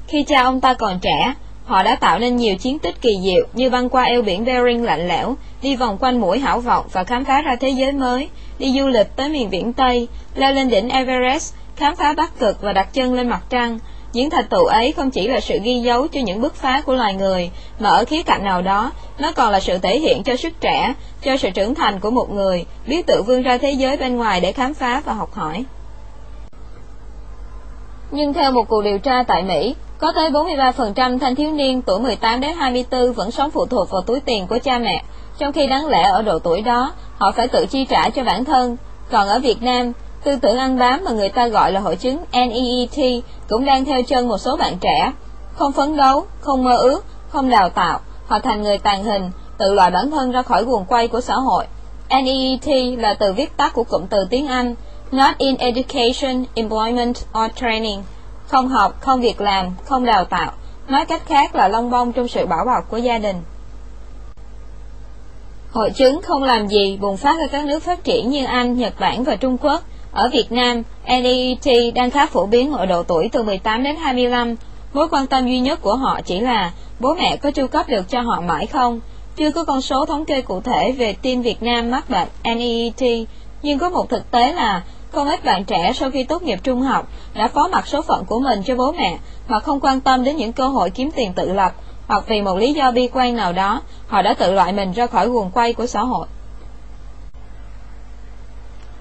Khi 0.08 0.24
cha 0.24 0.44
ông 0.44 0.62
ta 0.62 0.74
còn 0.74 1.00
trẻ, 1.00 1.34
họ 1.66 1.84
đã 1.84 1.96
tạo 1.96 2.20
nên 2.20 2.36
nhiều 2.36 2.56
chiến 2.56 2.80
tích 2.80 3.02
kỳ 3.02 3.20
diệu 3.24 3.48
như 3.54 3.70
băng 3.70 3.90
qua 3.90 4.04
eo 4.04 4.22
biển 4.22 4.46
Bering 4.46 4.84
lạnh 4.84 5.08
lẽo, 5.08 5.36
đi 5.62 5.76
vòng 5.76 5.98
quanh 5.98 6.20
mũi 6.20 6.40
hảo 6.40 6.60
vọng 6.60 6.86
và 6.92 7.04
khám 7.04 7.26
phá 7.26 7.42
ra 7.42 7.56
thế 7.56 7.70
giới 7.70 7.92
mới, 7.92 8.30
đi 8.60 8.80
du 8.80 8.88
lịch 8.88 9.16
tới 9.16 9.30
miền 9.30 9.50
biển 9.50 9.74
Tây, 9.74 10.08
leo 10.36 10.54
lên 10.54 10.70
đỉnh 10.70 10.90
Everest, 10.90 11.54
khám 11.76 11.96
phá 11.96 12.14
Bắc 12.14 12.40
Cực 12.40 12.62
và 12.62 12.74
đặt 12.74 12.94
chân 12.94 13.14
lên 13.14 13.30
mặt 13.30 13.44
trăng. 13.50 13.80
Những 14.14 14.30
thành 14.30 14.48
tựu 14.50 14.66
ấy 14.66 14.92
không 14.92 15.12
chỉ 15.12 15.28
là 15.28 15.40
sự 15.40 15.60
ghi 15.64 15.80
dấu 15.80 16.08
cho 16.08 16.20
những 16.20 16.42
bước 16.42 16.56
phá 16.56 16.82
của 16.86 16.96
loài 16.96 17.14
người, 17.14 17.52
mà 17.80 17.90
ở 17.90 18.06
khía 18.06 18.24
cạnh 18.24 18.44
nào 18.44 18.62
đó, 18.62 18.92
nó 19.20 19.32
còn 19.32 19.52
là 19.52 19.60
sự 19.60 19.78
thể 19.78 20.00
hiện 20.00 20.24
cho 20.24 20.36
sức 20.36 20.54
trẻ, 20.62 20.94
cho 21.24 21.38
sự 21.38 21.50
trưởng 21.50 21.76
thành 21.76 22.00
của 22.00 22.12
một 22.12 22.32
người, 22.32 22.66
biết 22.88 23.06
tự 23.08 23.24
vươn 23.24 23.42
ra 23.42 23.58
thế 23.58 23.72
giới 23.72 23.98
bên 23.98 24.18
ngoài 24.18 24.42
để 24.42 24.52
khám 24.52 24.74
phá 24.74 25.02
và 25.06 25.14
học 25.14 25.34
hỏi. 25.34 25.66
Nhưng 28.12 28.34
theo 28.34 28.52
một 28.52 28.64
cuộc 28.70 28.82
điều 28.82 29.00
tra 29.00 29.24
tại 29.24 29.44
Mỹ, 29.44 29.76
có 29.98 30.12
tới 30.16 30.30
43% 30.30 31.20
thanh 31.20 31.36
thiếu 31.36 31.52
niên 31.52 31.82
tuổi 31.82 32.00
18 32.00 32.42
đến 32.42 32.52
24 32.58 33.14
vẫn 33.14 33.32
sống 33.32 33.52
phụ 33.52 33.66
thuộc 33.66 33.90
vào 33.90 34.02
túi 34.02 34.20
tiền 34.20 34.48
của 34.48 34.58
cha 34.64 34.78
mẹ, 34.78 35.04
trong 35.38 35.54
khi 35.54 35.68
đáng 35.68 35.88
lẽ 35.88 36.04
ở 36.04 36.22
độ 36.22 36.40
tuổi 36.40 36.62
đó, 36.62 36.92
họ 37.18 37.32
phải 37.32 37.48
tự 37.48 37.66
chi 37.66 37.86
trả 37.86 38.10
cho 38.10 38.24
bản 38.24 38.46
thân. 38.46 38.78
Còn 39.12 39.28
ở 39.28 39.40
Việt 39.40 39.62
Nam, 39.62 39.92
tư 40.24 40.36
tưởng 40.42 40.58
ăn 40.58 40.80
bám 40.80 41.02
mà 41.06 41.12
người 41.12 41.30
ta 41.30 41.48
gọi 41.48 41.72
là 41.72 41.80
hội 41.80 41.96
chứng 41.96 42.18
NEET 42.32 43.24
cũng 43.50 43.66
đang 43.66 43.86
theo 43.86 44.04
chân 44.04 44.28
một 44.28 44.38
số 44.38 44.58
bạn 44.58 44.78
trẻ. 44.82 45.12
Không 45.54 45.72
phấn 45.72 45.98
đấu, 45.98 46.26
không 46.40 46.64
mơ 46.64 46.76
ước, 46.78 47.06
không 47.30 47.50
đào 47.50 47.70
tạo, 47.70 48.00
họ 48.26 48.40
thành 48.40 48.64
người 48.64 48.78
tàn 48.78 49.04
hình, 49.04 49.32
tự 49.58 49.74
loại 49.74 49.92
bản 49.92 50.12
thân 50.12 50.32
ra 50.32 50.42
khỏi 50.42 50.64
guồng 50.64 50.86
quay 50.86 51.08
của 51.08 51.22
xã 51.22 51.36
hội. 51.36 51.66
NEET 52.10 53.00
là 53.00 53.14
từ 53.14 53.34
viết 53.34 53.58
tắt 53.58 53.74
của 53.74 53.84
cụm 53.84 54.06
từ 54.10 54.28
tiếng 54.30 54.48
Anh 54.48 54.76
Not 55.12 55.38
in 55.38 55.56
Education, 55.58 56.46
Employment 56.56 57.16
or 57.40 57.52
Training 57.56 58.04
Không 58.48 58.68
học, 58.68 59.02
không 59.02 59.22
việc 59.22 59.42
làm, 59.42 59.68
không 59.86 60.06
đào 60.06 60.26
tạo 60.26 60.52
Nói 60.88 61.06
cách 61.06 61.26
khác 61.26 61.56
là 61.56 61.68
lông 61.68 61.92
bông 61.92 62.14
trong 62.14 62.28
sự 62.28 62.46
bảo 62.46 62.66
bọc 62.66 62.90
của 62.90 62.98
gia 62.98 63.18
đình 63.18 63.36
Hội 65.72 65.92
chứng 65.92 66.22
không 66.22 66.44
làm 66.44 66.68
gì 66.68 66.98
bùng 67.02 67.18
phát 67.18 67.36
ở 67.40 67.48
các 67.52 67.66
nước 67.66 67.84
phát 67.84 68.04
triển 68.04 68.30
như 68.30 68.46
Anh, 68.46 68.78
Nhật 68.78 68.94
Bản 69.00 69.24
và 69.24 69.36
Trung 69.36 69.58
Quốc. 69.58 69.82
Ở 70.12 70.30
Việt 70.34 70.52
Nam, 70.52 70.84
NEET 71.06 71.94
đang 71.96 72.12
khá 72.12 72.26
phổ 72.26 72.46
biến 72.46 72.72
ở 72.72 72.86
độ 72.86 73.04
tuổi 73.04 73.30
từ 73.32 73.44
18 73.44 73.84
đến 73.84 73.96
25. 73.96 74.56
Mối 74.94 75.08
quan 75.12 75.28
tâm 75.28 75.46
duy 75.46 75.60
nhất 75.60 75.82
của 75.82 75.96
họ 75.96 76.22
chỉ 76.22 76.40
là 76.40 76.72
bố 77.00 77.14
mẹ 77.14 77.38
có 77.38 77.52
chu 77.52 77.68
cấp 77.68 77.90
được 77.90 78.10
cho 78.10 78.22
họ 78.22 78.42
mãi 78.42 78.68
không. 78.68 79.00
Chưa 79.36 79.52
có 79.52 79.64
con 79.64 79.82
số 79.82 80.06
thống 80.06 80.26
kê 80.26 80.42
cụ 80.42 80.62
thể 80.62 80.92
về 80.92 81.16
tin 81.22 81.42
Việt 81.42 81.64
Nam 81.64 81.92
mắc 81.92 82.10
bệnh 82.10 82.28
NEET, 82.44 83.28
nhưng 83.62 83.80
có 83.80 83.90
một 83.90 84.10
thực 84.10 84.32
tế 84.32 84.54
là 84.54 84.84
không 85.12 85.30
ít 85.30 85.44
bạn 85.44 85.64
trẻ 85.64 85.92
sau 85.96 86.12
khi 86.12 86.24
tốt 86.24 86.44
nghiệp 86.44 86.60
trung 86.64 86.82
học 86.82 87.08
đã 87.34 87.48
phó 87.48 87.68
mặc 87.72 87.88
số 87.88 88.02
phận 88.02 88.26
của 88.26 88.40
mình 88.40 88.62
cho 88.66 88.76
bố 88.76 88.92
mẹ 88.92 89.18
mà 89.48 89.60
không 89.60 89.80
quan 89.80 90.02
tâm 90.02 90.24
đến 90.24 90.36
những 90.36 90.54
cơ 90.54 90.68
hội 90.68 90.90
kiếm 90.90 91.12
tiền 91.16 91.34
tự 91.34 91.54
lập 91.54 91.74
hoặc 92.12 92.24
vì 92.28 92.42
một 92.42 92.58
lý 92.58 92.74
do 92.74 92.92
bi 92.92 93.10
quan 93.14 93.36
nào 93.36 93.54
đó, 93.54 93.82
họ 94.08 94.22
đã 94.22 94.34
tự 94.34 94.52
loại 94.52 94.74
mình 94.74 94.92
ra 94.92 95.08
khỏi 95.08 95.28
guồng 95.28 95.52
quay 95.52 95.74
của 95.74 95.86
xã 95.86 96.02
hội. 96.02 96.28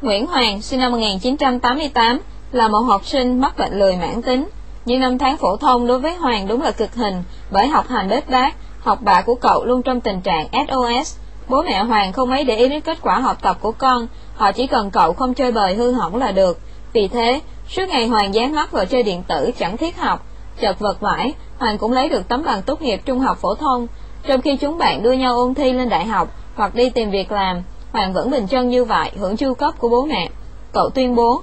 Nguyễn 0.02 0.26
Hoàng, 0.26 0.62
sinh 0.62 0.80
năm 0.80 0.92
1988, 0.92 2.20
là 2.52 2.68
một 2.68 2.78
học 2.78 3.06
sinh 3.06 3.40
mắc 3.40 3.58
bệnh 3.58 3.78
lười 3.78 3.96
mãn 3.96 4.22
tính. 4.22 4.48
Những 4.84 5.00
năm 5.00 5.18
tháng 5.18 5.36
phổ 5.36 5.56
thông 5.56 5.86
đối 5.86 5.98
với 5.98 6.14
Hoàng 6.16 6.48
đúng 6.48 6.62
là 6.62 6.70
cực 6.70 6.94
hình, 6.94 7.22
bởi 7.50 7.68
học 7.68 7.88
hành 7.88 8.08
bếp 8.08 8.30
bát, 8.30 8.54
học 8.80 8.98
bạ 9.02 9.22
của 9.22 9.34
cậu 9.34 9.64
luôn 9.64 9.82
trong 9.82 10.00
tình 10.00 10.20
trạng 10.20 10.46
SOS. 10.68 11.16
Bố 11.50 11.62
mẹ 11.62 11.82
Hoàng 11.82 12.12
không 12.12 12.30
mấy 12.30 12.44
để 12.44 12.56
ý 12.56 12.68
đến 12.68 12.80
kết 12.80 12.98
quả 13.02 13.18
học 13.18 13.36
tập 13.42 13.56
của 13.60 13.72
con, 13.72 14.06
họ 14.34 14.52
chỉ 14.52 14.66
cần 14.66 14.90
cậu 14.90 15.12
không 15.12 15.34
chơi 15.34 15.52
bời 15.52 15.74
hư 15.74 15.92
hỏng 15.92 16.16
là 16.16 16.32
được. 16.32 16.58
Vì 16.92 17.08
thế, 17.08 17.40
suốt 17.68 17.88
ngày 17.88 18.06
Hoàng 18.06 18.34
dán 18.34 18.54
mắt 18.54 18.72
vào 18.72 18.84
chơi 18.86 19.02
điện 19.02 19.22
tử 19.28 19.50
chẳng 19.58 19.76
thiết 19.76 19.96
học, 19.98 20.26
chật 20.60 20.78
vật 20.78 21.02
mãi, 21.02 21.34
Hoàng 21.58 21.78
cũng 21.78 21.92
lấy 21.92 22.08
được 22.08 22.28
tấm 22.28 22.42
bằng 22.44 22.62
tốt 22.62 22.82
nghiệp 22.82 23.00
trung 23.04 23.18
học 23.20 23.38
phổ 23.38 23.54
thông, 23.54 23.86
trong 24.26 24.40
khi 24.40 24.56
chúng 24.56 24.78
bạn 24.78 25.02
đua 25.02 25.12
nhau 25.12 25.36
ôn 25.36 25.54
thi 25.54 25.72
lên 25.72 25.88
đại 25.88 26.04
học 26.04 26.28
hoặc 26.54 26.74
đi 26.74 26.90
tìm 26.90 27.10
việc 27.10 27.32
làm, 27.32 27.62
Hoàng 27.92 28.12
vẫn 28.12 28.30
bình 28.30 28.46
chân 28.46 28.68
như 28.68 28.84
vậy, 28.84 29.10
hưởng 29.18 29.36
chu 29.36 29.54
cấp 29.54 29.74
của 29.78 29.88
bố 29.88 30.04
mẹ. 30.04 30.28
Cậu 30.72 30.90
tuyên 30.90 31.14
bố, 31.14 31.42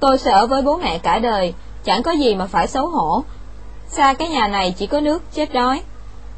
tôi 0.00 0.18
sẽ 0.18 0.30
ở 0.30 0.46
với 0.46 0.62
bố 0.62 0.76
mẹ 0.76 0.98
cả 0.98 1.18
đời, 1.18 1.54
chẳng 1.84 2.02
có 2.02 2.12
gì 2.12 2.34
mà 2.34 2.46
phải 2.46 2.66
xấu 2.66 2.86
hổ. 2.86 3.22
Xa 3.86 4.14
cái 4.14 4.28
nhà 4.28 4.48
này 4.48 4.74
chỉ 4.78 4.86
có 4.86 5.00
nước, 5.00 5.22
chết 5.32 5.52
đói. 5.52 5.82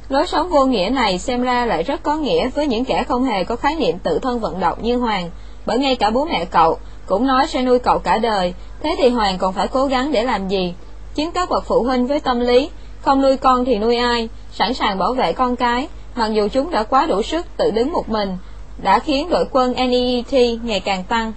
Lối 0.09 0.27
sống 0.27 0.49
vô 0.49 0.65
nghĩa 0.65 0.91
này 0.93 1.19
xem 1.19 1.43
ra 1.43 1.67
lại 1.67 1.83
rất 1.83 2.03
có 2.03 2.17
nghĩa 2.17 2.49
với 2.49 2.67
những 2.67 2.85
kẻ 2.85 3.05
không 3.09 3.25
hề 3.25 3.45
có 3.45 3.57
khái 3.57 3.77
niệm 3.77 3.99
tự 3.99 4.19
thân 4.19 4.41
vận 4.41 4.61
động 4.61 4.79
như 4.83 4.97
Hoàng, 4.97 5.31
bởi 5.67 5.79
ngay 5.79 5.97
cả 5.97 6.11
bố 6.11 6.25
mẹ 6.25 6.45
cậu 6.45 6.79
cũng 7.07 7.27
nói 7.27 7.47
sẽ 7.47 7.63
nuôi 7.63 7.79
cậu 7.79 7.99
cả 7.99 8.19
đời, 8.19 8.55
thế 8.83 8.95
thì 8.99 9.09
Hoàng 9.09 9.39
còn 9.39 9.53
phải 9.53 9.69
cố 9.69 9.87
gắng 9.87 10.13
để 10.13 10.23
làm 10.23 10.49
gì? 10.49 10.75
Chính 11.15 11.31
các 11.31 11.51
bậc 11.51 11.65
phụ 11.67 11.83
huynh 11.83 12.07
với 12.07 12.21
tâm 12.21 12.41
lý 12.41 12.71
không 13.01 13.23
nuôi 13.23 13.37
con 13.37 13.65
thì 13.65 13.79
nuôi 13.79 13.97
ai, 13.97 14.29
sẵn 14.53 14.75
sàng 14.75 14.99
bảo 14.99 15.13
vệ 15.15 15.33
con 15.33 15.57
cái, 15.57 15.89
mặc 16.15 16.27
dù 16.27 16.49
chúng 16.49 16.71
đã 16.71 16.83
quá 16.83 17.07
đủ 17.07 17.23
sức 17.23 17.47
tự 17.57 17.71
đứng 17.71 17.93
một 17.93 18.09
mình, 18.09 18.37
đã 18.83 18.99
khiến 18.99 19.31
đội 19.31 19.45
quân 19.51 19.75
NEET 19.77 20.61
ngày 20.63 20.81
càng 20.81 21.05
tăng. 21.05 21.33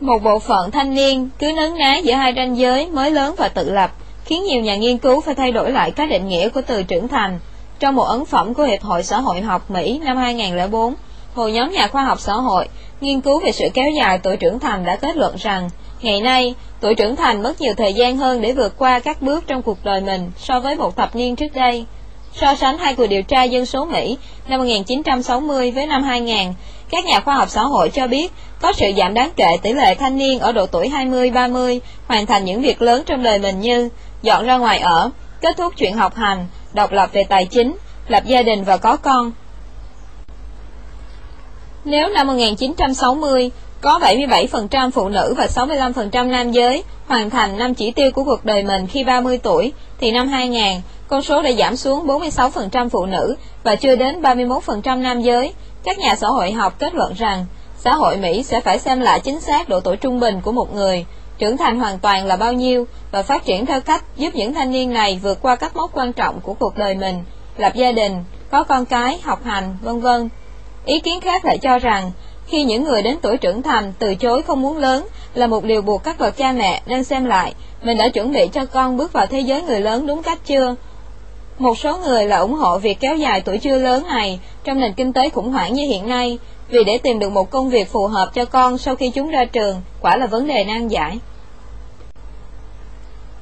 Một 0.00 0.22
bộ 0.22 0.38
phận 0.38 0.70
thanh 0.70 0.94
niên 0.94 1.28
cứ 1.38 1.52
nấn 1.56 1.78
ná 1.78 1.96
giữa 1.96 2.14
hai 2.14 2.32
ranh 2.36 2.56
giới 2.56 2.90
mới 2.90 3.10
lớn 3.10 3.34
và 3.38 3.48
tự 3.48 3.70
lập, 3.70 3.90
khiến 4.24 4.44
nhiều 4.44 4.62
nhà 4.62 4.76
nghiên 4.76 4.98
cứu 4.98 5.20
phải 5.20 5.34
thay 5.34 5.52
đổi 5.52 5.70
lại 5.70 5.90
các 5.90 6.10
định 6.10 6.28
nghĩa 6.28 6.48
của 6.48 6.62
từ 6.66 6.82
trưởng 6.82 7.08
thành. 7.08 7.38
Trong 7.78 7.94
một 7.94 8.04
ấn 8.04 8.24
phẩm 8.24 8.54
của 8.54 8.62
Hiệp 8.62 8.82
hội 8.82 9.02
Xã 9.02 9.20
hội 9.20 9.40
học 9.40 9.70
Mỹ 9.70 10.00
năm 10.04 10.16
2004, 10.16 10.94
một 11.34 11.48
nhóm 11.48 11.70
nhà 11.70 11.86
khoa 11.86 12.04
học 12.04 12.20
xã 12.20 12.32
hội 12.32 12.68
nghiên 13.00 13.20
cứu 13.20 13.40
về 13.40 13.52
sự 13.52 13.64
kéo 13.74 13.90
dài 13.90 14.18
tuổi 14.18 14.36
trưởng 14.36 14.58
thành 14.58 14.84
đã 14.84 14.96
kết 14.96 15.16
luận 15.16 15.34
rằng 15.38 15.70
Ngày 16.04 16.20
nay, 16.20 16.54
tuổi 16.80 16.94
trưởng 16.94 17.16
thành 17.16 17.42
mất 17.42 17.60
nhiều 17.60 17.74
thời 17.76 17.92
gian 17.92 18.16
hơn 18.16 18.40
để 18.40 18.52
vượt 18.52 18.78
qua 18.78 18.98
các 18.98 19.22
bước 19.22 19.44
trong 19.46 19.62
cuộc 19.62 19.84
đời 19.84 20.00
mình 20.00 20.30
so 20.38 20.60
với 20.60 20.76
một 20.76 20.96
thập 20.96 21.16
niên 21.16 21.36
trước 21.36 21.54
đây. 21.54 21.86
So 22.40 22.54
sánh 22.54 22.78
hai 22.78 22.94
cuộc 22.94 23.06
điều 23.06 23.22
tra 23.22 23.42
dân 23.42 23.66
số 23.66 23.84
Mỹ 23.84 24.18
năm 24.48 24.60
1960 24.60 25.70
với 25.70 25.86
năm 25.86 26.02
2000, 26.02 26.54
các 26.90 27.04
nhà 27.04 27.20
khoa 27.20 27.34
học 27.34 27.50
xã 27.50 27.62
hội 27.62 27.90
cho 27.90 28.06
biết 28.06 28.32
có 28.60 28.72
sự 28.72 28.86
giảm 28.96 29.14
đáng 29.14 29.30
kể 29.36 29.56
tỷ 29.62 29.72
lệ 29.72 29.94
thanh 29.94 30.18
niên 30.18 30.38
ở 30.38 30.52
độ 30.52 30.66
tuổi 30.66 30.88
20-30 30.88 31.78
hoàn 32.06 32.26
thành 32.26 32.44
những 32.44 32.62
việc 32.62 32.82
lớn 32.82 33.02
trong 33.06 33.22
đời 33.22 33.38
mình 33.38 33.60
như 33.60 33.88
dọn 34.24 34.46
ra 34.46 34.56
ngoài 34.56 34.78
ở, 34.78 35.10
kết 35.40 35.56
thúc 35.56 35.72
chuyện 35.76 35.96
học 35.96 36.14
hành, 36.14 36.46
độc 36.72 36.92
lập 36.92 37.10
về 37.12 37.24
tài 37.24 37.46
chính, 37.46 37.76
lập 38.08 38.22
gia 38.26 38.42
đình 38.42 38.64
và 38.64 38.76
có 38.76 38.96
con. 38.96 39.32
Nếu 41.84 42.08
năm 42.08 42.26
1960, 42.26 43.50
có 43.80 43.98
77% 43.98 44.90
phụ 44.90 45.08
nữ 45.08 45.34
và 45.36 45.46
65% 45.46 46.30
nam 46.30 46.52
giới 46.52 46.84
hoàn 47.06 47.30
thành 47.30 47.58
năm 47.58 47.74
chỉ 47.74 47.90
tiêu 47.90 48.10
của 48.10 48.24
cuộc 48.24 48.44
đời 48.44 48.62
mình 48.62 48.86
khi 48.86 49.04
30 49.04 49.38
tuổi, 49.38 49.72
thì 50.00 50.10
năm 50.10 50.28
2000, 50.28 50.80
con 51.08 51.22
số 51.22 51.42
đã 51.42 51.52
giảm 51.52 51.76
xuống 51.76 52.06
46% 52.06 52.88
phụ 52.88 53.06
nữ 53.06 53.36
và 53.62 53.76
chưa 53.76 53.96
đến 53.96 54.22
31% 54.22 55.02
nam 55.02 55.20
giới. 55.20 55.52
Các 55.84 55.98
nhà 55.98 56.16
xã 56.16 56.26
hội 56.26 56.52
học 56.52 56.78
kết 56.78 56.94
luận 56.94 57.12
rằng, 57.12 57.46
xã 57.76 57.94
hội 57.94 58.16
Mỹ 58.16 58.42
sẽ 58.42 58.60
phải 58.60 58.78
xem 58.78 59.00
lại 59.00 59.20
chính 59.20 59.40
xác 59.40 59.68
độ 59.68 59.80
tuổi 59.80 59.96
trung 59.96 60.20
bình 60.20 60.40
của 60.40 60.52
một 60.52 60.74
người, 60.74 61.04
trưởng 61.38 61.56
thành 61.56 61.78
hoàn 61.78 61.98
toàn 61.98 62.26
là 62.26 62.36
bao 62.36 62.52
nhiêu 62.52 62.86
và 63.10 63.22
phát 63.22 63.44
triển 63.44 63.66
theo 63.66 63.80
cách 63.80 64.04
giúp 64.16 64.34
những 64.34 64.54
thanh 64.54 64.72
niên 64.72 64.92
này 64.92 65.20
vượt 65.22 65.38
qua 65.42 65.56
các 65.56 65.76
mốc 65.76 65.90
quan 65.92 66.12
trọng 66.12 66.40
của 66.40 66.54
cuộc 66.54 66.78
đời 66.78 66.94
mình, 66.94 67.24
lập 67.56 67.74
gia 67.74 67.92
đình, 67.92 68.24
có 68.50 68.64
con 68.64 68.84
cái, 68.84 69.20
học 69.22 69.44
hành, 69.44 69.76
vân 69.82 70.00
vân. 70.00 70.28
Ý 70.84 71.00
kiến 71.00 71.20
khác 71.20 71.44
lại 71.44 71.58
cho 71.58 71.78
rằng, 71.78 72.10
khi 72.46 72.64
những 72.64 72.84
người 72.84 73.02
đến 73.02 73.16
tuổi 73.22 73.36
trưởng 73.36 73.62
thành 73.62 73.92
từ 73.98 74.14
chối 74.14 74.42
không 74.42 74.62
muốn 74.62 74.78
lớn 74.78 75.06
là 75.34 75.46
một 75.46 75.64
điều 75.64 75.82
buộc 75.82 76.04
các 76.04 76.18
bậc 76.18 76.36
cha 76.36 76.52
mẹ 76.52 76.82
nên 76.86 77.04
xem 77.04 77.24
lại 77.24 77.54
mình 77.84 77.98
đã 77.98 78.08
chuẩn 78.08 78.32
bị 78.32 78.48
cho 78.52 78.66
con 78.66 78.96
bước 78.96 79.12
vào 79.12 79.26
thế 79.26 79.40
giới 79.40 79.62
người 79.62 79.80
lớn 79.80 80.06
đúng 80.06 80.22
cách 80.22 80.38
chưa. 80.46 80.74
Một 81.58 81.78
số 81.78 81.98
người 81.98 82.24
là 82.26 82.36
ủng 82.36 82.54
hộ 82.54 82.78
việc 82.78 83.00
kéo 83.00 83.16
dài 83.16 83.40
tuổi 83.40 83.58
chưa 83.58 83.78
lớn 83.78 84.04
này 84.08 84.40
trong 84.64 84.80
nền 84.80 84.92
kinh 84.92 85.12
tế 85.12 85.30
khủng 85.30 85.52
hoảng 85.52 85.74
như 85.74 85.82
hiện 85.82 86.08
nay, 86.08 86.38
vì 86.68 86.84
để 86.84 86.98
tìm 86.98 87.18
được 87.18 87.32
một 87.32 87.50
công 87.50 87.70
việc 87.70 87.92
phù 87.92 88.06
hợp 88.06 88.34
cho 88.34 88.44
con 88.44 88.78
sau 88.78 88.96
khi 88.96 89.10
chúng 89.10 89.30
ra 89.30 89.44
trường 89.44 89.82
quả 90.00 90.16
là 90.16 90.26
vấn 90.26 90.46
đề 90.46 90.64
nan 90.64 90.88
giải. 90.88 91.18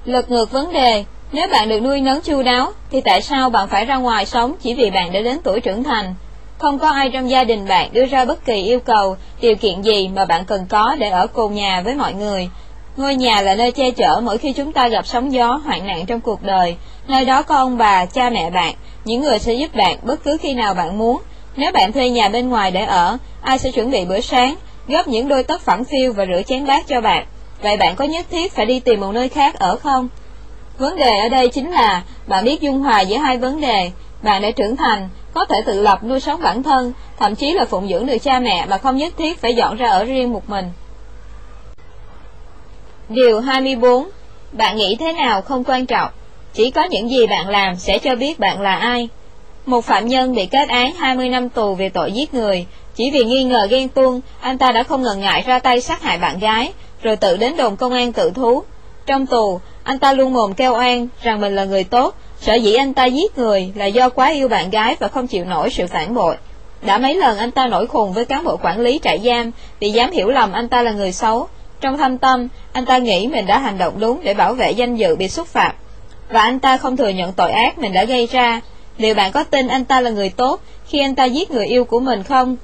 Lật 0.05 0.31
ngược 0.31 0.51
vấn 0.51 0.73
đề, 0.73 1.05
nếu 1.33 1.49
bạn 1.49 1.69
được 1.69 1.81
nuôi 1.81 2.01
nấng 2.01 2.21
chu 2.21 2.43
đáo, 2.43 2.73
thì 2.91 3.01
tại 3.01 3.23
sao 3.23 3.51
bạn 3.51 3.69
phải 3.69 3.85
ra 3.85 3.97
ngoài 3.97 4.27
sống 4.27 4.55
chỉ 4.63 4.75
vì 4.75 4.91
bạn 4.91 5.13
đã 5.13 5.21
đến 5.21 5.39
tuổi 5.45 5.61
trưởng 5.61 5.85
thành? 5.85 6.15
Không 6.59 6.79
có 6.79 6.91
ai 6.91 7.11
trong 7.11 7.31
gia 7.31 7.45
đình 7.45 7.69
bạn 7.69 7.93
đưa 7.93 8.07
ra 8.07 8.25
bất 8.25 8.45
kỳ 8.45 8.63
yêu 8.63 8.81
cầu, 8.81 9.17
điều 9.41 9.55
kiện 9.55 9.83
gì 9.83 10.09
mà 10.09 10.25
bạn 10.25 10.45
cần 10.45 10.67
có 10.69 10.97
để 10.99 11.09
ở 11.09 11.27
cùng 11.27 11.55
nhà 11.55 11.81
với 11.85 11.95
mọi 11.95 12.15
người. 12.15 12.51
Ngôi 12.97 13.15
nhà 13.15 13.43
là 13.43 13.55
nơi 13.55 13.73
che 13.73 13.91
chở 13.91 14.21
mỗi 14.23 14.39
khi 14.39 14.53
chúng 14.53 14.73
ta 14.73 14.89
gặp 14.89 15.07
sóng 15.07 15.33
gió, 15.33 15.61
hoạn 15.65 15.87
nạn 15.87 16.07
trong 16.07 16.21
cuộc 16.21 16.43
đời. 16.43 16.77
Nơi 17.09 17.25
đó 17.25 17.43
có 17.43 17.57
ông 17.57 17.79
bà, 17.79 18.07
cha 18.07 18.31
mẹ 18.31 18.51
bạn, 18.51 18.75
những 19.05 19.23
người 19.23 19.39
sẽ 19.39 19.55
giúp 19.55 19.75
bạn 19.75 19.99
bất 20.03 20.25
cứ 20.25 20.37
khi 20.41 20.55
nào 20.55 20.75
bạn 20.75 20.99
muốn. 20.99 21.23
Nếu 21.57 21.73
bạn 21.73 21.93
thuê 21.93 22.11
nhà 22.11 22.29
bên 22.29 22.49
ngoài 22.49 22.71
để 22.71 22.85
ở, 22.85 23.19
ai 23.43 23.59
sẽ 23.59 23.71
chuẩn 23.71 23.91
bị 23.91 24.05
bữa 24.05 24.21
sáng, 24.21 24.55
gấp 24.89 25.09
những 25.09 25.29
đôi 25.29 25.43
tất 25.43 25.61
phẳng 25.61 25.85
phiêu 25.85 26.13
và 26.13 26.27
rửa 26.27 26.43
chén 26.43 26.67
bát 26.67 26.87
cho 26.89 27.01
bạn. 27.01 27.27
Vậy 27.63 27.77
bạn 27.77 27.97
có 27.97 28.05
nhất 28.05 28.27
thiết 28.31 28.53
phải 28.53 28.67
đi 28.67 28.81
tìm 28.81 29.01
một 29.01 29.13
nơi 29.13 29.29
khác 29.29 29.59
ở 29.59 29.77
không? 29.77 30.09
Vấn 30.79 30.97
đề 30.97 31.19
ở 31.19 31.29
đây 31.29 31.49
chính 31.49 31.71
là 31.71 32.03
bạn 32.27 32.45
biết 32.45 32.61
dung 32.61 32.81
hòa 32.81 33.01
giữa 33.01 33.17
hai 33.17 33.39
vấn 33.39 33.61
đề, 33.61 33.91
Bạn 34.23 34.43
đã 34.43 34.51
trưởng 34.51 34.77
thành, 34.77 35.09
có 35.35 35.45
thể 35.45 35.63
tự 35.67 35.83
lập 35.83 36.05
nuôi 36.05 36.21
sống 36.21 36.43
bản 36.43 36.63
thân, 36.63 36.93
thậm 37.19 37.35
chí 37.35 37.53
là 37.53 37.65
phụng 37.65 37.89
dưỡng 37.89 38.07
được 38.07 38.19
cha 38.23 38.41
mẹ 38.41 38.67
mà 38.67 38.79
không 38.79 38.97
nhất 38.97 39.13
thiết 39.19 39.41
phải 39.41 39.55
dọn 39.55 39.77
ra 39.77 39.91
ở 39.91 40.05
riêng 40.05 40.33
một 40.33 40.51
mình. 40.51 40.71
Điều 43.09 43.41
24 43.41 44.09
Bạn 44.53 44.77
nghĩ 44.77 44.97
thế 45.01 45.13
nào 45.13 45.43
không 45.43 45.65
quan 45.65 45.87
trọng, 45.87 46.11
chỉ 46.53 46.71
có 46.71 46.85
những 46.85 47.11
gì 47.11 47.27
bạn 47.27 47.49
làm 47.49 47.77
sẽ 47.77 47.99
cho 47.99 48.15
biết 48.15 48.39
bạn 48.39 48.61
là 48.61 48.77
ai. 48.77 49.09
Một 49.67 49.85
phạm 49.85 50.07
nhân 50.07 50.35
bị 50.35 50.47
kết 50.47 50.69
án 50.69 50.95
20 50.95 51.29
năm 51.29 51.49
tù 51.49 51.75
về 51.75 51.89
tội 51.89 52.13
giết 52.13 52.35
người, 52.35 52.67
chỉ 52.95 53.11
vì 53.11 53.25
nghi 53.25 53.45
ngờ 53.45 53.67
ghen 53.71 53.89
tuông, 53.89 54.21
anh 54.41 54.59
ta 54.59 54.73
đã 54.73 54.83
không 54.83 55.03
ngần 55.03 55.21
ngại 55.21 55.43
ra 55.47 55.59
tay 55.59 55.81
sát 55.81 56.03
hại 56.03 56.19
bạn 56.19 56.39
gái, 56.39 56.73
rồi 57.03 57.17
tự 57.17 57.37
đến 57.37 57.57
đồn 57.57 57.77
công 57.77 57.93
an 57.93 58.13
tự 58.13 58.31
thú. 58.31 58.63
Trong 59.07 59.27
tù, 59.27 59.61
anh 59.83 59.99
ta 59.99 60.13
luôn 60.13 60.33
mồm 60.33 60.55
kêu 60.55 60.73
oan 60.73 61.09
rằng 61.23 61.41
mình 61.41 61.57
là 61.57 61.65
người 61.65 61.85
tốt, 61.85 62.15
sở 62.41 62.55
dĩ 62.55 62.75
anh 62.75 62.95
ta 62.95 63.05
giết 63.05 63.39
người 63.39 63.73
là 63.75 63.87
do 63.87 64.09
quá 64.09 64.31
yêu 64.31 64.49
bạn 64.49 64.71
gái 64.71 64.97
và 65.01 65.09
không 65.09 65.27
chịu 65.27 65.45
nổi 65.45 65.71
sự 65.71 65.87
phản 65.87 66.15
bội. 66.15 66.37
Đã 66.83 66.99
mấy 66.99 67.15
lần 67.15 67.39
anh 67.39 67.51
ta 67.51 67.67
nổi 67.67 67.87
khùng 67.87 68.13
với 68.13 68.25
cán 68.25 68.45
bộ 68.45 68.57
quản 68.63 68.81
lý 68.81 69.01
trại 69.03 69.19
giam 69.25 69.51
vì 69.81 69.91
dám 69.91 70.11
hiểu 70.11 70.29
lầm 70.29 70.53
anh 70.53 70.69
ta 70.69 70.83
là 70.83 70.93
người 70.93 71.13
xấu. 71.13 71.49
Trong 71.81 71.99
thâm 71.99 72.19
tâm, 72.19 72.49
anh 72.73 72.85
ta 72.85 72.99
nghĩ 72.99 73.27
mình 73.27 73.47
đã 73.47 73.59
hành 73.59 73.79
động 73.79 74.01
đúng 74.01 74.21
để 74.23 74.35
bảo 74.35 74.55
vệ 74.55 74.71
danh 74.71 74.97
dự 74.97 75.17
bị 75.17 75.29
xúc 75.29 75.47
phạm. 75.47 75.73
Và 76.29 76.41
anh 76.41 76.61
ta 76.61 76.77
không 76.77 76.97
thừa 76.97 77.09
nhận 77.09 77.33
tội 77.33 77.53
ác 77.53 77.79
mình 77.79 77.93
đã 77.93 78.05
gây 78.05 78.27
ra. 78.27 78.61
Liệu 78.99 79.15
bạn 79.15 79.33
có 79.33 79.45
tin 79.45 79.69
anh 79.69 79.85
ta 79.85 80.01
là 80.01 80.11
người 80.11 80.29
tốt 80.29 80.61
khi 80.87 81.01
anh 81.01 81.15
ta 81.15 81.25
giết 81.25 81.51
người 81.51 81.67
yêu 81.67 81.85
của 81.85 82.01
mình 82.01 82.23
không? 82.23 82.57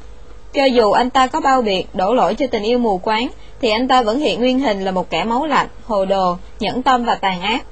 Cho 0.53 0.65
dù 0.65 0.91
anh 0.91 1.11
ta 1.11 1.27
có 1.27 1.41
bao 1.41 1.63
biện 1.63 1.87
đổ 1.95 2.15
lỗi 2.15 2.35
cho 2.35 2.47
tình 2.47 2.63
yêu 2.63 2.79
mù 2.79 2.99
quáng, 2.99 3.29
thì 3.61 3.71
anh 3.71 3.89
ta 3.89 4.03
vẫn 4.03 4.21
hiện 4.21 4.41
nguyên 4.41 4.61
hình 4.61 4.85
là 4.85 4.91
một 4.91 5.11
kẻ 5.11 5.25
máu 5.25 5.47
lạnh, 5.47 5.67
hồ 5.87 6.05
đồ, 6.05 6.37
nhẫn 6.61 6.83
tâm 6.83 7.05
và 7.05 7.15
tàn 7.15 7.41
ác. 7.41 7.65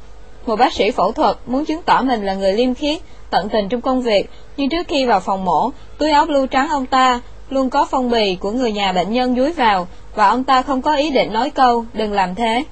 Một 0.46 0.56
bác 0.56 0.72
sĩ 0.72 0.90
phẫu 0.90 1.12
thuật 1.12 1.36
muốn 1.46 1.64
chứng 1.64 1.82
tỏ 1.82 2.02
mình 2.02 2.26
là 2.26 2.34
người 2.34 2.52
liêm 2.52 2.74
khiết, 2.74 3.00
tận 3.30 3.48
tình 3.48 3.68
trong 3.68 3.80
công 3.80 4.02
việc, 4.02 4.30
nhưng 4.56 4.68
trước 4.68 4.88
khi 4.88 5.04
vào 5.04 5.20
phòng 5.20 5.44
mổ, 5.44 5.70
túi 5.98 6.10
áo 6.10 6.26
blue 6.26 6.46
trắng 6.46 6.68
ông 6.68 6.86
ta 6.86 7.20
luôn 7.50 7.70
có 7.70 7.86
phong 7.90 8.10
bì 8.10 8.36
của 8.40 8.50
người 8.50 8.72
nhà 8.72 8.92
bệnh 8.92 9.12
nhân 9.12 9.36
dúi 9.36 9.52
vào, 9.52 9.88
và 10.14 10.28
ông 10.28 10.44
ta 10.44 10.62
không 10.62 10.82
có 10.82 10.96
ý 10.96 11.10
định 11.10 11.32
nói 11.32 11.50
câu, 11.50 11.84
đừng 11.92 12.12
làm 12.12 12.34
thế. 12.34 12.64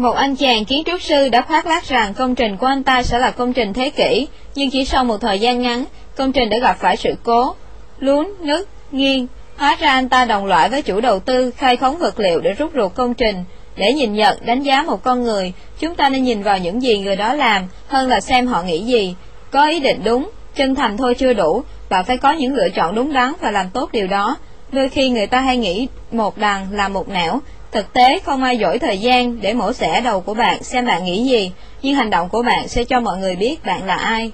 Một 0.00 0.14
anh 0.14 0.36
chàng 0.36 0.64
kiến 0.64 0.82
trúc 0.86 1.02
sư 1.02 1.28
đã 1.28 1.42
khoác 1.42 1.66
lác 1.66 1.84
rằng 1.84 2.14
công 2.14 2.34
trình 2.34 2.56
của 2.56 2.66
anh 2.66 2.82
ta 2.82 3.02
sẽ 3.02 3.18
là 3.18 3.30
công 3.30 3.52
trình 3.52 3.72
thế 3.72 3.90
kỷ, 3.90 4.28
nhưng 4.54 4.70
chỉ 4.70 4.84
sau 4.84 5.04
một 5.04 5.16
thời 5.20 5.38
gian 5.38 5.62
ngắn, 5.62 5.84
công 6.16 6.32
trình 6.32 6.50
đã 6.50 6.58
gặp 6.58 6.76
phải 6.80 6.96
sự 6.96 7.14
cố, 7.22 7.54
lún, 7.98 8.28
nứt, 8.40 8.66
nghiêng. 8.92 9.26
Hóa 9.56 9.76
ra 9.80 9.92
anh 9.92 10.08
ta 10.08 10.24
đồng 10.24 10.46
loại 10.46 10.68
với 10.68 10.82
chủ 10.82 11.00
đầu 11.00 11.20
tư 11.20 11.50
khai 11.50 11.76
khống 11.76 11.98
vật 11.98 12.20
liệu 12.20 12.40
để 12.40 12.52
rút 12.52 12.70
ruột 12.74 12.94
công 12.94 13.14
trình. 13.14 13.44
Để 13.76 13.92
nhìn 13.92 14.12
nhận, 14.12 14.38
đánh 14.44 14.62
giá 14.62 14.82
một 14.82 15.02
con 15.02 15.22
người, 15.22 15.52
chúng 15.78 15.94
ta 15.94 16.08
nên 16.08 16.24
nhìn 16.24 16.42
vào 16.42 16.58
những 16.58 16.82
gì 16.82 16.98
người 16.98 17.16
đó 17.16 17.34
làm, 17.34 17.68
hơn 17.88 18.08
là 18.08 18.20
xem 18.20 18.46
họ 18.46 18.62
nghĩ 18.62 18.78
gì. 18.78 19.14
Có 19.50 19.68
ý 19.68 19.80
định 19.80 20.00
đúng, 20.04 20.30
chân 20.54 20.74
thành 20.74 20.96
thôi 20.96 21.14
chưa 21.18 21.32
đủ, 21.32 21.62
bạn 21.90 22.04
phải 22.04 22.16
có 22.16 22.32
những 22.32 22.54
lựa 22.54 22.68
chọn 22.68 22.94
đúng 22.94 23.12
đắn 23.12 23.32
và 23.40 23.50
làm 23.50 23.70
tốt 23.70 23.92
điều 23.92 24.06
đó. 24.06 24.36
Đôi 24.72 24.88
khi 24.88 25.08
người 25.08 25.26
ta 25.26 25.40
hay 25.40 25.56
nghĩ 25.56 25.88
một 26.12 26.38
đằng 26.38 26.66
là 26.72 26.88
một 26.88 27.08
nẻo, 27.08 27.40
thực 27.72 27.92
tế 27.92 28.18
không 28.24 28.42
ai 28.42 28.58
dỗi 28.60 28.78
thời 28.78 28.98
gian 28.98 29.40
để 29.40 29.54
mổ 29.54 29.72
xẻ 29.72 30.00
đầu 30.00 30.20
của 30.20 30.34
bạn 30.34 30.62
xem 30.62 30.86
bạn 30.86 31.04
nghĩ 31.04 31.24
gì, 31.24 31.52
nhưng 31.82 31.94
hành 31.94 32.10
động 32.10 32.28
của 32.28 32.42
bạn 32.42 32.68
sẽ 32.68 32.84
cho 32.84 33.00
mọi 33.00 33.18
người 33.18 33.36
biết 33.36 33.64
bạn 33.64 33.84
là 33.84 33.96
ai. 33.96 34.32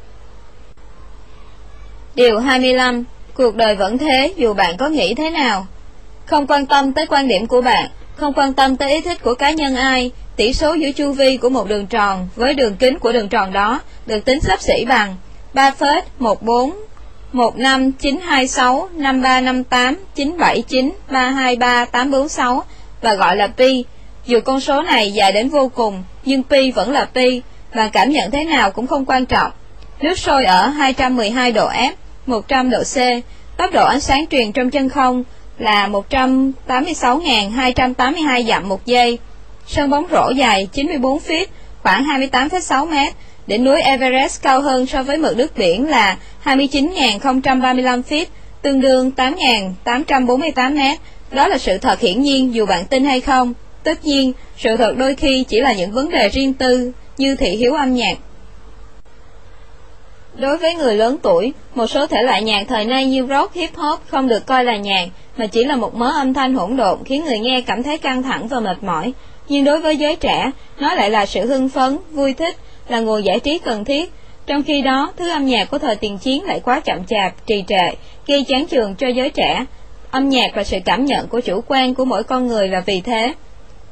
Điều 2.14 2.38
25. 2.38 3.04
Cuộc 3.34 3.54
đời 3.54 3.76
vẫn 3.76 3.98
thế 3.98 4.32
dù 4.36 4.54
bạn 4.54 4.76
có 4.76 4.88
nghĩ 4.88 5.14
thế 5.14 5.30
nào. 5.30 5.66
Không 6.26 6.46
quan 6.46 6.66
tâm 6.66 6.92
tới 6.92 7.06
quan 7.06 7.28
điểm 7.28 7.46
của 7.46 7.60
bạn, 7.60 7.90
không 8.16 8.32
quan 8.32 8.54
tâm 8.54 8.76
tới 8.76 8.92
ý 8.92 9.00
thích 9.00 9.22
của 9.22 9.34
cá 9.34 9.50
nhân 9.50 9.76
ai, 9.76 10.10
tỷ 10.36 10.52
số 10.52 10.74
giữa 10.74 10.92
chu 10.92 11.12
vi 11.12 11.36
của 11.36 11.48
một 11.48 11.68
đường 11.68 11.86
tròn 11.86 12.28
với 12.36 12.54
đường 12.54 12.76
kính 12.76 12.98
của 12.98 13.12
đường 13.12 13.28
tròn 13.28 13.52
đó 13.52 13.80
được 14.06 14.24
tính 14.24 14.40
sắp 14.40 14.60
xỉ 14.60 14.84
bằng 14.88 15.16
3,14 15.54 16.70
15926 17.32 18.88
5358 18.94 19.96
979 20.14 20.92
323 21.10 21.84
846 21.84 22.64
và 23.00 23.14
gọi 23.14 23.36
là 23.36 23.46
pi. 23.46 23.84
Dù 24.26 24.40
con 24.44 24.60
số 24.60 24.82
này 24.82 25.12
dài 25.12 25.32
đến 25.32 25.48
vô 25.48 25.70
cùng, 25.74 26.02
nhưng 26.24 26.42
pi 26.42 26.70
vẫn 26.70 26.90
là 26.90 27.08
pi, 27.14 27.42
và 27.74 27.88
cảm 27.88 28.10
nhận 28.10 28.30
thế 28.30 28.44
nào 28.44 28.70
cũng 28.70 28.86
không 28.86 29.04
quan 29.04 29.26
trọng. 29.26 29.50
Nước 30.00 30.18
sôi 30.18 30.44
ở 30.44 30.66
212 30.66 31.52
độ 31.52 31.68
F 31.68 31.92
100 32.26 32.70
độ 32.70 32.82
C, 32.82 32.96
tốc 33.56 33.72
độ 33.72 33.86
ánh 33.86 34.00
sáng 34.00 34.24
truyền 34.30 34.52
trong 34.52 34.70
chân 34.70 34.88
không 34.88 35.24
là 35.58 35.88
186.282 35.88 38.46
dặm 38.46 38.68
một 38.68 38.86
giây. 38.86 39.18
Sân 39.66 39.90
bóng 39.90 40.06
rổ 40.10 40.30
dài 40.30 40.68
94 40.72 41.18
feet, 41.18 41.46
khoảng 41.82 42.04
28,6 42.04 42.86
mét. 42.86 43.14
Đỉnh 43.46 43.64
núi 43.64 43.80
Everest 43.80 44.42
cao 44.42 44.60
hơn 44.60 44.86
so 44.86 45.02
với 45.02 45.18
mực 45.18 45.36
nước 45.36 45.56
biển 45.56 45.88
là 45.88 46.16
29.035 46.44 48.02
feet, 48.02 48.24
tương 48.62 48.80
đương 48.80 49.10
8.848 49.16 50.74
mét. 50.74 50.98
Đó 51.36 51.48
là 51.48 51.58
sự 51.58 51.78
thật 51.78 52.00
hiển 52.00 52.22
nhiên 52.22 52.54
dù 52.54 52.66
bạn 52.66 52.84
tin 52.84 53.04
hay 53.04 53.20
không. 53.20 53.54
Tất 53.82 54.04
nhiên, 54.04 54.32
sự 54.58 54.76
thật 54.76 54.96
đôi 54.96 55.14
khi 55.14 55.44
chỉ 55.48 55.60
là 55.60 55.72
những 55.72 55.92
vấn 55.92 56.10
đề 56.10 56.28
riêng 56.28 56.54
tư, 56.54 56.92
như 57.18 57.36
thị 57.36 57.48
hiếu 57.48 57.74
âm 57.74 57.94
nhạc. 57.94 58.18
Đối 60.36 60.56
với 60.56 60.74
người 60.74 60.94
lớn 60.94 61.16
tuổi, 61.22 61.52
một 61.74 61.86
số 61.86 62.06
thể 62.06 62.22
loại 62.22 62.42
nhạc 62.42 62.64
thời 62.68 62.84
nay 62.84 63.06
như 63.06 63.26
rock, 63.26 63.54
hip 63.54 63.74
hop 63.74 64.00
không 64.08 64.28
được 64.28 64.46
coi 64.46 64.64
là 64.64 64.76
nhạc, 64.76 65.08
mà 65.36 65.46
chỉ 65.46 65.64
là 65.64 65.76
một 65.76 65.94
mớ 65.94 66.10
âm 66.10 66.34
thanh 66.34 66.54
hỗn 66.54 66.76
độn 66.76 66.98
khiến 67.04 67.24
người 67.24 67.38
nghe 67.38 67.60
cảm 67.60 67.82
thấy 67.82 67.98
căng 67.98 68.22
thẳng 68.22 68.48
và 68.48 68.60
mệt 68.60 68.82
mỏi. 68.82 69.12
Nhưng 69.48 69.64
đối 69.64 69.80
với 69.80 69.96
giới 69.96 70.16
trẻ, 70.16 70.50
nó 70.80 70.94
lại 70.94 71.10
là 71.10 71.26
sự 71.26 71.46
hưng 71.46 71.68
phấn, 71.68 71.98
vui 72.12 72.32
thích, 72.32 72.56
là 72.88 73.00
nguồn 73.00 73.24
giải 73.24 73.40
trí 73.40 73.58
cần 73.58 73.84
thiết. 73.84 74.12
Trong 74.46 74.62
khi 74.62 74.82
đó, 74.82 75.12
thứ 75.16 75.30
âm 75.30 75.46
nhạc 75.46 75.70
của 75.70 75.78
thời 75.78 75.96
tiền 75.96 76.18
chiến 76.18 76.44
lại 76.44 76.60
quá 76.60 76.80
chậm 76.80 77.04
chạp, 77.04 77.46
trì 77.46 77.64
trệ, 77.68 77.90
gây 78.26 78.44
chán 78.44 78.66
trường 78.66 78.94
cho 78.94 79.08
giới 79.08 79.30
trẻ. 79.30 79.64
Âm 80.16 80.28
nhạc 80.28 80.56
là 80.56 80.64
sự 80.64 80.78
cảm 80.84 81.04
nhận 81.04 81.28
của 81.28 81.40
chủ 81.40 81.60
quan 81.66 81.94
của 81.94 82.04
mỗi 82.04 82.22
con 82.22 82.46
người 82.46 82.68
là 82.68 82.80
vì 82.80 83.00
thế. 83.00 83.34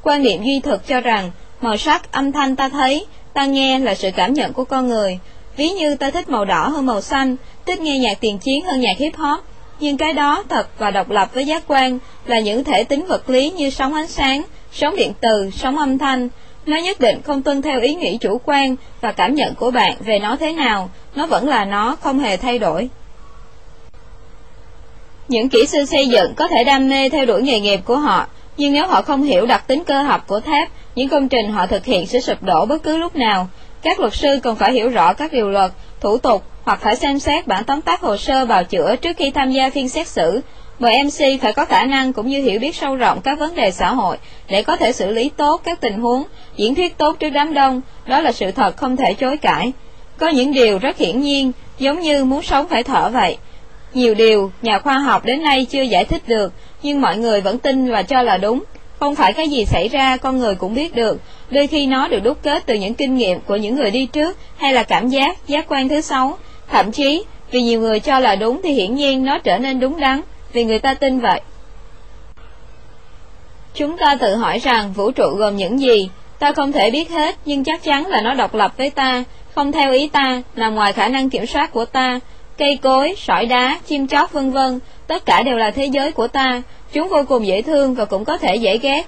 Quan 0.02 0.22
điểm 0.22 0.42
duy 0.44 0.60
thực 0.60 0.86
cho 0.86 1.01
rằng, 1.01 1.30
màu 1.60 1.76
sắc, 1.76 2.12
âm 2.12 2.32
thanh 2.32 2.56
ta 2.56 2.68
thấy, 2.68 3.06
ta 3.34 3.46
nghe 3.46 3.78
là 3.78 3.94
sự 3.94 4.10
cảm 4.16 4.32
nhận 4.32 4.52
của 4.52 4.64
con 4.64 4.88
người, 4.88 5.18
Ví 5.56 5.68
như 5.68 5.96
ta 5.96 6.10
thích 6.10 6.28
màu 6.28 6.44
đỏ 6.44 6.68
hơn 6.68 6.86
màu 6.86 7.01
xanh, 7.01 7.36
thích 7.66 7.80
nghe 7.80 7.98
nhạc 7.98 8.20
tiền 8.20 8.38
chiến 8.38 8.64
hơn 8.64 8.80
nhạc 8.80 8.98
hip 8.98 9.16
hop, 9.16 9.44
nhưng 9.80 9.96
cái 9.96 10.12
đó 10.12 10.44
thật 10.48 10.68
và 10.78 10.90
độc 10.90 11.10
lập 11.10 11.34
với 11.34 11.46
giác 11.46 11.62
quan 11.66 11.98
là 12.26 12.40
những 12.40 12.64
thể 12.64 12.84
tính 12.84 13.06
vật 13.06 13.30
lý 13.30 13.51
như 13.51 13.70
sóng 13.70 13.94
ánh 13.94 14.09
sáng, 14.09 14.42
sóng 14.72 14.96
điện 14.96 15.12
từ, 15.20 15.51
sóng 15.51 15.78
âm 15.78 15.98
thanh. 15.98 16.28
Nó 16.66 16.76
nhất 16.76 17.01
định 17.01 17.22
không 17.22 17.42
tuân 17.42 17.62
theo 17.62 17.80
ý 17.80 17.94
nghĩ 17.94 18.18
chủ 18.20 18.40
quan 18.44 18.76
và 19.01 19.12
cảm 19.12 19.34
nhận 19.34 19.55
của 19.55 19.70
bạn 19.70 19.94
về 20.01 20.18
nó 20.18 20.36
thế 20.36 20.52
nào, 20.52 20.90
nó 21.14 21.26
vẫn 21.26 21.48
là 21.48 21.64
nó, 21.64 21.96
không 22.01 22.18
hề 22.18 22.36
thay 22.36 22.59
đổi. 22.59 22.88
Những 25.28 25.48
kỹ 25.48 25.66
sư 25.66 25.84
xây 25.84 26.09
dựng 26.09 26.34
có 26.34 26.48
thể 26.48 26.64
đam 26.64 26.88
mê 26.88 27.09
theo 27.09 27.26
đuổi 27.26 27.42
nghề 27.42 27.60
nghiệp 27.60 27.80
của 27.84 27.96
họ, 27.96 28.26
nhưng 28.56 28.72
nếu 28.72 28.86
họ 28.86 29.02
không 29.02 29.22
hiểu 29.22 29.46
đặc 29.46 29.64
tính 29.66 29.84
cơ 29.84 30.02
học 30.02 30.24
của 30.26 30.40
thép, 30.40 30.68
những 30.94 31.09
công 31.09 31.28
trình 31.28 31.52
họ 31.52 31.66
thực 31.66 31.84
hiện 31.84 32.06
sẽ 32.06 32.20
sụp 32.20 32.42
đổ 32.42 32.66
bất 32.66 32.82
cứ 32.82 32.96
lúc 32.96 33.16
nào. 33.16 33.48
Các 33.82 34.01
luật 34.01 34.14
sư 34.14 34.38
còn 34.42 34.56
phải 34.56 34.72
hiểu 34.72 34.88
rõ 34.88 35.12
các 35.12 35.32
điều 35.32 35.51
luật, 35.51 35.72
thủ 36.01 36.18
tục 36.18 36.42
hoặc 36.64 36.80
phải 36.82 36.96
xem 36.96 37.18
xét 37.18 37.46
bản 37.46 37.64
tóm 37.64 37.80
tắt 37.80 38.01
hồ 38.01 38.16
sơ 38.16 38.46
bào 38.46 38.64
chữa 38.64 38.96
trước 38.96 39.16
khi 39.16 39.30
tham 39.30 39.51
gia 39.51 39.70
phiên 39.70 39.88
xét 39.88 40.09
xử. 40.09 40.40
Mời 40.78 41.02
MC 41.02 41.40
phải 41.42 41.52
có 41.52 41.64
khả 41.64 41.84
năng 41.84 42.12
cũng 42.12 42.28
như 42.28 42.42
hiểu 42.42 42.60
biết 42.60 42.76
sâu 42.76 42.96
rộng 42.96 43.20
các 43.20 43.38
vấn 43.38 43.55
đề 43.55 43.70
xã 43.70 43.88
hội 43.88 44.16
để 44.48 44.62
có 44.62 44.76
thể 44.76 44.92
xử 44.92 45.10
lý 45.10 45.30
tốt 45.36 45.60
các 45.64 45.80
tình 45.80 46.01
huống, 46.01 46.24
diễn 46.56 46.74
thuyết 46.74 46.98
tốt 46.98 47.16
trước 47.18 47.30
đám 47.30 47.55
đông, 47.55 47.80
đó 48.06 48.20
là 48.20 48.32
sự 48.32 48.51
thật 48.51 48.76
không 48.76 48.96
thể 48.96 49.14
chối 49.14 49.36
cãi. 49.36 49.72
Có 50.18 50.28
những 50.28 50.52
điều 50.52 50.78
rất 50.78 50.98
hiển 50.98 51.20
nhiên, 51.20 51.52
giống 51.78 52.01
như 52.01 52.24
muốn 52.24 52.42
sống 52.42 52.68
phải 52.68 52.82
thở 52.82 53.10
vậy. 53.12 53.36
Nhiều 53.94 54.14
điều 54.14 54.52
nhà 54.62 54.78
khoa 54.78 54.98
học 54.98 55.24
đến 55.24 55.42
nay 55.42 55.66
chưa 55.70 55.82
giải 55.82 56.04
thích 56.04 56.22
được, 56.26 56.52
nhưng 56.82 57.00
mọi 57.00 57.16
người 57.16 57.40
vẫn 57.40 57.58
tin 57.58 57.90
và 57.90 58.02
cho 58.02 58.22
là 58.22 58.36
đúng. 58.36 58.64
Không 59.00 59.14
phải 59.14 59.32
cái 59.32 59.48
gì 59.48 59.64
xảy 59.64 59.88
ra 59.88 60.16
con 60.16 60.38
người 60.38 60.54
cũng 60.54 60.74
biết 60.74 60.94
được, 60.94 61.20
đôi 61.50 61.66
khi 61.66 61.86
nó 61.86 62.08
được 62.08 62.20
đúc 62.20 62.38
kết 62.42 62.62
từ 62.66 62.74
những 62.74 62.94
kinh 62.94 63.16
nghiệm 63.16 63.40
của 63.40 63.56
những 63.56 63.76
người 63.76 63.90
đi 63.90 64.06
trước 64.06 64.38
hay 64.56 64.72
là 64.72 64.82
cảm 64.82 65.08
giác, 65.08 65.48
giác 65.48 65.66
quan 65.68 65.88
thứ 65.88 66.00
sáu. 66.00 66.38
Thậm 66.70 66.92
chí, 66.92 67.24
vì 67.50 67.62
nhiều 67.62 67.80
người 67.80 68.00
cho 68.00 68.18
là 68.18 68.36
đúng 68.36 68.60
thì 68.64 68.72
hiển 68.72 68.94
nhiên 68.94 69.24
nó 69.24 69.38
trở 69.38 69.58
nên 69.58 69.80
đúng 69.80 70.00
đắn, 70.00 70.20
vì 70.52 70.64
người 70.64 70.78
ta 70.78 70.94
tin 70.94 71.20
vậy. 71.20 71.40
Chúng 73.74 73.96
ta 73.96 74.16
tự 74.20 74.36
hỏi 74.36 74.58
rằng 74.58 74.92
vũ 74.92 75.10
trụ 75.10 75.28
gồm 75.36 75.56
những 75.56 75.80
gì, 75.80 76.08
ta 76.38 76.52
không 76.52 76.72
thể 76.72 76.90
biết 76.90 77.10
hết 77.10 77.36
nhưng 77.44 77.64
chắc 77.64 77.82
chắn 77.82 78.06
là 78.06 78.20
nó 78.20 78.34
độc 78.34 78.54
lập 78.54 78.74
với 78.76 78.90
ta, 78.90 79.24
không 79.54 79.72
theo 79.72 79.92
ý 79.92 80.08
ta, 80.08 80.42
nằm 80.56 80.74
ngoài 80.74 80.92
khả 80.92 81.08
năng 81.08 81.30
kiểm 81.30 81.46
soát 81.46 81.72
của 81.72 81.84
ta. 81.84 82.20
Cây 82.59 82.78
cối, 82.82 83.14
sỏi 83.18 83.47
đá, 83.47 83.78
chim 83.86 84.06
chóc 84.06 84.32
vân 84.32 84.51
vân, 84.51 84.81
tất 85.06 85.26
cả 85.26 85.43
đều 85.43 85.56
là 85.56 85.70
thế 85.70 85.86
giới 85.86 86.12
của 86.12 86.28
ta, 86.28 86.62
Chúng 86.93 87.09
vô 87.09 87.22
cùng 87.28 87.47
dễ 87.47 87.62
thương 87.62 87.94
và 87.94 88.05
cũng 88.05 88.24
có 88.24 88.39
thể 88.39 88.56
dễ 88.56 88.78
ghét. 88.78 89.06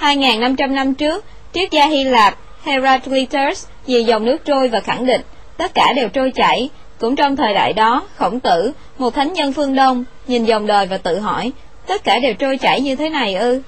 2.500 0.00 0.74
năm 0.74 0.94
trước, 0.94 1.24
triết 1.52 1.70
gia 1.70 1.86
Hy 1.86 2.04
Lạp 2.04 2.34
Heraclitus 2.62 3.66
về 3.86 4.00
dòng 4.00 4.24
nước 4.24 4.44
trôi 4.44 4.68
và 4.68 4.80
khẳng 4.80 5.06
định 5.06 5.20
tất 5.56 5.74
cả 5.74 5.92
đều 5.92 6.08
trôi 6.08 6.32
chảy. 6.34 6.70
Cũng 6.98 7.16
trong 7.16 7.36
thời 7.36 7.54
đại 7.54 7.72
đó, 7.72 8.02
khổng 8.16 8.40
tử, 8.40 8.72
một 8.98 9.14
thánh 9.14 9.32
nhân 9.32 9.52
phương 9.52 9.74
Đông, 9.74 10.04
nhìn 10.26 10.44
dòng 10.44 10.66
đời 10.66 10.86
và 10.86 10.96
tự 10.96 11.18
hỏi, 11.18 11.52
tất 11.86 12.04
cả 12.04 12.18
đều 12.18 12.34
trôi 12.34 12.58
chảy 12.58 12.80
như 12.80 12.96
thế 12.96 13.08
này 13.08 13.34
ư? 13.34 13.62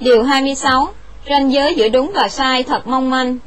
Điều 0.00 0.22
26. 0.22 0.88
Ranh 1.28 1.52
giới 1.52 1.74
giữa 1.74 1.88
đúng 1.88 2.12
và 2.14 2.28
sai 2.28 2.62
thật 2.62 2.86
mong 2.86 3.10
manh 3.10 3.38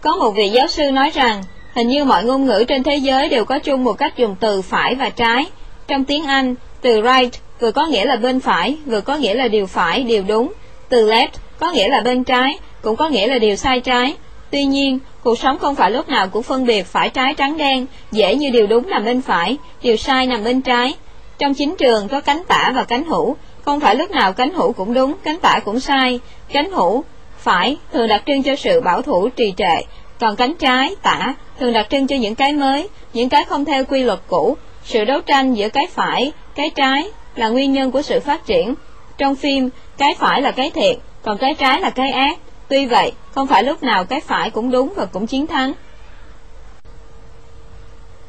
Có 0.00 0.16
một 0.16 0.30
vị 0.30 0.48
giáo 0.48 0.66
sư 0.66 0.90
nói 0.90 1.10
rằng, 1.14 1.42
hình 1.74 1.88
như 1.88 2.04
mọi 2.04 2.24
ngôn 2.24 2.46
ngữ 2.46 2.64
trên 2.68 2.82
thế 2.82 2.96
giới 2.96 3.28
đều 3.28 3.44
có 3.44 3.58
chung 3.58 3.84
một 3.84 3.92
cách 3.92 4.16
dùng 4.16 4.36
từ 4.40 4.62
phải 4.62 4.94
và 4.94 5.08
trái. 5.08 5.46
Trong 5.88 6.04
tiếng 6.04 6.26
Anh, 6.26 6.54
từ 6.80 7.02
right 7.02 7.34
vừa 7.60 7.70
có 7.70 7.86
nghĩa 7.86 8.04
là 8.04 8.16
bên 8.16 8.40
phải, 8.40 8.76
vừa 8.86 9.00
có 9.00 9.16
nghĩa 9.16 9.34
là 9.34 9.48
điều 9.48 9.66
phải, 9.66 10.02
điều 10.02 10.22
đúng. 10.28 10.52
Từ 10.88 11.10
left 11.10 11.28
có 11.58 11.72
nghĩa 11.72 11.88
là 11.88 12.00
bên 12.00 12.24
trái, 12.24 12.58
cũng 12.82 12.96
có 12.96 13.08
nghĩa 13.08 13.26
là 13.26 13.38
điều 13.38 13.56
sai 13.56 13.80
trái. 13.80 14.14
Tuy 14.50 14.64
nhiên, 14.64 14.98
cuộc 15.22 15.38
sống 15.38 15.58
không 15.58 15.74
phải 15.74 15.90
lúc 15.90 16.08
nào 16.08 16.28
cũng 16.28 16.42
phân 16.42 16.66
biệt 16.66 16.86
phải 16.86 17.08
trái 17.08 17.34
trắng 17.34 17.56
đen, 17.56 17.86
dễ 18.12 18.34
như 18.34 18.50
điều 18.50 18.66
đúng 18.66 18.90
nằm 18.90 19.04
bên 19.04 19.22
phải, 19.22 19.56
điều 19.82 19.96
sai 19.96 20.26
nằm 20.26 20.44
bên 20.44 20.60
trái. 20.60 20.94
Trong 21.38 21.54
chính 21.54 21.76
trường 21.76 22.08
có 22.08 22.20
cánh 22.20 22.42
tả 22.48 22.72
và 22.74 22.84
cánh 22.84 23.04
hữu, 23.04 23.36
không 23.64 23.80
phải 23.80 23.96
lúc 23.96 24.10
nào 24.10 24.32
cánh 24.32 24.54
hữu 24.54 24.72
cũng 24.72 24.94
đúng, 24.94 25.14
cánh 25.24 25.38
tả 25.38 25.60
cũng 25.64 25.80
sai. 25.80 26.20
Cánh 26.52 26.70
hữu 26.70 27.04
phải 27.38 27.76
thường 27.92 28.08
đặc 28.08 28.22
trưng 28.26 28.42
cho 28.42 28.56
sự 28.56 28.80
bảo 28.80 29.02
thủ 29.02 29.28
trì 29.28 29.54
trệ, 29.56 29.76
còn 30.22 30.36
cánh 30.36 30.54
trái, 30.54 30.96
tả 31.02 31.34
thường 31.60 31.72
đặc 31.72 31.86
trưng 31.90 32.06
cho 32.06 32.16
những 32.16 32.34
cái 32.34 32.52
mới, 32.52 32.88
những 33.12 33.28
cái 33.28 33.44
không 33.44 33.64
theo 33.64 33.84
quy 33.84 34.02
luật 34.02 34.18
cũ. 34.26 34.56
Sự 34.84 35.04
đấu 35.04 35.20
tranh 35.20 35.54
giữa 35.54 35.68
cái 35.68 35.86
phải, 35.86 36.32
cái 36.54 36.70
trái 36.74 37.10
là 37.36 37.48
nguyên 37.48 37.72
nhân 37.72 37.90
của 37.90 38.02
sự 38.02 38.20
phát 38.20 38.46
triển. 38.46 38.74
Trong 39.18 39.36
phim, 39.36 39.70
cái 39.98 40.14
phải 40.18 40.42
là 40.42 40.50
cái 40.50 40.70
thiệt, 40.70 40.96
còn 41.22 41.38
cái 41.38 41.54
trái 41.54 41.80
là 41.80 41.90
cái 41.90 42.10
ác. 42.10 42.38
Tuy 42.68 42.86
vậy, 42.86 43.12
không 43.34 43.46
phải 43.46 43.64
lúc 43.64 43.82
nào 43.82 44.04
cái 44.04 44.20
phải 44.20 44.50
cũng 44.50 44.70
đúng 44.70 44.92
và 44.96 45.04
cũng 45.04 45.26
chiến 45.26 45.46
thắng. 45.46 45.72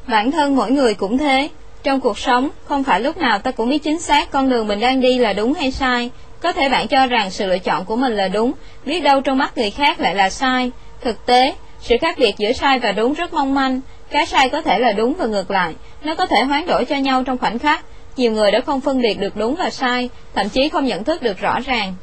Bản 0.06 0.30
thân 0.30 0.56
mỗi 0.56 0.70
người 0.70 0.94
cũng 0.94 1.18
thế. 1.18 1.48
Trong 1.82 2.00
cuộc 2.00 2.18
sống, 2.18 2.48
không 2.64 2.84
phải 2.84 3.00
lúc 3.00 3.16
nào 3.16 3.38
ta 3.38 3.50
cũng 3.50 3.68
biết 3.68 3.82
chính 3.82 4.00
xác 4.00 4.30
con 4.30 4.48
đường 4.48 4.68
mình 4.68 4.80
đang 4.80 5.00
đi 5.00 5.18
là 5.18 5.32
đúng 5.32 5.54
hay 5.54 5.70
sai. 5.70 6.10
Có 6.40 6.52
thể 6.52 6.68
bạn 6.68 6.88
cho 6.88 7.06
rằng 7.06 7.30
sự 7.30 7.46
lựa 7.46 7.58
chọn 7.58 7.84
của 7.84 7.96
mình 7.96 8.16
là 8.16 8.28
đúng, 8.28 8.52
biết 8.84 9.00
đâu 9.00 9.20
trong 9.20 9.38
mắt 9.38 9.58
người 9.58 9.70
khác 9.70 10.00
lại 10.00 10.14
là 10.14 10.30
sai. 10.30 10.70
Thực 11.00 11.26
tế, 11.26 11.54
sự 11.84 11.96
khác 12.00 12.18
biệt 12.18 12.34
giữa 12.38 12.52
sai 12.52 12.78
và 12.78 12.92
đúng 12.92 13.12
rất 13.12 13.32
mong 13.32 13.54
manh. 13.54 13.80
Cái 14.10 14.26
sai 14.26 14.48
có 14.48 14.60
thể 14.62 14.78
là 14.78 14.92
đúng 14.92 15.14
và 15.14 15.26
ngược 15.26 15.50
lại, 15.50 15.74
nó 16.02 16.14
có 16.14 16.26
thể 16.26 16.42
hoán 16.42 16.66
đổi 16.66 16.84
cho 16.84 16.96
nhau 16.96 17.24
trong 17.24 17.38
khoảnh 17.38 17.58
khắc. 17.58 17.84
Nhiều 18.16 18.32
người 18.32 18.50
đã 18.50 18.60
không 18.60 18.80
phân 18.80 19.02
biệt 19.02 19.20
được 19.20 19.36
đúng 19.36 19.54
và 19.54 19.70
sai, 19.70 20.10
thậm 20.34 20.48
chí 20.48 20.68
không 20.68 20.86
nhận 20.86 21.04
thức 21.04 21.22
được 21.22 21.38
rõ 21.38 21.60
ràng. 21.60 21.94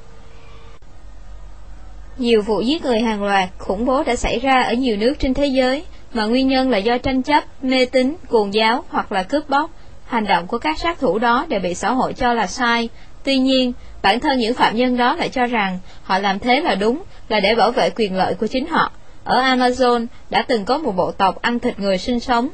Nhiều 2.17 2.41
vụ 2.41 2.61
giết 2.61 2.85
người 2.85 2.99
hàng 2.99 3.23
loạt, 3.23 3.49
khủng 3.57 3.85
bố 3.85 4.03
đã 4.03 4.15
xảy 4.15 4.39
ra 4.39 4.61
ở 4.61 4.73
nhiều 4.73 4.97
nước 4.97 5.13
trên 5.19 5.33
thế 5.33 5.45
giới, 5.45 5.85
mà 6.13 6.25
nguyên 6.25 6.47
nhân 6.47 6.69
là 6.69 6.77
do 6.77 6.97
tranh 6.97 7.21
chấp, 7.21 7.43
mê 7.63 7.85
tín, 7.85 8.15
cuồng 8.29 8.53
giáo 8.53 8.83
hoặc 8.89 9.11
là 9.11 9.23
cướp 9.23 9.49
bóc. 9.49 9.71
Hành 10.05 10.27
động 10.27 10.47
của 10.47 10.57
các 10.57 10.79
sát 10.79 10.99
thủ 10.99 11.19
đó 11.19 11.45
đều 11.49 11.59
bị 11.59 11.73
xã 11.73 11.91
hội 11.91 12.13
cho 12.13 12.33
là 12.33 12.47
sai. 12.47 12.89
Tuy 13.23 13.37
nhiên, 13.37 13.73
bản 14.01 14.19
thân 14.19 14.39
những 14.39 14.53
phạm 14.53 14.75
nhân 14.75 14.97
đó 14.97 15.15
lại 15.15 15.29
cho 15.29 15.45
rằng 15.45 15.79
họ 16.03 16.19
làm 16.19 16.39
thế 16.39 16.61
là 16.61 16.75
đúng, 16.75 17.03
là 17.29 17.39
để 17.39 17.55
bảo 17.55 17.71
vệ 17.71 17.89
quyền 17.89 18.15
lợi 18.15 18.33
của 18.33 18.47
chính 18.47 18.67
họ. 18.67 18.91
Ở 19.23 19.41
Amazon 19.41 20.05
đã 20.29 20.45
từng 20.47 20.65
có 20.65 20.77
một 20.77 20.91
bộ 20.91 21.11
tộc 21.11 21.41
ăn 21.41 21.59
thịt 21.59 21.79
người 21.79 21.97
sinh 21.97 22.19
sống. 22.19 22.49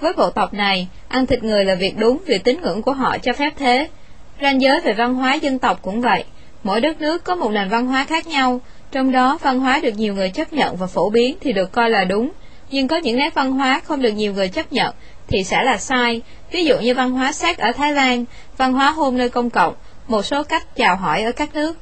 Với 0.00 0.12
bộ 0.12 0.30
tộc 0.30 0.54
này, 0.54 0.88
ăn 1.08 1.26
thịt 1.26 1.42
người 1.42 1.64
là 1.64 1.74
việc 1.74 1.98
đúng 1.98 2.18
vì 2.26 2.38
tín 2.38 2.60
ngưỡng 2.62 2.82
của 2.82 2.92
họ 2.92 3.18
cho 3.18 3.32
phép 3.32 3.52
thế. 3.56 3.88
Ranh 4.42 4.60
giới 4.60 4.80
về 4.80 4.92
văn 4.92 5.14
hóa 5.14 5.34
dân 5.34 5.58
tộc 5.58 5.78
cũng 5.82 6.00
vậy. 6.00 6.24
Mỗi 6.62 6.80
đất 6.80 7.00
nước 7.00 7.24
có 7.24 7.34
một 7.34 7.50
nền 7.50 7.68
văn 7.68 7.86
hóa 7.86 8.04
khác 8.04 8.26
nhau, 8.26 8.60
trong 8.92 9.12
đó 9.12 9.38
văn 9.42 9.60
hóa 9.60 9.80
được 9.82 9.92
nhiều 9.96 10.14
người 10.14 10.30
chấp 10.30 10.52
nhận 10.52 10.76
và 10.76 10.86
phổ 10.86 11.10
biến 11.10 11.36
thì 11.40 11.52
được 11.52 11.72
coi 11.72 11.90
là 11.90 12.04
đúng, 12.04 12.30
nhưng 12.70 12.88
có 12.88 12.96
những 12.96 13.16
nét 13.16 13.34
văn 13.34 13.52
hóa 13.52 13.80
không 13.84 14.02
được 14.02 14.10
nhiều 14.10 14.32
người 14.32 14.48
chấp 14.48 14.72
nhận 14.72 14.94
thì 15.28 15.44
sẽ 15.44 15.62
là 15.62 15.76
sai, 15.76 16.22
ví 16.50 16.64
dụ 16.64 16.78
như 16.78 16.94
văn 16.94 17.10
hóa 17.10 17.32
sát 17.32 17.58
ở 17.58 17.72
Thái 17.72 17.92
Lan, 17.92 18.24
văn 18.56 18.72
hóa 18.72 18.90
hôn 18.90 19.16
nơi 19.16 19.28
công 19.28 19.50
cộng, 19.50 19.74
một 20.06 20.22
số 20.22 20.44
cách 20.44 20.76
chào 20.76 20.96
hỏi 20.96 21.22
ở 21.22 21.32
các 21.32 21.54
nước. 21.54 21.76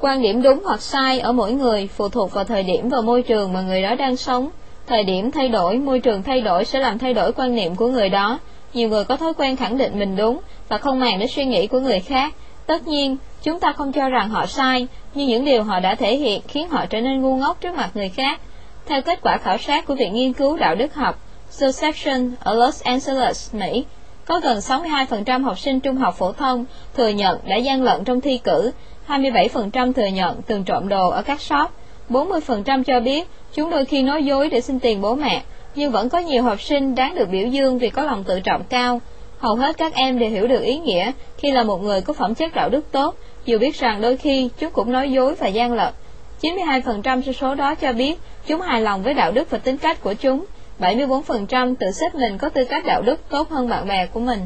Quan 0.00 0.22
điểm 0.22 0.42
đúng 0.42 0.62
hoặc 0.64 0.80
sai 0.80 1.20
ở 1.20 1.32
mỗi 1.32 1.52
người 1.52 1.88
phụ 1.96 2.08
thuộc 2.08 2.32
vào 2.32 2.44
thời 2.44 2.62
điểm 2.62 2.88
và 2.88 3.00
môi 3.00 3.22
trường 3.22 3.52
mà 3.52 3.60
người 3.60 3.82
đó 3.82 3.94
đang 3.94 4.16
sống. 4.16 4.50
Thời 4.86 5.04
điểm 5.04 5.30
thay 5.30 5.48
đổi, 5.48 5.78
môi 5.78 6.00
trường 6.00 6.22
thay 6.22 6.40
đổi 6.40 6.64
sẽ 6.64 6.78
làm 6.78 6.98
thay 6.98 7.14
đổi 7.14 7.32
quan 7.32 7.54
niệm 7.54 7.74
của 7.74 7.88
người 7.88 8.08
đó. 8.08 8.38
Nhiều 8.74 8.88
người 8.88 9.04
có 9.04 9.16
thói 9.16 9.34
quen 9.34 9.56
khẳng 9.56 9.78
định 9.78 9.98
mình 9.98 10.16
đúng 10.16 10.40
và 10.68 10.78
không 10.78 11.00
màng 11.00 11.18
đến 11.18 11.28
suy 11.28 11.44
nghĩ 11.44 11.66
của 11.66 11.80
người 11.80 12.00
khác. 12.00 12.34
Tất 12.66 12.88
nhiên, 12.88 13.16
chúng 13.42 13.60
ta 13.60 13.72
không 13.72 13.92
cho 13.92 14.08
rằng 14.08 14.28
họ 14.28 14.46
sai, 14.46 14.86
nhưng 15.14 15.28
những 15.28 15.44
điều 15.44 15.62
họ 15.62 15.80
đã 15.80 15.94
thể 15.94 16.16
hiện 16.16 16.40
khiến 16.48 16.68
họ 16.68 16.86
trở 16.86 17.00
nên 17.00 17.20
ngu 17.22 17.36
ngốc 17.36 17.60
trước 17.60 17.74
mặt 17.74 17.90
người 17.94 18.08
khác. 18.08 18.40
Theo 18.86 19.02
kết 19.02 19.18
quả 19.22 19.36
khảo 19.36 19.58
sát 19.58 19.86
của 19.86 19.94
Viện 19.94 20.14
Nghiên 20.14 20.32
cứu 20.32 20.56
Đạo 20.56 20.74
đức 20.74 20.94
học 20.94 21.18
Succession 21.50 22.34
ở 22.40 22.54
Los 22.54 22.82
Angeles, 22.82 23.54
Mỹ, 23.54 23.84
có 24.24 24.40
gần 24.40 24.58
62% 24.58 25.44
học 25.44 25.58
sinh 25.58 25.80
trung 25.80 25.96
học 25.96 26.14
phổ 26.18 26.32
thông 26.32 26.64
thừa 26.96 27.08
nhận 27.08 27.38
đã 27.44 27.56
gian 27.56 27.82
lận 27.82 28.04
trong 28.04 28.20
thi 28.20 28.38
cử, 28.38 28.72
27% 29.10 29.92
thừa 29.92 30.06
nhận 30.06 30.42
từng 30.42 30.64
trộm 30.64 30.88
đồ 30.88 31.08
ở 31.08 31.22
các 31.22 31.40
shop, 31.40 31.70
40% 32.08 32.84
cho 32.84 33.00
biết 33.00 33.28
chúng 33.54 33.70
đôi 33.70 33.84
khi 33.84 34.02
nói 34.02 34.24
dối 34.24 34.48
để 34.48 34.60
xin 34.60 34.80
tiền 34.80 35.00
bố 35.00 35.14
mẹ, 35.14 35.42
nhưng 35.74 35.92
vẫn 35.92 36.08
có 36.08 36.18
nhiều 36.18 36.42
học 36.42 36.60
sinh 36.60 36.94
đáng 36.94 37.14
được 37.14 37.28
biểu 37.30 37.46
dương 37.46 37.78
vì 37.78 37.90
có 37.90 38.02
lòng 38.02 38.24
tự 38.24 38.40
trọng 38.40 38.62
cao. 38.68 39.00
Hầu 39.38 39.54
hết 39.54 39.76
các 39.76 39.94
em 39.94 40.18
đều 40.18 40.30
hiểu 40.30 40.46
được 40.46 40.62
ý 40.62 40.78
nghĩa 40.78 41.12
khi 41.38 41.50
là 41.50 41.62
một 41.62 41.82
người 41.82 42.00
có 42.00 42.12
phẩm 42.12 42.34
chất 42.34 42.54
đạo 42.54 42.68
đức 42.68 42.92
tốt, 42.92 43.14
dù 43.44 43.58
biết 43.58 43.76
rằng 43.76 44.00
đôi 44.00 44.16
khi 44.16 44.48
chúng 44.58 44.72
cũng 44.72 44.92
nói 44.92 45.12
dối 45.12 45.34
và 45.34 45.48
gian 45.48 45.72
lận. 45.72 45.94
92% 46.42 47.22
số 47.22 47.32
số 47.32 47.54
đó 47.54 47.74
cho 47.74 47.92
biết 47.92 48.18
chúng 48.46 48.60
hài 48.60 48.80
lòng 48.80 49.02
với 49.02 49.14
đạo 49.14 49.32
đức 49.32 49.50
và 49.50 49.58
tính 49.58 49.78
cách 49.78 50.02
của 50.02 50.14
chúng, 50.14 50.44
74% 50.80 51.74
tự 51.74 51.90
xếp 51.90 52.14
mình 52.14 52.38
có 52.38 52.48
tư 52.48 52.64
cách 52.64 52.84
đạo 52.86 53.02
đức 53.02 53.20
tốt 53.28 53.50
hơn 53.50 53.68
bạn 53.68 53.88
bè 53.88 54.06
của 54.06 54.20
mình. 54.20 54.40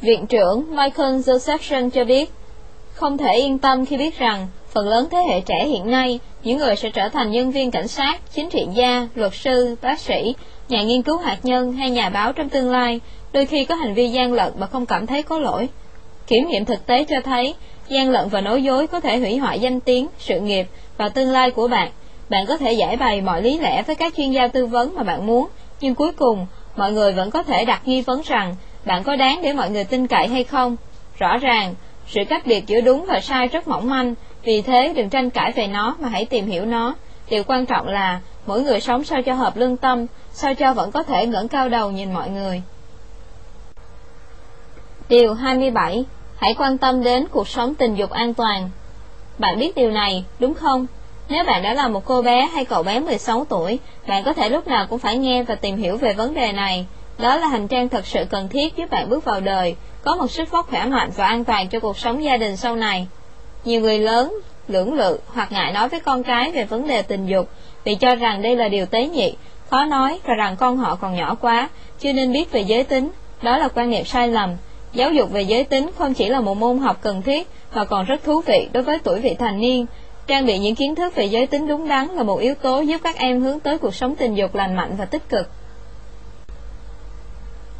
Viện 0.00 0.26
trưởng 0.26 0.76
Michael 0.76 1.16
Josephson 1.16 1.90
cho 1.90 2.04
biết, 2.04 2.30
không 2.92 3.18
thể 3.18 3.34
yên 3.34 3.58
tâm 3.58 3.86
khi 3.86 3.96
biết 3.96 4.18
rằng 4.18 4.48
phần 4.68 4.88
lớn 4.88 5.08
thế 5.10 5.18
hệ 5.28 5.40
trẻ 5.40 5.66
hiện 5.66 5.90
nay, 5.90 6.20
những 6.42 6.58
người 6.58 6.76
sẽ 6.76 6.90
trở 6.90 7.08
thành 7.08 7.30
nhân 7.30 7.50
viên 7.50 7.70
cảnh 7.70 7.88
sát, 7.88 8.20
chính 8.34 8.50
trị 8.50 8.66
gia, 8.74 9.08
luật 9.14 9.34
sư, 9.34 9.76
bác 9.82 10.00
sĩ, 10.00 10.34
nhà 10.68 10.82
nghiên 10.82 11.02
cứu 11.02 11.18
hạt 11.18 11.38
nhân 11.42 11.72
hay 11.72 11.90
nhà 11.90 12.10
báo 12.10 12.32
trong 12.32 12.48
tương 12.48 12.70
lai, 12.70 13.00
đôi 13.32 13.46
khi 13.46 13.64
có 13.64 13.74
hành 13.74 13.94
vi 13.94 14.08
gian 14.08 14.32
lận 14.32 14.52
mà 14.58 14.66
không 14.66 14.86
cảm 14.86 15.06
thấy 15.06 15.22
có 15.22 15.38
lỗi. 15.38 15.68
Kiểm 16.26 16.48
nghiệm 16.48 16.64
thực 16.64 16.86
tế 16.86 17.04
cho 17.04 17.16
thấy, 17.24 17.54
gian 17.88 18.10
lận 18.10 18.28
và 18.28 18.40
nói 18.40 18.62
dối 18.62 18.86
có 18.86 19.00
thể 19.00 19.18
hủy 19.18 19.36
hoại 19.36 19.60
danh 19.60 19.80
tiếng, 19.80 20.06
sự 20.18 20.40
nghiệp 20.40 20.66
và 20.96 21.08
tương 21.08 21.30
lai 21.30 21.50
của 21.50 21.68
bạn. 21.68 21.90
Bạn 22.28 22.46
có 22.46 22.56
thể 22.56 22.72
giải 22.72 22.96
bày 22.96 23.20
mọi 23.20 23.42
lý 23.42 23.58
lẽ 23.58 23.82
với 23.82 23.96
các 23.96 24.14
chuyên 24.16 24.30
gia 24.30 24.48
tư 24.48 24.66
vấn 24.66 24.94
mà 24.94 25.02
bạn 25.02 25.26
muốn, 25.26 25.48
nhưng 25.80 25.94
cuối 25.94 26.12
cùng, 26.12 26.46
mọi 26.76 26.92
người 26.92 27.12
vẫn 27.12 27.30
có 27.30 27.42
thể 27.42 27.64
đặt 27.64 27.88
nghi 27.88 28.00
vấn 28.00 28.22
rằng 28.24 28.54
bạn 28.84 29.02
có 29.02 29.16
đáng 29.16 29.40
để 29.42 29.52
mọi 29.52 29.70
người 29.70 29.84
tin 29.84 30.06
cậy 30.06 30.28
hay 30.28 30.44
không. 30.44 30.76
Rõ 31.18 31.36
ràng, 31.36 31.74
sự 32.06 32.20
cách 32.28 32.46
biệt 32.46 32.66
giữa 32.66 32.80
đúng 32.80 33.04
và 33.08 33.20
sai 33.20 33.48
rất 33.48 33.68
mỏng 33.68 33.88
manh, 33.88 34.14
vì 34.44 34.62
thế 34.62 34.92
đừng 34.96 35.08
tranh 35.08 35.30
cãi 35.30 35.52
về 35.52 35.66
nó 35.66 35.96
mà 36.00 36.08
hãy 36.08 36.24
tìm 36.24 36.46
hiểu 36.46 36.64
nó. 36.64 36.94
Điều 37.30 37.42
quan 37.44 37.66
trọng 37.66 37.88
là 37.88 38.20
mỗi 38.46 38.62
người 38.62 38.80
sống 38.80 39.04
sao 39.04 39.22
cho 39.22 39.34
hợp 39.34 39.56
lương 39.56 39.76
tâm, 39.76 40.06
sao 40.32 40.54
cho 40.54 40.74
vẫn 40.74 40.90
có 40.90 41.02
thể 41.02 41.26
ngẩng 41.26 41.48
cao 41.48 41.68
đầu 41.68 41.90
nhìn 41.90 42.12
mọi 42.12 42.30
người. 42.30 42.62
Điều 45.08 45.34
27. 45.34 46.04
Hãy 46.36 46.54
quan 46.58 46.78
tâm 46.78 47.02
đến 47.02 47.26
cuộc 47.30 47.48
sống 47.48 47.74
tình 47.74 47.94
dục 47.94 48.10
an 48.10 48.34
toàn. 48.34 48.70
Bạn 49.38 49.58
biết 49.58 49.76
điều 49.76 49.90
này, 49.90 50.24
đúng 50.38 50.54
không? 50.54 50.86
Nếu 51.28 51.44
bạn 51.44 51.62
đã 51.62 51.74
là 51.74 51.88
một 51.88 52.04
cô 52.04 52.22
bé 52.22 52.46
hay 52.46 52.64
cậu 52.64 52.82
bé 52.82 53.00
16 53.00 53.44
tuổi, 53.48 53.78
bạn 54.06 54.24
có 54.24 54.32
thể 54.32 54.48
lúc 54.48 54.66
nào 54.66 54.86
cũng 54.90 54.98
phải 54.98 55.18
nghe 55.18 55.42
và 55.42 55.54
tìm 55.54 55.76
hiểu 55.76 55.96
về 55.96 56.12
vấn 56.12 56.34
đề 56.34 56.52
này. 56.52 56.86
Đó 57.18 57.36
là 57.36 57.46
hành 57.48 57.68
trang 57.68 57.88
thật 57.88 58.06
sự 58.06 58.24
cần 58.30 58.48
thiết 58.48 58.76
giúp 58.76 58.90
bạn 58.90 59.08
bước 59.08 59.24
vào 59.24 59.40
đời, 59.40 59.76
có 60.02 60.16
một 60.16 60.30
sức 60.30 60.50
vóc 60.50 60.70
khỏe 60.70 60.86
mạnh 60.86 61.10
và 61.16 61.26
an 61.26 61.44
toàn 61.44 61.68
cho 61.68 61.80
cuộc 61.80 61.98
sống 61.98 62.24
gia 62.24 62.36
đình 62.36 62.56
sau 62.56 62.76
này. 62.76 63.06
Nhiều 63.64 63.80
người 63.80 63.98
lớn, 63.98 64.34
lưỡng 64.68 64.92
lự 64.92 65.18
hoặc 65.26 65.52
ngại 65.52 65.72
nói 65.72 65.88
với 65.88 66.00
con 66.00 66.22
cái 66.22 66.52
về 66.52 66.64
vấn 66.64 66.86
đề 66.86 67.02
tình 67.02 67.26
dục 67.26 67.48
vì 67.84 67.94
cho 67.94 68.14
rằng 68.14 68.42
đây 68.42 68.56
là 68.56 68.68
điều 68.68 68.86
tế 68.86 69.06
nhị, 69.06 69.34
khó 69.70 69.84
nói 69.84 70.20
và 70.24 70.34
rằng 70.34 70.56
con 70.56 70.76
họ 70.76 70.94
còn 70.94 71.16
nhỏ 71.16 71.36
quá, 71.40 71.68
chưa 72.00 72.12
nên 72.12 72.32
biết 72.32 72.52
về 72.52 72.60
giới 72.60 72.84
tính. 72.84 73.10
Đó 73.42 73.58
là 73.58 73.68
quan 73.68 73.90
niệm 73.90 74.04
sai 74.04 74.28
lầm. 74.28 74.50
Giáo 74.92 75.12
dục 75.12 75.30
về 75.30 75.42
giới 75.42 75.64
tính 75.64 75.90
không 75.98 76.14
chỉ 76.14 76.28
là 76.28 76.40
một 76.40 76.56
môn 76.56 76.78
học 76.78 76.98
cần 77.02 77.22
thiết 77.22 77.48
mà 77.74 77.84
còn 77.84 78.04
rất 78.04 78.24
thú 78.24 78.40
vị 78.40 78.68
đối 78.72 78.82
với 78.82 78.98
tuổi 78.98 79.20
vị 79.20 79.34
thành 79.38 79.60
niên. 79.60 79.86
Trang 80.26 80.46
bị 80.46 80.58
những 80.58 80.74
kiến 80.74 80.94
thức 80.94 81.14
về 81.14 81.24
giới 81.24 81.46
tính 81.46 81.68
đúng 81.68 81.88
đắn 81.88 82.06
là 82.08 82.22
một 82.22 82.40
yếu 82.40 82.54
tố 82.54 82.80
giúp 82.80 83.00
các 83.04 83.16
em 83.16 83.40
hướng 83.40 83.60
tới 83.60 83.78
cuộc 83.78 83.94
sống 83.94 84.16
tình 84.16 84.34
dục 84.34 84.54
lành 84.54 84.76
mạnh 84.76 84.94
và 84.98 85.04
tích 85.04 85.28
cực. 85.28 85.50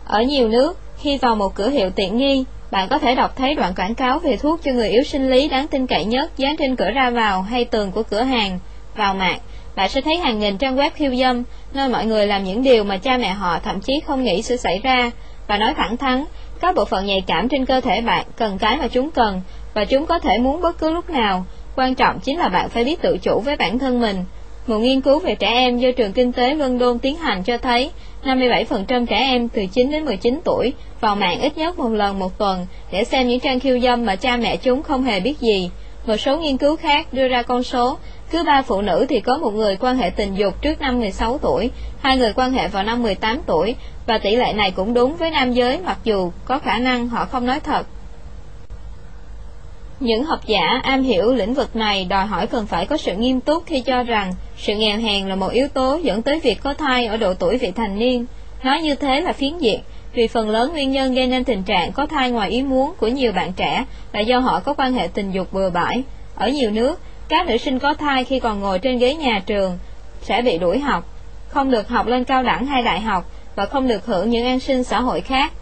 Ở 0.08 0.22
nhiều 0.22 0.48
nước, 0.48 0.78
khi 0.98 1.18
vào 1.18 1.36
một 1.36 1.54
cửa 1.54 1.68
hiệu 1.68 1.90
tiện 1.90 2.16
nghi, 2.16 2.44
bạn 2.70 2.88
có 2.88 2.98
thể 2.98 3.14
đọc 3.14 3.36
thấy 3.36 3.54
đoạn 3.54 3.74
quảng 3.74 3.94
cáo 3.94 4.18
về 4.18 4.36
thuốc 4.36 4.60
cho 4.64 4.72
người 4.72 4.88
yếu 4.88 5.02
sinh 5.02 5.30
lý 5.30 5.48
đáng 5.48 5.68
tin 5.68 5.86
cậy 5.86 6.04
nhất 6.04 6.30
dán 6.36 6.56
trên 6.56 6.76
cửa 6.76 6.90
ra 6.90 7.10
vào 7.10 7.42
hay 7.42 7.64
tường 7.64 7.92
của 7.92 8.02
cửa 8.02 8.22
hàng. 8.22 8.58
Vào 8.96 9.14
mạng, 9.14 9.38
bạn 9.76 9.88
sẽ 9.88 10.00
thấy 10.00 10.16
hàng 10.16 10.38
nghìn 10.38 10.58
trang 10.58 10.76
web 10.76 10.90
khiêu 10.94 11.14
dâm, 11.14 11.42
nơi 11.74 11.88
mọi 11.88 12.06
người 12.06 12.26
làm 12.26 12.44
những 12.44 12.62
điều 12.62 12.84
mà 12.84 12.96
cha 12.96 13.16
mẹ 13.16 13.28
họ 13.28 13.58
thậm 13.58 13.80
chí 13.80 14.00
không 14.06 14.24
nghĩ 14.24 14.42
sẽ 14.42 14.56
xảy 14.56 14.78
ra, 14.78 15.10
và 15.46 15.58
nói 15.58 15.74
thẳng 15.76 15.96
thắn, 15.96 16.24
các 16.60 16.74
bộ 16.74 16.84
phận 16.84 17.06
nhạy 17.06 17.24
cảm 17.26 17.48
trên 17.48 17.66
cơ 17.66 17.80
thể 17.80 18.00
bạn 18.00 18.26
cần 18.36 18.58
cái 18.58 18.76
mà 18.76 18.88
chúng 18.88 19.10
cần, 19.10 19.40
và 19.74 19.84
chúng 19.84 20.06
có 20.06 20.18
thể 20.18 20.38
muốn 20.38 20.60
bất 20.60 20.78
cứ 20.78 20.90
lúc 20.90 21.10
nào. 21.10 21.44
Quan 21.76 21.94
trọng 21.94 22.20
chính 22.20 22.38
là 22.38 22.48
bạn 22.48 22.68
phải 22.68 22.84
biết 22.84 23.02
tự 23.02 23.18
chủ 23.22 23.40
với 23.40 23.56
bản 23.56 23.78
thân 23.78 24.00
mình. 24.00 24.24
Một 24.66 24.78
nghiên 24.78 25.00
cứu 25.00 25.18
về 25.18 25.34
trẻ 25.34 25.48
em 25.48 25.78
do 25.78 25.88
trường 25.96 26.12
kinh 26.12 26.32
tế 26.32 26.54
London 26.54 26.98
tiến 26.98 27.16
hành 27.16 27.42
cho 27.42 27.58
thấy 27.58 27.90
57% 28.24 29.06
trẻ 29.06 29.16
em 29.16 29.48
từ 29.48 29.66
9 29.66 29.90
đến 29.90 30.04
19 30.04 30.40
tuổi 30.44 30.72
vào 31.00 31.16
mạng 31.16 31.40
ít 31.40 31.58
nhất 31.58 31.78
một 31.78 31.88
lần 31.88 32.18
một 32.18 32.38
tuần 32.38 32.66
để 32.92 33.04
xem 33.04 33.28
những 33.28 33.40
trang 33.40 33.60
khiêu 33.60 33.80
dâm 33.80 34.06
mà 34.06 34.16
cha 34.16 34.36
mẹ 34.36 34.56
chúng 34.56 34.82
không 34.82 35.04
hề 35.04 35.20
biết 35.20 35.40
gì. 35.40 35.70
Một 36.06 36.16
số 36.16 36.38
nghiên 36.38 36.56
cứu 36.56 36.76
khác 36.76 37.12
đưa 37.12 37.28
ra 37.28 37.42
con 37.42 37.62
số, 37.62 37.98
cứ 38.30 38.44
ba 38.44 38.62
phụ 38.62 38.80
nữ 38.80 39.06
thì 39.08 39.20
có 39.20 39.38
một 39.38 39.54
người 39.54 39.76
quan 39.76 39.96
hệ 39.96 40.10
tình 40.10 40.34
dục 40.34 40.62
trước 40.62 40.80
năm 40.80 40.98
16 41.00 41.38
tuổi, 41.38 41.70
hai 42.00 42.16
người 42.16 42.32
quan 42.32 42.52
hệ 42.52 42.68
vào 42.68 42.82
năm 42.82 43.02
18 43.02 43.40
tuổi, 43.46 43.74
và 44.06 44.18
tỷ 44.18 44.36
lệ 44.36 44.52
này 44.52 44.70
cũng 44.70 44.94
đúng 44.94 45.16
với 45.16 45.30
nam 45.30 45.52
giới 45.52 45.78
mặc 45.78 45.98
dù 46.04 46.30
có 46.44 46.58
khả 46.58 46.78
năng 46.78 47.08
họ 47.08 47.24
không 47.24 47.46
nói 47.46 47.60
thật. 47.60 47.86
Những 50.00 50.24
học 50.24 50.40
giả 50.46 50.80
am 50.82 51.02
hiểu 51.02 51.34
lĩnh 51.34 51.54
vực 51.54 51.76
này 51.76 52.04
đòi 52.04 52.26
hỏi 52.26 52.46
cần 52.46 52.66
phải 52.66 52.86
có 52.86 52.96
sự 52.96 53.14
nghiêm 53.14 53.40
túc 53.40 53.62
khi 53.66 53.80
cho 53.80 54.02
rằng 54.02 54.32
sự 54.56 54.74
nghèo 54.74 54.98
hèn 54.98 55.28
là 55.28 55.34
một 55.34 55.48
yếu 55.48 55.68
tố 55.68 56.00
dẫn 56.02 56.22
tới 56.22 56.40
việc 56.40 56.58
có 56.62 56.74
thai 56.74 57.06
ở 57.06 57.16
độ 57.16 57.34
tuổi 57.34 57.58
vị 57.58 57.70
thành 57.70 57.98
niên. 57.98 58.26
Nói 58.62 58.82
như 58.82 58.94
thế 58.94 59.20
là 59.20 59.32
phiến 59.32 59.58
diện, 59.58 59.80
vì 60.12 60.26
phần 60.26 60.50
lớn 60.50 60.72
nguyên 60.72 60.90
nhân 60.90 61.14
gây 61.14 61.26
nên 61.26 61.44
tình 61.44 61.62
trạng 61.62 61.92
có 61.92 62.06
thai 62.06 62.30
ngoài 62.30 62.50
ý 62.50 62.62
muốn 62.62 62.92
của 62.98 63.08
nhiều 63.08 63.32
bạn 63.32 63.52
trẻ 63.52 63.84
là 64.12 64.20
do 64.20 64.38
họ 64.38 64.60
có 64.60 64.74
quan 64.74 64.92
hệ 64.92 65.08
tình 65.14 65.30
dục 65.30 65.52
bừa 65.52 65.70
bãi. 65.70 66.02
Ở 66.34 66.48
nhiều 66.48 66.70
nước, 66.70 67.00
các 67.28 67.46
nữ 67.46 67.56
sinh 67.56 67.78
có 67.78 67.94
thai 67.94 68.24
khi 68.24 68.40
còn 68.40 68.60
ngồi 68.60 68.78
trên 68.78 68.98
ghế 68.98 69.14
nhà 69.14 69.42
trường 69.46 69.78
sẽ 70.22 70.42
bị 70.42 70.58
đuổi 70.58 70.78
học, 70.78 71.04
không 71.48 71.70
được 71.70 71.88
học 71.88 72.06
lên 72.06 72.24
cao 72.24 72.42
đẳng 72.42 72.66
hay 72.66 72.82
đại 72.82 73.00
học 73.00 73.30
và 73.56 73.66
không 73.66 73.88
được 73.88 74.06
hưởng 74.06 74.30
những 74.30 74.46
an 74.46 74.60
sinh 74.60 74.84
xã 74.84 75.00
hội 75.00 75.20
khác. 75.20 75.52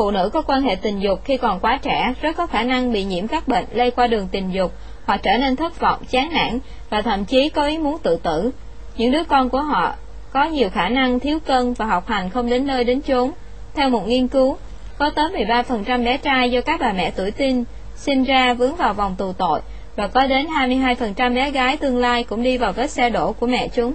Phụ 0.00 0.10
nữ 0.10 0.30
có 0.32 0.42
quan 0.42 0.62
hệ 0.62 0.74
tình 0.74 1.00
dục 1.00 1.20
khi 1.24 1.36
còn 1.36 1.60
quá 1.60 1.78
trẻ 1.82 2.14
rất 2.20 2.36
có 2.36 2.46
khả 2.46 2.62
năng 2.62 2.92
bị 2.92 3.04
nhiễm 3.04 3.26
các 3.26 3.48
bệnh 3.48 3.64
lây 3.72 3.90
qua 3.90 4.06
đường 4.06 4.28
tình 4.32 4.52
dục 4.52 4.72
hoặc 5.04 5.20
trở 5.22 5.36
nên 5.38 5.56
thất 5.56 5.80
vọng, 5.80 6.02
chán 6.10 6.32
nản 6.32 6.58
và 6.90 7.02
thậm 7.02 7.24
chí 7.24 7.48
có 7.48 7.66
ý 7.66 7.78
muốn 7.78 7.98
tự 8.02 8.16
tử. 8.16 8.50
Những 8.96 9.12
đứa 9.12 9.24
con 9.24 9.48
của 9.48 9.60
họ 9.60 9.94
có 10.32 10.44
nhiều 10.44 10.70
khả 10.70 10.88
năng 10.88 11.20
thiếu 11.20 11.38
cân 11.40 11.72
và 11.72 11.86
học 11.86 12.08
hành 12.08 12.30
không 12.30 12.50
đến 12.50 12.66
nơi 12.66 12.84
đến 12.84 13.02
chốn. 13.02 13.30
Theo 13.74 13.90
một 13.90 14.06
nghiên 14.06 14.28
cứu, 14.28 14.56
có 14.98 15.10
tới 15.10 15.28
13% 15.28 16.04
bé 16.04 16.16
trai 16.16 16.50
do 16.50 16.60
các 16.60 16.80
bà 16.80 16.92
mẹ 16.92 17.12
tuổi 17.16 17.30
tin 17.30 17.64
sinh 17.96 18.24
ra 18.24 18.54
vướng 18.54 18.76
vào 18.76 18.94
vòng 18.94 19.14
tù 19.18 19.32
tội 19.32 19.60
và 19.96 20.06
có 20.06 20.26
đến 20.26 20.46
22% 20.46 21.34
bé 21.34 21.50
gái 21.50 21.76
tương 21.76 21.96
lai 21.96 22.24
cũng 22.24 22.42
đi 22.42 22.58
vào 22.58 22.72
vết 22.72 22.90
xe 22.90 23.10
đổ 23.10 23.32
của 23.32 23.46
mẹ 23.46 23.68
chúng. 23.68 23.92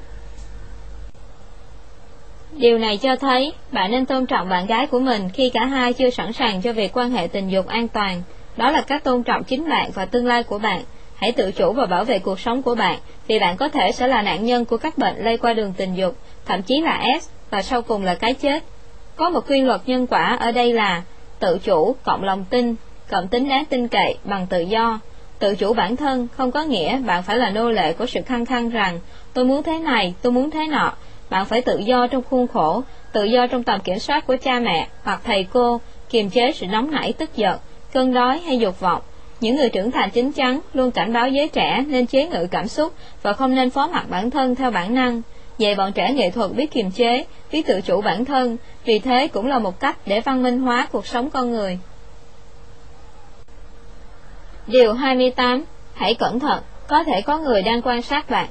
Điều 2.58 2.78
này 2.78 2.98
cho 2.98 3.16
thấy 3.16 3.54
bạn 3.72 3.92
nên 3.92 4.06
tôn 4.06 4.26
trọng 4.26 4.50
bạn 4.50 4.66
gái 4.66 4.88
của 4.88 5.00
mình 5.00 5.30
khi 5.34 5.50
cả 5.50 5.66
hai 5.66 5.94
chưa 5.94 6.10
sẵn 6.10 6.34
sàng 6.34 6.62
cho 6.62 6.74
việc 6.74 6.98
quan 6.98 7.12
hệ 7.12 7.28
tình 7.28 7.50
dục 7.50 7.68
an 7.68 7.88
toàn. 7.88 8.22
Đó 8.58 8.72
là 8.72 8.82
cách 8.82 9.04
tôn 9.04 9.24
trọng 9.24 9.44
chính 9.44 9.70
bạn 9.70 9.92
và 9.94 10.06
tương 10.06 10.28
lai 10.28 10.44
của 10.44 10.60
bạn. 10.60 10.82
Hãy 11.16 11.32
tự 11.32 11.52
chủ 11.52 11.74
và 11.74 11.86
bảo 11.86 12.04
vệ 12.04 12.20
cuộc 12.20 12.40
sống 12.40 12.62
của 12.62 12.76
bạn, 12.76 13.00
vì 13.28 13.40
bạn 13.40 13.58
có 13.58 13.70
thể 13.70 13.92
sẽ 13.92 14.08
là 14.08 14.22
nạn 14.22 14.46
nhân 14.46 14.66
của 14.66 14.78
các 14.78 14.98
bệnh 14.98 15.24
lây 15.24 15.38
qua 15.38 15.54
đường 15.54 15.74
tình 15.78 15.96
dục, 15.96 16.16
thậm 16.46 16.62
chí 16.62 16.82
là 16.82 17.04
S, 17.22 17.30
và 17.50 17.62
sau 17.62 17.82
cùng 17.82 18.04
là 18.04 18.16
cái 18.16 18.34
chết. 18.34 18.64
Có 19.16 19.30
một 19.30 19.50
quy 19.50 19.62
luật 19.62 19.82
nhân 19.86 20.08
quả 20.08 20.38
ở 20.40 20.52
đây 20.52 20.74
là 20.74 21.04
tự 21.40 21.60
chủ 21.64 21.96
cộng 22.04 22.24
lòng 22.24 22.46
tin, 22.50 22.76
cộng 23.10 23.28
tính 23.28 23.50
đáng 23.50 23.66
tin 23.66 23.88
cậy 23.88 24.18
bằng 24.24 24.48
tự 24.48 24.60
do. 24.60 25.00
Tự 25.40 25.56
chủ 25.56 25.74
bản 25.74 25.96
thân 25.96 26.28
không 26.38 26.52
có 26.52 26.64
nghĩa 26.64 26.98
bạn 26.98 27.24
phải 27.24 27.38
là 27.38 27.50
nô 27.50 27.72
lệ 27.72 27.94
của 27.94 28.06
sự 28.06 28.20
khăng 28.26 28.46
khăng 28.46 28.70
rằng 28.70 29.00
tôi 29.34 29.46
muốn 29.46 29.64
thế 29.64 29.80
này, 29.80 30.14
tôi 30.22 30.32
muốn 30.32 30.52
thế 30.52 30.68
nọ. 30.68 30.94
Bạn 31.30 31.46
phải 31.46 31.62
tự 31.62 31.78
do 31.78 32.08
trong 32.08 32.24
khuôn 32.30 32.48
khổ, 32.48 32.84
tự 33.12 33.24
do 33.24 33.48
trong 33.48 33.64
tầm 33.64 33.80
kiểm 33.80 34.00
soát 34.00 34.28
của 34.28 34.36
cha 34.42 34.60
mẹ 34.60 34.88
hoặc 35.04 35.22
thầy 35.24 35.48
cô, 35.54 35.82
kiềm 36.10 36.30
chế 36.30 36.52
sự 36.52 36.66
nóng 36.68 36.92
nảy 36.92 37.14
tức 37.14 37.36
giận, 37.36 37.60
cơn 37.94 38.14
đói 38.14 38.40
hay 38.40 38.58
dục 38.58 38.80
vọng. 38.80 39.02
Những 39.40 39.56
người 39.56 39.70
trưởng 39.70 39.92
thành 39.92 40.10
chính 40.10 40.32
chắn 40.32 40.60
luôn 40.74 40.92
cảnh 40.92 41.14
báo 41.14 41.28
giới 41.28 41.50
trẻ 41.50 41.84
nên 41.88 42.06
chế 42.06 42.28
ngự 42.28 42.48
cảm 42.52 42.68
xúc 42.68 42.94
và 43.22 43.34
không 43.34 43.56
nên 43.56 43.70
phó 43.70 43.88
mặc 43.88 44.06
bản 44.10 44.32
thân 44.32 44.56
theo 44.56 44.72
bản 44.72 44.96
năng. 44.96 45.22
Dạy 45.58 45.76
bọn 45.76 45.92
trẻ 45.92 46.14
nghệ 46.14 46.30
thuật 46.30 46.52
biết 46.52 46.72
kiềm 46.72 46.92
chế, 46.92 47.26
biết 47.52 47.68
tự 47.68 47.82
chủ 47.82 48.02
bản 48.02 48.26
thân, 48.26 48.58
vì 48.86 49.00
thế 49.00 49.28
cũng 49.28 49.48
là 49.48 49.60
một 49.60 49.80
cách 49.80 49.98
để 50.06 50.22
văn 50.22 50.44
minh 50.44 50.60
hóa 50.60 50.88
cuộc 50.92 51.08
sống 51.08 51.30
con 51.30 51.52
người. 51.52 51.80
Điều 54.68 54.94
28. 54.94 55.66
Hãy 55.94 56.14
cẩn 56.14 56.40
thận, 56.40 56.64
có 56.88 57.04
thể 57.04 57.22
có 57.22 57.38
người 57.38 57.62
đang 57.62 57.82
quan 57.82 58.02
sát 58.02 58.30
bạn. 58.30 58.48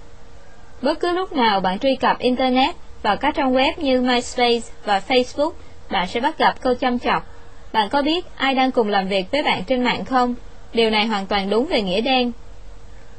Bất 0.82 1.00
cứ 1.00 1.12
lúc 1.12 1.32
nào 1.32 1.60
bạn 1.60 1.78
truy 1.78 1.96
cập 1.96 2.18
Internet 2.18 2.74
vào 3.02 3.16
các 3.16 3.34
trang 3.34 3.54
web 3.54 3.72
như 3.76 4.00
MySpace 4.00 4.68
và 4.84 5.02
Facebook, 5.08 5.52
bạn 5.90 6.06
sẽ 6.08 6.20
bắt 6.20 6.38
gặp 6.38 6.54
câu 6.60 6.74
chăm 6.74 6.98
chọc. 6.98 7.26
Bạn 7.72 7.88
có 7.88 8.02
biết 8.02 8.24
ai 8.36 8.54
đang 8.54 8.70
cùng 8.70 8.88
làm 8.88 9.08
việc 9.08 9.30
với 9.32 9.42
bạn 9.42 9.64
trên 9.64 9.84
mạng 9.84 10.04
không? 10.04 10.34
Điều 10.72 10.90
này 10.90 11.06
hoàn 11.06 11.26
toàn 11.26 11.50
đúng 11.50 11.66
về 11.66 11.82
nghĩa 11.82 12.00
đen. 12.00 12.32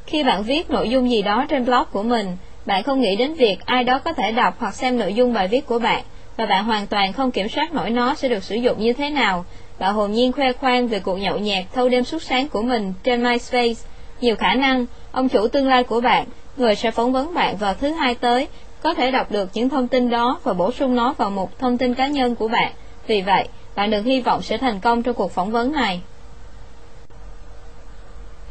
Khi 0.05 0.23
bạn 0.23 0.43
viết 0.43 0.69
nội 0.69 0.89
dung 0.89 1.09
gì 1.11 1.21
đó 1.21 1.45
trên 1.49 1.65
blog 1.65 1.83
của 1.91 2.03
mình, 2.03 2.37
bạn 2.65 2.83
không 2.83 3.01
nghĩ 3.01 3.15
đến 3.15 3.33
việc 3.33 3.57
ai 3.65 3.83
đó 3.83 3.99
có 3.99 4.13
thể 4.13 4.31
đọc 4.31 4.55
hoặc 4.59 4.75
xem 4.75 4.97
nội 4.97 5.13
dung 5.13 5.33
bài 5.33 5.47
viết 5.47 5.65
của 5.65 5.79
bạn, 5.79 6.03
và 6.37 6.45
bạn 6.45 6.63
hoàn 6.63 6.87
toàn 6.87 7.13
không 7.13 7.31
kiểm 7.31 7.49
soát 7.49 7.73
nổi 7.73 7.89
nó 7.89 8.15
sẽ 8.15 8.29
được 8.29 8.43
sử 8.43 8.55
dụng 8.55 8.79
như 8.79 8.93
thế 8.93 9.09
nào. 9.09 9.45
Bạn 9.79 9.93
hồn 9.93 10.11
nhiên 10.11 10.31
khoe 10.31 10.53
khoang 10.53 10.87
về 10.87 10.99
cuộc 10.99 11.15
nhậu 11.15 11.37
nhẹt 11.37 11.65
thâu 11.73 11.89
đêm 11.89 12.03
suốt 12.03 12.23
sáng 12.23 12.47
của 12.47 12.61
mình 12.61 12.93
trên 13.03 13.23
MySpace. 13.23 13.81
Nhiều 14.21 14.35
khả 14.35 14.53
năng, 14.53 14.85
ông 15.11 15.29
chủ 15.29 15.47
tương 15.47 15.67
lai 15.67 15.83
của 15.83 16.01
bạn, 16.01 16.25
người 16.57 16.75
sẽ 16.75 16.91
phỏng 16.91 17.11
vấn 17.11 17.33
bạn 17.33 17.57
vào 17.57 17.73
thứ 17.73 17.91
hai 17.91 18.15
tới, 18.15 18.47
có 18.81 18.93
thể 18.93 19.11
đọc 19.11 19.31
được 19.31 19.49
những 19.53 19.69
thông 19.69 19.87
tin 19.87 20.09
đó 20.09 20.39
và 20.43 20.53
bổ 20.53 20.71
sung 20.71 20.95
nó 20.95 21.13
vào 21.17 21.29
một 21.29 21.59
thông 21.59 21.77
tin 21.77 21.93
cá 21.93 22.07
nhân 22.07 22.35
của 22.35 22.47
bạn. 22.47 22.71
Vì 23.07 23.21
vậy, 23.21 23.47
bạn 23.75 23.91
được 23.91 24.01
hy 24.01 24.21
vọng 24.21 24.41
sẽ 24.41 24.57
thành 24.57 24.79
công 24.79 25.03
trong 25.03 25.15
cuộc 25.15 25.31
phỏng 25.31 25.51
vấn 25.51 25.71
này. 25.71 26.01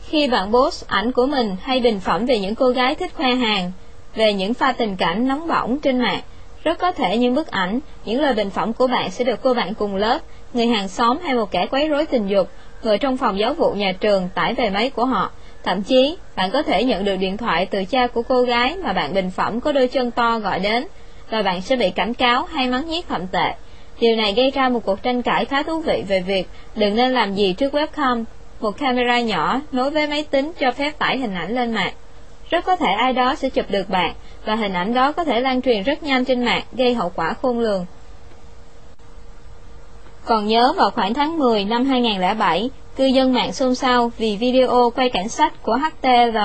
Khi 0.09 0.29
bạn 0.29 0.53
post 0.53 0.87
ảnh 0.87 1.13
của 1.13 1.27
mình 1.27 1.57
hay 1.63 1.81
bình 1.81 2.01
phẩm 2.01 2.27
về 2.27 2.39
những 2.39 2.55
cô 2.55 2.69
gái 2.69 2.95
thích 2.95 3.13
khoe 3.15 3.35
hàng, 3.35 3.73
về 4.15 4.33
những 4.33 4.55
pha 4.55 4.73
tình 4.73 4.97
cảnh 4.97 5.29
nóng 5.29 5.49
bỏng 5.49 5.81
trên 5.81 5.99
mạng, 5.99 6.21
rất 6.65 6.79
có 6.79 6.93
thể 6.93 7.19
những 7.19 7.35
bức 7.35 7.51
ảnh, 7.51 7.81
những 8.05 8.21
lời 8.21 8.35
bình 8.35 8.51
phẩm 8.51 8.73
của 8.73 8.87
bạn 8.87 9.11
sẽ 9.11 9.25
được 9.25 9.41
cô 9.43 9.55
bạn 9.55 9.75
cùng 9.75 9.97
lớp, 9.97 10.19
người 10.53 10.67
hàng 10.67 10.89
xóm 10.89 11.19
hay 11.23 11.35
một 11.35 11.51
kẻ 11.51 11.67
quấy 11.67 11.89
rối 11.89 12.07
tình 12.07 12.27
dục, 12.27 12.49
người 12.83 12.99
trong 12.99 13.17
phòng 13.17 13.39
giáo 13.39 13.55
vụ 13.55 13.73
nhà 13.73 13.93
trường 14.01 14.29
tải 14.35 14.55
về 14.55 14.71
máy 14.71 14.91
của 14.91 15.05
họ. 15.05 15.31
Thậm 15.65 15.83
chí, 15.83 16.17
bạn 16.37 16.51
có 16.51 16.63
thể 16.63 16.85
nhận 16.85 17.05
được 17.05 17.17
điện 17.17 17.37
thoại 17.37 17.67
từ 17.67 17.85
cha 17.85 18.07
của 18.07 18.23
cô 18.23 18.43
gái 18.43 18.77
mà 18.77 18.93
bạn 18.93 19.15
bình 19.15 19.31
phẩm 19.31 19.61
có 19.61 19.73
đôi 19.73 19.89
chân 19.89 20.11
to 20.11 20.39
gọi 20.39 20.61
đến, 20.61 20.87
và 21.31 21.43
bạn 21.43 21.63
sẽ 21.63 21.77
bị 21.77 21.91
cảnh 21.91 22.15
cáo 22.15 22.45
hay 22.45 22.69
mắng 22.69 22.89
nhiếc 22.89 23.09
thậm 23.09 23.27
tệ. 23.27 23.55
Điều 24.01 24.17
này 24.17 24.33
gây 24.33 24.51
ra 24.51 24.69
một 24.69 24.81
cuộc 24.85 25.03
tranh 25.03 25.23
cãi 25.23 25.45
khá 25.45 25.63
thú 25.63 25.81
vị 25.81 26.05
về 26.09 26.21
việc 26.21 26.49
đừng 26.75 26.97
nên 26.97 27.13
làm 27.13 27.35
gì 27.35 27.53
trước 27.53 27.75
webcam, 27.75 28.25
một 28.61 28.79
camera 28.79 29.21
nhỏ 29.21 29.61
nối 29.73 29.91
với 29.91 30.07
máy 30.07 30.27
tính 30.31 30.53
cho 30.59 30.73
phép 30.73 30.99
tải 30.99 31.19
hình 31.19 31.35
ảnh 31.35 31.55
lên 31.55 31.73
mạng. 31.73 31.93
Rất 32.51 32.65
có 32.65 32.77
thể 32.77 32.93
ai 32.93 33.13
đó 33.13 33.35
sẽ 33.35 33.51
chụp 33.51 33.67
được 33.69 33.91
bạn, 33.91 34.15
và 34.45 34.55
hình 34.55 34.73
ảnh 34.73 34.95
đó 34.95 35.13
có 35.13 35.25
thể 35.25 35.41
lan 35.41 35.63
truyền 35.63 35.83
rất 35.83 36.03
nhanh 36.03 36.25
trên 36.25 36.45
mạng, 36.45 36.63
gây 36.73 36.95
hậu 36.95 37.13
quả 37.15 37.35
khôn 37.43 37.61
lường. 37.61 37.87
Còn 40.25 40.47
nhớ 40.47 40.73
vào 40.77 40.91
khoảng 40.91 41.15
tháng 41.15 41.39
10 41.39 41.65
năm 41.65 41.85
2007, 41.85 42.71
cư 42.97 43.05
dân 43.05 43.33
mạng 43.33 43.53
xôn 43.53 43.75
xao 43.75 44.13
vì 44.19 44.37
video 44.37 44.91
quay 44.97 45.11
cảnh 45.11 45.29
sách 45.29 45.63
của 45.63 45.77
HTL, 45.77 46.39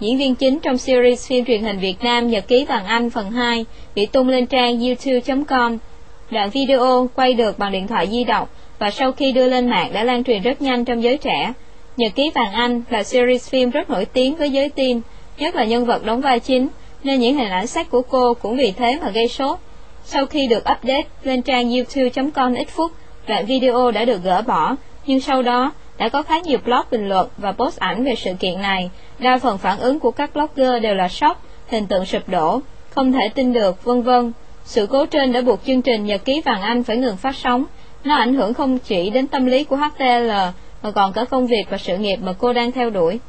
diễn 0.00 0.18
viên 0.18 0.34
chính 0.34 0.60
trong 0.60 0.78
series 0.78 1.28
phim 1.28 1.44
truyền 1.44 1.62
hình 1.62 1.78
Việt 1.78 1.96
Nam 2.02 2.30
Nhật 2.30 2.48
ký 2.48 2.66
bằng 2.68 2.86
Anh 2.86 3.10
phần 3.10 3.30
2, 3.30 3.64
bị 3.94 4.06
tung 4.06 4.28
lên 4.28 4.46
trang 4.46 4.80
youtube.com. 4.80 5.78
Đoạn 6.30 6.50
video 6.50 7.08
quay 7.14 7.34
được 7.34 7.58
bằng 7.58 7.72
điện 7.72 7.86
thoại 7.86 8.06
di 8.06 8.24
động 8.24 8.48
và 8.78 8.90
sau 8.90 9.12
khi 9.12 9.32
đưa 9.32 9.48
lên 9.48 9.70
mạng 9.70 9.90
đã 9.92 10.04
lan 10.04 10.24
truyền 10.24 10.42
rất 10.42 10.62
nhanh 10.62 10.84
trong 10.84 11.02
giới 11.02 11.18
trẻ. 11.18 11.52
Nhật 11.96 12.12
ký 12.14 12.30
vàng 12.34 12.52
Anh 12.52 12.82
là 12.90 13.02
series 13.02 13.50
phim 13.50 13.70
rất 13.70 13.90
nổi 13.90 14.04
tiếng 14.04 14.36
với 14.36 14.50
giới 14.50 14.68
teen, 14.68 15.00
nhất 15.38 15.54
là 15.54 15.64
nhân 15.64 15.84
vật 15.84 16.04
đóng 16.04 16.20
vai 16.20 16.40
chính, 16.40 16.68
nên 17.04 17.20
những 17.20 17.38
hình 17.38 17.50
ảnh 17.50 17.66
sách 17.66 17.90
của 17.90 18.02
cô 18.02 18.34
cũng 18.34 18.56
vì 18.56 18.72
thế 18.76 18.98
mà 19.02 19.10
gây 19.10 19.28
sốt. 19.28 19.58
Sau 20.04 20.26
khi 20.26 20.46
được 20.46 20.64
update 20.72 21.06
lên 21.22 21.42
trang 21.42 21.70
youtube.com 21.70 22.54
ít 22.54 22.68
phút, 22.68 22.92
đoạn 23.26 23.46
video 23.46 23.90
đã 23.90 24.04
được 24.04 24.22
gỡ 24.24 24.42
bỏ, 24.42 24.76
nhưng 25.06 25.20
sau 25.20 25.42
đó 25.42 25.72
đã 25.98 26.08
có 26.08 26.22
khá 26.22 26.38
nhiều 26.38 26.58
blog 26.64 26.82
bình 26.90 27.08
luận 27.08 27.28
và 27.36 27.52
post 27.52 27.78
ảnh 27.78 28.04
về 28.04 28.14
sự 28.14 28.30
kiện 28.38 28.62
này. 28.62 28.90
Đa 29.18 29.38
phần 29.38 29.58
phản 29.58 29.78
ứng 29.78 30.00
của 30.00 30.10
các 30.10 30.34
blogger 30.34 30.82
đều 30.82 30.94
là 30.94 31.08
sốc, 31.08 31.42
hình 31.66 31.86
tượng 31.86 32.04
sụp 32.04 32.28
đổ, 32.28 32.60
không 32.90 33.12
thể 33.12 33.28
tin 33.34 33.52
được, 33.52 33.84
vân 33.84 34.02
vân. 34.02 34.32
Sự 34.64 34.86
cố 34.86 35.06
trên 35.06 35.32
đã 35.32 35.40
buộc 35.40 35.60
chương 35.66 35.82
trình 35.82 36.04
Nhật 36.06 36.24
ký 36.24 36.40
vàng 36.44 36.62
Anh 36.62 36.82
phải 36.82 36.96
ngừng 36.96 37.16
phát 37.16 37.36
sóng. 37.36 37.64
Nó 38.04 38.14
ảnh 38.16 38.34
hưởng 38.34 38.54
không 38.54 38.78
chỉ 38.78 39.10
đến 39.10 39.26
tâm 39.26 39.46
lý 39.46 39.64
của 39.64 39.76
HTL 39.76 40.30
mà 40.82 40.90
còn 40.94 41.12
cả 41.12 41.24
công 41.24 41.46
việc 41.46 41.64
và 41.70 41.78
sự 41.78 41.98
nghiệp 41.98 42.16
mà 42.16 42.32
cô 42.38 42.52
đang 42.52 42.72
theo 42.72 42.90
đuổi. 42.90 43.20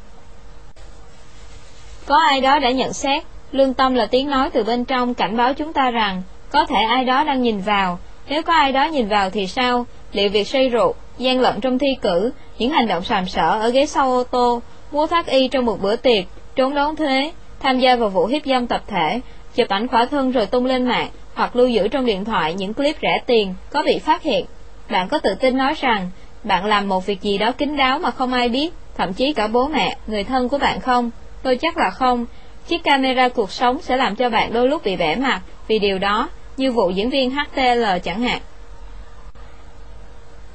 Có 2.06 2.18
ai 2.18 2.42
đó 2.42 2.60
đã 2.60 2.72
nhận 2.72 2.94
xét, 2.94 3.24
lương 3.52 3.74
tâm 3.74 3.96
là 3.96 4.06
tiếng 4.06 4.30
nói 4.30 4.50
từ 4.50 4.64
bên 4.64 4.86
trong 4.86 5.14
cảnh 5.14 5.38
báo 5.38 5.54
chúng 5.54 5.74
ta 5.74 5.92
rằng 5.92 6.22
có 6.52 6.66
thể 6.66 6.82
ai 6.82 7.06
đó 7.06 7.24
đang 7.24 7.42
nhìn 7.42 7.60
vào. 7.60 8.00
Nếu 8.30 8.44
có 8.44 8.54
ai 8.54 8.72
đó 8.72 8.86
nhìn 8.86 9.08
vào 9.08 9.30
thì 9.30 9.48
sao? 9.48 9.86
Liệu 10.12 10.30
việc 10.30 10.48
say 10.48 10.70
rượu, 10.70 10.94
gian 11.18 11.40
lận 11.40 11.62
trong 11.62 11.80
thi 11.80 11.88
cử, 12.02 12.32
những 12.58 12.70
hành 12.70 12.88
động 12.88 13.04
sàm 13.04 13.26
sỡ 13.26 13.60
ở 13.60 13.70
ghế 13.70 13.86
sau 13.86 14.12
ô 14.12 14.24
tô, 14.24 14.62
mua 14.92 15.08
thoát 15.08 15.26
y 15.26 15.48
trong 15.48 15.66
một 15.66 15.82
bữa 15.82 15.96
tiệc, 15.96 16.26
trốn 16.56 16.76
đón 16.76 16.96
thuế, 16.96 17.32
tham 17.60 17.80
gia 17.80 17.96
vào 17.96 18.10
vụ 18.10 18.26
hiếp 18.26 18.46
dâm 18.46 18.68
tập 18.68 18.82
thể, 18.88 19.22
chụp 19.56 19.70
ảnh 19.70 19.88
khỏa 19.88 20.06
thân 20.06 20.32
rồi 20.32 20.46
tung 20.46 20.66
lên 20.66 20.86
mạng, 20.86 21.10
hoặc 21.34 21.56
lưu 21.56 21.68
giữ 21.68 21.88
trong 21.88 22.06
điện 22.06 22.26
thoại 22.26 22.54
những 22.54 22.74
clip 22.74 22.96
rẻ 23.02 23.22
tiền 23.26 23.54
có 23.72 23.84
bị 23.84 24.00
phát 24.00 24.24
hiện. 24.24 24.46
Bạn 24.90 25.08
có 25.08 25.20
tự 25.20 25.36
tin 25.36 25.58
nói 25.58 25.74
rằng 25.82 26.10
bạn 26.44 26.66
làm 26.66 26.90
một 26.90 27.06
việc 27.06 27.22
gì 27.22 27.38
đó 27.38 27.52
kín 27.52 27.78
đáo 27.78 28.00
mà 28.00 28.12
không 28.12 28.34
ai 28.34 28.50
biết, 28.50 28.74
thậm 28.98 29.14
chí 29.14 29.34
cả 29.34 29.48
bố 29.48 29.68
mẹ, 29.68 29.98
người 30.08 30.24
thân 30.24 30.50
của 30.50 30.58
bạn 30.58 30.80
không? 30.80 31.12
Tôi 31.44 31.56
chắc 31.56 31.78
là 31.78 31.90
không. 31.90 32.26
Chiếc 32.68 32.84
camera 32.84 33.30
cuộc 33.30 33.52
sống 33.52 33.82
sẽ 33.82 33.98
làm 33.98 34.16
cho 34.16 34.30
bạn 34.30 34.54
đôi 34.54 34.68
lúc 34.68 34.84
bị 34.84 34.96
bẻ 34.96 35.16
mặt 35.16 35.42
vì 35.68 35.80
điều 35.80 36.00
đó, 36.00 36.30
như 36.58 36.72
vụ 36.72 36.90
diễn 36.90 37.10
viên 37.10 37.32
HTL 37.32 37.84
chẳng 38.04 38.22
hạn. 38.22 38.42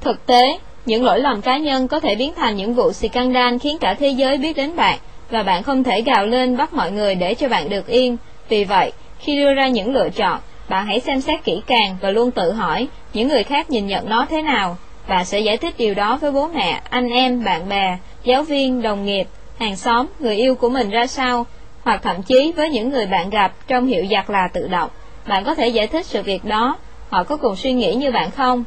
Thực 0.01 0.27
tế, 0.27 0.59
Những 0.87 1.05
lỗi 1.05 1.21
lầm 1.21 1.43
cá 1.43 1.59
nhân 1.59 1.89
có 1.89 2.01
thể 2.01 2.15
biến 2.15 2.33
thành 2.37 2.57
những 2.57 2.75
vụ 2.75 2.93
scandal 2.93 3.57
khiến 3.59 3.79
cả 3.79 3.95
thế 3.95 4.09
giới 4.09 4.39
biết 4.39 4.57
đến 4.57 4.77
bạn, 4.77 4.99
và 5.31 5.43
bạn 5.43 5.63
không 5.63 5.85
thể 5.85 6.03
gào 6.03 6.27
lên 6.27 6.57
bắt 6.57 6.73
mọi 6.73 6.91
người 6.91 7.15
để 7.15 7.35
cho 7.35 7.49
bạn 7.49 7.69
được 7.69 7.87
yên. 7.87 8.17
Vì 8.49 8.65
vậy, 8.65 8.93
khi 9.19 9.37
đưa 9.37 9.55
ra 9.55 9.69
những 9.69 9.95
lựa 9.95 10.09
chọn, 10.09 10.41
bạn 10.69 10.87
hãy 10.87 11.01
xem 11.01 11.21
xét 11.21 11.45
kỹ 11.45 11.61
càng 11.67 11.97
và 12.01 12.11
luôn 12.11 12.31
tự 12.31 12.53
hỏi 12.53 12.89
những 13.15 13.29
người 13.29 13.43
khác 13.43 13.71
nhìn 13.71 13.87
nhận 13.87 14.09
nó 14.09 14.27
thế 14.31 14.43
nào. 14.43 14.77
Bạn 15.09 15.25
sẽ 15.25 15.41
giải 15.41 15.57
thích 15.57 15.75
điều 15.79 15.95
đó 15.95 16.19
với 16.21 16.33
bố 16.33 16.49
mẹ, 16.55 16.81
anh 16.91 17.09
em, 17.09 17.45
bạn 17.45 17.69
bè, 17.69 17.99
giáo 18.25 18.43
viên, 18.43 18.83
đồng 18.83 19.05
nghiệp, 19.05 19.29
hàng 19.59 19.77
xóm, 19.77 20.07
người 20.21 20.37
yêu 20.37 20.55
của 20.55 20.69
mình 20.69 20.91
ra 20.91 21.07
sao, 21.07 21.47
hoặc 21.83 22.01
thậm 22.03 22.23
chí 22.23 22.53
với 22.57 22.71
những 22.71 22.91
người 22.91 23.07
bạn 23.07 23.31
gặp 23.31 23.53
trong 23.67 23.87
hiệu 23.87 24.05
giặc 24.11 24.31
là 24.31 24.49
tự 24.53 24.69
động. 24.69 24.91
Bạn 25.27 25.45
có 25.45 25.55
thể 25.55 25.69
giải 25.69 25.87
thích 25.87 26.07
sự 26.07 26.23
việc 26.23 26.45
đó, 26.45 26.77
họ 27.11 27.25
có 27.25 27.37
cùng 27.37 27.57
suy 27.57 27.73
nghĩ 27.73 27.95
như 27.95 28.11
bạn 28.11 28.31
không? 28.31 28.65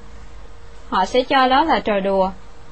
Họ 0.94 1.06
sẽ 1.06 1.24
cho 1.24 1.48
đó 1.48 1.64
là 1.64 1.80
trò 1.80 2.00
đùa, 2.00 2.30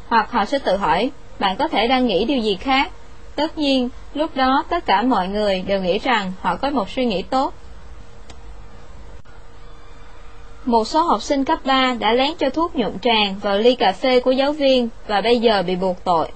hoặc 0.08 0.32
họ 0.32 0.46
sẽ 0.46 0.60
tự 0.60 0.76
hỏi, 0.76 1.12
bạn 1.40 1.56
có 1.56 1.68
thể 1.68 1.88
đang 1.88 2.08
nghĩ 2.08 2.26
điều 2.26 2.38
gì 2.38 2.56
khác? 2.56 2.92
Tất 3.36 3.58
nhiên, 3.58 3.90
lúc 4.14 4.36
đó 4.36 4.64
tất 4.70 4.86
cả 4.86 5.02
mọi 5.02 5.28
người 5.28 5.64
đều 5.68 5.82
nghĩ 5.82 6.00
rằng 6.00 6.32
họ 6.42 6.56
có 6.56 6.70
một 6.70 6.90
suy 6.90 7.06
nghĩ 7.06 7.22
tốt. 7.22 7.54
Một 10.66 10.88
số 10.88 11.02
học 11.02 11.22
sinh 11.22 11.46
cấp 11.46 11.60
3 11.66 11.96
đã 12.00 12.14
lén 12.14 12.32
cho 12.38 12.50
thuốc 12.50 12.76
nhuộm 12.76 12.98
tràn 12.98 13.36
vào 13.42 13.58
ly 13.58 13.76
cà 13.76 13.92
phê 13.92 14.20
của 14.20 14.32
giáo 14.32 14.52
viên 14.52 14.90
và 15.08 15.22
bây 15.22 15.40
giờ 15.40 15.64
bị 15.68 15.76
buộc 15.76 16.04
tội. 16.04 16.28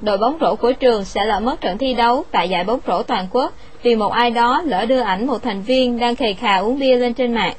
Đội 0.00 0.18
bóng 0.18 0.38
rổ 0.40 0.54
của 0.54 0.72
trường 0.72 1.04
sẽ 1.04 1.24
lỡ 1.24 1.40
mất 1.40 1.60
trận 1.60 1.78
thi 1.78 1.94
đấu 1.94 2.24
tại 2.30 2.48
giải 2.48 2.64
bóng 2.64 2.80
rổ 2.86 3.02
toàn 3.02 3.26
quốc 3.30 3.52
vì 3.82 3.96
một 3.96 4.12
ai 4.12 4.30
đó 4.30 4.62
lỡ 4.64 4.86
đưa 4.86 5.00
ảnh 5.00 5.26
một 5.26 5.42
thành 5.42 5.62
viên 5.62 5.98
đang 5.98 6.16
khề 6.16 6.32
khà 6.34 6.56
uống 6.56 6.78
bia 6.78 6.96
lên 6.96 7.14
trên 7.14 7.34
mạng. 7.34 7.54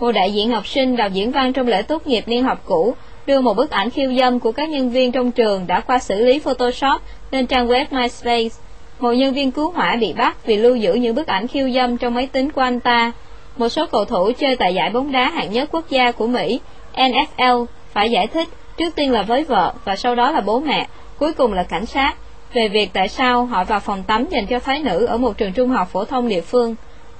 Một 0.00 0.12
đại 0.12 0.32
diện 0.32 0.50
học 0.50 0.66
sinh 0.66 0.96
đọc 0.96 1.12
diễn 1.12 1.32
văn 1.32 1.52
trong 1.52 1.66
lễ 1.66 1.82
tốt 1.82 2.06
nghiệp 2.06 2.24
liên 2.26 2.44
học 2.44 2.62
cũ 2.64 2.94
đưa 3.26 3.40
một 3.40 3.54
bức 3.54 3.70
ảnh 3.70 3.90
khiêu 3.90 4.14
dâm 4.14 4.40
của 4.40 4.52
các 4.52 4.68
nhân 4.68 4.90
viên 4.90 5.12
trong 5.12 5.32
trường 5.32 5.66
đã 5.66 5.80
qua 5.80 5.98
xử 5.98 6.24
lý 6.24 6.38
Photoshop 6.38 7.02
lên 7.30 7.46
trang 7.46 7.68
web 7.68 7.86
MySpace. 7.90 8.56
Một 8.98 9.12
nhân 9.12 9.34
viên 9.34 9.50
cứu 9.50 9.70
hỏa 9.70 9.96
bị 10.00 10.12
bắt 10.12 10.46
vì 10.46 10.56
lưu 10.56 10.76
giữ 10.76 10.94
những 10.94 11.14
bức 11.14 11.26
ảnh 11.26 11.48
khiêu 11.48 11.70
dâm 11.70 11.96
trong 11.96 12.14
máy 12.14 12.26
tính 12.26 12.50
của 12.50 12.60
anh 12.60 12.80
ta. 12.80 13.12
Một 13.56 13.68
số 13.68 13.86
cầu 13.86 14.04
thủ 14.04 14.32
chơi 14.38 14.56
tại 14.56 14.74
giải 14.74 14.90
bóng 14.90 15.12
đá 15.12 15.30
hạng 15.30 15.52
nhất 15.52 15.68
quốc 15.72 15.90
gia 15.90 16.12
của 16.12 16.26
Mỹ, 16.26 16.60
NFL, 16.94 17.66
phải 17.92 18.10
giải 18.10 18.26
thích, 18.26 18.48
trước 18.76 18.94
tiên 18.96 19.12
là 19.12 19.22
với 19.22 19.44
vợ 19.44 19.74
và 19.84 19.96
sau 19.96 20.14
đó 20.14 20.30
là 20.30 20.40
bố 20.40 20.60
mẹ, 20.60 20.86
cuối 21.18 21.32
cùng 21.32 21.52
là 21.52 21.62
cảnh 21.62 21.86
sát, 21.86 22.14
về 22.52 22.68
việc 22.68 22.90
tại 22.92 23.08
sao 23.08 23.44
họ 23.44 23.64
vào 23.64 23.80
phòng 23.80 24.02
tắm 24.02 24.24
dành 24.30 24.46
cho 24.46 24.58
phái 24.58 24.78
nữ 24.78 25.04
ở 25.04 25.16
một 25.16 25.38
trường 25.38 25.52
trung 25.52 25.68
học 25.68 25.88
phổ 25.92 26.04
thông 26.04 26.28
địa 26.28 26.40
phương. 26.40 26.74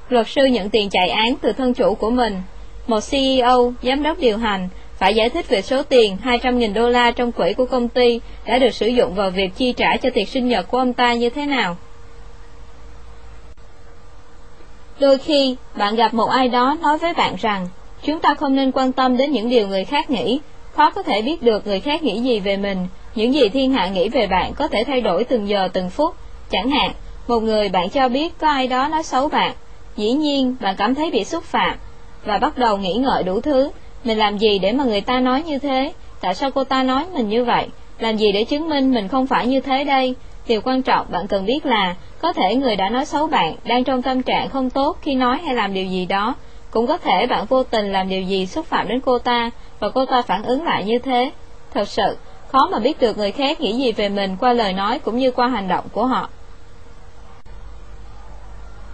Luật 0.09 0.29
sư 0.29 0.45
nhận 0.45 0.71
tiền 0.71 0.91
chạy 0.91 1.09
án 1.09 1.37
từ 1.41 1.53
thân 1.53 1.75
chủ 1.75 1.95
của 1.95 2.11
mình. 2.11 2.43
Một 2.87 3.01
CEO, 3.11 3.73
giám 3.83 4.03
đốc 4.03 4.19
điều 4.19 4.39
hành, 4.39 4.69
phải 5.03 5.15
giải 5.15 5.31
thích 5.31 5.49
về 5.49 5.63
số 5.63 5.83
tiền 5.83 6.17
200.000 6.25 6.73
đô 6.73 6.89
la 6.89 7.11
trong 7.11 7.33
quỹ 7.33 7.53
của 7.53 7.67
công 7.67 7.89
ty 7.89 8.21
đã 8.47 8.59
được 8.59 8.75
sử 8.75 8.87
dụng 8.87 9.15
vào 9.15 9.31
việc 9.31 9.57
chi 9.57 9.73
trả 9.73 9.97
cho 9.97 10.11
tiệc 10.11 10.29
sinh 10.29 10.49
nhật 10.49 10.69
của 10.71 10.79
ông 10.79 10.93
ta 10.93 11.15
như 11.15 11.31
thế 11.31 11.47
nào. 11.47 11.77
Đôi 15.01 15.19
khi, 15.19 15.57
bạn 15.77 15.95
gặp 15.95 16.15
một 16.15 16.27
ai 16.27 16.49
đó 16.49 16.77
nói 16.83 16.99
với 16.99 17.15
bạn 17.15 17.35
rằng, 17.39 17.69
chúng 18.03 18.21
ta 18.21 18.35
không 18.35 18.57
nên 18.57 18.73
quan 18.73 18.93
tâm 18.93 19.17
đến 19.17 19.33
những 19.33 19.51
điều 19.51 19.69
người 19.69 19.85
khác 19.85 20.11
nghĩ, 20.11 20.41
khó 20.73 20.91
có 20.91 21.03
thể 21.03 21.23
biết 21.23 21.43
được 21.43 21.67
người 21.67 21.81
khác 21.81 22.03
nghĩ 22.03 22.21
gì 22.21 22.41
về 22.41 22.57
mình, 22.57 22.87
những 23.15 23.35
gì 23.35 23.49
thiên 23.49 23.73
hạ 23.73 23.89
nghĩ 23.89 24.09
về 24.09 24.27
bạn 24.27 24.55
có 24.55 24.69
thể 24.69 24.85
thay 24.85 25.01
đổi 25.01 25.25
từng 25.25 25.49
giờ 25.49 25.69
từng 25.73 25.91
phút. 25.91 26.15
Chẳng 26.51 26.71
hạn, 26.71 26.93
một 27.29 27.43
người 27.43 27.69
bạn 27.69 27.91
cho 27.91 28.09
biết 28.09 28.39
có 28.39 28.49
ai 28.49 28.67
đó 28.67 28.89
nói 28.89 29.03
xấu 29.03 29.29
bạn, 29.29 29.53
dĩ 29.97 30.13
nhiên 30.13 30.57
bạn 30.61 30.75
cảm 30.79 30.95
thấy 30.95 31.11
bị 31.11 31.25
xúc 31.25 31.45
phạm, 31.45 31.77
và 32.25 32.39
bắt 32.39 32.59
đầu 32.59 32.79
nghĩ 32.79 32.95
ngợi 32.95 33.23
đủ 33.23 33.41
thứ, 33.41 33.71
mình 34.05 34.19
làm 34.19 34.39
gì 34.39 34.59
để 34.59 34.73
mà 34.73 34.85
người 34.85 35.01
ta 35.01 35.21
nói 35.21 35.43
như 35.43 35.59
thế, 35.59 35.93
tại 36.21 36.35
sao 36.35 36.51
cô 36.51 36.65
ta 36.65 36.83
nói 36.83 37.05
mình 37.15 37.29
như 37.29 37.45
vậy, 37.45 37.67
làm 37.99 38.17
gì 38.17 38.33
để 38.33 38.45
chứng 38.45 38.69
minh 38.69 38.95
mình 38.95 39.09
không 39.09 39.27
phải 39.27 39.47
như 39.47 39.61
thế 39.61 39.85
đây, 39.85 40.15
Điều 40.47 40.61
quan 40.65 40.83
trọng 40.83 41.07
bạn 41.11 41.27
cần 41.27 41.47
biết 41.47 41.67
là 41.67 41.95
có 42.21 42.33
thể 42.33 42.57
người 42.57 42.77
đã 42.77 42.89
nói 42.89 43.05
xấu 43.05 43.27
bạn 43.27 43.57
đang 43.65 43.85
trong 43.85 44.03
tâm 44.03 44.23
trạng 44.23 44.49
không 44.49 44.71
tốt 44.71 44.97
khi 45.03 45.15
nói 45.15 45.39
hay 45.47 45.55
làm 45.55 45.75
điều 45.75 45.87
gì 45.87 46.07
đó. 46.07 46.35
Cũng 46.71 46.87
có 46.87 46.99
thể 46.99 47.27
bạn 47.27 47.47
vô 47.47 47.63
tình 47.63 47.93
làm 47.93 48.09
điều 48.09 48.23
gì 48.23 48.47
xúc 48.47 48.67
phạm 48.67 48.89
đến 48.89 49.01
cô 49.01 49.19
ta 49.19 49.51
và 49.81 49.91
cô 49.91 50.07
ta 50.07 50.23
phản 50.23 50.43
ứng 50.43 50.65
lại 50.65 50.85
như 50.85 50.99
thế. 50.99 51.31
Thật 51.75 51.89
sự, 51.89 52.17
khó 52.49 52.69
mà 52.73 52.79
biết 52.79 53.01
được 53.01 53.19
người 53.19 53.33
khác 53.33 53.61
nghĩ 53.61 53.73
gì 53.73 53.93
về 53.93 54.09
mình 54.09 54.37
qua 54.41 54.53
lời 54.53 54.73
nói 54.73 54.99
cũng 54.99 55.19
như 55.19 55.31
qua 55.31 55.49
hành 55.49 55.69
động 55.69 55.85
của 55.93 56.07
họ. 56.07 56.29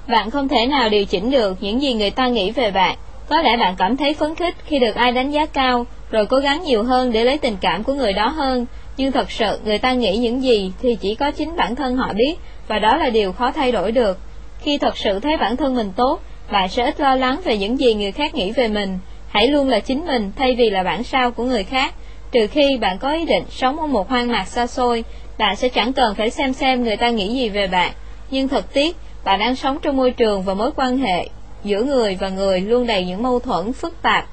Bạn 0.06 0.30
không 0.30 0.48
thể 0.48 0.66
nào 0.66 0.88
điều 0.88 1.04
chỉnh 1.04 1.30
được 1.30 1.56
những 1.60 1.82
gì 1.82 1.94
người 1.94 2.10
ta 2.10 2.28
nghĩ 2.28 2.50
về 2.50 2.70
bạn. 2.70 2.96
Có 3.28 3.42
lẽ 3.42 3.56
bạn 3.56 3.74
cảm 3.78 3.96
thấy 3.96 4.14
phấn 4.14 4.34
khích 4.34 4.54
khi 4.64 4.78
được 4.78 4.94
ai 4.94 5.12
đánh 5.12 5.30
giá 5.30 5.46
cao, 5.46 5.86
rồi 6.10 6.26
cố 6.26 6.38
gắng 6.38 6.62
nhiều 6.62 6.82
hơn 6.82 7.12
để 7.12 7.24
lấy 7.24 7.38
tình 7.38 7.56
cảm 7.60 7.84
của 7.84 7.94
người 7.94 8.12
đó 8.12 8.28
hơn, 8.28 8.66
nhưng 8.96 9.12
thật 9.12 9.30
sự 9.30 9.58
người 9.64 9.78
ta 9.78 9.92
nghĩ 9.92 10.16
những 10.16 10.42
gì 10.42 10.72
thì 10.82 10.96
chỉ 11.00 11.14
có 11.14 11.30
chính 11.30 11.56
bản 11.56 11.74
thân 11.74 11.96
họ 11.96 12.12
biết, 12.12 12.34
và 12.68 12.78
đó 12.78 12.96
là 12.96 13.10
điều 13.10 13.32
khó 13.32 13.52
thay 13.52 13.72
đổi 13.72 13.92
được. 13.92 14.18
Khi 14.60 14.78
thật 14.78 14.96
sự 14.96 15.20
thấy 15.20 15.36
bản 15.36 15.56
thân 15.56 15.74
mình 15.74 15.92
tốt, 15.96 16.20
bạn 16.50 16.68
sẽ 16.68 16.84
ít 16.84 17.00
lo 17.00 17.14
lắng 17.14 17.40
về 17.44 17.56
những 17.56 17.78
gì 17.78 17.94
người 17.94 18.12
khác 18.12 18.34
nghĩ 18.34 18.52
về 18.52 18.68
mình. 18.68 18.98
Hãy 19.28 19.48
luôn 19.48 19.68
là 19.68 19.80
chính 19.80 20.06
mình 20.06 20.32
thay 20.36 20.54
vì 20.54 20.70
là 20.70 20.82
bản 20.82 21.02
sao 21.02 21.30
của 21.30 21.44
người 21.44 21.64
khác. 21.64 21.94
Trừ 22.32 22.46
khi 22.46 22.78
bạn 22.80 22.98
có 22.98 23.12
ý 23.12 23.24
định 23.24 23.44
sống 23.50 23.80
ở 23.80 23.86
một 23.86 24.08
hoang 24.08 24.32
mạc 24.32 24.44
xa 24.44 24.66
xôi, 24.66 25.04
bạn 25.38 25.56
sẽ 25.56 25.68
chẳng 25.68 25.92
cần 25.92 26.14
phải 26.14 26.30
xem 26.30 26.52
xem 26.52 26.84
người 26.84 26.96
ta 26.96 27.08
nghĩ 27.08 27.28
gì 27.28 27.48
về 27.48 27.66
bạn. 27.66 27.92
Nhưng 28.30 28.48
thật 28.48 28.72
tiếc, 28.72 28.96
bạn 29.24 29.40
đang 29.40 29.56
sống 29.56 29.78
trong 29.82 29.96
môi 29.96 30.10
trường 30.10 30.42
và 30.42 30.54
mối 30.54 30.70
quan 30.76 30.98
hệ 30.98 31.28
giữa 31.64 31.82
người 31.82 32.16
và 32.20 32.28
người 32.28 32.60
luôn 32.60 32.86
đầy 32.86 33.04
những 33.04 33.22
mâu 33.22 33.38
thuẫn 33.40 33.72
phức 33.72 34.02
tạp, 34.02 34.24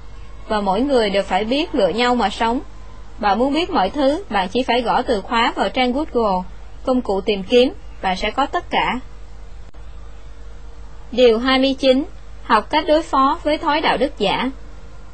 và 0.48 0.62
mỗi 0.62 0.82
người 0.82 1.10
đều 1.10 1.24
phải 1.24 1.44
biết 1.44 1.76
lựa 1.76 1.88
nhau 1.88 2.16
mà 2.16 2.30
sống. 2.30 2.60
Bạn 3.20 3.40
muốn 3.40 3.54
biết 3.54 3.70
mọi 3.70 3.90
thứ, 3.90 4.24
bạn 4.30 4.48
chỉ 4.50 4.64
phải 4.64 4.82
gõ 4.82 5.02
từ 5.02 5.22
khóa 5.22 5.54
vào 5.56 5.70
trang 5.70 5.94
Google, 5.94 6.44
công 6.86 7.02
cụ 7.02 7.22
tìm 7.22 7.44
kiếm, 7.44 7.74
bạn 8.02 8.18
sẽ 8.18 8.32
có 8.32 8.46
tất 8.46 8.70
cả. 8.70 9.00
Điều 11.12 11.40
29. 11.40 12.04
Học 12.44 12.70
cách 12.70 12.86
đối 12.88 13.04
phó 13.04 13.40
với 13.44 13.58
thói 13.58 13.82
đạo 13.82 13.98
đức 13.98 14.18
giả. 14.18 14.52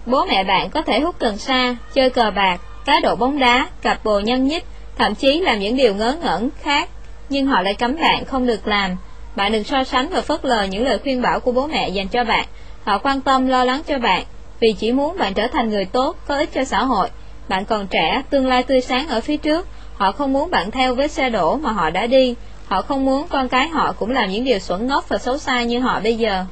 Bố 0.05 0.25
mẹ 0.25 0.43
bạn 0.43 0.69
có 0.69 0.81
thể 0.81 0.99
hút 0.99 1.15
cần 1.19 1.38
sa, 1.38 1.75
chơi 1.93 2.09
cờ 2.09 2.31
bạc, 2.35 2.61
cá 2.85 2.99
độ 3.03 3.15
bóng 3.15 3.39
đá, 3.39 3.67
cặp 3.81 4.03
bồ 4.03 4.19
nhân 4.19 4.47
nhích, 4.47 4.65
thậm 4.97 5.15
chí 5.15 5.39
làm 5.39 5.59
những 5.59 5.77
điều 5.77 5.95
ngớ 5.95 6.15
ngẩn 6.21 6.49
khác, 6.61 6.89
nhưng 7.29 7.45
họ 7.45 7.61
lại 7.61 7.73
cấm 7.73 7.95
bạn 7.95 8.25
không 8.25 8.47
được 8.47 8.67
làm. 8.67 8.97
Bạn 9.35 9.51
đừng 9.51 9.63
so 9.63 9.83
sánh 9.83 10.09
và 10.09 10.21
phớt 10.21 10.45
lờ 10.45 10.63
những 10.63 10.85
lời 10.85 10.99
khuyên 11.03 11.21
bảo 11.21 11.39
của 11.39 11.51
bố 11.51 11.67
mẹ 11.67 11.89
dành 11.89 12.07
cho 12.07 12.23
bạn. 12.23 12.45
Họ 12.83 12.97
quan 12.97 13.21
tâm 13.21 13.47
lo 13.47 13.63
lắng 13.63 13.81
cho 13.87 13.99
bạn, 13.99 14.23
vì 14.59 14.73
chỉ 14.73 14.91
muốn 14.91 15.17
bạn 15.17 15.33
trở 15.33 15.47
thành 15.47 15.69
người 15.69 15.85
tốt, 15.85 16.15
có 16.27 16.37
ích 16.37 16.49
cho 16.53 16.63
xã 16.63 16.83
hội 16.83 17.09
bạn 17.51 17.65
còn 17.65 17.87
trẻ, 17.87 18.21
tương 18.29 18.47
lai 18.47 18.63
tươi 18.63 18.81
sáng 18.81 19.07
ở 19.07 19.21
phía 19.21 19.37
trước, 19.37 19.67
họ 19.95 20.11
không 20.11 20.33
muốn 20.33 20.51
bạn 20.51 20.71
theo 20.71 20.95
với 20.95 21.07
xe 21.07 21.29
đổ 21.29 21.55
mà 21.55 21.71
họ 21.71 21.89
đã 21.89 22.07
đi, 22.07 22.35
họ 22.65 22.81
không 22.81 23.05
muốn 23.05 23.27
con 23.27 23.49
cái 23.49 23.67
họ 23.67 23.93
cũng 23.99 24.11
làm 24.11 24.29
những 24.29 24.43
điều 24.43 24.59
xuẩn 24.59 24.87
ngốc 24.87 25.09
và 25.09 25.17
xấu 25.17 25.37
xa 25.37 25.63
như 25.63 25.79
họ 25.79 25.99
bây 25.99 26.17
giờ. 26.17 26.45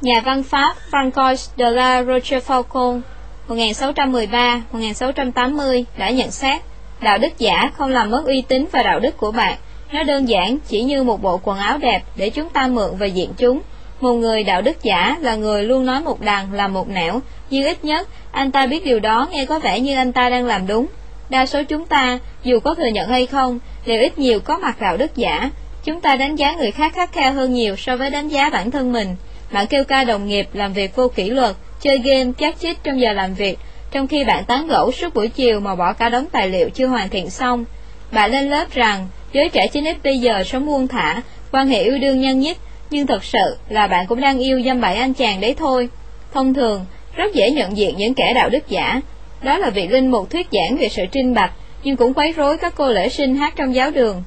Nhà 0.00 0.20
văn 0.20 0.42
Pháp 0.42 0.76
Francois 0.90 1.48
de 1.56 1.70
la 1.70 2.02
Rochefoucauld 2.02 3.00
1613-1680 3.48 5.84
đã 5.98 6.10
nhận 6.10 6.30
xét, 6.30 6.62
đạo 7.00 7.18
đức 7.18 7.38
giả 7.38 7.70
không 7.74 7.90
làm 7.90 8.10
mất 8.10 8.24
uy 8.26 8.42
tín 8.48 8.66
và 8.72 8.82
đạo 8.82 9.00
đức 9.00 9.16
của 9.16 9.30
bạn, 9.30 9.58
nó 9.92 10.02
đơn 10.02 10.28
giản 10.28 10.58
chỉ 10.68 10.82
như 10.82 11.02
một 11.02 11.22
bộ 11.22 11.40
quần 11.42 11.58
áo 11.58 11.78
đẹp 11.78 12.02
để 12.16 12.30
chúng 12.30 12.48
ta 12.48 12.66
mượn 12.66 12.96
và 12.98 13.06
diện 13.06 13.30
chúng. 13.36 13.60
Một 14.00 14.12
người 14.12 14.44
đạo 14.44 14.62
đức 14.62 14.82
giả 14.82 15.16
là 15.20 15.34
người 15.34 15.64
luôn 15.64 15.86
nói 15.86 16.00
một 16.00 16.20
đằng 16.20 16.52
làm 16.52 16.72
một 16.72 16.88
nẻo, 16.88 17.20
nhưng 17.50 17.64
ít 17.64 17.84
nhất 17.84 18.08
anh 18.32 18.52
ta 18.52 18.66
biết 18.66 18.84
điều 18.84 19.00
đó 19.00 19.28
nghe 19.30 19.46
có 19.46 19.58
vẻ 19.58 19.80
như 19.80 19.96
anh 19.96 20.12
ta 20.12 20.28
đang 20.28 20.46
làm 20.46 20.66
đúng. 20.66 20.86
Đa 21.28 21.46
số 21.46 21.62
chúng 21.62 21.86
ta, 21.86 22.18
dù 22.42 22.60
có 22.60 22.74
thừa 22.74 22.86
nhận 22.86 23.08
hay 23.08 23.26
không, 23.26 23.58
đều 23.86 24.00
ít 24.00 24.18
nhiều 24.18 24.40
có 24.40 24.58
mặt 24.58 24.80
đạo 24.80 24.96
đức 24.96 25.16
giả. 25.16 25.50
Chúng 25.84 26.00
ta 26.00 26.16
đánh 26.16 26.36
giá 26.36 26.52
người 26.52 26.70
khác 26.70 26.92
khắc 26.94 27.12
khe 27.12 27.30
hơn 27.30 27.54
nhiều 27.54 27.76
so 27.76 27.96
với 27.96 28.10
đánh 28.10 28.28
giá 28.28 28.50
bản 28.50 28.70
thân 28.70 28.92
mình. 28.92 29.16
Bạn 29.52 29.66
kêu 29.66 29.84
ca 29.84 30.04
đồng 30.04 30.26
nghiệp 30.26 30.48
làm 30.52 30.72
việc 30.72 30.96
vô 30.96 31.08
kỷ 31.08 31.30
luật, 31.30 31.56
chơi 31.80 31.98
game, 31.98 32.32
chát 32.38 32.60
chít 32.60 32.76
trong 32.82 33.00
giờ 33.00 33.12
làm 33.12 33.34
việc, 33.34 33.58
trong 33.90 34.06
khi 34.06 34.24
bạn 34.24 34.44
tán 34.44 34.68
gẫu 34.68 34.92
suốt 34.92 35.14
buổi 35.14 35.28
chiều 35.28 35.60
mà 35.60 35.74
bỏ 35.74 35.92
cả 35.92 36.08
đống 36.08 36.26
tài 36.32 36.48
liệu 36.48 36.70
chưa 36.70 36.86
hoàn 36.86 37.08
thiện 37.08 37.30
xong. 37.30 37.64
Bạn 38.12 38.30
lên 38.30 38.50
lớp 38.50 38.64
rằng, 38.74 39.08
giới 39.32 39.48
trẻ 39.48 39.68
trên 39.72 39.84
FT 39.84 40.12
giờ 40.12 40.44
sống 40.44 40.66
buông 40.66 40.88
thả, 40.88 41.22
quan 41.52 41.68
hệ 41.68 41.82
yêu 41.82 41.98
đương 41.98 42.20
nhân 42.20 42.40
nhất, 42.40 42.56
nhưng 42.90 43.06
thật 43.06 43.24
sự 43.24 43.56
là 43.68 43.86
bạn 43.86 44.06
cũng 44.06 44.20
đang 44.20 44.38
yêu 44.38 44.62
dâm 44.62 44.80
bậy 44.80 44.94
anh 44.96 45.14
chàng 45.14 45.40
đấy 45.40 45.54
thôi. 45.58 45.88
Thông 46.34 46.54
thường, 46.54 46.84
rất 47.16 47.34
dễ 47.34 47.50
nhận 47.50 47.76
diện 47.76 47.94
những 47.96 48.14
kẻ 48.14 48.32
đạo 48.34 48.48
đức 48.48 48.68
giả. 48.68 49.00
Đó 49.42 49.58
là 49.58 49.70
vị 49.70 49.88
linh 49.88 50.10
mục 50.10 50.30
thuyết 50.30 50.46
giảng 50.52 50.76
về 50.76 50.88
sự 50.88 51.02
trinh 51.12 51.34
bạch, 51.34 51.52
nhưng 51.84 51.96
cũng 51.96 52.14
quấy 52.14 52.32
rối 52.32 52.58
các 52.58 52.74
cô 52.76 52.88
lễ 52.88 53.08
sinh 53.08 53.36
hát 53.36 53.52
trong 53.56 53.74
giáo 53.74 53.90
đường. 53.90 54.22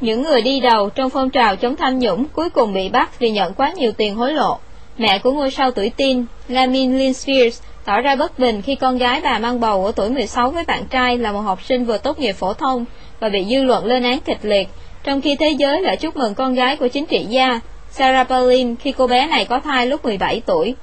Những 0.00 0.22
người 0.22 0.42
đi 0.42 0.60
đầu 0.60 0.90
trong 0.90 1.10
phong 1.10 1.30
trào 1.30 1.56
chống 1.56 1.76
tham 1.76 1.98
nhũng 1.98 2.24
cuối 2.32 2.50
cùng 2.50 2.72
bị 2.72 2.88
bắt 2.88 3.18
vì 3.18 3.30
nhận 3.30 3.54
quá 3.54 3.72
nhiều 3.76 3.92
tiền 3.92 4.14
hối 4.14 4.32
lộ. 4.32 4.58
Mẹ 4.98 5.18
của 5.18 5.32
ngôi 5.32 5.50
sao 5.50 5.70
tuổi 5.70 5.90
teen, 5.96 6.24
Lamin 6.48 6.98
Lynn 6.98 7.14
Spears, 7.14 7.62
tỏ 7.90 8.00
ra 8.00 8.16
bất 8.16 8.38
bình 8.38 8.62
khi 8.62 8.74
con 8.74 8.98
gái 8.98 9.20
bà 9.24 9.38
mang 9.38 9.60
bầu 9.60 9.86
ở 9.86 9.92
tuổi 9.96 10.10
16 10.10 10.50
với 10.50 10.64
bạn 10.64 10.84
trai 10.90 11.18
là 11.18 11.32
một 11.32 11.40
học 11.40 11.62
sinh 11.62 11.84
vừa 11.84 11.98
tốt 11.98 12.18
nghiệp 12.18 12.32
phổ 12.32 12.54
thông 12.54 12.84
và 13.20 13.28
bị 13.28 13.44
dư 13.44 13.62
luận 13.62 13.84
lên 13.84 14.02
án 14.02 14.20
kịch 14.20 14.38
liệt, 14.42 14.68
trong 15.04 15.20
khi 15.20 15.36
thế 15.36 15.50
giới 15.50 15.82
lại 15.82 15.96
chúc 15.96 16.16
mừng 16.16 16.34
con 16.34 16.54
gái 16.54 16.76
của 16.76 16.88
chính 16.88 17.06
trị 17.06 17.26
gia 17.28 17.60
Sarah 17.90 18.28
Palin 18.28 18.76
khi 18.76 18.92
cô 18.92 19.06
bé 19.06 19.26
này 19.26 19.44
có 19.44 19.60
thai 19.60 19.86
lúc 19.86 20.04
17 20.04 20.42
tuổi. 20.46 20.74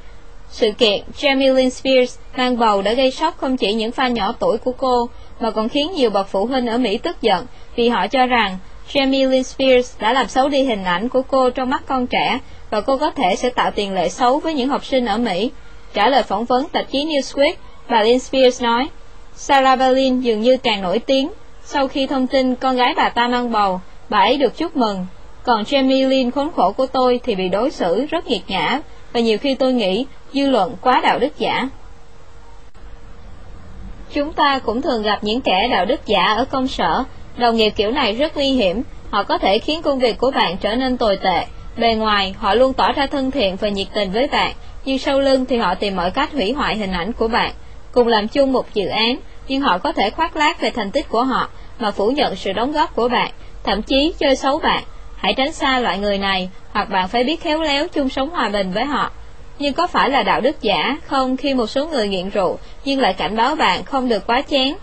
Sự 0.49 0.71
kiện 0.77 1.01
Jamie 1.17 1.53
Lynn 1.53 1.69
Spears 1.69 2.17
mang 2.37 2.57
bầu 2.57 2.81
đã 2.81 2.93
gây 2.93 3.11
sốc 3.11 3.37
không 3.37 3.57
chỉ 3.57 3.73
những 3.73 3.91
fan 3.91 4.11
nhỏ 4.11 4.33
tuổi 4.39 4.57
của 4.57 4.71
cô, 4.71 5.09
mà 5.39 5.51
còn 5.51 5.69
khiến 5.69 5.91
nhiều 5.91 6.09
bậc 6.09 6.27
phụ 6.27 6.45
huynh 6.45 6.67
ở 6.67 6.77
Mỹ 6.77 6.97
tức 6.97 7.21
giận 7.21 7.45
vì 7.75 7.89
họ 7.89 8.07
cho 8.07 8.25
rằng 8.25 8.57
Jamie 8.93 9.29
Lynn 9.29 9.43
Spears 9.43 9.99
đã 9.99 10.13
làm 10.13 10.27
xấu 10.27 10.49
đi 10.49 10.63
hình 10.63 10.83
ảnh 10.83 11.09
của 11.09 11.21
cô 11.21 11.49
trong 11.49 11.69
mắt 11.69 11.83
con 11.85 12.07
trẻ 12.07 12.39
và 12.69 12.81
cô 12.81 12.97
có 12.97 13.11
thể 13.11 13.35
sẽ 13.35 13.49
tạo 13.49 13.71
tiền 13.71 13.93
lệ 13.93 14.09
xấu 14.09 14.39
với 14.39 14.53
những 14.53 14.69
học 14.69 14.85
sinh 14.85 15.05
ở 15.05 15.17
Mỹ. 15.17 15.51
Trả 15.97 16.09
lời 16.09 16.23
phỏng 16.23 16.45
vấn 16.45 16.69
tạp 16.69 16.91
chí 16.91 17.05
Newsweek, 17.05 17.53
bà 17.89 18.03
Lynn 18.03 18.19
Spears 18.19 18.61
nói, 18.63 18.87
Sarah 19.35 19.79
Palin 19.79 20.19
dường 20.19 20.41
như 20.41 20.57
càng 20.57 20.81
nổi 20.81 20.99
tiếng. 20.99 21.29
Sau 21.63 21.87
khi 21.87 22.07
thông 22.07 22.27
tin 22.27 22.55
con 22.55 22.75
gái 22.75 22.93
bà 22.97 23.09
ta 23.09 23.27
mang 23.27 23.51
bầu, 23.51 23.81
bà 24.09 24.17
ấy 24.17 24.37
được 24.37 24.57
chúc 24.57 24.75
mừng. 24.75 25.05
Còn 25.43 25.63
Jamie 25.63 26.09
Lynn 26.09 26.31
khốn 26.31 26.51
khổ 26.55 26.71
của 26.71 26.87
tôi 26.87 27.19
thì 27.23 27.35
bị 27.35 27.49
đối 27.49 27.71
xử 27.71 28.05
rất 28.05 28.27
nghiệt 28.27 28.41
ngã 28.47 28.81
và 29.13 29.19
nhiều 29.19 29.37
khi 29.37 29.55
tôi 29.55 29.73
nghĩ 29.73 30.05
dư 30.33 30.49
luận 30.49 30.75
quá 30.81 31.01
đạo 31.03 31.19
đức 31.19 31.37
giả. 31.37 31.69
Chúng 34.13 34.33
ta 34.33 34.59
cũng 34.59 34.81
thường 34.81 35.03
gặp 35.03 35.19
những 35.21 35.41
kẻ 35.41 35.67
đạo 35.71 35.85
đức 35.85 36.05
giả 36.05 36.23
ở 36.23 36.45
công 36.45 36.67
sở. 36.67 37.03
Đồng 37.37 37.55
nghiệp 37.55 37.69
kiểu 37.69 37.91
này 37.91 38.13
rất 38.13 38.35
nguy 38.35 38.51
hiểm. 38.51 38.83
Họ 39.09 39.23
có 39.23 39.37
thể 39.37 39.59
khiến 39.59 39.81
công 39.81 39.99
việc 39.99 40.17
của 40.17 40.31
bạn 40.31 40.57
trở 40.57 40.75
nên 40.75 40.97
tồi 40.97 41.17
tệ. 41.17 41.45
Bề 41.77 41.93
ngoài, 41.93 42.35
họ 42.37 42.53
luôn 42.53 42.73
tỏ 42.73 42.91
ra 42.91 43.07
thân 43.07 43.31
thiện 43.31 43.55
và 43.55 43.69
nhiệt 43.69 43.87
tình 43.93 44.11
với 44.11 44.27
bạn, 44.27 44.53
nhưng 44.87 44.99
sau 44.99 45.19
lưng 45.19 45.45
thì 45.45 45.57
họ 45.57 45.75
tìm 45.75 45.95
mọi 45.95 46.11
cách 46.11 46.33
hủy 46.33 46.51
hoại 46.51 46.77
hình 46.77 46.91
ảnh 46.91 47.13
của 47.13 47.27
bạn. 47.27 47.51
Cùng 47.91 48.07
làm 48.07 48.27
chung 48.27 48.51
một 48.51 48.73
dự 48.73 48.87
án, 48.87 49.17
nhưng 49.47 49.61
họ 49.61 49.77
có 49.77 49.91
thể 49.91 50.09
khoác 50.09 50.35
lác 50.35 50.61
về 50.61 50.69
thành 50.69 50.91
tích 50.91 51.09
của 51.09 51.23
họ 51.23 51.49
mà 51.79 51.91
phủ 51.91 52.11
nhận 52.11 52.35
sự 52.35 52.53
đóng 52.53 52.71
góp 52.71 52.95
của 52.95 53.07
bạn, 53.07 53.31
thậm 53.63 53.81
chí 53.81 54.13
chơi 54.19 54.35
xấu 54.35 54.59
bạn. 54.59 54.83
Hãy 55.17 55.33
tránh 55.33 55.51
xa 55.51 55.79
loại 55.79 55.97
người 55.97 56.17
này, 56.17 56.49
hoặc 56.71 56.89
bạn 56.89 57.07
phải 57.07 57.23
biết 57.23 57.41
khéo 57.41 57.61
léo 57.61 57.87
chung 57.87 58.09
sống 58.09 58.29
hòa 58.29 58.49
bình 58.49 58.71
với 58.71 58.85
họ. 58.85 59.11
Nhưng 59.59 59.73
có 59.73 59.87
phải 59.87 60.09
là 60.09 60.23
đạo 60.23 60.41
đức 60.41 60.61
giả 60.61 60.97
không 61.05 61.37
khi 61.37 61.53
một 61.53 61.67
số 61.67 61.87
người 61.87 62.07
nghiện 62.07 62.29
rượu 62.29 62.57
nhưng 62.85 62.99
lại 62.99 63.13
cảnh 63.13 63.35
báo 63.35 63.55
bạn 63.55 63.83
không 63.83 64.09
được 64.09 64.27
quá 64.27 64.41
chén? 64.41 64.73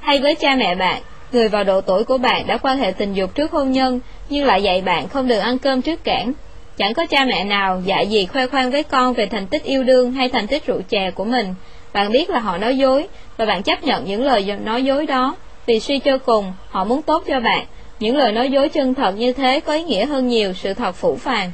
Hay 0.00 0.18
với 0.18 0.34
cha 0.34 0.56
mẹ 0.56 0.74
bạn, 0.74 1.02
người 1.32 1.48
vào 1.48 1.64
độ 1.64 1.80
tuổi 1.80 2.04
của 2.04 2.18
bạn 2.18 2.46
đã 2.46 2.56
quan 2.56 2.78
hệ 2.78 2.92
tình 2.92 3.14
dục 3.14 3.34
trước 3.34 3.52
hôn 3.52 3.72
nhân 3.72 4.00
nhưng 4.28 4.46
lại 4.46 4.62
dạy 4.62 4.82
bạn 4.82 5.08
không 5.08 5.28
được 5.28 5.38
ăn 5.38 5.58
cơm 5.58 5.82
trước 5.82 6.04
cảng? 6.04 6.32
Chẳng 6.76 6.94
có 6.94 7.06
cha 7.06 7.24
mẹ 7.24 7.44
nào 7.44 7.82
dạy 7.84 8.06
gì 8.06 8.26
khoe 8.26 8.46
khoang 8.46 8.70
với 8.70 8.82
con 8.82 9.14
về 9.14 9.26
thành 9.26 9.46
tích 9.46 9.64
yêu 9.64 9.84
đương 9.84 10.12
hay 10.12 10.28
thành 10.28 10.46
tích 10.46 10.66
rượu 10.66 10.80
chè 10.88 11.10
của 11.10 11.24
mình. 11.24 11.54
Bạn 11.92 12.12
biết 12.12 12.30
là 12.30 12.38
họ 12.38 12.58
nói 12.58 12.78
dối 12.78 13.08
và 13.36 13.46
bạn 13.46 13.62
chấp 13.62 13.84
nhận 13.84 14.04
những 14.04 14.24
lời 14.24 14.56
nói 14.64 14.84
dối 14.84 15.06
đó 15.06 15.36
vì 15.66 15.80
suy 15.80 15.98
cho 15.98 16.18
cùng 16.18 16.52
họ 16.70 16.84
muốn 16.84 17.02
tốt 17.02 17.22
cho 17.26 17.40
bạn. 17.40 17.66
Những 18.00 18.16
lời 18.16 18.32
nói 18.32 18.50
dối 18.50 18.68
chân 18.68 18.94
thật 18.94 19.12
như 19.16 19.32
thế 19.32 19.60
có 19.60 19.72
ý 19.72 19.84
nghĩa 19.84 20.06
hơn 20.06 20.28
nhiều 20.28 20.52
sự 20.52 20.74
thật 20.74 20.92
phủ 20.92 21.16
phàng. 21.16 21.52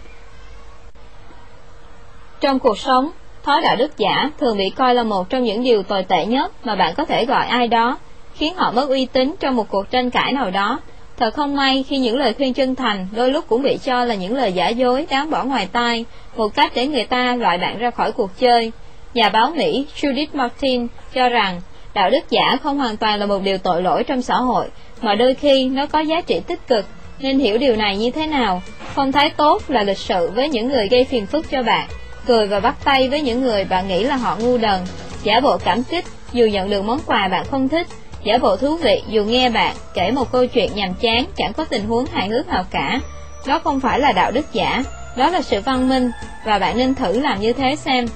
Trong 2.41 2.59
cuộc 2.59 2.79
sống, 2.79 3.11
thói 3.43 3.61
đạo 3.61 3.77
đức 3.77 3.99
giả 3.99 4.31
thường 4.39 4.59
bị 4.59 4.71
coi 4.71 4.95
là 4.95 5.03
một 5.03 5.31
trong 5.31 5.45
những 5.45 5.65
điều 5.65 5.83
tồi 5.83 6.03
tệ 6.03 6.27
nhất 6.27 6.53
mà 6.67 6.75
bạn 6.75 6.95
có 6.97 7.05
thể 7.05 7.25
gọi 7.25 7.47
ai 7.47 7.69
đó, 7.69 7.99
khiến 8.35 8.55
họ 8.55 8.71
mất 8.71 8.89
uy 8.89 9.07
tín 9.07 9.35
trong 9.41 9.57
một 9.57 9.69
cuộc 9.71 9.91
tranh 9.91 10.11
cãi 10.11 10.33
nào 10.33 10.51
đó. 10.51 10.81
Thật 11.21 11.35
không 11.35 11.57
may 11.57 11.85
khi 11.89 11.99
những 11.99 12.19
lời 12.19 12.35
khuyên 12.35 12.55
chân 12.55 12.75
thành 12.75 13.09
đôi 13.13 13.31
lúc 13.31 13.45
cũng 13.49 13.63
bị 13.63 13.79
cho 13.85 14.05
là 14.05 14.15
những 14.15 14.37
lời 14.37 14.53
giả 14.53 14.69
dối 14.69 15.07
đáng 15.11 15.31
bỏ 15.31 15.45
ngoài 15.45 15.69
tai, 15.73 16.05
một 16.37 16.55
cách 16.55 16.73
để 16.75 16.87
người 16.87 17.05
ta 17.05 17.37
loại 17.37 17.59
bạn 17.59 17.79
ra 17.79 17.91
khỏi 17.91 18.13
cuộc 18.13 18.31
chơi. 18.39 18.73
Nhà 19.15 19.29
báo 19.29 19.53
Mỹ 19.57 19.87
Judith 20.01 20.27
Martin 20.33 20.87
cho 21.15 21.29
rằng 21.29 21.61
đạo 21.95 22.11
đức 22.11 22.31
giả 22.31 22.57
không 22.63 22.79
hoàn 22.79 22.97
toàn 22.97 23.21
là 23.21 23.27
một 23.27 23.43
điều 23.43 23.59
tội 23.59 23.83
lỗi 23.83 24.05
trong 24.05 24.23
xã 24.23 24.37
hội, 24.37 24.67
mà 25.01 25.15
đôi 25.15 25.35
khi 25.35 25.69
nó 25.69 25.87
có 25.87 26.01
giá 26.01 26.21
trị 26.21 26.41
tích 26.47 26.67
cực. 26.69 26.87
Nên 27.21 27.39
hiểu 27.39 27.59
điều 27.59 27.77
này 27.77 27.97
như 27.97 28.11
thế 28.11 28.27
nào? 28.27 28.63
Phong 28.95 29.13
thái 29.13 29.31
tốt 29.31 29.63
là 29.69 29.83
lịch 29.83 29.99
sự 29.99 30.31
với 30.35 30.49
những 30.49 30.69
người 30.69 30.89
gây 30.89 31.05
phiền 31.05 31.27
phức 31.27 31.51
cho 31.51 31.63
bạn, 31.63 31.89
cười 32.27 32.47
và 32.47 32.61
bắt 32.61 32.77
tay 32.85 33.09
với 33.09 33.21
những 33.21 33.43
người 33.43 33.65
bạn 33.65 33.89
nghĩ 33.89 34.05
là 34.05 34.17
họ 34.17 34.37
ngu 34.37 34.59
đần, 34.59 34.81
giả 35.23 35.41
bộ 35.41 35.59
cảm 35.65 35.83
kích 35.83 36.05
dù 36.33 36.47
nhận 36.47 36.71
được 36.71 36.83
món 36.85 36.99
quà 37.07 37.29
bạn 37.29 37.45
không 37.51 37.69
thích, 37.69 37.87
giả 38.25 38.39
bộ 38.39 38.57
thú 38.57 38.77
vị 38.77 39.03
dù 39.09 39.25
nghe 39.25 39.51
bạn 39.51 39.77
kể 39.95 40.11
một 40.11 40.33
câu 40.33 40.47
chuyện 40.47 40.71
nhàm 40.75 40.95
chán 40.95 41.25
chẳng 41.37 41.53
có 41.53 41.65
tình 41.65 41.87
huống 41.87 42.07
hài 42.07 42.29
hước 42.29 42.49
nào 42.49 42.65
cả. 42.71 43.01
Đó 43.47 43.61
không 43.65 43.81
phải 43.81 44.01
là 44.01 44.13
đạo 44.13 44.31
đức 44.31 44.47
giả, 44.53 44.83
đó 45.17 45.31
là 45.31 45.43
sự 45.43 45.61
văn 45.61 45.89
minh, 45.89 46.11
và 46.45 46.59
bạn 46.59 46.79
nên 46.79 46.95
thử 46.95 47.21
làm 47.21 47.41
như 47.41 47.53
thế 47.53 47.77
xem. 47.77 48.07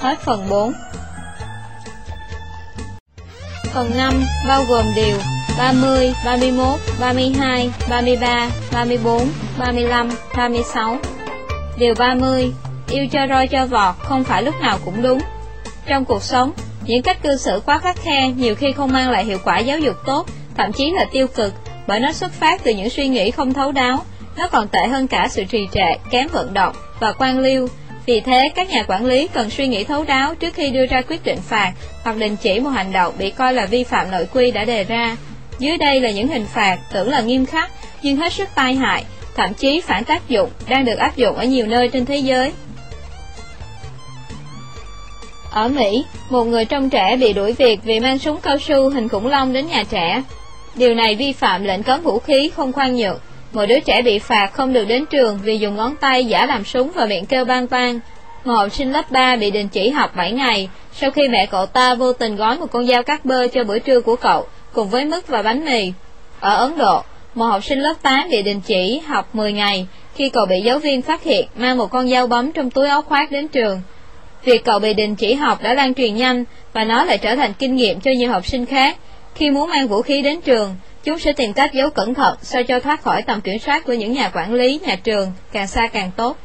Hết 0.00 0.18
phần 0.18 0.46
4 0.50 0.72
Phần 3.72 3.90
5 3.96 4.24
bao 4.48 4.64
gồm 4.68 4.84
điều 4.96 5.16
30, 5.58 6.12
31, 6.24 6.80
32, 7.00 7.70
33, 7.90 8.50
34, 8.72 9.28
35, 9.58 10.10
36 10.36 10.98
Điều 11.78 11.94
30 11.98 12.52
Yêu 12.90 13.06
cho 13.12 13.26
roi 13.28 13.48
cho 13.48 13.66
vọt 13.66 13.94
không 13.98 14.24
phải 14.24 14.42
lúc 14.42 14.54
nào 14.60 14.78
cũng 14.84 15.02
đúng 15.02 15.18
Trong 15.86 16.04
cuộc 16.04 16.22
sống, 16.22 16.52
những 16.86 17.02
cách 17.02 17.22
cư 17.22 17.36
xử 17.36 17.60
quá 17.66 17.78
khắc 17.78 17.96
khe 17.96 18.28
nhiều 18.36 18.54
khi 18.54 18.72
không 18.72 18.92
mang 18.92 19.10
lại 19.10 19.24
hiệu 19.24 19.38
quả 19.44 19.58
giáo 19.58 19.78
dục 19.78 19.96
tốt, 20.06 20.26
thậm 20.56 20.72
chí 20.72 20.90
là 20.90 21.04
tiêu 21.12 21.26
cực, 21.26 21.54
bởi 21.86 22.00
nó 22.00 22.12
xuất 22.12 22.32
phát 22.32 22.64
từ 22.64 22.74
những 22.74 22.90
suy 22.90 23.08
nghĩ 23.08 23.30
không 23.30 23.54
thấu 23.54 23.72
đáo. 23.72 24.04
Nó 24.36 24.48
còn 24.48 24.68
tệ 24.68 24.86
hơn 24.86 25.08
cả 25.08 25.28
sự 25.30 25.44
trì 25.44 25.68
trệ, 25.72 25.92
kém 26.10 26.28
vận 26.32 26.54
động 26.54 26.74
và 27.00 27.12
quan 27.12 27.38
liêu. 27.38 27.68
Vì 28.06 28.20
thế, 28.20 28.48
các 28.54 28.70
nhà 28.70 28.84
quản 28.88 29.06
lý 29.06 29.28
cần 29.28 29.50
suy 29.50 29.68
nghĩ 29.68 29.84
thấu 29.84 30.04
đáo 30.04 30.34
trước 30.34 30.54
khi 30.54 30.70
đưa 30.70 30.86
ra 30.86 31.02
quyết 31.08 31.24
định 31.24 31.38
phạt 31.48 31.72
hoặc 32.02 32.16
đình 32.16 32.36
chỉ 32.36 32.60
một 32.60 32.70
hành 32.70 32.92
động 32.92 33.14
bị 33.18 33.30
coi 33.30 33.54
là 33.54 33.66
vi 33.66 33.84
phạm 33.84 34.10
nội 34.10 34.26
quy 34.32 34.50
đã 34.50 34.64
đề 34.64 34.84
ra. 34.84 35.16
Dưới 35.58 35.78
đây 35.78 36.00
là 36.00 36.10
những 36.10 36.28
hình 36.28 36.46
phạt 36.54 36.78
tưởng 36.92 37.10
là 37.10 37.20
nghiêm 37.20 37.46
khắc, 37.46 37.70
nhưng 38.02 38.16
hết 38.16 38.32
sức 38.32 38.48
tai 38.54 38.74
hại, 38.74 39.04
thậm 39.36 39.54
chí 39.54 39.80
phản 39.80 40.04
tác 40.04 40.28
dụng, 40.28 40.50
đang 40.68 40.84
được 40.84 40.98
áp 40.98 41.16
dụng 41.16 41.36
ở 41.36 41.44
nhiều 41.44 41.66
nơi 41.66 41.88
trên 41.88 42.06
thế 42.06 42.16
giới. 42.16 42.52
Ở 45.52 45.68
Mỹ, 45.68 46.04
một 46.30 46.44
người 46.44 46.64
trong 46.64 46.90
trẻ 46.90 47.16
bị 47.16 47.32
đuổi 47.32 47.52
việc 47.52 47.80
vì 47.84 48.00
mang 48.00 48.18
súng 48.18 48.40
cao 48.40 48.58
su 48.58 48.90
hình 48.90 49.08
khủng 49.08 49.26
long 49.26 49.52
đến 49.52 49.66
nhà 49.66 49.82
trẻ. 49.90 50.22
Điều 50.74 50.94
này 50.94 51.14
vi 51.14 51.32
phạm 51.32 51.64
lệnh 51.64 51.82
cấm 51.82 52.02
vũ 52.02 52.18
khí 52.18 52.50
không 52.56 52.72
khoan 52.72 52.96
nhượng. 52.96 53.18
Một 53.52 53.66
đứa 53.66 53.80
trẻ 53.80 54.02
bị 54.02 54.18
phạt 54.18 54.46
không 54.52 54.72
được 54.72 54.84
đến 54.84 55.06
trường 55.06 55.38
vì 55.42 55.58
dùng 55.58 55.76
ngón 55.76 55.96
tay 55.96 56.24
giả 56.24 56.46
làm 56.46 56.64
súng 56.64 56.90
và 56.94 57.06
miệng 57.06 57.26
kêu 57.26 57.44
bang 57.44 57.66
bang. 57.70 58.00
Một 58.44 58.54
học 58.54 58.72
sinh 58.72 58.92
lớp 58.92 59.10
3 59.10 59.36
bị 59.36 59.50
đình 59.50 59.68
chỉ 59.68 59.90
học 59.90 60.16
7 60.16 60.32
ngày 60.32 60.68
sau 60.92 61.10
khi 61.10 61.28
mẹ 61.28 61.46
cậu 61.46 61.66
ta 61.66 61.94
vô 61.94 62.12
tình 62.12 62.36
gói 62.36 62.58
một 62.58 62.66
con 62.72 62.86
dao 62.86 63.02
cắt 63.02 63.24
bơ 63.24 63.48
cho 63.48 63.64
bữa 63.64 63.78
trưa 63.78 64.00
của 64.00 64.16
cậu 64.16 64.46
cùng 64.72 64.88
với 64.88 65.04
mứt 65.04 65.28
và 65.28 65.42
bánh 65.42 65.64
mì. 65.64 65.92
Ở 66.40 66.56
Ấn 66.56 66.78
Độ, 66.78 67.02
một 67.34 67.46
học 67.46 67.64
sinh 67.64 67.80
lớp 67.80 67.94
8 68.02 68.28
bị 68.30 68.42
đình 68.42 68.60
chỉ 68.60 68.98
học 68.98 69.34
10 69.34 69.52
ngày 69.52 69.86
khi 70.14 70.28
cậu 70.28 70.46
bị 70.46 70.60
giáo 70.60 70.78
viên 70.78 71.02
phát 71.02 71.22
hiện 71.22 71.48
mang 71.56 71.78
một 71.78 71.90
con 71.90 72.10
dao 72.10 72.26
bấm 72.26 72.52
trong 72.52 72.70
túi 72.70 72.88
áo 72.88 73.02
khoác 73.02 73.30
đến 73.30 73.48
trường. 73.48 73.82
Việc 74.44 74.64
cậu 74.64 74.78
bị 74.78 74.94
đình 74.94 75.16
chỉ 75.16 75.34
học 75.34 75.62
đã 75.62 75.74
lan 75.74 75.94
truyền 75.94 76.16
nhanh 76.16 76.44
và 76.72 76.84
nó 76.84 77.04
lại 77.04 77.18
trở 77.18 77.36
thành 77.36 77.52
kinh 77.58 77.76
nghiệm 77.76 78.00
cho 78.00 78.10
nhiều 78.10 78.30
học 78.30 78.46
sinh 78.46 78.66
khác. 78.66 78.96
Khi 79.34 79.50
muốn 79.50 79.70
mang 79.70 79.88
vũ 79.88 80.02
khí 80.02 80.22
đến 80.22 80.40
trường, 80.40 80.76
chúng 81.04 81.18
sẽ 81.18 81.32
tìm 81.32 81.52
cách 81.52 81.72
giấu 81.72 81.90
cẩn 81.90 82.14
thận 82.14 82.36
sao 82.42 82.62
cho 82.62 82.80
thoát 82.80 83.02
khỏi 83.02 83.22
tầm 83.22 83.40
kiểm 83.40 83.58
soát 83.58 83.84
của 83.84 83.92
những 83.92 84.12
nhà 84.12 84.30
quản 84.34 84.54
lý 84.54 84.80
nhà 84.86 84.96
trường, 85.04 85.32
càng 85.52 85.66
xa 85.66 85.86
càng 85.86 86.10
tốt. 86.16 86.36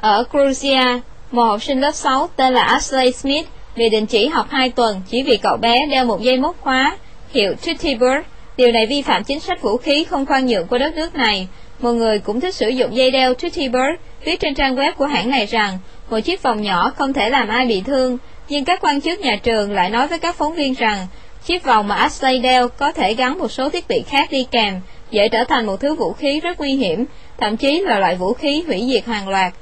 Ở 0.00 0.24
Georgia, 0.32 1.00
một 1.30 1.44
học 1.44 1.62
sinh 1.62 1.80
lớp 1.80 1.92
6 1.92 2.28
tên 2.36 2.54
là 2.54 2.62
Ashley 2.62 3.12
Smith 3.12 3.46
bị 3.76 3.88
đình 3.88 4.06
chỉ 4.06 4.26
học 4.26 4.46
2 4.50 4.70
tuần 4.70 5.00
chỉ 5.10 5.22
vì 5.22 5.36
cậu 5.36 5.56
bé 5.56 5.86
đeo 5.86 6.04
một 6.04 6.20
dây 6.20 6.36
móc 6.36 6.60
khóa 6.60 6.96
hiệu 7.34 7.54
Tutty 7.54 7.94
Bird. 7.94 8.26
Điều 8.56 8.72
này 8.72 8.86
vi 8.86 9.02
phạm 9.02 9.24
chính 9.24 9.40
sách 9.40 9.62
vũ 9.62 9.76
khí 9.76 10.04
không 10.04 10.26
khoan 10.26 10.46
nhượng 10.46 10.66
của 10.66 10.78
đất 10.78 10.94
nước 10.94 11.14
này. 11.14 11.48
Một 11.80 11.92
người 11.92 12.18
cũng 12.18 12.40
thích 12.40 12.54
sử 12.54 12.68
dụng 12.68 12.96
dây 12.96 13.10
đeo 13.10 13.34
Tutty 13.34 13.68
Bird 13.68 14.00
viết 14.24 14.40
trên 14.40 14.54
trang 14.54 14.76
web 14.76 14.92
của 14.92 15.06
hãng 15.06 15.30
này 15.30 15.46
rằng 15.46 15.78
một 16.10 16.20
chiếc 16.20 16.42
vòng 16.42 16.62
nhỏ 16.62 16.92
không 16.96 17.12
thể 17.12 17.30
làm 17.30 17.48
ai 17.48 17.66
bị 17.66 17.80
thương, 17.80 18.18
nhưng 18.48 18.64
các 18.64 18.80
quan 18.80 19.00
chức 19.00 19.20
nhà 19.20 19.36
trường 19.42 19.72
lại 19.72 19.90
nói 19.90 20.08
với 20.08 20.18
các 20.18 20.34
phóng 20.34 20.54
viên 20.54 20.74
rằng 20.74 21.06
chiếc 21.44 21.64
vòng 21.64 21.88
mà 21.88 21.94
Ashley 21.94 22.38
đeo 22.38 22.68
có 22.68 22.92
thể 22.92 23.14
gắn 23.14 23.38
một 23.38 23.48
số 23.48 23.68
thiết 23.68 23.88
bị 23.88 24.02
khác 24.06 24.28
đi 24.30 24.46
kèm, 24.50 24.80
dễ 25.10 25.28
trở 25.28 25.44
thành 25.44 25.66
một 25.66 25.80
thứ 25.80 25.94
vũ 25.94 26.12
khí 26.12 26.40
rất 26.40 26.58
nguy 26.60 26.76
hiểm, 26.76 27.04
thậm 27.38 27.56
chí 27.56 27.80
là 27.80 27.98
loại 27.98 28.16
vũ 28.16 28.32
khí 28.32 28.64
hủy 28.66 28.88
diệt 28.92 29.06
hàng 29.06 29.28
loạt. 29.28 29.52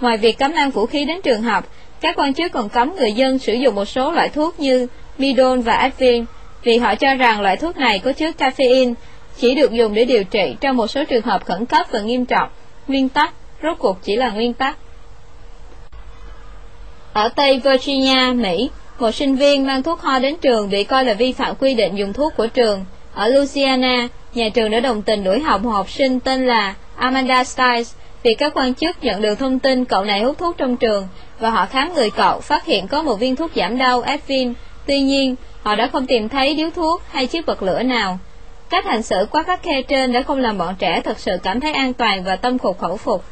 Ngoài 0.00 0.16
việc 0.16 0.38
cấm 0.38 0.52
mang 0.54 0.70
vũ 0.70 0.86
khí 0.86 1.04
đến 1.04 1.22
trường 1.22 1.42
học, 1.42 1.66
các 2.00 2.16
quan 2.18 2.34
chức 2.34 2.52
còn 2.52 2.68
cấm 2.68 2.96
người 2.96 3.12
dân 3.12 3.38
sử 3.38 3.54
dụng 3.54 3.74
một 3.74 3.84
số 3.84 4.12
loại 4.12 4.28
thuốc 4.28 4.60
như 4.60 4.86
Midol 5.18 5.60
và 5.60 5.74
Advil, 5.74 6.22
vì 6.62 6.78
họ 6.78 6.94
cho 6.94 7.14
rằng 7.14 7.40
loại 7.40 7.56
thuốc 7.56 7.76
này 7.76 7.98
có 7.98 8.12
chứa 8.12 8.30
caffeine, 8.38 8.94
chỉ 9.38 9.54
được 9.54 9.72
dùng 9.72 9.94
để 9.94 10.04
điều 10.04 10.24
trị 10.24 10.56
trong 10.60 10.76
một 10.76 10.86
số 10.86 11.04
trường 11.04 11.22
hợp 11.22 11.44
khẩn 11.44 11.66
cấp 11.66 11.86
và 11.90 12.00
nghiêm 12.00 12.26
trọng. 12.26 12.48
Nguyên 12.86 13.08
tắc 13.08 13.34
rốt 13.62 13.78
cuộc 13.78 13.98
chỉ 14.02 14.16
là 14.16 14.30
nguyên 14.30 14.52
tắc. 14.52 14.76
Ở 17.12 17.28
Tây 17.28 17.60
Virginia, 17.64 18.32
Mỹ, 18.34 18.70
một 18.98 19.10
sinh 19.10 19.36
viên 19.36 19.66
mang 19.66 19.82
thuốc 19.82 20.00
ho 20.00 20.18
đến 20.18 20.36
trường 20.36 20.70
bị 20.70 20.84
coi 20.84 21.04
là 21.04 21.14
vi 21.14 21.32
phạm 21.32 21.54
quy 21.56 21.74
định 21.74 21.96
dùng 21.96 22.12
thuốc 22.12 22.36
của 22.36 22.46
trường. 22.46 22.84
Ở 23.14 23.28
Louisiana, 23.28 24.08
nhà 24.34 24.48
trường 24.54 24.70
đã 24.70 24.80
đồng 24.80 25.02
tình 25.02 25.24
đuổi 25.24 25.40
học 25.40 25.62
một 25.62 25.70
học 25.70 25.90
sinh 25.90 26.20
tên 26.20 26.46
là 26.46 26.74
Amanda 26.96 27.44
Stiles 27.44 27.94
vì 28.22 28.34
các 28.34 28.52
quan 28.54 28.74
chức 28.74 29.04
nhận 29.04 29.22
được 29.22 29.34
thông 29.38 29.58
tin 29.58 29.84
cậu 29.84 30.04
này 30.04 30.22
hút 30.22 30.38
thuốc 30.38 30.56
trong 30.58 30.76
trường 30.76 31.08
và 31.38 31.50
họ 31.50 31.66
khám 31.66 31.94
người 31.94 32.10
cậu 32.10 32.40
phát 32.40 32.64
hiện 32.64 32.88
có 32.88 33.02
một 33.02 33.14
viên 33.14 33.36
thuốc 33.36 33.50
giảm 33.54 33.78
đau 33.78 34.00
Advil. 34.00 34.52
Tuy 34.86 35.00
nhiên, 35.00 35.34
họ 35.62 35.74
đã 35.76 35.86
không 35.86 36.06
tìm 36.06 36.28
thấy 36.28 36.54
điếu 36.54 36.70
thuốc 36.70 37.02
hay 37.10 37.26
chiếc 37.26 37.46
bật 37.46 37.62
lửa 37.62 37.82
nào. 37.82 38.18
Cách 38.70 38.84
hành 38.84 39.02
xử 39.02 39.26
quá 39.30 39.42
khắc 39.42 39.62
khe 39.62 39.82
trên 39.82 40.12
đã 40.12 40.22
không 40.22 40.38
làm 40.38 40.58
bọn 40.58 40.74
trẻ 40.78 41.00
thật 41.04 41.18
sự 41.18 41.32
cảm 41.42 41.60
thấy 41.60 41.72
an 41.72 41.92
toàn 41.92 42.24
và 42.24 42.36
tâm 42.36 42.58
phục 42.58 42.78
khẩu 42.78 42.96
phục. 42.96 43.24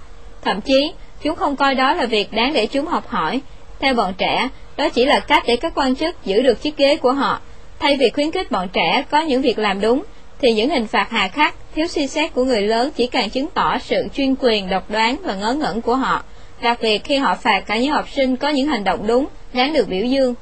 Thậm 0.43 0.61
chí, 0.61 0.93
chúng 1.23 1.37
không 1.37 1.57
coi 1.57 1.75
đó 1.75 1.95
là 1.95 2.07
việc 2.07 2.33
đáng 2.33 2.53
để 2.53 2.67
chúng 2.67 2.87
học 2.87 3.09
hỏi. 3.09 3.41
Theo 3.79 3.95
bọn 3.95 4.15
trẻ, 4.19 4.49
đó 4.77 4.89
chỉ 4.89 5.05
là 5.05 5.21
cách 5.21 5.43
để 5.47 5.57
các 5.57 5.73
quan 5.75 5.97
chức 5.97 6.25
giữ 6.25 6.43
được 6.43 6.63
chiếc 6.63 6.77
ghế 6.77 6.97
của 6.97 7.13
họ. 7.13 7.41
Thay 7.79 7.97
vì 7.97 8.11
khuyến 8.11 8.31
khích 8.31 8.51
bọn 8.51 8.69
trẻ 8.73 9.05
có 9.11 9.21
những 9.21 9.43
việc 9.43 9.59
làm 9.59 9.81
đúng, 9.81 10.03
thì 10.41 10.53
những 10.53 10.71
hình 10.71 10.87
phạt 10.87 11.11
hà 11.11 11.29
khắc, 11.29 11.55
thiếu 11.75 11.87
suy 11.87 12.07
xét 12.07 12.35
của 12.35 12.45
người 12.45 12.63
lớn 12.63 12.91
chỉ 12.97 13.07
càng 13.07 13.31
chứng 13.31 13.47
tỏ 13.55 13.79
sự 13.79 13.97
chuyên 14.15 14.35
quyền, 14.41 14.71
độc 14.71 14.91
đoán 14.91 15.17
và 15.25 15.35
ngớ 15.35 15.55
ngẩn 15.55 15.81
của 15.81 15.97
họ, 15.97 16.23
đặc 16.63 16.79
biệt 16.83 17.05
khi 17.05 17.17
họ 17.17 17.35
phạt 17.35 17.61
cả 17.61 17.77
những 17.77 17.93
học 17.93 18.09
sinh 18.09 18.37
có 18.37 18.49
những 18.49 18.67
hành 18.67 18.85
động 18.85 19.07
đúng, 19.07 19.27
đáng 19.53 19.73
được 19.73 19.89
biểu 19.89 20.05
dương. 20.05 20.35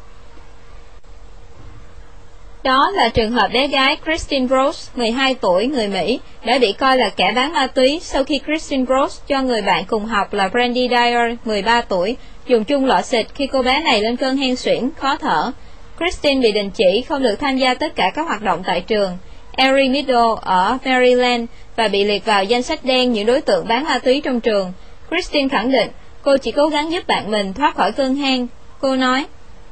Đó 2.67 2.91
là 2.91 3.09
trường 3.09 3.31
hợp 3.31 3.49
bé 3.53 3.67
gái 3.67 3.97
Christine 4.05 4.47
Rose, 4.47 4.91
12 4.95 5.35
tuổi, 5.35 5.67
người 5.67 5.89
Mỹ, 5.89 6.21
đã 6.45 6.59
bị 6.59 6.73
coi 6.73 6.99
là 6.99 7.09
kẻ 7.09 7.33
bán 7.33 7.53
ma 7.53 7.67
túy 7.67 8.01
sau 8.03 8.25
khi 8.25 8.41
Christine 8.47 8.85
Rose 8.89 9.23
cho 9.29 9.43
người 9.43 9.63
bạn 9.63 9.85
cùng 9.85 10.05
học 10.05 10.35
là 10.35 10.49
Brandy 10.49 10.89
Dyer, 10.89 11.39
13 11.45 11.81
tuổi, 11.81 12.17
dùng 12.47 12.65
chung 12.65 12.85
lọ 12.85 13.03
xịt 13.03 13.27
khi 13.35 13.47
cô 13.47 13.63
bé 13.63 13.81
này 13.81 14.01
lên 14.01 14.17
cơn 14.17 14.37
hen 14.37 14.57
suyễn, 14.57 14.91
khó 14.97 15.17
thở. 15.17 15.53
Christine 15.99 16.41
bị 16.41 16.53
đình 16.53 16.71
chỉ 16.71 17.05
không 17.09 17.23
được 17.23 17.37
tham 17.41 17.57
gia 17.57 17.75
tất 17.75 17.97
cả 17.97 18.11
các 18.15 18.27
hoạt 18.27 18.43
động 18.43 18.63
tại 18.67 18.81
trường. 18.81 19.19
Erie 19.53 19.89
Middle 19.89 20.35
ở 20.41 20.79
Maryland 20.85 21.45
và 21.77 21.89
bị 21.89 22.05
liệt 22.05 22.25
vào 22.25 22.45
danh 22.45 22.63
sách 22.63 22.85
đen 22.85 23.13
những 23.13 23.27
đối 23.27 23.41
tượng 23.41 23.69
bán 23.69 23.85
ma 23.85 23.99
túy 23.99 24.21
trong 24.25 24.41
trường. 24.41 24.73
Christine 25.11 25.49
khẳng 25.49 25.71
định 25.71 25.89
cô 26.23 26.37
chỉ 26.37 26.53
cố 26.53 26.67
gắng 26.67 26.93
giúp 26.93 27.07
bạn 27.07 27.31
mình 27.31 27.53
thoát 27.53 27.75
khỏi 27.75 27.93
cơn 27.93 28.15
hen. 28.15 28.47
Cô 28.81 28.97
nói, 28.97 29.27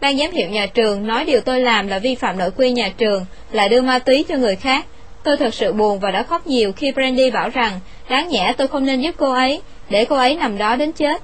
ban 0.05 0.18
giám 0.18 0.31
hiệu 0.31 0.48
nhà 0.48 0.66
trường 0.66 1.06
nói 1.06 1.24
điều 1.24 1.40
tôi 1.40 1.60
làm 1.60 1.89
là 1.89 1.98
vi 1.98 2.14
phạm 2.14 2.39
nội 2.39 2.51
quy 2.56 2.72
nhà 2.72 2.93
trường, 2.98 3.26
là 3.52 3.68
đưa 3.68 3.81
ma 3.81 3.98
túy 3.98 4.24
cho 4.28 4.36
người 4.36 4.56
khác. 4.56 4.86
Tôi 5.22 5.36
thật 5.36 5.55
sự 5.55 5.72
buồn 5.72 5.98
và 5.98 6.10
đã 6.10 6.22
khóc 6.22 6.47
nhiều 6.47 6.72
khi 6.72 6.93
Brandy 6.93 7.31
bảo 7.31 7.48
rằng 7.48 7.81
đáng 8.09 8.28
nhẽ 8.28 8.52
tôi 8.56 8.68
không 8.68 8.86
nên 8.86 9.01
giúp 9.01 9.14
cô 9.18 9.32
ấy, 9.32 9.60
để 9.90 10.05
cô 10.05 10.16
ấy 10.16 10.36
nằm 10.36 10.59
đó 10.59 10.76
đến 10.76 10.93
chết. 10.93 11.22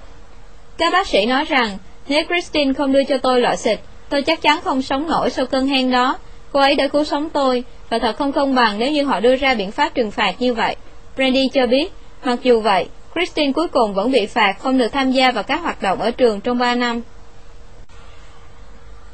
Các 0.79 0.93
bác 0.93 1.07
sĩ 1.07 1.27
nói 1.27 1.45
rằng 1.45 1.79
nếu 2.09 2.23
Christine 2.29 2.73
không 2.73 2.93
đưa 2.93 3.05
cho 3.05 3.19
tôi 3.19 3.41
loại 3.41 3.57
xịt, 3.57 3.79
tôi 4.09 4.23
chắc 4.23 4.43
chắn 4.43 4.61
không 4.65 4.83
sống 4.83 5.09
nổi 5.09 5.31
sau 5.31 5.47
cơn 5.47 5.67
hen 5.67 5.91
đó. 5.91 6.19
Cô 6.53 6.61
ấy 6.61 6.75
đã 6.75 6.89
cứu 6.89 7.05
sống 7.05 7.31
tôi, 7.31 7.65
và 7.89 7.99
thật 7.99 8.17
không 8.17 8.33
công 8.33 8.55
bằng 8.55 8.79
nếu 8.79 8.91
như 8.91 9.05
họ 9.05 9.21
đưa 9.21 9.37
ra 9.37 9.55
biện 9.55 9.71
pháp 9.71 9.95
trừng 9.95 10.11
phạt 10.11 10.35
như 10.39 10.55
vậy. 10.55 10.77
Brandy 11.17 11.49
cho 11.49 11.67
biết, 11.67 11.93
mặc 12.25 12.39
dù 12.43 12.61
vậy, 12.61 12.87
Christine 13.15 13.53
cuối 13.53 13.69
cùng 13.69 13.95
vẫn 13.95 14.13
bị 14.13 14.27
phạt 14.27 14.53
không 14.59 14.79
được 14.79 14.89
tham 14.89 15.11
gia 15.11 15.31
vào 15.31 15.45
các 15.45 15.61
hoạt 15.61 15.83
động 15.83 16.01
ở 16.01 16.11
trường 16.11 16.41
trong 16.41 16.59
3 16.59 16.75
năm. 16.75 17.03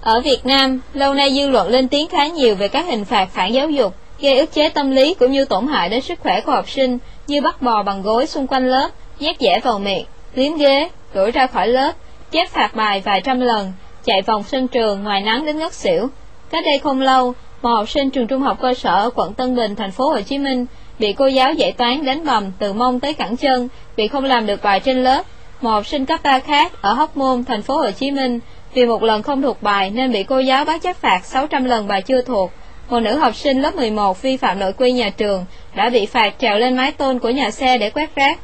Ở 0.06 0.20
Việt 0.20 0.46
Nam, 0.46 0.80
lâu 0.94 1.14
nay 1.14 1.32
dư 1.34 1.48
luận 1.48 1.68
lên 1.68 1.88
tiếng 1.88 2.08
khá 2.08 2.26
nhiều 2.26 2.54
về 2.54 2.68
các 2.68 2.86
hình 2.86 3.04
phạt 3.04 3.28
phản 3.32 3.54
giáo 3.54 3.70
dục, 3.70 3.94
gây 4.20 4.38
ức 4.38 4.52
chế 4.52 4.68
tâm 4.68 4.90
lý 4.90 5.14
cũng 5.14 5.32
như 5.32 5.44
tổn 5.44 5.66
hại 5.66 5.88
đến 5.88 6.00
sức 6.00 6.20
khỏe 6.20 6.40
của 6.40 6.52
học 6.52 6.70
sinh 6.70 6.98
như 7.26 7.40
bắt 7.40 7.62
bò 7.62 7.82
bằng 7.82 8.02
gối 8.02 8.26
xung 8.26 8.46
quanh 8.46 8.68
lớp, 8.68 8.90
nhét 9.20 9.36
dẻ 9.40 9.60
vào 9.64 9.78
miệng, 9.78 10.04
liếm 10.34 10.56
ghế, 10.56 10.88
đuổi 11.14 11.30
ra 11.30 11.46
khỏi 11.46 11.68
lớp, 11.68 11.92
chép 12.30 12.48
phạt 12.48 12.74
bài 12.74 13.02
vài 13.04 13.20
trăm 13.20 13.40
lần, 13.40 13.72
chạy 14.04 14.22
vòng 14.22 14.42
sân 14.42 14.68
trường 14.68 15.04
ngoài 15.04 15.20
nắng 15.20 15.46
đến 15.46 15.58
ngất 15.58 15.72
xỉu. 15.72 16.08
Cách 16.50 16.64
đây 16.64 16.78
không 16.78 17.00
lâu, 17.00 17.34
một 17.62 17.70
học 17.70 17.88
sinh 17.88 18.10
trường 18.10 18.26
trung 18.26 18.42
học 18.42 18.58
cơ 18.60 18.74
sở 18.74 18.94
ở 18.94 19.10
quận 19.14 19.34
Tân 19.34 19.56
Bình, 19.56 19.76
thành 19.76 19.90
phố 19.90 20.08
Hồ 20.08 20.20
Chí 20.20 20.38
Minh 20.38 20.66
bị 20.98 21.12
cô 21.12 21.26
giáo 21.26 21.52
dạy 21.52 21.72
toán 21.72 22.04
đánh 22.04 22.24
bầm 22.24 22.52
từ 22.58 22.72
mông 22.72 23.00
tới 23.00 23.14
cẳng 23.14 23.36
chân 23.36 23.68
vì 23.96 24.08
không 24.08 24.24
làm 24.24 24.46
được 24.46 24.62
bài 24.62 24.80
trên 24.80 25.04
lớp. 25.04 25.22
Một 25.60 25.70
học 25.70 25.86
sinh 25.86 26.06
cấp 26.06 26.20
3 26.22 26.40
khác 26.40 26.72
ở 26.82 26.92
Hóc 26.92 27.16
Môn, 27.16 27.44
thành 27.44 27.62
phố 27.62 27.76
Hồ 27.76 27.90
Chí 27.90 28.10
Minh 28.10 28.40
vì 28.76 28.86
một 28.86 29.02
lần 29.02 29.22
không 29.22 29.42
thuộc 29.42 29.62
bài 29.62 29.90
nên 29.90 30.12
bị 30.12 30.22
cô 30.22 30.38
giáo 30.38 30.64
bắt 30.64 30.82
chấp 30.82 30.96
phạt 30.96 31.24
600 31.24 31.64
lần 31.64 31.88
bài 31.88 32.02
chưa 32.02 32.22
thuộc. 32.22 32.50
Một 32.88 33.00
nữ 33.00 33.18
học 33.18 33.36
sinh 33.36 33.62
lớp 33.62 33.74
11 33.74 34.22
vi 34.22 34.36
phạm 34.36 34.58
nội 34.58 34.72
quy 34.72 34.92
nhà 34.92 35.10
trường 35.10 35.44
đã 35.74 35.90
bị 35.90 36.06
phạt 36.06 36.34
trèo 36.38 36.58
lên 36.58 36.76
mái 36.76 36.92
tôn 36.92 37.18
của 37.18 37.30
nhà 37.30 37.50
xe 37.50 37.78
để 37.78 37.90
quét 37.90 38.14
rác. 38.16 38.38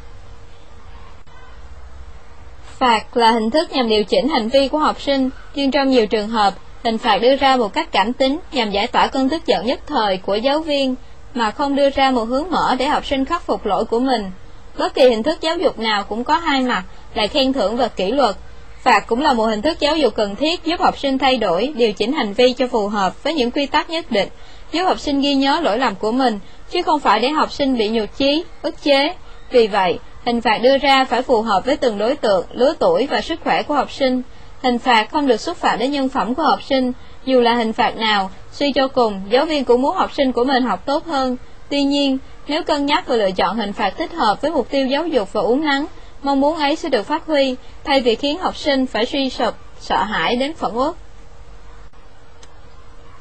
Phạt 2.78 3.16
là 3.16 3.30
hình 3.30 3.50
thức 3.50 3.72
nhằm 3.72 3.88
điều 3.88 4.04
chỉnh 4.04 4.28
hành 4.28 4.48
vi 4.48 4.68
của 4.68 4.78
học 4.78 5.00
sinh, 5.00 5.30
nhưng 5.54 5.70
trong 5.70 5.88
nhiều 5.88 6.06
trường 6.06 6.28
hợp, 6.28 6.54
hình 6.84 6.98
phạt 6.98 7.18
đưa 7.18 7.36
ra 7.36 7.56
một 7.56 7.72
cách 7.72 7.92
cảm 7.92 8.12
tính 8.12 8.38
nhằm 8.52 8.70
giải 8.70 8.86
tỏa 8.86 9.06
cơn 9.06 9.28
tức 9.28 9.46
giận 9.46 9.66
nhất 9.66 9.80
thời 9.86 10.16
của 10.16 10.34
giáo 10.34 10.60
viên, 10.60 10.94
mà 11.34 11.50
không 11.50 11.76
đưa 11.76 11.90
ra 11.90 12.10
một 12.10 12.24
hướng 12.24 12.50
mở 12.50 12.76
để 12.78 12.86
học 12.86 13.06
sinh 13.06 13.24
khắc 13.24 13.42
phục 13.42 13.66
lỗi 13.66 13.84
của 13.84 14.00
mình. 14.00 14.30
Bất 14.78 14.94
kỳ 14.94 15.02
hình 15.02 15.22
thức 15.22 15.38
giáo 15.40 15.56
dục 15.58 15.78
nào 15.78 16.04
cũng 16.04 16.24
có 16.24 16.36
hai 16.36 16.62
mặt, 16.62 16.82
là 17.14 17.26
khen 17.26 17.52
thưởng 17.52 17.76
và 17.76 17.88
kỷ 17.88 18.10
luật. 18.10 18.36
Phạt 18.82 19.06
cũng 19.06 19.20
là 19.20 19.32
một 19.32 19.44
hình 19.44 19.62
thức 19.62 19.80
giáo 19.80 19.96
dục 19.96 20.14
cần 20.14 20.36
thiết 20.36 20.64
giúp 20.64 20.80
học 20.80 20.98
sinh 20.98 21.18
thay 21.18 21.36
đổi, 21.36 21.72
điều 21.76 21.92
chỉnh 21.92 22.12
hành 22.12 22.32
vi 22.32 22.52
cho 22.52 22.66
phù 22.66 22.88
hợp 22.88 23.22
với 23.22 23.34
những 23.34 23.50
quy 23.50 23.66
tắc 23.66 23.90
nhất 23.90 24.10
định, 24.10 24.28
giúp 24.72 24.84
học 24.84 25.00
sinh 25.00 25.20
ghi 25.20 25.34
nhớ 25.34 25.60
lỗi 25.62 25.78
lầm 25.78 25.94
của 25.94 26.12
mình, 26.12 26.38
chứ 26.70 26.82
không 26.82 27.00
phải 27.00 27.20
để 27.20 27.28
học 27.28 27.52
sinh 27.52 27.78
bị 27.78 27.88
nhụt 27.88 28.08
chí, 28.16 28.44
ức 28.62 28.82
chế. 28.82 29.14
Vì 29.50 29.66
vậy, 29.66 29.98
hình 30.24 30.40
phạt 30.40 30.58
đưa 30.58 30.78
ra 30.78 31.04
phải 31.04 31.22
phù 31.22 31.42
hợp 31.42 31.64
với 31.64 31.76
từng 31.76 31.98
đối 31.98 32.16
tượng, 32.16 32.46
lứa 32.52 32.74
tuổi 32.78 33.06
và 33.10 33.20
sức 33.20 33.40
khỏe 33.44 33.62
của 33.62 33.74
học 33.74 33.92
sinh. 33.92 34.22
Hình 34.62 34.78
phạt 34.78 35.10
không 35.10 35.26
được 35.26 35.40
xúc 35.40 35.56
phạm 35.56 35.78
đến 35.78 35.90
nhân 35.92 36.08
phẩm 36.08 36.34
của 36.34 36.42
học 36.42 36.62
sinh, 36.62 36.92
dù 37.24 37.40
là 37.40 37.54
hình 37.54 37.72
phạt 37.72 37.96
nào, 37.96 38.30
suy 38.52 38.72
cho 38.72 38.88
cùng, 38.88 39.20
giáo 39.30 39.46
viên 39.46 39.64
cũng 39.64 39.82
muốn 39.82 39.96
học 39.96 40.14
sinh 40.14 40.32
của 40.32 40.44
mình 40.44 40.62
học 40.62 40.86
tốt 40.86 41.06
hơn. 41.06 41.36
Tuy 41.68 41.82
nhiên, 41.82 42.18
nếu 42.48 42.62
cân 42.62 42.86
nhắc 42.86 43.06
và 43.06 43.16
lựa 43.16 43.30
chọn 43.30 43.56
hình 43.56 43.72
phạt 43.72 43.94
thích 43.98 44.12
hợp 44.12 44.40
với 44.40 44.50
mục 44.50 44.70
tiêu 44.70 44.86
giáo 44.86 45.06
dục 45.06 45.32
và 45.32 45.40
uống 45.40 45.64
nắng, 45.64 45.86
mong 46.22 46.40
muốn 46.40 46.56
ấy 46.56 46.76
sẽ 46.76 46.88
được 46.88 47.06
phát 47.06 47.26
huy, 47.26 47.56
thay 47.84 48.00
vì 48.00 48.14
khiến 48.14 48.38
học 48.38 48.56
sinh 48.56 48.86
phải 48.86 49.06
suy 49.06 49.30
sụp, 49.30 49.54
sợ 49.80 50.02
hãi 50.02 50.36
đến 50.36 50.54
phẫn 50.54 50.74
uất. 50.74 50.94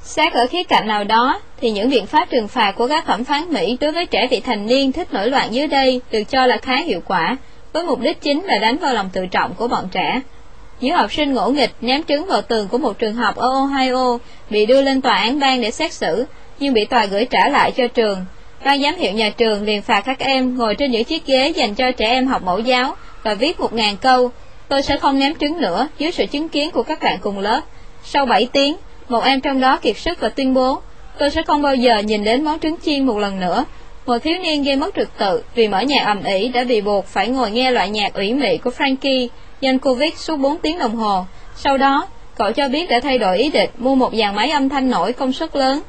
Xét 0.03 0.33
ở 0.33 0.47
khía 0.47 0.63
cạnh 0.63 0.87
nào 0.87 1.03
đó, 1.03 1.41
thì 1.61 1.71
những 1.71 1.89
biện 1.89 2.05
pháp 2.05 2.29
trừng 2.29 2.47
phạt 2.47 2.71
của 2.71 2.87
các 2.87 3.05
thẩm 3.05 3.23
phán 3.23 3.53
Mỹ 3.53 3.77
đối 3.81 3.91
với 3.91 4.05
trẻ 4.05 4.27
vị 4.31 4.39
thành 4.39 4.65
niên 4.65 4.91
thích 4.91 5.13
nổi 5.13 5.29
loạn 5.29 5.53
dưới 5.53 5.67
đây 5.67 6.01
được 6.11 6.23
cho 6.29 6.45
là 6.45 6.57
khá 6.57 6.75
hiệu 6.75 7.01
quả, 7.07 7.37
với 7.73 7.83
mục 7.83 7.99
đích 7.99 8.21
chính 8.21 8.43
là 8.43 8.57
đánh 8.57 8.77
vào 8.77 8.93
lòng 8.93 9.09
tự 9.13 9.25
trọng 9.25 9.53
của 9.53 9.67
bọn 9.67 9.87
trẻ. 9.91 10.21
Những 10.79 10.95
học 10.95 11.13
sinh 11.13 11.33
ngỗ 11.33 11.49
nghịch 11.49 11.71
ném 11.81 12.03
trứng 12.03 12.25
vào 12.25 12.41
tường 12.41 12.67
của 12.67 12.77
một 12.77 12.99
trường 12.99 13.15
học 13.15 13.35
ở 13.35 13.47
Ohio 13.47 14.17
bị 14.49 14.65
đưa 14.65 14.81
lên 14.81 15.01
tòa 15.01 15.15
án 15.15 15.39
bang 15.39 15.61
để 15.61 15.71
xét 15.71 15.93
xử, 15.93 16.25
nhưng 16.59 16.73
bị 16.73 16.85
tòa 16.85 17.05
gửi 17.05 17.25
trả 17.25 17.49
lại 17.49 17.71
cho 17.71 17.87
trường. 17.87 18.25
Ban 18.65 18.81
giám 18.81 18.95
hiệu 18.95 19.11
nhà 19.11 19.29
trường 19.29 19.63
liền 19.63 19.81
phạt 19.81 20.01
các 20.01 20.19
em 20.19 20.57
ngồi 20.57 20.75
trên 20.75 20.91
những 20.91 21.03
chiếc 21.03 21.25
ghế 21.25 21.49
dành 21.49 21.75
cho 21.75 21.91
trẻ 21.91 22.07
em 22.07 22.27
học 22.27 22.43
mẫu 22.43 22.59
giáo 22.59 22.95
và 23.23 23.33
viết 23.33 23.59
một 23.59 23.73
ngàn 23.73 23.97
câu. 23.97 24.31
Tôi 24.67 24.83
sẽ 24.83 24.97
không 24.97 25.19
ném 25.19 25.35
trứng 25.35 25.61
nữa 25.61 25.87
dưới 25.97 26.11
sự 26.11 26.25
chứng 26.25 26.49
kiến 26.49 26.71
của 26.71 26.83
các 26.83 27.01
bạn 27.01 27.17
cùng 27.21 27.39
lớp. 27.39 27.61
Sau 28.03 28.25
7 28.25 28.47
tiếng, 28.53 28.75
một 29.09 29.23
em 29.23 29.41
trong 29.41 29.61
đó 29.61 29.77
kiệt 29.77 29.97
sức 29.97 30.19
và 30.19 30.29
tuyên 30.29 30.53
bố, 30.53 30.81
tôi 31.17 31.29
sẽ 31.29 31.43
không 31.43 31.61
bao 31.61 31.75
giờ 31.75 31.99
nhìn 31.99 32.23
đến 32.23 32.43
món 32.43 32.59
trứng 32.59 32.75
chiên 32.81 33.05
một 33.05 33.17
lần 33.17 33.39
nữa. 33.39 33.65
Một 34.05 34.17
thiếu 34.17 34.37
niên 34.43 34.63
gây 34.63 34.75
mất 34.75 34.95
trật 34.95 35.07
tự 35.17 35.43
vì 35.55 35.67
mở 35.67 35.79
nhạc 35.79 36.05
ầm 36.05 36.23
ĩ 36.23 36.49
đã 36.49 36.63
bị 36.63 36.81
buộc 36.81 37.05
phải 37.05 37.27
ngồi 37.27 37.51
nghe 37.51 37.71
loại 37.71 37.89
nhạc 37.89 38.13
ủy 38.13 38.33
mị 38.33 38.57
của 38.57 38.71
Frankie 38.77 39.27
Yankovic 39.61 40.17
suốt 40.17 40.37
4 40.37 40.57
tiếng 40.57 40.79
đồng 40.79 40.95
hồ. 40.95 41.25
Sau 41.55 41.77
đó, 41.77 42.07
cậu 42.37 42.51
cho 42.51 42.67
biết 42.67 42.89
đã 42.89 42.99
thay 42.99 43.17
đổi 43.17 43.37
ý 43.37 43.49
định 43.49 43.69
mua 43.77 43.95
một 43.95 44.13
dàn 44.13 44.35
máy 44.35 44.49
âm 44.49 44.69
thanh 44.69 44.89
nổi 44.89 45.13
công 45.13 45.33
suất 45.33 45.55
lớn. 45.55 45.81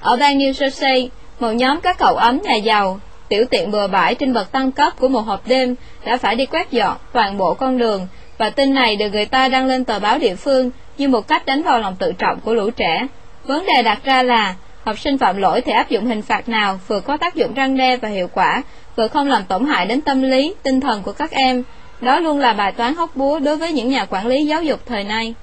Ở 0.00 0.16
bang 0.16 0.38
New 0.38 0.52
Jersey, 0.52 1.08
một 1.40 1.50
nhóm 1.50 1.80
các 1.80 1.98
cậu 1.98 2.16
ấm 2.16 2.38
nhà 2.42 2.54
giàu, 2.54 3.00
tiểu 3.28 3.44
tiện 3.50 3.70
bừa 3.70 3.86
bãi 3.86 4.14
trên 4.14 4.32
bậc 4.32 4.52
tăng 4.52 4.72
cấp 4.72 4.92
của 4.98 5.08
một 5.08 5.20
hộp 5.20 5.48
đêm 5.48 5.74
đã 6.04 6.16
phải 6.16 6.34
đi 6.34 6.46
quét 6.46 6.70
dọn 6.70 6.96
toàn 7.12 7.38
bộ 7.38 7.54
con 7.54 7.78
đường, 7.78 8.06
và 8.38 8.50
tin 8.50 8.74
này 8.74 8.96
được 8.96 9.08
người 9.12 9.26
ta 9.26 9.48
đăng 9.48 9.66
lên 9.66 9.84
tờ 9.84 9.98
báo 9.98 10.18
địa 10.18 10.34
phương 10.34 10.70
như 10.98 11.08
một 11.08 11.28
cách 11.28 11.46
đánh 11.46 11.62
vào 11.62 11.78
lòng 11.78 11.96
tự 11.98 12.12
trọng 12.12 12.40
của 12.40 12.54
lũ 12.54 12.70
trẻ. 12.70 13.06
Vấn 13.44 13.66
đề 13.66 13.82
đặt 13.82 14.04
ra 14.04 14.22
là, 14.22 14.54
học 14.84 14.98
sinh 14.98 15.18
phạm 15.18 15.36
lỗi 15.36 15.60
thì 15.60 15.72
áp 15.72 15.88
dụng 15.88 16.06
hình 16.06 16.22
phạt 16.22 16.48
nào 16.48 16.80
vừa 16.86 17.00
có 17.00 17.16
tác 17.16 17.34
dụng 17.34 17.54
răng 17.54 17.76
đe 17.76 17.96
và 17.96 18.08
hiệu 18.08 18.28
quả, 18.34 18.62
vừa 18.96 19.08
không 19.08 19.28
làm 19.28 19.44
tổn 19.44 19.66
hại 19.66 19.86
đến 19.86 20.00
tâm 20.00 20.22
lý, 20.22 20.54
tinh 20.62 20.80
thần 20.80 21.02
của 21.02 21.12
các 21.12 21.30
em, 21.30 21.62
đó 22.00 22.18
luôn 22.18 22.38
là 22.38 22.52
bài 22.52 22.72
toán 22.72 22.94
hóc 22.94 23.16
búa 23.16 23.38
đối 23.38 23.56
với 23.56 23.72
những 23.72 23.88
nhà 23.88 24.04
quản 24.04 24.26
lý 24.26 24.46
giáo 24.46 24.62
dục 24.62 24.80
thời 24.86 25.04
nay. 25.04 25.34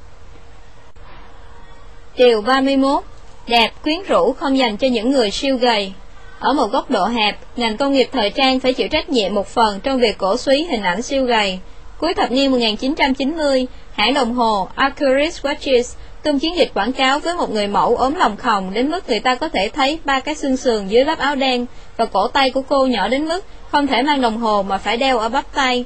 Điều 2.17 2.42
31 2.42 3.03
Đẹp, 3.48 3.72
quyến 3.84 4.03
rũ 4.08 4.34
không 4.34 4.58
dành 4.58 4.77
cho 4.77 4.88
những 4.88 5.11
người 5.11 5.32
siêu 5.32 5.58
gầy 5.58 5.93
Ở 6.40 6.53
một 6.53 6.72
góc 6.72 6.92
độ 6.92 7.06
hẹp, 7.06 7.38
ngành 7.56 7.77
công 7.77 7.93
nghiệp 7.93 8.09
thời 8.11 8.30
trang 8.30 8.59
phải 8.59 8.74
chịu 8.74 8.88
trách 8.88 9.09
nhiệm 9.09 9.34
một 9.35 9.48
phần 9.48 9.80
trong 9.84 10.00
việc 10.00 10.17
cổ 10.17 10.38
suý 10.38 10.64
hình 10.64 10.84
ảnh 10.84 11.01
siêu 11.01 11.26
gầy. 11.26 11.59
Cuối 12.00 12.14
thập 12.14 12.32
niên 12.32 12.51
1990, 12.51 13.67
hãng 13.92 14.14
đồng 14.14 14.34
hồ 14.34 14.67
Arcturus 14.76 15.45
Watches 15.45 15.95
tung 16.24 16.40
chiến 16.40 16.58
dịch 16.58 16.72
quảng 16.74 16.93
cáo 16.93 17.19
với 17.19 17.34
một 17.35 17.50
người 17.50 17.67
mẫu 17.67 17.95
ốm 17.95 18.16
lòng 18.16 18.38
khòng 18.38 18.74
đến 18.74 18.92
mức 18.92 19.09
người 19.09 19.19
ta 19.19 19.35
có 19.35 19.50
thể 19.50 19.69
thấy 19.74 20.00
ba 20.06 20.19
cái 20.19 20.35
xương 20.35 20.58
sườn 20.58 20.88
dưới 20.88 21.06
lớp 21.06 21.19
áo 21.19 21.35
đen 21.35 21.66
và 21.98 22.06
cổ 22.06 22.27
tay 22.27 22.51
của 22.51 22.61
cô 22.61 22.85
nhỏ 22.85 23.08
đến 23.08 23.27
mức 23.27 23.45
không 23.72 23.88
thể 23.88 24.01
mang 24.01 24.22
đồng 24.22 24.38
hồ 24.38 24.64
mà 24.64 24.77
phải 24.77 24.98
đeo 24.98 25.17
ở 25.17 25.30
bắp 25.30 25.53
tay. 25.53 25.85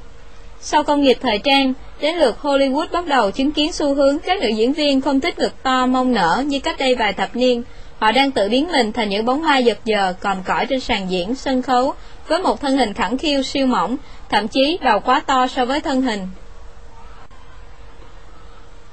Sau 0.64 0.84
công 0.84 1.02
nghiệp 1.02 1.18
thời 1.22 1.40
trang, 1.40 1.74
đến 2.02 2.16
lượt 2.16 2.38
Hollywood 2.42 2.86
bắt 2.92 3.08
đầu 3.08 3.32
chứng 3.32 3.52
kiến 3.52 3.72
xu 3.72 3.94
hướng 3.94 4.20
các 4.20 4.42
nữ 4.42 4.48
diễn 4.48 4.74
viên 4.74 5.02
không 5.02 5.20
thích 5.20 5.40
ngực 5.40 5.64
to 5.64 5.86
mông 5.86 6.14
nở 6.14 6.44
như 6.46 6.60
cách 6.60 6.80
đây 6.80 6.96
vài 6.96 7.14
thập 7.14 7.36
niên. 7.36 7.64
Họ 8.00 8.12
đang 8.12 8.32
tự 8.32 8.50
biến 8.50 8.68
mình 8.72 8.92
thành 8.92 9.10
những 9.10 9.26
bóng 9.26 9.42
hoa 9.42 9.58
giật 9.58 9.78
giờ 9.86 10.14
còn 10.20 10.38
cõi 10.46 10.66
trên 10.66 10.80
sàn 10.80 11.12
diễn, 11.12 11.36
sân 11.36 11.62
khấu, 11.62 11.94
với 12.28 12.42
một 12.42 12.62
thân 12.62 12.78
hình 12.78 12.94
khẳng 12.94 13.18
khiu 13.18 13.44
siêu 13.44 13.68
mỏng, 13.68 13.98
thậm 14.30 14.48
chí 14.48 14.78
đầu 14.82 15.00
quá 15.00 15.20
to 15.20 15.48
so 15.48 15.66
với 15.66 15.82
thân 15.82 16.02
hình. 16.02 16.28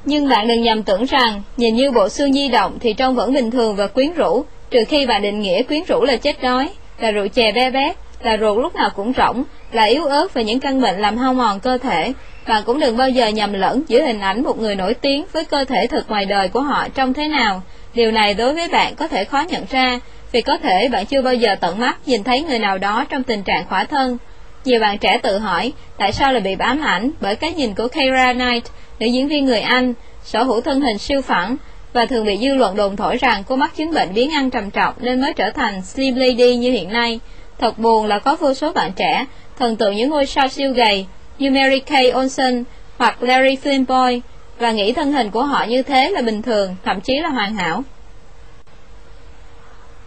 Nhưng 0.04 0.28
bạn 0.28 0.48
đừng 0.48 0.62
nhầm 0.62 0.82
tưởng 0.82 1.04
rằng, 1.04 1.42
nhìn 1.56 1.74
như 1.74 1.90
bộ 1.90 2.08
xương 2.08 2.32
di 2.32 2.48
động 2.48 2.78
thì 2.80 2.92
trông 2.92 3.14
vẫn 3.14 3.32
bình 3.32 3.50
thường 3.50 3.76
và 3.76 3.86
quyến 3.86 4.12
rũ, 4.12 4.44
trừ 4.70 4.78
khi 4.88 5.06
bạn 5.06 5.22
định 5.22 5.40
nghĩa 5.40 5.62
quyến 5.62 5.82
rũ 5.88 6.04
là 6.04 6.16
chết 6.16 6.42
đói, 6.42 6.68
là 6.98 7.10
rượu 7.10 7.28
chè 7.28 7.52
be 7.52 7.70
bét, 7.70 7.96
là 8.22 8.36
ruột 8.36 8.58
lúc 8.58 8.74
nào 8.74 8.90
cũng 8.96 9.12
rỗng, 9.16 9.44
là 9.72 9.82
yếu 9.82 10.04
ớt 10.04 10.34
về 10.34 10.44
những 10.44 10.60
căn 10.60 10.80
bệnh 10.80 11.00
làm 11.00 11.16
hao 11.16 11.34
mòn 11.34 11.60
cơ 11.60 11.78
thể, 11.78 12.12
Bạn 12.48 12.62
cũng 12.66 12.80
đừng 12.80 12.96
bao 12.96 13.08
giờ 13.08 13.28
nhầm 13.28 13.52
lẫn 13.52 13.82
giữa 13.88 14.02
hình 14.02 14.20
ảnh 14.20 14.42
một 14.42 14.58
người 14.58 14.74
nổi 14.74 14.94
tiếng 14.94 15.24
với 15.32 15.44
cơ 15.44 15.64
thể 15.64 15.86
thực 15.86 16.08
ngoài 16.10 16.24
đời 16.24 16.48
của 16.48 16.60
họ 16.60 16.88
trông 16.94 17.14
thế 17.14 17.28
nào. 17.28 17.62
Điều 17.94 18.10
này 18.10 18.34
đối 18.34 18.54
với 18.54 18.68
bạn 18.68 18.94
có 18.94 19.08
thể 19.08 19.24
khó 19.24 19.44
nhận 19.48 19.64
ra, 19.70 20.00
vì 20.32 20.40
có 20.40 20.58
thể 20.58 20.88
bạn 20.88 21.06
chưa 21.06 21.22
bao 21.22 21.34
giờ 21.34 21.54
tận 21.60 21.78
mắt 21.78 21.98
nhìn 22.06 22.24
thấy 22.24 22.42
người 22.42 22.58
nào 22.58 22.78
đó 22.78 23.04
trong 23.08 23.22
tình 23.22 23.42
trạng 23.42 23.66
khỏa 23.68 23.84
thân. 23.84 24.18
Nhiều 24.64 24.80
bạn 24.80 24.98
trẻ 24.98 25.18
tự 25.22 25.38
hỏi 25.38 25.72
tại 25.98 26.12
sao 26.12 26.32
lại 26.32 26.40
bị 26.40 26.56
bám 26.56 26.80
ảnh 26.80 27.10
bởi 27.20 27.36
cái 27.36 27.52
nhìn 27.52 27.74
của 27.74 27.88
Keira 27.88 28.32
Knight, 28.32 28.64
nữ 28.98 29.06
diễn 29.06 29.28
viên 29.28 29.44
người 29.44 29.60
Anh, 29.60 29.94
sở 30.24 30.42
hữu 30.42 30.60
thân 30.60 30.80
hình 30.80 30.98
siêu 30.98 31.22
phẳng, 31.22 31.56
và 31.92 32.06
thường 32.06 32.24
bị 32.24 32.36
dư 32.36 32.54
luận 32.54 32.76
đồn 32.76 32.96
thổi 32.96 33.16
rằng 33.16 33.42
cô 33.48 33.56
mắc 33.56 33.76
chứng 33.76 33.94
bệnh 33.94 34.14
biến 34.14 34.32
ăn 34.32 34.50
trầm 34.50 34.70
trọng 34.70 34.94
nên 35.00 35.20
mới 35.20 35.32
trở 35.32 35.50
thành 35.50 35.82
Slim 35.82 36.14
Lady 36.14 36.56
như 36.56 36.72
hiện 36.72 36.92
nay. 36.92 37.20
Thật 37.58 37.78
buồn 37.78 38.06
là 38.06 38.18
có 38.18 38.36
vô 38.36 38.54
số 38.54 38.72
bạn 38.72 38.92
trẻ 38.96 39.26
thần 39.58 39.76
tượng 39.76 39.96
những 39.96 40.10
ngôi 40.10 40.26
sao 40.26 40.48
siêu 40.48 40.72
gầy 40.72 41.06
như 41.38 41.50
Mary 41.50 41.78
Kay 41.78 42.12
Olsen 42.12 42.64
hoặc 42.98 43.22
Larry 43.22 43.56
Flynnboy 43.64 44.20
và 44.58 44.72
nghĩ 44.72 44.92
thân 44.92 45.12
hình 45.12 45.30
của 45.30 45.42
họ 45.42 45.64
như 45.68 45.82
thế 45.82 46.10
là 46.10 46.22
bình 46.22 46.42
thường, 46.42 46.76
thậm 46.84 47.00
chí 47.00 47.18
là 47.20 47.28
hoàn 47.28 47.54
hảo. 47.54 47.82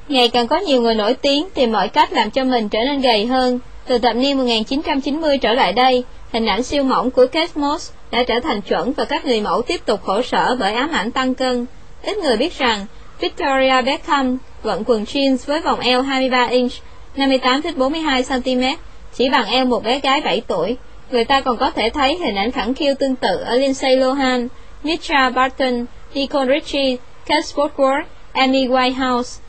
Ngày 0.07 0.29
càng 0.29 0.47
có 0.47 0.57
nhiều 0.57 0.81
người 0.81 0.95
nổi 0.95 1.13
tiếng 1.13 1.49
tìm 1.53 1.71
mọi 1.71 1.87
cách 1.87 2.13
làm 2.13 2.31
cho 2.31 2.43
mình 2.43 2.69
trở 2.69 2.79
nên 2.83 3.01
gầy 3.01 3.25
hơn. 3.25 3.59
Từ 3.87 3.97
thập 3.97 4.15
niên 4.15 4.37
1990 4.37 5.37
trở 5.37 5.53
lại 5.53 5.73
đây, 5.73 6.03
hình 6.31 6.45
ảnh 6.45 6.63
siêu 6.63 6.83
mỏng 6.83 7.11
của 7.11 7.27
Kate 7.27 7.51
Moss 7.55 7.91
đã 8.11 8.23
trở 8.23 8.39
thành 8.39 8.61
chuẩn 8.61 8.93
và 8.93 9.05
các 9.05 9.25
người 9.25 9.41
mẫu 9.41 9.61
tiếp 9.61 9.85
tục 9.85 10.01
khổ 10.03 10.21
sở 10.21 10.55
bởi 10.59 10.73
ám 10.73 10.91
ảnh 10.91 11.11
tăng 11.11 11.35
cân. 11.35 11.65
Ít 12.03 12.17
người 12.17 12.37
biết 12.37 12.57
rằng 12.57 12.85
Victoria 13.19 13.81
Beckham 13.81 14.37
vận 14.63 14.83
quần 14.85 15.03
jeans 15.03 15.37
với 15.45 15.61
vòng 15.61 15.79
eo 15.79 16.01
23 16.01 16.45
inch, 16.45 16.71
58.42 17.15 18.23
cm 18.23 18.81
chỉ 19.13 19.29
bằng 19.29 19.45
eo 19.45 19.65
một 19.65 19.83
bé 19.83 19.99
gái 19.99 20.21
7 20.21 20.41
tuổi. 20.47 20.77
Người 21.11 21.25
ta 21.25 21.41
còn 21.41 21.57
có 21.57 21.71
thể 21.71 21.89
thấy 21.89 22.17
hình 22.17 22.35
ảnh 22.35 22.51
khẳng 22.51 22.73
khiêu 22.73 22.93
tương 22.99 23.15
tự 23.15 23.37
ở 23.45 23.55
Lindsay 23.55 23.95
Lohan, 23.95 24.47
Mitra 24.83 25.29
Barton, 25.29 25.85
Nicole 26.13 26.59
Richie, 26.59 26.95
Kate 27.25 27.41
Sportworth, 27.41 28.03
Amy 28.33 28.67
Winehouse. 28.67 29.39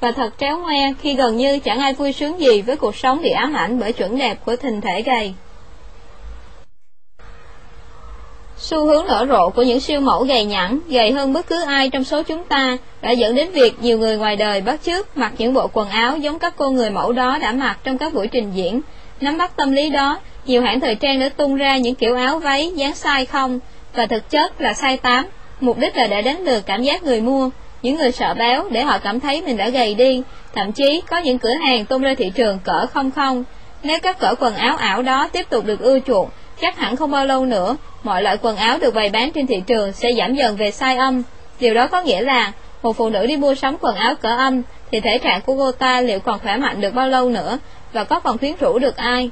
Và 0.00 0.12
thật 0.12 0.30
tréo 0.38 0.58
ngoe 0.58 0.92
khi 1.00 1.14
gần 1.14 1.36
như 1.36 1.58
chẳng 1.58 1.78
ai 1.78 1.94
vui 1.94 2.12
sướng 2.12 2.40
gì 2.40 2.62
với 2.62 2.76
cuộc 2.76 2.96
sống 2.96 3.22
bị 3.22 3.30
ám 3.30 3.54
ảnh 3.54 3.80
bởi 3.80 3.92
chuẩn 3.92 4.18
đẹp 4.18 4.38
của 4.44 4.56
hình 4.62 4.80
thể 4.80 5.02
gầy. 5.02 5.34
Xu 8.64 8.86
hướng 8.86 9.06
nở 9.06 9.26
rộ 9.28 9.50
của 9.50 9.62
những 9.62 9.80
siêu 9.80 10.00
mẫu 10.00 10.24
gầy 10.24 10.44
nhẵn, 10.44 10.78
gầy 10.88 11.12
hơn 11.12 11.32
bất 11.32 11.46
cứ 11.46 11.62
ai 11.62 11.90
trong 11.90 12.04
số 12.04 12.22
chúng 12.22 12.44
ta, 12.44 12.76
đã 13.02 13.10
dẫn 13.10 13.34
đến 13.34 13.50
việc 13.50 13.74
nhiều 13.82 13.98
người 13.98 14.16
ngoài 14.16 14.36
đời 14.36 14.60
bắt 14.60 14.80
chước 14.82 15.16
mặc 15.16 15.32
những 15.38 15.54
bộ 15.54 15.68
quần 15.72 15.88
áo 15.88 16.16
giống 16.16 16.38
các 16.38 16.54
cô 16.56 16.70
người 16.70 16.90
mẫu 16.90 17.12
đó 17.12 17.38
đã 17.38 17.52
mặc 17.52 17.78
trong 17.84 17.98
các 17.98 18.14
buổi 18.14 18.26
trình 18.26 18.50
diễn. 18.54 18.80
Nắm 19.20 19.38
bắt 19.38 19.56
tâm 19.56 19.72
lý 19.72 19.90
đó, 19.90 20.18
nhiều 20.46 20.62
hãng 20.62 20.80
thời 20.80 20.94
trang 20.94 21.20
đã 21.20 21.28
tung 21.28 21.54
ra 21.54 21.76
những 21.76 21.94
kiểu 21.94 22.16
áo 22.16 22.38
váy 22.38 22.72
dáng 22.74 22.94
sai 22.94 23.26
không, 23.26 23.60
và 23.94 24.06
thực 24.06 24.30
chất 24.30 24.60
là 24.60 24.74
sai 24.74 24.96
tám, 24.96 25.26
mục 25.60 25.78
đích 25.78 25.96
là 25.96 26.06
để 26.06 26.22
đánh 26.22 26.44
lừa 26.44 26.60
cảm 26.60 26.82
giác 26.82 27.02
người 27.02 27.20
mua, 27.20 27.50
những 27.82 27.96
người 27.96 28.12
sợ 28.12 28.34
béo 28.34 28.68
để 28.70 28.82
họ 28.82 28.98
cảm 28.98 29.20
thấy 29.20 29.42
mình 29.42 29.56
đã 29.56 29.68
gầy 29.68 29.94
đi, 29.94 30.22
thậm 30.54 30.72
chí 30.72 31.02
có 31.10 31.18
những 31.18 31.38
cửa 31.38 31.54
hàng 31.54 31.84
tung 31.84 32.02
ra 32.02 32.14
thị 32.18 32.32
trường 32.34 32.58
cỡ 32.64 32.86
không 32.86 33.10
không. 33.10 33.44
Nếu 33.82 33.98
các 34.02 34.18
cỡ 34.18 34.34
quần 34.40 34.54
áo 34.54 34.76
ảo 34.76 35.02
đó 35.02 35.28
tiếp 35.32 35.50
tục 35.50 35.64
được 35.64 35.80
ưa 35.80 35.98
chuộng, 36.06 36.28
chắc 36.64 36.78
hẳn 36.78 36.96
không 36.96 37.10
bao 37.10 37.26
lâu 37.26 37.44
nữa, 37.44 37.76
mọi 38.02 38.22
loại 38.22 38.36
quần 38.42 38.56
áo 38.56 38.78
được 38.78 38.94
bày 38.94 39.10
bán 39.10 39.30
trên 39.30 39.46
thị 39.46 39.62
trường 39.66 39.92
sẽ 39.92 40.12
giảm 40.18 40.34
dần 40.34 40.56
về 40.56 40.70
size 40.70 40.98
âm. 40.98 41.22
Điều 41.60 41.74
đó 41.74 41.86
có 41.86 42.02
nghĩa 42.02 42.20
là, 42.20 42.52
một 42.82 42.96
phụ 42.96 43.08
nữ 43.08 43.26
đi 43.26 43.36
mua 43.36 43.54
sắm 43.54 43.76
quần 43.80 43.96
áo 43.96 44.14
cỡ 44.14 44.36
âm, 44.36 44.62
thì 44.90 45.00
thể 45.00 45.18
trạng 45.18 45.40
của 45.40 45.56
cô 45.56 45.72
ta 45.72 46.00
liệu 46.00 46.20
còn 46.20 46.38
khỏe 46.38 46.56
mạnh 46.56 46.80
được 46.80 46.94
bao 46.94 47.08
lâu 47.08 47.30
nữa, 47.30 47.58
và 47.92 48.04
có 48.04 48.20
còn 48.20 48.38
khuyến 48.38 48.52
rũ 48.60 48.78
được 48.78 48.96
ai. 48.96 49.30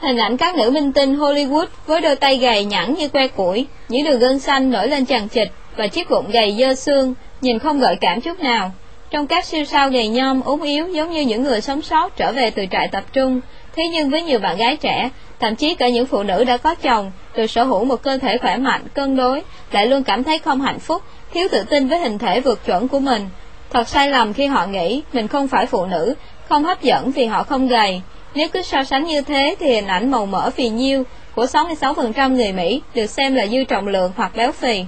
Hình 0.00 0.16
ảnh 0.16 0.36
các 0.36 0.56
nữ 0.56 0.70
minh 0.70 0.92
tinh 0.92 1.18
Hollywood 1.18 1.66
với 1.86 2.00
đôi 2.00 2.16
tay 2.16 2.36
gầy 2.36 2.64
nhẵn 2.64 2.94
như 2.94 3.08
que 3.08 3.28
củi, 3.28 3.66
những 3.88 4.04
đường 4.04 4.18
gân 4.18 4.38
xanh 4.38 4.70
nổi 4.70 4.88
lên 4.88 5.04
chằng 5.04 5.28
chịt 5.28 5.48
và 5.76 5.86
chiếc 5.86 6.10
bụng 6.10 6.30
gầy 6.30 6.56
dơ 6.58 6.74
xương, 6.74 7.14
nhìn 7.40 7.58
không 7.58 7.80
gợi 7.80 7.96
cảm 8.00 8.20
chút 8.20 8.40
nào. 8.40 8.72
Trong 9.10 9.26
các 9.26 9.44
siêu 9.44 9.64
sao 9.64 9.90
gầy 9.90 10.08
nhom, 10.08 10.40
ốm 10.40 10.62
yếu 10.62 10.88
giống 10.88 11.10
như 11.10 11.20
những 11.20 11.42
người 11.42 11.60
sống 11.60 11.82
sót 11.82 12.16
trở 12.16 12.32
về 12.32 12.50
từ 12.50 12.64
trại 12.70 12.88
tập 12.88 13.04
trung, 13.12 13.40
thế 13.76 13.88
nhưng 13.92 14.10
với 14.10 14.22
nhiều 14.22 14.38
bạn 14.38 14.56
gái 14.56 14.76
trẻ, 14.76 15.10
thậm 15.40 15.56
chí 15.56 15.74
cả 15.74 15.88
những 15.88 16.06
phụ 16.06 16.22
nữ 16.22 16.44
đã 16.44 16.56
có 16.56 16.74
chồng, 16.74 17.12
được 17.34 17.46
sở 17.46 17.64
hữu 17.64 17.84
một 17.84 18.02
cơ 18.02 18.18
thể 18.18 18.38
khỏe 18.38 18.56
mạnh, 18.56 18.82
cân 18.94 19.16
đối, 19.16 19.42
lại 19.70 19.86
luôn 19.86 20.04
cảm 20.04 20.24
thấy 20.24 20.38
không 20.38 20.60
hạnh 20.60 20.78
phúc, 20.78 21.02
thiếu 21.32 21.48
tự 21.50 21.62
tin 21.62 21.88
với 21.88 21.98
hình 21.98 22.18
thể 22.18 22.40
vượt 22.40 22.64
chuẩn 22.66 22.88
của 22.88 22.98
mình. 22.98 23.28
Thật 23.70 23.88
sai 23.88 24.10
lầm 24.10 24.32
khi 24.32 24.46
họ 24.46 24.66
nghĩ 24.66 25.02
mình 25.12 25.28
không 25.28 25.48
phải 25.48 25.66
phụ 25.66 25.86
nữ, 25.86 26.14
không 26.48 26.64
hấp 26.64 26.82
dẫn 26.82 27.10
vì 27.10 27.24
họ 27.24 27.42
không 27.42 27.68
gầy. 27.68 28.02
Nếu 28.34 28.48
cứ 28.48 28.62
so 28.62 28.84
sánh 28.84 29.04
như 29.04 29.22
thế 29.22 29.56
thì 29.58 29.74
hình 29.74 29.86
ảnh 29.86 30.10
màu 30.10 30.26
mỡ 30.26 30.50
phì 30.50 30.68
nhiêu 30.68 31.04
của 31.34 31.44
66% 31.44 32.34
người 32.34 32.52
Mỹ 32.52 32.82
được 32.94 33.06
xem 33.06 33.34
là 33.34 33.46
dư 33.46 33.64
trọng 33.64 33.88
lượng 33.88 34.12
hoặc 34.16 34.32
béo 34.36 34.52
phì. 34.52 34.84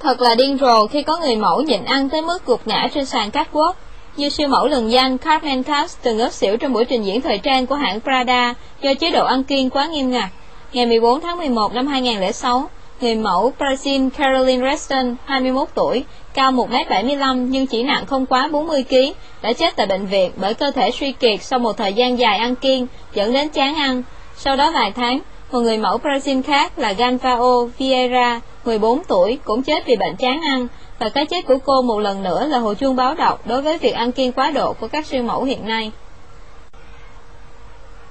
Thật 0.00 0.20
là 0.20 0.34
điên 0.34 0.58
rồ 0.60 0.86
khi 0.86 1.02
có 1.02 1.16
người 1.16 1.36
mẫu 1.36 1.62
nhịn 1.62 1.84
ăn 1.84 2.08
tới 2.08 2.22
mức 2.22 2.46
gục 2.46 2.66
ngã 2.66 2.88
trên 2.94 3.06
sàn 3.06 3.30
catwalk. 3.30 3.72
Như 4.16 4.28
siêu 4.28 4.48
mẫu 4.48 4.66
lừng 4.66 4.90
danh 4.90 5.18
Carmen 5.18 5.62
Cass 5.62 5.98
từng 6.02 6.16
ngất 6.16 6.32
xỉu 6.32 6.56
trong 6.56 6.72
buổi 6.72 6.84
trình 6.84 7.02
diễn 7.02 7.20
thời 7.20 7.38
trang 7.38 7.66
của 7.66 7.74
hãng 7.74 8.00
Prada 8.00 8.54
do 8.82 8.94
chế 8.94 9.10
độ 9.10 9.24
ăn 9.24 9.44
kiêng 9.44 9.70
quá 9.70 9.86
nghiêm 9.86 10.10
ngặt. 10.10 10.28
Ngày 10.72 10.86
14 10.86 11.20
tháng 11.20 11.38
11 11.38 11.74
năm 11.74 11.86
2006, 11.86 12.68
người 13.00 13.14
mẫu 13.14 13.52
Brazil 13.58 14.10
Caroline 14.10 14.70
Reston, 14.70 15.16
21 15.24 15.68
tuổi, 15.74 16.04
cao 16.34 16.52
1m75 16.52 17.36
nhưng 17.36 17.66
chỉ 17.66 17.82
nặng 17.82 18.06
không 18.06 18.26
quá 18.26 18.48
40kg, 18.52 19.12
đã 19.42 19.52
chết 19.52 19.76
tại 19.76 19.86
bệnh 19.86 20.06
viện 20.06 20.30
bởi 20.36 20.54
cơ 20.54 20.70
thể 20.70 20.90
suy 20.90 21.12
kiệt 21.12 21.42
sau 21.42 21.58
một 21.58 21.76
thời 21.76 21.92
gian 21.92 22.18
dài 22.18 22.38
ăn 22.38 22.56
kiêng, 22.56 22.86
dẫn 23.14 23.32
đến 23.32 23.48
chán 23.48 23.74
ăn. 23.74 24.02
Sau 24.36 24.56
đó 24.56 24.70
vài 24.70 24.92
tháng, 24.92 25.20
một 25.52 25.60
người 25.60 25.78
mẫu 25.78 25.98
Brazil 25.98 26.42
khác 26.42 26.78
là 26.78 26.92
Ganvao 26.92 27.70
Vieira, 27.78 28.40
14 28.64 29.04
tuổi, 29.04 29.38
cũng 29.44 29.62
chết 29.62 29.86
vì 29.86 29.96
bệnh 29.96 30.16
chán 30.16 30.40
ăn, 30.42 30.66
và 30.98 31.08
cái 31.08 31.26
chết 31.26 31.46
của 31.46 31.58
cô 31.64 31.82
một 31.82 31.98
lần 31.98 32.22
nữa 32.22 32.46
là 32.46 32.58
hồi 32.58 32.74
chuông 32.74 32.96
báo 32.96 33.14
động 33.14 33.38
đối 33.44 33.62
với 33.62 33.78
việc 33.78 33.94
ăn 33.94 34.12
kiêng 34.12 34.32
quá 34.32 34.50
độ 34.50 34.72
của 34.72 34.88
các 34.88 35.06
siêu 35.06 35.22
mẫu 35.22 35.44
hiện 35.44 35.68
nay. 35.68 35.92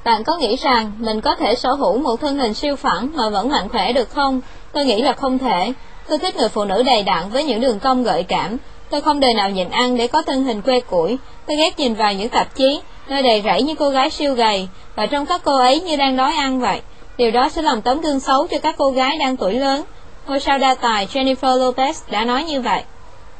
Bạn 0.03 0.24
có 0.24 0.38
nghĩ 0.38 0.56
rằng 0.56 0.92
mình 0.98 1.22
có 1.22 1.36
thể 1.36 1.56
sở 1.56 1.74
hữu 1.74 1.98
một 1.98 2.22
thân 2.22 2.38
hình 2.38 2.53
siêu 2.53 2.76
phẳng 2.76 3.10
mà 3.16 3.30
vẫn 3.30 3.50
mạnh 3.50 3.70
khỏe 3.70 3.94
được 3.94 4.10
không? 4.10 4.42
Tôi 4.72 4.86
nghĩ 4.86 5.02
là 5.02 5.14
không 5.14 5.40
thể. 5.40 5.74
Tôi 6.10 6.18
thích 6.18 6.36
người 6.36 6.50
phụ 6.50 6.64
nữ 6.64 6.84
đầy 6.84 7.03
đặn 7.03 7.30
với 7.30 7.44
những 7.44 7.62
đường 7.62 7.80
cong 7.80 8.03
gợi 8.03 8.24
cảm. 8.24 8.58
Tôi 8.90 9.02
không 9.02 9.20
đời 9.20 9.34
nào 9.34 9.50
nhịn 9.50 9.70
ăn 9.70 9.98
để 9.98 10.08
có 10.08 10.22
thân 10.22 10.44
hình 10.44 10.62
que 10.62 10.80
củi. 10.80 11.18
Tôi 11.48 11.58
ghét 11.58 11.80
nhìn 11.80 11.94
vào 11.94 12.14
những 12.14 12.30
tạp 12.30 12.56
chí, 12.56 12.82
nơi 13.08 13.24
đầy 13.24 13.42
rẫy 13.42 13.62
những 13.62 13.76
cô 13.76 13.90
gái 13.90 14.10
siêu 14.10 14.34
gầy, 14.34 14.68
và 14.95 15.06
trong 15.06 15.26
các 15.26 15.42
cô 15.44 15.58
ấy 15.58 15.82
như 15.82 15.95
đang 15.95 16.18
đói 16.18 16.34
ăn 16.34 16.60
vậy. 16.60 16.82
Điều 17.18 17.32
đó 17.32 17.50
sẽ 17.50 17.62
làm 17.62 17.82
tấm 17.82 18.02
gương 18.02 18.20
xấu 18.20 18.48
cho 18.48 18.58
các 18.60 18.76
cô 18.78 18.90
gái 18.90 19.18
đang 19.18 19.38
tuổi 19.38 19.53
lớn. 19.53 19.84
Ngôi 20.27 20.40
sao 20.40 20.58
đa 20.58 20.76
tài 20.76 21.08
Jennifer 21.08 21.60
Lopez 21.60 21.93
đã 22.11 22.26
nói 22.26 22.43
như 22.43 22.61
vậy. 22.61 22.84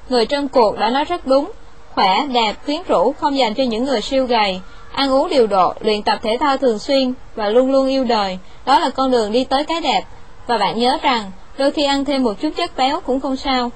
Người 0.10 0.26
trong 0.26 0.48
cuộc 0.48 0.78
đã 0.78 0.90
nói 0.90 1.06
rất 1.06 1.28
đúng. 1.28 1.52
Khỏe, 1.94 2.26
đẹp, 2.34 2.56
quyến 2.66 2.82
rũ 2.88 3.14
không 3.20 3.38
dành 3.38 3.54
cho 3.54 3.64
những 3.64 3.86
người 3.86 4.02
siêu 4.02 4.26
gầy. 4.26 4.62
Ăn 4.92 5.12
uống 5.12 5.30
điều 5.30 5.48
độ, 5.48 5.74
luyện 5.80 6.02
tập 6.02 6.20
thể 6.24 6.38
thao 6.40 6.58
thường 6.58 6.80
xuyên 6.80 7.14
và 7.36 7.50
luôn 7.50 7.72
luôn 7.72 7.88
yêu 7.88 8.04
đời. 8.04 8.38
Đó 8.66 8.80
là 8.80 8.90
con 8.90 9.12
đường 9.12 9.32
đi 9.32 9.44
tới 9.44 9.66
cái 9.66 9.82
đẹp. 9.82 10.04
Và 10.48 10.58
bạn 10.58 10.80
nhớ 10.80 10.98
rằng, 11.02 11.32
đôi 11.58 11.72
khi 11.72 11.86
ăn 11.86 12.06
thêm 12.06 12.24
một 12.24 12.34
chút 12.42 12.50
chất 12.58 12.78
béo 12.78 13.00
cũng 13.00 13.20
không 13.20 13.36
sao. 13.36 13.72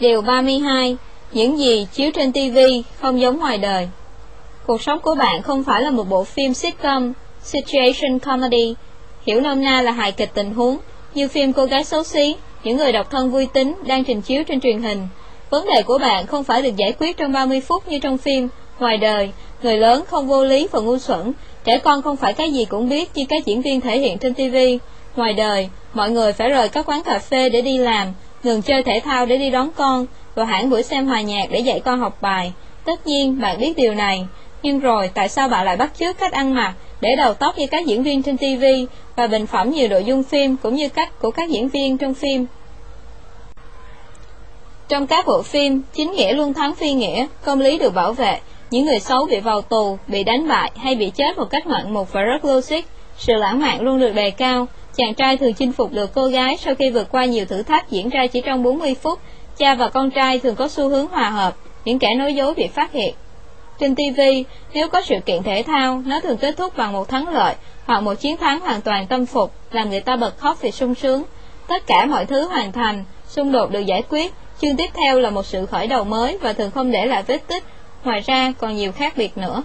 Điều 0.00 0.22
32. 0.22 0.96
Những 1.32 1.58
gì 1.58 1.86
chiếu 1.92 2.10
trên 2.14 2.32
TV 2.32 2.58
không 3.00 3.20
giống 3.20 3.38
ngoài 3.38 3.58
đời. 3.58 3.88
Cuộc 4.66 4.82
sống 4.82 5.00
của 5.00 5.14
bạn 5.14 5.42
không 5.42 5.64
phải 5.64 5.82
là 5.82 5.90
một 5.90 6.08
bộ 6.08 6.24
phim 6.24 6.54
sitcom, 6.54 7.12
situation 7.42 8.18
comedy, 8.18 8.74
hiểu 9.28 9.40
nôm 9.40 9.64
na 9.64 9.82
là 9.82 9.92
hài 9.92 10.12
kịch 10.12 10.30
tình 10.34 10.54
huống, 10.54 10.78
như 11.14 11.28
phim 11.28 11.52
cô 11.52 11.64
gái 11.64 11.84
xấu 11.84 12.04
xí, 12.04 12.36
những 12.64 12.76
người 12.76 12.92
độc 12.92 13.10
thân 13.10 13.30
vui 13.30 13.46
tính 13.46 13.74
đang 13.86 14.04
trình 14.04 14.20
chiếu 14.20 14.44
trên 14.44 14.60
truyền 14.60 14.82
hình. 14.82 15.08
Vấn 15.50 15.66
đề 15.66 15.82
của 15.82 15.98
bạn 15.98 16.26
không 16.26 16.44
phải 16.44 16.62
được 16.62 16.76
giải 16.76 16.92
quyết 16.98 17.16
trong 17.16 17.32
30 17.32 17.60
phút 17.60 17.88
như 17.88 17.98
trong 17.98 18.18
phim, 18.18 18.48
ngoài 18.78 18.96
đời, 18.96 19.30
người 19.62 19.76
lớn 19.76 20.04
không 20.08 20.28
vô 20.28 20.44
lý 20.44 20.68
và 20.72 20.80
ngu 20.80 20.98
xuẩn, 20.98 21.32
trẻ 21.64 21.78
con 21.78 22.02
không 22.02 22.16
phải 22.16 22.32
cái 22.32 22.52
gì 22.52 22.64
cũng 22.64 22.88
biết 22.88 23.10
như 23.14 23.24
các 23.28 23.46
diễn 23.46 23.62
viên 23.62 23.80
thể 23.80 23.98
hiện 23.98 24.18
trên 24.18 24.34
TV. 24.34 24.56
Ngoài 25.16 25.32
đời, 25.32 25.68
mọi 25.94 26.10
người 26.10 26.32
phải 26.32 26.48
rời 26.48 26.68
các 26.68 26.88
quán 26.88 27.02
cà 27.02 27.18
phê 27.18 27.48
để 27.48 27.60
đi 27.60 27.78
làm, 27.78 28.06
ngừng 28.42 28.62
chơi 28.62 28.82
thể 28.82 29.00
thao 29.04 29.26
để 29.26 29.36
đi 29.36 29.50
đón 29.50 29.70
con, 29.76 30.06
và 30.34 30.44
hãng 30.44 30.70
buổi 30.70 30.82
xem 30.82 31.06
hòa 31.06 31.20
nhạc 31.20 31.50
để 31.50 31.58
dạy 31.58 31.80
con 31.80 32.00
học 32.00 32.22
bài. 32.22 32.52
Tất 32.84 33.06
nhiên, 33.06 33.40
bạn 33.40 33.60
biết 33.60 33.76
điều 33.76 33.94
này, 33.94 34.26
nhưng 34.62 34.80
rồi 34.80 35.10
tại 35.14 35.28
sao 35.28 35.48
bạn 35.48 35.64
lại 35.64 35.76
bắt 35.76 35.92
chước 35.98 36.18
cách 36.18 36.32
ăn 36.32 36.54
mặc, 36.54 36.74
để 37.00 37.16
đầu 37.16 37.34
tóc 37.34 37.58
như 37.58 37.66
các 37.66 37.86
diễn 37.86 38.02
viên 38.02 38.22
trên 38.22 38.36
TV 38.36 38.64
và 39.16 39.26
bình 39.26 39.46
phẩm 39.46 39.70
nhiều 39.70 39.88
nội 39.88 40.04
dung 40.04 40.22
phim 40.22 40.56
cũng 40.56 40.74
như 40.74 40.88
cách 40.88 41.18
của 41.20 41.30
các 41.30 41.50
diễn 41.50 41.68
viên 41.68 41.98
trong 41.98 42.14
phim? 42.14 42.46
Trong 44.88 45.06
các 45.06 45.26
bộ 45.26 45.42
phim, 45.42 45.82
chính 45.94 46.12
nghĩa 46.12 46.32
luôn 46.32 46.54
thắng 46.54 46.74
phi 46.74 46.92
nghĩa, 46.92 47.26
công 47.44 47.60
lý 47.60 47.78
được 47.78 47.94
bảo 47.94 48.12
vệ, 48.12 48.38
những 48.70 48.84
người 48.84 48.98
xấu 48.98 49.26
bị 49.26 49.40
vào 49.40 49.62
tù, 49.62 49.98
bị 50.06 50.24
đánh 50.24 50.48
bại 50.48 50.72
hay 50.76 50.94
bị 50.94 51.10
chết 51.10 51.38
một 51.38 51.50
cách 51.50 51.66
ngoạn 51.66 51.94
mục 51.94 52.12
và 52.12 52.22
rất 52.22 52.44
logic, 52.44 52.84
sự 53.16 53.34
lãng 53.34 53.60
mạn 53.60 53.80
luôn 53.80 54.00
được 54.00 54.14
đề 54.14 54.30
cao, 54.30 54.66
chàng 54.96 55.14
trai 55.14 55.36
thường 55.36 55.54
chinh 55.54 55.72
phục 55.72 55.92
được 55.92 56.10
cô 56.14 56.26
gái 56.26 56.56
sau 56.56 56.74
khi 56.74 56.90
vượt 56.90 57.08
qua 57.10 57.24
nhiều 57.24 57.44
thử 57.44 57.62
thách 57.62 57.90
diễn 57.90 58.08
ra 58.08 58.26
chỉ 58.26 58.40
trong 58.40 58.62
40 58.62 58.94
phút, 59.02 59.18
cha 59.56 59.74
và 59.74 59.88
con 59.88 60.10
trai 60.10 60.38
thường 60.38 60.54
có 60.54 60.68
xu 60.68 60.88
hướng 60.88 61.06
hòa 61.06 61.30
hợp, 61.30 61.56
những 61.84 61.98
kẻ 61.98 62.14
nói 62.14 62.34
dối 62.34 62.54
bị 62.54 62.68
phát 62.68 62.92
hiện. 62.92 63.14
Trên 63.80 63.94
TV, 63.94 64.20
nếu 64.74 64.88
có 64.88 65.02
sự 65.02 65.14
kiện 65.26 65.42
thể 65.42 65.62
thao, 65.66 66.02
nó 66.06 66.20
thường 66.20 66.36
kết 66.36 66.56
thúc 66.56 66.76
bằng 66.76 66.92
một 66.92 67.08
thắng 67.08 67.28
lợi 67.28 67.54
hoặc 67.86 68.00
một 68.00 68.14
chiến 68.14 68.36
thắng 68.36 68.60
hoàn 68.60 68.80
toàn 68.80 69.06
tâm 69.06 69.26
phục, 69.26 69.52
làm 69.70 69.90
người 69.90 70.00
ta 70.00 70.16
bật 70.16 70.38
khóc 70.38 70.60
vì 70.60 70.70
sung 70.70 70.94
sướng. 70.94 71.22
Tất 71.68 71.86
cả 71.86 72.04
mọi 72.04 72.26
thứ 72.26 72.46
hoàn 72.48 72.72
thành, 72.72 73.04
xung 73.28 73.52
đột 73.52 73.70
được 73.70 73.80
giải 73.80 74.02
quyết, 74.08 74.34
chương 74.60 74.76
tiếp 74.76 74.90
theo 74.94 75.20
là 75.20 75.30
một 75.30 75.46
sự 75.46 75.66
khởi 75.66 75.86
đầu 75.86 76.04
mới 76.04 76.38
và 76.38 76.52
thường 76.52 76.70
không 76.70 76.90
để 76.90 77.06
lại 77.06 77.22
vết 77.22 77.46
tích, 77.46 77.64
ngoài 78.04 78.20
ra 78.20 78.52
còn 78.58 78.76
nhiều 78.76 78.92
khác 78.92 79.16
biệt 79.16 79.38
nữa. 79.38 79.62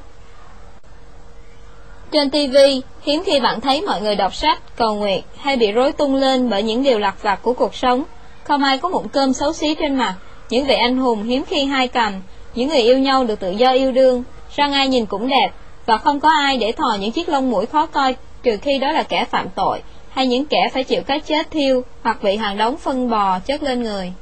Trên 2.11 2.29
TV, 2.29 2.57
hiếm 3.03 3.23
khi 3.25 3.39
bạn 3.39 3.61
thấy 3.61 3.81
mọi 3.81 4.01
người 4.01 4.15
đọc 4.15 4.35
sách, 4.35 4.61
cầu 4.75 4.95
nguyện 4.95 5.21
hay 5.37 5.57
bị 5.57 5.71
rối 5.71 5.91
tung 5.91 6.15
lên 6.15 6.49
bởi 6.49 6.63
những 6.63 6.83
điều 6.83 6.99
lặt 6.99 7.23
vặt 7.23 7.39
của 7.41 7.53
cuộc 7.53 7.75
sống. 7.75 8.03
Không 8.43 8.63
ai 8.63 8.77
có 8.77 8.89
mụn 8.89 9.07
cơm 9.07 9.33
xấu 9.33 9.53
xí 9.53 9.75
trên 9.75 9.95
mặt, 9.95 10.15
những 10.49 10.65
vị 10.65 10.75
anh 10.75 10.97
hùng 10.97 11.23
hiếm 11.23 11.43
khi 11.45 11.65
hai 11.65 11.87
cầm, 11.87 12.13
những 12.55 12.69
người 12.69 12.81
yêu 12.81 12.97
nhau 12.97 13.25
được 13.25 13.39
tự 13.39 13.51
do 13.51 13.71
yêu 13.71 13.91
đương, 13.91 14.23
răng 14.55 14.73
ai 14.73 14.87
nhìn 14.87 15.05
cũng 15.05 15.27
đẹp, 15.27 15.49
và 15.85 15.97
không 15.97 16.19
có 16.19 16.29
ai 16.29 16.57
để 16.57 16.71
thò 16.71 16.97
những 16.99 17.11
chiếc 17.11 17.29
lông 17.29 17.49
mũi 17.49 17.65
khó 17.65 17.85
coi, 17.85 18.15
trừ 18.43 18.57
khi 18.61 18.77
đó 18.77 18.91
là 18.91 19.03
kẻ 19.03 19.25
phạm 19.25 19.47
tội, 19.55 19.81
hay 20.09 20.27
những 20.27 20.45
kẻ 20.45 20.69
phải 20.73 20.83
chịu 20.83 21.01
cái 21.03 21.19
chết 21.19 21.51
thiêu, 21.51 21.81
hoặc 22.03 22.23
bị 22.23 22.35
hàng 22.35 22.57
đống 22.57 22.77
phân 22.77 23.09
bò 23.09 23.39
chất 23.39 23.63
lên 23.63 23.83
người. 23.83 24.13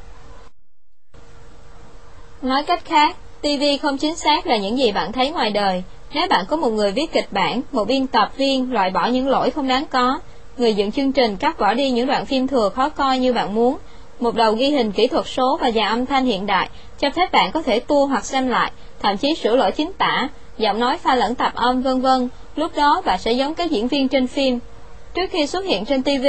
Nói 2.41 2.63
cách 2.63 2.85
khác, 2.85 3.15
TV 3.41 3.63
không 3.81 3.97
chính 3.97 4.15
xác 4.15 4.47
là 4.47 4.57
những 4.57 4.77
gì 4.77 4.91
bạn 4.91 5.11
thấy 5.11 5.29
ngoài 5.29 5.51
đời. 5.51 5.83
Nếu 6.13 6.27
bạn 6.27 6.45
có 6.49 6.57
một 6.57 6.69
người 6.69 6.91
viết 6.91 7.11
kịch 7.11 7.27
bản, 7.31 7.61
một 7.71 7.87
biên 7.87 8.07
tập 8.07 8.31
viên 8.37 8.73
loại 8.73 8.89
bỏ 8.89 9.07
những 9.07 9.29
lỗi 9.29 9.51
không 9.51 9.67
đáng 9.67 9.85
có, 9.85 10.19
người 10.57 10.73
dựng 10.73 10.91
chương 10.91 11.11
trình 11.11 11.37
cắt 11.37 11.59
bỏ 11.59 11.73
đi 11.73 11.91
những 11.91 12.07
đoạn 12.07 12.25
phim 12.25 12.47
thừa 12.47 12.69
khó 12.69 12.89
coi 12.89 13.19
như 13.19 13.33
bạn 13.33 13.55
muốn, 13.55 13.77
một 14.19 14.35
đầu 14.35 14.53
ghi 14.53 14.69
hình 14.69 14.91
kỹ 14.91 15.07
thuật 15.07 15.25
số 15.27 15.57
và 15.61 15.71
dàn 15.71 15.87
âm 15.87 16.05
thanh 16.05 16.25
hiện 16.25 16.45
đại 16.45 16.69
cho 17.01 17.09
phép 17.09 17.31
bạn 17.31 17.51
có 17.51 17.61
thể 17.61 17.79
tua 17.79 18.05
hoặc 18.05 18.25
xem 18.25 18.47
lại, 18.47 18.71
thậm 18.99 19.17
chí 19.17 19.35
sửa 19.35 19.55
lỗi 19.55 19.71
chính 19.71 19.93
tả, 19.93 20.29
giọng 20.57 20.79
nói 20.79 20.97
pha 20.97 21.15
lẫn 21.15 21.35
tạp 21.35 21.55
âm 21.55 21.81
vân 21.81 22.01
vân. 22.01 22.29
Lúc 22.55 22.71
đó 22.75 23.01
bạn 23.05 23.19
sẽ 23.19 23.31
giống 23.31 23.55
các 23.55 23.71
diễn 23.71 23.87
viên 23.87 24.07
trên 24.07 24.27
phim. 24.27 24.59
Trước 25.13 25.29
khi 25.31 25.47
xuất 25.47 25.65
hiện 25.65 25.85
trên 25.85 26.03
TV, 26.03 26.27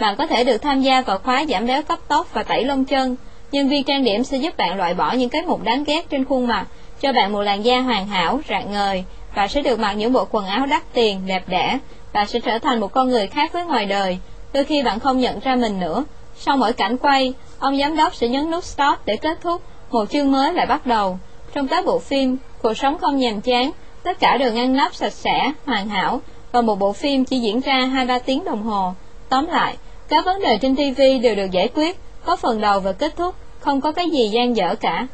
bạn 0.00 0.16
có 0.16 0.26
thể 0.26 0.44
được 0.44 0.58
tham 0.58 0.80
gia 0.80 1.00
vào 1.00 1.18
khóa 1.18 1.44
giảm 1.48 1.66
béo 1.66 1.82
cấp 1.82 1.98
tốc 2.08 2.26
và 2.34 2.42
tẩy 2.42 2.64
lông 2.64 2.84
chân. 2.84 3.16
Nhân 3.52 3.68
viên 3.68 3.84
trang 3.84 4.04
điểm 4.04 4.24
sẽ 4.24 4.36
giúp 4.36 4.56
bạn 4.56 4.76
loại 4.76 4.94
bỏ 4.94 5.12
những 5.12 5.28
cái 5.28 5.42
mụn 5.42 5.64
đáng 5.64 5.84
ghét 5.84 6.10
trên 6.10 6.24
khuôn 6.24 6.46
mặt, 6.46 6.66
cho 7.00 7.12
bạn 7.12 7.32
một 7.32 7.42
làn 7.42 7.64
da 7.64 7.80
hoàn 7.80 8.06
hảo, 8.06 8.40
rạng 8.48 8.72
ngời. 8.72 9.04
Bạn 9.34 9.48
sẽ 9.48 9.62
được 9.62 9.78
mặc 9.78 9.92
những 9.92 10.12
bộ 10.12 10.26
quần 10.30 10.46
áo 10.46 10.66
đắt 10.66 10.82
tiền, 10.92 11.26
đẹp 11.26 11.42
đẽ. 11.46 11.78
Bạn 12.12 12.26
sẽ 12.26 12.40
trở 12.40 12.58
thành 12.58 12.80
một 12.80 12.92
con 12.92 13.08
người 13.08 13.26
khác 13.26 13.52
với 13.52 13.64
ngoài 13.64 13.86
đời. 13.86 14.18
Đôi 14.52 14.64
khi 14.64 14.82
bạn 14.82 15.00
không 15.00 15.18
nhận 15.18 15.40
ra 15.40 15.56
mình 15.56 15.80
nữa, 15.80 16.04
sau 16.36 16.56
mỗi 16.56 16.72
cảnh 16.72 16.98
quay, 16.98 17.34
ông 17.58 17.78
giám 17.78 17.96
đốc 17.96 18.14
sẽ 18.14 18.28
nhấn 18.28 18.50
nút 18.50 18.64
stop 18.64 18.98
để 19.06 19.16
kết 19.16 19.38
thúc, 19.40 19.62
một 19.92 20.10
chương 20.10 20.32
mới 20.32 20.52
lại 20.52 20.66
bắt 20.66 20.86
đầu. 20.86 21.18
Trong 21.54 21.68
các 21.68 21.84
bộ 21.84 21.98
phim, 21.98 22.36
cuộc 22.62 22.74
sống 22.74 22.98
không 22.98 23.16
nhàm 23.16 23.40
chán, 23.40 23.70
tất 24.02 24.20
cả 24.20 24.36
đều 24.36 24.52
ngăn 24.52 24.76
nắp 24.76 24.94
sạch 24.94 25.12
sẽ, 25.12 25.52
hoàn 25.66 25.88
hảo, 25.88 26.20
và 26.52 26.60
một 26.60 26.78
bộ 26.78 26.92
phim 26.92 27.24
chỉ 27.24 27.38
diễn 27.38 27.60
ra 27.60 27.90
2-3 27.94 28.18
tiếng 28.18 28.44
đồng 28.44 28.62
hồ. 28.62 28.92
Tóm 29.28 29.46
lại, 29.46 29.76
các 30.08 30.24
vấn 30.24 30.40
đề 30.40 30.58
trên 30.58 30.76
TV 30.76 31.00
đều 31.22 31.34
được 31.34 31.50
giải 31.50 31.68
quyết, 31.74 31.98
có 32.24 32.36
phần 32.36 32.60
đầu 32.60 32.80
và 32.80 32.92
kết 32.92 33.16
thúc, 33.16 33.34
không 33.60 33.80
có 33.80 33.92
cái 33.92 34.10
gì 34.10 34.28
gian 34.28 34.56
dở 34.56 34.74
cả. 34.74 35.06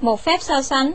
Một 0.00 0.20
phép 0.20 0.42
so 0.42 0.62
sánh 0.62 0.92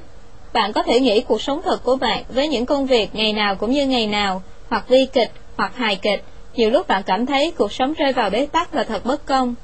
Bạn 0.53 0.73
có 0.73 0.83
thể 0.83 0.99
nghĩ 0.99 1.21
cuộc 1.21 1.41
sống 1.41 1.61
thật 1.63 1.83
của 1.83 1.95
bạn 1.95 2.23
với 2.29 2.47
những 2.47 2.65
công 2.65 2.85
việc 2.85 3.15
ngày 3.15 3.33
nào 3.33 3.55
cũng 3.55 3.71
như 3.71 3.85
ngày 3.87 4.07
nào, 4.07 4.41
hoặc 4.69 4.87
vi 4.87 5.07
kịch, 5.13 5.31
hoặc 5.57 5.75
hài 5.75 5.95
kịch, 5.95 6.23
nhiều 6.55 6.69
lúc 6.69 6.87
bạn 6.87 7.03
cảm 7.05 7.25
thấy 7.25 7.51
cuộc 7.57 7.71
sống 7.71 7.93
rơi 7.93 8.13
vào 8.13 8.29
bế 8.29 8.45
tắc 8.45 8.75
là 8.75 8.83
thật 8.83 9.05
bất 9.05 9.25
công. 9.25 9.55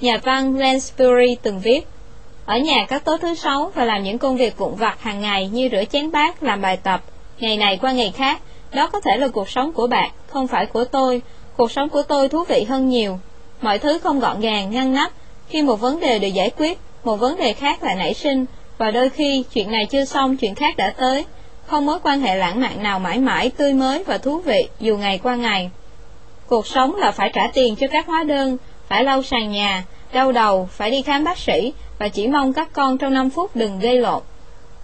Nhà 0.00 0.18
văn 0.22 0.56
Lansbury 0.56 1.36
từng 1.42 1.60
viết, 1.60 1.80
ở 2.46 2.58
nhà 2.58 2.86
các 2.88 3.04
tối 3.04 3.18
thứ 3.18 3.34
sáu 3.34 3.72
và 3.74 3.84
làm 3.84 4.02
những 4.02 4.18
công 4.18 4.36
việc 4.36 4.58
vụn 4.58 4.74
vặt 4.74 5.02
hàng 5.02 5.20
ngày 5.20 5.48
như 5.48 5.68
rửa 5.72 5.84
chén 5.84 6.10
bát, 6.10 6.42
làm 6.42 6.60
bài 6.60 6.76
tập, 6.76 7.02
ngày 7.38 7.56
này 7.56 7.78
qua 7.82 7.92
ngày 7.92 8.12
khác, 8.16 8.40
đó 8.72 8.88
có 8.92 9.00
thể 9.00 9.16
là 9.16 9.28
cuộc 9.28 9.48
sống 9.48 9.72
của 9.72 9.86
bạn, 9.86 10.10
không 10.26 10.46
phải 10.46 10.66
của 10.66 10.84
tôi. 10.84 11.22
Cuộc 11.56 11.72
sống 11.72 11.88
của 11.88 12.02
tôi 12.02 12.28
thú 12.28 12.44
vị 12.48 12.64
hơn 12.68 12.88
nhiều. 12.88 13.18
Mọi 13.60 13.78
thứ 13.78 13.98
không 13.98 14.20
gọn 14.20 14.40
gàng, 14.40 14.70
ngăn 14.70 14.94
nắp. 14.94 15.12
Khi 15.48 15.62
một 15.62 15.76
vấn 15.76 16.00
đề 16.00 16.18
được 16.18 16.28
giải 16.28 16.50
quyết, 16.56 16.78
một 17.04 17.16
vấn 17.16 17.36
đề 17.36 17.52
khác 17.52 17.82
lại 17.82 17.94
nảy 17.96 18.14
sinh, 18.14 18.44
và 18.78 18.90
đôi 18.90 19.08
khi 19.08 19.44
chuyện 19.52 19.70
này 19.70 19.86
chưa 19.86 20.04
xong, 20.04 20.36
chuyện 20.36 20.54
khác 20.54 20.76
đã 20.76 20.90
tới. 20.90 21.24
Không 21.66 21.86
mối 21.86 21.98
quan 22.02 22.20
hệ 22.20 22.34
lãng 22.34 22.60
mạn 22.60 22.82
nào 22.82 22.98
mãi 22.98 23.18
mãi 23.18 23.50
tươi 23.56 23.74
mới 23.74 24.04
và 24.04 24.18
thú 24.18 24.38
vị 24.38 24.68
dù 24.80 24.96
ngày 24.96 25.18
qua 25.22 25.36
ngày. 25.36 25.70
Cuộc 26.46 26.66
sống 26.66 26.94
là 26.94 27.10
phải 27.10 27.30
trả 27.34 27.50
tiền 27.54 27.76
cho 27.76 27.86
các 27.86 28.06
hóa 28.06 28.24
đơn, 28.24 28.56
phải 28.88 29.04
lau 29.04 29.22
sàn 29.22 29.50
nhà, 29.52 29.84
đau 30.12 30.32
đầu, 30.32 30.68
phải 30.72 30.90
đi 30.90 31.02
khám 31.02 31.24
bác 31.24 31.38
sĩ 31.38 31.72
và 31.98 32.08
chỉ 32.08 32.26
mong 32.26 32.52
các 32.52 32.68
con 32.72 32.98
trong 32.98 33.14
5 33.14 33.30
phút 33.30 33.56
đừng 33.56 33.78
gây 33.78 33.98
lộn. 33.98 34.22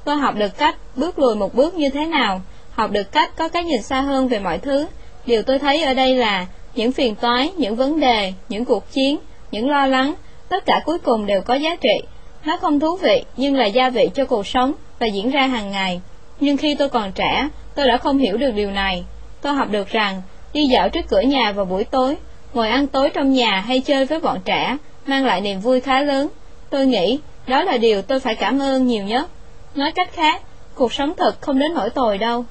Tôi 0.04 0.16
học 0.16 0.34
được 0.34 0.58
cách 0.58 0.76
bước 0.96 1.18
lùi 1.18 1.34
một 1.34 1.54
bước 1.54 1.74
như 1.74 1.88
thế 1.88 2.06
nào, 2.06 2.40
học 2.74 2.90
được 2.90 3.12
cách 3.12 3.36
có 3.36 3.48
cái 3.48 3.64
nhìn 3.64 3.82
xa 3.82 4.00
hơn 4.00 4.28
về 4.28 4.38
mọi 4.38 4.58
thứ. 4.58 4.86
Điều 5.26 5.42
tôi 5.42 5.58
thấy 5.58 5.82
ở 5.82 5.94
đây 5.94 6.14
là 6.14 6.46
những 6.74 6.92
phiền 6.92 7.14
toái, 7.14 7.52
những 7.56 7.76
vấn 7.76 8.00
đề, 8.00 8.32
những 8.48 8.64
cuộc 8.64 8.92
chiến, 8.92 9.18
những 9.50 9.70
lo 9.70 9.86
lắng, 9.86 10.14
tất 10.48 10.66
cả 10.66 10.82
cuối 10.84 10.98
cùng 10.98 11.26
đều 11.26 11.40
có 11.42 11.54
giá 11.54 11.76
trị. 11.76 12.00
Nó 12.44 12.56
không 12.56 12.80
thú 12.80 12.96
vị 12.96 13.24
nhưng 13.36 13.54
là 13.54 13.66
gia 13.66 13.90
vị 13.90 14.10
cho 14.14 14.24
cuộc 14.24 14.46
sống 14.46 14.72
và 14.98 15.06
diễn 15.06 15.30
ra 15.30 15.46
hàng 15.46 15.70
ngày. 15.70 16.00
Nhưng 16.40 16.56
khi 16.56 16.74
tôi 16.74 16.88
còn 16.88 17.12
trẻ, 17.12 17.48
tôi 17.74 17.86
đã 17.86 17.98
không 17.98 18.18
hiểu 18.18 18.36
được 18.36 18.50
điều 18.54 18.70
này. 18.70 19.04
Tôi 19.40 19.54
học 19.54 19.68
được 19.70 19.88
rằng 19.88 20.22
đi 20.52 20.66
dạo 20.66 20.88
trước 20.88 21.08
cửa 21.08 21.20
nhà 21.20 21.52
vào 21.52 21.64
buổi 21.64 21.84
tối, 21.84 22.16
ngồi 22.54 22.68
ăn 22.68 22.86
tối 22.86 23.10
trong 23.10 23.32
nhà 23.32 23.64
hay 23.66 23.80
chơi 23.80 24.04
với 24.04 24.20
bọn 24.20 24.38
trẻ, 24.44 24.76
mang 25.06 25.24
lại 25.24 25.40
niềm 25.40 25.60
vui 25.60 25.80
khá 25.80 26.00
lớn. 26.00 26.28
Tôi 26.70 26.86
nghĩ 26.86 27.18
đó 27.46 27.62
là 27.62 27.76
điều 27.76 28.02
tôi 28.02 28.20
phải 28.20 28.34
cảm 28.34 28.58
ơn 28.58 28.86
nhiều 28.86 29.04
nhất. 29.04 29.30
Nói 29.74 29.92
cách 29.92 30.12
khác, 30.12 30.42
cuộc 30.74 30.92
sống 30.92 31.12
thật 31.16 31.40
không 31.40 31.58
đến 31.58 31.74
nỗi 31.74 31.90
tồi 31.90 32.18
đâu. 32.18 32.44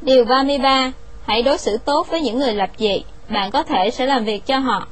Điều 0.00 0.24
33. 0.24 0.92
Hãy 1.26 1.42
đối 1.42 1.58
xử 1.58 1.76
tốt 1.84 2.06
với 2.10 2.20
những 2.20 2.38
người 2.38 2.54
lập 2.54 2.70
dị, 2.78 3.02
bạn 3.28 3.50
có 3.50 3.62
thể 3.62 3.90
sẽ 3.90 4.06
làm 4.06 4.24
việc 4.24 4.46
cho 4.46 4.58
họ. 4.58 4.86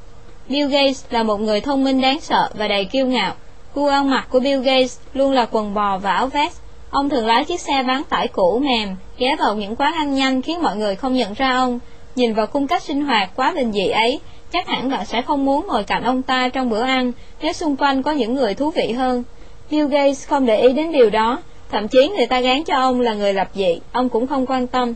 Bill 0.48 0.68
Gates 0.68 1.04
là 1.10 1.22
một 1.22 1.40
người 1.40 1.60
thông 1.60 1.84
minh 1.84 2.00
đáng 2.00 2.20
sợ 2.20 2.50
và 2.54 2.68
đầy 2.68 2.84
kiêu 2.84 3.06
ngạo. 3.06 3.34
Gu 3.74 3.86
ăn 3.86 4.10
mặc 4.10 4.26
của 4.30 4.40
Bill 4.40 4.62
Gates 4.62 4.98
luôn 5.14 5.32
là 5.32 5.46
quần 5.50 5.74
bò 5.74 5.98
và 5.98 6.12
áo 6.12 6.26
vest. 6.26 6.60
Ông 6.90 7.08
thường 7.08 7.26
lái 7.26 7.44
chiếc 7.44 7.60
xe 7.60 7.82
bán 7.82 8.04
tải 8.04 8.28
cũ 8.28 8.62
mềm, 8.64 8.96
ghé 9.18 9.36
vào 9.38 9.54
những 9.54 9.76
quán 9.76 9.94
ăn 9.94 10.14
nhanh 10.14 10.42
khiến 10.42 10.62
mọi 10.62 10.76
người 10.76 10.96
không 10.96 11.14
nhận 11.14 11.34
ra 11.34 11.54
ông. 11.54 11.78
Nhìn 12.18 12.34
vào 12.34 12.46
cung 12.46 12.66
cách 12.66 12.82
sinh 12.82 13.04
hoạt 13.04 13.30
quá 13.36 13.52
bình 13.56 13.72
dị 13.72 13.88
ấy, 13.88 14.20
chắc 14.52 14.66
hẳn 14.66 14.90
bạn 14.90 15.06
sẽ 15.06 15.22
không 15.22 15.44
muốn 15.44 15.66
ngồi 15.66 15.84
cạnh 15.84 16.02
ông 16.02 16.22
ta 16.22 16.48
trong 16.48 16.70
bữa 16.70 16.82
ăn 16.82 17.12
nếu 17.42 17.52
xung 17.52 17.76
quanh 17.76 18.02
có 18.02 18.12
những 18.12 18.34
người 18.34 18.54
thú 18.54 18.70
vị 18.70 18.92
hơn. 18.92 19.24
Bill 19.70 19.88
Gates 19.88 20.28
không 20.28 20.46
để 20.46 20.60
ý 20.60 20.72
đến 20.72 20.92
điều 20.92 21.10
đó, 21.10 21.42
thậm 21.70 21.88
chí 21.88 22.08
người 22.08 22.26
ta 22.26 22.40
gán 22.40 22.64
cho 22.64 22.74
ông 22.74 23.00
là 23.00 23.14
người 23.14 23.34
lập 23.34 23.48
dị, 23.54 23.80
ông 23.92 24.08
cũng 24.08 24.26
không 24.26 24.46
quan 24.46 24.66
tâm. 24.66 24.94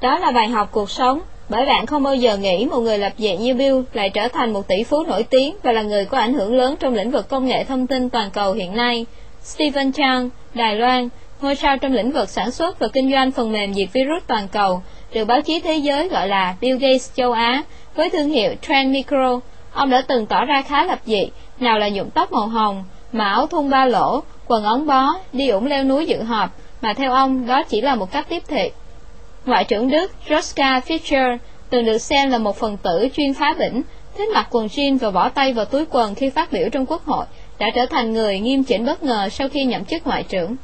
Đó 0.00 0.18
là 0.18 0.30
bài 0.30 0.48
học 0.48 0.68
cuộc 0.72 0.90
sống, 0.90 1.20
bởi 1.48 1.66
bạn 1.66 1.86
không 1.86 2.02
bao 2.02 2.14
giờ 2.14 2.36
nghĩ 2.36 2.66
một 2.70 2.80
người 2.80 2.98
lập 2.98 3.12
dị 3.18 3.36
như 3.36 3.54
Bill 3.54 3.80
lại 3.92 4.10
trở 4.10 4.28
thành 4.28 4.52
một 4.52 4.68
tỷ 4.68 4.84
phú 4.84 5.04
nổi 5.06 5.22
tiếng 5.22 5.56
và 5.62 5.72
là 5.72 5.82
người 5.82 6.04
có 6.04 6.18
ảnh 6.18 6.34
hưởng 6.34 6.54
lớn 6.54 6.76
trong 6.80 6.94
lĩnh 6.94 7.10
vực 7.10 7.28
công 7.28 7.46
nghệ 7.46 7.64
thông 7.64 7.86
tin 7.86 8.10
toàn 8.10 8.30
cầu 8.30 8.52
hiện 8.52 8.76
nay. 8.76 9.06
Stephen 9.42 9.92
Chang, 9.92 10.30
Đài 10.54 10.76
Loan, 10.76 11.08
ngôi 11.40 11.54
sao 11.54 11.78
trong 11.78 11.92
lĩnh 11.92 12.12
vực 12.12 12.28
sản 12.28 12.50
xuất 12.50 12.78
và 12.78 12.88
kinh 12.88 13.12
doanh 13.12 13.32
phần 13.32 13.52
mềm 13.52 13.74
diệt 13.74 13.88
virus 13.92 14.22
toàn 14.26 14.48
cầu, 14.48 14.82
được 15.12 15.24
báo 15.24 15.42
chí 15.42 15.60
thế 15.60 15.74
giới 15.76 16.08
gọi 16.08 16.28
là 16.28 16.56
Bill 16.60 16.78
Gates 16.78 17.14
châu 17.14 17.32
Á, 17.32 17.62
với 17.94 18.10
thương 18.10 18.28
hiệu 18.28 18.54
Trend 18.62 18.92
Micro. 18.92 19.40
Ông 19.72 19.90
đã 19.90 20.02
từng 20.08 20.26
tỏ 20.26 20.44
ra 20.44 20.62
khá 20.62 20.84
lập 20.84 20.98
dị, 21.06 21.28
nào 21.60 21.78
là 21.78 21.88
nhuộm 21.88 22.10
tóc 22.10 22.32
màu 22.32 22.46
hồng, 22.46 22.84
mà 23.12 23.28
áo 23.28 23.46
thun 23.46 23.70
ba 23.70 23.84
lỗ, 23.84 24.22
quần 24.46 24.64
ống 24.64 24.86
bó, 24.86 25.14
đi 25.32 25.48
ủng 25.48 25.66
leo 25.66 25.84
núi 25.84 26.06
dự 26.06 26.22
họp, 26.22 26.50
mà 26.80 26.92
theo 26.92 27.12
ông 27.12 27.46
đó 27.46 27.62
chỉ 27.62 27.80
là 27.80 27.94
một 27.94 28.12
cách 28.12 28.26
tiếp 28.28 28.42
thị. 28.48 28.70
Ngoại 29.46 29.64
trưởng 29.64 29.90
Đức 29.90 30.12
Joschka 30.28 30.80
Fischer 30.80 31.38
từng 31.70 31.84
được 31.84 31.98
xem 31.98 32.30
là 32.30 32.38
một 32.38 32.56
phần 32.56 32.76
tử 32.76 33.08
chuyên 33.14 33.34
phá 33.34 33.54
bỉnh, 33.58 33.82
thích 34.18 34.28
mặc 34.34 34.46
quần 34.50 34.66
jean 34.66 34.98
và 34.98 35.10
bỏ 35.10 35.28
tay 35.28 35.52
vào 35.52 35.64
túi 35.64 35.84
quần 35.90 36.14
khi 36.14 36.30
phát 36.30 36.52
biểu 36.52 36.68
trong 36.72 36.86
quốc 36.86 37.04
hội, 37.04 37.26
đã 37.58 37.70
trở 37.74 37.86
thành 37.86 38.12
người 38.12 38.38
nghiêm 38.38 38.64
chỉnh 38.64 38.86
bất 38.86 39.02
ngờ 39.02 39.28
sau 39.28 39.48
khi 39.48 39.64
nhậm 39.64 39.84
chức 39.84 40.06
ngoại 40.06 40.22
trưởng. 40.22 40.56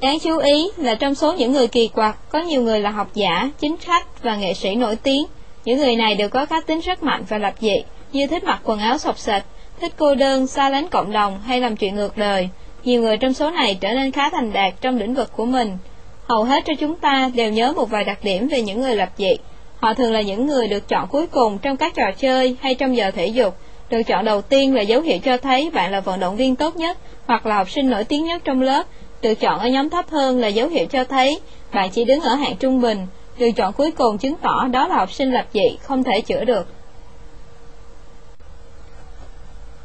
Đáng 0.00 0.18
chú 0.18 0.38
ý 0.38 0.68
là 0.76 0.94
trong 0.94 1.14
số 1.14 1.32
những 1.32 1.52
người 1.52 1.66
kỳ 1.66 1.88
quặc, 1.88 2.16
có 2.30 2.38
nhiều 2.38 2.62
người 2.62 2.80
là 2.80 2.90
học 2.90 3.10
giả, 3.14 3.50
chính 3.60 3.76
khách 3.76 4.22
và 4.22 4.36
nghệ 4.36 4.54
sĩ 4.54 4.74
nổi 4.74 4.96
tiếng. 4.96 5.26
Những 5.64 5.78
người 5.78 5.96
này 5.96 6.14
đều 6.14 6.28
có 6.28 6.46
cá 6.46 6.60
tính 6.60 6.80
rất 6.80 7.02
mạnh 7.02 7.24
và 7.28 7.38
lập 7.38 7.54
dị, 7.60 7.74
như 8.12 8.26
thích 8.26 8.44
mặc 8.44 8.60
quần 8.64 8.78
áo 8.78 8.98
sọc 8.98 9.18
sạch, 9.18 9.44
thích 9.80 9.92
cô 9.96 10.14
đơn, 10.14 10.46
xa 10.46 10.68
lánh 10.68 10.88
cộng 10.88 11.12
đồng 11.12 11.40
hay 11.40 11.60
làm 11.60 11.76
chuyện 11.76 11.94
ngược 11.94 12.16
đời. 12.16 12.48
Nhiều 12.84 13.02
người 13.02 13.16
trong 13.16 13.32
số 13.32 13.50
này 13.50 13.78
trở 13.80 13.92
nên 13.92 14.12
khá 14.12 14.30
thành 14.30 14.52
đạt 14.52 14.74
trong 14.80 14.98
lĩnh 14.98 15.14
vực 15.14 15.32
của 15.36 15.44
mình. 15.44 15.78
Hầu 16.26 16.44
hết 16.44 16.64
cho 16.66 16.72
chúng 16.80 16.96
ta 16.96 17.30
đều 17.34 17.50
nhớ 17.50 17.72
một 17.76 17.90
vài 17.90 18.04
đặc 18.04 18.18
điểm 18.22 18.48
về 18.48 18.62
những 18.62 18.80
người 18.80 18.96
lập 18.96 19.08
dị. 19.18 19.36
Họ 19.80 19.94
thường 19.94 20.12
là 20.12 20.20
những 20.20 20.46
người 20.46 20.68
được 20.68 20.88
chọn 20.88 21.08
cuối 21.08 21.26
cùng 21.26 21.58
trong 21.58 21.76
các 21.76 21.94
trò 21.94 22.10
chơi 22.18 22.56
hay 22.60 22.74
trong 22.74 22.96
giờ 22.96 23.10
thể 23.10 23.26
dục, 23.26 23.56
được 23.90 24.02
chọn 24.02 24.24
đầu 24.24 24.42
tiên 24.42 24.74
là 24.74 24.82
dấu 24.82 25.00
hiệu 25.00 25.18
cho 25.18 25.36
thấy 25.36 25.70
bạn 25.74 25.92
là 25.92 26.00
vận 26.00 26.20
động 26.20 26.36
viên 26.36 26.56
tốt 26.56 26.76
nhất 26.76 26.98
hoặc 27.26 27.46
là 27.46 27.56
học 27.56 27.70
sinh 27.70 27.90
nổi 27.90 28.04
tiếng 28.04 28.24
nhất 28.24 28.42
trong 28.44 28.62
lớp. 28.62 28.86
Được 29.22 29.34
chọn 29.40 29.58
ở 29.58 29.68
nhóm 29.68 29.90
thấp 29.90 30.10
hơn 30.10 30.38
là 30.38 30.48
dấu 30.48 30.68
hiệu 30.68 30.86
cho 30.86 31.04
thấy 31.04 31.40
bạn 31.72 31.90
chỉ 31.90 32.04
đứng 32.04 32.20
ở 32.20 32.34
hạng 32.34 32.56
trung 32.56 32.80
bình. 32.80 33.06
Được 33.38 33.50
chọn 33.56 33.72
cuối 33.72 33.90
cùng 33.90 34.18
chứng 34.18 34.34
tỏ 34.42 34.66
đó 34.66 34.88
là 34.88 34.96
học 34.96 35.12
sinh 35.12 35.32
lập 35.32 35.46
dị, 35.52 35.78
không 35.82 36.04
thể 36.04 36.20
chữa 36.20 36.44
được. 36.44 36.66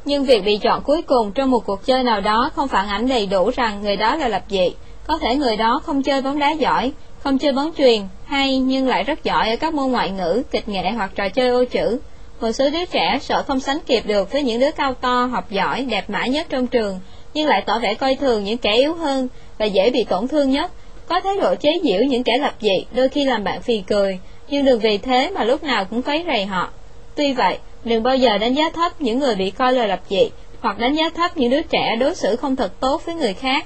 Nhưng 0.05 0.25
việc 0.25 0.45
bị 0.45 0.57
chọn 0.57 0.81
cuối 0.83 1.01
cùng 1.01 1.31
trong 1.31 1.51
một 1.51 1.65
cuộc 1.65 1.85
chơi 1.85 2.03
nào 2.03 2.21
đó 2.21 2.49
không 2.55 2.67
phản 2.67 2.87
ánh 2.87 3.07
đầy 3.07 3.25
đủ 3.25 3.51
rằng 3.55 3.81
người 3.81 3.95
đó 3.95 4.15
là 4.15 4.27
lập 4.27 4.43
dị. 4.49 4.69
Có 5.07 5.17
thể 5.17 5.35
người 5.35 5.57
đó 5.57 5.81
không 5.83 6.03
chơi 6.03 6.21
bóng 6.21 6.39
đá 6.39 6.51
giỏi, 6.51 6.91
không 7.19 7.37
chơi 7.37 7.51
bóng 7.51 7.71
truyền, 7.77 8.01
hay 8.25 8.57
nhưng 8.57 8.87
lại 8.87 9.03
rất 9.03 9.23
giỏi 9.23 9.49
ở 9.49 9.55
các 9.55 9.73
môn 9.73 9.91
ngoại 9.91 10.09
ngữ, 10.11 10.43
kịch 10.51 10.69
nghệ 10.69 10.91
hoặc 10.91 11.11
trò 11.15 11.29
chơi 11.29 11.49
ô 11.49 11.65
chữ. 11.65 11.99
Một 12.41 12.51
số 12.51 12.69
đứa 12.69 12.85
trẻ 12.85 13.19
sợ 13.21 13.43
không 13.47 13.59
sánh 13.59 13.79
kịp 13.85 14.05
được 14.05 14.31
với 14.31 14.43
những 14.43 14.59
đứa 14.59 14.71
cao 14.71 14.93
to, 14.93 15.25
học 15.25 15.51
giỏi, 15.51 15.85
đẹp 15.89 16.09
mã 16.09 16.25
nhất 16.25 16.47
trong 16.49 16.67
trường, 16.67 16.99
nhưng 17.33 17.47
lại 17.47 17.63
tỏ 17.65 17.79
vẻ 17.79 17.93
coi 17.93 18.15
thường 18.15 18.43
những 18.43 18.57
kẻ 18.57 18.75
yếu 18.75 18.93
hơn 18.93 19.27
và 19.57 19.65
dễ 19.65 19.89
bị 19.89 20.03
tổn 20.03 20.27
thương 20.27 20.51
nhất. 20.51 20.71
Có 21.07 21.19
thái 21.19 21.37
độ 21.41 21.55
chế 21.55 21.79
giễu 21.83 22.01
những 22.01 22.23
kẻ 22.23 22.37
lập 22.37 22.53
dị, 22.61 22.85
đôi 22.95 23.09
khi 23.09 23.25
làm 23.25 23.43
bạn 23.43 23.61
phì 23.61 23.83
cười, 23.87 24.19
nhưng 24.49 24.65
đừng 24.65 24.79
vì 24.79 24.97
thế 24.97 25.29
mà 25.29 25.43
lúc 25.43 25.63
nào 25.63 25.85
cũng 25.85 26.01
quấy 26.01 26.23
rầy 26.27 26.45
họ. 26.45 26.69
Tuy 27.15 27.33
vậy, 27.33 27.57
đừng 27.83 28.03
bao 28.03 28.15
giờ 28.15 28.37
đánh 28.37 28.53
giá 28.53 28.69
thấp 28.69 29.01
những 29.01 29.19
người 29.19 29.35
bị 29.35 29.51
coi 29.51 29.73
là 29.73 29.85
lập 29.85 29.99
dị, 30.09 30.29
hoặc 30.61 30.79
đánh 30.79 30.95
giá 30.95 31.09
thấp 31.09 31.37
những 31.37 31.49
đứa 31.49 31.61
trẻ 31.61 31.95
đối 31.99 32.15
xử 32.15 32.35
không 32.35 32.55
thật 32.55 32.79
tốt 32.79 33.01
với 33.05 33.15
người 33.15 33.33
khác. 33.33 33.65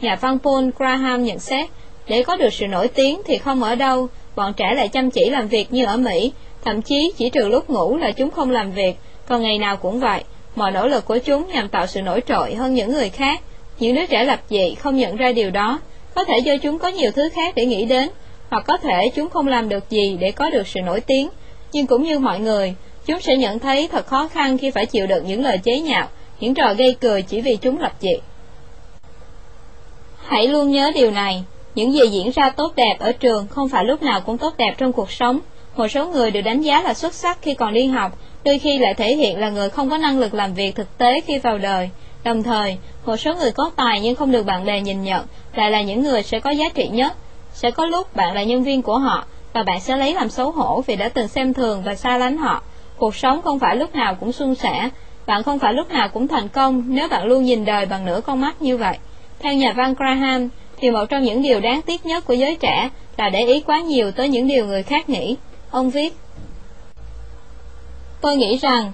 Nhà 0.00 0.16
văn 0.16 0.38
Paul 0.38 0.70
Graham 0.78 1.24
nhận 1.24 1.38
xét, 1.38 1.68
để 2.08 2.22
có 2.22 2.36
được 2.36 2.52
sự 2.52 2.66
nổi 2.66 2.88
tiếng 2.88 3.22
thì 3.24 3.38
không 3.38 3.62
ở 3.62 3.74
đâu, 3.74 4.08
bọn 4.36 4.52
trẻ 4.56 4.74
lại 4.76 4.88
chăm 4.88 5.10
chỉ 5.10 5.30
làm 5.30 5.48
việc 5.48 5.72
như 5.72 5.84
ở 5.84 5.96
Mỹ, 5.96 6.32
thậm 6.64 6.82
chí 6.82 7.12
chỉ 7.16 7.30
trừ 7.30 7.48
lúc 7.48 7.70
ngủ 7.70 7.96
là 7.96 8.10
chúng 8.10 8.30
không 8.30 8.50
làm 8.50 8.72
việc, 8.72 8.96
còn 9.28 9.42
ngày 9.42 9.58
nào 9.58 9.76
cũng 9.76 10.00
vậy. 10.00 10.24
Mọi 10.56 10.70
nỗ 10.70 10.86
lực 10.86 11.04
của 11.04 11.18
chúng 11.18 11.48
nhằm 11.48 11.68
tạo 11.68 11.86
sự 11.86 12.02
nổi 12.02 12.20
trội 12.28 12.54
hơn 12.54 12.74
những 12.74 12.92
người 12.92 13.08
khác. 13.08 13.40
Những 13.78 13.94
đứa 13.94 14.06
trẻ 14.06 14.24
lập 14.24 14.40
dị 14.50 14.74
không 14.74 14.96
nhận 14.96 15.16
ra 15.16 15.32
điều 15.32 15.50
đó, 15.50 15.80
có 16.14 16.24
thể 16.24 16.38
do 16.38 16.56
chúng 16.62 16.78
có 16.78 16.88
nhiều 16.88 17.10
thứ 17.10 17.28
khác 17.28 17.54
để 17.56 17.66
nghĩ 17.66 17.84
đến, 17.84 18.08
hoặc 18.50 18.64
có 18.66 18.76
thể 18.76 19.10
chúng 19.14 19.28
không 19.28 19.46
làm 19.48 19.68
được 19.68 19.90
gì 19.90 20.16
để 20.20 20.30
có 20.32 20.50
được 20.50 20.68
sự 20.68 20.80
nổi 20.80 21.00
tiếng. 21.00 21.28
Nhưng 21.72 21.86
cũng 21.86 22.02
như 22.02 22.18
mọi 22.18 22.40
người, 22.40 22.74
chúng 23.06 23.20
sẽ 23.20 23.36
nhận 23.36 23.58
thấy 23.58 23.88
thật 23.92 24.06
khó 24.06 24.28
khăn 24.28 24.58
khi 24.58 24.70
phải 24.70 24.86
chịu 24.86 25.06
đựng 25.06 25.26
những 25.26 25.42
lời 25.42 25.58
chế 25.58 25.80
nhạo, 25.80 26.08
những 26.40 26.54
trò 26.54 26.74
gây 26.74 26.96
cười 27.00 27.22
chỉ 27.22 27.40
vì 27.40 27.56
chúng 27.56 27.80
lập 27.80 27.92
dị. 28.00 28.14
Hãy 30.26 30.46
luôn 30.46 30.70
nhớ 30.70 30.92
điều 30.94 31.10
này, 31.10 31.44
những 31.74 31.92
gì 31.92 32.08
diễn 32.08 32.30
ra 32.30 32.50
tốt 32.50 32.72
đẹp 32.76 32.96
ở 32.98 33.12
trường 33.12 33.46
không 33.48 33.68
phải 33.68 33.84
lúc 33.84 34.02
nào 34.02 34.20
cũng 34.20 34.38
tốt 34.38 34.54
đẹp 34.56 34.74
trong 34.78 34.92
cuộc 34.92 35.10
sống. 35.10 35.40
Một 35.76 35.88
số 35.88 36.06
người 36.06 36.30
được 36.30 36.40
đánh 36.40 36.60
giá 36.60 36.82
là 36.82 36.94
xuất 36.94 37.14
sắc 37.14 37.42
khi 37.42 37.54
còn 37.54 37.74
đi 37.74 37.86
học, 37.86 38.18
đôi 38.46 38.58
khi 38.58 38.78
lại 38.78 38.94
thể 38.94 39.16
hiện 39.16 39.38
là 39.38 39.50
người 39.50 39.70
không 39.70 39.90
có 39.90 39.98
năng 39.98 40.18
lực 40.18 40.34
làm 40.34 40.54
việc 40.54 40.74
thực 40.74 40.98
tế 40.98 41.20
khi 41.20 41.38
vào 41.38 41.58
đời. 41.58 41.90
Đồng 42.24 42.42
thời, 42.42 42.76
một 43.06 43.16
số 43.16 43.34
người 43.34 43.52
có 43.52 43.70
tài 43.76 44.00
nhưng 44.00 44.14
không 44.14 44.32
được 44.32 44.46
bạn 44.46 44.64
bè 44.64 44.80
nhìn 44.80 45.02
nhận, 45.02 45.26
lại 45.54 45.70
là 45.70 45.82
những 45.82 46.02
người 46.02 46.22
sẽ 46.22 46.40
có 46.40 46.50
giá 46.50 46.68
trị 46.74 46.88
nhất. 46.88 47.12
Sẽ 47.52 47.70
có 47.70 47.86
lúc 47.86 48.16
bạn 48.16 48.34
là 48.34 48.42
nhân 48.42 48.64
viên 48.64 48.82
của 48.82 48.98
họ, 48.98 49.24
và 49.52 49.62
bạn 49.62 49.80
sẽ 49.80 49.96
lấy 49.96 50.14
làm 50.14 50.28
xấu 50.28 50.50
hổ 50.50 50.82
vì 50.86 50.96
đã 50.96 51.08
từng 51.08 51.28
xem 51.28 51.54
thường 51.54 51.82
và 51.84 51.94
xa 51.94 52.18
lánh 52.18 52.36
họ. 52.36 52.62
Cuộc 52.96 53.16
sống 53.16 53.42
không 53.42 53.58
phải 53.58 53.76
lúc 53.76 53.94
nào 53.94 54.14
cũng 54.14 54.32
suôn 54.32 54.54
sẻ, 54.54 54.90
bạn 55.26 55.42
không 55.42 55.58
phải 55.58 55.74
lúc 55.74 55.90
nào 55.90 56.08
cũng 56.08 56.28
thành 56.28 56.48
công 56.48 56.84
nếu 56.86 57.08
bạn 57.08 57.24
luôn 57.24 57.44
nhìn 57.44 57.64
đời 57.64 57.86
bằng 57.86 58.04
nửa 58.04 58.20
con 58.26 58.40
mắt 58.40 58.62
như 58.62 58.76
vậy. 58.76 58.98
Theo 59.38 59.54
nhà 59.54 59.72
văn 59.72 59.94
Graham, 59.94 60.48
thì 60.78 60.90
một 60.90 61.04
trong 61.08 61.22
những 61.22 61.42
điều 61.42 61.60
đáng 61.60 61.82
tiếc 61.82 62.06
nhất 62.06 62.26
của 62.26 62.34
giới 62.34 62.56
trẻ 62.56 62.90
là 63.16 63.28
để 63.28 63.40
ý 63.40 63.60
quá 63.60 63.80
nhiều 63.80 64.10
tới 64.10 64.28
những 64.28 64.46
điều 64.46 64.66
người 64.66 64.82
khác 64.82 65.08
nghĩ. 65.08 65.36
Ông 65.70 65.90
viết, 65.90 66.14
Tôi 68.26 68.36
nghĩ 68.36 68.56
rằng, 68.56 68.92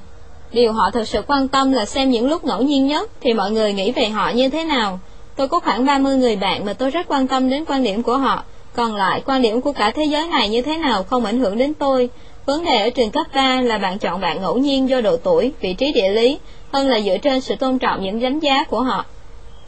điều 0.52 0.72
họ 0.72 0.90
thực 0.90 1.08
sự 1.08 1.22
quan 1.26 1.48
tâm 1.48 1.72
là 1.72 1.84
xem 1.84 2.10
những 2.10 2.28
lúc 2.28 2.44
ngẫu 2.44 2.62
nhiên 2.62 2.86
nhất 2.86 3.10
thì 3.20 3.34
mọi 3.34 3.50
người 3.50 3.72
nghĩ 3.72 3.92
về 3.92 4.08
họ 4.08 4.30
như 4.30 4.48
thế 4.48 4.64
nào. 4.64 5.00
Tôi 5.36 5.48
có 5.48 5.60
khoảng 5.60 5.84
30 5.84 6.16
người 6.16 6.36
bạn 6.36 6.64
mà 6.64 6.72
tôi 6.72 6.90
rất 6.90 7.08
quan 7.08 7.26
tâm 7.26 7.50
đến 7.50 7.64
quan 7.64 7.82
điểm 7.82 8.02
của 8.02 8.16
họ, 8.16 8.44
còn 8.74 8.94
lại 8.94 9.22
quan 9.26 9.42
điểm 9.42 9.60
của 9.60 9.72
cả 9.72 9.90
thế 9.90 10.04
giới 10.04 10.28
này 10.28 10.48
như 10.48 10.62
thế 10.62 10.76
nào 10.76 11.02
không 11.02 11.24
ảnh 11.24 11.38
hưởng 11.40 11.58
đến 11.58 11.74
tôi. 11.74 12.10
Vấn 12.46 12.64
đề 12.64 12.80
ở 12.82 12.90
trường 12.90 13.10
cấp 13.10 13.26
3 13.34 13.60
là 13.60 13.78
bạn 13.78 13.98
chọn 13.98 14.20
bạn 14.20 14.40
ngẫu 14.40 14.58
nhiên 14.58 14.88
do 14.88 15.00
độ 15.00 15.16
tuổi, 15.16 15.52
vị 15.60 15.74
trí 15.74 15.92
địa 15.92 16.08
lý, 16.08 16.38
hơn 16.72 16.88
là 16.88 17.00
dựa 17.00 17.16
trên 17.18 17.40
sự 17.40 17.54
tôn 17.56 17.78
trọng 17.78 18.02
những 18.02 18.20
đánh 18.20 18.38
giá 18.38 18.64
của 18.64 18.80
họ. 18.80 19.04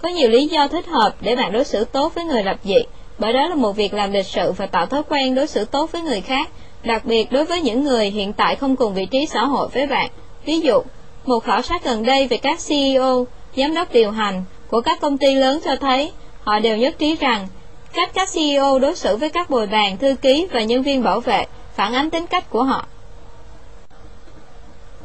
Có 0.03 0.09
nhiều 0.09 0.29
lý 0.29 0.47
do 0.47 0.69
thích 0.69 0.87
hợp 0.87 1.15
để 1.21 1.37
bạn 1.37 1.53
đối 1.53 1.65
xử 1.65 1.85
tốt 1.85 2.15
với 2.15 2.25
người 2.25 2.43
lập 2.43 2.57
dị, 2.65 2.79
bởi 3.19 3.33
đó 3.33 3.49
là 3.49 3.55
một 3.55 3.73
việc 3.73 3.95
làm 3.95 4.13
lịch 4.13 4.27
sự 4.27 4.53
và 4.53 4.67
tạo 4.67 4.87
thói 4.87 5.03
quen 5.09 5.35
đối 5.35 5.47
xử 5.47 5.65
tốt 5.65 5.93
với 5.93 6.03
người 6.03 6.21
khác, 6.21 6.49
đặc 6.85 7.05
biệt 7.05 7.33
đối 7.33 7.45
với 7.45 7.61
những 7.61 7.85
người 7.85 8.11
hiện 8.11 8.33
tại 8.33 8.57
không 8.57 8.77
cùng 8.77 8.95
vị 8.95 9.07
trí 9.07 9.27
xã 9.27 9.45
hội 9.45 9.69
với 9.69 9.87
bạn. 9.87 10.11
Ví 10.45 10.61
dụ, 10.61 10.83
một 11.27 11.41
khảo 11.41 11.63
sát 11.63 11.85
gần 11.85 12.03
đây 12.03 12.27
về 12.29 12.37
các 12.37 12.59
CEO, 12.69 13.27
giám 13.57 13.75
đốc 13.75 13.93
điều 13.93 14.11
hành 14.11 14.45
của 14.71 14.81
các 14.81 15.01
công 15.01 15.19
ty 15.19 15.35
lớn 15.35 15.61
cho 15.65 15.77
thấy 15.77 16.13
họ 16.41 16.59
đều 16.59 16.77
nhất 16.77 16.95
trí 16.99 17.17
rằng 17.17 17.49
cách 17.93 18.11
các 18.15 18.29
CEO 18.35 18.79
đối 18.79 18.95
xử 18.95 19.17
với 19.17 19.31
các 19.31 19.51
bồi 19.51 19.67
bàn, 19.67 19.97
thư 19.97 20.15
ký 20.23 20.47
và 20.53 20.63
nhân 20.63 20.83
viên 20.83 21.03
bảo 21.03 21.21
vệ 21.21 21.45
phản 21.75 21.93
ánh 21.93 22.11
tính 22.11 22.27
cách 22.27 22.51
của 22.51 22.63
họ. 22.63 22.87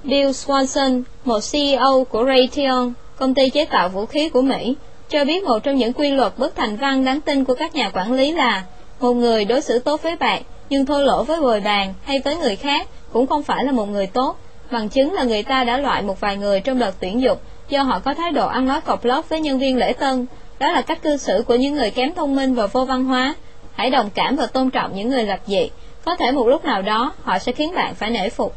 Bill 0.03 0.29
Swanson, 0.29 1.03
một 1.25 1.39
CEO 1.51 2.03
của 2.09 2.25
Raytheon, 2.25 2.91
công 3.15 3.33
ty 3.33 3.49
chế 3.49 3.65
tạo 3.65 3.89
vũ 3.89 4.05
khí 4.05 4.29
của 4.29 4.41
Mỹ, 4.41 4.75
cho 5.09 5.25
biết 5.25 5.43
một 5.43 5.59
trong 5.63 5.75
những 5.75 5.93
quy 5.93 6.09
luật 6.09 6.33
bất 6.37 6.55
thành 6.55 6.75
văn 6.75 7.05
đáng 7.05 7.21
tin 7.21 7.45
của 7.45 7.53
các 7.53 7.75
nhà 7.75 7.91
quản 7.93 8.13
lý 8.13 8.31
là 8.31 8.63
một 8.99 9.13
người 9.13 9.45
đối 9.45 9.61
xử 9.61 9.79
tốt 9.79 10.03
với 10.03 10.15
bạn 10.15 10.43
nhưng 10.69 10.85
thô 10.85 11.01
lỗ 11.01 11.23
với 11.23 11.41
bồi 11.41 11.59
bàn 11.59 11.93
hay 12.03 12.19
với 12.19 12.35
người 12.35 12.55
khác 12.55 12.87
cũng 13.13 13.27
không 13.27 13.43
phải 13.43 13.63
là 13.63 13.71
một 13.71 13.85
người 13.85 14.07
tốt. 14.07 14.37
Bằng 14.71 14.89
chứng 14.89 15.13
là 15.13 15.23
người 15.23 15.43
ta 15.43 15.63
đã 15.63 15.77
loại 15.77 16.01
một 16.01 16.19
vài 16.19 16.37
người 16.37 16.61
trong 16.61 16.79
đợt 16.79 16.91
tuyển 16.99 17.21
dụng 17.21 17.37
do 17.69 17.83
họ 17.83 17.99
có 17.99 18.13
thái 18.13 18.31
độ 18.31 18.47
ăn 18.47 18.65
nói 18.65 18.81
cọc 18.81 19.05
lót 19.05 19.29
với 19.29 19.41
nhân 19.41 19.59
viên 19.59 19.77
lễ 19.77 19.93
tân. 19.93 20.25
Đó 20.59 20.71
là 20.71 20.81
cách 20.81 21.01
cư 21.01 21.17
xử 21.17 21.43
của 21.47 21.55
những 21.55 21.75
người 21.75 21.91
kém 21.91 22.13
thông 22.13 22.35
minh 22.35 22.55
và 22.55 22.67
vô 22.67 22.85
văn 22.85 23.05
hóa. 23.05 23.35
Hãy 23.75 23.89
đồng 23.89 24.09
cảm 24.09 24.35
và 24.35 24.45
tôn 24.45 24.69
trọng 24.69 24.95
những 24.95 25.09
người 25.09 25.23
lập 25.23 25.39
dị. 25.45 25.69
Có 26.05 26.15
thể 26.15 26.31
một 26.31 26.47
lúc 26.47 26.65
nào 26.65 26.81
đó 26.81 27.13
họ 27.23 27.39
sẽ 27.39 27.51
khiến 27.51 27.75
bạn 27.75 27.95
phải 27.95 28.09
nể 28.09 28.29
phục. 28.29 28.55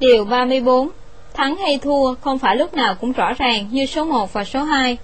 Điều 0.00 0.24
34 0.24 0.88
Thắng 1.34 1.56
hay 1.56 1.78
thua 1.78 2.14
không 2.14 2.38
phải 2.38 2.56
lúc 2.56 2.74
nào 2.74 2.94
cũng 3.00 3.12
rõ 3.12 3.32
ràng 3.32 3.68
như 3.70 3.86
số 3.86 4.04
1 4.04 4.32
và 4.32 4.44
số 4.44 4.62
2. 4.62 4.98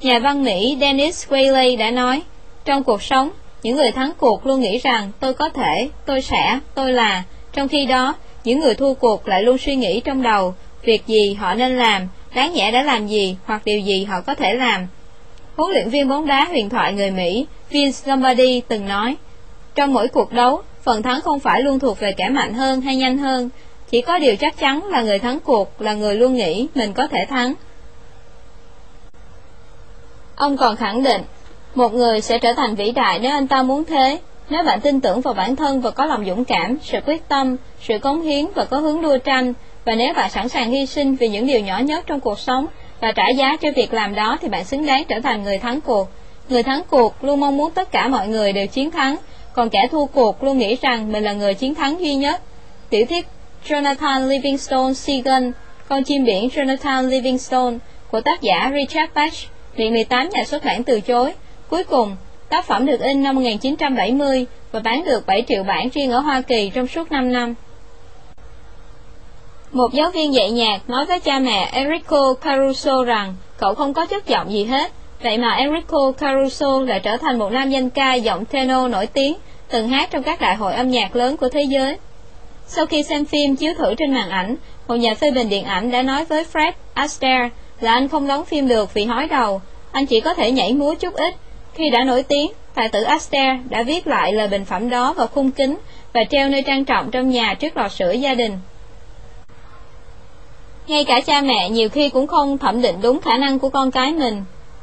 Nhà 0.00 0.18
văn 0.18 0.44
Mỹ 0.44 0.76
Dennis 0.80 1.28
Whaley 1.28 1.78
đã 1.78 1.90
nói, 1.90 2.22
trong 2.64 2.84
cuộc 2.84 3.02
sống, 3.02 3.30
những 3.64 3.76
người 3.76 3.90
thắng 3.90 4.12
cuộc 4.18 4.46
luôn 4.46 4.60
nghĩ 4.60 4.78
rằng 4.78 5.10
tôi 5.20 5.34
có 5.34 5.48
thể, 5.48 5.88
tôi 6.06 6.22
sẽ, 6.22 6.58
tôi 6.74 6.92
là, 6.92 7.22
trong 7.52 7.68
khi 7.68 7.86
đó, 7.86 8.14
những 8.44 8.60
người 8.60 8.74
thua 8.74 8.94
cuộc 8.94 9.28
lại 9.28 9.42
luôn 9.42 9.58
suy 9.58 9.76
nghĩ 9.76 10.00
trong 10.00 10.22
đầu 10.22 10.54
việc 10.82 11.06
gì 11.06 11.34
họ 11.34 11.54
nên 11.54 11.78
làm, 11.78 12.08
đáng 12.34 12.52
nhẽ 12.52 12.70
đã 12.70 12.82
làm 12.82 13.06
gì 13.06 13.36
hoặc 13.44 13.62
điều 13.64 13.80
gì 13.80 14.04
họ 14.04 14.20
có 14.20 14.34
thể 14.34 14.54
làm. 14.54 14.86
Huấn 15.56 15.72
luyện 15.72 15.88
viên 15.88 16.08
bóng 16.08 16.26
đá 16.26 16.44
huyền 16.44 16.68
thoại 16.68 16.92
người 16.92 17.10
Mỹ 17.10 17.46
Vince 17.70 17.98
Lombardi 18.04 18.62
từng 18.68 18.88
nói, 18.88 19.16
trong 19.74 19.92
mỗi 19.92 20.08
cuộc 20.08 20.32
đấu, 20.32 20.62
phần 20.82 21.02
thắng 21.02 21.20
không 21.20 21.40
phải 21.40 21.62
luôn 21.62 21.78
thuộc 21.78 22.00
về 22.00 22.12
kẻ 22.12 22.28
mạnh 22.28 22.54
hơn 22.54 22.80
hay 22.80 22.96
nhanh 22.96 23.18
hơn, 23.18 23.50
chỉ 23.90 24.02
có 24.02 24.18
điều 24.18 24.36
chắc 24.36 24.58
chắn 24.58 24.84
là 24.84 25.02
người 25.02 25.18
thắng 25.18 25.40
cuộc 25.40 25.80
là 25.80 25.94
người 25.94 26.16
luôn 26.16 26.34
nghĩ 26.34 26.66
mình 26.74 26.92
có 26.92 27.06
thể 27.06 27.26
thắng. 27.28 27.54
Ông 30.36 30.56
còn 30.56 30.76
khẳng 30.76 31.02
định, 31.02 31.22
một 31.74 31.94
người 31.94 32.20
sẽ 32.20 32.38
trở 32.38 32.52
thành 32.52 32.74
vĩ 32.74 32.90
đại 32.92 33.18
nếu 33.18 33.30
anh 33.30 33.46
ta 33.46 33.62
muốn 33.62 33.84
thế. 33.84 34.18
Nếu 34.50 34.62
bạn 34.62 34.80
tin 34.80 35.00
tưởng 35.00 35.20
vào 35.20 35.34
bản 35.34 35.56
thân 35.56 35.80
và 35.80 35.90
có 35.90 36.04
lòng 36.04 36.24
dũng 36.26 36.44
cảm, 36.44 36.78
sự 36.82 36.98
quyết 37.06 37.28
tâm, 37.28 37.56
sự 37.80 37.98
cống 37.98 38.22
hiến 38.22 38.46
và 38.54 38.64
có 38.64 38.78
hướng 38.78 39.02
đua 39.02 39.18
tranh, 39.18 39.52
và 39.84 39.94
nếu 39.94 40.14
bạn 40.14 40.30
sẵn 40.30 40.48
sàng 40.48 40.70
hy 40.70 40.86
sinh 40.86 41.16
vì 41.16 41.28
những 41.28 41.46
điều 41.46 41.60
nhỏ 41.60 41.78
nhất 41.78 42.04
trong 42.06 42.20
cuộc 42.20 42.38
sống 42.38 42.66
và 43.00 43.12
trả 43.12 43.28
giá 43.28 43.56
cho 43.56 43.68
việc 43.76 43.94
làm 43.94 44.14
đó 44.14 44.38
thì 44.40 44.48
bạn 44.48 44.64
xứng 44.64 44.86
đáng 44.86 45.04
trở 45.08 45.20
thành 45.20 45.42
người 45.42 45.58
thắng 45.58 45.80
cuộc. 45.80 46.08
Người 46.48 46.62
thắng 46.62 46.82
cuộc 46.90 47.24
luôn 47.24 47.40
mong 47.40 47.56
muốn 47.56 47.70
tất 47.70 47.92
cả 47.92 48.08
mọi 48.08 48.28
người 48.28 48.52
đều 48.52 48.66
chiến 48.66 48.90
thắng, 48.90 49.16
còn 49.52 49.70
kẻ 49.70 49.88
thua 49.90 50.06
cuộc 50.06 50.42
luôn 50.42 50.58
nghĩ 50.58 50.76
rằng 50.82 51.12
mình 51.12 51.24
là 51.24 51.32
người 51.32 51.54
chiến 51.54 51.74
thắng 51.74 52.00
duy 52.00 52.14
nhất. 52.14 52.40
Tiểu 52.90 53.06
thuyết 53.08 53.26
Jonathan 53.68 54.28
Livingstone 54.28 54.94
Seagun, 54.94 55.52
Con 55.88 56.04
chim 56.04 56.24
biển 56.24 56.48
Jonathan 56.48 57.08
Livingstone 57.08 57.76
của 58.10 58.20
tác 58.20 58.42
giả 58.42 58.70
Richard 58.74 59.12
Bach, 59.14 59.32
bị 59.76 59.90
18 59.90 60.28
nhà 60.28 60.44
xuất 60.44 60.64
bản 60.64 60.84
từ 60.84 61.00
chối. 61.00 61.32
Cuối 61.74 61.84
cùng, 61.84 62.16
tác 62.48 62.64
phẩm 62.64 62.86
được 62.86 63.00
in 63.00 63.22
năm 63.22 63.34
1970 63.36 64.46
và 64.72 64.80
bán 64.80 65.04
được 65.04 65.26
7 65.26 65.44
triệu 65.48 65.62
bản 65.62 65.88
riêng 65.94 66.10
ở 66.10 66.18
Hoa 66.18 66.40
Kỳ 66.40 66.70
trong 66.74 66.86
suốt 66.86 67.12
5 67.12 67.32
năm. 67.32 67.54
Một 69.72 69.92
giáo 69.92 70.10
viên 70.10 70.34
dạy 70.34 70.50
nhạc 70.50 70.90
nói 70.90 71.06
với 71.06 71.20
cha 71.20 71.38
mẹ 71.38 71.70
Enrico 71.72 72.34
Caruso 72.34 73.04
rằng 73.04 73.34
cậu 73.58 73.74
không 73.74 73.94
có 73.94 74.06
chất 74.06 74.26
giọng 74.26 74.52
gì 74.52 74.64
hết, 74.64 74.92
vậy 75.22 75.38
mà 75.38 75.54
Enrico 75.54 76.12
Caruso 76.12 76.80
lại 76.80 77.00
trở 77.00 77.16
thành 77.16 77.38
một 77.38 77.52
nam 77.52 77.70
danh 77.70 77.90
ca 77.90 78.14
giọng 78.14 78.44
tenor 78.44 78.90
nổi 78.90 79.06
tiếng, 79.06 79.34
từng 79.68 79.88
hát 79.88 80.10
trong 80.10 80.22
các 80.22 80.40
đại 80.40 80.56
hội 80.56 80.74
âm 80.74 80.90
nhạc 80.90 81.16
lớn 81.16 81.36
của 81.36 81.48
thế 81.48 81.62
giới. 81.62 81.96
Sau 82.66 82.86
khi 82.86 83.02
xem 83.02 83.24
phim 83.24 83.56
chiếu 83.56 83.74
thử 83.78 83.94
trên 83.94 84.14
màn 84.14 84.30
ảnh, 84.30 84.56
một 84.88 84.94
nhà 84.94 85.14
phê 85.14 85.30
bình 85.30 85.48
điện 85.48 85.64
ảnh 85.64 85.90
đã 85.90 86.02
nói 86.02 86.24
với 86.24 86.44
Fred 86.52 86.72
Astaire 86.94 87.48
là 87.80 87.92
anh 87.92 88.08
không 88.08 88.26
đóng 88.26 88.44
phim 88.44 88.68
được 88.68 88.94
vì 88.94 89.04
hói 89.04 89.28
đầu, 89.28 89.60
anh 89.92 90.06
chỉ 90.06 90.20
có 90.20 90.34
thể 90.34 90.50
nhảy 90.50 90.72
múa 90.72 90.94
chút 90.94 91.14
ít. 91.14 91.34
Khi 91.74 91.90
đã 91.90 92.04
nổi 92.04 92.22
tiếng, 92.22 92.52
tài 92.74 92.88
tử 92.88 93.02
Astaire 93.02 93.58
đã 93.68 93.82
viết 93.82 94.06
lại 94.06 94.32
lời 94.32 94.48
bình 94.48 94.64
phẩm 94.64 94.90
đó 94.90 95.12
vào 95.12 95.26
khung 95.26 95.50
kính 95.50 95.78
và 96.12 96.24
treo 96.30 96.48
nơi 96.48 96.62
trang 96.62 96.84
trọng 96.84 97.10
trong 97.10 97.30
nhà 97.30 97.54
trước 97.54 97.76
lò 97.76 97.88
sưởi 97.88 98.20
gia 98.20 98.34
đình. 98.34 98.58
Ngay 100.86 101.04
cả 101.04 101.20
cha 101.20 101.40
mẹ 101.40 101.70
nhiều 101.70 101.88
khi 101.88 102.08
cũng 102.08 102.26
không 102.26 102.58
thẩm 102.58 102.82
định 102.82 102.96
đúng 103.02 103.20
khả 103.20 103.36
năng 103.38 103.58
của 103.58 103.68
con 103.68 103.90
cái 103.90 104.12
mình. 104.12 104.42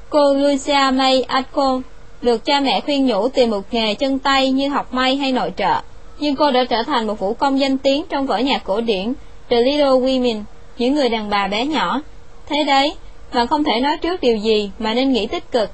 Cô 0.09 0.33
Lucia 0.33 0.91
May 0.93 1.23
Atco 1.23 1.81
được 2.21 2.45
cha 2.45 2.59
mẹ 2.59 2.81
khuyên 2.81 3.05
nhủ 3.05 3.27
tìm 3.29 3.49
một 3.49 3.61
nghề 3.71 3.93
chân 3.93 4.19
tay 4.19 4.51
như 4.51 4.69
học 4.69 4.93
may 4.93 5.15
hay 5.15 5.31
nội 5.31 5.53
trợ 5.57 5.81
nhưng 6.21 6.35
cô 6.35 6.51
đã 6.51 6.63
trở 6.69 6.83
thành 6.83 7.07
một 7.07 7.19
vũ 7.19 7.33
công 7.33 7.59
danh 7.59 7.77
tiếng 7.77 8.03
trong 8.09 8.25
vở 8.25 8.37
nhạc 8.37 8.63
cổ 8.63 8.81
điển 8.81 9.13
The 9.49 9.61
Little 9.61 9.85
Women, 9.85 10.43
những 10.77 10.95
người 10.95 11.09
đàn 11.09 11.29
bà 11.29 11.47
bé 11.47 11.65
nhỏ. 11.65 12.01
Thế 12.47 12.63
đấy, 12.63 12.95
bạn 13.33 13.47
không 13.47 13.63
thể 13.63 13.79
nói 13.79 13.97
trước 13.97 14.21
điều 14.21 14.37
gì 14.37 14.71
mà 14.79 14.93
nên 14.93 15.11
nghĩ 15.11 15.27
tích 15.27 15.51
cực. 15.51 15.69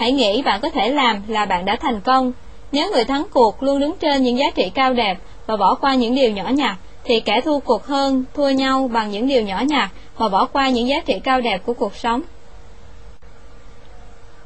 Hãy 0.00 0.12
nghĩ 0.12 0.42
bạn 0.42 0.60
có 0.60 0.70
thể 0.70 0.88
làm 0.88 1.22
là 1.28 1.44
bạn 1.44 1.64
đã 1.64 1.76
thành 1.76 2.00
công. 2.00 2.32
Nếu 2.72 2.90
người 2.92 3.04
thắng 3.04 3.24
cuộc 3.30 3.62
luôn 3.62 3.80
đứng 3.80 3.94
trên 4.00 4.22
những 4.22 4.38
giá 4.38 4.46
trị 4.54 4.70
cao 4.74 4.94
đẹp 4.94 5.18
và 5.46 5.56
bỏ 5.56 5.74
qua 5.74 5.94
những 5.94 6.14
điều 6.14 6.30
nhỏ 6.30 6.48
nhặt, 6.48 6.76
thì 7.04 7.20
kẻ 7.20 7.40
thua 7.40 7.58
cuộc 7.58 7.84
hơn 7.86 8.24
thua 8.34 8.50
nhau 8.50 8.90
bằng 8.92 9.10
những 9.10 9.28
điều 9.28 9.42
nhỏ 9.42 9.62
nhặt 9.68 9.90
và 10.16 10.28
bỏ 10.28 10.46
qua 10.46 10.68
những 10.68 10.88
giá 10.88 11.00
trị 11.06 11.14
cao 11.24 11.40
đẹp 11.40 11.60
của 11.66 11.74
cuộc 11.74 11.96
sống. 11.96 12.22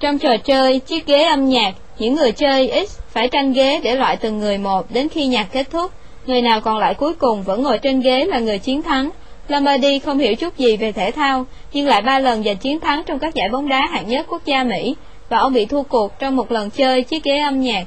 Trong 0.00 0.18
trò 0.18 0.36
chơi, 0.36 0.78
chiếc 0.78 1.07
ghế 1.07 1.24
âm 1.24 1.49
nhạc, 1.49 1.74
những 1.99 2.15
người 2.15 2.33
chơi 2.33 2.86
X 2.89 2.99
phải 3.08 3.28
tranh 3.28 3.52
ghế 3.52 3.81
để 3.84 3.94
loại 3.94 4.16
từng 4.16 4.39
người 4.39 4.58
một 4.58 4.86
đến 4.91 5.08
khi 5.08 5.26
nhạc 5.26 5.47
kết 5.52 5.70
thúc. 5.70 5.92
Người 6.26 6.42
nào 6.42 6.60
còn 6.60 6.78
lại 6.78 6.94
cuối 6.94 7.15
cùng 7.15 7.42
vẫn 7.42 7.62
ngồi 7.62 7.78
trên 7.78 8.00
ghế 8.00 8.24
là 8.24 8.39
người 8.39 8.58
chiến 8.58 8.83
thắng. 8.83 9.10
Lombardi 9.49 9.99
không 9.99 10.18
hiểu 10.18 10.34
chút 10.34 10.57
gì 10.57 10.76
về 10.76 10.92
thể 10.92 11.10
thao, 11.10 11.47
nhưng 11.73 11.86
lại 11.86 12.02
ba 12.02 12.18
lần 12.18 12.44
giành 12.44 12.57
chiến 12.57 12.81
thắng 12.81 13.02
trong 13.07 13.18
các 13.18 13.34
giải 13.34 13.49
bóng 13.49 13.68
đá 13.68 13.86
hạng 13.86 14.08
nhất 14.08 14.26
quốc 14.28 14.44
gia 14.44 14.65
Mỹ, 14.65 14.94
và 15.28 15.39
ông 15.39 15.53
bị 15.53 15.67
thua 15.67 15.83
cuộc 15.83 16.19
trong 16.19 16.36
một 16.36 16.53
lần 16.53 16.70
chơi 16.70 17.03
chiếc 17.03 17.25
ghế 17.25 17.39
âm 17.39 17.61
nhạc. 17.61 17.85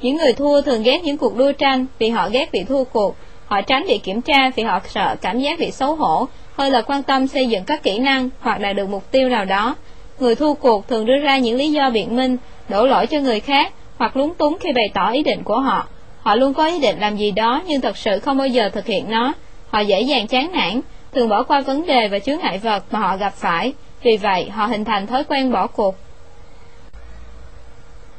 Những 0.00 0.16
người 0.16 0.32
thua 0.32 0.62
thường 0.62 0.82
ghét 0.82 1.04
những 1.04 1.16
cuộc 1.16 1.36
đua 1.36 1.52
tranh 1.52 1.86
vì 1.98 2.08
họ 2.08 2.28
ghét 2.28 2.52
bị 2.52 2.64
thua 2.64 2.84
cuộc, 2.84 3.16
họ 3.46 3.60
tránh 3.60 3.84
bị 3.88 3.98
kiểm 3.98 4.20
tra 4.20 4.50
vì 4.56 4.62
họ 4.62 4.80
sợ 4.88 5.16
cảm 5.20 5.40
giác 5.40 5.58
bị 5.58 5.70
xấu 5.70 5.96
hổ, 5.96 6.28
hơn 6.56 6.72
là 6.72 6.82
quan 6.82 7.02
tâm 7.02 7.26
xây 7.26 7.46
dựng 7.46 7.64
các 7.64 7.82
kỹ 7.82 7.98
năng 7.98 8.30
hoặc 8.40 8.60
đạt 8.60 8.76
được 8.76 8.88
mục 8.88 9.10
tiêu 9.10 9.28
nào 9.28 9.44
đó. 9.44 9.76
Người 10.18 10.34
thua 10.34 10.54
cuộc 10.54 10.88
thường 10.88 11.06
đưa 11.06 11.18
ra 11.18 11.38
những 11.38 11.56
lý 11.56 11.72
do 11.72 11.90
biện 11.90 12.16
minh, 12.16 12.36
đổ 12.68 12.86
lỗi 12.86 13.06
cho 13.06 13.20
người 13.20 13.40
khác 13.40 13.72
hoặc 13.98 14.16
lúng 14.16 14.34
túng 14.34 14.58
khi 14.60 14.72
bày 14.72 14.90
tỏ 14.94 15.10
ý 15.10 15.22
định 15.22 15.42
của 15.44 15.60
họ. 15.60 15.86
Họ 16.22 16.34
luôn 16.34 16.54
có 16.54 16.66
ý 16.66 16.78
định 16.80 17.00
làm 17.00 17.16
gì 17.16 17.30
đó 17.30 17.62
nhưng 17.66 17.80
thật 17.80 17.96
sự 17.96 18.18
không 18.18 18.38
bao 18.38 18.46
giờ 18.46 18.68
thực 18.68 18.86
hiện 18.86 19.10
nó. 19.10 19.32
Họ 19.70 19.80
dễ 19.80 20.00
dàng 20.00 20.26
chán 20.26 20.52
nản, 20.52 20.80
thường 21.12 21.28
bỏ 21.28 21.42
qua 21.42 21.60
vấn 21.60 21.86
đề 21.86 22.08
và 22.08 22.18
chướng 22.18 22.38
ngại 22.38 22.58
vật 22.58 22.84
mà 22.90 22.98
họ 22.98 23.16
gặp 23.16 23.34
phải. 23.34 23.72
Vì 24.02 24.16
vậy, 24.16 24.50
họ 24.50 24.66
hình 24.66 24.84
thành 24.84 25.06
thói 25.06 25.24
quen 25.24 25.52
bỏ 25.52 25.66
cuộc. 25.66 25.94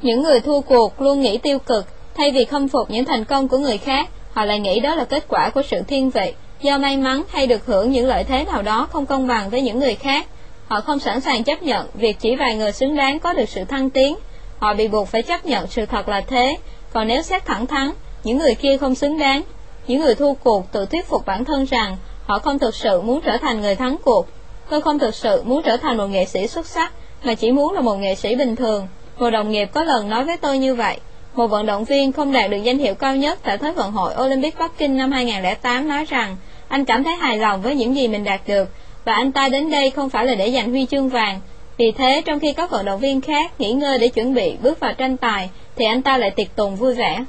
Những 0.02 0.24
người 0.24 0.40
thua 0.40 0.62
cuộc 0.62 1.02
luôn 1.02 1.22
nghĩ 1.22 1.38
tiêu 1.38 1.60
cực, 1.60 1.86
thay 2.16 2.32
vì 2.32 2.46
khâm 2.46 2.68
phục 2.68 2.92
những 2.92 3.06
thành 3.06 3.26
công 3.26 3.48
của 3.48 3.58
người 3.58 3.78
khác, 3.78 4.10
họ 4.34 4.46
lại 4.46 4.60
nghĩ 4.60 4.80
đó 4.80 4.96
là 4.96 5.04
kết 5.04 5.26
quả 5.28 5.50
của 5.50 5.62
sự 5.62 5.82
thiên 5.88 6.10
vị, 6.10 6.34
do 6.62 6.78
may 6.78 6.98
mắn 6.98 7.24
hay 7.30 7.48
được 7.48 7.66
hưởng 7.66 7.92
những 7.92 8.08
lợi 8.08 8.24
thế 8.24 8.44
nào 8.44 8.62
đó 8.62 8.88
không 8.92 9.06
công 9.06 9.28
bằng 9.28 9.50
với 9.50 9.62
những 9.62 9.80
người 9.80 9.96
khác. 9.96 10.28
Họ 10.68 10.82
không 10.82 11.00
sẵn 11.00 11.22
sàng 11.22 11.44
chấp 11.44 11.64
nhận 11.64 11.88
việc 11.94 12.20
chỉ 12.20 12.36
vài 12.36 12.56
người 12.56 12.72
xứng 12.72 12.96
đáng 12.96 13.20
có 13.20 13.34
được 13.34 13.50
sự 13.50 13.64
thăng 13.64 13.90
tiến. 13.90 14.16
Họ 14.60 14.74
bị 14.74 14.88
buộc 14.88 15.08
phải 15.08 15.22
chấp 15.22 15.46
nhận 15.46 15.68
sự 15.68 15.86
thật 15.86 16.10
là 16.10 16.22
thế, 16.22 16.58
còn 16.94 17.08
nếu 17.08 17.22
xét 17.22 17.46
thẳng 17.46 17.68
thắn, 17.68 17.92
những 18.24 18.38
người 18.38 18.56
kia 18.56 18.78
không 18.78 18.96
xứng 18.96 19.20
đáng. 19.20 19.42
Những 19.88 20.02
người 20.02 20.16
thua 20.16 20.34
cuộc 20.34 20.72
tự 20.72 20.86
thuyết 20.86 21.06
phục 21.08 21.26
bản 21.26 21.46
thân 21.46 21.66
rằng 21.66 21.98
họ 22.26 22.40
không 22.40 22.60
thực 22.60 22.76
sự 22.76 23.02
muốn 23.02 23.22
trở 23.22 23.38
thành 23.38 23.62
người 23.62 23.76
thắng 23.76 23.98
cuộc. 24.06 24.28
Tôi 24.70 24.82
không 24.82 25.00
thực 25.00 25.16
sự 25.16 25.44
muốn 25.46 25.62
trở 25.64 25.78
thành 25.78 25.98
một 25.98 26.08
nghệ 26.08 26.26
sĩ 26.26 26.48
xuất 26.48 26.66
sắc, 26.66 26.94
mà 27.24 27.34
chỉ 27.34 27.52
muốn 27.52 27.74
là 27.74 27.82
một 27.82 27.96
nghệ 27.96 28.16
sĩ 28.16 28.36
bình 28.36 28.56
thường. 28.56 28.88
Một 29.18 29.30
đồng 29.30 29.52
nghiệp 29.52 29.70
có 29.74 29.84
lần 29.84 30.10
nói 30.10 30.24
với 30.24 30.38
tôi 30.38 30.58
như 30.58 30.76
vậy. 30.76 30.98
Một 31.36 31.48
vận 31.48 31.66
động 31.66 31.84
viên 31.84 32.12
không 32.12 32.34
đạt 32.34 32.52
được 32.52 32.58
danh 32.58 32.78
hiệu 32.78 32.96
cao 32.96 33.16
nhất 33.16 33.40
tại 33.44 33.58
Thế 33.58 33.72
vận 33.72 33.92
hội 33.92 34.14
Olympic 34.26 34.60
Bắc 34.60 34.78
Kinh 34.78 34.98
năm 34.98 35.12
2008 35.12 35.88
nói 35.88 36.06
rằng 36.06 36.38
anh 36.68 36.86
cảm 36.86 37.04
thấy 37.04 37.16
hài 37.16 37.38
lòng 37.38 37.62
với 37.62 37.76
những 37.76 37.96
gì 37.96 38.08
mình 38.08 38.24
đạt 38.24 38.42
được 38.48 38.70
và 39.06 39.14
anh 39.14 39.32
ta 39.32 39.50
đến 39.50 39.72
đây 39.72 39.90
không 39.90 40.10
phải 40.10 40.26
là 40.26 40.36
để 40.36 40.52
giành 40.52 40.70
huy 40.70 40.86
chương 40.86 41.10
vàng. 41.10 41.42
Vì 41.78 41.92
thế, 41.92 42.22
trong 42.26 42.40
khi 42.40 42.54
các 42.54 42.70
vận 42.70 42.86
động 42.86 43.00
viên 43.00 43.22
khác 43.22 43.60
nghỉ 43.60 43.72
ngơi 43.72 43.98
để 43.98 44.08
chuẩn 44.08 44.34
bị 44.34 44.58
bước 44.62 44.80
vào 44.80 44.94
tranh 44.94 45.18
tài, 45.18 45.50
thì 45.76 45.86
anh 45.86 46.02
ta 46.02 46.18
lại 46.18 46.32
tiệc 46.32 46.56
tùng 46.56 46.76
vui 46.76 46.94
vẻ. 46.94 47.26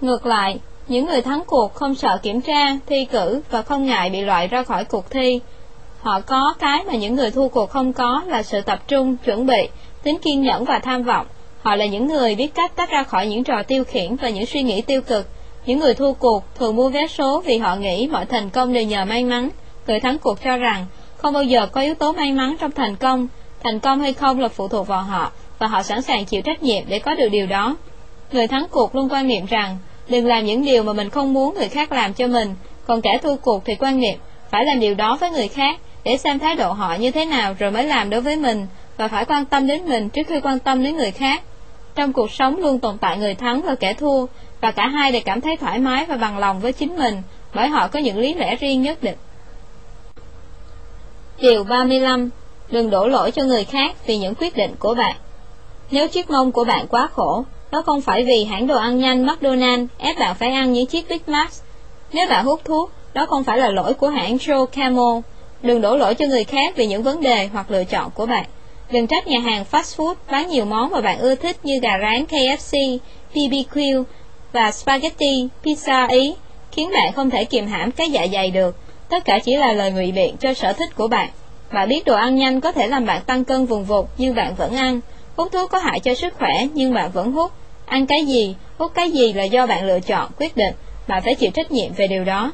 Ngược 0.00 0.26
lại, 0.26 0.58
những 0.88 1.06
người 1.06 1.22
thắng 1.22 1.42
cuộc 1.46 1.74
không 1.74 1.94
sợ 1.94 2.18
kiểm 2.22 2.40
tra, 2.40 2.76
thi 2.86 3.04
cử 3.04 3.42
và 3.50 3.62
không 3.62 3.86
ngại 3.86 4.10
bị 4.10 4.20
loại 4.20 4.48
ra 4.48 4.62
khỏi 4.62 4.84
cuộc 4.84 5.10
thi. 5.10 5.40
Họ 6.00 6.20
có 6.20 6.54
cái 6.58 6.84
mà 6.84 6.94
những 6.94 7.14
người 7.14 7.30
thua 7.30 7.48
cuộc 7.48 7.70
không 7.70 7.92
có 7.92 8.22
là 8.26 8.42
sự 8.42 8.60
tập 8.60 8.82
trung, 8.88 9.16
chuẩn 9.24 9.46
bị, 9.46 9.68
tính 10.04 10.18
kiên 10.18 10.42
nhẫn 10.42 10.64
và 10.64 10.78
tham 10.78 11.02
vọng. 11.02 11.26
Họ 11.62 11.76
là 11.76 11.86
những 11.86 12.06
người 12.06 12.34
biết 12.34 12.54
cách 12.54 12.76
tách 12.76 12.90
ra 12.90 13.02
khỏi 13.02 13.26
những 13.26 13.44
trò 13.44 13.62
tiêu 13.62 13.84
khiển 13.84 14.16
và 14.16 14.28
những 14.28 14.46
suy 14.46 14.62
nghĩ 14.62 14.80
tiêu 14.80 15.00
cực. 15.02 15.28
Những 15.66 15.78
người 15.78 15.94
thua 15.94 16.12
cuộc 16.12 16.44
thường 16.54 16.76
mua 16.76 16.88
vé 16.88 17.06
số 17.06 17.42
vì 17.46 17.58
họ 17.58 17.76
nghĩ 17.76 18.08
mọi 18.12 18.26
thành 18.26 18.50
công 18.50 18.72
đều 18.72 18.82
nhờ 18.82 19.04
may 19.04 19.24
mắn. 19.24 19.48
Người 19.86 20.00
thắng 20.00 20.18
cuộc 20.18 20.42
cho 20.44 20.56
rằng 20.56 20.86
không 21.16 21.34
bao 21.34 21.42
giờ 21.42 21.66
có 21.66 21.80
yếu 21.80 21.94
tố 21.94 22.12
may 22.12 22.32
mắn 22.32 22.56
trong 22.60 22.70
thành 22.70 22.96
công. 22.96 23.28
Thành 23.62 23.80
công 23.80 24.00
hay 24.00 24.12
không 24.12 24.40
là 24.40 24.48
phụ 24.48 24.68
thuộc 24.68 24.86
vào 24.86 25.02
họ 25.02 25.32
và 25.58 25.66
họ 25.66 25.82
sẵn 25.82 26.02
sàng 26.02 26.24
chịu 26.24 26.42
trách 26.42 26.62
nhiệm 26.62 26.84
để 26.88 26.98
có 26.98 27.14
được 27.14 27.28
điều 27.28 27.46
đó. 27.46 27.76
Người 28.32 28.46
thắng 28.46 28.66
cuộc 28.70 28.94
luôn 28.94 29.08
quan 29.10 29.26
niệm 29.26 29.46
rằng 29.46 29.78
đừng 30.08 30.26
làm 30.26 30.44
những 30.44 30.64
điều 30.64 30.82
mà 30.82 30.92
mình 30.92 31.10
không 31.10 31.32
muốn 31.32 31.54
người 31.54 31.68
khác 31.68 31.92
làm 31.92 32.14
cho 32.14 32.26
mình, 32.26 32.54
còn 32.86 33.00
kẻ 33.00 33.18
thua 33.22 33.36
cuộc 33.36 33.64
thì 33.64 33.74
quan 33.74 34.00
niệm 34.00 34.18
phải 34.50 34.64
làm 34.64 34.80
điều 34.80 34.94
đó 34.94 35.16
với 35.20 35.30
người 35.30 35.48
khác 35.48 35.80
để 36.04 36.16
xem 36.16 36.38
thái 36.38 36.54
độ 36.54 36.72
họ 36.72 36.94
như 36.94 37.10
thế 37.10 37.24
nào 37.24 37.54
rồi 37.58 37.70
mới 37.70 37.84
làm 37.84 38.10
đối 38.10 38.20
với 38.20 38.36
mình 38.36 38.66
và 38.96 39.08
phải 39.08 39.24
quan 39.24 39.44
tâm 39.44 39.66
đến 39.66 39.84
mình 39.84 40.08
trước 40.08 40.22
khi 40.28 40.40
quan 40.40 40.58
tâm 40.58 40.84
đến 40.84 40.96
người 40.96 41.10
khác. 41.10 41.42
Trong 41.94 42.12
cuộc 42.12 42.30
sống 42.30 42.58
luôn 42.58 42.78
tồn 42.78 42.98
tại 42.98 43.18
người 43.18 43.34
thắng 43.34 43.62
và 43.62 43.74
kẻ 43.74 43.94
thua, 43.94 44.26
và 44.60 44.70
cả 44.70 44.86
hai 44.86 45.12
đều 45.12 45.22
cảm 45.24 45.40
thấy 45.40 45.56
thoải 45.56 45.78
mái 45.78 46.06
và 46.06 46.16
bằng 46.16 46.38
lòng 46.38 46.60
với 46.60 46.72
chính 46.72 46.96
mình, 46.96 47.22
bởi 47.54 47.68
họ 47.68 47.88
có 47.88 47.98
những 47.98 48.18
lý 48.18 48.34
lẽ 48.34 48.56
riêng 48.56 48.82
nhất 48.82 49.02
định. 49.02 49.16
Điều 51.40 51.64
35. 51.64 52.30
Đừng 52.70 52.90
đổ 52.90 53.06
lỗi 53.06 53.30
cho 53.30 53.44
người 53.44 53.64
khác 53.64 53.96
vì 54.06 54.18
những 54.18 54.34
quyết 54.34 54.56
định 54.56 54.74
của 54.78 54.94
bạn. 54.94 55.16
Nếu 55.90 56.08
chiếc 56.08 56.30
mông 56.30 56.52
của 56.52 56.64
bạn 56.64 56.86
quá 56.86 57.08
khổ, 57.12 57.44
đó 57.70 57.82
không 57.82 58.00
phải 58.00 58.24
vì 58.24 58.44
hãng 58.44 58.66
đồ 58.66 58.78
ăn 58.78 58.98
nhanh 58.98 59.26
McDonald's 59.26 59.86
ép 59.98 60.18
bạn 60.18 60.34
phải 60.34 60.52
ăn 60.52 60.72
những 60.72 60.86
chiếc 60.86 61.08
Big 61.08 61.20
Mac. 61.26 61.50
Nếu 62.12 62.28
bạn 62.28 62.44
hút 62.44 62.60
thuốc, 62.64 62.90
đó 63.14 63.26
không 63.26 63.44
phải 63.44 63.58
là 63.58 63.70
lỗi 63.70 63.94
của 63.94 64.08
hãng 64.08 64.36
Joe 64.36 64.66
Camel. 64.66 65.20
Đừng 65.62 65.80
đổ 65.80 65.96
lỗi 65.96 66.14
cho 66.14 66.26
người 66.26 66.44
khác 66.44 66.76
vì 66.76 66.86
những 66.86 67.02
vấn 67.02 67.20
đề 67.20 67.46
hoặc 67.52 67.70
lựa 67.70 67.84
chọn 67.84 68.10
của 68.10 68.26
bạn. 68.26 68.44
Đừng 68.90 69.06
trách 69.06 69.26
nhà 69.26 69.40
hàng 69.40 69.64
fast 69.70 69.96
food 69.96 70.14
bán 70.30 70.48
nhiều 70.48 70.64
món 70.64 70.90
mà 70.90 71.00
bạn 71.00 71.18
ưa 71.18 71.34
thích 71.34 71.56
như 71.62 71.78
gà 71.82 71.98
rán 72.02 72.24
KFC, 72.24 72.98
BBQ 73.34 74.04
và 74.52 74.70
spaghetti, 74.70 75.48
pizza 75.64 76.08
Ý, 76.08 76.34
khiến 76.72 76.90
bạn 76.94 77.12
không 77.12 77.30
thể 77.30 77.44
kiềm 77.44 77.66
hãm 77.66 77.90
cái 77.90 78.10
dạ 78.10 78.26
dày 78.32 78.50
được. 78.50 78.76
Tất 79.08 79.24
cả 79.24 79.38
chỉ 79.44 79.56
là 79.56 79.72
lời 79.72 79.90
ngụy 79.90 80.12
biện 80.12 80.36
cho 80.40 80.54
sở 80.54 80.72
thích 80.72 80.96
của 80.96 81.08
bạn. 81.08 81.28
Bạn 81.72 81.88
biết 81.88 82.04
đồ 82.04 82.14
ăn 82.14 82.36
nhanh 82.36 82.60
có 82.60 82.72
thể 82.72 82.86
làm 82.86 83.06
bạn 83.06 83.22
tăng 83.26 83.44
cân 83.44 83.66
vùng 83.66 83.84
vụt 83.84 84.06
nhưng 84.18 84.34
bạn 84.34 84.54
vẫn 84.54 84.76
ăn. 84.76 85.00
Hút 85.36 85.52
thuốc 85.52 85.70
có 85.70 85.78
hại 85.78 86.00
cho 86.00 86.14
sức 86.14 86.34
khỏe 86.38 86.66
nhưng 86.74 86.94
bạn 86.94 87.10
vẫn 87.10 87.32
hút. 87.32 87.52
Ăn 87.86 88.06
cái 88.06 88.24
gì, 88.26 88.54
hút 88.78 88.92
cái 88.94 89.10
gì 89.10 89.32
là 89.32 89.44
do 89.44 89.66
bạn 89.66 89.86
lựa 89.86 90.00
chọn, 90.00 90.30
quyết 90.38 90.56
định. 90.56 90.74
Bạn 91.08 91.22
phải 91.22 91.34
chịu 91.34 91.50
trách 91.50 91.72
nhiệm 91.72 91.92
về 91.92 92.06
điều 92.06 92.24
đó. 92.24 92.52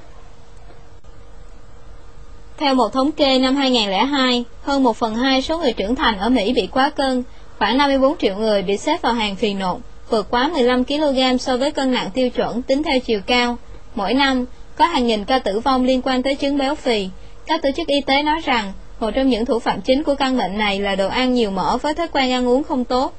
Theo 2.60 2.74
một 2.74 2.92
thống 2.92 3.12
kê 3.12 3.38
năm 3.38 3.56
2002, 3.56 4.44
hơn 4.62 4.82
1 4.82 4.96
phần 4.96 5.14
2 5.14 5.42
số 5.42 5.58
người 5.58 5.72
trưởng 5.72 5.94
thành 5.94 6.18
ở 6.18 6.28
Mỹ 6.28 6.52
bị 6.52 6.66
quá 6.66 6.90
cân, 6.90 7.22
khoảng 7.58 7.78
54 7.78 8.18
triệu 8.18 8.36
người 8.36 8.62
bị 8.62 8.76
xếp 8.76 9.02
vào 9.02 9.12
hàng 9.12 9.36
phiền 9.36 9.58
nộn, 9.58 9.80
vượt 10.10 10.26
quá 10.30 10.48
15 10.48 10.84
kg 10.84 11.38
so 11.38 11.56
với 11.56 11.70
cân 11.70 11.92
nặng 11.92 12.10
tiêu 12.14 12.30
chuẩn 12.30 12.62
tính 12.62 12.82
theo 12.82 12.98
chiều 13.00 13.20
cao. 13.26 13.58
Mỗi 13.94 14.14
năm, 14.14 14.44
có 14.76 14.84
hàng 14.84 15.06
nghìn 15.06 15.24
ca 15.24 15.38
tử 15.38 15.60
vong 15.60 15.84
liên 15.84 16.02
quan 16.02 16.22
tới 16.22 16.34
chứng 16.34 16.58
béo 16.58 16.74
phì. 16.74 17.08
Các 17.46 17.62
tổ 17.62 17.68
chức 17.76 17.86
y 17.86 18.00
tế 18.00 18.22
nói 18.22 18.40
rằng, 18.44 18.72
một 19.00 19.10
trong 19.10 19.28
những 19.28 19.44
thủ 19.44 19.58
phạm 19.58 19.80
chính 19.80 20.02
của 20.02 20.14
căn 20.14 20.38
bệnh 20.38 20.58
này 20.58 20.80
là 20.80 20.94
đồ 20.94 21.08
ăn 21.08 21.34
nhiều 21.34 21.50
mỡ 21.50 21.76
với 21.76 21.94
thói 21.94 22.08
quen 22.08 22.32
ăn 22.32 22.48
uống 22.48 22.64
không 22.64 22.84
tốt. 22.84 23.14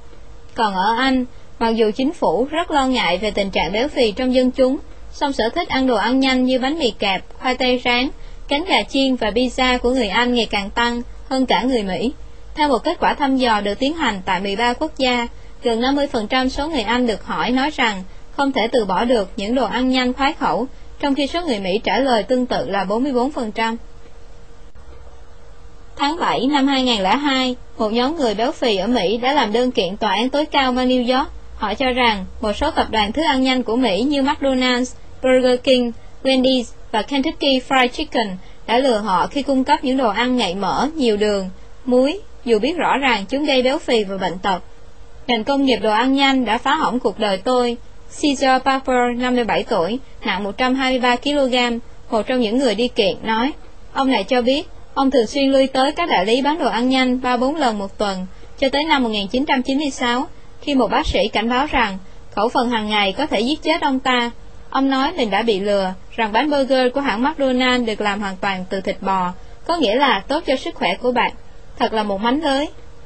Còn 0.55 0.75
ở 0.75 0.95
Anh, 0.97 1.25
mặc 1.59 1.69
dù 1.69 1.91
chính 1.95 2.13
phủ 2.13 2.47
rất 2.51 2.71
lo 2.71 2.85
ngại 2.85 3.17
về 3.17 3.31
tình 3.31 3.51
trạng 3.51 3.71
béo 3.71 3.87
phì 3.87 4.11
trong 4.11 4.33
dân 4.33 4.51
chúng, 4.51 4.77
song 5.11 5.33
sở 5.33 5.49
thích 5.49 5.69
ăn 5.69 5.87
đồ 5.87 5.95
ăn 5.95 6.19
nhanh 6.19 6.45
như 6.45 6.59
bánh 6.59 6.79
mì 6.79 6.91
kẹp, 6.91 7.23
khoai 7.39 7.55
tây 7.55 7.81
rán, 7.85 8.09
cánh 8.51 8.65
gà 8.65 8.83
chiên 8.83 9.15
và 9.15 9.29
pizza 9.29 9.79
của 9.79 9.91
người 9.91 10.07
Anh 10.07 10.33
ngày 10.33 10.45
càng 10.45 10.69
tăng 10.69 11.01
hơn 11.29 11.45
cả 11.45 11.63
người 11.63 11.83
Mỹ. 11.83 12.11
Theo 12.55 12.69
một 12.69 12.83
kết 12.83 12.97
quả 12.99 13.13
thăm 13.13 13.37
dò 13.37 13.61
được 13.61 13.79
tiến 13.79 13.93
hành 13.93 14.21
tại 14.25 14.39
13 14.39 14.73
quốc 14.73 14.91
gia, 14.97 15.27
gần 15.63 15.81
50% 15.81 16.49
số 16.49 16.69
người 16.69 16.81
Anh 16.81 17.07
được 17.07 17.25
hỏi 17.25 17.51
nói 17.51 17.69
rằng 17.69 18.03
không 18.31 18.51
thể 18.51 18.67
từ 18.67 18.85
bỏ 18.85 19.05
được 19.05 19.29
những 19.35 19.55
đồ 19.55 19.65
ăn 19.65 19.89
nhanh 19.89 20.13
khoái 20.13 20.33
khẩu, 20.33 20.67
trong 20.99 21.15
khi 21.15 21.27
số 21.27 21.45
người 21.45 21.59
Mỹ 21.59 21.79
trả 21.83 21.99
lời 21.99 22.23
tương 22.23 22.45
tự 22.45 22.69
là 22.69 22.85
44%. 22.85 23.75
Tháng 25.95 26.17
7 26.19 26.47
năm 26.47 26.67
2002, 26.67 27.55
một 27.77 27.93
nhóm 27.93 28.15
người 28.15 28.33
béo 28.33 28.51
phì 28.51 28.77
ở 28.77 28.87
Mỹ 28.87 29.17
đã 29.17 29.33
làm 29.33 29.53
đơn 29.53 29.71
kiện 29.71 29.97
tòa 29.97 30.11
án 30.11 30.29
tối 30.29 30.45
cao 30.45 30.71
bang 30.71 30.89
New 30.89 31.17
York. 31.17 31.29
Họ 31.55 31.73
cho 31.73 31.91
rằng 31.91 32.25
một 32.41 32.53
số 32.53 32.71
tập 32.71 32.87
đoàn 32.91 33.11
thức 33.11 33.23
ăn 33.23 33.43
nhanh 33.43 33.63
của 33.63 33.75
Mỹ 33.75 34.01
như 34.01 34.21
McDonald's, 34.21 34.95
Burger 35.23 35.59
King, 35.63 35.91
Wendy's 36.23 36.80
và 36.91 37.01
Kentucky 37.01 37.61
Fried 37.69 37.87
Chicken 37.87 38.27
đã 38.67 38.77
lừa 38.77 38.97
họ 38.97 39.27
khi 39.27 39.41
cung 39.41 39.63
cấp 39.63 39.83
những 39.83 39.97
đồ 39.97 40.09
ăn 40.09 40.37
ngậy 40.37 40.55
mỡ, 40.55 40.87
nhiều 40.95 41.17
đường, 41.17 41.49
muối, 41.85 42.19
dù 42.45 42.59
biết 42.59 42.77
rõ 42.77 42.97
ràng 42.97 43.25
chúng 43.29 43.45
gây 43.45 43.61
béo 43.61 43.79
phì 43.79 44.03
và 44.03 44.17
bệnh 44.17 44.39
tật. 44.39 44.59
Ngành 45.27 45.43
công 45.43 45.65
nghiệp 45.65 45.77
đồ 45.77 45.91
ăn 45.91 46.13
nhanh 46.13 46.45
đã 46.45 46.57
phá 46.57 46.75
hỏng 46.75 46.99
cuộc 46.99 47.19
đời 47.19 47.37
tôi. 47.37 47.77
Caesar 48.21 48.61
Puffer, 48.61 49.17
57 49.19 49.63
tuổi, 49.63 49.99
nặng 50.25 50.43
123 50.43 51.15
kg, 51.15 51.79
một 52.09 52.27
trong 52.27 52.39
những 52.39 52.57
người 52.57 52.75
đi 52.75 52.87
kiện, 52.87 53.15
nói 53.23 53.51
Ông 53.93 54.11
này 54.11 54.23
cho 54.23 54.41
biết, 54.41 54.67
ông 54.93 55.11
thường 55.11 55.27
xuyên 55.27 55.51
lui 55.51 55.67
tới 55.67 55.91
các 55.91 56.09
đại 56.09 56.25
lý 56.25 56.41
bán 56.41 56.59
đồ 56.59 56.69
ăn 56.69 56.89
nhanh 56.89 57.19
3-4 57.19 57.55
lần 57.55 57.77
một 57.77 57.97
tuần, 57.97 58.25
cho 58.59 58.69
tới 58.69 58.83
năm 58.83 59.03
1996, 59.03 60.27
khi 60.61 60.75
một 60.75 60.91
bác 60.91 61.07
sĩ 61.07 61.27
cảnh 61.27 61.49
báo 61.49 61.65
rằng 61.71 61.97
khẩu 62.35 62.49
phần 62.49 62.69
hàng 62.69 62.89
ngày 62.89 63.13
có 63.17 63.25
thể 63.25 63.39
giết 63.41 63.63
chết 63.63 63.81
ông 63.81 63.99
ta. 63.99 64.31
Ông 64.71 64.89
nói 64.89 65.13
mình 65.17 65.29
đã 65.29 65.41
bị 65.41 65.59
lừa, 65.59 65.93
rằng 66.15 66.31
bánh 66.31 66.49
burger 66.49 66.93
của 66.93 67.01
hãng 67.01 67.23
McDonald's 67.23 67.85
được 67.85 68.01
làm 68.01 68.21
hoàn 68.21 68.35
toàn 68.41 68.65
từ 68.69 68.81
thịt 68.81 68.97
bò, 69.01 69.33
có 69.65 69.77
nghĩa 69.77 69.95
là 69.95 70.23
tốt 70.27 70.43
cho 70.45 70.55
sức 70.55 70.75
khỏe 70.75 70.95
của 70.95 71.11
bạn. 71.11 71.31
Thật 71.79 71.93
là 71.93 72.03
một 72.03 72.21
mánh 72.21 72.43
lưới. 72.43 72.65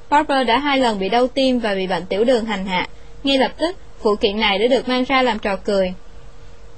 Barber 0.09 0.47
đã 0.47 0.59
hai 0.59 0.79
lần 0.79 0.99
bị 0.99 1.09
đau 1.09 1.27
tim 1.27 1.59
và 1.59 1.75
bị 1.75 1.87
bệnh 1.87 2.05
tiểu 2.05 2.23
đường 2.23 2.45
hành 2.45 2.65
hạ. 2.65 2.87
Ngay 3.23 3.37
lập 3.37 3.51
tức, 3.57 3.75
vụ 4.01 4.15
kiện 4.15 4.39
này 4.39 4.59
đã 4.59 4.67
được 4.67 4.87
mang 4.87 5.03
ra 5.03 5.21
làm 5.21 5.39
trò 5.39 5.55
cười. 5.55 5.93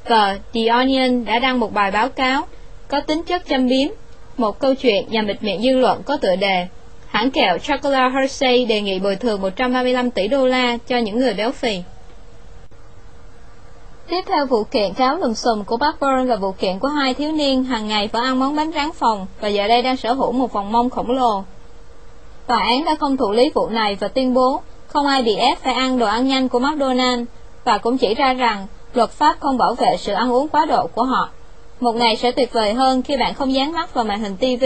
Tờ 0.03 0.35
The 0.53 0.65
Onion 0.67 1.25
đã 1.25 1.39
đăng 1.39 1.59
một 1.59 1.73
bài 1.73 1.91
báo 1.91 2.09
cáo 2.09 2.47
có 2.87 2.99
tính 2.99 3.23
chất 3.23 3.43
châm 3.49 3.67
biếm, 3.67 3.87
một 4.37 4.59
câu 4.59 4.75
chuyện 4.75 5.05
nhằm 5.09 5.27
bịt 5.27 5.43
miệng 5.43 5.61
dư 5.61 5.71
luận 5.71 6.03
có 6.03 6.17
tựa 6.17 6.35
đề 6.35 6.67
Hãng 7.07 7.31
kẹo 7.31 7.57
Chocolate 7.57 8.13
Hershey 8.15 8.65
đề 8.65 8.81
nghị 8.81 8.99
bồi 8.99 9.15
thường 9.15 9.41
135 9.41 10.11
tỷ 10.11 10.27
đô 10.27 10.45
la 10.45 10.77
cho 10.87 10.97
những 10.97 11.19
người 11.19 11.33
béo 11.33 11.51
phì. 11.51 11.81
Tiếp 14.09 14.21
theo 14.25 14.45
vụ 14.45 14.63
kiện 14.63 14.93
cáo 14.93 15.17
lùm 15.17 15.33
xùm 15.33 15.63
của 15.63 15.77
bác 15.77 15.99
Burn 15.99 16.27
là 16.27 16.35
vụ 16.35 16.51
kiện 16.51 16.79
của 16.79 16.87
hai 16.87 17.13
thiếu 17.13 17.31
niên 17.31 17.63
hàng 17.63 17.87
ngày 17.87 18.07
phải 18.07 18.21
ăn 18.21 18.39
món 18.39 18.55
bánh 18.55 18.71
rán 18.71 18.91
phòng 18.91 19.27
và 19.41 19.47
giờ 19.47 19.67
đây 19.67 19.81
đang 19.81 19.97
sở 19.97 20.13
hữu 20.13 20.31
một 20.31 20.53
vòng 20.53 20.71
mông 20.71 20.89
khổng 20.89 21.11
lồ. 21.11 21.43
Tòa 22.47 22.57
án 22.57 22.85
đã 22.85 22.95
không 22.95 23.17
thụ 23.17 23.31
lý 23.31 23.49
vụ 23.53 23.67
này 23.69 23.97
và 23.99 24.07
tuyên 24.07 24.33
bố 24.33 24.61
không 24.87 25.07
ai 25.07 25.23
bị 25.23 25.35
ép 25.35 25.59
phải 25.59 25.73
ăn 25.73 25.99
đồ 25.99 26.05
ăn 26.05 26.27
nhanh 26.27 26.49
của 26.49 26.59
McDonald's 26.59 27.25
và 27.63 27.77
cũng 27.77 27.97
chỉ 27.97 28.13
ra 28.13 28.33
rằng 28.33 28.67
luật 28.93 29.09
pháp 29.09 29.37
không 29.39 29.57
bảo 29.57 29.73
vệ 29.73 29.97
sự 29.97 30.13
ăn 30.13 30.31
uống 30.31 30.47
quá 30.47 30.65
độ 30.65 30.87
của 30.87 31.03
họ. 31.03 31.29
Một 31.79 31.95
ngày 31.95 32.15
sẽ 32.15 32.31
tuyệt 32.31 32.53
vời 32.53 32.73
hơn 32.73 33.01
khi 33.01 33.17
bạn 33.17 33.33
không 33.33 33.53
dán 33.53 33.71
mắt 33.71 33.93
vào 33.93 34.05
màn 34.05 34.19
hình 34.19 34.37
TV 34.37 34.65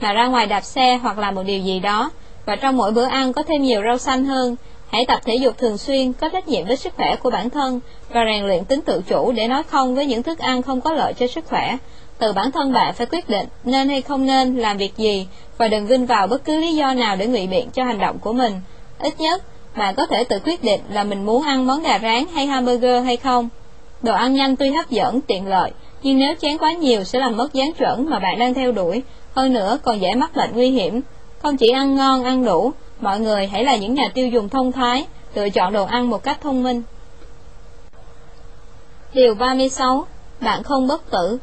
mà 0.00 0.12
ra 0.12 0.26
ngoài 0.26 0.46
đạp 0.46 0.60
xe 0.60 0.96
hoặc 0.96 1.18
làm 1.18 1.34
một 1.34 1.42
điều 1.42 1.58
gì 1.58 1.80
đó 1.80 2.10
và 2.46 2.56
trong 2.56 2.76
mỗi 2.76 2.92
bữa 2.92 3.04
ăn 3.04 3.32
có 3.32 3.42
thêm 3.42 3.62
nhiều 3.62 3.82
rau 3.84 3.98
xanh 3.98 4.24
hơn. 4.24 4.56
Hãy 4.92 5.06
tập 5.06 5.20
thể 5.24 5.34
dục 5.34 5.58
thường 5.58 5.78
xuyên, 5.78 6.12
có 6.12 6.28
trách 6.28 6.48
nhiệm 6.48 6.66
với 6.66 6.76
sức 6.76 6.96
khỏe 6.96 7.16
của 7.16 7.30
bản 7.30 7.50
thân 7.50 7.80
và 8.08 8.24
rèn 8.24 8.46
luyện 8.46 8.64
tính 8.64 8.80
tự 8.80 9.02
chủ 9.08 9.32
để 9.32 9.48
nói 9.48 9.62
không 9.62 9.94
với 9.94 10.06
những 10.06 10.22
thức 10.22 10.38
ăn 10.38 10.62
không 10.62 10.80
có 10.80 10.92
lợi 10.92 11.14
cho 11.14 11.26
sức 11.26 11.44
khỏe. 11.46 11.76
Từ 12.18 12.32
bản 12.32 12.52
thân 12.52 12.72
bạn 12.72 12.94
phải 12.94 13.06
quyết 13.06 13.28
định 13.28 13.46
nên 13.64 13.88
hay 13.88 14.02
không 14.02 14.26
nên 14.26 14.56
làm 14.56 14.76
việc 14.76 14.96
gì 14.96 15.26
và 15.58 15.68
đừng 15.68 15.86
vinh 15.86 16.06
vào 16.06 16.26
bất 16.26 16.44
cứ 16.44 16.56
lý 16.56 16.74
do 16.74 16.92
nào 16.94 17.16
để 17.16 17.26
ngụy 17.26 17.46
biện 17.46 17.70
cho 17.70 17.84
hành 17.84 17.98
động 17.98 18.18
của 18.18 18.32
mình. 18.32 18.52
Ít 18.98 19.20
nhất, 19.20 19.42
bạn 19.76 19.94
có 19.94 20.06
thể 20.06 20.24
tự 20.24 20.38
quyết 20.44 20.64
định 20.64 20.80
là 20.90 21.04
mình 21.04 21.26
muốn 21.26 21.42
ăn 21.42 21.66
món 21.66 21.82
gà 21.82 21.98
rán 21.98 22.24
hay 22.34 22.46
hamburger 22.46 23.04
hay 23.04 23.16
không. 23.16 23.48
Đồ 24.02 24.14
ăn 24.14 24.34
nhanh 24.34 24.56
tuy 24.56 24.70
hấp 24.70 24.90
dẫn, 24.90 25.20
tiện 25.20 25.46
lợi, 25.46 25.70
nhưng 26.02 26.18
nếu 26.18 26.34
chén 26.40 26.58
quá 26.58 26.72
nhiều 26.72 27.04
sẽ 27.04 27.18
làm 27.18 27.36
mất 27.36 27.52
dáng 27.52 27.72
chuẩn 27.72 28.10
mà 28.10 28.18
bạn 28.18 28.38
đang 28.38 28.54
theo 28.54 28.72
đuổi, 28.72 29.02
hơn 29.34 29.52
nữa 29.52 29.78
còn 29.82 30.00
dễ 30.00 30.14
mắc 30.14 30.36
bệnh 30.36 30.50
nguy 30.52 30.70
hiểm. 30.70 31.00
Không 31.42 31.56
chỉ 31.56 31.70
ăn 31.70 31.96
ngon, 31.96 32.24
ăn 32.24 32.44
đủ, 32.44 32.72
mọi 33.02 33.20
người 33.20 33.46
hãy 33.46 33.64
là 33.64 33.76
những 33.76 33.94
nhà 33.94 34.08
tiêu 34.14 34.28
dùng 34.28 34.48
thông 34.48 34.72
thái, 34.72 35.06
lựa 35.34 35.48
chọn 35.50 35.72
đồ 35.72 35.84
ăn 35.84 36.10
một 36.10 36.22
cách 36.22 36.38
thông 36.40 36.62
minh. 36.62 36.82
Điều 39.14 39.34
36. 39.34 40.06
Bạn 40.40 40.62
không 40.62 40.86
bất 40.86 41.10
tử 41.10 41.38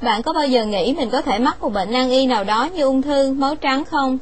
Bạn 0.00 0.22
có 0.22 0.32
bao 0.32 0.46
giờ 0.46 0.64
nghĩ 0.64 0.94
mình 0.98 1.10
có 1.10 1.22
thể 1.22 1.38
mắc 1.38 1.62
một 1.62 1.68
bệnh 1.68 1.92
nan 1.92 2.10
y 2.10 2.26
nào 2.26 2.44
đó 2.44 2.68
như 2.74 2.82
ung 2.82 3.02
thư, 3.02 3.32
máu 3.32 3.56
trắng 3.56 3.84
không? 3.84 4.18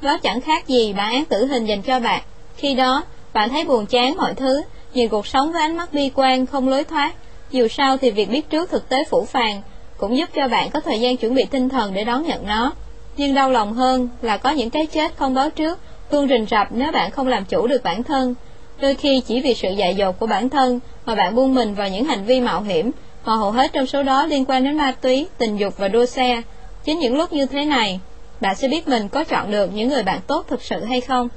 Đó 0.00 0.18
chẳng 0.18 0.40
khác 0.40 0.66
gì 0.66 0.92
bản 0.92 1.12
án 1.12 1.24
tử 1.24 1.46
hình 1.46 1.66
dành 1.66 1.82
cho 1.82 2.00
bạn. 2.00 2.22
Khi 2.56 2.74
đó, 2.74 3.02
bạn 3.32 3.48
thấy 3.48 3.64
buồn 3.64 3.86
chán 3.86 4.16
mọi 4.16 4.34
thứ, 4.34 4.62
nhìn 4.94 5.08
cuộc 5.08 5.26
sống 5.26 5.52
với 5.52 5.62
ánh 5.62 5.76
mắt 5.76 5.92
bi 5.92 6.10
quan, 6.14 6.46
không 6.46 6.68
lối 6.68 6.84
thoát. 6.84 7.12
Dù 7.50 7.68
sao 7.68 7.96
thì 7.96 8.10
việc 8.10 8.30
biết 8.30 8.50
trước 8.50 8.70
thực 8.70 8.88
tế 8.88 9.04
phủ 9.10 9.24
phàng 9.24 9.62
cũng 9.96 10.16
giúp 10.16 10.28
cho 10.34 10.48
bạn 10.48 10.70
có 10.70 10.80
thời 10.80 11.00
gian 11.00 11.16
chuẩn 11.16 11.34
bị 11.34 11.44
tinh 11.50 11.68
thần 11.68 11.94
để 11.94 12.04
đón 12.04 12.22
nhận 12.22 12.46
nó. 12.46 12.72
Nhưng 13.16 13.34
đau 13.34 13.50
lòng 13.50 13.72
hơn 13.72 14.08
là 14.22 14.36
có 14.36 14.50
những 14.50 14.70
cái 14.70 14.86
chết 14.86 15.16
không 15.16 15.34
báo 15.34 15.50
trước, 15.50 15.78
luôn 16.12 16.28
rình 16.28 16.46
rập 16.50 16.68
nếu 16.70 16.92
bạn 16.92 17.10
không 17.10 17.26
làm 17.26 17.44
chủ 17.44 17.66
được 17.66 17.82
bản 17.82 18.02
thân. 18.02 18.34
Đôi 18.80 18.94
khi 18.94 19.22
chỉ 19.26 19.40
vì 19.40 19.54
sự 19.54 19.68
dại 19.70 19.94
dột 19.94 20.18
của 20.18 20.26
bản 20.26 20.48
thân 20.48 20.80
mà 21.06 21.14
bạn 21.14 21.34
buông 21.34 21.54
mình 21.54 21.74
vào 21.74 21.88
những 21.88 22.04
hành 22.04 22.24
vi 22.24 22.40
mạo 22.40 22.62
hiểm, 22.62 22.90
mà 23.24 23.34
hầu 23.34 23.50
hết 23.50 23.72
trong 23.72 23.86
số 23.86 24.02
đó 24.02 24.26
liên 24.26 24.44
quan 24.44 24.64
đến 24.64 24.76
ma 24.76 24.92
túy, 25.00 25.26
tình 25.38 25.56
dục 25.56 25.74
và 25.78 25.88
đua 25.88 26.06
xe. 26.06 26.42
Chính 26.84 26.98
những 26.98 27.16
lúc 27.16 27.32
như 27.32 27.46
thế 27.46 27.64
này, 27.64 28.00
bạn 28.40 28.56
sẽ 28.56 28.68
biết 28.68 28.88
mình 28.88 29.08
có 29.08 29.24
chọn 29.24 29.50
được 29.50 29.70
những 29.74 29.88
người 29.88 30.02
bạn 30.02 30.20
tốt 30.26 30.44
thực 30.48 30.62
sự 30.62 30.84
hay 30.84 31.00
không. 31.00 31.28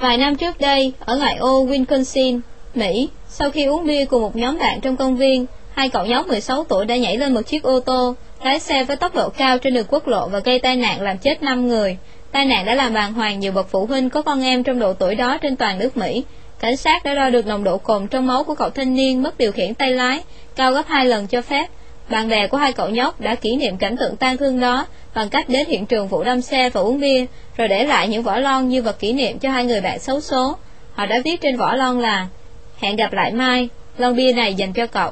Vài 0.00 0.18
năm 0.18 0.36
trước 0.36 0.60
đây, 0.60 0.92
ở 1.00 1.16
ngoại 1.16 1.36
ô 1.36 1.66
Wisconsin, 1.66 2.40
Mỹ, 2.74 3.08
sau 3.28 3.50
khi 3.50 3.64
uống 3.64 3.86
bia 3.86 4.04
cùng 4.04 4.22
một 4.22 4.36
nhóm 4.36 4.58
bạn 4.58 4.80
trong 4.80 4.96
công 4.96 5.16
viên, 5.16 5.46
hai 5.74 5.88
cậu 5.88 6.06
nhóc 6.06 6.26
16 6.26 6.64
tuổi 6.64 6.84
đã 6.84 6.96
nhảy 6.96 7.16
lên 7.16 7.34
một 7.34 7.42
chiếc 7.42 7.62
ô 7.62 7.80
tô, 7.80 8.14
lái 8.42 8.60
xe 8.60 8.84
với 8.84 8.96
tốc 8.96 9.14
độ 9.14 9.28
cao 9.28 9.58
trên 9.58 9.74
đường 9.74 9.86
quốc 9.88 10.08
lộ 10.08 10.28
và 10.28 10.38
gây 10.38 10.58
tai 10.58 10.76
nạn 10.76 11.00
làm 11.00 11.18
chết 11.18 11.42
5 11.42 11.68
người. 11.68 11.96
Tai 12.34 12.44
nạn 12.44 12.64
đã 12.64 12.74
làm 12.74 12.94
bàng 12.94 13.12
hoàng 13.12 13.40
nhiều 13.40 13.52
bậc 13.52 13.68
phụ 13.70 13.86
huynh 13.86 14.10
có 14.10 14.22
con 14.22 14.42
em 14.42 14.62
trong 14.62 14.78
độ 14.78 14.92
tuổi 14.92 15.14
đó 15.14 15.38
trên 15.38 15.56
toàn 15.56 15.78
nước 15.78 15.96
Mỹ. 15.96 16.24
Cảnh 16.60 16.76
sát 16.76 17.04
đã 17.04 17.14
đo 17.14 17.30
được 17.30 17.46
nồng 17.46 17.64
độ 17.64 17.78
cồn 17.78 18.08
trong 18.08 18.26
máu 18.26 18.44
của 18.44 18.54
cậu 18.54 18.70
thanh 18.70 18.94
niên 18.94 19.22
mất 19.22 19.38
điều 19.38 19.52
khiển 19.52 19.74
tay 19.74 19.92
lái, 19.92 20.20
cao 20.56 20.72
gấp 20.72 20.82
hai 20.88 21.04
lần 21.04 21.26
cho 21.26 21.42
phép. 21.42 21.66
Bạn 22.08 22.28
bè 22.28 22.46
của 22.46 22.56
hai 22.56 22.72
cậu 22.72 22.88
nhóc 22.88 23.20
đã 23.20 23.34
kỷ 23.34 23.56
niệm 23.56 23.76
cảnh 23.76 23.96
tượng 23.96 24.16
tan 24.16 24.36
thương 24.36 24.60
đó 24.60 24.86
bằng 25.14 25.28
cách 25.28 25.48
đến 25.48 25.66
hiện 25.66 25.86
trường 25.86 26.08
vụ 26.08 26.22
đâm 26.24 26.40
xe 26.40 26.70
và 26.70 26.80
uống 26.80 27.00
bia, 27.00 27.26
rồi 27.56 27.68
để 27.68 27.84
lại 27.84 28.08
những 28.08 28.22
vỏ 28.22 28.38
lon 28.38 28.68
như 28.68 28.82
vật 28.82 28.98
kỷ 28.98 29.12
niệm 29.12 29.38
cho 29.38 29.50
hai 29.50 29.64
người 29.64 29.80
bạn 29.80 29.98
xấu 29.98 30.20
số. 30.20 30.56
Họ 30.92 31.06
đã 31.06 31.20
viết 31.24 31.40
trên 31.40 31.56
vỏ 31.56 31.74
lon 31.74 32.00
là 32.00 32.26
Hẹn 32.78 32.96
gặp 32.96 33.12
lại 33.12 33.32
mai, 33.32 33.68
lon 33.98 34.16
bia 34.16 34.32
này 34.32 34.54
dành 34.54 34.72
cho 34.72 34.86
cậu. 34.86 35.10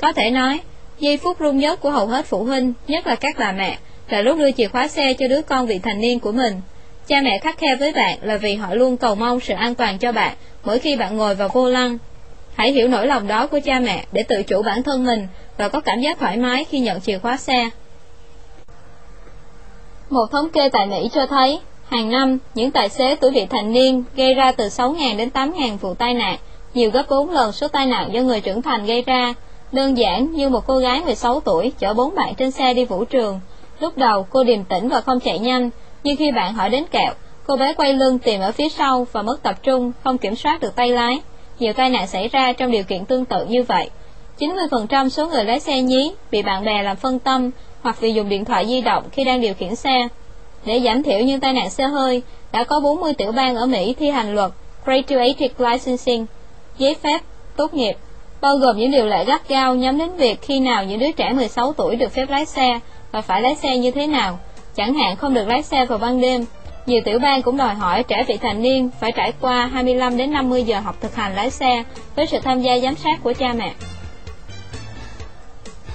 Có 0.00 0.12
thể 0.12 0.30
nói, 0.30 0.60
giây 0.98 1.16
phút 1.16 1.36
rung 1.40 1.58
nhất 1.58 1.80
của 1.80 1.90
hầu 1.90 2.06
hết 2.06 2.26
phụ 2.26 2.44
huynh, 2.44 2.72
nhất 2.88 3.06
là 3.06 3.14
các 3.14 3.36
bà 3.38 3.52
mẹ, 3.52 3.78
là 4.12 4.22
lúc 4.22 4.38
đưa 4.38 4.50
chìa 4.50 4.68
khóa 4.68 4.88
xe 4.88 5.14
cho 5.14 5.28
đứa 5.28 5.42
con 5.42 5.66
vị 5.66 5.78
thành 5.78 6.00
niên 6.00 6.20
của 6.20 6.32
mình. 6.32 6.60
Cha 7.06 7.20
mẹ 7.20 7.38
khắc 7.38 7.58
khe 7.58 7.76
với 7.76 7.92
bạn 7.92 8.18
là 8.22 8.36
vì 8.36 8.54
họ 8.54 8.74
luôn 8.74 8.96
cầu 8.96 9.14
mong 9.14 9.40
sự 9.40 9.54
an 9.54 9.74
toàn 9.74 9.98
cho 9.98 10.12
bạn 10.12 10.36
mỗi 10.64 10.78
khi 10.78 10.96
bạn 10.96 11.16
ngồi 11.16 11.34
vào 11.34 11.48
vô 11.52 11.68
lăng. 11.68 11.98
Hãy 12.54 12.72
hiểu 12.72 12.88
nỗi 12.88 13.06
lòng 13.06 13.28
đó 13.28 13.46
của 13.46 13.60
cha 13.64 13.78
mẹ 13.78 14.04
để 14.12 14.22
tự 14.22 14.42
chủ 14.42 14.62
bản 14.62 14.82
thân 14.82 15.04
mình 15.04 15.26
và 15.56 15.68
có 15.68 15.80
cảm 15.80 16.00
giác 16.00 16.18
thoải 16.18 16.36
mái 16.36 16.64
khi 16.64 16.78
nhận 16.78 17.00
chìa 17.00 17.18
khóa 17.18 17.36
xe. 17.36 17.70
Một 20.10 20.26
thống 20.32 20.50
kê 20.50 20.68
tại 20.68 20.86
Mỹ 20.86 21.08
cho 21.14 21.26
thấy, 21.26 21.60
hàng 21.88 22.10
năm, 22.10 22.38
những 22.54 22.70
tài 22.70 22.88
xế 22.88 23.14
tuổi 23.14 23.30
vị 23.30 23.46
thành 23.50 23.72
niên 23.72 24.04
gây 24.16 24.34
ra 24.34 24.52
từ 24.52 24.64
6.000 24.64 25.16
đến 25.16 25.28
8.000 25.34 25.76
vụ 25.76 25.94
tai 25.94 26.14
nạn, 26.14 26.36
nhiều 26.74 26.90
gấp 26.90 27.02
4 27.10 27.30
lần 27.30 27.52
số 27.52 27.68
tai 27.68 27.86
nạn 27.86 28.10
do 28.12 28.20
người 28.20 28.40
trưởng 28.40 28.62
thành 28.62 28.86
gây 28.86 29.02
ra. 29.02 29.34
Đơn 29.72 29.98
giản 29.98 30.32
như 30.32 30.48
một 30.48 30.66
cô 30.66 30.78
gái 30.78 31.00
16 31.00 31.40
tuổi 31.40 31.72
chở 31.78 31.94
bốn 31.94 32.14
bạn 32.14 32.34
trên 32.34 32.50
xe 32.50 32.74
đi 32.74 32.84
vũ 32.84 33.04
trường. 33.04 33.40
Lúc 33.82 33.98
đầu 33.98 34.26
cô 34.30 34.44
điềm 34.44 34.64
tĩnh 34.64 34.88
và 34.88 35.00
không 35.00 35.20
chạy 35.20 35.38
nhanh, 35.38 35.70
nhưng 36.04 36.16
khi 36.16 36.30
bạn 36.32 36.54
hỏi 36.54 36.70
đến 36.70 36.84
kẹo, 36.90 37.12
cô 37.46 37.56
bé 37.56 37.72
quay 37.72 37.94
lưng 37.94 38.18
tìm 38.18 38.40
ở 38.40 38.52
phía 38.52 38.68
sau 38.68 39.06
và 39.12 39.22
mất 39.22 39.42
tập 39.42 39.62
trung, 39.62 39.92
không 40.04 40.18
kiểm 40.18 40.36
soát 40.36 40.60
được 40.60 40.76
tay 40.76 40.88
lái. 40.88 41.20
Nhiều 41.58 41.72
tai 41.72 41.90
nạn 41.90 42.06
xảy 42.06 42.28
ra 42.28 42.52
trong 42.52 42.70
điều 42.70 42.82
kiện 42.82 43.04
tương 43.04 43.24
tự 43.24 43.44
như 43.44 43.62
vậy. 43.62 43.90
90% 44.38 45.08
số 45.08 45.28
người 45.28 45.44
lái 45.44 45.60
xe 45.60 45.80
nhí 45.80 46.12
bị 46.30 46.42
bạn 46.42 46.64
bè 46.64 46.82
làm 46.82 46.96
phân 46.96 47.18
tâm 47.18 47.50
hoặc 47.82 48.00
vì 48.00 48.12
dùng 48.12 48.28
điện 48.28 48.44
thoại 48.44 48.66
di 48.66 48.80
động 48.80 49.04
khi 49.12 49.24
đang 49.24 49.40
điều 49.40 49.54
khiển 49.54 49.74
xe. 49.74 50.08
Để 50.64 50.80
giảm 50.80 51.02
thiểu 51.02 51.18
những 51.18 51.40
tai 51.40 51.52
nạn 51.52 51.70
xe 51.70 51.84
hơi, 51.84 52.22
đã 52.52 52.64
có 52.64 52.80
40 52.80 53.14
tiểu 53.14 53.32
bang 53.32 53.56
ở 53.56 53.66
Mỹ 53.66 53.94
thi 53.98 54.10
hành 54.10 54.34
luật 54.34 54.50
Graduated 54.84 55.50
Licensing, 55.58 56.26
giấy 56.78 56.94
phép 56.94 57.20
tốt 57.56 57.74
nghiệp, 57.74 57.96
bao 58.40 58.56
gồm 58.56 58.76
những 58.76 58.90
điều 58.90 59.06
lệ 59.06 59.24
gắt 59.24 59.48
gao 59.48 59.74
nhắm 59.74 59.98
đến 59.98 60.16
việc 60.16 60.42
khi 60.42 60.60
nào 60.60 60.84
những 60.84 60.98
đứa 60.98 61.12
trẻ 61.12 61.32
16 61.32 61.72
tuổi 61.72 61.96
được 61.96 62.12
phép 62.12 62.30
lái 62.30 62.44
xe 62.44 62.80
và 63.12 63.20
phải 63.20 63.42
lái 63.42 63.54
xe 63.54 63.78
như 63.78 63.90
thế 63.90 64.06
nào, 64.06 64.38
chẳng 64.74 64.94
hạn 64.94 65.16
không 65.16 65.34
được 65.34 65.48
lái 65.48 65.62
xe 65.62 65.86
vào 65.86 65.98
ban 65.98 66.20
đêm. 66.20 66.44
Nhiều 66.86 67.00
tiểu 67.04 67.18
bang 67.18 67.42
cũng 67.42 67.56
đòi 67.56 67.74
hỏi 67.74 68.02
trẻ 68.02 68.24
vị 68.28 68.36
thành 68.36 68.62
niên 68.62 68.90
phải 69.00 69.12
trải 69.12 69.32
qua 69.40 69.66
25 69.66 70.16
đến 70.16 70.32
50 70.32 70.62
giờ 70.62 70.80
học 70.80 70.96
thực 71.00 71.14
hành 71.14 71.34
lái 71.34 71.50
xe 71.50 71.82
với 72.16 72.26
sự 72.26 72.38
tham 72.44 72.60
gia 72.60 72.78
giám 72.78 72.96
sát 72.96 73.18
của 73.22 73.32
cha 73.32 73.52
mẹ. 73.52 73.72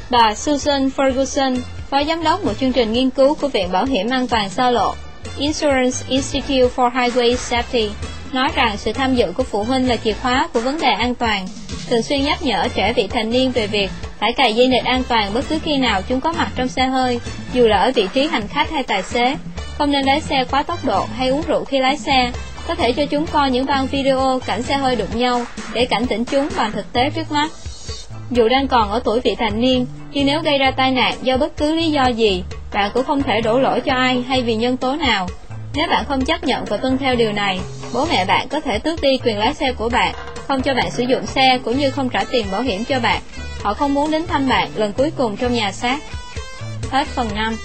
Bà 0.10 0.36
Susan 0.36 0.88
Ferguson, 0.88 1.58
phó 1.90 2.04
giám 2.04 2.24
đốc 2.24 2.46
một 2.46 2.54
chương 2.60 2.72
trình 2.72 2.94
nghiên 2.94 3.10
cứu 3.10 3.36
của 3.36 3.48
Viện 3.48 3.72
Bảo 3.72 3.86
hiểm 3.86 4.10
An 4.10 4.28
toàn 4.28 4.50
xa 4.50 4.72
lộ 4.72 4.94
Insurance 5.40 6.06
Institute 6.10 6.70
for 6.76 6.92
Highway 6.92 7.36
Safety, 7.36 7.90
nói 8.32 8.50
rằng 8.56 8.78
sự 8.78 8.94
tham 8.94 9.16
dự 9.16 9.32
của 9.32 9.44
phụ 9.44 9.64
huynh 9.64 9.90
là 9.90 9.96
chìa 9.96 10.14
khóa 10.14 10.48
của 10.54 10.60
vấn 10.60 10.80
đề 10.80 10.92
an 10.92 11.16
toàn, 11.16 11.48
thường 11.90 12.02
xuyên 12.02 12.24
nhắc 12.24 12.44
nhở 12.44 12.68
trẻ 12.76 12.94
vị 12.94 13.08
thành 13.08 13.30
niên 13.30 13.52
về 13.52 13.68
việc 13.68 13.90
phải 14.20 14.34
cài 14.34 14.56
dây 14.56 14.68
nịt 14.68 14.84
an 14.84 15.04
toàn 15.08 15.34
bất 15.34 15.46
cứ 15.50 15.60
khi 15.64 15.78
nào 15.78 16.02
chúng 16.02 16.22
có 16.22 16.32
mặt 16.32 16.50
trong 16.56 16.68
xe 16.68 16.86
hơi, 16.88 17.20
dù 17.54 17.68
là 17.68 17.78
ở 17.78 17.92
vị 17.96 18.08
trí 18.14 18.28
hành 18.28 18.48
khách 18.48 18.72
hay 18.72 18.84
tài 18.84 19.04
xế. 19.04 19.36
Không 19.78 19.92
nên 19.92 20.06
lái 20.06 20.22
xe 20.22 20.44
quá 20.52 20.64
tốc 20.64 20.86
độ 20.86 21.06
hay 21.18 21.30
uống 21.30 21.42
rượu 21.48 21.66
khi 21.66 21.80
lái 21.80 21.98
xe. 21.98 22.32
Có 22.68 22.76
thể 22.76 22.92
cho 22.92 23.06
chúng 23.06 23.28
coi 23.28 23.52
những 23.52 23.66
băng 23.66 23.88
video 23.88 24.40
cảnh 24.46 24.64
xe 24.64 24.78
hơi 24.78 24.96
đụng 24.96 25.20
nhau 25.20 25.46
để 25.74 25.86
cảnh 25.86 26.08
tỉnh 26.08 26.26
chúng 26.26 26.50
bằng 26.58 26.72
thực 26.72 26.94
tế 26.94 27.10
trước 27.10 27.32
mắt. 27.32 27.52
Dù 28.32 28.48
đang 28.48 28.68
còn 28.68 28.92
ở 28.92 29.02
tuổi 29.04 29.20
vị 29.20 29.36
thành 29.40 29.62
niên, 29.62 29.86
nhưng 30.12 30.26
nếu 30.26 30.42
gây 30.42 30.58
ra 30.58 30.72
tai 30.72 30.92
nạn 30.92 31.14
do 31.22 31.38
bất 31.38 31.58
cứ 31.58 31.76
lý 31.76 31.92
do 31.92 32.08
gì, 32.08 32.44
bạn 32.74 32.92
cũng 32.94 33.06
không 33.06 33.24
thể 33.24 33.42
đổ 33.42 33.60
lỗi 33.60 33.82
cho 33.82 33.94
ai 33.94 34.22
hay 34.22 34.42
vì 34.42 34.56
nhân 34.56 34.78
tố 34.78 34.96
nào. 34.96 35.28
Nếu 35.76 35.88
bạn 35.88 36.06
không 36.08 36.26
chấp 36.26 36.44
nhận 36.44 36.66
và 36.66 36.78
tuân 36.78 36.98
theo 36.98 37.16
điều 37.16 37.32
này, 37.34 37.60
bố 37.94 38.06
mẹ 38.06 38.26
bạn 38.26 38.48
có 38.48 38.60
thể 38.60 38.80
tước 38.80 39.02
đi 39.02 39.18
quyền 39.24 39.38
lái 39.38 39.54
xe 39.54 39.74
của 39.74 39.90
bạn, 39.90 40.16
không 40.48 40.62
cho 40.62 40.74
bạn 40.74 40.92
sử 40.92 41.04
dụng 41.04 41.26
xe 41.26 41.60
cũng 41.64 41.78
như 41.78 41.92
không 41.92 42.10
trả 42.10 42.24
tiền 42.32 42.46
bảo 42.52 42.62
hiểm 42.62 42.86
cho 42.86 43.00
bạn. 43.00 43.22
Họ 43.64 43.74
không 43.74 43.94
muốn 43.94 44.12
đến 44.12 44.28
thăm 44.28 44.50
bạn 44.50 44.70
lần 44.76 44.94
cuối 44.94 45.12
cùng 45.18 45.38
trong 45.38 45.54
nhà 45.54 45.72
xác. 45.72 46.00
Hết 46.92 47.08
phần 47.08 47.28
5 47.36 47.58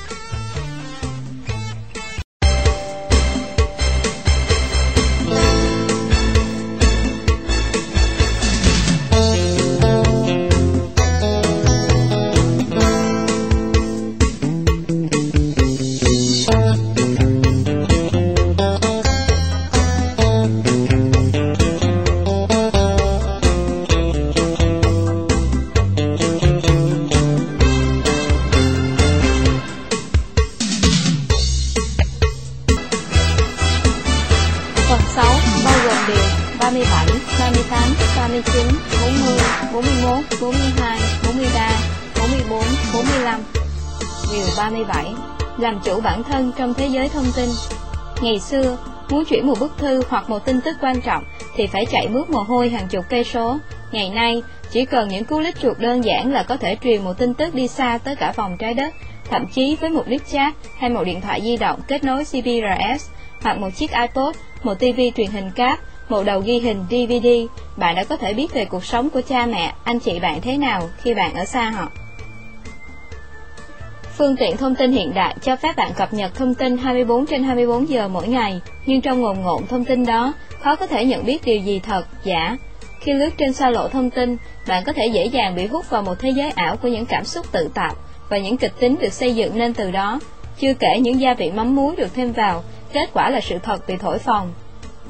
Làm 45.63 45.81
chủ 45.85 46.01
bản 46.01 46.23
thân 46.23 46.53
trong 46.59 46.75
thế 46.75 46.87
giới 46.87 47.09
thông 47.09 47.27
tin 47.37 47.49
Ngày 48.23 48.41
xưa, 48.41 48.77
muốn 49.11 49.25
chuyển 49.25 49.47
một 49.47 49.61
bức 49.61 49.79
thư 49.79 50.03
hoặc 50.09 50.31
một 50.31 50.39
tin 50.45 50.61
tức 50.61 50.77
quan 50.81 51.01
trọng 51.01 51.25
thì 51.57 51.67
phải 51.67 51.87
chạy 51.87 52.09
mướt 52.09 52.31
mồ 52.31 52.43
hôi 52.43 52.69
hàng 52.69 52.89
chục 52.89 53.05
cây 53.09 53.25
số. 53.25 53.59
Ngày 53.93 54.11
nay, 54.11 54.43
chỉ 54.71 54.85
cần 54.85 55.09
những 55.09 55.25
cú 55.25 55.41
lít 55.41 55.61
chuột 55.61 55.79
đơn 55.79 56.05
giản 56.05 56.33
là 56.33 56.43
có 56.43 56.57
thể 56.57 56.77
truyền 56.83 57.05
một 57.05 57.13
tin 57.19 57.35
tức 57.35 57.55
đi 57.55 57.69
xa 57.69 57.99
tới 58.05 58.17
cả 58.17 58.33
vòng 58.37 58.57
trái 58.59 58.75
đất, 58.75 58.95
thậm 59.31 59.47
chí 59.53 59.77
với 59.81 59.91
một 59.91 60.05
lít 60.07 60.23
chat 60.33 60.55
hay 60.79 60.91
một 60.91 61.05
điện 61.05 61.21
thoại 61.21 61.41
di 61.41 61.57
động 61.57 61.81
kết 61.89 62.05
nối 62.05 62.25
CBRS 62.25 63.11
hoặc 63.43 63.59
một 63.59 63.71
chiếc 63.77 63.91
iPod, 63.93 64.37
một 64.63 64.75
TV 64.75 65.01
truyền 65.17 65.31
hình 65.31 65.51
cáp, 65.51 65.79
một 66.09 66.23
đầu 66.23 66.41
ghi 66.41 66.59
hình 66.59 66.85
DVD, 66.91 67.29
bạn 67.77 67.95
đã 67.95 68.05
có 68.05 68.17
thể 68.17 68.35
biết 68.35 68.53
về 68.53 68.65
cuộc 68.65 68.85
sống 68.85 69.11
của 69.11 69.21
cha 69.29 69.47
mẹ, 69.47 69.75
anh 69.85 69.99
chị 69.99 70.21
bạn 70.21 70.41
thế 70.41 70.57
nào 70.57 70.91
khi 71.03 71.15
bạn 71.15 71.35
ở 71.35 71.45
xa 71.45 71.71
họ. 71.71 71.89
Phương 74.23 74.37
tiện 74.37 74.57
thông 74.57 74.75
tin 74.75 74.93
hiện 74.93 75.15
đại 75.15 75.37
cho 75.43 75.57
phép 75.57 75.77
bạn 75.77 75.91
cập 75.97 76.15
nhật 76.15 76.35
thông 76.35 76.55
tin 76.55 76.79
24 76.79 77.27
trên 77.27 77.43
24 77.43 77.89
giờ 77.89 78.09
mỗi 78.09 78.29
ngày, 78.29 78.61
nhưng 78.87 79.01
trong 79.01 79.21
ngồn 79.21 79.43
ngộn 79.43 79.67
thông 79.67 79.85
tin 79.85 80.07
đó, 80.07 80.33
khó 80.61 80.77
có 80.77 80.87
thể 80.87 81.05
nhận 81.05 81.25
biết 81.25 81.45
điều 81.45 81.59
gì 81.59 81.79
thật, 81.79 82.07
giả. 82.25 82.57
Khi 83.01 83.13
lướt 83.13 83.31
trên 83.39 83.53
xa 83.53 83.71
lộ 83.71 83.89
thông 83.89 84.11
tin, 84.11 84.37
bạn 84.69 84.85
có 84.87 84.93
thể 84.93 85.07
dễ 85.07 85.27
dàng 85.27 85.55
bị 85.55 85.67
hút 85.67 85.91
vào 85.91 86.03
một 86.03 86.15
thế 86.19 86.31
giới 86.31 86.51
ảo 86.51 86.77
của 86.77 86.89
những 86.89 87.07
cảm 87.07 87.25
xúc 87.25 87.47
tự 87.53 87.69
tạo 87.75 87.95
và 88.29 88.39
những 88.39 88.57
kịch 88.57 88.73
tính 88.81 88.97
được 89.01 89.13
xây 89.13 89.35
dựng 89.35 89.59
nên 89.59 89.75
từ 89.75 89.91
đó. 89.91 90.21
Chưa 90.59 90.75
kể 90.75 90.99
những 91.01 91.21
gia 91.21 91.35
vị 91.35 91.51
mắm 91.51 91.77
muối 91.77 91.97
được 91.97 92.15
thêm 92.15 92.33
vào, 92.33 92.63
kết 92.93 93.11
quả 93.13 93.31
là 93.31 93.41
sự 93.41 93.59
thật 93.63 93.89
bị 93.89 93.97
thổi 93.97 94.19
phồng. 94.19 94.53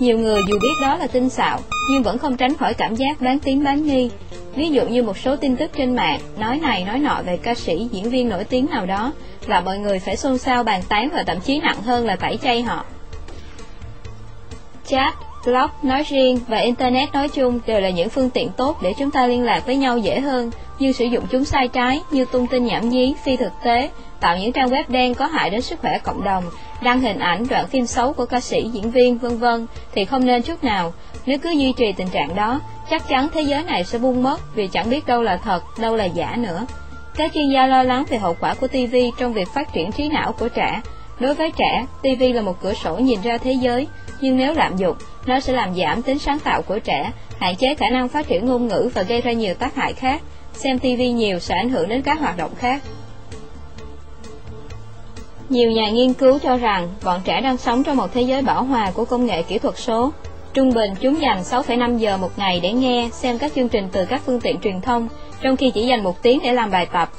Nhiều 0.03 0.19
người 0.19 0.43
dù 0.49 0.59
biết 0.63 0.75
đó 0.83 0.97
là 0.97 1.07
tinh 1.07 1.29
xạo, 1.29 1.59
nhưng 1.91 2.03
vẫn 2.03 2.19
không 2.19 2.37
tránh 2.37 2.57
khỏi 2.57 2.75
cảm 2.75 2.95
giác 2.95 3.21
bán 3.21 3.39
tiếng 3.39 3.65
bán 3.65 3.87
nghi. 3.87 4.11
Ví 4.55 4.69
dụ 4.69 4.87
như 4.87 5.03
một 5.03 5.19
số 5.19 5.37
tin 5.37 5.57
tức 5.57 5.71
trên 5.77 5.97
mạng, 5.97 6.21
nói 6.39 6.59
này 6.59 6.85
nói 6.85 6.99
nọ 6.99 7.23
về 7.27 7.37
ca 7.37 7.55
sĩ, 7.55 7.89
diễn 7.93 8.11
viên 8.11 8.29
nổi 8.29 8.45
tiếng 8.45 8.67
nào 8.71 8.87
đó, 8.87 9.13
là 9.47 9.61
mọi 9.61 9.79
người 9.79 9.99
phải 9.99 10.17
xôn 10.17 10.39
xao 10.39 10.65
bàn 10.65 10.83
tán 10.89 11.09
và 11.13 11.23
thậm 11.23 11.41
chí 11.41 11.61
nặng 11.61 11.83
hơn 11.83 12.07
là 12.07 12.17
tẩy 12.17 12.39
chay 12.43 12.63
họ. 12.63 12.85
Chat, 14.87 15.15
blog 15.45 15.71
nói 15.83 16.03
riêng 16.03 16.39
và 16.49 16.59
Internet 16.59 17.13
nói 17.13 17.29
chung 17.29 17.61
đều 17.67 17.81
là 17.81 17.91
những 17.91 18.09
phương 18.09 18.31
tiện 18.31 18.51
tốt 18.57 18.83
để 18.83 18.95
chúng 18.99 19.11
ta 19.11 19.27
liên 19.27 19.43
lạc 19.45 19.67
với 19.67 19.77
nhau 19.77 19.99
dễ 19.99 20.21
hơn, 20.21 20.51
nhưng 20.79 20.93
sử 20.93 21.05
dụng 21.05 21.25
chúng 21.31 21.45
sai 21.45 21.69
trái 21.69 22.01
như 22.11 22.25
tung 22.25 22.47
tin 22.47 22.65
nhảm 22.65 22.89
nhí, 22.89 23.15
phi 23.25 23.37
thực 23.37 23.53
tế, 23.65 23.91
tạo 24.21 24.37
những 24.39 24.53
trang 24.53 24.69
web 24.69 24.85
đen 24.89 25.15
có 25.15 25.27
hại 25.27 25.51
đến 25.51 25.63
sức 25.63 25.81
khỏe 25.81 25.99
cộng 25.99 26.25
đồng, 26.25 26.45
đăng 26.83 27.01
hình 27.01 27.19
ảnh, 27.19 27.45
đoạn 27.51 27.67
phim 27.67 27.87
xấu 27.87 28.13
của 28.13 28.27
ca 28.27 28.41
sĩ, 28.41 28.71
diễn 28.73 28.91
viên, 28.91 29.19
vân 29.19 29.39
vân 29.39 29.67
thì 29.95 30.05
không 30.05 30.27
nên 30.27 30.43
chút 30.43 30.65
nào. 30.65 30.93
Nếu 31.27 31.39
cứ 31.39 31.51
duy 31.51 31.73
trì 31.73 31.93
tình 31.93 32.09
trạng 32.09 32.35
đó, 32.35 32.61
chắc 32.91 33.09
chắn 33.09 33.29
thế 33.35 33.41
giới 33.41 33.63
này 33.63 33.85
sẽ 33.85 33.99
buông 33.99 34.23
mất 34.23 34.55
vì 34.55 34.69
chẳng 34.69 34.91
biết 34.91 35.07
đâu 35.07 35.23
là 35.23 35.37
thật, 35.37 35.63
đâu 35.79 35.97
là 35.97 36.05
giả 36.05 36.37
nữa. 36.37 36.67
Các 37.17 37.33
chuyên 37.35 37.51
gia 37.51 37.67
lo 37.67 37.83
lắng 37.83 38.05
về 38.09 38.19
hậu 38.19 38.37
quả 38.41 38.55
của 38.55 38.69
TV 38.69 38.97
trong 39.19 39.33
việc 39.33 39.49
phát 39.55 39.73
triển 39.73 39.93
trí 39.93 40.09
não 40.09 40.33
của 40.33 40.49
trẻ. 40.49 40.81
Đối 41.21 41.35
với 41.35 41.53
trẻ, 41.57 41.87
TV 42.03 42.23
là 42.35 42.43
một 42.43 42.61
cửa 42.63 42.75
sổ 42.75 42.97
nhìn 42.97 43.23
ra 43.23 43.39
thế 43.39 43.53
giới, 43.53 43.87
nhưng 44.21 44.37
nếu 44.37 44.55
lạm 44.55 44.77
dụng, 44.77 44.97
nó 45.27 45.41
sẽ 45.41 45.53
làm 45.53 45.75
giảm 45.75 46.03
tính 46.03 46.19
sáng 46.19 46.39
tạo 46.39 46.63
của 46.63 46.79
trẻ, 46.79 47.13
hạn 47.39 47.57
chế 47.57 47.75
khả 47.75 47.91
năng 47.91 48.09
phát 48.09 48.27
triển 48.27 48.47
ngôn 48.47 48.69
ngữ 48.69 48.91
và 48.95 49.03
gây 49.03 49.21
ra 49.21 49.33
nhiều 49.33 49.55
tác 49.55 49.75
hại 49.75 49.93
khác. 49.93 50.23
Xem 50.53 50.79
TV 50.79 51.01
nhiều 51.15 51.39
sẽ 51.39 51.57
ảnh 51.57 51.71
hưởng 51.71 51.89
đến 51.89 52.03
các 52.03 52.21
hoạt 52.21 52.37
động 52.37 52.55
khác. 52.55 52.83
Nhiều 55.53 55.71
nhà 55.71 55.91
nghiên 55.91 56.13
cứu 56.13 56.39
cho 56.39 56.57
rằng 56.57 56.89
bọn 57.05 57.21
trẻ 57.25 57.41
đang 57.41 57.57
sống 57.57 57.85
trong 57.85 57.97
một 57.97 58.15
thế 58.15 58.23
giới 58.23 58.43
bảo 58.43 58.65
hòa 58.65 58.91
của 58.95 59.05
công 59.05 59.27
nghệ 59.27 59.43
kỹ 59.43 59.59
thuật 59.59 59.79
số. 59.79 60.13
Trung 60.55 60.75
bình 60.75 60.95
chúng 61.01 61.21
dành 61.21 61.43
6,5 61.43 61.99
giờ 61.99 62.17
một 62.17 62.39
ngày 62.39 62.61
để 62.63 62.73
nghe, 62.73 63.09
xem 63.13 63.39
các 63.39 63.53
chương 63.55 63.69
trình 63.69 63.89
từ 63.93 64.05
các 64.05 64.23
phương 64.27 64.41
tiện 64.41 64.61
truyền 64.61 64.81
thông, 64.81 65.09
trong 65.43 65.57
khi 65.57 65.71
chỉ 65.71 65.87
dành 65.87 66.03
một 66.03 66.23
tiếng 66.23 66.39
để 66.43 66.53
làm 66.53 66.71
bài 66.71 66.87
tập. 66.93 67.11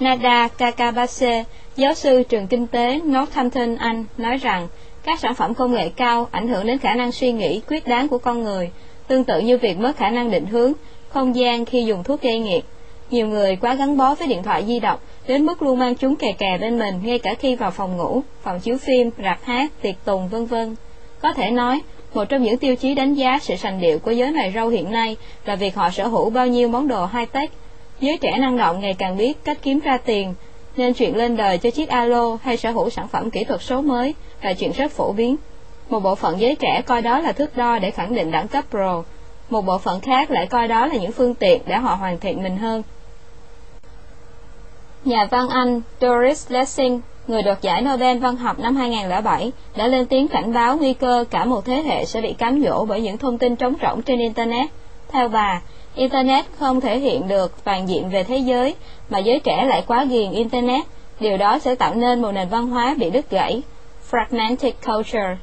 Nada 0.00 0.48
Kakabase, 0.48 1.44
giáo 1.76 1.94
sư 1.94 2.22
trường 2.22 2.46
kinh 2.46 2.66
tế 2.66 3.00
Northampton, 3.04 3.76
Anh, 3.76 4.04
nói 4.18 4.36
rằng 4.36 4.68
các 5.02 5.20
sản 5.20 5.34
phẩm 5.34 5.54
công 5.54 5.72
nghệ 5.72 5.88
cao 5.88 6.28
ảnh 6.30 6.48
hưởng 6.48 6.66
đến 6.66 6.78
khả 6.78 6.94
năng 6.94 7.12
suy 7.12 7.32
nghĩ 7.32 7.60
quyết 7.68 7.86
đoán 7.86 8.08
của 8.08 8.18
con 8.18 8.42
người, 8.42 8.70
tương 9.08 9.24
tự 9.24 9.40
như 9.40 9.58
việc 9.58 9.78
mất 9.78 9.96
khả 9.96 10.10
năng 10.10 10.30
định 10.30 10.46
hướng, 10.46 10.72
không 11.08 11.36
gian 11.36 11.64
khi 11.64 11.84
dùng 11.84 12.04
thuốc 12.04 12.22
gây 12.22 12.38
nghiện. 12.38 12.64
Nhiều 13.10 13.26
người 13.26 13.56
quá 13.56 13.74
gắn 13.74 13.96
bó 13.96 14.14
với 14.14 14.28
điện 14.28 14.42
thoại 14.42 14.64
di 14.66 14.80
động 14.80 14.98
đến 15.26 15.46
mức 15.46 15.62
luôn 15.62 15.78
mang 15.78 15.94
chúng 15.94 16.16
kè 16.16 16.32
kè 16.32 16.58
bên 16.58 16.78
mình 16.78 17.00
ngay 17.04 17.18
cả 17.18 17.34
khi 17.34 17.54
vào 17.54 17.70
phòng 17.70 17.96
ngủ, 17.96 18.22
phòng 18.42 18.60
chiếu 18.60 18.78
phim, 18.78 19.10
rạp 19.24 19.38
hát, 19.42 19.72
tiệc 19.82 19.94
tùng 20.04 20.28
vân 20.28 20.46
vân. 20.46 20.76
Có 21.20 21.32
thể 21.32 21.50
nói, 21.50 21.80
một 22.14 22.24
trong 22.24 22.42
những 22.42 22.58
tiêu 22.58 22.76
chí 22.76 22.94
đánh 22.94 23.14
giá 23.14 23.38
sự 23.42 23.56
sành 23.56 23.80
điệu 23.80 23.98
của 23.98 24.10
giới 24.10 24.32
mày 24.32 24.52
râu 24.54 24.68
hiện 24.68 24.92
nay 24.92 25.16
là 25.44 25.56
việc 25.56 25.74
họ 25.74 25.90
sở 25.90 26.06
hữu 26.06 26.30
bao 26.30 26.46
nhiêu 26.46 26.68
món 26.68 26.88
đồ 26.88 27.06
high-tech. 27.06 27.48
Giới 28.00 28.18
trẻ 28.18 28.38
năng 28.38 28.56
động 28.56 28.80
ngày 28.80 28.94
càng 28.94 29.16
biết 29.16 29.44
cách 29.44 29.58
kiếm 29.62 29.80
ra 29.80 29.98
tiền, 29.98 30.34
nên 30.76 30.94
chuyện 30.94 31.16
lên 31.16 31.36
đời 31.36 31.58
cho 31.58 31.70
chiếc 31.70 31.88
alo 31.88 32.38
hay 32.42 32.56
sở 32.56 32.70
hữu 32.70 32.90
sản 32.90 33.08
phẩm 33.08 33.30
kỹ 33.30 33.44
thuật 33.44 33.62
số 33.62 33.82
mới 33.82 34.14
là 34.42 34.52
chuyện 34.52 34.72
rất 34.72 34.92
phổ 34.92 35.12
biến. 35.12 35.36
Một 35.88 36.00
bộ 36.00 36.14
phận 36.14 36.40
giới 36.40 36.56
trẻ 36.56 36.82
coi 36.86 37.02
đó 37.02 37.18
là 37.18 37.32
thước 37.32 37.56
đo 37.56 37.78
để 37.78 37.90
khẳng 37.90 38.14
định 38.14 38.30
đẳng 38.30 38.48
cấp 38.48 38.64
pro, 38.70 39.02
một 39.50 39.62
bộ 39.62 39.78
phận 39.78 40.00
khác 40.00 40.30
lại 40.30 40.46
coi 40.46 40.68
đó 40.68 40.86
là 40.86 40.94
những 40.94 41.12
phương 41.12 41.34
tiện 41.34 41.62
để 41.66 41.76
họ 41.76 41.94
hoàn 41.94 42.18
thiện 42.18 42.42
mình 42.42 42.56
hơn. 42.56 42.82
Nhà 45.04 45.26
văn 45.30 45.48
Anh 45.48 45.80
Doris 46.00 46.50
Lessing, 46.50 47.00
người 47.26 47.42
đoạt 47.42 47.62
giải 47.62 47.82
Nobel 47.82 48.18
văn 48.18 48.36
học 48.36 48.58
năm 48.58 48.76
2007, 48.76 49.52
đã 49.76 49.86
lên 49.86 50.06
tiếng 50.06 50.28
cảnh 50.28 50.52
báo 50.52 50.76
nguy 50.76 50.94
cơ 50.94 51.24
cả 51.30 51.44
một 51.44 51.64
thế 51.64 51.82
hệ 51.82 52.04
sẽ 52.04 52.20
bị 52.20 52.32
cám 52.32 52.62
dỗ 52.64 52.84
bởi 52.84 53.00
những 53.00 53.18
thông 53.18 53.38
tin 53.38 53.56
trống 53.56 53.74
rỗng 53.82 54.02
trên 54.02 54.18
Internet. 54.18 54.70
Theo 55.08 55.28
bà, 55.28 55.62
Internet 55.94 56.44
không 56.58 56.80
thể 56.80 56.98
hiện 56.98 57.28
được 57.28 57.64
toàn 57.64 57.88
diện 57.88 58.08
về 58.08 58.24
thế 58.24 58.36
giới, 58.36 58.74
mà 59.10 59.18
giới 59.18 59.40
trẻ 59.40 59.64
lại 59.64 59.84
quá 59.86 60.04
ghiền 60.04 60.32
Internet. 60.32 60.84
Điều 61.20 61.36
đó 61.36 61.58
sẽ 61.58 61.74
tạo 61.74 61.94
nên 61.94 62.22
một 62.22 62.32
nền 62.32 62.48
văn 62.48 62.66
hóa 62.66 62.94
bị 62.98 63.10
đứt 63.10 63.30
gãy. 63.30 63.62
Fragmented 64.10 64.72
Culture 64.86 65.36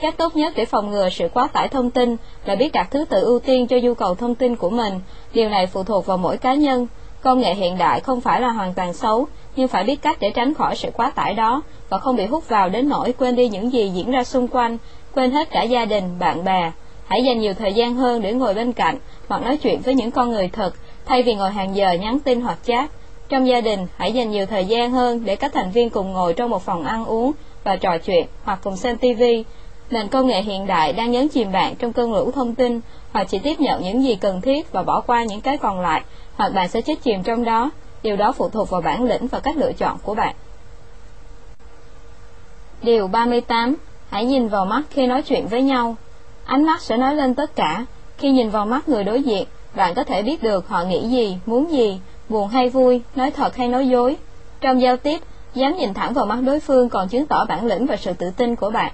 Cách 0.00 0.14
tốt 0.16 0.36
nhất 0.36 0.52
để 0.56 0.64
phòng 0.64 0.90
ngừa 0.90 1.08
sự 1.10 1.28
quá 1.34 1.48
tải 1.52 1.68
thông 1.68 1.90
tin 1.90 2.16
là 2.44 2.54
biết 2.54 2.72
đặt 2.72 2.88
thứ 2.90 3.04
tự 3.04 3.20
ưu 3.20 3.38
tiên 3.38 3.66
cho 3.66 3.76
nhu 3.82 3.94
cầu 3.94 4.14
thông 4.14 4.34
tin 4.34 4.56
của 4.56 4.70
mình. 4.70 5.00
Điều 5.32 5.48
này 5.48 5.66
phụ 5.66 5.82
thuộc 5.82 6.06
vào 6.06 6.18
mỗi 6.18 6.36
cá 6.36 6.54
nhân. 6.54 6.86
Công 7.22 7.40
nghệ 7.40 7.54
hiện 7.54 7.78
đại 7.78 8.00
không 8.00 8.20
phải 8.20 8.40
là 8.40 8.48
hoàn 8.48 8.74
toàn 8.74 8.92
xấu, 8.92 9.26
nhưng 9.56 9.68
phải 9.68 9.84
biết 9.84 10.02
cách 10.02 10.16
để 10.20 10.30
tránh 10.30 10.54
khỏi 10.54 10.76
sự 10.76 10.90
quá 10.94 11.10
tải 11.10 11.34
đó 11.34 11.62
và 11.88 11.98
không 11.98 12.16
bị 12.16 12.26
hút 12.26 12.48
vào 12.48 12.68
đến 12.68 12.88
nỗi 12.88 13.12
quên 13.18 13.36
đi 13.36 13.48
những 13.48 13.72
gì 13.72 13.88
diễn 13.88 14.10
ra 14.10 14.24
xung 14.24 14.48
quanh, 14.48 14.78
quên 15.14 15.30
hết 15.30 15.50
cả 15.50 15.62
gia 15.62 15.84
đình, 15.84 16.18
bạn 16.18 16.44
bè. 16.44 16.72
Hãy 17.06 17.24
dành 17.24 17.40
nhiều 17.40 17.54
thời 17.54 17.72
gian 17.72 17.94
hơn 17.94 18.22
để 18.22 18.32
ngồi 18.32 18.54
bên 18.54 18.72
cạnh 18.72 18.98
hoặc 19.28 19.42
nói 19.42 19.56
chuyện 19.56 19.80
với 19.80 19.94
những 19.94 20.10
con 20.10 20.30
người 20.30 20.48
thật, 20.52 20.74
thay 21.06 21.22
vì 21.22 21.34
ngồi 21.34 21.50
hàng 21.50 21.76
giờ 21.76 21.92
nhắn 21.92 22.18
tin 22.20 22.40
hoặc 22.40 22.58
chat. 22.64 22.90
Trong 23.28 23.48
gia 23.48 23.60
đình, 23.60 23.86
hãy 23.96 24.12
dành 24.12 24.30
nhiều 24.30 24.46
thời 24.46 24.64
gian 24.64 24.90
hơn 24.90 25.24
để 25.24 25.36
các 25.36 25.52
thành 25.52 25.70
viên 25.70 25.90
cùng 25.90 26.12
ngồi 26.12 26.34
trong 26.34 26.50
một 26.50 26.62
phòng 26.62 26.84
ăn 26.84 27.04
uống 27.04 27.32
và 27.64 27.76
trò 27.76 27.98
chuyện 27.98 28.26
hoặc 28.44 28.58
cùng 28.62 28.76
xem 28.76 28.98
TV. 28.98 29.22
Nền 29.90 30.08
công 30.08 30.26
nghệ 30.26 30.42
hiện 30.42 30.66
đại 30.66 30.92
đang 30.92 31.10
nhấn 31.10 31.28
chìm 31.28 31.52
bạn 31.52 31.74
trong 31.76 31.92
cơn 31.92 32.12
lũ 32.12 32.30
thông 32.30 32.54
tin, 32.54 32.80
hoặc 33.12 33.24
chỉ 33.24 33.38
tiếp 33.38 33.60
nhận 33.60 33.82
những 33.82 34.02
gì 34.02 34.14
cần 34.14 34.40
thiết 34.40 34.72
và 34.72 34.82
bỏ 34.82 35.00
qua 35.00 35.24
những 35.24 35.40
cái 35.40 35.58
còn 35.58 35.80
lại, 35.80 36.02
hoặc 36.38 36.52
bạn 36.54 36.68
sẽ 36.68 36.80
chết 36.80 36.94
chìm 37.02 37.22
trong 37.22 37.44
đó. 37.44 37.70
Điều 38.02 38.16
đó 38.16 38.32
phụ 38.32 38.48
thuộc 38.48 38.70
vào 38.70 38.80
bản 38.80 39.04
lĩnh 39.04 39.26
và 39.26 39.40
cách 39.40 39.56
lựa 39.56 39.72
chọn 39.72 39.98
của 40.02 40.14
bạn. 40.14 40.34
Điều 42.82 43.08
38. 43.08 43.76
Hãy 44.10 44.24
nhìn 44.24 44.48
vào 44.48 44.64
mắt 44.64 44.82
khi 44.90 45.06
nói 45.06 45.22
chuyện 45.22 45.46
với 45.46 45.62
nhau. 45.62 45.96
Ánh 46.44 46.64
mắt 46.66 46.80
sẽ 46.80 46.96
nói 46.96 47.14
lên 47.14 47.34
tất 47.34 47.56
cả. 47.56 47.84
Khi 48.18 48.30
nhìn 48.30 48.50
vào 48.50 48.66
mắt 48.66 48.88
người 48.88 49.04
đối 49.04 49.22
diện, 49.22 49.46
bạn 49.74 49.94
có 49.94 50.04
thể 50.04 50.22
biết 50.22 50.42
được 50.42 50.68
họ 50.68 50.84
nghĩ 50.84 51.08
gì, 51.08 51.38
muốn 51.46 51.72
gì, 51.72 52.00
buồn 52.28 52.48
hay 52.48 52.68
vui, 52.68 53.02
nói 53.14 53.30
thật 53.30 53.56
hay 53.56 53.68
nói 53.68 53.88
dối. 53.88 54.16
Trong 54.60 54.80
giao 54.80 54.96
tiếp, 54.96 55.22
dám 55.54 55.76
nhìn 55.76 55.94
thẳng 55.94 56.12
vào 56.12 56.26
mắt 56.26 56.38
đối 56.42 56.60
phương 56.60 56.88
còn 56.88 57.08
chứng 57.08 57.26
tỏ 57.26 57.44
bản 57.44 57.66
lĩnh 57.66 57.86
và 57.86 57.96
sự 57.96 58.12
tự 58.12 58.30
tin 58.30 58.56
của 58.56 58.70
bạn. 58.70 58.92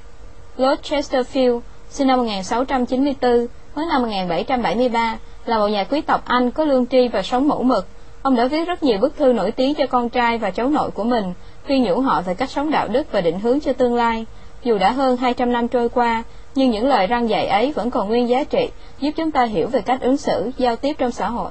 Lord 0.57 0.81
Chesterfield, 0.83 1.61
sinh 1.91 2.09
năm 2.09 2.19
1694, 2.19 3.47
mất 3.75 3.83
năm 3.89 4.03
1773, 4.03 5.19
là 5.47 5.59
một 5.59 5.69
nhà 5.69 5.85
quý 5.85 6.01
tộc 6.01 6.23
Anh 6.25 6.51
có 6.51 6.65
lương 6.65 6.87
tri 6.87 7.09
và 7.09 7.23
sống 7.23 7.49
mẫu 7.49 7.63
mực. 7.63 7.87
Ông 8.23 8.37
đã 8.37 8.47
viết 8.47 8.65
rất 8.65 8.83
nhiều 8.83 8.99
bức 8.99 9.17
thư 9.17 9.33
nổi 9.33 9.51
tiếng 9.51 9.75
cho 9.75 9.87
con 9.87 10.09
trai 10.09 10.39
và 10.39 10.51
cháu 10.51 10.69
nội 10.69 10.91
của 10.91 11.05
mình, 11.05 11.33
khuyên 11.67 11.83
nhủ 11.83 12.01
họ 12.01 12.23
về 12.23 12.35
cách 12.35 12.51
sống 12.51 12.71
đạo 12.71 12.89
đức 12.89 13.13
và 13.13 13.21
định 13.21 13.41
hướng 13.41 13.61
cho 13.61 13.73
tương 13.73 13.95
lai. 13.95 14.27
Dù 14.63 14.79
đã 14.79 14.91
hơn 14.91 15.17
200 15.17 15.53
năm 15.53 15.69
trôi 15.69 15.89
qua, 15.89 16.23
nhưng 16.55 16.71
những 16.71 16.87
lời 16.87 17.07
răng 17.07 17.29
dạy 17.29 17.47
ấy 17.47 17.73
vẫn 17.73 17.91
còn 17.91 18.09
nguyên 18.09 18.29
giá 18.29 18.45
trị, 18.45 18.71
giúp 19.01 19.11
chúng 19.17 19.31
ta 19.31 19.45
hiểu 19.45 19.69
về 19.69 19.81
cách 19.81 20.01
ứng 20.01 20.17
xử, 20.17 20.51
giao 20.59 20.77
tiếp 20.77 20.97
trong 20.99 21.11
xã 21.11 21.29
hội. 21.29 21.51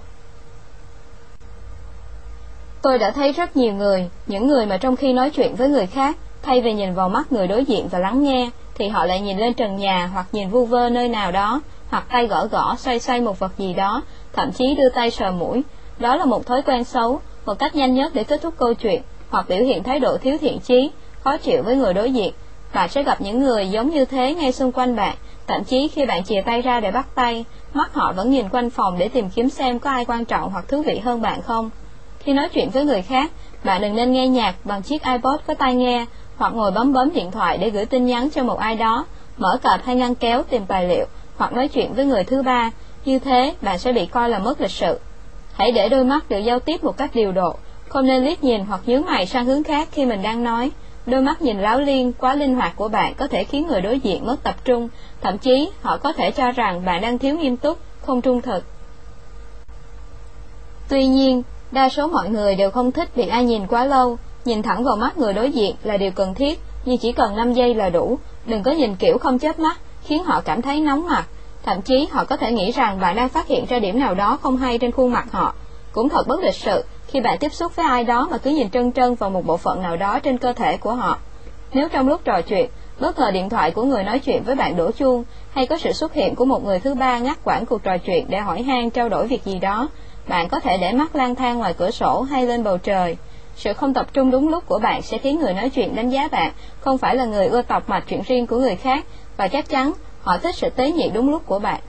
Tôi 2.82 3.00
đã 3.00 3.12
thấy 3.12 3.32
rất 3.32 3.58
nhiều 3.58 3.74
người, 3.74 4.10
những 4.28 4.48
người 4.48 4.66
mà 4.66 4.78
trong 4.78 4.96
khi 4.96 5.14
nói 5.14 5.30
chuyện 5.30 5.56
với 5.56 5.70
người 5.70 5.86
khác, 5.86 6.18
thay 6.42 6.62
vì 6.62 6.74
nhìn 6.74 6.94
vào 6.94 7.10
mắt 7.10 7.32
người 7.32 7.48
đối 7.48 7.66
diện 7.66 7.88
và 7.88 8.00
lắng 8.00 8.24
nghe, 8.24 8.50
thì 8.76 8.88
họ 8.88 9.06
lại 9.06 9.22
nhìn 9.22 9.38
lên 9.38 9.54
trần 9.54 9.78
nhà 9.78 10.10
hoặc 10.14 10.26
nhìn 10.32 10.50
vu 10.50 10.66
vơ 10.66 10.90
nơi 10.90 11.10
nào 11.10 11.32
đó, 11.32 11.62
hoặc 11.94 12.06
tay 12.10 12.28
gõ 12.28 12.46
gõ 12.46 12.76
xoay 12.76 13.00
xoay 13.00 13.22
một 13.22 13.40
vật 13.40 13.52
gì 13.58 13.74
đó, 13.74 14.02
thậm 14.34 14.52
chí 14.52 14.76
đưa 14.76 14.90
tay 14.90 15.12
sờ 15.12 15.32
mũi. 15.32 15.62
Đó 16.00 16.16
là 16.16 16.26
một 16.26 16.46
thói 16.46 16.62
quen 16.62 16.84
xấu, 16.84 17.20
một 17.46 17.60
cách 17.60 17.76
nhanh 17.76 17.94
nhất 17.94 18.12
để 18.16 18.24
kết 18.24 18.42
thúc 18.42 18.54
câu 18.58 18.74
chuyện, 18.74 19.02
hoặc 19.30 19.46
biểu 19.50 19.58
hiện 19.58 19.84
thái 19.84 20.00
độ 20.00 20.18
thiếu 20.18 20.38
thiện 20.42 20.60
chí, 20.60 20.92
khó 21.24 21.38
chịu 21.38 21.64
với 21.64 21.76
người 21.76 21.94
đối 21.94 22.14
diện. 22.14 22.34
Bạn 22.74 22.90
sẽ 22.90 23.04
gặp 23.04 23.22
những 23.22 23.40
người 23.40 23.70
giống 23.70 23.90
như 23.90 24.06
thế 24.06 24.34
ngay 24.34 24.52
xung 24.52 24.72
quanh 24.72 24.96
bạn, 24.96 25.16
Thậm 25.48 25.64
chí 25.64 25.88
khi 25.88 26.06
bạn 26.06 26.24
chìa 26.24 26.42
tay 26.46 26.62
ra 26.62 26.80
để 26.80 26.92
bắt 26.92 27.08
tay, 27.16 27.46
mắt 27.74 27.94
họ 27.94 28.14
vẫn 28.16 28.32
nhìn 28.32 28.50
quanh 28.50 28.70
phòng 28.70 28.98
để 28.98 29.10
tìm 29.10 29.30
kiếm 29.30 29.50
xem 29.50 29.80
có 29.80 29.90
ai 29.90 30.06
quan 30.06 30.26
trọng 30.26 30.52
hoặc 30.52 30.66
thú 30.68 30.82
vị 30.82 31.00
hơn 31.00 31.22
bạn 31.22 31.42
không. 31.42 31.70
Khi 32.20 32.34
nói 32.34 32.50
chuyện 32.50 32.70
với 32.70 32.86
người 32.86 33.02
khác, 33.02 33.32
bạn 33.64 33.82
đừng 33.82 33.96
nên 33.96 34.12
nghe 34.12 34.28
nhạc 34.28 34.56
bằng 34.64 34.82
chiếc 34.82 35.04
iPod 35.04 35.40
có 35.48 35.54
tai 35.54 35.76
nghe 35.76 36.06
hoặc 36.38 36.54
ngồi 36.54 36.72
bấm 36.72 36.94
bấm 36.94 37.14
điện 37.14 37.32
thoại 37.32 37.58
để 37.58 37.70
gửi 37.70 37.86
tin 37.86 38.06
nhắn 38.06 38.30
cho 38.30 38.44
một 38.44 38.60
ai 38.60 38.76
đó, 38.76 39.06
mở 39.38 39.58
cặp 39.64 39.86
hay 39.86 39.96
ngăn 39.96 40.16
kéo 40.16 40.44
tìm 40.44 40.66
tài 40.66 40.88
liệu 40.88 41.06
hoặc 41.38 41.54
nói 41.54 41.68
chuyện 41.68 41.94
với 41.94 42.06
người 42.06 42.24
thứ 42.24 42.42
ba. 42.44 42.72
Như 43.06 43.20
thế, 43.20 43.56
bạn 43.62 43.80
sẽ 43.80 43.94
bị 43.94 44.06
coi 44.06 44.30
là 44.30 44.40
mất 44.40 44.62
lịch 44.62 44.72
sự. 44.72 45.00
Hãy 45.54 45.72
để 45.72 45.90
đôi 45.90 46.04
mắt 46.04 46.30
được 46.30 46.38
giao 46.38 46.60
tiếp 46.60 46.84
một 46.84 46.98
cách 46.98 47.12
điều 47.14 47.32
độ, 47.32 47.56
không 47.90 48.06
nên 48.06 48.24
liếc 48.24 48.44
nhìn 48.44 48.66
hoặc 48.66 48.82
nhướng 48.86 49.06
mày 49.06 49.26
sang 49.26 49.46
hướng 49.46 49.64
khác 49.64 49.88
khi 49.92 50.06
mình 50.06 50.22
đang 50.22 50.44
nói. 50.44 50.72
Đôi 51.06 51.22
mắt 51.22 51.42
nhìn 51.42 51.60
láo 51.60 51.80
liên 51.80 52.14
quá 52.14 52.36
linh 52.36 52.56
hoạt 52.56 52.76
của 52.76 52.88
bạn 52.88 53.14
có 53.14 53.28
thể 53.28 53.44
khiến 53.44 53.68
người 53.68 53.82
đối 53.82 54.00
diện 54.00 54.26
mất 54.26 54.44
tập 54.44 54.56
trung, 54.66 54.90
thậm 55.22 55.38
chí 55.38 55.70
họ 55.82 55.98
có 55.98 56.14
thể 56.14 56.32
cho 56.32 56.52
rằng 56.52 56.86
bạn 56.86 57.02
đang 57.02 57.18
thiếu 57.18 57.38
nghiêm 57.38 57.58
túc, 57.58 57.78
không 58.02 58.22
trung 58.22 58.42
thực. 58.42 58.64
Tuy 60.90 61.06
nhiên, 61.06 61.44
đa 61.72 61.90
số 61.90 62.08
mọi 62.08 62.30
người 62.30 62.56
đều 62.56 62.72
không 62.72 62.92
thích 62.92 63.10
bị 63.16 63.28
ai 63.28 63.44
nhìn 63.44 63.68
quá 63.68 63.86
lâu, 63.86 64.18
nhìn 64.46 64.62
thẳng 64.62 64.84
vào 64.84 64.96
mắt 64.96 65.18
người 65.18 65.34
đối 65.34 65.52
diện 65.52 65.76
là 65.84 65.98
điều 65.98 66.12
cần 66.12 66.34
thiết, 66.34 66.60
nhưng 66.86 66.98
chỉ 66.98 67.12
cần 67.12 67.36
5 67.36 67.54
giây 67.54 67.76
là 67.76 67.90
đủ, 67.90 68.20
đừng 68.46 68.64
có 68.64 68.72
nhìn 68.72 68.96
kiểu 68.96 69.18
không 69.18 69.40
chớp 69.40 69.60
mắt, 69.60 69.80
khiến 70.04 70.24
họ 70.24 70.42
cảm 70.46 70.62
thấy 70.62 70.80
nóng 70.80 71.08
mặt. 71.08 71.28
Thậm 71.64 71.82
chí 71.82 72.08
họ 72.12 72.26
có 72.26 72.38
thể 72.38 72.52
nghĩ 72.52 72.72
rằng 72.72 73.00
bạn 73.00 73.16
đang 73.16 73.30
phát 73.30 73.48
hiện 73.48 73.66
ra 73.70 73.80
điểm 73.80 74.00
nào 74.00 74.16
đó 74.16 74.38
không 74.42 74.58
hay 74.58 74.78
trên 74.78 74.92
khuôn 74.92 75.12
mặt 75.12 75.32
họ. 75.32 75.54
Cũng 75.92 76.10
thật 76.10 76.28
bất 76.28 76.40
lịch 76.40 76.56
sự 76.56 76.84
khi 77.08 77.22
bạn 77.22 77.38
tiếp 77.38 77.54
xúc 77.54 77.76
với 77.76 77.86
ai 77.86 78.04
đó 78.04 78.28
mà 78.32 78.38
cứ 78.38 78.50
nhìn 78.50 78.70
trân 78.70 78.92
trân 78.92 79.16
vào 79.16 79.30
một 79.30 79.46
bộ 79.46 79.58
phận 79.58 79.82
nào 79.82 79.98
đó 79.98 80.20
trên 80.20 80.38
cơ 80.38 80.54
thể 80.54 80.78
của 80.78 80.94
họ. 80.94 81.18
Nếu 81.74 81.90
trong 81.90 82.08
lúc 82.08 82.22
trò 82.24 82.42
chuyện, 82.42 82.70
bất 83.00 83.20
ngờ 83.20 83.32
điện 83.32 83.50
thoại 83.50 83.72
của 83.72 83.84
người 83.84 84.04
nói 84.04 84.20
chuyện 84.20 84.44
với 84.44 84.56
bạn 84.56 84.76
đổ 84.76 84.92
chuông, 84.92 85.24
hay 85.54 85.68
có 85.68 85.78
sự 85.78 85.92
xuất 85.94 86.14
hiện 86.14 86.36
của 86.36 86.46
một 86.46 86.66
người 86.66 86.80
thứ 86.80 86.94
ba 86.94 87.20
ngắt 87.20 87.38
quãng 87.44 87.66
cuộc 87.66 87.84
trò 87.84 87.98
chuyện 87.98 88.26
để 88.30 88.40
hỏi 88.40 88.62
han 88.62 88.90
trao 88.90 89.10
đổi 89.10 89.28
việc 89.28 89.46
gì 89.46 89.60
đó, 89.60 89.90
bạn 90.28 90.50
có 90.50 90.60
thể 90.60 90.78
để 90.78 90.92
mắt 90.92 91.16
lang 91.16 91.36
thang 91.36 91.58
ngoài 91.58 91.74
cửa 91.74 91.92
sổ 91.92 92.22
hay 92.22 92.48
lên 92.48 92.64
bầu 92.64 92.78
trời. 92.78 93.18
Sự 93.56 93.74
không 93.74 93.94
tập 93.94 94.08
trung 94.14 94.32
đúng 94.32 94.50
lúc 94.50 94.64
của 94.68 94.80
bạn 94.80 95.02
sẽ 95.02 95.18
khiến 95.18 95.40
người 95.40 95.54
nói 95.54 95.70
chuyện 95.70 95.96
đánh 95.96 96.10
giá 96.10 96.28
bạn 96.32 96.52
không 96.80 96.98
phải 96.98 97.16
là 97.16 97.26
người 97.26 97.48
ưa 97.48 97.62
tọc 97.62 97.90
mạch 97.90 98.04
chuyện 98.08 98.22
riêng 98.28 98.48
của 98.48 98.58
người 98.58 98.76
khác 98.76 99.06
và 99.38 99.48
chắc 99.48 99.70
chắn 99.70 99.94
họ 100.22 100.38
thích 100.38 100.56
sự 100.56 100.70
tế 100.70 100.92
nhị 100.92 101.10
đúng 101.14 101.30
lúc 101.30 101.46
của 101.46 101.60
bạn. 101.60 101.80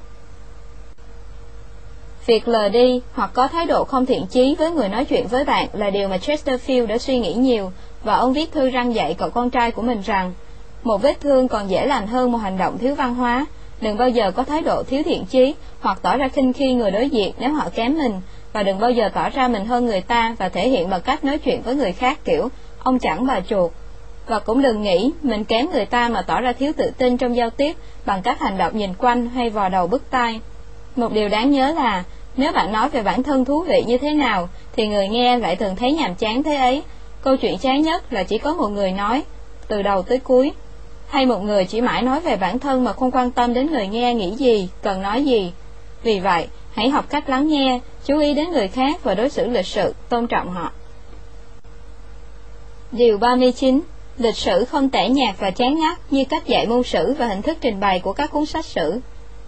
Việc 2.27 2.49
lờ 2.49 2.69
đi 2.69 3.01
hoặc 3.13 3.31
có 3.35 3.49
thái 3.49 3.67
độ 3.67 3.85
không 3.85 4.07
thiện 4.07 4.27
chí 4.27 4.55
với 4.59 4.71
người 4.71 4.89
nói 4.89 5.05
chuyện 5.05 5.27
với 5.27 5.45
bạn 5.45 5.69
là 5.73 5.91
điều 5.91 6.09
mà 6.09 6.17
Chesterfield 6.17 6.87
đã 6.87 6.99
suy 6.99 7.19
nghĩ 7.19 7.35
nhiều 7.35 7.73
và 8.05 8.15
ông 8.15 8.33
viết 8.33 8.53
thư 8.53 8.71
răng 8.71 8.95
dạy 8.95 9.15
cậu 9.15 9.31
con 9.31 9.51
trai 9.51 9.71
của 9.71 9.83
mình 9.83 10.01
rằng, 10.01 10.33
một 10.83 11.03
vết 11.03 11.21
thương 11.21 11.49
còn 11.49 11.71
dễ 11.71 11.87
lành 11.87 12.07
hơn 12.07 12.33
một 12.33 12.39
hành 12.39 12.59
động 12.59 12.79
thiếu 12.79 12.95
văn 12.95 13.15
hóa. 13.15 13.47
Đừng 13.81 13.99
bao 13.99 14.09
giờ 14.09 14.31
có 14.31 14.43
thái 14.45 14.61
độ 14.61 14.83
thiếu 14.83 15.03
thiện 15.03 15.25
chí 15.25 15.55
hoặc 15.81 15.99
tỏ 16.03 16.17
ra 16.17 16.29
khinh 16.29 16.53
khi 16.53 16.75
người 16.75 16.91
đối 16.91 17.11
diện 17.11 17.35
nếu 17.39 17.53
họ 17.53 17.69
kém 17.75 17.99
mình 17.99 18.21
và 18.53 18.63
đừng 18.63 18.79
bao 18.79 18.91
giờ 18.91 19.09
tỏ 19.09 19.29
ra 19.29 19.49
mình 19.49 19.65
hơn 19.65 19.87
người 19.87 20.01
ta 20.01 20.37
và 20.39 20.49
thể 20.49 20.69
hiện 20.69 20.91
bằng 20.91 21.01
cách 21.01 21.25
nói 21.25 21.39
chuyện 21.39 21.63
với 21.63 21.75
người 21.75 21.93
khác, 21.93 22.19
kiểu, 22.25 22.49
ông 22.83 22.99
chẳng 22.99 23.27
bà 23.27 23.41
chuột. 23.41 23.73
Và 24.27 24.39
cũng 24.39 24.63
đừng 24.63 24.83
nghĩ 24.83 25.13
mình 25.23 25.45
kém 25.45 25.71
người 25.71 25.87
ta 25.87 26.09
mà 26.09 26.23
tỏ 26.23 26.41
ra 26.41 26.53
thiếu 26.53 26.73
tự 26.77 26.91
tin 26.99 27.17
trong 27.17 27.37
giao 27.37 27.51
tiếp 27.51 27.77
bằng 28.07 28.23
các 28.23 28.41
hành 28.41 28.59
động 28.59 28.79
nhìn 28.79 28.95
quanh 28.99 29.29
hay 29.29 29.51
vò 29.51 29.69
đầu 29.69 29.87
bứt 29.87 30.11
tai. 30.11 30.41
Một 30.97 31.13
điều 31.13 31.29
đáng 31.29 31.51
nhớ 31.51 31.73
là 31.73 32.05
nếu 32.37 32.53
bạn 32.53 32.73
nói 32.73 32.89
về 32.89 33.03
bản 33.03 33.23
thân 33.23 33.45
thú 33.45 33.63
vị 33.63 33.85
như 33.87 33.99
thế 33.99 34.15
nào 34.15 34.49
thì 34.77 34.87
người 34.87 35.09
nghe 35.09 35.39
lại 35.39 35.57
thường 35.57 35.77
thấy 35.77 35.93
nhàm 35.93 36.15
chán 36.15 36.43
thế 36.43 36.55
ấy. 36.57 36.83
Câu 37.23 37.37
chuyện 37.37 37.59
chán 37.59 37.83
nhất 37.83 38.13
là 38.13 38.23
chỉ 38.23 38.39
có 38.39 38.55
một 38.55 38.69
người 38.69 38.93
nói 38.93 39.23
từ 39.69 39.83
đầu 39.83 40.03
tới 40.03 40.19
cuối 40.19 40.53
hay 41.09 41.27
một 41.27 41.39
người 41.39 41.65
chỉ 41.65 41.81
mãi 41.81 42.03
nói 42.03 42.21
về 42.21 42.37
bản 42.37 42.59
thân 42.59 42.85
mà 42.85 42.93
không 42.93 43.11
quan 43.11 43.31
tâm 43.31 43.55
đến 43.55 43.73
người 43.73 43.87
nghe 43.87 44.15
nghĩ 44.15 44.31
gì, 44.31 44.69
cần 44.83 45.03
nói 45.03 45.25
gì. 45.25 45.53
Vì 46.03 46.21
vậy, 46.21 46.49
hãy 46.75 46.89
học 46.89 47.05
cách 47.09 47.29
lắng 47.29 47.49
nghe, 47.49 47.81
chú 48.05 48.19
ý 48.19 48.35
đến 48.35 48.51
người 48.51 48.69
khác 48.69 49.05
và 49.05 49.15
đối 49.15 49.31
xử 49.31 49.49
lịch 49.49 49.67
sự, 49.67 49.95
tôn 50.09 50.27
trọng 50.27 50.51
họ. 50.51 50.73
Điều 52.93 53.19
39 53.19 53.81
Lịch 54.19 54.37
sử 54.37 54.65
không 54.65 54.89
tẻ 54.89 55.09
nhạt 55.09 55.35
và 55.39 55.51
chán 55.51 55.79
ngắt 55.79 56.13
như 56.13 56.25
cách 56.25 56.47
dạy 56.47 56.67
môn 56.67 56.83
sử 56.83 57.15
và 57.19 57.27
hình 57.27 57.43
thức 57.43 57.59
trình 57.61 57.81
bày 57.81 58.01
của 58.01 58.13
các 58.13 58.31
cuốn 58.31 58.47
sách 58.47 58.65
sử. 58.65 59.01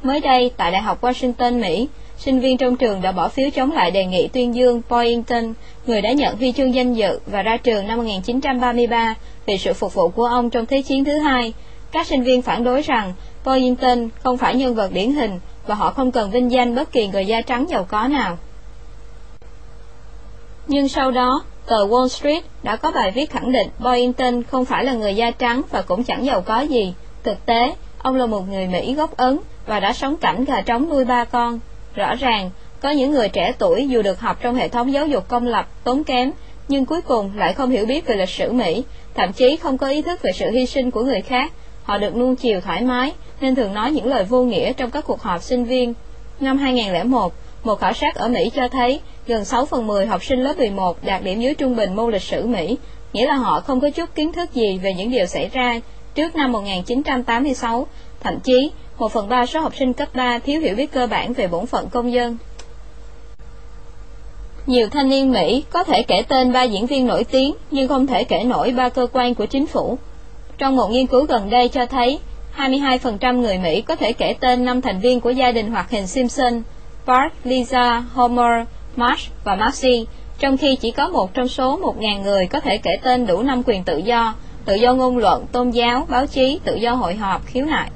Mới 0.02 0.20
đây, 0.20 0.50
tại 0.56 0.70
Đại 0.70 0.82
học 0.82 1.02
Washington, 1.02 1.60
Mỹ, 1.60 1.88
sinh 2.18 2.40
viên 2.40 2.56
trong 2.56 2.76
trường 2.76 3.02
đã 3.02 3.12
bỏ 3.12 3.28
phiếu 3.28 3.50
chống 3.50 3.72
lại 3.72 3.90
đề 3.90 4.04
nghị 4.04 4.28
tuyên 4.28 4.54
dương 4.54 4.82
Boynton, 4.90 5.54
người 5.86 6.00
đã 6.02 6.12
nhận 6.12 6.36
huy 6.36 6.52
chương 6.52 6.74
danh 6.74 6.94
dự 6.94 7.18
và 7.26 7.42
ra 7.42 7.56
trường 7.56 7.86
năm 7.86 7.98
1933 7.98 9.14
vì 9.46 9.58
sự 9.58 9.72
phục 9.72 9.94
vụ 9.94 10.08
của 10.08 10.24
ông 10.24 10.50
trong 10.50 10.66
Thế 10.66 10.82
chiến 10.82 11.04
thứ 11.04 11.18
hai. 11.18 11.52
Các 11.92 12.06
sinh 12.06 12.22
viên 12.22 12.42
phản 12.42 12.64
đối 12.64 12.82
rằng 12.82 13.12
Boynton 13.44 14.08
không 14.22 14.38
phải 14.38 14.54
nhân 14.54 14.74
vật 14.74 14.92
điển 14.92 15.12
hình 15.12 15.40
và 15.66 15.74
họ 15.74 15.90
không 15.90 16.12
cần 16.12 16.30
vinh 16.30 16.50
danh 16.50 16.74
bất 16.74 16.92
kỳ 16.92 17.06
người 17.06 17.26
da 17.26 17.40
trắng 17.40 17.66
giàu 17.68 17.84
có 17.84 18.08
nào. 18.08 18.38
Nhưng 20.68 20.88
sau 20.88 21.10
đó, 21.10 21.44
tờ 21.66 21.86
Wall 21.86 22.08
Street 22.08 22.44
đã 22.62 22.76
có 22.76 22.90
bài 22.90 23.10
viết 23.10 23.30
khẳng 23.30 23.52
định 23.52 23.68
Boynton 23.78 24.42
không 24.42 24.64
phải 24.64 24.84
là 24.84 24.92
người 24.92 25.16
da 25.16 25.30
trắng 25.30 25.62
và 25.70 25.82
cũng 25.82 26.04
chẳng 26.04 26.24
giàu 26.24 26.40
có 26.40 26.60
gì. 26.60 26.94
Thực 27.22 27.46
tế, 27.46 27.74
ông 27.98 28.16
là 28.16 28.26
một 28.26 28.48
người 28.48 28.66
Mỹ 28.66 28.94
gốc 28.94 29.16
Ấn 29.16 29.38
và 29.66 29.80
đã 29.80 29.92
sống 29.92 30.16
cảnh 30.16 30.44
gà 30.44 30.60
trống 30.60 30.88
nuôi 30.90 31.04
ba 31.04 31.24
con. 31.24 31.60
Rõ 31.94 32.14
ràng, 32.14 32.50
có 32.80 32.90
những 32.90 33.10
người 33.10 33.28
trẻ 33.28 33.52
tuổi 33.58 33.88
dù 33.88 34.02
được 34.02 34.20
học 34.20 34.36
trong 34.42 34.54
hệ 34.54 34.68
thống 34.68 34.92
giáo 34.92 35.06
dục 35.06 35.28
công 35.28 35.46
lập 35.46 35.68
tốn 35.84 36.04
kém, 36.04 36.32
nhưng 36.68 36.86
cuối 36.86 37.00
cùng 37.00 37.30
lại 37.36 37.54
không 37.54 37.70
hiểu 37.70 37.86
biết 37.86 38.06
về 38.06 38.16
lịch 38.16 38.28
sử 38.28 38.52
Mỹ, 38.52 38.84
thậm 39.14 39.32
chí 39.32 39.56
không 39.56 39.78
có 39.78 39.88
ý 39.88 40.02
thức 40.02 40.22
về 40.22 40.32
sự 40.32 40.50
hy 40.50 40.66
sinh 40.66 40.90
của 40.90 41.02
người 41.02 41.20
khác. 41.20 41.52
Họ 41.82 41.98
được 41.98 42.16
nuông 42.16 42.36
chiều 42.36 42.60
thoải 42.60 42.82
mái, 42.82 43.12
nên 43.40 43.54
thường 43.54 43.74
nói 43.74 43.92
những 43.92 44.06
lời 44.06 44.24
vô 44.24 44.42
nghĩa 44.42 44.72
trong 44.72 44.90
các 44.90 45.04
cuộc 45.06 45.22
họp 45.22 45.42
sinh 45.42 45.64
viên. 45.64 45.94
Năm 46.40 46.58
2001, 46.58 47.32
một 47.66 47.80
khảo 47.80 47.92
sát 47.92 48.14
ở 48.14 48.28
Mỹ 48.28 48.50
cho 48.54 48.68
thấy 48.68 49.00
gần 49.26 49.44
6 49.44 49.66
phần 49.66 49.86
10 49.86 50.06
học 50.06 50.24
sinh 50.24 50.42
lớp 50.42 50.58
11 50.58 51.04
đạt 51.04 51.22
điểm 51.22 51.40
dưới 51.40 51.54
trung 51.54 51.76
bình 51.76 51.96
môn 51.96 52.12
lịch 52.12 52.22
sử 52.22 52.46
Mỹ, 52.46 52.76
nghĩa 53.12 53.26
là 53.26 53.34
họ 53.34 53.60
không 53.60 53.80
có 53.80 53.90
chút 53.90 54.14
kiến 54.14 54.32
thức 54.32 54.54
gì 54.54 54.78
về 54.78 54.94
những 54.94 55.10
điều 55.10 55.26
xảy 55.26 55.48
ra 55.52 55.80
trước 56.14 56.36
năm 56.36 56.52
1986, 56.52 57.86
thậm 58.20 58.40
chí 58.40 58.70
một 58.98 59.12
phần 59.12 59.28
ba 59.28 59.46
số 59.46 59.60
học 59.60 59.72
sinh 59.76 59.92
cấp 59.92 60.08
3 60.14 60.38
thiếu 60.38 60.60
hiểu 60.60 60.74
biết 60.74 60.92
cơ 60.92 61.06
bản 61.06 61.32
về 61.32 61.46
bổn 61.46 61.66
phận 61.66 61.88
công 61.88 62.12
dân. 62.12 62.36
Nhiều 64.66 64.88
thanh 64.88 65.08
niên 65.08 65.32
Mỹ 65.32 65.64
có 65.70 65.84
thể 65.84 66.02
kể 66.02 66.22
tên 66.28 66.52
ba 66.52 66.62
diễn 66.62 66.86
viên 66.86 67.06
nổi 67.06 67.24
tiếng 67.24 67.54
nhưng 67.70 67.88
không 67.88 68.06
thể 68.06 68.24
kể 68.24 68.44
nổi 68.44 68.70
ba 68.70 68.88
cơ 68.88 69.06
quan 69.12 69.34
của 69.34 69.46
chính 69.46 69.66
phủ. 69.66 69.98
Trong 70.58 70.76
một 70.76 70.90
nghiên 70.90 71.06
cứu 71.06 71.24
gần 71.24 71.50
đây 71.50 71.68
cho 71.68 71.86
thấy, 71.86 72.18
22% 72.56 73.40
người 73.40 73.58
Mỹ 73.58 73.80
có 73.80 73.96
thể 73.96 74.12
kể 74.12 74.34
tên 74.40 74.64
năm 74.64 74.80
thành 74.80 75.00
viên 75.00 75.20
của 75.20 75.30
gia 75.30 75.52
đình 75.52 75.70
hoạt 75.70 75.90
hình 75.90 76.06
Simpson, 76.06 76.62
Bart, 77.06 77.32
Lisa, 77.44 78.04
Homer, 78.14 78.66
Marsh 78.96 79.30
và 79.44 79.54
Marcy, 79.54 80.06
trong 80.38 80.56
khi 80.56 80.76
chỉ 80.76 80.90
có 80.90 81.08
một 81.08 81.34
trong 81.34 81.48
số 81.48 81.80
1.000 81.80 82.22
người 82.22 82.46
có 82.46 82.60
thể 82.60 82.78
kể 82.78 82.90
tên 83.02 83.26
đủ 83.26 83.42
năm 83.42 83.62
quyền 83.66 83.84
tự 83.84 83.98
do, 83.98 84.34
tự 84.64 84.74
do 84.74 84.94
ngôn 84.94 85.18
luận, 85.18 85.46
tôn 85.52 85.70
giáo, 85.70 86.06
báo 86.08 86.26
chí, 86.26 86.60
tự 86.64 86.74
do 86.74 86.92
hội 86.92 87.14
họp, 87.14 87.46
khiếu 87.46 87.64
nại. 87.64 87.90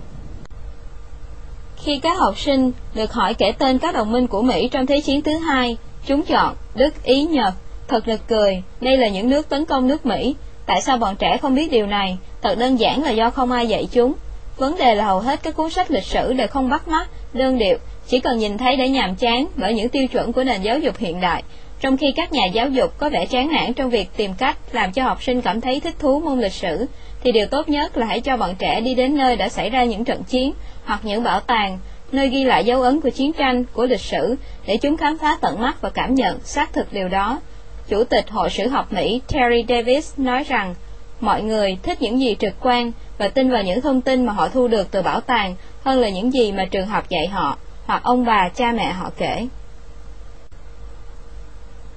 Khi 1.77 1.99
các 1.99 2.19
học 2.19 2.39
sinh 2.39 2.73
được 2.95 3.13
hỏi 3.13 3.35
kể 3.35 3.53
tên 3.53 3.79
các 3.79 3.95
đồng 3.95 4.13
minh 4.13 4.27
của 4.27 4.43
Mỹ 4.43 4.69
trong 4.69 4.87
Thế 4.87 5.01
chiến 5.01 5.23
thứ 5.23 5.37
hai, 5.37 5.77
chúng 6.07 6.23
chọn 6.23 6.55
Đức, 6.75 7.03
Ý, 7.03 7.25
Nhật. 7.25 7.55
Thật 7.89 8.09
lực 8.09 8.21
cười, 8.29 8.63
đây 8.81 8.97
là 8.97 9.09
những 9.09 9.31
nước 9.31 9.49
tấn 9.49 9.65
công 9.65 9.89
nước 9.89 10.07
Mỹ. 10.07 10.35
Tại 10.67 10.83
sao 10.83 10.97
bọn 10.97 11.17
trẻ 11.17 11.37
không 11.37 11.55
biết 11.55 11.71
điều 11.71 11.87
này? 11.87 12.19
Thật 12.43 12.59
đơn 12.59 12.77
giản 12.77 13.03
là 13.03 13.11
do 13.11 13.31
không 13.31 13.53
ai 13.53 13.69
dạy 13.69 13.89
chúng. 13.93 14.13
Vấn 14.57 14.79
đề 14.79 14.95
là 14.95 15.05
hầu 15.05 15.21
hết 15.21 15.43
các 15.43 15.57
cuốn 15.57 15.71
sách 15.71 15.91
lịch 15.91 16.05
sử 16.05 16.33
đều 16.33 16.49
không 16.49 16.69
bắt 16.69 16.89
mắt, 16.89 17.09
đơn 17.33 17.59
điệu, 17.59 17.79
chỉ 18.11 18.21
cần 18.21 18.39
nhìn 18.39 18.59
thấy 18.59 18.77
để 18.77 18.89
nhàm 18.89 19.15
chán 19.15 19.47
bởi 19.57 19.75
những 19.75 19.89
tiêu 19.89 20.07
chuẩn 20.07 20.33
của 20.33 20.45
nền 20.45 20.63
giáo 20.63 20.79
dục 20.79 20.99
hiện 20.99 21.21
đại, 21.21 21.43
trong 21.81 21.97
khi 21.97 22.13
các 22.17 22.33
nhà 22.33 22.47
giáo 22.47 22.69
dục 22.69 22.99
có 22.99 23.09
vẻ 23.09 23.27
chán 23.27 23.53
nản 23.53 23.75
trong 23.75 23.91
việc 23.91 24.09
tìm 24.17 24.35
cách 24.39 24.57
làm 24.73 24.93
cho 24.93 25.05
học 25.05 25.23
sinh 25.23 25.43
cảm 25.43 25.61
thấy 25.61 25.81
thích 25.81 25.95
thú 25.99 26.21
môn 26.21 26.41
lịch 26.41 26.53
sử, 26.53 26.87
thì 27.23 27.33
điều 27.33 27.47
tốt 27.47 27.69
nhất 27.69 27.97
là 27.97 28.07
hãy 28.07 28.21
cho 28.21 28.37
bọn 28.37 28.55
trẻ 28.59 28.81
đi 28.81 28.95
đến 28.95 29.17
nơi 29.17 29.37
đã 29.37 29.49
xảy 29.49 29.71
ra 29.71 29.85
những 29.85 30.05
trận 30.05 30.23
chiến 30.23 30.53
hoặc 30.85 31.01
những 31.03 31.23
bảo 31.23 31.41
tàng, 31.41 31.79
nơi 32.13 32.29
ghi 32.29 32.45
lại 32.45 32.65
dấu 32.65 32.83
ấn 32.83 33.01
của 33.01 33.11
chiến 33.11 33.33
tranh, 33.33 33.65
của 33.65 33.87
lịch 33.87 34.01
sử, 34.01 34.37
để 34.67 34.77
chúng 34.77 34.97
khám 34.97 35.19
phá 35.19 35.39
tận 35.41 35.61
mắt 35.61 35.81
và 35.81 35.91
cảm 35.91 36.15
nhận 36.15 36.41
xác 36.41 36.73
thực 36.73 36.93
điều 36.93 37.09
đó. 37.09 37.41
Chủ 37.89 38.05
tịch 38.05 38.31
Hội 38.31 38.51
sử 38.51 38.69
học 38.69 38.93
Mỹ 38.93 39.21
Terry 39.29 39.65
Davis 39.69 40.13
nói 40.17 40.45
rằng, 40.49 40.75
mọi 41.21 41.43
người 41.43 41.79
thích 41.83 42.03
những 42.03 42.21
gì 42.21 42.37
trực 42.39 42.53
quan 42.61 42.93
và 43.19 43.29
tin 43.29 43.51
vào 43.51 43.63
những 43.63 43.81
thông 43.81 44.01
tin 44.01 44.27
mà 44.27 44.33
họ 44.33 44.49
thu 44.49 44.69
được 44.69 44.91
từ 44.91 45.03
bảo 45.03 45.21
tàng 45.21 45.55
hơn 45.85 46.01
là 46.01 46.09
những 46.09 46.33
gì 46.33 46.53
mà 46.53 46.65
trường 46.71 46.87
học 46.87 47.09
dạy 47.09 47.27
họ 47.27 47.57
hoặc 47.87 48.03
ông 48.03 48.25
bà 48.25 48.49
cha 48.49 48.73
mẹ 48.73 48.93
họ 48.93 49.11
kể. 49.17 49.47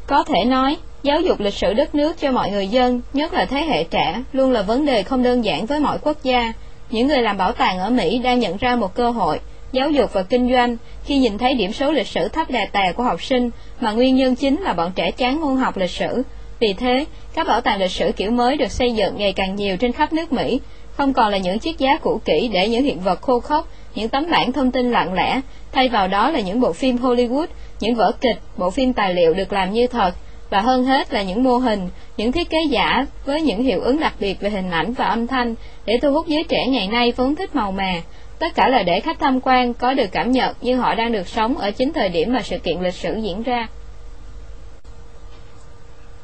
Có 0.07 0.23
thể 0.23 0.45
nói, 0.45 0.77
giáo 1.03 1.21
dục 1.21 1.39
lịch 1.39 1.53
sử 1.53 1.73
đất 1.73 1.95
nước 1.95 2.19
cho 2.19 2.31
mọi 2.31 2.51
người 2.51 2.67
dân, 2.67 3.01
nhất 3.13 3.33
là 3.33 3.45
thế 3.45 3.61
hệ 3.61 3.83
trẻ, 3.83 4.23
luôn 4.33 4.51
là 4.51 4.61
vấn 4.61 4.85
đề 4.85 5.03
không 5.03 5.23
đơn 5.23 5.45
giản 5.45 5.65
với 5.65 5.79
mọi 5.79 5.97
quốc 6.01 6.17
gia. 6.23 6.53
Những 6.89 7.07
người 7.07 7.21
làm 7.21 7.37
bảo 7.37 7.51
tàng 7.51 7.79
ở 7.79 7.89
Mỹ 7.89 8.19
đang 8.19 8.39
nhận 8.39 8.57
ra 8.57 8.75
một 8.75 8.95
cơ 8.95 9.09
hội, 9.09 9.39
giáo 9.71 9.91
dục 9.91 10.13
và 10.13 10.23
kinh 10.23 10.51
doanh, 10.51 10.77
khi 11.05 11.17
nhìn 11.17 11.37
thấy 11.37 11.53
điểm 11.53 11.73
số 11.73 11.91
lịch 11.91 12.07
sử 12.07 12.27
thấp 12.27 12.49
đè 12.49 12.65
tè 12.71 12.91
của 12.91 13.03
học 13.03 13.23
sinh, 13.23 13.49
mà 13.79 13.91
nguyên 13.91 14.15
nhân 14.15 14.35
chính 14.35 14.61
là 14.61 14.73
bọn 14.73 14.91
trẻ 14.95 15.11
chán 15.11 15.41
môn 15.41 15.57
học 15.57 15.77
lịch 15.77 15.91
sử. 15.91 16.23
Vì 16.59 16.73
thế, 16.73 17.05
các 17.33 17.47
bảo 17.47 17.61
tàng 17.61 17.79
lịch 17.79 17.91
sử 17.91 18.11
kiểu 18.11 18.31
mới 18.31 18.57
được 18.57 18.71
xây 18.71 18.91
dựng 18.91 19.17
ngày 19.17 19.33
càng 19.33 19.55
nhiều 19.55 19.77
trên 19.77 19.91
khắp 19.91 20.13
nước 20.13 20.33
Mỹ, 20.33 20.59
không 20.97 21.13
còn 21.13 21.31
là 21.31 21.37
những 21.37 21.59
chiếc 21.59 21.79
giá 21.79 21.97
cũ 21.97 22.21
kỹ 22.25 22.49
để 22.53 22.67
những 22.67 22.83
hiện 22.83 22.99
vật 22.99 23.21
khô 23.21 23.39
khốc 23.39 23.67
những 23.95 24.09
tấm 24.09 24.25
bản 24.31 24.51
thông 24.51 24.71
tin 24.71 24.91
lặng 24.91 25.13
lẽ, 25.13 25.41
thay 25.71 25.89
vào 25.89 26.07
đó 26.07 26.31
là 26.31 26.39
những 26.39 26.59
bộ 26.59 26.73
phim 26.73 26.97
Hollywood, 26.97 27.47
những 27.79 27.95
vở 27.95 28.11
kịch, 28.21 28.39
bộ 28.57 28.69
phim 28.69 28.93
tài 28.93 29.13
liệu 29.13 29.33
được 29.33 29.53
làm 29.53 29.73
như 29.73 29.87
thật, 29.87 30.13
và 30.49 30.61
hơn 30.61 30.85
hết 30.85 31.13
là 31.13 31.23
những 31.23 31.43
mô 31.43 31.57
hình, 31.57 31.89
những 32.17 32.31
thiết 32.31 32.49
kế 32.49 32.57
giả 32.69 33.05
với 33.25 33.41
những 33.41 33.63
hiệu 33.63 33.81
ứng 33.81 33.99
đặc 33.99 34.13
biệt 34.19 34.39
về 34.41 34.49
hình 34.49 34.71
ảnh 34.71 34.93
và 34.93 35.05
âm 35.05 35.27
thanh 35.27 35.55
để 35.85 35.99
thu 36.01 36.13
hút 36.13 36.27
giới 36.27 36.43
trẻ 36.43 36.67
ngày 36.67 36.87
nay 36.87 37.13
vốn 37.15 37.35
thích 37.35 37.55
màu 37.55 37.71
mè. 37.71 38.01
Tất 38.39 38.55
cả 38.55 38.67
là 38.67 38.83
để 38.83 38.99
khách 38.99 39.19
tham 39.19 39.39
quan 39.41 39.73
có 39.73 39.93
được 39.93 40.11
cảm 40.11 40.31
nhận 40.31 40.55
như 40.61 40.75
họ 40.75 40.95
đang 40.95 41.11
được 41.11 41.27
sống 41.27 41.57
ở 41.57 41.71
chính 41.71 41.93
thời 41.93 42.09
điểm 42.09 42.33
mà 42.33 42.41
sự 42.41 42.57
kiện 42.57 42.81
lịch 42.81 42.93
sử 42.93 43.15
diễn 43.15 43.43
ra. 43.43 43.67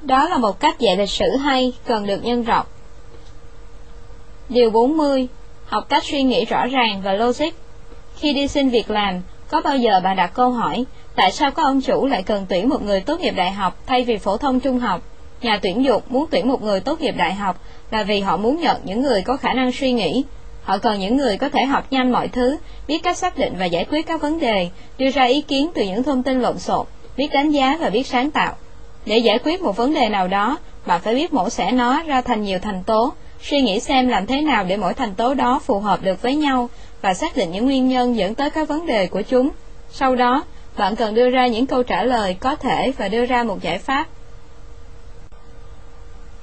Đó 0.02 0.30
là 0.30 0.38
một 0.38 0.60
cách 0.60 0.80
dạy 0.80 0.98
lịch 0.98 1.10
sử 1.10 1.36
hay, 1.36 1.74
cần 1.86 2.06
được 2.06 2.24
nhân 2.24 2.44
rộng. 2.44 2.66
Điều 4.50 4.70
40. 4.70 5.28
Học 5.70 5.86
cách 5.90 6.04
suy 6.04 6.24
nghĩ 6.24 6.46
rõ 6.46 6.66
ràng 6.68 7.02
và 7.04 7.14
logic. 7.14 7.50
Khi 8.18 8.34
đi 8.34 8.48
xin 8.48 8.70
việc 8.70 8.90
làm, 8.90 9.22
có 9.50 9.62
bao 9.62 9.78
giờ 9.78 10.00
bạn 10.04 10.16
đặt 10.16 10.32
câu 10.34 10.52
hỏi, 10.52 10.86
tại 11.16 11.32
sao 11.32 11.52
có 11.52 11.64
ông 11.64 11.82
chủ 11.82 12.06
lại 12.06 12.24
cần 12.24 12.46
tuyển 12.50 12.70
một 12.70 12.82
người 12.82 13.02
tốt 13.02 13.20
nghiệp 13.20 13.32
đại 13.32 13.52
học 13.52 13.78
thay 13.86 14.04
vì 14.04 14.18
phổ 14.18 14.38
thông 14.38 14.60
trung 14.60 14.80
học? 14.80 15.02
Nhà 15.42 15.60
tuyển 15.62 15.84
dụng 15.86 16.02
muốn 16.10 16.26
tuyển 16.32 16.48
một 16.48 16.62
người 16.62 16.80
tốt 16.80 17.02
nghiệp 17.02 17.12
đại 17.18 17.34
học 17.34 17.62
là 17.92 18.04
vì 18.04 18.20
họ 18.20 18.38
muốn 18.38 18.62
nhận 18.62 18.78
những 18.84 19.02
người 19.02 19.22
có 19.22 19.38
khả 19.38 19.54
năng 19.54 19.72
suy 19.72 19.92
nghĩ. 19.92 20.24
Họ 20.64 20.78
cần 20.78 21.00
những 21.00 21.18
người 21.18 21.38
có 21.38 21.50
thể 21.50 21.66
học 21.66 21.88
nhanh 21.92 22.12
mọi 22.12 22.28
thứ, 22.28 22.58
biết 22.88 23.04
cách 23.04 23.18
xác 23.18 23.38
định 23.38 23.54
và 23.60 23.66
giải 23.66 23.86
quyết 23.86 24.08
các 24.08 24.22
vấn 24.22 24.40
đề, 24.40 24.70
đưa 24.98 25.10
ra 25.10 25.24
ý 25.24 25.42
kiến 25.42 25.72
từ 25.76 25.84
những 25.84 26.04
thông 26.04 26.24
tin 26.24 26.42
lộn 26.42 26.60
xộn, 26.60 26.86
biết 27.18 27.28
đánh 27.34 27.52
giá 27.52 27.78
và 27.82 27.90
biết 27.90 28.08
sáng 28.08 28.32
tạo. 28.32 28.56
Để 29.06 29.18
giải 29.18 29.40
quyết 29.44 29.62
một 29.62 29.78
vấn 29.78 29.94
đề 29.94 30.10
nào 30.10 30.28
đó, 30.28 30.58
bạn 30.86 31.02
phải 31.02 31.16
biết 31.16 31.34
mổ 31.34 31.50
xẻ 31.50 31.72
nó 31.72 32.04
ra 32.04 32.22
thành 32.22 32.44
nhiều 32.44 32.60
thành 32.60 32.84
tố, 32.84 33.14
suy 33.42 33.62
nghĩ 33.62 33.80
xem 33.80 34.08
làm 34.08 34.26
thế 34.26 34.42
nào 34.42 34.64
để 34.64 34.78
mỗi 34.78 34.94
thành 34.94 35.16
tố 35.16 35.34
đó 35.34 35.60
phù 35.66 35.80
hợp 35.80 36.04
được 36.04 36.22
với 36.22 36.36
nhau 36.36 36.70
và 37.02 37.14
xác 37.14 37.36
định 37.36 37.52
những 37.52 37.66
nguyên 37.66 37.88
nhân 37.88 38.16
dẫn 38.16 38.36
tới 38.36 38.50
các 38.50 38.68
vấn 38.68 38.86
đề 38.86 39.08
của 39.08 39.22
chúng. 39.22 39.50
Sau 39.92 40.16
đó, 40.16 40.44
bạn 40.78 40.96
cần 40.96 41.14
đưa 41.14 41.30
ra 41.30 41.48
những 41.48 41.66
câu 41.66 41.84
trả 41.84 42.04
lời 42.04 42.34
có 42.40 42.56
thể 42.56 42.92
và 42.98 43.08
đưa 43.08 43.26
ra 43.26 43.44
một 43.44 43.62
giải 43.62 43.78
pháp. 43.78 44.08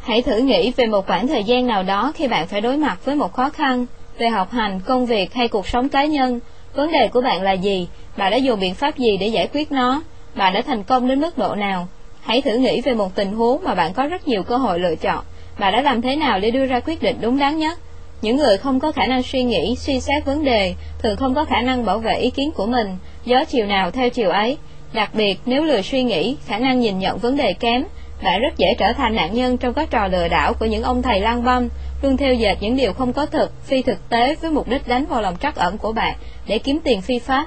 Hãy 0.00 0.22
thử 0.22 0.38
nghĩ 0.38 0.72
về 0.76 0.86
một 0.86 1.06
khoảng 1.06 1.28
thời 1.28 1.44
gian 1.44 1.66
nào 1.66 1.82
đó 1.82 2.12
khi 2.14 2.28
bạn 2.28 2.46
phải 2.46 2.60
đối 2.60 2.76
mặt 2.76 2.98
với 3.04 3.14
một 3.14 3.32
khó 3.32 3.50
khăn 3.50 3.86
về 4.18 4.28
học 4.28 4.52
hành, 4.52 4.80
công 4.80 5.06
việc 5.06 5.34
hay 5.34 5.48
cuộc 5.48 5.68
sống 5.68 5.88
cá 5.88 6.04
nhân. 6.04 6.40
Vấn 6.74 6.92
đề 6.92 7.08
của 7.08 7.20
bạn 7.20 7.42
là 7.42 7.52
gì? 7.52 7.88
Bạn 8.16 8.30
đã 8.30 8.36
dùng 8.36 8.60
biện 8.60 8.74
pháp 8.74 8.98
gì 8.98 9.16
để 9.16 9.26
giải 9.26 9.48
quyết 9.52 9.72
nó? 9.72 10.02
Bạn 10.34 10.54
đã 10.54 10.62
thành 10.62 10.84
công 10.84 11.08
đến 11.08 11.20
mức 11.20 11.38
độ 11.38 11.54
nào? 11.54 11.88
Hãy 12.20 12.42
thử 12.42 12.56
nghĩ 12.56 12.80
về 12.80 12.94
một 12.94 13.14
tình 13.14 13.32
huống 13.32 13.64
mà 13.64 13.74
bạn 13.74 13.92
có 13.92 14.06
rất 14.06 14.28
nhiều 14.28 14.42
cơ 14.42 14.56
hội 14.56 14.78
lựa 14.78 14.94
chọn. 14.96 15.24
Bạn 15.58 15.72
đã 15.72 15.80
làm 15.82 16.02
thế 16.02 16.16
nào 16.16 16.40
để 16.40 16.50
đưa 16.50 16.66
ra 16.66 16.80
quyết 16.80 17.02
định 17.02 17.16
đúng 17.20 17.38
đắn 17.38 17.58
nhất? 17.58 17.78
Những 18.22 18.36
người 18.36 18.58
không 18.58 18.80
có 18.80 18.92
khả 18.92 19.06
năng 19.06 19.22
suy 19.22 19.42
nghĩ, 19.42 19.76
suy 19.76 20.00
xét 20.00 20.24
vấn 20.24 20.44
đề, 20.44 20.74
thường 20.98 21.16
không 21.16 21.34
có 21.34 21.44
khả 21.44 21.60
năng 21.60 21.84
bảo 21.84 21.98
vệ 21.98 22.14
ý 22.14 22.30
kiến 22.30 22.50
của 22.50 22.66
mình, 22.66 22.96
gió 23.24 23.44
chiều 23.44 23.66
nào 23.66 23.90
theo 23.90 24.10
chiều 24.10 24.30
ấy. 24.30 24.58
Đặc 24.92 25.14
biệt, 25.14 25.40
nếu 25.46 25.64
lười 25.64 25.82
suy 25.82 26.02
nghĩ, 26.02 26.36
khả 26.46 26.58
năng 26.58 26.80
nhìn 26.80 26.98
nhận 26.98 27.18
vấn 27.18 27.36
đề 27.36 27.52
kém, 27.52 27.84
bạn 28.22 28.40
rất 28.40 28.56
dễ 28.56 28.74
trở 28.78 28.92
thành 28.92 29.14
nạn 29.16 29.34
nhân 29.34 29.58
trong 29.58 29.74
các 29.74 29.90
trò 29.90 30.06
lừa 30.06 30.28
đảo 30.28 30.54
của 30.54 30.66
những 30.66 30.82
ông 30.82 31.02
thầy 31.02 31.20
lang 31.20 31.44
băm, 31.44 31.68
luôn 32.02 32.16
theo 32.16 32.34
dệt 32.34 32.56
những 32.60 32.76
điều 32.76 32.92
không 32.92 33.12
có 33.12 33.26
thực, 33.26 33.66
phi 33.66 33.82
thực 33.82 34.08
tế 34.08 34.34
với 34.34 34.50
mục 34.50 34.68
đích 34.68 34.88
đánh 34.88 35.06
vào 35.06 35.22
lòng 35.22 35.36
trắc 35.40 35.56
ẩn 35.56 35.78
của 35.78 35.92
bạn 35.92 36.16
để 36.46 36.58
kiếm 36.58 36.78
tiền 36.84 37.00
phi 37.00 37.18
pháp. 37.18 37.46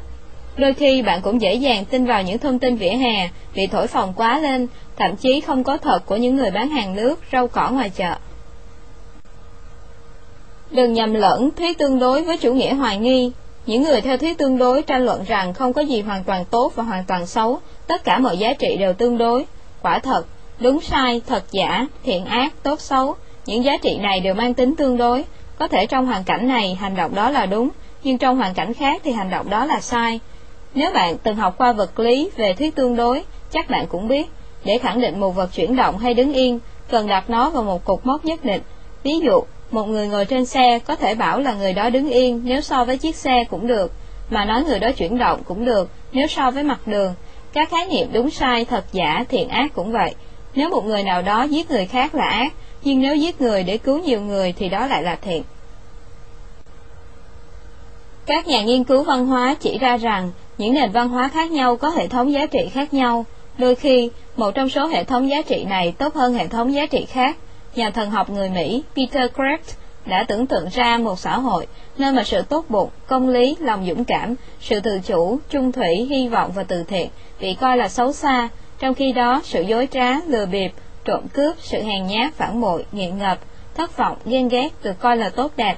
Đôi 0.57 0.73
khi 0.73 1.01
bạn 1.01 1.21
cũng 1.21 1.41
dễ 1.41 1.53
dàng 1.53 1.85
tin 1.85 2.05
vào 2.05 2.23
những 2.23 2.38
thông 2.38 2.59
tin 2.59 2.75
vỉa 2.75 2.89
hè 2.89 3.29
bị 3.55 3.67
thổi 3.67 3.88
phồng 3.88 4.13
quá 4.13 4.39
lên, 4.39 4.67
thậm 4.99 5.15
chí 5.15 5.41
không 5.41 5.63
có 5.63 5.77
thật 5.77 6.05
của 6.05 6.15
những 6.15 6.35
người 6.35 6.51
bán 6.51 6.69
hàng 6.69 6.95
nước, 6.95 7.19
rau 7.31 7.47
cỏ 7.47 7.69
ngoài 7.69 7.89
chợ. 7.89 8.15
Đừng 10.71 10.93
nhầm 10.93 11.13
lẫn 11.13 11.51
thuyết 11.51 11.77
tương 11.77 11.99
đối 11.99 12.23
với 12.23 12.37
chủ 12.37 12.53
nghĩa 12.53 12.73
hoài 12.73 12.97
nghi. 12.97 13.31
Những 13.65 13.83
người 13.83 14.01
theo 14.01 14.17
thuyết 14.17 14.37
tương 14.37 14.57
đối 14.57 14.81
tranh 14.81 15.05
luận 15.05 15.23
rằng 15.27 15.53
không 15.53 15.73
có 15.73 15.81
gì 15.81 16.01
hoàn 16.01 16.23
toàn 16.23 16.45
tốt 16.45 16.71
và 16.75 16.83
hoàn 16.83 17.03
toàn 17.03 17.25
xấu, 17.25 17.59
tất 17.87 18.03
cả 18.03 18.19
mọi 18.19 18.37
giá 18.37 18.53
trị 18.53 18.77
đều 18.79 18.93
tương 18.93 19.17
đối. 19.17 19.45
Quả 19.81 19.99
thật, 19.99 20.25
đúng 20.59 20.81
sai, 20.81 21.21
thật 21.27 21.43
giả, 21.51 21.87
thiện 22.03 22.25
ác, 22.25 22.53
tốt 22.63 22.81
xấu, 22.81 23.15
những 23.45 23.63
giá 23.63 23.77
trị 23.81 23.97
này 23.97 24.19
đều 24.19 24.33
mang 24.33 24.53
tính 24.53 24.75
tương 24.75 24.97
đối. 24.97 25.25
Có 25.57 25.67
thể 25.67 25.85
trong 25.85 26.05
hoàn 26.05 26.23
cảnh 26.23 26.47
này 26.47 26.75
hành 26.75 26.95
động 26.95 27.15
đó 27.15 27.29
là 27.29 27.45
đúng, 27.45 27.69
nhưng 28.03 28.17
trong 28.17 28.37
hoàn 28.37 28.53
cảnh 28.53 28.73
khác 28.73 29.01
thì 29.03 29.11
hành 29.11 29.29
động 29.29 29.49
đó 29.49 29.65
là 29.65 29.79
sai. 29.79 30.19
Nếu 30.73 30.91
bạn 30.93 31.17
từng 31.23 31.35
học 31.35 31.55
qua 31.57 31.71
vật 31.71 31.99
lý 31.99 32.29
về 32.35 32.53
thuyết 32.53 32.75
tương 32.75 32.95
đối, 32.95 33.23
chắc 33.51 33.69
bạn 33.69 33.87
cũng 33.87 34.07
biết, 34.07 34.29
để 34.63 34.77
khẳng 34.77 35.01
định 35.01 35.19
một 35.19 35.31
vật 35.31 35.49
chuyển 35.53 35.75
động 35.75 35.97
hay 35.97 36.13
đứng 36.13 36.33
yên, 36.33 36.59
cần 36.89 37.07
đặt 37.07 37.29
nó 37.29 37.49
vào 37.49 37.63
một 37.63 37.85
cột 37.85 38.05
mốc 38.05 38.25
nhất 38.25 38.45
định. 38.45 38.61
Ví 39.03 39.19
dụ, 39.19 39.41
một 39.71 39.88
người 39.88 40.07
ngồi 40.07 40.25
trên 40.25 40.45
xe 40.45 40.79
có 40.79 40.95
thể 40.95 41.15
bảo 41.15 41.39
là 41.39 41.53
người 41.53 41.73
đó 41.73 41.89
đứng 41.89 42.09
yên 42.09 42.41
nếu 42.43 42.61
so 42.61 42.85
với 42.85 42.97
chiếc 42.97 43.15
xe 43.15 43.43
cũng 43.49 43.67
được, 43.67 43.91
mà 44.29 44.45
nói 44.45 44.63
người 44.63 44.79
đó 44.79 44.91
chuyển 44.91 45.17
động 45.17 45.43
cũng 45.45 45.65
được 45.65 45.89
nếu 46.11 46.27
so 46.27 46.51
với 46.51 46.63
mặt 46.63 46.79
đường. 46.88 47.13
Các 47.53 47.69
khái 47.69 47.85
niệm 47.85 48.07
đúng 48.13 48.29
sai, 48.29 48.65
thật 48.65 48.85
giả, 48.91 49.25
thiện 49.29 49.49
ác 49.49 49.73
cũng 49.75 49.91
vậy. 49.91 50.15
Nếu 50.55 50.69
một 50.69 50.85
người 50.85 51.03
nào 51.03 51.21
đó 51.21 51.43
giết 51.43 51.71
người 51.71 51.85
khác 51.85 52.15
là 52.15 52.25
ác, 52.25 52.53
nhưng 52.83 53.01
nếu 53.01 53.15
giết 53.15 53.41
người 53.41 53.63
để 53.63 53.77
cứu 53.77 53.99
nhiều 53.99 54.21
người 54.21 54.53
thì 54.57 54.69
đó 54.69 54.88
lại 54.88 55.03
là 55.03 55.15
thiện. 55.15 55.43
Các 58.25 58.47
nhà 58.47 58.61
nghiên 58.61 58.83
cứu 58.83 59.03
văn 59.03 59.25
hóa 59.25 59.55
chỉ 59.59 59.77
ra 59.77 59.97
rằng 59.97 60.31
những 60.57 60.73
nền 60.73 60.91
văn 60.91 61.09
hóa 61.09 61.27
khác 61.27 61.51
nhau 61.51 61.75
có 61.75 61.89
hệ 61.89 62.07
thống 62.07 62.31
giá 62.31 62.45
trị 62.45 62.69
khác 62.73 62.93
nhau. 62.93 63.25
Đôi 63.57 63.75
khi, 63.75 64.09
một 64.40 64.51
trong 64.56 64.69
số 64.69 64.88
hệ 64.88 65.03
thống 65.03 65.30
giá 65.30 65.42
trị 65.42 65.66
này 65.69 65.93
tốt 65.98 66.16
hơn 66.16 66.34
hệ 66.34 66.48
thống 66.48 66.74
giá 66.74 66.85
trị 66.85 67.06
khác. 67.06 67.38
Nhà 67.76 67.90
thần 67.90 68.11
học 68.11 68.30
người 68.30 68.50
Mỹ 68.50 68.84
Peter 68.95 69.32
Kraft 69.32 69.74
đã 70.06 70.26
tưởng 70.27 70.48
tượng 70.48 70.68
ra 70.72 70.98
một 70.98 71.19
xã 71.19 71.38
hội 71.38 71.68
nơi 71.98 72.14
mà 72.14 72.24
sự 72.24 72.42
tốt 72.42 72.66
bụng, 72.69 72.90
công 73.08 73.30
lý, 73.30 73.56
lòng 73.59 73.85
dũng 73.88 74.06
cảm, 74.06 74.35
sự 74.61 74.80
tự 74.80 75.00
chủ, 75.00 75.40
trung 75.50 75.72
thủy, 75.72 76.08
hy 76.09 76.27
vọng 76.27 76.51
và 76.56 76.64
từ 76.64 76.84
thiện 76.84 77.09
bị 77.40 77.53
coi 77.53 77.77
là 77.77 77.88
xấu 77.88 78.14
xa, 78.14 78.50
trong 78.80 78.93
khi 78.93 79.11
đó 79.11 79.42
sự 79.43 79.61
dối 79.61 79.88
trá, 79.92 80.19
lừa 80.27 80.45
bịp, 80.45 80.72
trộm 81.06 81.27
cướp, 81.34 81.56
sự 81.59 81.82
hèn 81.82 82.08
nhát, 82.08 82.34
phản 82.34 82.61
bội, 82.61 82.85
nghiện 82.92 83.18
ngập, 83.18 83.40
thất 83.76 83.98
vọng, 83.98 84.18
ghen 84.26 84.48
ghét 84.48 84.69
được 84.84 85.00
coi 85.00 85.18
là 85.18 85.30
tốt 85.30 85.51
đẹp. 85.58 85.76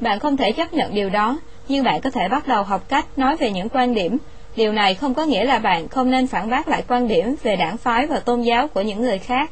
Bạn 0.00 0.18
không 0.18 0.36
thể 0.36 0.52
chấp 0.52 0.74
nhận 0.74 0.94
điều 0.94 1.10
đó, 1.10 1.38
nhưng 1.68 1.84
bạn 1.84 2.00
có 2.00 2.10
thể 2.10 2.28
bắt 2.28 2.48
đầu 2.48 2.62
học 2.62 2.88
cách 2.88 3.18
nói 3.18 3.36
về 3.36 3.50
những 3.50 3.68
quan 3.68 3.94
điểm. 3.94 4.18
Điều 4.56 4.72
này 4.72 4.94
không 4.94 5.14
có 5.14 5.24
nghĩa 5.24 5.44
là 5.44 5.58
bạn 5.58 5.88
không 5.88 6.10
nên 6.10 6.26
phản 6.26 6.50
bác 6.50 6.68
lại 6.68 6.82
quan 6.88 7.08
điểm 7.08 7.34
về 7.42 7.56
đảng 7.56 7.76
phái 7.76 8.06
và 8.06 8.18
tôn 8.18 8.42
giáo 8.42 8.68
của 8.68 8.80
những 8.80 9.02
người 9.02 9.18
khác. 9.18 9.50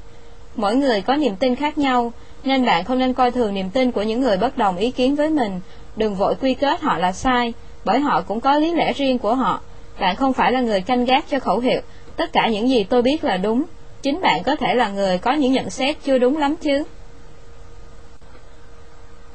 Mỗi 0.56 0.76
người 0.76 1.02
có 1.02 1.16
niềm 1.16 1.36
tin 1.36 1.56
khác 1.56 1.78
nhau, 1.78 2.12
nên 2.44 2.66
bạn 2.66 2.84
không 2.84 2.98
nên 2.98 3.12
coi 3.12 3.30
thường 3.30 3.54
niềm 3.54 3.70
tin 3.70 3.92
của 3.92 4.02
những 4.02 4.20
người 4.20 4.36
bất 4.36 4.58
đồng 4.58 4.76
ý 4.76 4.90
kiến 4.90 5.16
với 5.16 5.30
mình. 5.30 5.60
Đừng 5.96 6.14
vội 6.14 6.34
quy 6.40 6.54
kết 6.54 6.80
họ 6.80 6.98
là 6.98 7.12
sai, 7.12 7.52
bởi 7.84 8.00
họ 8.00 8.22
cũng 8.22 8.40
có 8.40 8.58
lý 8.58 8.74
lẽ 8.74 8.92
riêng 8.92 9.18
của 9.18 9.34
họ. 9.34 9.60
Bạn 10.00 10.16
không 10.16 10.32
phải 10.32 10.52
là 10.52 10.60
người 10.60 10.80
canh 10.80 11.04
gác 11.04 11.24
cho 11.30 11.38
khẩu 11.38 11.58
hiệu, 11.58 11.80
tất 12.16 12.32
cả 12.32 12.48
những 12.48 12.68
gì 12.68 12.84
tôi 12.84 13.02
biết 13.02 13.24
là 13.24 13.36
đúng. 13.36 13.64
Chính 14.02 14.20
bạn 14.20 14.42
có 14.42 14.56
thể 14.56 14.74
là 14.74 14.88
người 14.88 15.18
có 15.18 15.32
những 15.32 15.52
nhận 15.52 15.70
xét 15.70 15.96
chưa 16.04 16.18
đúng 16.18 16.36
lắm 16.36 16.56
chứ. 16.56 16.84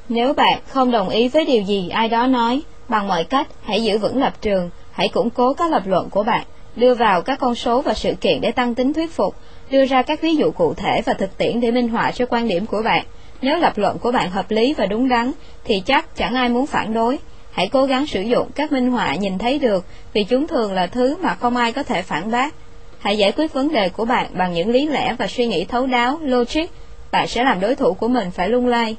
Nếu 0.08 0.32
bạn 0.32 0.58
không 0.68 0.90
đồng 0.90 1.08
ý 1.08 1.28
với 1.28 1.44
điều 1.44 1.62
gì 1.62 1.88
ai 1.88 2.08
đó 2.08 2.26
nói, 2.26 2.62
bằng 2.88 3.08
mọi 3.08 3.24
cách 3.24 3.48
hãy 3.64 3.84
giữ 3.84 3.98
vững 3.98 4.20
lập 4.20 4.32
trường, 4.40 4.70
hãy 4.96 5.08
củng 5.08 5.30
cố 5.30 5.52
các 5.52 5.70
lập 5.70 5.82
luận 5.86 6.10
của 6.10 6.22
bạn, 6.22 6.46
đưa 6.76 6.94
vào 6.94 7.22
các 7.22 7.38
con 7.38 7.54
số 7.54 7.82
và 7.82 7.94
sự 7.94 8.14
kiện 8.20 8.40
để 8.40 8.52
tăng 8.52 8.74
tính 8.74 8.92
thuyết 8.92 9.10
phục, 9.10 9.34
đưa 9.70 9.84
ra 9.84 10.02
các 10.02 10.20
ví 10.20 10.36
dụ 10.36 10.50
cụ 10.50 10.74
thể 10.74 11.02
và 11.06 11.12
thực 11.12 11.38
tiễn 11.38 11.60
để 11.60 11.70
minh 11.70 11.88
họa 11.88 12.10
cho 12.10 12.26
quan 12.26 12.48
điểm 12.48 12.66
của 12.66 12.82
bạn. 12.82 13.04
Nếu 13.42 13.56
lập 13.56 13.78
luận 13.78 13.98
của 13.98 14.12
bạn 14.12 14.30
hợp 14.30 14.50
lý 14.50 14.74
và 14.74 14.86
đúng 14.86 15.08
đắn, 15.08 15.32
thì 15.64 15.80
chắc 15.80 16.16
chẳng 16.16 16.34
ai 16.34 16.48
muốn 16.48 16.66
phản 16.66 16.94
đối. 16.94 17.18
Hãy 17.52 17.68
cố 17.68 17.84
gắng 17.84 18.06
sử 18.06 18.20
dụng 18.20 18.50
các 18.54 18.72
minh 18.72 18.90
họa 18.90 19.14
nhìn 19.14 19.38
thấy 19.38 19.58
được, 19.58 19.84
vì 20.12 20.24
chúng 20.24 20.46
thường 20.46 20.72
là 20.72 20.86
thứ 20.86 21.16
mà 21.22 21.34
không 21.34 21.56
ai 21.56 21.72
có 21.72 21.82
thể 21.82 22.02
phản 22.02 22.30
bác. 22.30 22.54
Hãy 22.98 23.18
giải 23.18 23.32
quyết 23.32 23.52
vấn 23.52 23.72
đề 23.72 23.88
của 23.88 24.04
bạn 24.04 24.26
bằng 24.34 24.52
những 24.52 24.70
lý 24.70 24.86
lẽ 24.86 25.14
và 25.18 25.26
suy 25.26 25.46
nghĩ 25.46 25.64
thấu 25.64 25.86
đáo, 25.86 26.18
logic. 26.22 26.66
Bạn 27.12 27.28
sẽ 27.28 27.44
làm 27.44 27.60
đối 27.60 27.74
thủ 27.74 27.94
của 27.94 28.08
mình 28.08 28.30
phải 28.30 28.48
lung 28.48 28.66
lay. 28.66 28.96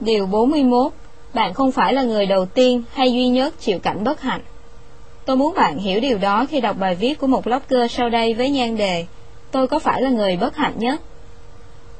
Điều 0.00 0.26
41. 0.26 0.92
Bạn 1.34 1.54
không 1.54 1.72
phải 1.72 1.92
là 1.94 2.02
người 2.02 2.26
đầu 2.26 2.46
tiên 2.46 2.82
hay 2.92 3.12
duy 3.12 3.28
nhất 3.28 3.54
chịu 3.60 3.78
cảnh 3.78 4.04
bất 4.04 4.20
hạnh. 4.20 4.40
Tôi 5.24 5.36
muốn 5.36 5.54
bạn 5.54 5.78
hiểu 5.78 6.00
điều 6.00 6.18
đó 6.18 6.46
khi 6.50 6.60
đọc 6.60 6.76
bài 6.78 6.94
viết 6.94 7.18
của 7.18 7.26
một 7.26 7.44
blogger 7.44 7.90
sau 7.90 8.08
đây 8.08 8.34
với 8.34 8.50
nhan 8.50 8.76
đề 8.76 9.06
Tôi 9.50 9.68
có 9.68 9.78
phải 9.78 10.02
là 10.02 10.10
người 10.10 10.36
bất 10.36 10.56
hạnh 10.56 10.74
nhất? 10.76 11.00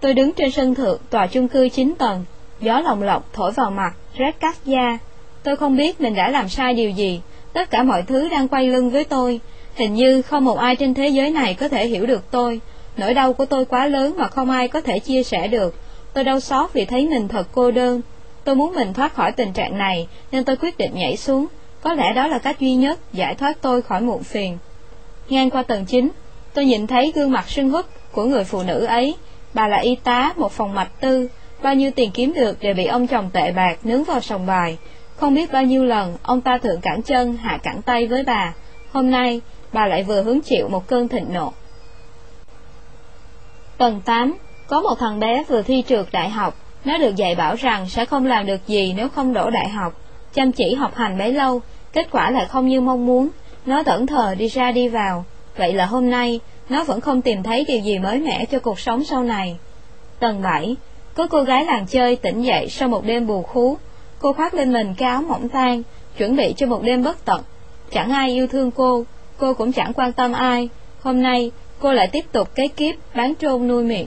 Tôi 0.00 0.14
đứng 0.14 0.32
trên 0.32 0.50
sân 0.50 0.74
thượng 0.74 0.98
tòa 1.10 1.26
chung 1.26 1.48
cư 1.48 1.68
9 1.68 1.94
tầng, 1.98 2.24
gió 2.60 2.80
lồng 2.80 3.02
lộng 3.02 3.22
thổi 3.32 3.52
vào 3.52 3.70
mặt, 3.70 3.94
rét 4.16 4.40
cắt 4.40 4.56
da. 4.64 4.98
Tôi 5.42 5.56
không 5.56 5.76
biết 5.76 6.00
mình 6.00 6.14
đã 6.14 6.28
làm 6.28 6.48
sai 6.48 6.74
điều 6.74 6.90
gì, 6.90 7.20
tất 7.52 7.70
cả 7.70 7.82
mọi 7.82 8.02
thứ 8.02 8.28
đang 8.28 8.48
quay 8.48 8.66
lưng 8.66 8.90
với 8.90 9.04
tôi. 9.04 9.40
Hình 9.74 9.94
như 9.94 10.22
không 10.22 10.44
một 10.44 10.58
ai 10.58 10.76
trên 10.76 10.94
thế 10.94 11.08
giới 11.08 11.30
này 11.30 11.54
có 11.54 11.68
thể 11.68 11.86
hiểu 11.86 12.06
được 12.06 12.30
tôi. 12.30 12.60
Nỗi 12.96 13.14
đau 13.14 13.32
của 13.32 13.44
tôi 13.44 13.64
quá 13.64 13.86
lớn 13.86 14.14
mà 14.18 14.28
không 14.28 14.50
ai 14.50 14.68
có 14.68 14.80
thể 14.80 14.98
chia 14.98 15.22
sẻ 15.22 15.48
được. 15.48 15.74
Tôi 16.12 16.24
đau 16.24 16.40
xót 16.40 16.72
vì 16.72 16.84
thấy 16.84 17.08
mình 17.08 17.28
thật 17.28 17.46
cô 17.52 17.70
đơn. 17.70 18.00
Tôi 18.48 18.56
muốn 18.56 18.74
mình 18.74 18.92
thoát 18.92 19.14
khỏi 19.14 19.32
tình 19.32 19.52
trạng 19.52 19.78
này, 19.78 20.08
nên 20.32 20.44
tôi 20.44 20.56
quyết 20.56 20.78
định 20.78 20.90
nhảy 20.94 21.16
xuống. 21.16 21.46
Có 21.80 21.94
lẽ 21.94 22.12
đó 22.12 22.26
là 22.26 22.38
cách 22.38 22.60
duy 22.60 22.74
nhất 22.74 22.98
giải 23.12 23.34
thoát 23.34 23.56
tôi 23.60 23.82
khỏi 23.82 24.00
muộn 24.00 24.22
phiền. 24.22 24.58
Ngang 25.28 25.50
qua 25.50 25.62
tầng 25.62 25.84
9, 25.84 26.08
tôi 26.54 26.64
nhìn 26.64 26.86
thấy 26.86 27.12
gương 27.14 27.30
mặt 27.30 27.48
sưng 27.48 27.70
húp 27.70 27.86
của 28.12 28.24
người 28.24 28.44
phụ 28.44 28.62
nữ 28.62 28.84
ấy. 28.84 29.14
Bà 29.54 29.68
là 29.68 29.76
y 29.76 29.96
tá 29.96 30.32
một 30.36 30.52
phòng 30.52 30.74
mạch 30.74 31.00
tư, 31.00 31.28
bao 31.62 31.74
nhiêu 31.74 31.90
tiền 31.90 32.10
kiếm 32.10 32.32
được 32.34 32.60
đều 32.60 32.74
bị 32.74 32.84
ông 32.84 33.06
chồng 33.06 33.30
tệ 33.32 33.52
bạc 33.52 33.78
nướng 33.82 34.04
vào 34.04 34.20
sòng 34.20 34.46
bài. 34.46 34.78
Không 35.16 35.34
biết 35.34 35.52
bao 35.52 35.62
nhiêu 35.62 35.84
lần 35.84 36.16
ông 36.22 36.40
ta 36.40 36.58
thượng 36.58 36.80
cẳng 36.80 37.02
chân 37.02 37.36
hạ 37.36 37.58
cẳng 37.62 37.82
tay 37.82 38.06
với 38.06 38.24
bà, 38.24 38.54
hôm 38.92 39.10
nay 39.10 39.40
bà 39.72 39.86
lại 39.86 40.02
vừa 40.02 40.22
hứng 40.22 40.40
chịu 40.40 40.68
một 40.68 40.86
cơn 40.86 41.08
thịnh 41.08 41.32
nộ. 41.32 41.52
Tầng 43.78 44.00
8, 44.04 44.34
có 44.66 44.80
một 44.80 44.94
thằng 44.98 45.20
bé 45.20 45.44
vừa 45.48 45.62
thi 45.62 45.84
trượt 45.88 46.06
đại 46.12 46.28
học, 46.28 46.54
nó 46.84 46.98
được 46.98 47.16
dạy 47.16 47.34
bảo 47.34 47.54
rằng 47.54 47.88
sẽ 47.88 48.04
không 48.04 48.26
làm 48.26 48.46
được 48.46 48.66
gì 48.66 48.94
nếu 48.96 49.08
không 49.08 49.32
đổ 49.32 49.50
đại 49.50 49.68
học, 49.68 50.00
chăm 50.34 50.52
chỉ 50.52 50.74
học 50.74 50.94
hành 50.94 51.18
bấy 51.18 51.32
lâu, 51.32 51.60
kết 51.92 52.08
quả 52.10 52.30
lại 52.30 52.46
không 52.46 52.68
như 52.68 52.80
mong 52.80 53.06
muốn, 53.06 53.28
nó 53.66 53.82
tẩn 53.82 54.06
thờ 54.06 54.34
đi 54.38 54.48
ra 54.48 54.72
đi 54.72 54.88
vào, 54.88 55.24
vậy 55.56 55.72
là 55.72 55.86
hôm 55.86 56.10
nay, 56.10 56.40
nó 56.68 56.84
vẫn 56.84 57.00
không 57.00 57.22
tìm 57.22 57.42
thấy 57.42 57.64
điều 57.68 57.80
gì 57.80 57.98
mới 57.98 58.18
mẻ 58.18 58.44
cho 58.44 58.58
cuộc 58.58 58.80
sống 58.80 59.04
sau 59.04 59.22
này. 59.22 59.56
Tầng 60.18 60.42
7, 60.42 60.76
có 61.14 61.26
cô 61.26 61.42
gái 61.42 61.64
làng 61.64 61.86
chơi 61.86 62.16
tỉnh 62.16 62.42
dậy 62.42 62.68
sau 62.70 62.88
một 62.88 63.04
đêm 63.04 63.26
bù 63.26 63.42
khú, 63.42 63.76
cô 64.18 64.32
khoác 64.32 64.54
lên 64.54 64.72
mình 64.72 64.94
cái 64.94 65.08
áo 65.08 65.22
mỏng 65.22 65.48
tan, 65.48 65.82
chuẩn 66.16 66.36
bị 66.36 66.54
cho 66.56 66.66
một 66.66 66.82
đêm 66.82 67.02
bất 67.02 67.24
tận. 67.24 67.42
Chẳng 67.90 68.10
ai 68.10 68.30
yêu 68.30 68.46
thương 68.46 68.70
cô, 68.70 69.04
cô 69.38 69.54
cũng 69.54 69.72
chẳng 69.72 69.92
quan 69.92 70.12
tâm 70.12 70.32
ai, 70.32 70.68
hôm 71.00 71.22
nay 71.22 71.50
cô 71.78 71.92
lại 71.92 72.08
tiếp 72.12 72.24
tục 72.32 72.48
cái 72.54 72.68
kiếp 72.68 72.94
bán 73.14 73.34
trôn 73.34 73.68
nuôi 73.68 73.84
miệng. 73.84 74.06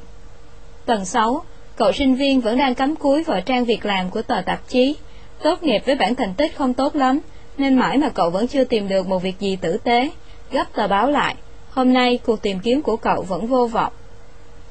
Tầng 0.85 1.05
6, 1.05 1.43
cậu 1.81 1.91
sinh 1.91 2.15
viên 2.15 2.41
vẫn 2.41 2.57
đang 2.57 2.75
cắm 2.75 2.95
cúi 2.95 3.23
vào 3.23 3.41
trang 3.41 3.65
việc 3.65 3.85
làm 3.85 4.09
của 4.09 4.21
tờ 4.21 4.41
tạp 4.41 4.67
chí, 4.67 4.95
tốt 5.43 5.63
nghiệp 5.63 5.81
với 5.85 5.95
bản 5.95 6.15
thành 6.15 6.33
tích 6.33 6.57
không 6.57 6.73
tốt 6.73 6.95
lắm, 6.95 7.19
nên 7.57 7.75
mãi 7.75 7.97
mà 7.97 8.09
cậu 8.09 8.29
vẫn 8.29 8.47
chưa 8.47 8.63
tìm 8.63 8.87
được 8.87 9.07
một 9.07 9.19
việc 9.19 9.39
gì 9.39 9.55
tử 9.55 9.77
tế, 9.83 10.09
gấp 10.51 10.73
tờ 10.73 10.87
báo 10.87 11.11
lại, 11.11 11.35
hôm 11.69 11.93
nay 11.93 12.19
cuộc 12.25 12.41
tìm 12.41 12.59
kiếm 12.59 12.81
của 12.81 12.97
cậu 12.97 13.21
vẫn 13.21 13.47
vô 13.47 13.67
vọng. 13.67 13.93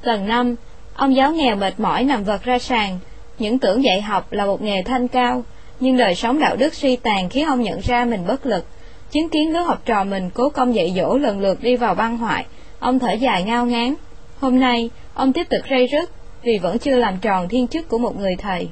Tầng 0.01 0.27
5, 0.27 0.55
ông 0.93 1.15
giáo 1.15 1.31
nghèo 1.31 1.55
mệt 1.55 1.79
mỏi 1.79 2.03
nằm 2.03 2.23
vật 2.23 2.43
ra 2.43 2.59
sàn, 2.59 2.99
những 3.39 3.59
tưởng 3.59 3.83
dạy 3.83 4.01
học 4.01 4.33
là 4.33 4.45
một 4.45 4.61
nghề 4.61 4.83
thanh 4.83 5.07
cao, 5.07 5.43
nhưng 5.79 5.97
đời 5.97 6.15
sống 6.15 6.39
đạo 6.39 6.55
đức 6.55 6.73
suy 6.73 6.95
tàn 6.95 7.29
khiến 7.29 7.45
ông 7.45 7.61
nhận 7.61 7.79
ra 7.79 8.05
mình 8.05 8.27
bất 8.27 8.45
lực. 8.45 8.65
Chứng 9.11 9.29
kiến 9.29 9.53
lứa 9.53 9.61
học 9.61 9.81
trò 9.85 10.03
mình 10.03 10.29
cố 10.33 10.49
công 10.49 10.75
dạy 10.75 10.93
dỗ 10.95 11.17
lần 11.17 11.39
lượt 11.39 11.63
đi 11.63 11.75
vào 11.75 11.95
băng 11.95 12.17
hoại, 12.17 12.45
ông 12.79 12.99
thở 12.99 13.11
dài 13.11 13.43
ngao 13.43 13.65
ngán. 13.65 13.93
Hôm 14.39 14.59
nay, 14.59 14.89
ông 15.13 15.33
tiếp 15.33 15.49
tục 15.49 15.61
rây 15.69 15.87
rứt 15.87 16.09
vì 16.43 16.57
vẫn 16.57 16.79
chưa 16.79 16.95
làm 16.95 17.17
tròn 17.17 17.47
thiên 17.49 17.67
chức 17.67 17.89
của 17.89 17.97
một 17.97 18.19
người 18.19 18.35
thầy. 18.35 18.69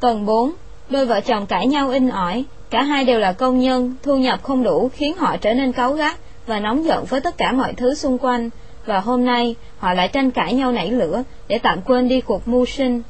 Tuần 0.00 0.26
4, 0.26 0.52
đôi 0.90 1.06
vợ 1.06 1.20
chồng 1.20 1.46
cãi 1.46 1.66
nhau 1.66 1.90
in 1.90 2.08
ỏi, 2.08 2.44
cả 2.70 2.82
hai 2.82 3.04
đều 3.04 3.20
là 3.20 3.32
công 3.32 3.60
nhân, 3.60 3.94
thu 4.02 4.16
nhập 4.16 4.42
không 4.42 4.62
đủ 4.62 4.90
khiến 4.94 5.16
họ 5.16 5.36
trở 5.36 5.54
nên 5.54 5.72
cáu 5.72 5.92
gắt 5.92 6.16
và 6.46 6.60
nóng 6.60 6.84
giận 6.84 7.04
với 7.04 7.20
tất 7.20 7.38
cả 7.38 7.52
mọi 7.52 7.72
thứ 7.72 7.94
xung 7.94 8.18
quanh, 8.18 8.50
và 8.86 9.00
hôm 9.00 9.24
nay 9.24 9.56
họ 9.78 9.94
lại 9.94 10.08
tranh 10.08 10.30
cãi 10.30 10.54
nhau 10.54 10.72
nảy 10.72 10.90
lửa 10.90 11.22
để 11.48 11.58
tạm 11.58 11.82
quên 11.82 12.08
đi 12.08 12.20
cuộc 12.20 12.48
mưu 12.48 12.66
sinh. 12.66 13.02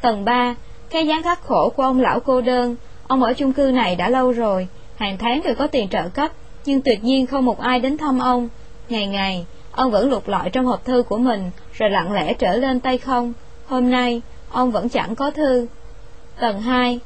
Tầng 0.00 0.24
3, 0.24 0.54
cái 0.90 1.06
dáng 1.06 1.22
khắc 1.22 1.42
khổ 1.42 1.72
của 1.76 1.82
ông 1.82 2.00
lão 2.00 2.20
cô 2.20 2.40
đơn, 2.40 2.76
ông 3.06 3.22
ở 3.22 3.32
chung 3.32 3.52
cư 3.52 3.70
này 3.70 3.96
đã 3.96 4.08
lâu 4.08 4.32
rồi, 4.32 4.68
hàng 4.96 5.18
tháng 5.18 5.42
đều 5.44 5.54
có 5.54 5.66
tiền 5.66 5.88
trợ 5.88 6.08
cấp, 6.08 6.32
nhưng 6.64 6.80
tuyệt 6.80 7.04
nhiên 7.04 7.26
không 7.26 7.44
một 7.44 7.60
ai 7.60 7.80
đến 7.80 7.98
thăm 7.98 8.18
ông. 8.18 8.48
Ngày 8.88 9.06
ngày, 9.06 9.46
ông 9.76 9.90
vẫn 9.90 10.10
lục 10.10 10.28
lọi 10.28 10.50
trong 10.50 10.66
hộp 10.66 10.84
thư 10.84 11.02
của 11.02 11.18
mình, 11.18 11.50
rồi 11.72 11.90
lặng 11.90 12.12
lẽ 12.12 12.34
trở 12.34 12.56
lên 12.56 12.80
tay 12.80 12.98
không. 12.98 13.32
Hôm 13.66 13.90
nay, 13.90 14.22
ông 14.50 14.70
vẫn 14.70 14.88
chẳng 14.88 15.14
có 15.14 15.30
thư. 15.30 15.66
Tầng 16.40 16.60
2 16.60 17.00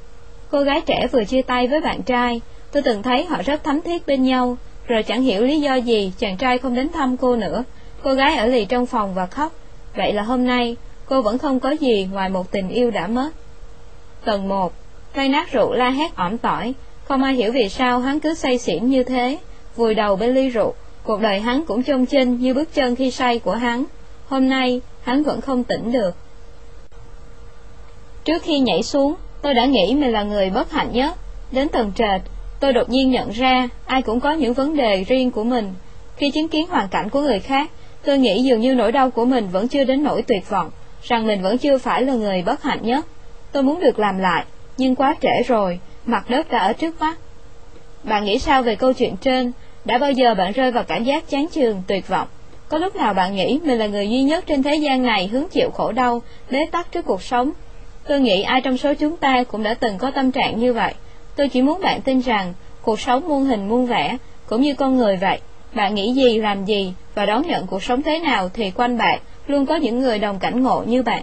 Cô 0.50 0.62
gái 0.62 0.80
trẻ 0.80 1.06
vừa 1.12 1.24
chia 1.24 1.42
tay 1.42 1.66
với 1.66 1.80
bạn 1.80 2.02
trai, 2.02 2.40
tôi 2.72 2.82
từng 2.82 3.02
thấy 3.02 3.24
họ 3.24 3.42
rất 3.42 3.64
thấm 3.64 3.80
thiết 3.80 4.06
bên 4.06 4.22
nhau, 4.22 4.56
rồi 4.86 5.02
chẳng 5.02 5.22
hiểu 5.22 5.42
lý 5.42 5.60
do 5.60 5.74
gì 5.74 6.12
chàng 6.18 6.36
trai 6.36 6.58
không 6.58 6.74
đến 6.74 6.88
thăm 6.92 7.16
cô 7.16 7.36
nữa. 7.36 7.64
Cô 8.02 8.14
gái 8.14 8.36
ở 8.36 8.46
lì 8.46 8.64
trong 8.64 8.86
phòng 8.86 9.14
và 9.14 9.26
khóc, 9.26 9.52
vậy 9.96 10.12
là 10.12 10.22
hôm 10.22 10.46
nay 10.46 10.76
cô 11.06 11.22
vẫn 11.22 11.38
không 11.38 11.60
có 11.60 11.70
gì 11.70 12.08
ngoài 12.12 12.28
một 12.28 12.50
tình 12.50 12.68
yêu 12.68 12.90
đã 12.90 13.06
mất. 13.06 13.30
Tầng 14.24 14.48
1 14.48 14.72
Cây 15.14 15.28
nát 15.28 15.52
rượu 15.52 15.72
la 15.72 15.90
hét 15.90 16.16
ỏm 16.16 16.38
tỏi, 16.38 16.74
không 17.04 17.22
ai 17.22 17.34
hiểu 17.34 17.52
vì 17.52 17.68
sao 17.68 18.00
hắn 18.00 18.20
cứ 18.20 18.34
say 18.34 18.58
xỉn 18.58 18.86
như 18.86 19.04
thế, 19.04 19.38
vùi 19.76 19.94
đầu 19.94 20.16
bên 20.16 20.34
ly 20.34 20.48
rượu, 20.48 20.74
cuộc 21.08 21.20
đời 21.20 21.40
hắn 21.40 21.64
cũng 21.64 21.82
trông 21.82 22.06
chênh 22.06 22.38
như 22.38 22.54
bước 22.54 22.74
chân 22.74 22.96
khi 22.96 23.10
say 23.10 23.38
của 23.38 23.54
hắn. 23.54 23.84
Hôm 24.26 24.48
nay, 24.48 24.80
hắn 25.02 25.22
vẫn 25.22 25.40
không 25.40 25.64
tỉnh 25.64 25.92
được. 25.92 26.16
Trước 28.24 28.42
khi 28.42 28.58
nhảy 28.58 28.82
xuống, 28.82 29.14
tôi 29.42 29.54
đã 29.54 29.66
nghĩ 29.66 29.94
mình 29.94 30.12
là 30.12 30.22
người 30.22 30.50
bất 30.50 30.70
hạnh 30.70 30.88
nhất. 30.92 31.14
Đến 31.52 31.68
tầng 31.68 31.92
trệt, 31.94 32.20
tôi 32.60 32.72
đột 32.72 32.90
nhiên 32.90 33.10
nhận 33.10 33.30
ra 33.30 33.68
ai 33.86 34.02
cũng 34.02 34.20
có 34.20 34.32
những 34.32 34.54
vấn 34.54 34.76
đề 34.76 35.04
riêng 35.04 35.30
của 35.30 35.44
mình. 35.44 35.74
Khi 36.16 36.30
chứng 36.30 36.48
kiến 36.48 36.66
hoàn 36.68 36.88
cảnh 36.88 37.08
của 37.10 37.20
người 37.20 37.40
khác, 37.40 37.70
tôi 38.04 38.18
nghĩ 38.18 38.42
dường 38.42 38.60
như 38.60 38.74
nỗi 38.74 38.92
đau 38.92 39.10
của 39.10 39.24
mình 39.24 39.48
vẫn 39.52 39.68
chưa 39.68 39.84
đến 39.84 40.02
nỗi 40.02 40.22
tuyệt 40.22 40.50
vọng, 40.50 40.70
rằng 41.02 41.26
mình 41.26 41.42
vẫn 41.42 41.58
chưa 41.58 41.78
phải 41.78 42.02
là 42.02 42.14
người 42.14 42.42
bất 42.42 42.62
hạnh 42.62 42.82
nhất. 42.82 43.06
Tôi 43.52 43.62
muốn 43.62 43.80
được 43.80 43.98
làm 43.98 44.18
lại, 44.18 44.44
nhưng 44.76 44.94
quá 44.94 45.14
trễ 45.22 45.42
rồi, 45.46 45.80
mặt 46.06 46.30
đất 46.30 46.50
đã 46.50 46.58
ở 46.58 46.72
trước 46.72 47.00
mắt. 47.00 47.18
Bạn 48.04 48.24
nghĩ 48.24 48.38
sao 48.38 48.62
về 48.62 48.76
câu 48.76 48.92
chuyện 48.92 49.16
trên? 49.16 49.52
Đã 49.88 49.98
bao 49.98 50.12
giờ 50.12 50.34
bạn 50.34 50.52
rơi 50.52 50.70
vào 50.70 50.84
cảm 50.84 51.04
giác 51.04 51.28
chán 51.28 51.46
chường, 51.52 51.82
tuyệt 51.86 52.08
vọng? 52.08 52.28
Có 52.68 52.78
lúc 52.78 52.96
nào 52.96 53.14
bạn 53.14 53.34
nghĩ 53.36 53.60
mình 53.64 53.78
là 53.78 53.86
người 53.86 54.10
duy 54.10 54.22
nhất 54.22 54.44
trên 54.46 54.62
thế 54.62 54.74
gian 54.74 55.02
này 55.02 55.26
hứng 55.26 55.48
chịu 55.48 55.70
khổ 55.70 55.92
đau, 55.92 56.22
bế 56.50 56.66
tắc 56.72 56.92
trước 56.92 57.06
cuộc 57.06 57.22
sống? 57.22 57.50
Tôi 58.08 58.20
nghĩ 58.20 58.42
ai 58.42 58.60
trong 58.60 58.78
số 58.78 58.94
chúng 58.94 59.16
ta 59.16 59.42
cũng 59.42 59.62
đã 59.62 59.74
từng 59.74 59.98
có 59.98 60.10
tâm 60.10 60.32
trạng 60.32 60.58
như 60.58 60.72
vậy. 60.72 60.94
Tôi 61.36 61.48
chỉ 61.48 61.62
muốn 61.62 61.80
bạn 61.80 62.00
tin 62.00 62.20
rằng, 62.20 62.54
cuộc 62.82 63.00
sống 63.00 63.28
muôn 63.28 63.44
hình 63.44 63.68
muôn 63.68 63.86
vẻ, 63.86 64.16
cũng 64.46 64.60
như 64.60 64.74
con 64.74 64.96
người 64.96 65.16
vậy. 65.16 65.40
Bạn 65.74 65.94
nghĩ 65.94 66.12
gì, 66.12 66.38
làm 66.38 66.64
gì, 66.64 66.92
và 67.14 67.26
đón 67.26 67.42
nhận 67.46 67.66
cuộc 67.66 67.82
sống 67.82 68.02
thế 68.02 68.18
nào 68.18 68.48
thì 68.54 68.70
quanh 68.70 68.98
bạn 68.98 69.18
luôn 69.46 69.66
có 69.66 69.76
những 69.76 70.00
người 70.00 70.18
đồng 70.18 70.38
cảnh 70.38 70.62
ngộ 70.62 70.82
như 70.86 71.02
bạn. 71.02 71.22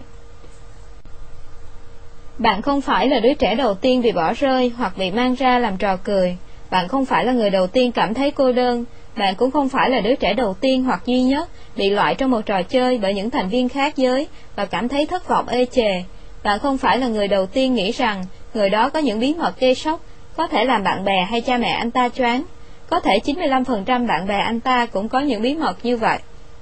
Bạn 2.37 2.61
không 2.61 2.81
phải 2.81 3.07
là 3.07 3.19
đứa 3.19 3.33
trẻ 3.33 3.55
đầu 3.55 3.73
tiên 3.73 4.01
bị 4.01 4.11
bỏ 4.11 4.33
rơi 4.33 4.71
hoặc 4.77 4.97
bị 4.97 5.11
mang 5.11 5.35
ra 5.35 5.59
làm 5.59 5.77
trò 5.77 5.97
cười. 5.97 6.37
Bạn 6.75 6.87
không 6.87 7.05
phải 7.05 7.25
là 7.25 7.33
người 7.33 7.49
đầu 7.49 7.67
tiên 7.67 7.91
cảm 7.91 8.13
thấy 8.13 8.31
cô 8.31 8.51
đơn. 8.51 8.85
Bạn 9.17 9.35
cũng 9.35 9.51
không 9.51 9.69
phải 9.69 9.89
là 9.89 10.01
đứa 10.01 10.15
trẻ 10.15 10.33
đầu 10.33 10.53
tiên 10.53 10.83
hoặc 10.83 11.05
duy 11.05 11.21
nhất 11.21 11.49
bị 11.75 11.89
loại 11.89 12.15
trong 12.15 12.31
một 12.31 12.41
trò 12.45 12.61
chơi 12.61 12.97
bởi 12.97 13.13
những 13.13 13.29
thành 13.29 13.49
viên 13.49 13.69
khác 13.69 13.97
giới 13.97 14.27
và 14.55 14.65
cảm 14.65 14.87
thấy 14.87 15.05
thất 15.05 15.27
vọng 15.27 15.47
ê 15.47 15.65
chề. 15.65 16.03
Bạn 16.43 16.59
không 16.59 16.77
phải 16.77 16.97
là 16.97 17.07
người 17.07 17.27
đầu 17.27 17.45
tiên 17.45 17.75
nghĩ 17.75 17.91
rằng 17.91 18.23
người 18.53 18.69
đó 18.69 18.89
có 18.89 18.99
những 18.99 19.19
bí 19.19 19.33
mật 19.33 19.59
gây 19.59 19.75
sốc, 19.75 19.99
có 20.37 20.47
thể 20.47 20.65
làm 20.65 20.83
bạn 20.83 21.05
bè 21.05 21.25
hay 21.29 21.41
cha 21.41 21.57
mẹ 21.57 21.69
anh 21.69 21.91
ta 21.91 22.09
choáng. 22.09 22.43
Có 22.89 22.99
thể 22.99 23.19
95% 23.25 24.07
bạn 24.07 24.27
bè 24.27 24.37
anh 24.37 24.59
ta 24.59 24.85
cũng 24.85 25.09
có 25.09 25.19
những 25.19 25.41
bí 25.41 25.55
mật 25.55 25.77
như 25.83 25.97
vậy. 25.97 26.19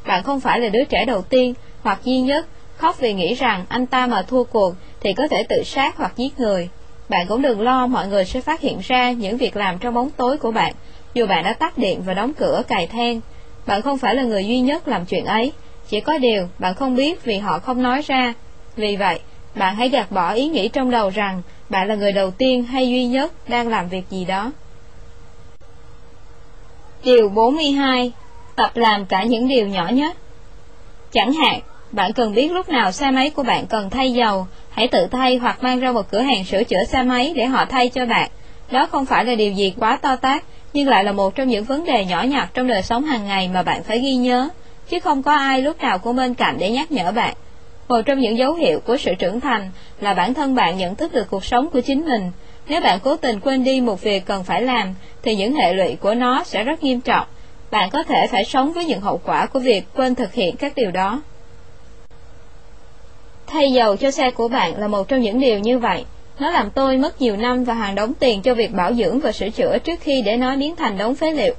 Bạn 0.08 0.24
không 0.24 0.40
phải 0.40 0.60
là 0.60 0.70
đứa 0.70 0.84
trẻ 0.84 1.06
đầu 1.06 1.22
tiên 1.22 1.54
hoặc 1.84 2.00
duy 2.04 2.20
nhất 2.22 2.46
khóc 2.78 3.00
vì 3.00 3.14
nghĩ 3.14 3.34
rằng 3.34 3.66
anh 3.70 3.86
ta 3.86 4.08
mà 4.08 4.22
thua 4.22 4.44
cuộc 4.44 4.74
thì 5.02 5.14
có 5.14 5.28
thể 5.28 5.44
tự 5.44 5.64
sát 5.66 5.98
hoặc 5.98 6.14
giết 6.16 6.40
người. 6.40 6.70
Bạn 7.10 7.28
cũng 7.28 7.42
đừng 7.42 7.62
lo 7.62 7.88
mọi 7.88 8.08
người 8.08 8.26
sẽ 8.26 8.42
phát 8.42 8.62
hiện 8.62 8.80
ra 8.84 9.12
những 9.12 9.38
việc 9.38 9.56
làm 9.56 9.78
trong 9.78 9.94
bóng 9.94 10.10
tối 10.10 10.38
của 10.38 10.52
bạn, 10.52 10.74
dù 11.14 11.26
bạn 11.26 11.44
đã 11.44 11.54
tắt 11.54 11.78
điện 11.78 12.02
và 12.06 12.14
đóng 12.14 12.34
cửa 12.34 12.62
cài 12.68 12.88
then. 12.88 13.22
Bạn 13.66 13.82
không 13.82 13.98
phải 13.98 14.16
là 14.16 14.24
người 14.24 14.46
duy 14.46 14.60
nhất 14.60 14.88
làm 14.88 15.06
chuyện 15.06 15.26
ấy, 15.26 15.52
chỉ 15.90 16.00
có 16.00 16.18
điều 16.18 16.48
bạn 16.60 16.76
không 16.76 16.96
biết 16.96 17.24
vì 17.24 17.38
họ 17.38 17.60
không 17.60 17.84
nói 17.84 18.02
ra. 18.02 18.34
Vì 18.76 18.96
vậy, 18.96 19.20
bạn 19.56 19.76
hãy 19.76 19.90
gạt 19.90 20.12
bỏ 20.12 20.34
ý 20.34 20.48
nghĩ 20.48 20.68
trong 20.68 20.92
đầu 20.92 21.10
rằng 21.10 21.42
bạn 21.70 21.88
là 21.88 21.96
người 21.96 22.12
đầu 22.12 22.32
tiên 22.32 22.64
hay 22.64 22.90
duy 22.90 23.06
nhất 23.06 23.50
đang 23.50 23.68
làm 23.68 23.90
việc 23.90 24.04
gì 24.10 24.26
đó. 24.26 24.52
Điều 27.04 27.30
42 27.30 28.12
Tập 28.56 28.72
làm 28.76 29.06
cả 29.06 29.24
những 29.24 29.48
điều 29.48 29.68
nhỏ 29.68 29.88
nhất 29.88 30.18
Chẳng 31.12 31.34
hạn, 31.34 31.60
bạn 31.94 32.14
cần 32.14 32.34
biết 32.34 32.52
lúc 32.52 32.70
nào 32.70 32.92
xe 32.92 33.12
máy 33.12 33.30
của 33.30 33.44
bạn 33.44 33.66
cần 33.66 33.90
thay 33.90 34.12
dầu, 34.12 34.48
hãy 34.70 34.88
tự 34.88 35.08
thay 35.12 35.36
hoặc 35.38 35.64
mang 35.64 35.80
ra 35.80 35.92
một 35.92 36.12
cửa 36.12 36.20
hàng 36.20 36.44
sửa 36.44 36.64
chữa 36.64 36.84
xe 36.84 37.04
máy 37.04 37.34
để 37.36 37.46
họ 37.46 37.66
thay 37.66 37.90
cho 37.90 38.06
bạn. 38.06 38.30
Đó 38.72 38.88
không 38.92 39.06
phải 39.06 39.26
là 39.26 39.36
điều 39.36 39.52
gì 39.52 39.74
quá 39.80 39.98
to 40.02 40.16
tát, 40.16 40.44
nhưng 40.74 40.88
lại 40.88 41.04
là 41.04 41.12
một 41.12 41.36
trong 41.36 41.48
những 41.48 41.64
vấn 41.64 41.86
đề 41.86 42.06
nhỏ 42.06 42.24
nhặt 42.24 42.50
trong 42.54 42.68
đời 42.68 42.82
sống 42.82 43.04
hàng 43.04 43.28
ngày 43.28 43.50
mà 43.54 43.64
bạn 43.64 43.84
phải 43.84 44.00
ghi 44.00 44.16
nhớ, 44.16 44.50
chứ 44.90 45.00
không 45.00 45.24
có 45.24 45.36
ai 45.36 45.62
lúc 45.62 45.82
nào 45.82 45.98
cũng 45.98 46.16
bên 46.16 46.34
cạnh 46.34 46.56
để 46.60 46.72
nhắc 46.72 46.92
nhở 46.92 47.12
bạn. 47.12 47.34
Một 47.88 48.02
trong 48.06 48.20
những 48.20 48.38
dấu 48.38 48.54
hiệu 48.54 48.80
của 48.80 48.98
sự 48.98 49.16
trưởng 49.20 49.40
thành 49.40 49.72
là 50.02 50.14
bản 50.14 50.34
thân 50.34 50.56
bạn 50.56 50.78
nhận 50.78 50.96
thức 50.96 51.14
được 51.14 51.28
cuộc 51.30 51.46
sống 51.46 51.70
của 51.70 51.82
chính 51.82 52.06
mình. 52.06 52.32
Nếu 52.68 52.82
bạn 52.82 53.00
cố 53.04 53.16
tình 53.16 53.40
quên 53.40 53.64
đi 53.64 53.82
một 53.82 54.02
việc 54.02 54.26
cần 54.26 54.44
phải 54.44 54.62
làm, 54.62 54.96
thì 55.24 55.36
những 55.36 55.56
hệ 55.56 55.74
lụy 55.74 55.96
của 55.96 56.14
nó 56.14 56.44
sẽ 56.44 56.64
rất 56.64 56.84
nghiêm 56.84 57.02
trọng. 57.02 57.28
Bạn 57.72 57.90
có 57.90 58.04
thể 58.04 58.28
phải 58.28 58.46
sống 58.46 58.74
với 58.74 58.86
những 58.86 59.02
hậu 59.02 59.22
quả 59.26 59.46
của 59.46 59.60
việc 59.60 59.84
quên 59.96 60.16
thực 60.16 60.34
hiện 60.34 60.56
các 60.56 60.74
điều 60.76 60.92
đó. 60.92 61.22
Thay 63.54 63.72
dầu 63.72 63.96
cho 63.96 64.12
xe 64.12 64.32
của 64.32 64.48
bạn 64.48 64.80
là 64.80 64.88
một 64.88 65.08
trong 65.08 65.22
những 65.22 65.40
điều 65.40 65.60
như 65.60 65.80
vậy. 65.80 66.06
Nó 66.40 66.50
làm 66.50 66.70
tôi 66.72 66.98
mất 66.98 67.22
nhiều 67.22 67.38
năm 67.38 67.64
và 67.64 67.74
hàng 67.74 67.96
đống 67.96 68.14
tiền 68.14 68.42
cho 68.42 68.54
việc 68.54 68.74
bảo 68.74 68.94
dưỡng 68.94 69.20
và 69.20 69.32
sửa 69.32 69.50
chữa 69.50 69.78
trước 69.78 70.00
khi 70.02 70.22
để 70.22 70.38
nó 70.38 70.56
biến 70.56 70.76
thành 70.76 70.98
đống 70.98 71.16
phế 71.16 71.32
liệu. 71.32 71.54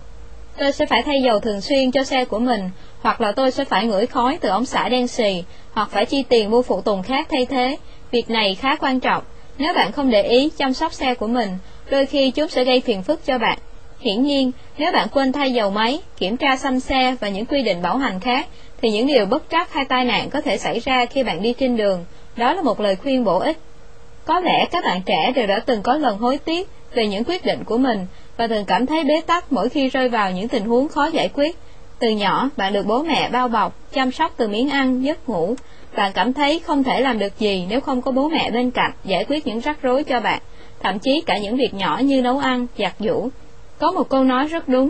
Tôi 0.58 0.72
sẽ 0.72 0.86
phải 0.86 1.02
thay 1.02 1.22
dầu 1.22 1.40
thường 1.40 1.60
xuyên 1.60 1.90
cho 1.90 2.04
xe 2.04 2.24
của 2.24 2.38
mình, 2.38 2.70
hoặc 3.00 3.20
là 3.20 3.32
tôi 3.32 3.50
sẽ 3.50 3.64
phải 3.64 3.86
ngửi 3.86 4.06
khói 4.06 4.38
từ 4.40 4.48
ống 4.48 4.66
xả 4.66 4.88
đen 4.88 5.08
xì, 5.08 5.44
hoặc 5.72 5.90
phải 5.90 6.06
chi 6.06 6.24
tiền 6.28 6.50
mua 6.50 6.62
phụ 6.62 6.80
tùng 6.80 7.02
khác 7.02 7.26
thay 7.30 7.46
thế. 7.46 7.76
Việc 8.10 8.30
này 8.30 8.54
khá 8.54 8.76
quan 8.76 9.00
trọng. 9.00 9.22
Nếu 9.58 9.74
bạn 9.74 9.92
không 9.92 10.10
để 10.10 10.22
ý 10.22 10.50
chăm 10.56 10.74
sóc 10.74 10.92
xe 10.92 11.14
của 11.14 11.26
mình, 11.26 11.48
đôi 11.90 12.06
khi 12.06 12.30
chúng 12.30 12.48
sẽ 12.48 12.64
gây 12.64 12.80
phiền 12.80 13.02
phức 13.02 13.26
cho 13.26 13.38
bạn. 13.38 13.58
Hiển 14.00 14.22
nhiên, 14.22 14.50
nếu 14.78 14.92
bạn 14.92 15.08
quên 15.08 15.32
thay 15.32 15.52
dầu 15.52 15.70
máy, 15.70 16.00
kiểm 16.18 16.36
tra 16.36 16.56
xăm 16.56 16.80
xe 16.80 17.16
và 17.20 17.28
những 17.28 17.46
quy 17.46 17.62
định 17.62 17.82
bảo 17.82 17.96
hành 17.96 18.20
khác, 18.20 18.46
thì 18.84 18.90
những 18.90 19.06
điều 19.06 19.26
bất 19.26 19.42
trắc 19.50 19.72
hay 19.72 19.84
tai 19.84 20.04
nạn 20.04 20.30
có 20.30 20.40
thể 20.40 20.58
xảy 20.58 20.78
ra 20.78 21.06
khi 21.06 21.22
bạn 21.22 21.42
đi 21.42 21.52
trên 21.52 21.76
đường. 21.76 22.04
Đó 22.36 22.52
là 22.52 22.62
một 22.62 22.80
lời 22.80 22.96
khuyên 22.96 23.24
bổ 23.24 23.38
ích. 23.38 23.58
Có 24.24 24.40
lẽ 24.40 24.66
các 24.70 24.84
bạn 24.84 25.02
trẻ 25.06 25.32
đều 25.34 25.46
đã 25.46 25.58
từng 25.66 25.82
có 25.82 25.94
lần 25.94 26.18
hối 26.18 26.38
tiếc 26.38 26.68
về 26.94 27.06
những 27.06 27.24
quyết 27.24 27.44
định 27.44 27.64
của 27.64 27.78
mình 27.78 28.06
và 28.36 28.46
thường 28.46 28.64
cảm 28.64 28.86
thấy 28.86 29.04
bế 29.04 29.20
tắc 29.26 29.52
mỗi 29.52 29.68
khi 29.68 29.88
rơi 29.88 30.08
vào 30.08 30.30
những 30.30 30.48
tình 30.48 30.64
huống 30.64 30.88
khó 30.88 31.06
giải 31.06 31.30
quyết. 31.34 31.56
Từ 31.98 32.10
nhỏ, 32.10 32.50
bạn 32.56 32.72
được 32.72 32.86
bố 32.86 33.02
mẹ 33.02 33.28
bao 33.32 33.48
bọc, 33.48 33.92
chăm 33.92 34.12
sóc 34.12 34.34
từ 34.36 34.48
miếng 34.48 34.70
ăn, 34.70 35.04
giấc 35.04 35.28
ngủ. 35.28 35.54
Bạn 35.96 36.12
cảm 36.14 36.32
thấy 36.32 36.58
không 36.58 36.84
thể 36.84 37.00
làm 37.00 37.18
được 37.18 37.38
gì 37.38 37.66
nếu 37.68 37.80
không 37.80 38.02
có 38.02 38.10
bố 38.10 38.28
mẹ 38.28 38.50
bên 38.50 38.70
cạnh 38.70 38.92
giải 39.04 39.24
quyết 39.28 39.46
những 39.46 39.60
rắc 39.60 39.82
rối 39.82 40.04
cho 40.04 40.20
bạn, 40.20 40.40
thậm 40.82 40.98
chí 40.98 41.22
cả 41.26 41.38
những 41.38 41.56
việc 41.56 41.74
nhỏ 41.74 42.00
như 42.04 42.22
nấu 42.22 42.38
ăn, 42.38 42.66
giặt 42.78 42.94
giũ. 42.98 43.28
Có 43.78 43.92
một 43.92 44.08
câu 44.08 44.24
nói 44.24 44.46
rất 44.46 44.68
đúng, 44.68 44.88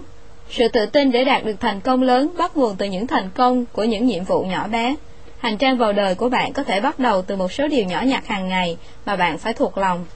sự 0.51 0.69
tự 0.69 0.87
tin 0.87 1.13
để 1.13 1.25
đạt 1.25 1.45
được 1.45 1.61
thành 1.61 1.81
công 1.81 2.03
lớn 2.03 2.31
bắt 2.39 2.57
nguồn 2.57 2.77
từ 2.77 2.87
những 2.87 3.07
thành 3.07 3.31
công 3.35 3.65
của 3.73 3.85
những 3.85 4.07
nhiệm 4.07 4.25
vụ 4.25 4.43
nhỏ 4.43 4.69
bé. 4.69 4.95
Hành 5.39 5.57
trang 5.57 5.77
vào 5.77 5.93
đời 5.93 6.15
của 6.15 6.29
bạn 6.29 6.53
có 6.53 6.63
thể 6.63 6.81
bắt 6.81 6.99
đầu 6.99 7.23
từ 7.23 7.37
một 7.37 7.53
số 7.53 7.69
điều 7.69 7.85
nhỏ 7.85 8.01
nhặt 8.01 8.27
hàng 8.27 8.49
ngày 8.49 8.77
mà 9.07 9.17
bạn 9.17 9.39
phải 9.39 9.53
thuộc 9.53 9.79
lòng. 9.79 10.07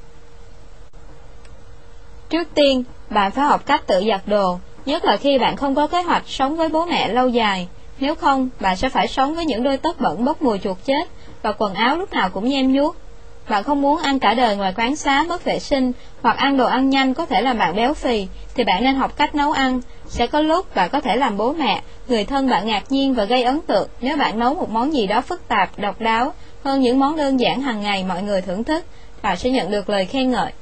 Trước 2.31 2.49
tiên, 2.55 2.85
bạn 3.11 3.31
phải 3.31 3.45
học 3.45 3.67
cách 3.67 3.87
tự 3.87 4.05
giặt 4.09 4.21
đồ, 4.27 4.59
nhất 4.87 5.05
là 5.05 5.17
khi 5.17 5.39
bạn 5.39 5.57
không 5.57 5.75
có 5.75 5.87
kế 5.87 6.03
hoạch 6.03 6.23
sống 6.27 6.57
với 6.57 6.69
bố 6.69 6.85
mẹ 6.85 7.09
lâu 7.09 7.29
dài. 7.29 7.69
Nếu 7.99 8.15
không, 8.15 8.49
bạn 8.61 8.77
sẽ 8.77 8.89
phải 8.89 9.09
sống 9.09 9.35
với 9.35 9.45
những 9.45 9.63
đôi 9.63 9.77
tất 9.77 10.01
bẩn 10.01 10.25
bốc 10.25 10.43
mùi 10.43 10.59
chuột 10.59 10.77
chết 10.85 11.09
và 11.43 11.53
quần 11.53 11.75
áo 11.75 11.97
lúc 11.97 12.13
nào 12.13 12.31
cũng 12.31 12.49
nhem 12.49 12.73
nhuốc. 12.73 12.97
Bạn 13.49 13.65
không 13.65 13.83
muốn 13.83 13.99
ăn 13.99 14.19
cả 14.19 14.35
đời 14.35 14.57
ngoài 14.57 14.73
quán 14.77 14.97
xá 14.97 15.25
mất 15.29 15.45
vệ 15.45 15.59
sinh 15.59 15.93
hoặc 16.23 16.37
ăn 16.37 16.57
đồ 16.57 16.67
ăn 16.67 16.91
nhanh 16.91 17.15
có 17.15 17.27
thể 17.27 17.43
làm 17.43 17.59
bạn 17.59 17.77
béo 17.77 17.95
phì 17.95 18.27
thì 18.55 18.65
bạn 18.65 18.85
nên 18.85 18.95
học 18.95 19.17
cách 19.17 19.35
nấu 19.35 19.53
ăn. 19.53 19.81
Sẽ 20.07 20.27
có 20.27 20.41
lúc 20.41 20.75
bạn 20.75 20.91
có 20.93 21.01
thể 21.01 21.17
làm 21.17 21.37
bố 21.37 21.53
mẹ, 21.53 21.83
người 22.09 22.25
thân 22.25 22.49
bạn 22.49 22.67
ngạc 22.67 22.93
nhiên 22.93 23.15
và 23.15 23.25
gây 23.25 23.43
ấn 23.43 23.61
tượng 23.61 23.89
nếu 24.01 24.17
bạn 24.17 24.39
nấu 24.39 24.55
một 24.55 24.71
món 24.71 24.95
gì 24.95 25.07
đó 25.07 25.21
phức 25.21 25.49
tạp, 25.49 25.79
độc 25.79 26.01
đáo 26.01 26.33
hơn 26.65 26.81
những 26.81 26.99
món 26.99 27.17
đơn 27.17 27.41
giản 27.41 27.61
hàng 27.61 27.83
ngày 27.83 28.05
mọi 28.09 28.23
người 28.23 28.41
thưởng 28.43 28.65
thức. 28.65 28.85
Bạn 29.23 29.37
sẽ 29.37 29.51
nhận 29.51 29.71
được 29.71 29.91
lời 29.91 30.05
khen 30.05 30.31
ngợi. 30.31 30.53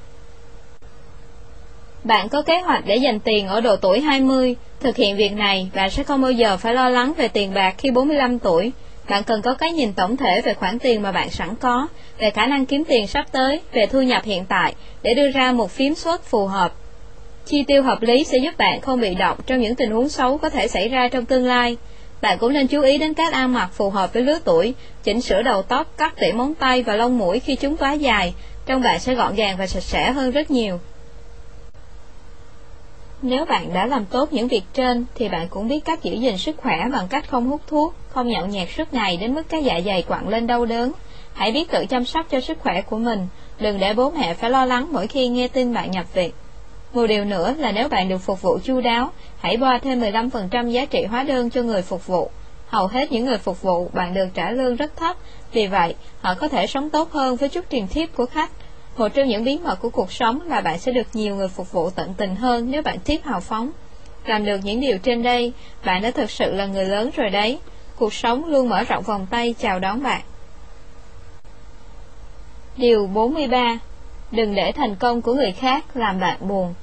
Bạn 2.05 2.28
có 2.28 2.42
kế 2.42 2.60
hoạch 2.60 2.86
để 2.86 2.97
dành 2.97 3.20
tiền 3.20 3.48
ở 3.48 3.60
độ 3.60 3.76
tuổi 3.76 4.00
20, 4.00 4.56
thực 4.81 4.97
hiện 4.97 5.16
việc 5.16 5.32
này 5.32 5.70
bạn 5.74 5.90
sẽ 5.90 6.02
không 6.02 6.23
bao 6.23 6.31
giờ 6.31 6.56
phải 6.56 6.74
lo 6.74 6.89
lắng 6.89 7.12
về 7.16 7.28
tiền 7.28 7.55
bạc 7.55 7.74
khi 7.78 7.90
45 7.90 8.39
tuổi. 8.39 8.73
Bạn 9.09 9.25
cần 9.25 9.43
có 9.43 9.55
cái 9.55 9.73
nhìn 9.73 9.93
tổng 9.93 10.17
thể 10.17 10.41
về 10.41 10.55
khoản 10.55 10.78
tiền 10.78 11.02
mà 11.02 11.12
bạn 11.12 11.31
sẵn 11.31 11.55
có, 11.60 11.89
về 12.18 12.31
khả 12.31 12.47
năng 12.47 12.67
kiếm 12.67 12.85
tiền 12.85 13.07
sắp 13.07 13.26
tới, 13.33 13.60
về 13.73 13.86
thu 13.86 14.02
nhập 14.02 14.25
hiện 14.25 14.44
tại, 14.49 14.75
để 15.02 15.15
đưa 15.15 15.31
ra 15.31 15.52
một 15.52 15.70
phím 15.70 15.94
suất 15.94 16.23
phù 16.23 16.47
hợp. 16.47 16.73
Chi 17.44 17.65
tiêu 17.67 17.83
hợp 17.83 18.02
lý 18.02 18.25
sẽ 18.25 18.39
giúp 18.39 18.59
bạn 18.59 18.81
không 18.81 19.01
bị 19.01 19.15
động 19.15 19.39
trong 19.47 19.60
những 19.60 19.75
tình 19.75 19.91
huống 19.91 20.09
xấu 20.09 20.39
có 20.39 20.51
thể 20.51 20.68
xảy 20.68 20.89
ra 20.89 21.09
trong 21.09 21.25
tương 21.25 21.47
lai. 21.47 21.76
Bạn 22.20 22.39
cũng 22.39 22.52
nên 22.52 22.67
chú 22.67 22.83
ý 22.83 22.99
đến 22.99 23.15
cách 23.15 23.33
ăn 23.33 23.52
mặc 23.52 23.68
phù 23.73 23.91
hợp 23.91 24.12
với 24.12 24.23
lứa 24.23 24.39
tuổi, 24.44 24.75
chỉnh 25.02 25.20
sửa 25.20 25.43
đầu 25.43 25.62
tóc, 25.62 25.99
cắt 25.99 26.15
tỉa 26.20 26.33
móng 26.33 26.55
tay 26.55 26.83
và 26.83 26.97
lông 26.97 27.18
mũi 27.18 27.41
khi 27.41 27.57
chúng 27.57 27.76
quá 27.76 27.93
dài, 27.93 28.35
trông 28.67 28.83
bạn 28.83 29.01
sẽ 29.01 29.15
gọn 29.15 29.35
gàng 29.35 29.57
và 29.57 29.67
sạch 29.67 29.83
sẽ 29.83 30.12
hơn 30.12 30.31
rất 30.31 30.51
nhiều. 30.51 30.78
Nếu 33.28 33.44
bạn 33.44 33.72
đã 33.74 33.86
làm 33.86 34.05
tốt 34.05 34.32
những 34.32 34.48
việc 34.48 34.62
trên, 34.72 35.06
thì 35.14 35.28
bạn 35.28 35.48
cũng 35.50 35.68
biết 35.68 35.84
cách 35.84 36.02
giữ 36.02 36.14
gìn 36.14 36.38
sức 36.38 36.56
khỏe 36.56 36.76
bằng 36.92 37.08
cách 37.08 37.28
không 37.28 37.48
hút 37.48 37.60
thuốc, 37.66 37.94
không 38.08 38.28
nhậu 38.28 38.46
nhẹt 38.46 38.68
suốt 38.76 38.94
ngày 38.94 39.16
đến 39.16 39.34
mức 39.34 39.42
cái 39.48 39.64
dạ 39.64 39.80
dày 39.86 40.02
quặn 40.02 40.28
lên 40.28 40.46
đau 40.46 40.66
đớn. 40.66 40.92
Hãy 41.32 41.52
biết 41.52 41.70
tự 41.70 41.86
chăm 41.86 42.05
sóc 42.05 42.26
cho 42.30 42.40
sức 42.40 42.58
khỏe 42.60 42.82
của 42.82 42.98
mình, 42.98 43.26
đừng 43.58 43.78
để 43.78 43.94
bố 43.94 44.10
mẹ 44.10 44.34
phải 44.34 44.50
lo 44.50 44.64
lắng 44.64 44.88
mỗi 44.92 45.06
khi 45.06 45.28
nghe 45.28 45.48
tin 45.48 45.74
bạn 45.74 45.90
nhập 45.90 46.14
viện. 46.14 46.30
Một 46.92 47.06
điều 47.06 47.24
nữa 47.24 47.55
là 47.58 47.72
nếu 47.72 47.88
bạn 47.88 48.08
được 48.08 48.18
phục 48.18 48.42
vụ 48.42 48.58
chu 48.64 48.80
đáo, 48.80 49.10
hãy 49.38 49.56
boa 49.56 49.78
thêm 49.78 50.00
15% 50.00 50.68
giá 50.68 50.84
trị 50.84 51.05
hóa 51.05 51.22
đơn 51.22 51.50
cho 51.50 51.62
người 51.62 51.82
phục 51.82 52.06
vụ. 52.06 52.30
Hầu 52.66 52.86
hết 52.86 53.12
những 53.12 53.24
người 53.24 53.38
phục 53.38 53.62
vụ 53.62 53.90
bạn 53.92 54.14
được 54.14 54.28
trả 54.34 54.50
lương 54.50 54.76
rất 54.76 54.96
thấp, 54.96 55.16
vì 55.52 55.66
vậy 55.66 55.94
họ 56.20 56.34
có 56.34 56.48
thể 56.48 56.66
sống 56.66 56.90
tốt 56.90 57.12
hơn 57.12 57.36
với 57.36 57.48
chút 57.48 57.64
tiền 57.68 57.88
thiếp 57.88 58.16
của 58.16 58.26
khách. 58.26 58.50
Một 58.97 59.08
trong 59.15 59.28
những 59.28 59.44
bí 59.44 59.58
mật 59.65 59.76
của 59.81 59.91
cuộc 59.91 60.12
sống 60.12 60.41
là 60.47 60.60
bạn 60.60 60.78
sẽ 60.78 60.92
được 60.92 61.07
nhiều 61.12 61.36
người 61.36 61.49
phục 61.49 61.73
vụ 61.73 61.91
tận 61.91 62.15
tình 62.16 62.36
hơn 62.36 62.70
nếu 62.70 62.83
bạn 62.83 62.99
tiếp 63.05 63.20
hào 63.25 63.41
phóng. 63.41 63.70
Làm 64.26 64.44
được 64.44 64.60
những 64.62 64.81
điều 64.81 64.99
trên 64.99 65.23
đây, 65.23 65.52
bạn 65.84 66.02
đã 66.02 66.10
thực 66.10 66.31
sự 66.31 66.52
là 66.52 66.66
người 66.66 66.84
lớn 66.84 67.10
rồi 67.16 67.31
đấy. 67.31 67.58
Cuộc 67.97 68.15
sống 68.15 68.44
luôn 68.44 68.68
mở 68.68 68.83
rộng 68.83 69.02
vòng 69.02 69.26
tay 69.31 69.55
chào 69.58 69.78
đón 69.78 70.02
bạn. 70.02 70.20
Điều 72.76 73.07
43 73.07 73.78
Đừng 74.31 74.55
để 74.55 74.73
thành 74.73 74.97
công 74.97 75.23
của 75.23 75.34
người 75.34 75.52
khác 75.52 75.84
làm 75.97 76.20
bạn 76.20 76.49
buồn. 76.49 76.75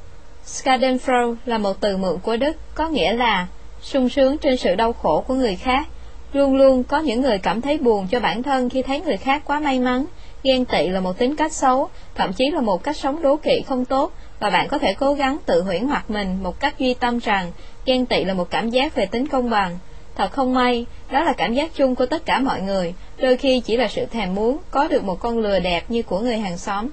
Schadenfreude 0.45 1.35
là 1.45 1.58
một 1.58 1.80
từ 1.80 1.98
mượn 1.98 2.19
của 2.19 2.38
Đức, 2.38 2.58
có 2.75 2.90
nghĩa 2.90 3.14
là 3.14 3.48
sung 3.82 4.09
sướng 4.09 4.38
trên 4.38 4.58
sự 4.58 4.75
đau 4.75 4.93
khổ 4.93 5.24
của 5.27 5.33
người 5.33 5.56
khác. 5.56 5.88
Luôn 6.33 6.56
luôn 6.56 6.83
có 6.83 7.00
những 7.00 7.22
người 7.22 7.38
cảm 7.38 7.61
thấy 7.61 7.77
buồn 7.77 8.08
cho 8.08 8.19
bản 8.19 8.43
thân 8.43 8.69
khi 8.69 8.82
thấy 8.82 9.01
người 9.01 9.17
khác 9.17 9.42
quá 9.45 9.59
may 9.59 9.80
mắn, 9.80 10.06
Ghen 10.43 10.65
tị 10.65 10.88
là 10.88 10.99
một 10.99 11.17
tính 11.17 11.35
cách 11.35 11.53
xấu, 11.53 11.89
thậm 12.15 12.33
chí 12.33 12.51
là 12.51 12.61
một 12.61 12.83
cách 12.83 12.97
sống 12.97 13.22
đố 13.22 13.35
kỵ 13.35 13.61
không 13.67 13.85
tốt, 13.85 14.11
và 14.39 14.49
bạn 14.49 14.67
có 14.67 14.77
thể 14.77 14.93
cố 14.93 15.13
gắng 15.13 15.38
tự 15.45 15.61
huyễn 15.61 15.88
hoặc 15.88 16.09
mình 16.09 16.43
một 16.43 16.59
cách 16.59 16.80
duy 16.80 16.93
tâm 16.93 17.19
rằng 17.19 17.51
ghen 17.85 18.05
tị 18.05 18.23
là 18.23 18.33
một 18.33 18.49
cảm 18.49 18.69
giác 18.69 18.95
về 18.95 19.05
tính 19.05 19.27
công 19.27 19.49
bằng. 19.49 19.77
Thật 20.15 20.31
không 20.31 20.53
may, 20.53 20.85
đó 21.11 21.23
là 21.23 21.33
cảm 21.33 21.53
giác 21.53 21.75
chung 21.75 21.95
của 21.95 22.05
tất 22.05 22.25
cả 22.25 22.39
mọi 22.39 22.61
người, 22.61 22.93
đôi 23.17 23.38
khi 23.38 23.59
chỉ 23.59 23.77
là 23.77 23.88
sự 23.88 24.05
thèm 24.05 24.35
muốn 24.35 24.57
có 24.72 24.88
được 24.88 25.03
một 25.03 25.19
con 25.19 25.39
lừa 25.39 25.59
đẹp 25.59 25.83
như 25.88 26.03
của 26.03 26.19
người 26.19 26.38
hàng 26.38 26.57
xóm. 26.57 26.88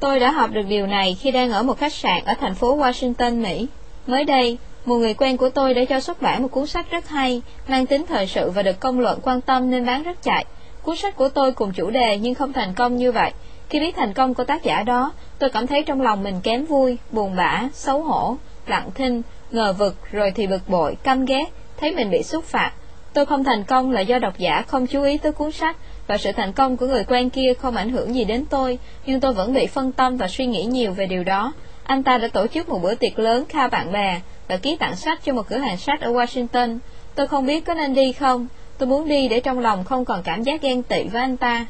Tôi 0.00 0.20
đã 0.20 0.30
học 0.30 0.50
được 0.50 0.66
điều 0.68 0.86
này 0.86 1.16
khi 1.20 1.30
đang 1.30 1.52
ở 1.52 1.62
một 1.62 1.78
khách 1.78 1.92
sạn 1.92 2.24
ở 2.24 2.34
thành 2.40 2.54
phố 2.54 2.78
Washington, 2.78 3.42
Mỹ. 3.42 3.66
Mới 4.06 4.24
đây, 4.24 4.58
một 4.84 4.96
người 4.96 5.14
quen 5.14 5.36
của 5.36 5.48
tôi 5.48 5.74
đã 5.74 5.84
cho 5.84 6.00
xuất 6.00 6.22
bản 6.22 6.42
một 6.42 6.48
cuốn 6.50 6.66
sách 6.66 6.90
rất 6.90 7.08
hay, 7.08 7.42
mang 7.68 7.86
tính 7.86 8.06
thời 8.06 8.26
sự 8.26 8.50
và 8.50 8.62
được 8.62 8.80
công 8.80 9.00
luận 9.00 9.18
quan 9.22 9.40
tâm 9.40 9.70
nên 9.70 9.86
bán 9.86 10.02
rất 10.02 10.22
chạy. 10.22 10.44
Cuốn 10.90 10.96
sách 10.96 11.16
của 11.16 11.28
tôi 11.28 11.52
cùng 11.52 11.72
chủ 11.72 11.90
đề 11.90 12.18
nhưng 12.18 12.34
không 12.34 12.52
thành 12.52 12.74
công 12.74 12.96
như 12.96 13.12
vậy. 13.12 13.32
Khi 13.68 13.80
biết 13.80 13.96
thành 13.96 14.12
công 14.12 14.34
của 14.34 14.44
tác 14.44 14.62
giả 14.62 14.82
đó, 14.82 15.12
tôi 15.38 15.50
cảm 15.50 15.66
thấy 15.66 15.82
trong 15.82 16.00
lòng 16.00 16.22
mình 16.22 16.40
kém 16.42 16.64
vui, 16.64 16.98
buồn 17.10 17.36
bã, 17.36 17.68
xấu 17.72 18.02
hổ, 18.02 18.36
lặng 18.66 18.90
thinh, 18.94 19.22
ngờ 19.50 19.72
vực 19.72 19.96
rồi 20.12 20.32
thì 20.34 20.46
bực 20.46 20.68
bội, 20.68 20.96
căm 21.02 21.24
ghét, 21.24 21.44
thấy 21.76 21.94
mình 21.94 22.10
bị 22.10 22.22
xúc 22.22 22.44
phạm. 22.44 22.72
Tôi 23.12 23.26
không 23.26 23.44
thành 23.44 23.64
công 23.64 23.90
là 23.92 24.00
do 24.00 24.18
độc 24.18 24.38
giả 24.38 24.62
không 24.62 24.86
chú 24.86 25.02
ý 25.02 25.18
tới 25.18 25.32
cuốn 25.32 25.52
sách 25.52 25.76
và 26.06 26.18
sự 26.18 26.32
thành 26.32 26.52
công 26.52 26.76
của 26.76 26.86
người 26.86 27.04
quen 27.04 27.30
kia 27.30 27.54
không 27.54 27.76
ảnh 27.76 27.90
hưởng 27.90 28.14
gì 28.14 28.24
đến 28.24 28.44
tôi, 28.50 28.78
nhưng 29.06 29.20
tôi 29.20 29.32
vẫn 29.32 29.54
bị 29.54 29.66
phân 29.66 29.92
tâm 29.92 30.16
và 30.16 30.28
suy 30.28 30.46
nghĩ 30.46 30.64
nhiều 30.64 30.92
về 30.92 31.06
điều 31.06 31.24
đó. 31.24 31.52
Anh 31.84 32.02
ta 32.02 32.18
đã 32.18 32.28
tổ 32.28 32.46
chức 32.46 32.68
một 32.68 32.82
bữa 32.82 32.94
tiệc 32.94 33.18
lớn 33.18 33.44
khao 33.48 33.68
bạn 33.68 33.92
bè 33.92 34.20
và 34.48 34.56
ký 34.56 34.76
tặng 34.76 34.96
sách 34.96 35.20
cho 35.24 35.32
một 35.32 35.48
cửa 35.48 35.58
hàng 35.58 35.76
sách 35.76 36.00
ở 36.00 36.12
Washington. 36.12 36.78
Tôi 37.14 37.26
không 37.26 37.46
biết 37.46 37.64
có 37.64 37.74
nên 37.74 37.94
đi 37.94 38.12
không, 38.12 38.46
Tôi 38.80 38.88
muốn 38.88 39.08
đi 39.08 39.28
để 39.28 39.40
trong 39.40 39.58
lòng 39.58 39.84
không 39.84 40.04
còn 40.04 40.22
cảm 40.22 40.42
giác 40.42 40.62
ghen 40.62 40.82
tị 40.82 41.02
với 41.08 41.20
anh 41.20 41.36
ta. 41.36 41.66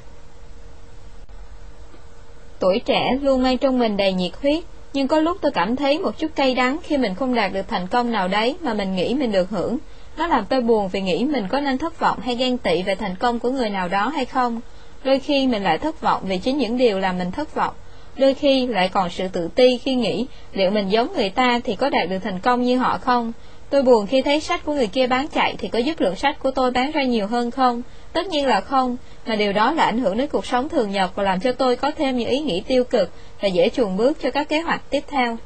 Tuổi 2.59 2.81
trẻ 2.85 3.19
luôn 3.23 3.43
mang 3.43 3.59
trong 3.59 3.79
mình 3.79 3.97
đầy 3.97 4.13
nhiệt 4.13 4.33
huyết, 4.43 4.65
nhưng 4.93 5.09
có 5.09 5.21
lúc 5.21 5.37
tôi 5.41 5.53
cảm 5.53 5.77
thấy 5.77 5.99
một 5.99 6.19
chút 6.19 6.29
cay 6.35 6.55
đắng 6.55 6.79
khi 6.83 6.97
mình 6.97 7.15
không 7.15 7.35
đạt 7.35 7.53
được 7.53 7.69
thành 7.69 7.87
công 7.87 8.13
nào 8.13 8.29
đấy 8.29 8.57
mà 8.61 8.75
mình 8.75 8.97
nghĩ 8.97 9.15
mình 9.15 9.33
được 9.33 9.51
hưởng. 9.51 9.79
Nó 10.17 10.27
làm 10.27 10.45
tôi 10.49 10.61
buồn 10.61 10.89
vì 10.89 11.01
nghĩ 11.01 11.25
mình 11.25 11.49
có 11.49 11.61
nên 11.61 11.79
thất 11.79 12.01
vọng 12.01 12.19
hay 12.21 12.37
ghen 12.37 12.59
tị 12.59 12.83
về 12.83 12.95
thành 12.95 13.17
công 13.17 13.39
của 13.39 13.51
người 13.51 13.71
nào 13.71 13.89
đó 13.89 14.09
hay 14.09 14.25
không. 14.25 14.61
Đôi 15.05 15.19
khi 15.19 15.47
mình 15.47 15.63
lại 15.63 15.79
thất 15.79 16.01
vọng 16.01 16.23
vì 16.25 16.39
chính 16.39 16.59
những 16.59 16.77
điều 16.77 16.99
làm 16.99 17.19
mình 17.19 17.31
thất 17.31 17.55
vọng. 17.55 17.75
Đôi 18.17 18.35
khi 18.35 18.67
lại 18.67 18.89
còn 18.89 19.11
sự 19.11 19.29
tự 19.29 19.49
ti 19.55 19.79
khi 19.79 19.95
nghĩ 19.95 20.27
liệu 20.53 20.71
mình 20.71 20.89
giống 20.89 21.13
người 21.17 21.31
ta 21.31 21.61
thì 21.65 21.77
có 21.77 21.91
đạt 21.91 22.09
được 22.09 22.19
thành 22.19 22.41
công 22.41 22.63
như 22.63 22.79
họ 22.79 22.99
không. 22.99 23.33
Tôi 23.71 23.83
buồn 23.83 24.07
khi 24.07 24.23
thấy 24.23 24.41
sách 24.41 24.65
của 24.65 24.75
người 24.75 24.87
kia 24.87 25.07
bán 25.07 25.29
chạy 25.29 25.55
thì 25.59 25.69
có 25.69 25.79
giúp 25.79 26.01
lượng 26.01 26.17
sách 26.17 26.39
của 26.39 26.51
tôi 26.51 26.71
bán 26.71 26.91
ra 26.91 27.03
nhiều 27.03 27.27
hơn 27.27 27.51
không? 27.51 27.83
Tất 28.13 28.27
nhiên 28.27 28.47
là 28.47 28.61
không, 28.61 28.97
mà 29.27 29.37
điều 29.37 29.53
đó 29.53 29.73
là 29.73 29.85
ảnh 29.85 29.99
hưởng 29.99 30.17
đến 30.17 30.29
cuộc 30.29 30.47
sống 30.47 30.69
thường 30.69 30.91
nhật 30.91 31.11
và 31.15 31.23
làm 31.23 31.41
cho 31.41 31.53
tôi 31.53 31.77
có 31.77 31.91
thêm 31.91 32.17
những 32.17 32.29
ý 32.29 32.39
nghĩ 32.39 32.61
tiêu 32.61 32.85
cực 32.85 33.11
và 33.41 33.49
dễ 33.49 33.69
chuồn 33.69 33.97
bước 33.97 34.19
cho 34.23 34.31
các 34.31 34.49
kế 34.49 34.61
hoạch 34.61 34.91
tiếp 34.91 35.05
theo. 35.09 35.37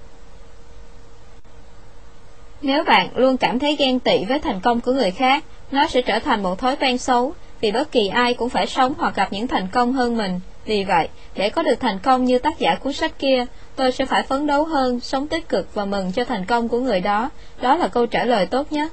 Nếu 2.63 2.85
bạn 2.85 3.09
luôn 3.15 3.37
cảm 3.37 3.59
thấy 3.59 3.77
ghen 3.77 4.01
tị 4.01 4.25
với 4.25 4.39
thành 4.39 4.61
công 4.61 4.81
của 4.81 4.93
người 4.93 5.11
khác, 5.11 5.45
nó 5.71 5.89
sẽ 5.89 6.03
trở 6.03 6.19
thành 6.19 6.43
một 6.43 6.59
thói 6.59 6.77
quen 6.77 6.99
xấu, 6.99 7.35
vì 7.61 7.73
bất 7.73 7.93
kỳ 7.93 8.09
ai 8.09 8.35
cũng 8.35 8.49
phải 8.49 8.67
sống 8.67 8.95
hoặc 8.99 9.17
gặp 9.17 9.33
những 9.33 9.47
thành 9.47 9.69
công 9.73 9.93
hơn 9.93 10.17
mình. 10.17 10.41
Vì 10.65 10.85
vậy, 10.85 11.09
để 11.35 11.51
có 11.51 11.63
được 11.63 11.81
thành 11.81 11.99
công 11.99 12.25
như 12.25 12.39
tác 12.39 12.59
giả 12.59 12.75
cuốn 12.75 12.93
sách 12.93 13.19
kia, 13.19 13.47
tôi 13.77 13.93
sẽ 13.93 14.05
phải 14.05 14.23
phấn 14.23 14.47
đấu 14.47 14.65
hơn, 14.65 15.01
sống 15.01 15.29
tích 15.29 15.49
cực 15.49 15.75
và 15.75 15.85
mừng 15.85 16.13
cho 16.13 16.25
thành 16.25 16.45
công 16.45 16.69
của 16.69 16.81
người 16.81 17.01
đó. 17.01 17.31
Đó 17.61 17.77
là 17.77 17.89
câu 17.89 18.07
trả 18.07 18.25
lời 18.25 18.47
tốt 18.47 18.73
nhất. 18.73 18.93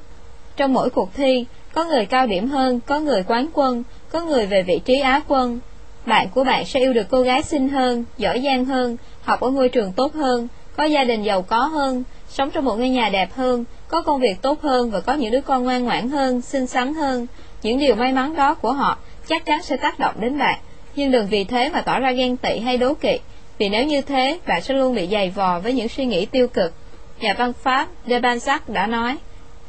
Trong 0.58 0.74
mỗi 0.74 0.90
cuộc 0.90 1.14
thi, 1.14 1.46
có 1.74 1.84
người 1.84 2.06
cao 2.06 2.28
điểm 2.28 2.50
hơn, 2.50 2.80
có 2.86 3.00
người 3.00 3.24
quán 3.24 3.48
quân, 3.54 3.84
có 4.12 4.22
người 4.22 4.46
về 4.46 4.64
vị 4.64 4.82
trí 4.86 5.00
á 5.00 5.22
quân. 5.28 5.60
Bạn 6.06 6.28
của 6.30 6.44
bạn 6.44 6.66
sẽ 6.66 6.80
yêu 6.80 6.94
được 6.94 7.08
cô 7.10 7.22
gái 7.22 7.44
xinh 7.44 7.70
hơn, 7.70 8.06
giỏi 8.18 8.42
giang 8.44 8.66
hơn, 8.66 8.98
học 9.24 9.40
ở 9.40 9.50
ngôi 9.50 9.70
trường 9.70 9.92
tốt 9.92 10.14
hơn, 10.14 10.48
có 10.78 10.84
gia 10.84 11.04
đình 11.04 11.24
giàu 11.24 11.42
có 11.42 11.66
hơn, 11.66 12.04
sống 12.30 12.50
trong 12.52 12.66
một 12.66 12.76
ngôi 12.76 12.90
nhà 12.90 13.10
đẹp 13.10 13.30
hơn, 13.36 13.66
có 13.88 14.02
công 14.02 14.20
việc 14.20 14.42
tốt 14.42 14.62
hơn 14.62 14.92
và 14.92 15.02
có 15.02 15.14
những 15.14 15.32
đứa 15.32 15.42
con 15.42 15.64
ngoan 15.64 15.84
ngoãn 15.84 16.10
hơn, 16.10 16.42
xinh 16.42 16.68
xắn 16.68 16.94
hơn. 16.94 17.28
Những 17.64 17.80
điều 17.80 17.96
may 17.96 18.14
mắn 18.14 18.36
đó 18.36 18.54
của 18.54 18.72
họ 18.72 18.98
chắc 19.28 19.46
chắn 19.46 19.62
sẽ 19.62 19.78
tác 19.78 20.00
động 20.00 20.16
đến 20.20 20.38
bạn 20.38 20.60
nhưng 20.96 21.12
đừng 21.12 21.28
vì 21.28 21.44
thế 21.44 21.70
mà 21.70 21.82
tỏ 21.82 22.00
ra 22.00 22.12
ghen 22.12 22.38
tị 22.38 22.60
hay 22.60 22.78
đố 22.78 22.94
kỵ, 22.94 23.18
vì 23.62 23.70
nếu 23.70 23.86
như 23.86 24.02
thế, 24.02 24.40
bạn 24.48 24.62
sẽ 24.62 24.74
luôn 24.74 24.96
bị 24.96 25.08
dày 25.08 25.30
vò 25.30 25.60
với 25.60 25.74
những 25.74 25.88
suy 25.90 26.06
nghĩ 26.06 26.26
tiêu 26.26 26.48
cực. 26.48 26.74
Nhà 27.20 27.34
văn 27.38 27.54
Pháp 27.54 27.88
De 28.08 28.20
Balzac 28.20 28.60
đã 28.68 28.88
nói, 28.88 29.18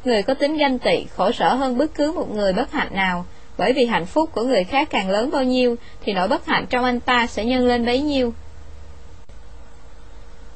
người 0.05 0.23
có 0.23 0.35
tính 0.35 0.57
ganh 0.57 0.79
tị 0.79 1.05
khổ 1.17 1.33
sở 1.33 1.55
hơn 1.55 1.79
bất 1.79 1.95
cứ 1.95 2.13
một 2.13 2.31
người 2.35 2.53
bất 2.53 2.73
hạnh 2.73 2.89
nào, 2.95 3.27
bởi 3.59 3.73
vì 3.73 3.87
hạnh 3.87 4.07
phúc 4.07 4.31
của 4.33 4.43
người 4.43 4.65
khác 4.65 4.89
càng 4.91 5.11
lớn 5.11 5.31
bao 5.31 5.45
nhiêu, 5.45 5.77
thì 6.05 6.13
nỗi 6.13 6.29
bất 6.29 6.47
hạnh 6.47 6.67
trong 6.71 6.85
anh 6.85 7.01
ta 7.01 7.27
sẽ 7.27 7.45
nhân 7.45 7.67
lên 7.67 7.87
bấy 7.87 8.01
nhiêu. 8.01 8.33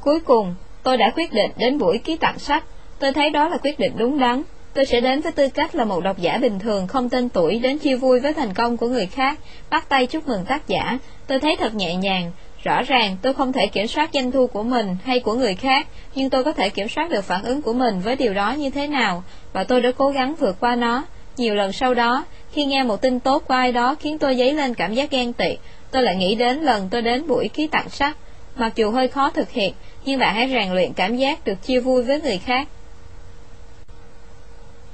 Cuối 0.00 0.20
cùng, 0.20 0.54
tôi 0.82 0.96
đã 0.96 1.12
quyết 1.16 1.32
định 1.32 1.50
đến 1.56 1.78
buổi 1.78 1.98
ký 1.98 2.16
tặng 2.16 2.38
sách. 2.38 2.64
Tôi 2.98 3.12
thấy 3.12 3.30
đó 3.30 3.48
là 3.48 3.58
quyết 3.62 3.78
định 3.78 3.92
đúng 3.96 4.18
đắn. 4.18 4.42
Tôi 4.74 4.86
sẽ 4.86 5.00
đến 5.00 5.20
với 5.20 5.32
tư 5.32 5.48
cách 5.48 5.74
là 5.74 5.84
một 5.84 6.00
độc 6.00 6.18
giả 6.18 6.38
bình 6.38 6.58
thường 6.58 6.86
không 6.86 7.08
tên 7.08 7.28
tuổi 7.28 7.58
đến 7.58 7.78
chia 7.78 7.96
vui 7.96 8.20
với 8.20 8.32
thành 8.32 8.54
công 8.54 8.76
của 8.76 8.88
người 8.88 9.06
khác, 9.06 9.38
bắt 9.70 9.88
tay 9.88 10.06
chúc 10.06 10.28
mừng 10.28 10.44
tác 10.44 10.68
giả. 10.68 10.98
Tôi 11.26 11.40
thấy 11.40 11.56
thật 11.58 11.74
nhẹ 11.74 11.94
nhàng. 11.94 12.32
Rõ 12.66 12.82
ràng 12.82 13.16
tôi 13.22 13.34
không 13.34 13.52
thể 13.52 13.66
kiểm 13.66 13.86
soát 13.86 14.10
doanh 14.12 14.30
thu 14.30 14.46
của 14.46 14.62
mình 14.62 14.96
hay 15.04 15.20
của 15.20 15.34
người 15.34 15.54
khác, 15.54 15.86
nhưng 16.14 16.30
tôi 16.30 16.44
có 16.44 16.52
thể 16.52 16.70
kiểm 16.70 16.88
soát 16.88 17.10
được 17.10 17.24
phản 17.24 17.44
ứng 17.44 17.62
của 17.62 17.72
mình 17.72 18.00
với 18.00 18.16
điều 18.16 18.34
đó 18.34 18.52
như 18.52 18.70
thế 18.70 18.86
nào, 18.86 19.24
và 19.52 19.64
tôi 19.64 19.80
đã 19.80 19.90
cố 19.96 20.08
gắng 20.08 20.34
vượt 20.34 20.56
qua 20.60 20.76
nó. 20.76 21.04
Nhiều 21.36 21.54
lần 21.54 21.72
sau 21.72 21.94
đó, 21.94 22.24
khi 22.52 22.64
nghe 22.64 22.82
một 22.82 23.00
tin 23.00 23.20
tốt 23.20 23.42
của 23.48 23.54
ai 23.54 23.72
đó 23.72 23.94
khiến 23.94 24.18
tôi 24.18 24.36
dấy 24.36 24.52
lên 24.54 24.74
cảm 24.74 24.94
giác 24.94 25.10
ghen 25.10 25.32
tị, 25.32 25.56
tôi 25.90 26.02
lại 26.02 26.16
nghĩ 26.16 26.34
đến 26.34 26.60
lần 26.60 26.88
tôi 26.90 27.02
đến 27.02 27.26
buổi 27.26 27.48
ký 27.48 27.66
tặng 27.66 27.88
sách. 27.88 28.16
Mặc 28.56 28.72
dù 28.76 28.90
hơi 28.90 29.08
khó 29.08 29.30
thực 29.30 29.50
hiện, 29.50 29.74
nhưng 30.04 30.18
bạn 30.18 30.34
hãy 30.34 30.48
rèn 30.48 30.74
luyện 30.74 30.92
cảm 30.92 31.16
giác 31.16 31.44
được 31.44 31.62
chia 31.62 31.80
vui 31.80 32.02
với 32.02 32.20
người 32.20 32.38
khác. 32.38 32.68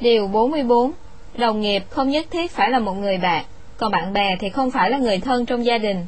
Điều 0.01 0.29
44 0.29 0.93
Đồng 1.39 1.61
nghiệp 1.61 1.83
không 1.91 2.11
nhất 2.11 2.27
thiết 2.31 2.51
phải 2.51 2.71
là 2.71 2.79
một 2.79 2.95
người 2.95 3.19
bạn, 3.19 3.45
còn 3.77 3.93
bạn 3.93 4.13
bè 4.13 4.37
thì 4.41 4.49
không 4.49 4.71
phải 4.71 4.91
là 4.91 4.99
người 4.99 5.19
thân 5.19 5.47
trong 5.47 5.65
gia 5.65 5.79
đình. 5.79 6.07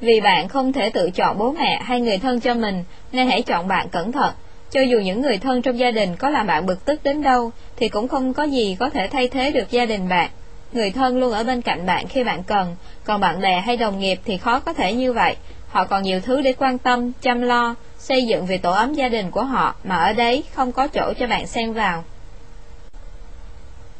Vì 0.00 0.20
bạn 0.20 0.48
không 0.48 0.72
thể 0.72 0.90
tự 0.90 1.10
chọn 1.10 1.38
bố 1.38 1.52
mẹ 1.52 1.80
hay 1.82 2.00
người 2.00 2.18
thân 2.18 2.40
cho 2.40 2.54
mình, 2.54 2.84
nên 3.12 3.28
hãy 3.28 3.42
chọn 3.42 3.68
bạn 3.68 3.88
cẩn 3.88 4.12
thận. 4.12 4.34
Cho 4.70 4.80
dù 4.80 4.98
những 4.98 5.22
người 5.22 5.38
thân 5.38 5.62
trong 5.62 5.78
gia 5.78 5.90
đình 5.90 6.16
có 6.16 6.30
làm 6.30 6.46
bạn 6.46 6.66
bực 6.66 6.84
tức 6.84 7.00
đến 7.04 7.22
đâu, 7.22 7.50
thì 7.76 7.88
cũng 7.88 8.08
không 8.08 8.34
có 8.34 8.42
gì 8.42 8.76
có 8.80 8.90
thể 8.90 9.08
thay 9.08 9.28
thế 9.28 9.52
được 9.52 9.70
gia 9.70 9.86
đình 9.86 10.08
bạn. 10.08 10.30
Người 10.72 10.90
thân 10.90 11.18
luôn 11.18 11.32
ở 11.32 11.44
bên 11.44 11.62
cạnh 11.62 11.86
bạn 11.86 12.06
khi 12.08 12.24
bạn 12.24 12.42
cần, 12.42 12.76
còn 13.04 13.20
bạn 13.20 13.40
bè 13.40 13.60
hay 13.60 13.76
đồng 13.76 13.98
nghiệp 13.98 14.18
thì 14.24 14.38
khó 14.38 14.60
có 14.60 14.72
thể 14.72 14.92
như 14.92 15.12
vậy. 15.12 15.36
Họ 15.68 15.84
còn 15.84 16.02
nhiều 16.02 16.20
thứ 16.20 16.40
để 16.40 16.52
quan 16.52 16.78
tâm, 16.78 17.12
chăm 17.22 17.42
lo, 17.42 17.74
xây 17.98 18.26
dựng 18.26 18.46
vì 18.46 18.58
tổ 18.58 18.72
ấm 18.72 18.94
gia 18.94 19.08
đình 19.08 19.30
của 19.30 19.42
họ 19.42 19.74
mà 19.84 19.96
ở 19.96 20.12
đấy 20.12 20.44
không 20.54 20.72
có 20.72 20.88
chỗ 20.88 21.12
cho 21.18 21.26
bạn 21.26 21.46
xen 21.46 21.72
vào. 21.72 22.04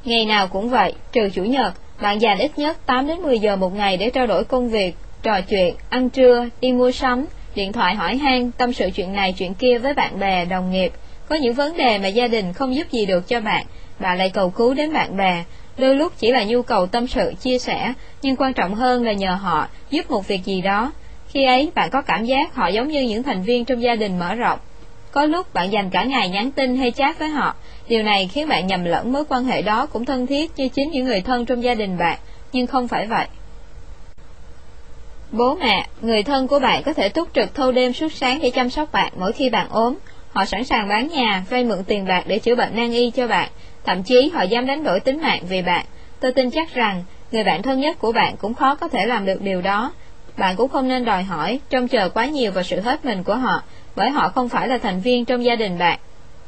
Ngày 0.04 0.24
nào 0.24 0.48
cũng 0.48 0.70
vậy, 0.70 0.94
trừ 1.12 1.30
chủ 1.34 1.44
nhật, 1.44 1.74
bạn 2.00 2.20
dành 2.20 2.38
ít 2.38 2.58
nhất 2.58 2.86
8 2.86 3.06
đến 3.06 3.22
10 3.22 3.38
giờ 3.38 3.56
một 3.56 3.74
ngày 3.74 3.96
để 3.96 4.10
trao 4.10 4.26
đổi 4.26 4.44
công 4.44 4.68
việc, 4.68 4.94
trò 5.22 5.40
chuyện, 5.40 5.74
ăn 5.88 6.10
trưa, 6.10 6.48
đi 6.60 6.72
mua 6.72 6.92
sắm, 6.92 7.26
điện 7.55 7.72
thoại 7.72 7.94
hỏi 7.94 8.16
han, 8.16 8.50
tâm 8.50 8.72
sự 8.72 8.90
chuyện 8.94 9.12
này 9.12 9.34
chuyện 9.38 9.55
kia 9.55 9.78
với 9.78 9.94
bạn 9.94 10.18
bè, 10.18 10.44
đồng 10.44 10.70
nghiệp. 10.72 10.92
Có 11.28 11.36
những 11.36 11.55
vấn 11.55 11.76
đề 11.76 11.98
mà 11.98 12.08
gia 12.08 12.28
đình 12.28 12.52
không 12.52 12.74
giúp 12.74 12.90
gì 12.90 13.06
được 13.06 13.28
cho 13.28 13.40
bạn, 13.40 13.66
bạn 13.98 14.18
lại 14.18 14.30
cầu 14.30 14.50
cứu 14.50 14.74
đến 14.74 14.92
bạn 14.92 15.16
bè. 15.16 15.44
Đôi 15.78 15.97
lúc 15.97 16.12
chỉ 16.18 16.32
là 16.32 16.44
nhu 16.44 16.62
cầu 16.62 16.86
tâm 16.86 17.06
sự, 17.06 17.32
chia 17.40 17.58
sẻ, 17.58 17.92
nhưng 18.22 18.36
quan 18.36 18.52
trọng 18.52 18.74
hơn 18.74 19.05
là 19.05 19.12
nhờ 19.12 19.34
họ 19.34 19.68
giúp 19.90 20.10
một 20.10 20.28
việc 20.28 20.44
gì 20.44 20.60
đó. 20.60 20.92
Khi 21.28 21.44
ấy, 21.44 21.70
bạn 21.74 21.90
có 21.90 22.02
cảm 22.02 22.24
giác 22.24 22.55
họ 22.55 22.68
giống 22.68 22.88
như 22.88 23.02
những 23.02 23.22
thành 23.22 23.42
viên 23.42 23.64
trong 23.64 23.82
gia 23.82 23.94
đình 23.94 24.18
mở 24.18 24.34
rộng. 24.34 24.58
Có 25.12 25.24
lúc 25.24 25.55
bạn 25.55 25.72
dành 25.72 25.90
cả 25.90 26.05
ngày 26.05 26.28
nhắn 26.28 26.50
tin 26.50 26.76
hay 26.76 26.90
chat 26.90 27.18
với 27.18 27.28
họ, 27.28 27.55
điều 27.88 28.02
này 28.02 28.28
khiến 28.32 28.48
bạn 28.48 28.66
nhầm 28.66 28.84
lẫn 28.84 29.12
mối 29.12 29.24
quan 29.28 29.44
hệ 29.44 29.62
đó 29.62 29.86
cũng 29.86 30.05
thân 30.05 30.26
thiết 30.26 30.50
như 30.56 30.68
chính 30.68 30.90
những 30.90 31.05
người 31.05 31.20
thân 31.20 31.47
trong 31.47 31.62
gia 31.62 31.74
đình 31.74 31.98
bạn, 31.98 32.18
nhưng 32.52 32.66
không 32.66 32.88
phải 32.88 33.06
vậy. 33.06 33.26
Bố 35.32 35.55
mẹ, 35.55 35.86
người 36.00 36.23
thân 36.23 36.48
của 36.48 36.58
bạn 36.58 36.82
có 36.82 36.92
thể 36.92 37.08
túc 37.08 37.28
trực 37.34 37.55
thâu 37.55 37.73
đêm 37.73 37.92
suốt 37.92 38.12
sáng 38.12 38.39
để 38.42 38.50
chăm 38.50 38.70
sóc 38.70 38.92
bạn 38.92 39.12
mỗi 39.16 39.32
khi 39.32 39.50
bạn 39.50 39.66
ốm. 39.70 39.94
Họ 40.32 40.44
sẵn 40.44 40.65
sàng 40.65 40.89
bán 40.89 41.08
nhà, 41.08 41.44
vay 41.50 41.65
mượn 41.65 41.84
tiền 41.84 42.05
bạc 42.05 42.24
để 42.26 42.39
chữa 42.39 42.55
bệnh 42.55 42.76
nan 42.76 42.92
y 42.92 43.10
cho 43.10 43.26
bạn, 43.26 43.48
thậm 43.84 44.02
chí 44.02 44.31
họ 44.34 44.42
dám 44.42 44.66
đánh 44.66 44.84
đổi 44.84 45.00
tính 45.00 45.23
mạng 45.23 45.42
vì 45.48 45.62
bạn. 45.62 45.84
Tôi 46.20 46.32
tin 46.32 46.50
chắc 46.50 46.74
rằng, 46.74 47.05
người 47.32 47.44
bạn 47.44 47.62
thân 47.62 47.81
nhất 47.81 47.98
của 47.98 48.12
bạn 48.12 48.36
cũng 48.36 48.55
khó 48.55 48.74
có 48.74 48.89
thể 48.89 49.07
làm 49.07 49.26
được 49.26 49.42
điều 49.42 49.60
đó. 49.60 49.92
Bạn 50.36 50.57
cũng 50.57 50.68
không 50.68 50.89
nên 50.89 51.05
đòi 51.05 51.23
hỏi, 51.23 51.60
trông 51.70 51.89
chờ 51.89 52.08
quá 52.08 52.26
nhiều 52.26 52.52
vào 52.52 52.65
sự 52.65 52.81
hết 52.81 53.05
mình 53.05 53.24
của 53.24 53.34
họ, 53.34 53.62
bởi 53.97 54.10
họ 54.10 54.28
không 54.28 54.48
phải 54.48 54.68
là 54.68 54.78
thành 54.78 55.00
viên 55.00 55.24
trong 55.24 55.44
gia 55.44 55.55
đình 55.55 55.78
bạn. 55.78 55.98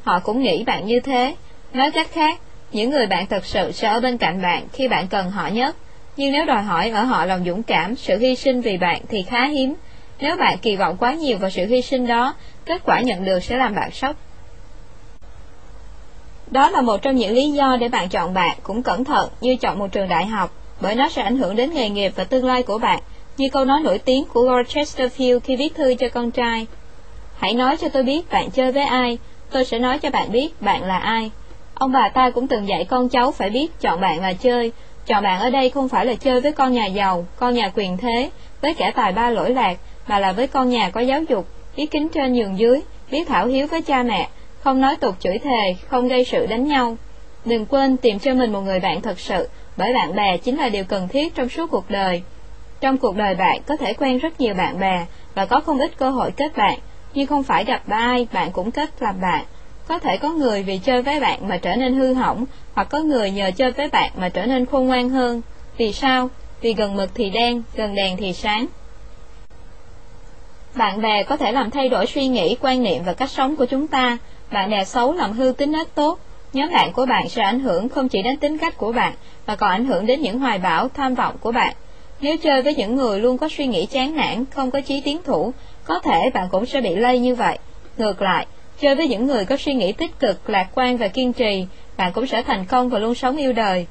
Họ 0.05 0.19
cũng 0.19 0.43
nghĩ 0.43 0.65
bạn 0.65 0.87
như 0.87 1.01
thế. 1.01 1.35
Nói 1.73 1.91
cách 1.91 2.09
khác, 2.13 2.41
những 2.73 2.91
người 2.91 3.07
bạn 3.07 3.27
thật 3.27 3.45
sự 3.45 3.73
sẽ 3.73 3.89
ở 3.89 4.01
bên 4.01 4.19
cạnh 4.19 4.43
bạn 4.43 4.67
khi 4.73 4.89
bạn 4.89 5.09
cần 5.09 5.31
họ 5.31 5.49
nhất. 5.49 5.77
Nhưng 6.17 6.33
nếu 6.33 6.45
đòi 6.45 6.63
hỏi 6.63 6.91
ở 6.91 7.05
họ 7.05 7.25
lòng 7.25 7.45
dũng 7.47 7.63
cảm, 7.63 7.97
sự 7.97 8.19
hy 8.19 8.37
sinh 8.37 8.61
vì 8.61 8.77
bạn 8.77 9.03
thì 9.09 9.23
khá 9.23 9.47
hiếm. 9.47 9.75
Nếu 10.21 10.37
bạn 10.37 10.59
kỳ 10.59 10.77
vọng 10.77 10.97
quá 10.97 11.15
nhiều 11.15 11.39
vào 11.39 11.51
sự 11.51 11.67
hy 11.67 11.83
sinh 11.83 12.07
đó, 12.07 12.35
kết 12.65 12.83
quả 12.85 13.01
nhận 13.01 13.25
được 13.25 13.45
sẽ 13.45 13.57
làm 13.57 13.75
bạn 13.75 13.91
sốc. 13.91 14.17
Đó 16.51 16.71
là 16.71 16.81
một 16.81 17.03
trong 17.03 17.17
những 17.17 17.35
lý 17.35 17.51
do 17.51 17.77
để 17.81 17.89
bạn 17.89 18.09
chọn 18.09 18.35
bạn 18.35 18.57
cũng 18.63 18.83
cẩn 18.83 19.05
thận 19.05 19.29
như 19.41 19.57
chọn 19.57 19.79
một 19.79 19.93
trường 19.93 20.09
đại 20.09 20.27
học, 20.27 20.55
bởi 20.81 20.95
nó 20.95 21.09
sẽ 21.09 21.23
ảnh 21.23 21.37
hưởng 21.37 21.57
đến 21.57 21.71
nghề 21.75 21.89
nghiệp 21.91 22.13
và 22.17 22.25
tương 22.25 22.45
lai 22.45 22.63
của 22.63 22.79
bạn, 22.79 23.01
như 23.37 23.49
câu 23.49 23.65
nói 23.65 23.81
nổi 23.81 23.99
tiếng 23.99 24.25
của 24.25 24.51
Lord 24.51 24.77
Chesterfield 24.77 25.41
khi 25.41 25.57
viết 25.57 25.75
thư 25.75 25.95
cho 25.95 26.09
con 26.09 26.31
trai. 26.31 26.67
Hãy 27.39 27.55
nói 27.55 27.77
cho 27.77 27.89
tôi 27.89 28.03
biết 28.03 28.31
bạn 28.31 28.51
chơi 28.51 28.73
với 28.73 28.85
ai, 28.85 29.19
tôi 29.51 29.65
sẽ 29.65 29.79
nói 29.79 29.99
cho 29.99 30.11
bạn 30.11 30.33
biết 30.33 30.63
bạn 30.63 30.83
là 30.83 30.99
ai. 30.99 31.31
Ông 31.75 31.93
bà 31.93 32.09
ta 32.09 32.31
cũng 32.31 32.47
từng 32.47 32.69
dạy 32.69 32.85
con 32.85 33.09
cháu 33.09 33.33
phải 33.33 33.51
biết 33.51 33.81
chọn 33.81 34.01
bạn 34.01 34.21
và 34.21 34.33
chơi. 34.33 34.73
Chọn 35.07 35.23
bạn 35.23 35.41
ở 35.41 35.51
đây 35.51 35.71
không 35.71 35.89
phải 35.89 36.07
là 36.07 36.15
chơi 36.15 36.41
với 36.41 36.53
con 36.53 36.73
nhà 36.73 36.87
giàu, 36.87 37.27
con 37.37 37.55
nhà 37.55 37.73
quyền 37.75 37.97
thế, 37.97 38.31
với 38.61 38.75
kẻ 38.75 38.93
tài 38.95 39.13
ba 39.13 39.31
lỗi 39.31 39.55
lạc, 39.55 39.77
mà 40.07 40.19
là 40.19 40.33
với 40.33 40.47
con 40.47 40.69
nhà 40.69 40.91
có 40.91 41.01
giáo 41.01 41.23
dục, 41.23 41.47
ý 41.75 41.87
kính 41.87 42.09
trên 42.09 42.33
nhường 42.33 42.59
dưới, 42.59 42.81
biết 43.11 43.29
thảo 43.29 43.47
hiếu 43.47 43.67
với 43.67 43.83
cha 43.83 44.03
mẹ, 44.03 44.29
không 44.61 44.81
nói 44.81 44.97
tục 44.97 45.15
chửi 45.21 45.39
thề, 45.39 45.77
không 45.89 46.09
gây 46.09 46.25
sự 46.25 46.47
đánh 46.47 46.69
nhau. 46.69 46.97
Đừng 47.45 47.67
quên 47.67 47.97
tìm 47.97 48.19
cho 48.19 48.35
mình 48.35 48.53
một 48.53 48.61
người 48.61 48.81
bạn 48.81 49.01
thật 49.01 49.21
sự, 49.21 49.49
bởi 49.77 49.95
bạn 49.95 50.15
bè 50.15 50.37
chính 50.37 50.57
là 50.57 50.69
điều 50.69 50.85
cần 50.85 51.09
thiết 51.09 51.35
trong 51.35 51.49
suốt 51.49 51.71
cuộc 51.71 51.91
đời. 51.91 52.23
Trong 52.81 52.99
cuộc 52.99 53.17
đời 53.17 53.35
bạn 53.35 53.61
có 53.67 53.77
thể 53.77 53.95
quen 53.95 54.19
rất 54.19 54.41
nhiều 54.41 54.55
bạn 54.55 54.81
bè 54.81 55.07
và 55.35 55.47
có 55.47 55.61
không 55.61 55.79
ít 55.79 55.91
cơ 55.97 56.11
hội 56.11 56.31
kết 56.31 56.57
bạn, 56.57 56.79
nhưng 57.15 57.27
không 57.27 57.43
phải 57.43 57.65
gặp 57.65 57.83
ai 57.89 58.27
bạn 58.33 58.51
cũng 58.53 58.71
kết 58.71 58.91
làm 59.01 59.21
bạn. 59.21 59.45
Có 59.91 59.99
thể 59.99 60.17
có 60.17 60.33
người 60.33 60.63
vì 60.63 60.79
chơi 60.79 61.03
với 61.03 61.21
bạn 61.21 61.49
mà 61.49 61.57
trở 61.57 61.77
nên 61.77 61.95
hư 61.95 62.15
hỏng, 62.15 62.45
hoặc 62.75 62.89
có 62.91 62.99
người 62.99 63.31
nhờ 63.31 63.51
chơi 63.57 63.73
với 63.73 63.89
bạn 63.89 64.13
mà 64.17 64.29
trở 64.29 64.47
nên 64.47 64.67
khôn 64.67 64.87
ngoan 64.87 65.09
hơn. 65.09 65.43
Vì 65.77 65.93
sao? 65.93 66.29
Vì 66.61 66.75
gần 66.75 66.97
mực 66.97 67.11
thì 67.15 67.31
đen, 67.31 67.63
gần 67.75 67.95
đèn 67.95 68.17
thì 68.17 68.33
sáng. 68.33 68.67
Bạn 70.75 71.01
bè 71.01 71.23
có 71.23 71.37
thể 71.37 71.53
làm 71.53 71.71
thay 71.71 71.89
đổi 71.89 72.07
suy 72.07 72.27
nghĩ, 72.27 72.57
quan 72.61 72.83
niệm 72.83 73.03
và 73.05 73.13
cách 73.13 73.31
sống 73.31 73.57
của 73.57 73.67
chúng 73.67 73.87
ta. 73.87 74.19
Bạn 74.53 74.71
bè 74.71 74.85
xấu 74.85 75.13
làm 75.13 75.33
hư 75.33 75.53
tính 75.53 75.73
nết 75.73 75.95
tốt. 75.95 76.19
Nhóm 76.53 76.73
bạn 76.73 76.93
của 76.93 77.07
bạn 77.07 77.29
sẽ 77.29 77.43
ảnh 77.43 77.61
hưởng 77.61 77.89
không 77.89 78.09
chỉ 78.09 78.23
đến 78.23 78.37
tính 78.37 78.59
cách 78.59 78.77
của 78.77 78.93
bạn, 78.93 79.15
mà 79.47 79.57
còn 79.57 79.71
ảnh 79.71 79.87
hưởng 79.87 80.07
đến 80.07 80.21
những 80.21 80.39
hoài 80.39 80.59
bão, 80.59 80.89
tham 80.89 81.15
vọng 81.15 81.37
của 81.41 81.53
bạn. 81.53 81.75
Nếu 82.21 82.37
chơi 82.37 82.63
với 82.63 82.75
những 82.75 82.97
người 82.97 83.21
luôn 83.21 83.39
có 83.39 83.49
suy 83.49 83.67
nghĩ 83.67 83.87
chán 83.87 84.17
nản, 84.17 84.45
không 84.45 84.71
có 84.71 84.81
chí 84.81 85.01
tiến 85.01 85.23
thủ, 85.25 85.53
có 85.85 85.99
thể 85.99 86.31
bạn 86.35 86.49
cũng 86.51 86.67
sẽ 86.67 86.81
bị 86.81 86.95
lây 86.95 87.19
như 87.19 87.35
vậy. 87.35 87.59
Ngược 87.97 88.23
lại, 88.23 88.47
chơi 88.81 88.95
với 88.95 89.09
những 89.09 89.27
người 89.27 89.45
có 89.45 89.57
suy 89.57 89.75
nghĩ 89.75 89.93
tích 89.93 90.19
cực, 90.21 90.51
lạc 90.51 90.69
quan 90.75 90.97
và 90.97 91.09
kiên 91.09 91.33
trì, 91.33 91.67
bạn 91.97 92.13
cũng 92.13 92.27
sẽ 92.27 92.43
thành 92.43 92.65
công 92.65 92.89
và 92.89 92.99
luôn 92.99 93.15
sống 93.15 93.37
yêu 93.37 93.53
đời. 93.53 93.87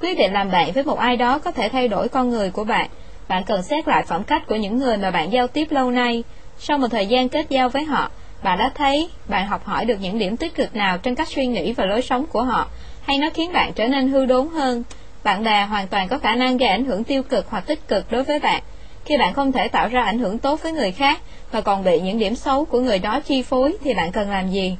Quyết 0.00 0.18
định 0.18 0.32
làm 0.32 0.50
bạn 0.50 0.72
với 0.72 0.84
một 0.84 0.98
ai 0.98 1.16
đó 1.16 1.38
có 1.38 1.50
thể 1.50 1.68
thay 1.68 1.88
đổi 1.88 2.08
con 2.08 2.30
người 2.30 2.50
của 2.50 2.64
bạn. 2.64 2.88
Bạn 3.28 3.44
cần 3.44 3.62
xét 3.62 3.88
lại 3.88 4.04
phẩm 4.06 4.24
cách 4.24 4.42
của 4.46 4.56
những 4.56 4.78
người 4.78 4.96
mà 4.96 5.10
bạn 5.10 5.32
giao 5.32 5.46
tiếp 5.46 5.66
lâu 5.70 5.90
nay. 5.90 6.22
Sau 6.58 6.78
một 6.78 6.86
thời 6.90 7.06
gian 7.06 7.28
kết 7.28 7.46
giao 7.48 7.68
với 7.68 7.84
họ, 7.84 8.10
bạn 8.42 8.58
đã 8.58 8.72
thấy 8.74 9.08
bạn 9.28 9.46
học 9.46 9.64
hỏi 9.64 9.84
được 9.84 10.00
những 10.00 10.18
điểm 10.18 10.36
tích 10.36 10.54
cực 10.54 10.76
nào 10.76 10.98
trên 10.98 11.14
cách 11.14 11.28
suy 11.28 11.46
nghĩ 11.46 11.72
và 11.72 11.84
lối 11.84 12.02
sống 12.02 12.26
của 12.26 12.42
họ, 12.42 12.68
hay 13.02 13.18
nó 13.18 13.30
khiến 13.34 13.52
bạn 13.52 13.72
trở 13.72 13.88
nên 13.88 14.08
hư 14.08 14.26
đốn 14.26 14.48
hơn. 14.48 14.82
Bạn 15.24 15.44
bè 15.44 15.64
hoàn 15.64 15.88
toàn 15.88 16.08
có 16.08 16.18
khả 16.18 16.34
năng 16.34 16.56
gây 16.56 16.68
ảnh 16.68 16.84
hưởng 16.84 17.04
tiêu 17.04 17.22
cực 17.22 17.46
hoặc 17.50 17.66
tích 17.66 17.88
cực 17.88 18.12
đối 18.12 18.24
với 18.24 18.38
bạn. 18.38 18.62
Khi 19.04 19.16
bạn 19.18 19.34
không 19.34 19.52
thể 19.52 19.68
tạo 19.68 19.88
ra 19.88 20.02
ảnh 20.02 20.18
hưởng 20.18 20.38
tốt 20.38 20.62
với 20.62 20.72
người 20.72 20.92
khác 20.92 21.20
và 21.50 21.60
còn 21.60 21.84
bị 21.84 22.00
những 22.00 22.18
điểm 22.18 22.36
xấu 22.36 22.64
của 22.64 22.80
người 22.80 22.98
đó 22.98 23.20
chi 23.20 23.42
phối 23.42 23.76
thì 23.84 23.94
bạn 23.94 24.12
cần 24.12 24.30
làm 24.30 24.50
gì? 24.50 24.76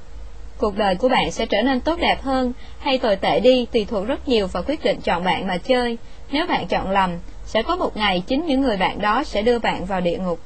Cuộc 0.59 0.77
đời 0.77 0.95
của 0.95 1.09
bạn 1.09 1.31
sẽ 1.31 1.47
trở 1.47 1.63
nên 1.63 1.81
tốt 1.81 1.99
đẹp 2.01 2.23
hơn 2.23 2.53
hay 2.79 2.99
tồi 2.99 3.17
tệ 3.17 3.41
đi 3.41 3.67
tùy 3.73 3.85
thuộc 3.85 4.07
rất 4.07 4.29
nhiều 4.29 4.47
vào 4.47 4.63
quyết 4.67 4.85
định 4.85 5.01
chọn 5.01 5.25
bạn 5.25 5.47
mà 5.47 5.59
chơi. 5.59 5.99
Nếu 6.31 6.47
bạn 6.47 6.67
chọn 6.67 6.91
lầm, 6.91 7.11
sẽ 7.47 7.63
có 7.63 7.77
một 7.77 7.97
ngày 7.97 8.23
chính 8.27 8.47
những 8.47 8.61
người 8.61 8.77
bạn 8.77 9.01
đó 9.01 9.25
sẽ 9.25 9.43
đưa 9.43 9.59
bạn 9.59 9.85
vào 9.85 10.01
địa 10.01 10.19
ngục. 10.19 10.39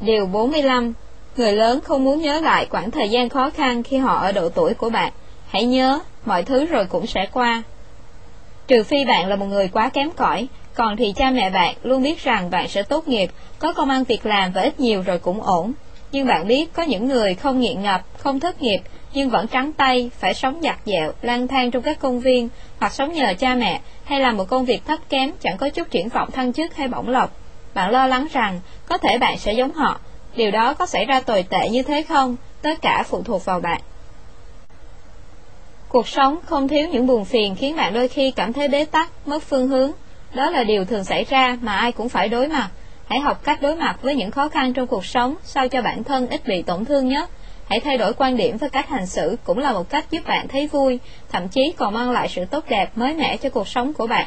Điều 0.00 0.26
45 0.26 0.92
Người 1.36 1.52
lớn 1.52 1.80
không 1.80 2.04
muốn 2.04 2.22
nhớ 2.22 2.40
lại 2.40 2.66
khoảng 2.70 2.90
thời 2.90 3.08
gian 3.08 3.28
khó 3.28 3.50
khăn 3.50 3.82
khi 3.82 3.96
họ 3.96 4.20
ở 4.20 4.32
độ 4.32 4.48
tuổi 4.48 4.74
của 4.74 4.90
bạn. 4.90 5.12
Hãy 5.48 5.64
nhớ, 5.64 5.98
mọi 6.24 6.42
thứ 6.42 6.66
rồi 6.66 6.86
cũng 6.86 7.06
sẽ 7.06 7.26
qua. 7.32 7.62
Trừ 8.66 8.82
phi 8.82 9.04
bạn 9.04 9.28
là 9.28 9.36
một 9.36 9.46
người 9.46 9.68
quá 9.68 9.88
kém 9.88 10.10
cỏi, 10.10 10.48
còn 10.74 10.96
thì 10.96 11.12
cha 11.16 11.30
mẹ 11.30 11.50
bạn 11.50 11.74
luôn 11.82 12.02
biết 12.02 12.24
rằng 12.24 12.50
bạn 12.50 12.68
sẽ 12.68 12.82
tốt 12.82 13.08
nghiệp, 13.08 13.30
có 13.58 13.72
công 13.72 13.90
ăn 13.90 14.04
việc 14.04 14.26
làm 14.26 14.52
và 14.52 14.62
ít 14.62 14.80
nhiều 14.80 15.02
rồi 15.02 15.18
cũng 15.18 15.42
ổn. 15.42 15.72
Nhưng 16.12 16.26
bạn 16.26 16.48
biết 16.48 16.72
có 16.72 16.82
những 16.82 17.08
người 17.08 17.34
không 17.34 17.60
nghiện 17.60 17.82
ngập, 17.82 18.02
không 18.18 18.40
thất 18.40 18.62
nghiệp, 18.62 18.80
nhưng 19.12 19.30
vẫn 19.30 19.46
trắng 19.46 19.72
tay, 19.72 20.10
phải 20.18 20.34
sống 20.34 20.60
giặt 20.62 20.78
dẹo, 20.84 21.12
lang 21.22 21.48
thang 21.48 21.70
trong 21.70 21.82
các 21.82 21.98
công 21.98 22.20
viên, 22.20 22.48
hoặc 22.80 22.92
sống 22.92 23.12
nhờ 23.12 23.34
cha 23.38 23.54
mẹ, 23.54 23.80
hay 24.04 24.20
làm 24.20 24.36
một 24.36 24.48
công 24.48 24.64
việc 24.64 24.86
thấp 24.86 24.98
kém 25.08 25.32
chẳng 25.40 25.56
có 25.56 25.70
chút 25.70 25.90
triển 25.90 26.08
vọng 26.08 26.30
thăng 26.30 26.52
chức 26.52 26.76
hay 26.76 26.88
bổng 26.88 27.08
lộc. 27.08 27.36
Bạn 27.74 27.90
lo 27.90 28.06
lắng 28.06 28.26
rằng 28.32 28.60
có 28.88 28.98
thể 28.98 29.18
bạn 29.18 29.38
sẽ 29.38 29.52
giống 29.52 29.72
họ. 29.72 30.00
Điều 30.36 30.50
đó 30.50 30.74
có 30.74 30.86
xảy 30.86 31.04
ra 31.04 31.20
tồi 31.20 31.42
tệ 31.42 31.68
như 31.68 31.82
thế 31.82 32.02
không? 32.02 32.36
Tất 32.62 32.82
cả 32.82 33.04
phụ 33.06 33.22
thuộc 33.22 33.44
vào 33.44 33.60
bạn. 33.60 33.80
Cuộc 35.88 36.08
sống 36.08 36.38
không 36.44 36.68
thiếu 36.68 36.88
những 36.88 37.06
buồn 37.06 37.24
phiền 37.24 37.54
khiến 37.54 37.76
bạn 37.76 37.94
đôi 37.94 38.08
khi 38.08 38.30
cảm 38.30 38.52
thấy 38.52 38.68
bế 38.68 38.84
tắc, 38.84 39.10
mất 39.26 39.42
phương 39.42 39.68
hướng. 39.68 39.92
Đó 40.34 40.50
là 40.50 40.64
điều 40.64 40.84
thường 40.84 41.04
xảy 41.04 41.24
ra 41.24 41.58
mà 41.62 41.76
ai 41.76 41.92
cũng 41.92 42.08
phải 42.08 42.28
đối 42.28 42.48
mặt. 42.48 42.70
Hãy 43.08 43.20
học 43.20 43.44
cách 43.44 43.62
đối 43.62 43.76
mặt 43.76 43.96
với 44.02 44.14
những 44.14 44.30
khó 44.30 44.48
khăn 44.48 44.72
trong 44.72 44.86
cuộc 44.86 45.04
sống 45.04 45.34
sao 45.44 45.68
cho 45.68 45.82
bản 45.82 46.04
thân 46.04 46.28
ít 46.28 46.46
bị 46.46 46.62
tổn 46.62 46.84
thương 46.84 47.08
nhất. 47.08 47.30
Hãy 47.68 47.80
thay 47.80 47.98
đổi 47.98 48.12
quan 48.12 48.36
điểm 48.36 48.56
và 48.56 48.68
cách 48.68 48.88
hành 48.88 49.06
xử 49.06 49.36
cũng 49.44 49.58
là 49.58 49.72
một 49.72 49.90
cách 49.90 50.10
giúp 50.10 50.20
bạn 50.26 50.48
thấy 50.48 50.66
vui, 50.66 50.98
thậm 51.32 51.48
chí 51.48 51.74
còn 51.76 51.94
mang 51.94 52.10
lại 52.10 52.28
sự 52.28 52.44
tốt 52.44 52.64
đẹp 52.68 52.90
mới 52.96 53.14
mẻ 53.14 53.36
cho 53.36 53.48
cuộc 53.48 53.68
sống 53.68 53.92
của 53.92 54.06
bạn. 54.06 54.26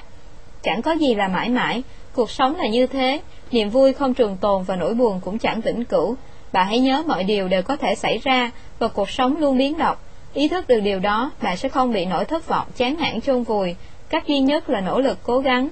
Chẳng 0.63 0.81
có 0.81 0.91
gì 0.91 1.15
là 1.15 1.27
mãi 1.27 1.49
mãi, 1.49 1.83
cuộc 2.13 2.31
sống 2.31 2.55
là 2.55 2.67
như 2.67 2.87
thế, 2.87 3.21
niềm 3.51 3.69
vui 3.69 3.93
không 3.93 4.13
trường 4.13 4.37
tồn 4.37 4.63
và 4.63 4.75
nỗi 4.75 4.93
buồn 4.93 5.19
cũng 5.25 5.37
chẳng 5.37 5.61
vĩnh 5.61 5.85
cửu. 5.85 6.15
Bạn 6.51 6.67
hãy 6.67 6.79
nhớ 6.79 7.03
mọi 7.07 7.23
điều 7.23 7.47
đều 7.47 7.61
có 7.61 7.75
thể 7.75 7.95
xảy 7.95 8.17
ra 8.17 8.51
và 8.79 8.87
cuộc 8.87 9.09
sống 9.09 9.37
luôn 9.37 9.57
biến 9.57 9.77
động. 9.77 9.97
Ý 10.33 10.47
thức 10.47 10.67
được 10.67 10.79
điều 10.79 10.99
đó, 10.99 11.31
bạn 11.41 11.57
sẽ 11.57 11.69
không 11.69 11.93
bị 11.93 12.05
nỗi 12.05 12.25
thất 12.25 12.47
vọng, 12.47 12.67
chán 12.77 12.95
nản 12.99 13.21
chôn 13.21 13.43
vùi. 13.43 13.75
Cách 14.09 14.27
duy 14.27 14.39
nhất 14.39 14.69
là 14.69 14.81
nỗ 14.81 14.99
lực 14.99 15.17
cố 15.23 15.39
gắng. 15.39 15.69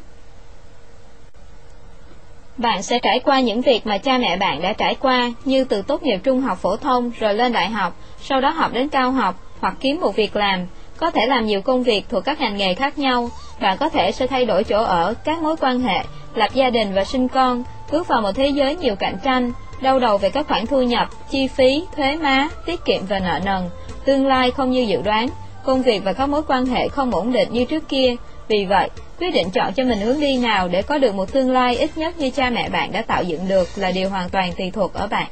Bạn 2.58 2.84
sẽ 2.84 3.00
trải 3.00 3.20
qua 3.20 3.40
những 3.40 3.62
việc 3.62 3.88
mà 3.88 3.98
cha 3.98 4.18
mẹ 4.18 4.38
bạn 4.38 4.62
đã 4.62 4.74
trải 4.74 4.96
qua, 4.96 5.32
như 5.46 5.64
từ 5.64 5.82
tốt 5.82 6.04
nghiệp 6.04 6.20
trung 6.24 6.42
học 6.42 6.58
phổ 6.62 6.76
thông 6.76 7.12
rồi 7.20 7.34
lên 7.34 7.54
đại 7.54 7.70
học, 7.70 7.96
sau 8.22 8.42
đó 8.42 8.50
học 8.50 8.74
đến 8.74 8.90
cao 8.90 9.12
học 9.12 9.36
hoặc 9.60 9.76
kiếm 9.80 10.02
một 10.02 10.16
việc 10.16 10.36
làm, 10.36 10.60
có 10.98 11.12
thể 11.12 11.26
làm 11.26 11.46
nhiều 11.46 11.62
công 11.62 11.84
việc 11.84 12.06
thuộc 12.10 12.26
các 12.26 12.40
ngành 12.40 12.58
nghề 12.58 12.74
khác 12.74 12.98
nhau. 12.98 13.30
Bạn 13.62 13.78
có 13.78 13.90
thể 13.90 14.12
sẽ 14.12 14.28
thay 14.28 14.46
đổi 14.46 14.64
chỗ 14.64 14.84
ở, 14.84 15.14
các 15.24 15.42
mối 15.42 15.56
quan 15.62 15.80
hệ, 15.80 16.04
lập 16.36 16.50
gia 16.54 16.70
đình 16.70 16.94
và 16.94 17.04
sinh 17.04 17.28
con, 17.28 17.64
bước 17.92 18.08
vào 18.08 18.22
một 18.22 18.32
thế 18.36 18.48
giới 18.48 18.76
nhiều 18.76 18.96
cạnh 18.96 19.18
tranh, 19.24 19.52
đau 19.82 20.00
đầu 20.00 20.18
về 20.18 20.30
các 20.30 20.48
khoản 20.48 20.66
thu 20.66 20.82
nhập, 20.82 21.10
chi 21.30 21.48
phí, 21.48 21.84
thuế 21.96 22.16
má, 22.16 22.48
tiết 22.66 22.86
kiệm 22.86 23.06
và 23.06 23.20
nợ 23.20 23.40
nần, 23.46 23.70
tương 24.06 24.28
lai 24.28 24.52
không 24.52 24.72
như 24.72 24.82
dự 24.82 25.02
đoán, 25.02 25.28
công 25.64 25.82
việc 25.82 26.04
và 26.04 26.14
các 26.14 26.30
mối 26.30 26.42
quan 26.48 26.66
hệ 26.66 26.88
không 26.88 27.12
ổn 27.12 27.32
định 27.32 27.48
như 27.52 27.66
trước 27.66 27.90
kia. 27.90 28.16
Vì 28.48 28.66
vậy, 28.66 28.90
quyết 29.20 29.34
định 29.34 29.50
chọn 29.50 29.74
cho 29.74 29.84
mình 29.84 30.00
hướng 30.00 30.20
đi 30.20 30.38
nào 30.38 30.68
để 30.68 30.82
có 30.82 30.98
được 30.98 31.16
một 31.16 31.32
tương 31.32 31.52
lai 31.52 31.78
ít 31.78 31.98
nhất 31.98 32.20
như 32.20 32.30
cha 32.30 32.50
mẹ 32.50 32.70
bạn 32.70 32.92
đã 32.92 33.02
tạo 33.02 33.24
dựng 33.24 33.48
được 33.48 33.68
là 33.76 33.92
điều 33.92 34.10
hoàn 34.10 34.30
toàn 34.30 34.54
tùy 34.58 34.72
thuộc 34.72 34.94
ở 34.94 35.08
bạn. 35.08 35.28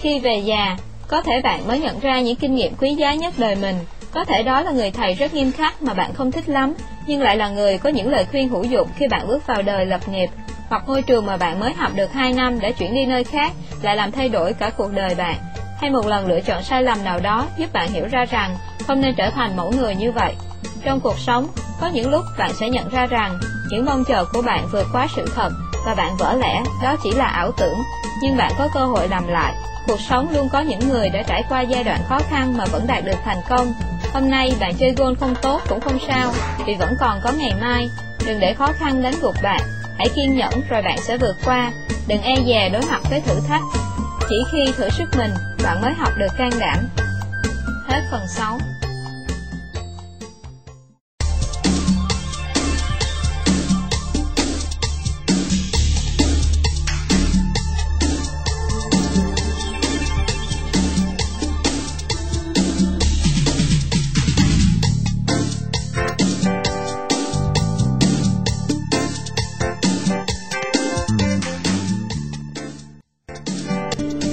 Khi 0.00 0.18
về 0.20 0.36
già, 0.44 0.76
có 1.08 1.22
thể 1.22 1.40
bạn 1.40 1.66
mới 1.66 1.80
nhận 1.80 2.00
ra 2.00 2.20
những 2.20 2.36
kinh 2.36 2.54
nghiệm 2.54 2.74
quý 2.80 2.94
giá 2.94 3.14
nhất 3.14 3.34
đời 3.36 3.56
mình, 3.56 3.76
có 4.10 4.24
thể 4.24 4.42
đó 4.42 4.62
là 4.62 4.70
người 4.70 4.90
thầy 4.90 5.14
rất 5.14 5.34
nghiêm 5.34 5.52
khắc 5.52 5.82
mà 5.82 5.94
bạn 5.94 6.14
không 6.14 6.32
thích 6.32 6.48
lắm, 6.48 6.74
nhưng 7.06 7.20
lại 7.20 7.36
là 7.36 7.48
người 7.48 7.78
có 7.78 7.90
những 7.90 8.10
lời 8.10 8.26
khuyên 8.30 8.48
hữu 8.48 8.64
dụng 8.64 8.88
khi 8.96 9.08
bạn 9.08 9.28
bước 9.28 9.46
vào 9.46 9.62
đời 9.62 9.86
lập 9.86 10.08
nghiệp, 10.08 10.28
hoặc 10.68 10.82
ngôi 10.86 11.02
trường 11.02 11.26
mà 11.26 11.36
bạn 11.36 11.60
mới 11.60 11.72
học 11.72 11.92
được 11.94 12.12
2 12.12 12.32
năm 12.32 12.60
đã 12.60 12.70
chuyển 12.70 12.94
đi 12.94 13.06
nơi 13.06 13.24
khác 13.24 13.52
lại 13.82 13.96
làm 13.96 14.12
thay 14.12 14.28
đổi 14.28 14.52
cả 14.52 14.70
cuộc 14.70 14.92
đời 14.92 15.14
bạn 15.14 15.36
hay 15.80 15.90
một 15.90 16.06
lần 16.06 16.26
lựa 16.26 16.40
chọn 16.40 16.62
sai 16.62 16.82
lầm 16.82 17.04
nào 17.04 17.20
đó 17.20 17.46
giúp 17.56 17.72
bạn 17.72 17.92
hiểu 17.92 18.06
ra 18.10 18.24
rằng 18.24 18.56
không 18.86 19.00
nên 19.00 19.14
trở 19.14 19.30
thành 19.30 19.56
mẫu 19.56 19.72
người 19.72 19.94
như 19.94 20.12
vậy. 20.12 20.34
Trong 20.84 21.00
cuộc 21.00 21.18
sống, 21.18 21.46
có 21.80 21.88
những 21.88 22.10
lúc 22.10 22.24
bạn 22.38 22.54
sẽ 22.54 22.68
nhận 22.68 22.88
ra 22.88 23.06
rằng 23.06 23.38
những 23.70 23.84
mong 23.84 24.04
chờ 24.04 24.24
của 24.32 24.42
bạn 24.42 24.68
vượt 24.72 24.86
quá 24.92 25.06
sự 25.16 25.24
thật 25.34 25.50
và 25.86 25.94
bạn 25.94 26.16
vỡ 26.16 26.34
lẽ 26.34 26.62
đó 26.82 26.96
chỉ 27.02 27.10
là 27.10 27.26
ảo 27.26 27.52
tưởng, 27.56 27.78
nhưng 28.22 28.36
bạn 28.36 28.52
có 28.58 28.68
cơ 28.74 28.84
hội 28.84 29.08
làm 29.08 29.28
lại. 29.28 29.54
Cuộc 29.86 30.00
sống 30.00 30.28
luôn 30.32 30.48
có 30.52 30.60
những 30.60 30.88
người 30.88 31.08
đã 31.08 31.22
trải 31.22 31.44
qua 31.48 31.60
giai 31.60 31.84
đoạn 31.84 32.00
khó 32.08 32.18
khăn 32.30 32.56
mà 32.56 32.64
vẫn 32.72 32.86
đạt 32.86 33.04
được 33.04 33.16
thành 33.24 33.40
công. 33.48 33.72
Hôm 34.14 34.30
nay 34.30 34.52
bạn 34.60 34.74
chơi 34.74 34.94
gôn 34.96 35.14
không 35.16 35.34
tốt 35.42 35.60
cũng 35.68 35.80
không 35.80 35.98
sao, 36.06 36.32
vì 36.66 36.74
vẫn 36.74 36.94
còn 37.00 37.20
có 37.24 37.32
ngày 37.32 37.52
mai. 37.60 37.90
Đừng 38.26 38.40
để 38.40 38.54
khó 38.54 38.68
khăn 38.78 39.02
đánh 39.02 39.14
gục 39.22 39.34
bạn, 39.42 39.60
hãy 39.98 40.08
kiên 40.14 40.36
nhẫn 40.36 40.52
rồi 40.70 40.82
bạn 40.82 40.98
sẽ 40.98 41.16
vượt 41.16 41.36
qua. 41.44 41.70
Đừng 42.06 42.22
e 42.22 42.36
dè 42.46 42.68
đối 42.68 42.82
mặt 42.90 43.00
với 43.10 43.20
thử 43.20 43.34
thách, 43.48 43.62
chỉ 44.28 44.36
khi 44.52 44.72
thử 44.76 44.88
sức 44.88 45.08
mình, 45.18 45.30
bạn 45.64 45.80
mới 45.82 45.92
học 45.92 46.12
được 46.18 46.32
can 46.38 46.50
đảm. 46.60 46.78
Hết 47.88 48.00
phần 48.10 48.20
6 48.28 48.58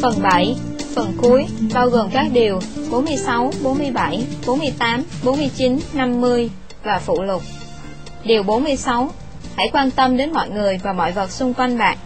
Phần 0.02 0.22
7 0.22 0.56
Phần 0.96 1.14
cuối 1.22 1.46
bao 1.74 1.90
gồm 1.90 2.10
các 2.14 2.28
điều 2.34 2.60
46, 2.92 3.52
47, 3.64 4.26
48, 4.48 5.04
49, 5.24 5.80
50 5.94 6.50
và 6.84 7.00
phụ 7.00 7.22
lục. 7.22 7.42
Điều 8.24 8.44
46 8.44 9.12
Hãy 9.56 9.70
quan 9.74 9.92
tâm 9.92 10.18
đến 10.18 10.34
mọi 10.34 10.50
người 10.50 10.80
và 10.84 10.94
mọi 10.94 11.12
vật 11.12 11.32
xung 11.32 11.54
quanh 11.54 11.78
bạn. 11.78 11.98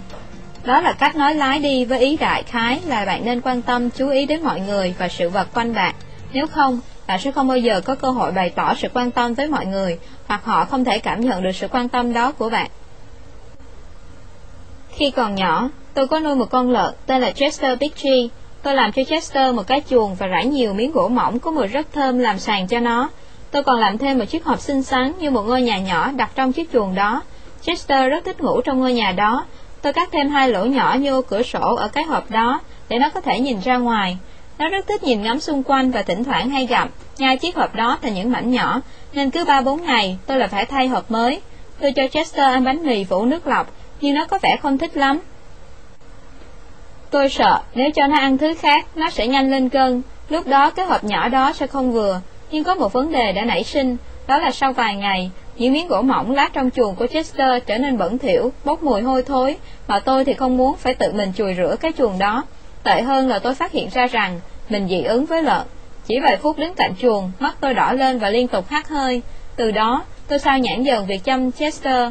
Đó 0.63 0.81
là 0.81 0.93
cách 0.93 1.15
nói 1.15 1.35
lái 1.35 1.59
đi 1.59 1.85
với 1.85 1.99
ý 1.99 2.17
đại 2.17 2.43
khái 2.43 2.79
là 2.85 3.05
bạn 3.05 3.25
nên 3.25 3.41
quan 3.41 3.61
tâm 3.61 3.89
chú 3.89 4.09
ý 4.09 4.25
đến 4.25 4.43
mọi 4.43 4.59
người 4.59 4.95
và 4.97 5.07
sự 5.07 5.29
vật 5.29 5.47
quanh 5.53 5.73
bạn. 5.73 5.95
Nếu 6.33 6.47
không, 6.47 6.79
bạn 7.07 7.19
sẽ 7.19 7.31
không 7.31 7.47
bao 7.47 7.57
giờ 7.57 7.81
có 7.81 7.95
cơ 7.95 8.09
hội 8.09 8.31
bày 8.31 8.49
tỏ 8.49 8.73
sự 8.75 8.87
quan 8.93 9.11
tâm 9.11 9.33
với 9.33 9.47
mọi 9.47 9.65
người 9.65 9.99
hoặc 10.27 10.45
họ 10.45 10.65
không 10.65 10.85
thể 10.85 10.99
cảm 10.99 11.21
nhận 11.21 11.43
được 11.43 11.51
sự 11.51 11.67
quan 11.67 11.89
tâm 11.89 12.13
đó 12.13 12.31
của 12.31 12.49
bạn. 12.49 12.69
Khi 14.95 15.11
còn 15.11 15.35
nhỏ, 15.35 15.69
Tôi 15.93 16.07
có 16.07 16.19
nuôi 16.19 16.35
một 16.35 16.49
con 16.51 16.71
lợn 16.71 16.93
tên 17.05 17.21
là 17.21 17.31
Chester 17.31 17.79
Big 17.79 17.91
Tree. 17.95 18.27
Tôi 18.63 18.75
làm 18.75 18.91
cho 18.91 19.03
Chester 19.03 19.55
một 19.55 19.67
cái 19.67 19.81
chuồng 19.89 20.15
và 20.15 20.27
rải 20.27 20.45
nhiều 20.45 20.73
miếng 20.73 20.91
gỗ 20.91 21.07
mỏng 21.07 21.39
có 21.39 21.51
mùi 21.51 21.67
rất 21.67 21.87
thơm 21.93 22.19
làm 22.19 22.39
sàn 22.39 22.67
cho 22.67 22.79
nó. 22.79 23.09
Tôi 23.51 23.63
còn 23.63 23.79
làm 23.79 23.97
thêm 23.97 24.19
một 24.19 24.25
chiếc 24.25 24.45
hộp 24.45 24.59
xinh 24.59 24.83
xắn 24.83 25.13
như 25.19 25.31
một 25.31 25.41
ngôi 25.41 25.61
nhà 25.61 25.79
nhỏ 25.79 26.11
đặt 26.11 26.31
trong 26.35 26.53
chiếc 26.53 26.71
chuồng 26.73 26.95
đó. 26.95 27.21
Chester 27.61 28.09
rất 28.09 28.25
thích 28.25 28.41
ngủ 28.41 28.61
trong 28.61 28.79
ngôi 28.79 28.93
nhà 28.93 29.11
đó. 29.11 29.45
Tôi 29.81 29.93
cắt 29.93 30.09
thêm 30.11 30.29
hai 30.29 30.49
lỗ 30.49 30.65
nhỏ 30.65 30.95
như 30.99 31.21
cửa 31.21 31.43
sổ 31.43 31.75
ở 31.75 31.87
cái 31.87 32.03
hộp 32.03 32.31
đó 32.31 32.59
để 32.89 32.99
nó 32.99 33.09
có 33.09 33.21
thể 33.21 33.39
nhìn 33.39 33.59
ra 33.59 33.77
ngoài. 33.77 34.17
Nó 34.57 34.69
rất 34.69 34.87
thích 34.87 35.03
nhìn 35.03 35.23
ngắm 35.23 35.39
xung 35.39 35.63
quanh 35.63 35.91
và 35.91 36.01
thỉnh 36.01 36.23
thoảng 36.23 36.49
hay 36.49 36.65
gặp, 36.65 36.89
nhai 37.17 37.37
chiếc 37.37 37.55
hộp 37.55 37.75
đó 37.75 37.97
thành 38.01 38.13
những 38.13 38.31
mảnh 38.31 38.51
nhỏ, 38.51 38.81
nên 39.13 39.29
cứ 39.29 39.45
ba 39.45 39.61
bốn 39.61 39.83
ngày 39.83 40.17
tôi 40.25 40.37
lại 40.37 40.47
phải 40.47 40.65
thay 40.65 40.87
hộp 40.87 41.11
mới. 41.11 41.41
Tôi 41.79 41.91
cho 41.91 42.07
Chester 42.07 42.45
ăn 42.45 42.63
bánh 42.63 42.85
mì 42.85 43.03
phủ 43.03 43.25
nước 43.25 43.47
lọc, 43.47 43.71
nhưng 44.01 44.15
nó 44.15 44.25
có 44.25 44.39
vẻ 44.41 44.57
không 44.61 44.77
thích 44.77 44.97
lắm. 44.97 45.19
Tôi 47.13 47.29
sợ 47.29 47.59
nếu 47.75 47.91
cho 47.91 48.07
nó 48.07 48.17
ăn 48.17 48.37
thứ 48.37 48.53
khác, 48.53 48.85
nó 48.95 49.09
sẽ 49.09 49.27
nhanh 49.27 49.51
lên 49.51 49.69
cân, 49.69 50.01
lúc 50.29 50.47
đó 50.47 50.69
cái 50.69 50.85
hộp 50.85 51.03
nhỏ 51.03 51.29
đó 51.29 51.53
sẽ 51.53 51.67
không 51.67 51.91
vừa. 51.91 52.21
Nhưng 52.51 52.63
có 52.63 52.75
một 52.75 52.93
vấn 52.93 53.11
đề 53.11 53.31
đã 53.31 53.45
nảy 53.45 53.63
sinh, 53.63 53.97
đó 54.27 54.37
là 54.37 54.51
sau 54.51 54.73
vài 54.73 54.95
ngày, 54.95 55.31
những 55.55 55.73
miếng 55.73 55.87
gỗ 55.87 56.01
mỏng 56.01 56.31
lát 56.31 56.53
trong 56.53 56.69
chuồng 56.71 56.95
của 56.95 57.07
Chester 57.07 57.63
trở 57.65 57.77
nên 57.77 57.97
bẩn 57.97 58.17
thỉu, 58.17 58.51
bốc 58.65 58.83
mùi 58.83 59.01
hôi 59.01 59.23
thối, 59.23 59.57
mà 59.87 59.99
tôi 59.99 60.25
thì 60.25 60.33
không 60.33 60.57
muốn 60.57 60.77
phải 60.77 60.93
tự 60.93 61.11
mình 61.13 61.31
chùi 61.35 61.53
rửa 61.53 61.75
cái 61.79 61.91
chuồng 61.97 62.19
đó. 62.19 62.43
Tệ 62.83 63.01
hơn 63.01 63.27
là 63.27 63.39
tôi 63.39 63.55
phát 63.55 63.71
hiện 63.71 63.89
ra 63.93 64.07
rằng 64.07 64.39
mình 64.69 64.87
dị 64.87 65.01
ứng 65.01 65.25
với 65.25 65.43
lợn. 65.43 65.67
Chỉ 66.07 66.19
vài 66.19 66.37
phút 66.37 66.57
đứng 66.57 66.73
cạnh 66.73 66.93
chuồng, 67.01 67.31
mắt 67.39 67.55
tôi 67.61 67.73
đỏ 67.73 67.91
lên 67.91 68.19
và 68.19 68.29
liên 68.29 68.47
tục 68.47 68.69
hắt 68.69 68.87
hơi. 68.89 69.21
Từ 69.55 69.71
đó, 69.71 70.03
tôi 70.27 70.39
sao 70.39 70.59
nhãn 70.59 70.83
dần 70.83 71.05
việc 71.05 71.23
chăm 71.23 71.51
Chester. 71.51 72.09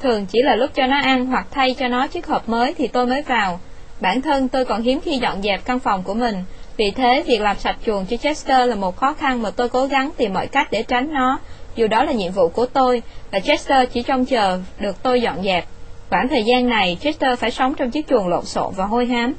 Thường 0.00 0.26
chỉ 0.26 0.42
là 0.42 0.56
lúc 0.56 0.70
cho 0.74 0.86
nó 0.86 1.00
ăn 1.00 1.26
hoặc 1.26 1.46
thay 1.50 1.74
cho 1.74 1.88
nó 1.88 2.06
chiếc 2.06 2.26
hộp 2.26 2.48
mới 2.48 2.74
thì 2.74 2.86
tôi 2.86 3.06
mới 3.06 3.22
vào. 3.22 3.60
Bản 4.00 4.22
thân 4.22 4.48
tôi 4.48 4.64
còn 4.64 4.82
hiếm 4.82 5.00
khi 5.00 5.18
dọn 5.18 5.42
dẹp 5.42 5.64
căn 5.64 5.78
phòng 5.78 6.02
của 6.02 6.14
mình, 6.14 6.44
vì 6.76 6.90
thế 6.90 7.22
việc 7.26 7.40
làm 7.40 7.58
sạch 7.58 7.76
chuồng 7.86 8.06
cho 8.06 8.16
Chester 8.16 8.68
là 8.68 8.74
một 8.74 8.96
khó 8.96 9.12
khăn 9.12 9.42
mà 9.42 9.50
tôi 9.50 9.68
cố 9.68 9.86
gắng 9.86 10.10
tìm 10.16 10.34
mọi 10.34 10.46
cách 10.46 10.68
để 10.70 10.82
tránh 10.82 11.14
nó, 11.14 11.38
dù 11.76 11.86
đó 11.86 12.04
là 12.04 12.12
nhiệm 12.12 12.32
vụ 12.32 12.48
của 12.48 12.66
tôi, 12.66 13.02
và 13.30 13.40
Chester 13.40 13.88
chỉ 13.92 14.02
trông 14.02 14.24
chờ 14.24 14.58
được 14.78 15.02
tôi 15.02 15.20
dọn 15.20 15.42
dẹp. 15.42 15.64
Khoảng 16.10 16.28
thời 16.28 16.44
gian 16.44 16.68
này, 16.68 16.98
Chester 17.00 17.38
phải 17.38 17.50
sống 17.50 17.74
trong 17.74 17.90
chiếc 17.90 18.08
chuồng 18.08 18.28
lộn 18.28 18.44
xộn 18.44 18.74
và 18.76 18.84
hôi 18.84 19.06
hám. 19.06 19.34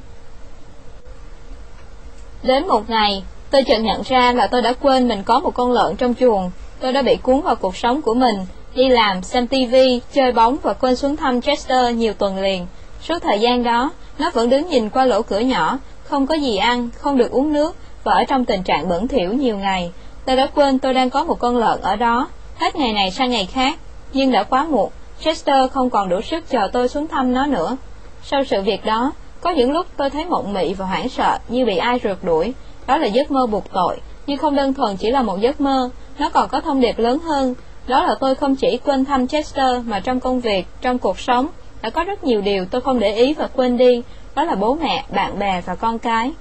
Đến 2.43 2.67
một 2.67 2.89
ngày, 2.89 3.23
tôi 3.51 3.63
chợt 3.63 3.77
nhận 3.77 4.01
ra 4.05 4.31
là 4.31 4.47
tôi 4.47 4.61
đã 4.61 4.73
quên 4.73 5.07
mình 5.07 5.23
có 5.23 5.39
một 5.39 5.53
con 5.53 5.71
lợn 5.71 5.95
trong 5.95 6.13
chuồng. 6.19 6.51
Tôi 6.79 6.93
đã 6.93 7.01
bị 7.01 7.15
cuốn 7.15 7.41
vào 7.41 7.55
cuộc 7.55 7.77
sống 7.77 8.01
của 8.01 8.13
mình, 8.13 8.35
đi 8.75 8.89
làm, 8.89 9.21
xem 9.21 9.47
TV, 9.47 9.75
chơi 10.13 10.31
bóng 10.31 10.57
và 10.61 10.73
quên 10.73 10.95
xuống 10.95 11.15
thăm 11.15 11.41
Chester 11.41 11.95
nhiều 11.95 12.13
tuần 12.13 12.41
liền. 12.41 12.67
Suốt 13.01 13.19
thời 13.19 13.39
gian 13.39 13.63
đó, 13.63 13.91
nó 14.19 14.31
vẫn 14.33 14.49
đứng 14.49 14.67
nhìn 14.67 14.89
qua 14.89 15.05
lỗ 15.05 15.21
cửa 15.21 15.39
nhỏ, 15.39 15.77
không 16.03 16.27
có 16.27 16.35
gì 16.35 16.57
ăn, 16.57 16.89
không 16.97 17.17
được 17.17 17.31
uống 17.31 17.53
nước 17.53 17.75
và 18.03 18.13
ở 18.13 18.23
trong 18.23 18.45
tình 18.45 18.63
trạng 18.63 18.89
bẩn 18.89 19.07
thỉu 19.07 19.33
nhiều 19.33 19.57
ngày. 19.57 19.91
Tôi 20.25 20.35
đã 20.35 20.47
quên 20.55 20.79
tôi 20.79 20.93
đang 20.93 21.09
có 21.09 21.23
một 21.23 21.39
con 21.39 21.57
lợn 21.57 21.81
ở 21.81 21.95
đó, 21.95 22.27
hết 22.57 22.75
ngày 22.75 22.93
này 22.93 23.11
sang 23.11 23.29
ngày 23.29 23.45
khác, 23.45 23.79
nhưng 24.13 24.31
đã 24.31 24.43
quá 24.43 24.67
muộn. 24.69 24.89
Chester 25.19 25.71
không 25.71 25.89
còn 25.89 26.09
đủ 26.09 26.21
sức 26.21 26.49
chờ 26.49 26.69
tôi 26.73 26.87
xuống 26.87 27.07
thăm 27.07 27.33
nó 27.33 27.45
nữa. 27.45 27.77
Sau 28.23 28.43
sự 28.43 28.61
việc 28.61 28.85
đó, 28.85 29.11
có 29.41 29.49
những 29.49 29.71
lúc 29.71 29.85
tôi 29.97 30.09
thấy 30.09 30.25
mộng 30.25 30.53
mị 30.53 30.73
và 30.73 30.85
hoảng 30.85 31.09
sợ 31.09 31.37
như 31.47 31.65
bị 31.65 31.77
ai 31.77 31.99
rượt 32.03 32.17
đuổi. 32.23 32.53
Đó 32.87 32.97
là 32.97 33.07
giấc 33.07 33.31
mơ 33.31 33.47
buộc 33.47 33.63
tội, 33.73 33.97
nhưng 34.27 34.37
không 34.37 34.55
đơn 34.55 34.73
thuần 34.73 34.97
chỉ 34.97 35.11
là 35.11 35.21
một 35.21 35.39
giấc 35.39 35.61
mơ, 35.61 35.89
nó 36.19 36.29
còn 36.29 36.49
có 36.49 36.61
thông 36.61 36.81
điệp 36.81 36.99
lớn 36.99 37.19
hơn. 37.19 37.55
Đó 37.87 38.03
là 38.03 38.15
tôi 38.19 38.35
không 38.35 38.55
chỉ 38.55 38.79
quên 38.85 39.05
thăm 39.05 39.27
Chester 39.27 39.85
mà 39.85 39.99
trong 39.99 40.19
công 40.19 40.39
việc, 40.39 40.67
trong 40.81 40.99
cuộc 40.99 41.19
sống, 41.19 41.47
đã 41.81 41.89
có 41.89 42.03
rất 42.03 42.23
nhiều 42.23 42.41
điều 42.41 42.65
tôi 42.65 42.81
không 42.81 42.99
để 42.99 43.15
ý 43.15 43.33
và 43.33 43.47
quên 43.47 43.77
đi, 43.77 44.01
đó 44.35 44.43
là 44.43 44.55
bố 44.55 44.77
mẹ, 44.81 45.03
bạn 45.15 45.39
bè 45.39 45.61
và 45.65 45.75
con 45.75 45.99
cái. 45.99 46.31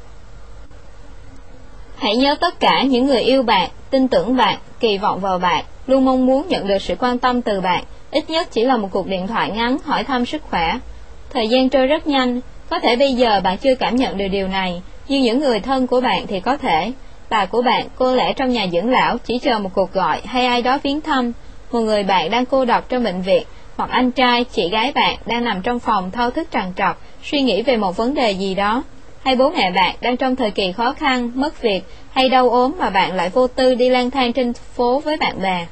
Hãy 1.97 2.17
nhớ 2.17 2.35
tất 2.41 2.61
cả 2.61 2.83
những 2.83 3.07
người 3.07 3.21
yêu 3.21 3.43
bạn, 3.43 3.71
tin 3.91 4.09
tưởng 4.09 4.37
bạn, 4.37 4.59
kỳ 4.81 4.99
vọng 4.99 5.21
vào 5.21 5.39
bạn, 5.39 5.65
luôn 5.87 6.05
mong 6.05 6.27
muốn 6.27 6.49
nhận 6.49 6.67
được 6.67 6.83
sự 6.83 6.95
quan 6.99 7.19
tâm 7.19 7.43
từ 7.43 7.61
bạn, 7.61 7.85
ít 8.11 8.31
nhất 8.31 8.49
chỉ 8.51 8.65
là 8.65 8.77
một 8.77 8.89
cuộc 8.93 9.07
điện 9.07 9.27
thoại 9.27 9.51
ngắn 9.51 9.77
hỏi 9.85 10.05
thăm 10.05 10.27
sức 10.27 10.43
khỏe. 10.51 10.79
Thời 11.31 11.49
gian 11.49 11.69
trôi 11.69 11.87
rất 11.87 12.07
nhanh, 12.07 12.41
có 12.71 12.81
thể 12.81 12.97
bây 12.97 13.15
giờ 13.15 13.41
bạn 13.41 13.59
chưa 13.59 13.75
cảm 13.75 13.97
nhận 13.97 14.19
được 14.19 14.29
điều 14.29 14.49
này, 14.49 14.83
nhưng 15.09 15.23
những 15.23 15.41
người 15.41 15.61
thân 15.61 15.87
của 15.87 16.01
bạn 16.01 16.27
thì 16.27 16.41
có 16.41 16.57
thể. 16.57 16.93
Bà 17.31 17.45
của 17.45 17.63
bạn 17.63 17.87
cô 17.97 18.15
lẽ 18.15 18.33
trong 18.33 18.53
nhà 18.53 18.67
dưỡng 18.73 18.91
lão 18.91 19.19
chỉ 19.19 19.39
chờ 19.39 19.59
một 19.59 19.71
cuộc 19.75 19.93
gọi 19.93 20.21
hay 20.25 20.47
ai 20.47 20.63
đó 20.63 20.79
viếng 20.83 21.01
thăm, 21.01 21.33
một 21.73 21.81
người 21.81 22.05
bạn 22.05 22.31
đang 22.31 22.47
cô 22.47 22.65
độc 22.65 22.89
trong 22.89 23.05
bệnh 23.05 23.23
viện, 23.23 23.43
hoặc 23.79 23.91
anh 23.91 24.11
trai, 24.11 24.45
chị 24.45 24.69
gái 24.69 24.93
bạn 24.95 25.17
đang 25.27 25.45
nằm 25.45 25.63
trong 25.63 25.79
phòng 25.79 26.11
thao 26.11 26.31
thức 26.31 26.49
trằn 26.53 26.73
trọc, 26.77 27.03
suy 27.25 27.43
nghĩ 27.43 27.63
về 27.63 27.77
một 27.77 27.97
vấn 27.97 28.15
đề 28.15 28.31
gì 28.31 28.55
đó, 28.55 28.83
hay 29.25 29.37
bố 29.37 29.51
mẹ 29.51 29.71
bạn 29.71 29.97
đang 30.01 30.17
trong 30.17 30.37
thời 30.37 30.51
kỳ 30.51 30.73
khó 30.73 30.93
khăn, 30.93 31.31
mất 31.35 31.63
việc 31.63 31.85
hay 32.13 32.29
đau 32.29 32.51
ốm 32.51 32.73
mà 32.79 32.91
bạn 32.91 33.13
lại 33.13 33.29
vô 33.29 33.47
tư 33.47 33.75
đi 33.75 33.89
lang 33.89 34.11
thang 34.11 34.33
trên 34.33 34.53
phố 34.53 34.99
với 34.99 35.17
bạn 35.17 35.43
bè. 35.43 35.67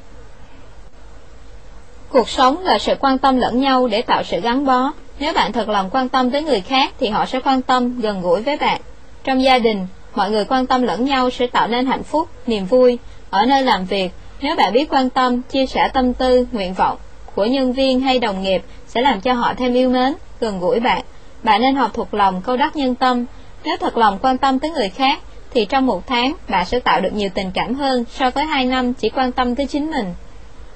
Cuộc 2.08 2.28
sống 2.28 2.58
là 2.58 2.78
sự 2.78 2.94
quan 3.00 3.18
tâm 3.18 3.36
lẫn 3.36 3.60
nhau 3.60 3.88
để 3.88 4.02
tạo 4.02 4.22
sự 4.22 4.40
gắn 4.40 4.66
bó. 4.66 4.92
Nếu 5.18 5.32
bạn 5.32 5.52
thật 5.52 5.68
lòng 5.68 5.90
quan 5.92 6.08
tâm 6.08 6.30
tới 6.30 6.42
người 6.42 6.60
khác 6.60 6.92
thì 7.00 7.08
họ 7.08 7.26
sẽ 7.26 7.40
quan 7.40 7.62
tâm, 7.62 8.00
gần 8.00 8.22
gũi 8.22 8.42
với 8.42 8.56
bạn. 8.56 8.80
Trong 9.24 9.42
gia 9.42 9.58
đình, 9.58 9.86
mọi 10.14 10.30
người 10.30 10.44
quan 10.44 10.66
tâm 10.66 10.82
lẫn 10.82 11.04
nhau 11.04 11.30
sẽ 11.30 11.46
tạo 11.46 11.68
nên 11.68 11.86
hạnh 11.86 12.02
phúc, 12.02 12.28
niềm 12.46 12.66
vui. 12.66 12.98
Ở 13.30 13.46
nơi 13.46 13.62
làm 13.62 13.84
việc, 13.84 14.10
nếu 14.40 14.56
bạn 14.56 14.72
biết 14.72 14.88
quan 14.90 15.10
tâm, 15.10 15.42
chia 15.42 15.66
sẻ 15.66 15.88
tâm 15.92 16.14
tư, 16.14 16.46
nguyện 16.52 16.74
vọng 16.74 16.98
của 17.36 17.44
nhân 17.44 17.72
viên 17.72 18.00
hay 18.00 18.18
đồng 18.18 18.42
nghiệp 18.42 18.62
sẽ 18.86 19.00
làm 19.00 19.20
cho 19.20 19.32
họ 19.32 19.54
thêm 19.54 19.74
yêu 19.74 19.90
mến, 19.90 20.14
gần 20.40 20.60
gũi 20.60 20.80
bạn. 20.80 21.02
Bạn 21.42 21.60
nên 21.60 21.74
học 21.74 21.90
thuộc 21.94 22.14
lòng 22.14 22.42
câu 22.44 22.56
đắc 22.56 22.76
nhân 22.76 22.94
tâm. 22.94 23.24
Nếu 23.64 23.76
thật 23.76 23.96
lòng 23.96 24.18
quan 24.22 24.38
tâm 24.38 24.58
tới 24.58 24.70
người 24.70 24.88
khác, 24.88 25.18
thì 25.50 25.64
trong 25.64 25.86
một 25.86 26.06
tháng 26.06 26.34
bạn 26.48 26.66
sẽ 26.66 26.80
tạo 26.80 27.00
được 27.00 27.12
nhiều 27.14 27.28
tình 27.34 27.50
cảm 27.54 27.74
hơn 27.74 28.04
so 28.10 28.30
với 28.30 28.44
hai 28.44 28.64
năm 28.64 28.92
chỉ 28.94 29.08
quan 29.08 29.32
tâm 29.32 29.54
tới 29.54 29.66
chính 29.66 29.90
mình. 29.90 30.14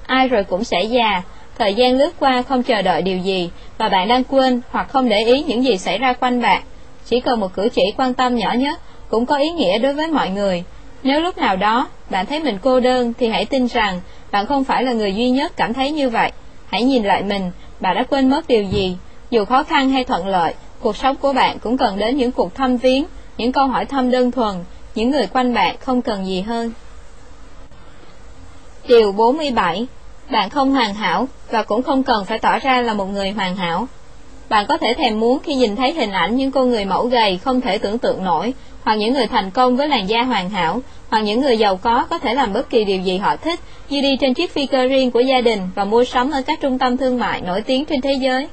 Ai 0.05 0.27
rồi 0.27 0.43
cũng 0.43 0.63
sẽ 0.63 0.83
già, 0.83 1.21
thời 1.57 1.73
gian 1.73 1.97
lướt 1.97 2.13
qua 2.19 2.41
không 2.41 2.63
chờ 2.63 2.81
đợi 2.81 3.01
điều 3.01 3.17
gì, 3.17 3.49
và 3.77 3.89
bạn 3.89 4.07
đang 4.07 4.23
quên 4.23 4.61
hoặc 4.71 4.89
không 4.89 5.09
để 5.09 5.19
ý 5.25 5.43
những 5.43 5.63
gì 5.63 5.77
xảy 5.77 5.97
ra 5.97 6.13
quanh 6.13 6.41
bạn. 6.41 6.63
Chỉ 7.05 7.19
cần 7.19 7.39
một 7.39 7.53
cử 7.53 7.69
chỉ 7.73 7.83
quan 7.97 8.13
tâm 8.13 8.35
nhỏ 8.35 8.53
nhất 8.53 8.79
cũng 9.09 9.25
có 9.25 9.37
ý 9.37 9.49
nghĩa 9.49 9.77
đối 9.77 9.93
với 9.93 10.07
mọi 10.07 10.29
người. 10.29 10.63
Nếu 11.03 11.21
lúc 11.21 11.37
nào 11.37 11.55
đó 11.55 11.87
bạn 12.09 12.25
thấy 12.25 12.39
mình 12.39 12.57
cô 12.61 12.79
đơn 12.79 13.13
thì 13.19 13.27
hãy 13.27 13.45
tin 13.45 13.67
rằng 13.67 14.01
bạn 14.31 14.45
không 14.45 14.63
phải 14.63 14.83
là 14.83 14.91
người 14.93 15.15
duy 15.15 15.29
nhất 15.29 15.51
cảm 15.55 15.73
thấy 15.73 15.91
như 15.91 16.09
vậy. 16.09 16.31
Hãy 16.71 16.83
nhìn 16.83 17.03
lại 17.03 17.23
mình, 17.23 17.51
bạn 17.79 17.95
đã 17.95 18.03
quên 18.09 18.29
mất 18.29 18.47
điều 18.47 18.63
gì. 18.63 18.97
Dù 19.29 19.45
khó 19.45 19.63
khăn 19.63 19.89
hay 19.89 20.03
thuận 20.03 20.27
lợi, 20.27 20.53
cuộc 20.79 20.97
sống 20.97 21.15
của 21.15 21.33
bạn 21.33 21.59
cũng 21.59 21.77
cần 21.77 21.97
đến 21.97 22.17
những 22.17 22.31
cuộc 22.31 22.55
thăm 22.55 22.77
viếng, 22.77 23.05
những 23.37 23.51
câu 23.51 23.67
hỏi 23.67 23.85
thăm 23.85 24.11
đơn 24.11 24.31
thuần, 24.31 24.55
những 24.95 25.11
người 25.11 25.27
quanh 25.27 25.53
bạn 25.53 25.75
không 25.79 26.01
cần 26.01 26.25
gì 26.25 26.41
hơn. 26.41 26.71
Điều 28.87 29.11
47 29.11 29.87
Bạn 30.29 30.49
không 30.49 30.71
hoàn 30.71 30.93
hảo 30.93 31.27
và 31.49 31.63
cũng 31.63 31.83
không 31.83 32.03
cần 32.03 32.25
phải 32.25 32.39
tỏ 32.39 32.59
ra 32.59 32.81
là 32.81 32.93
một 32.93 33.05
người 33.05 33.31
hoàn 33.31 33.55
hảo. 33.55 33.87
Bạn 34.51 34.65
có 34.67 34.77
thể 34.77 34.93
thèm 34.93 35.19
muốn 35.19 35.39
khi 35.43 35.55
nhìn 35.55 35.75
thấy 35.75 35.93
hình 35.93 36.11
ảnh 36.11 36.35
những 36.35 36.51
con 36.51 36.69
người 36.69 36.85
mẫu 36.85 37.05
gầy 37.05 37.37
không 37.37 37.61
thể 37.61 37.77
tưởng 37.77 37.97
tượng 37.97 38.23
nổi, 38.23 38.53
hoặc 38.83 38.95
những 38.95 39.13
người 39.13 39.27
thành 39.27 39.51
công 39.51 39.77
với 39.77 39.87
làn 39.87 40.09
da 40.09 40.23
hoàn 40.23 40.49
hảo, 40.49 40.81
hoặc 41.09 41.21
những 41.21 41.41
người 41.41 41.57
giàu 41.57 41.77
có 41.77 42.05
có 42.09 42.17
thể 42.17 42.33
làm 42.33 42.53
bất 42.53 42.69
kỳ 42.69 42.83
điều 42.83 43.01
gì 43.01 43.17
họ 43.17 43.35
thích, 43.35 43.59
như 43.89 44.01
đi 44.01 44.17
trên 44.21 44.33
chiếc 44.33 44.53
phi 44.53 44.65
cơ 44.65 44.87
riêng 44.87 45.11
của 45.11 45.19
gia 45.19 45.41
đình 45.41 45.59
và 45.75 45.85
mua 45.85 46.03
sắm 46.03 46.31
ở 46.31 46.41
các 46.41 46.61
trung 46.61 46.77
tâm 46.77 46.97
thương 46.97 47.19
mại 47.19 47.41
nổi 47.41 47.61
tiếng 47.61 47.85
trên 47.85 48.01
thế 48.01 48.13
giới. 48.13 48.47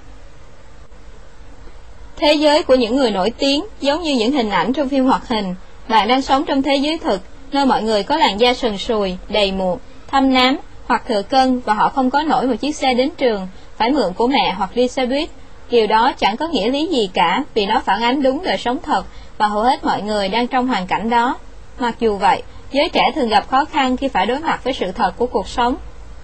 Thế 2.16 2.34
giới 2.34 2.62
của 2.62 2.74
những 2.74 2.96
người 2.96 3.10
nổi 3.10 3.30
tiếng 3.38 3.64
giống 3.80 4.02
như 4.02 4.14
những 4.14 4.32
hình 4.32 4.50
ảnh 4.50 4.72
trong 4.72 4.88
phim 4.88 5.04
hoạt 5.04 5.28
hình. 5.28 5.54
Bạn 5.88 6.08
đang 6.08 6.22
sống 6.22 6.44
trong 6.44 6.62
thế 6.62 6.76
giới 6.76 6.98
thực, 6.98 7.20
nơi 7.52 7.66
mọi 7.66 7.82
người 7.82 8.02
có 8.02 8.16
làn 8.16 8.40
da 8.40 8.54
sần 8.54 8.78
sùi, 8.78 9.16
đầy 9.28 9.52
mụn, 9.52 9.78
thâm 10.08 10.34
nám 10.34 10.56
hoặc 10.86 11.02
thừa 11.08 11.22
cân 11.22 11.60
và 11.60 11.74
họ 11.74 11.88
không 11.88 12.10
có 12.10 12.22
nổi 12.22 12.46
một 12.46 12.54
chiếc 12.60 12.76
xe 12.76 12.94
đến 12.94 13.10
trường, 13.16 13.48
phải 13.76 13.90
mượn 13.90 14.12
của 14.12 14.26
mẹ 14.26 14.54
hoặc 14.58 14.70
đi 14.74 14.88
xe 14.88 15.06
buýt. 15.06 15.28
Điều 15.70 15.86
đó 15.86 16.12
chẳng 16.18 16.36
có 16.36 16.48
nghĩa 16.48 16.70
lý 16.70 16.86
gì 16.86 17.10
cả 17.14 17.44
vì 17.54 17.66
nó 17.66 17.80
phản 17.80 18.02
ánh 18.02 18.22
đúng 18.22 18.42
đời 18.44 18.58
sống 18.58 18.78
thật 18.82 19.04
và 19.38 19.46
hầu 19.46 19.62
hết 19.62 19.84
mọi 19.84 20.02
người 20.02 20.28
đang 20.28 20.46
trong 20.46 20.66
hoàn 20.66 20.86
cảnh 20.86 21.10
đó. 21.10 21.38
Mặc 21.78 21.94
dù 22.00 22.16
vậy, 22.16 22.42
giới 22.72 22.88
trẻ 22.88 23.12
thường 23.14 23.28
gặp 23.28 23.48
khó 23.48 23.64
khăn 23.64 23.96
khi 23.96 24.08
phải 24.08 24.26
đối 24.26 24.38
mặt 24.38 24.64
với 24.64 24.72
sự 24.72 24.92
thật 24.92 25.12
của 25.16 25.26
cuộc 25.26 25.48
sống. 25.48 25.76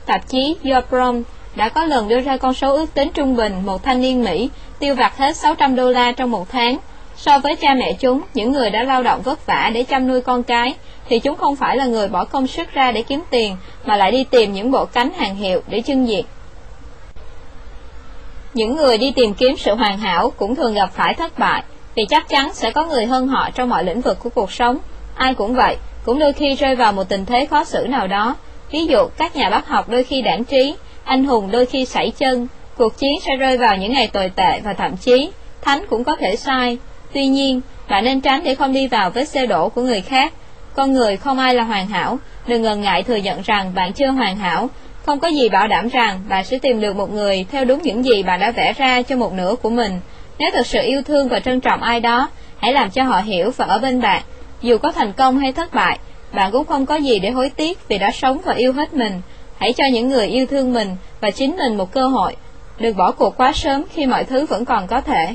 Tạp 0.06 0.28
chí 0.28 0.56
Your 0.64 0.84
đã 1.54 1.68
có 1.68 1.84
lần 1.84 2.08
đưa 2.08 2.20
ra 2.20 2.36
con 2.36 2.54
số 2.54 2.74
ước 2.74 2.94
tính 2.94 3.10
trung 3.14 3.36
bình 3.36 3.52
một 3.66 3.82
thanh 3.82 4.00
niên 4.00 4.24
Mỹ 4.24 4.50
tiêu 4.78 4.94
vặt 4.94 5.18
hết 5.18 5.36
600 5.36 5.76
đô 5.76 5.90
la 5.90 6.12
trong 6.12 6.30
một 6.30 6.48
tháng. 6.48 6.78
So 7.16 7.38
với 7.38 7.56
cha 7.56 7.74
mẹ 7.74 7.92
chúng, 7.92 8.20
những 8.34 8.52
người 8.52 8.70
đã 8.70 8.82
lao 8.82 9.02
động 9.02 9.22
vất 9.22 9.46
vả 9.46 9.70
để 9.74 9.82
chăm 9.82 10.08
nuôi 10.08 10.20
con 10.20 10.42
cái, 10.42 10.74
thì 11.08 11.18
chúng 11.18 11.36
không 11.36 11.56
phải 11.56 11.76
là 11.76 11.86
người 11.86 12.08
bỏ 12.08 12.24
công 12.24 12.46
sức 12.46 12.72
ra 12.72 12.92
để 12.92 13.02
kiếm 13.02 13.22
tiền, 13.30 13.56
mà 13.84 13.96
lại 13.96 14.12
đi 14.12 14.24
tìm 14.24 14.52
những 14.52 14.70
bộ 14.70 14.84
cánh 14.84 15.12
hàng 15.12 15.36
hiệu 15.36 15.62
để 15.68 15.82
trưng 15.86 16.08
diện. 16.08 16.24
Những 18.54 18.76
người 18.76 18.98
đi 18.98 19.12
tìm 19.16 19.34
kiếm 19.34 19.56
sự 19.56 19.74
hoàn 19.74 19.98
hảo 19.98 20.32
cũng 20.36 20.54
thường 20.54 20.74
gặp 20.74 20.90
phải 20.94 21.14
thất 21.14 21.38
bại, 21.38 21.62
vì 21.94 22.04
chắc 22.08 22.28
chắn 22.28 22.54
sẽ 22.54 22.70
có 22.70 22.84
người 22.84 23.06
hơn 23.06 23.28
họ 23.28 23.50
trong 23.54 23.68
mọi 23.68 23.84
lĩnh 23.84 24.00
vực 24.00 24.18
của 24.22 24.30
cuộc 24.30 24.52
sống. 24.52 24.78
Ai 25.14 25.34
cũng 25.34 25.54
vậy, 25.54 25.76
cũng 26.04 26.18
đôi 26.18 26.32
khi 26.32 26.54
rơi 26.54 26.74
vào 26.74 26.92
một 26.92 27.08
tình 27.08 27.24
thế 27.24 27.46
khó 27.46 27.64
xử 27.64 27.86
nào 27.88 28.06
đó. 28.06 28.36
Ví 28.70 28.86
dụ, 28.86 28.98
các 29.16 29.36
nhà 29.36 29.50
bác 29.50 29.68
học 29.68 29.88
đôi 29.88 30.04
khi 30.04 30.22
đảng 30.22 30.44
trí, 30.44 30.74
anh 31.04 31.24
hùng 31.24 31.50
đôi 31.50 31.66
khi 31.66 31.84
sảy 31.84 32.12
chân, 32.18 32.46
cuộc 32.76 32.98
chiến 32.98 33.12
sẽ 33.22 33.36
rơi 33.36 33.58
vào 33.58 33.76
những 33.76 33.92
ngày 33.92 34.06
tồi 34.06 34.28
tệ 34.36 34.60
và 34.60 34.72
thậm 34.72 34.96
chí, 34.96 35.30
thánh 35.62 35.84
cũng 35.90 36.04
có 36.04 36.16
thể 36.16 36.36
sai. 36.36 36.78
Tuy 37.12 37.26
nhiên, 37.26 37.60
bạn 37.88 38.04
nên 38.04 38.20
tránh 38.20 38.44
để 38.44 38.54
không 38.54 38.72
đi 38.72 38.88
vào 38.88 39.10
vết 39.10 39.24
xe 39.24 39.46
đổ 39.46 39.68
của 39.68 39.82
người 39.82 40.00
khác. 40.00 40.32
Con 40.74 40.92
người 40.92 41.16
không 41.16 41.38
ai 41.38 41.54
là 41.54 41.62
hoàn 41.62 41.86
hảo, 41.86 42.18
đừng 42.46 42.62
ngần 42.62 42.80
ngại 42.80 43.02
thừa 43.02 43.16
nhận 43.16 43.42
rằng 43.42 43.74
bạn 43.74 43.92
chưa 43.92 44.08
hoàn 44.08 44.36
hảo, 44.36 44.68
không 45.06 45.20
có 45.20 45.28
gì 45.28 45.48
bảo 45.48 45.68
đảm 45.68 45.88
rằng 45.88 46.20
bà 46.28 46.42
sẽ 46.42 46.58
tìm 46.58 46.80
được 46.80 46.96
một 46.96 47.12
người 47.12 47.46
theo 47.50 47.64
đúng 47.64 47.82
những 47.82 48.04
gì 48.04 48.22
bà 48.22 48.36
đã 48.36 48.50
vẽ 48.50 48.72
ra 48.72 49.02
cho 49.02 49.16
một 49.16 49.32
nửa 49.32 49.54
của 49.62 49.70
mình. 49.70 50.00
Nếu 50.38 50.50
thực 50.54 50.66
sự 50.66 50.78
yêu 50.82 51.02
thương 51.02 51.28
và 51.28 51.40
trân 51.40 51.60
trọng 51.60 51.82
ai 51.82 52.00
đó, 52.00 52.28
hãy 52.58 52.72
làm 52.72 52.90
cho 52.90 53.02
họ 53.02 53.20
hiểu 53.20 53.50
và 53.56 53.64
ở 53.64 53.78
bên 53.78 54.00
bạn. 54.00 54.22
Dù 54.62 54.78
có 54.78 54.92
thành 54.92 55.12
công 55.12 55.38
hay 55.38 55.52
thất 55.52 55.74
bại, 55.74 55.98
bạn 56.32 56.52
cũng 56.52 56.64
không 56.64 56.86
có 56.86 56.96
gì 56.96 57.18
để 57.18 57.30
hối 57.30 57.50
tiếc 57.56 57.88
vì 57.88 57.98
đã 57.98 58.10
sống 58.10 58.40
và 58.44 58.54
yêu 58.54 58.72
hết 58.72 58.94
mình. 58.94 59.20
Hãy 59.58 59.72
cho 59.72 59.84
những 59.92 60.08
người 60.08 60.26
yêu 60.26 60.46
thương 60.46 60.72
mình 60.72 60.96
và 61.20 61.30
chính 61.30 61.56
mình 61.56 61.76
một 61.76 61.92
cơ 61.92 62.06
hội. 62.06 62.36
Đừng 62.78 62.96
bỏ 62.96 63.12
cuộc 63.12 63.36
quá 63.36 63.52
sớm 63.52 63.84
khi 63.92 64.06
mọi 64.06 64.24
thứ 64.24 64.46
vẫn 64.46 64.64
còn 64.64 64.86
có 64.86 65.00
thể. 65.00 65.34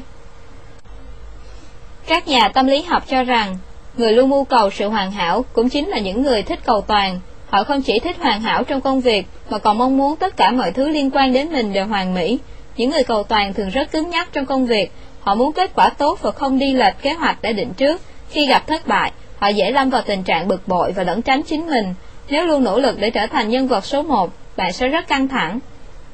Các 2.08 2.28
nhà 2.28 2.50
tâm 2.50 2.68
lý 2.68 2.82
học 2.82 3.04
cho 3.08 3.24
rằng, 3.24 3.58
người 3.98 4.12
luôn 4.12 4.30
mưu 4.30 4.44
cầu 4.44 4.70
sự 4.70 4.90
hoàn 4.90 5.12
hảo 5.12 5.46
cũng 5.54 5.70
chính 5.70 5.90
là 5.90 6.00
những 6.00 6.24
người 6.24 6.44
thích 6.44 6.60
cầu 6.66 6.82
toàn. 6.82 7.20
Họ 7.50 7.64
không 7.64 7.82
chỉ 7.82 8.00
thích 8.00 8.18
hoàn 8.20 8.42
hảo 8.42 8.64
trong 8.64 8.82
công 8.82 9.02
việc, 9.02 9.26
mà 9.50 9.58
còn 9.58 9.78
mong 9.78 9.98
muốn 9.98 10.16
tất 10.16 10.38
cả 10.38 10.52
mọi 10.52 10.72
thứ 10.72 10.90
liên 10.90 11.12
quan 11.12 11.34
đến 11.34 11.52
mình 11.52 11.74
đều 11.74 11.86
hoàn 11.86 12.14
mỹ. 12.14 12.40
Những 12.78 12.90
người 12.90 13.04
cầu 13.04 13.24
toàn 13.24 13.54
thường 13.54 13.70
rất 13.70 13.92
cứng 13.92 14.10
nhắc 14.10 14.30
trong 14.34 14.46
công 14.46 14.66
việc, 14.66 14.92
họ 15.22 15.36
muốn 15.36 15.54
kết 15.54 15.72
quả 15.76 15.90
tốt 15.90 16.20
và 16.22 16.32
không 16.32 16.60
đi 16.60 16.74
lệch 16.74 17.02
kế 17.02 17.14
hoạch 17.14 17.42
đã 17.42 17.52
định 17.52 17.74
trước. 17.78 18.02
Khi 18.30 18.48
gặp 18.48 18.68
thất 18.68 18.88
bại, 18.88 19.12
họ 19.40 19.48
dễ 19.48 19.72
lâm 19.72 19.90
vào 19.90 20.02
tình 20.02 20.24
trạng 20.24 20.48
bực 20.48 20.68
bội 20.68 20.92
và 20.92 21.04
lẩn 21.04 21.22
tránh 21.22 21.44
chính 21.44 21.68
mình. 21.70 21.94
Nếu 22.30 22.46
luôn 22.46 22.64
nỗ 22.64 22.80
lực 22.80 23.00
để 23.00 23.10
trở 23.10 23.28
thành 23.28 23.50
nhân 23.50 23.68
vật 23.68 23.86
số 23.86 24.02
một, 24.02 24.32
bạn 24.58 24.74
sẽ 24.74 24.88
rất 24.88 25.08
căng 25.08 25.28
thẳng. 25.28 25.60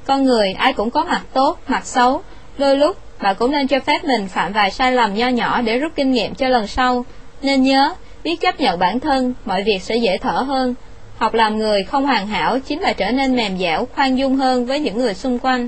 Con 0.05 0.23
người 0.23 0.53
ai 0.53 0.73
cũng 0.73 0.91
có 0.91 1.03
mặt 1.03 1.22
tốt, 1.33 1.59
mặt 1.67 1.85
xấu. 1.85 2.22
Đôi 2.57 2.77
lúc, 2.77 2.97
bạn 3.22 3.35
cũng 3.39 3.51
nên 3.51 3.67
cho 3.67 3.80
phép 3.80 4.03
mình 4.03 4.27
phạm 4.27 4.53
vài 4.53 4.72
sai 4.72 4.91
lầm 4.91 5.14
nho 5.14 5.27
nhỏ 5.27 5.61
để 5.61 5.80
rút 5.80 5.91
kinh 5.95 6.11
nghiệm 6.11 6.35
cho 6.35 6.47
lần 6.49 6.67
sau. 6.67 7.05
Nên 7.41 7.64
nhớ, 7.64 7.93
biết 8.23 8.41
chấp 8.41 8.59
nhận 8.59 8.80
bản 8.80 8.99
thân, 8.99 9.33
mọi 9.45 9.64
việc 9.64 9.83
sẽ 9.83 9.95
dễ 9.95 10.17
thở 10.17 10.31
hơn. 10.31 10.75
Học 11.17 11.33
làm 11.33 11.57
người 11.57 11.83
không 11.83 12.05
hoàn 12.05 12.27
hảo 12.27 12.59
chính 12.59 12.81
là 12.81 12.93
trở 12.93 13.11
nên 13.11 13.35
mềm 13.35 13.57
dẻo, 13.57 13.87
khoan 13.95 14.15
dung 14.15 14.35
hơn 14.35 14.65
với 14.65 14.79
những 14.79 14.97
người 14.97 15.13
xung 15.13 15.39
quanh. 15.39 15.67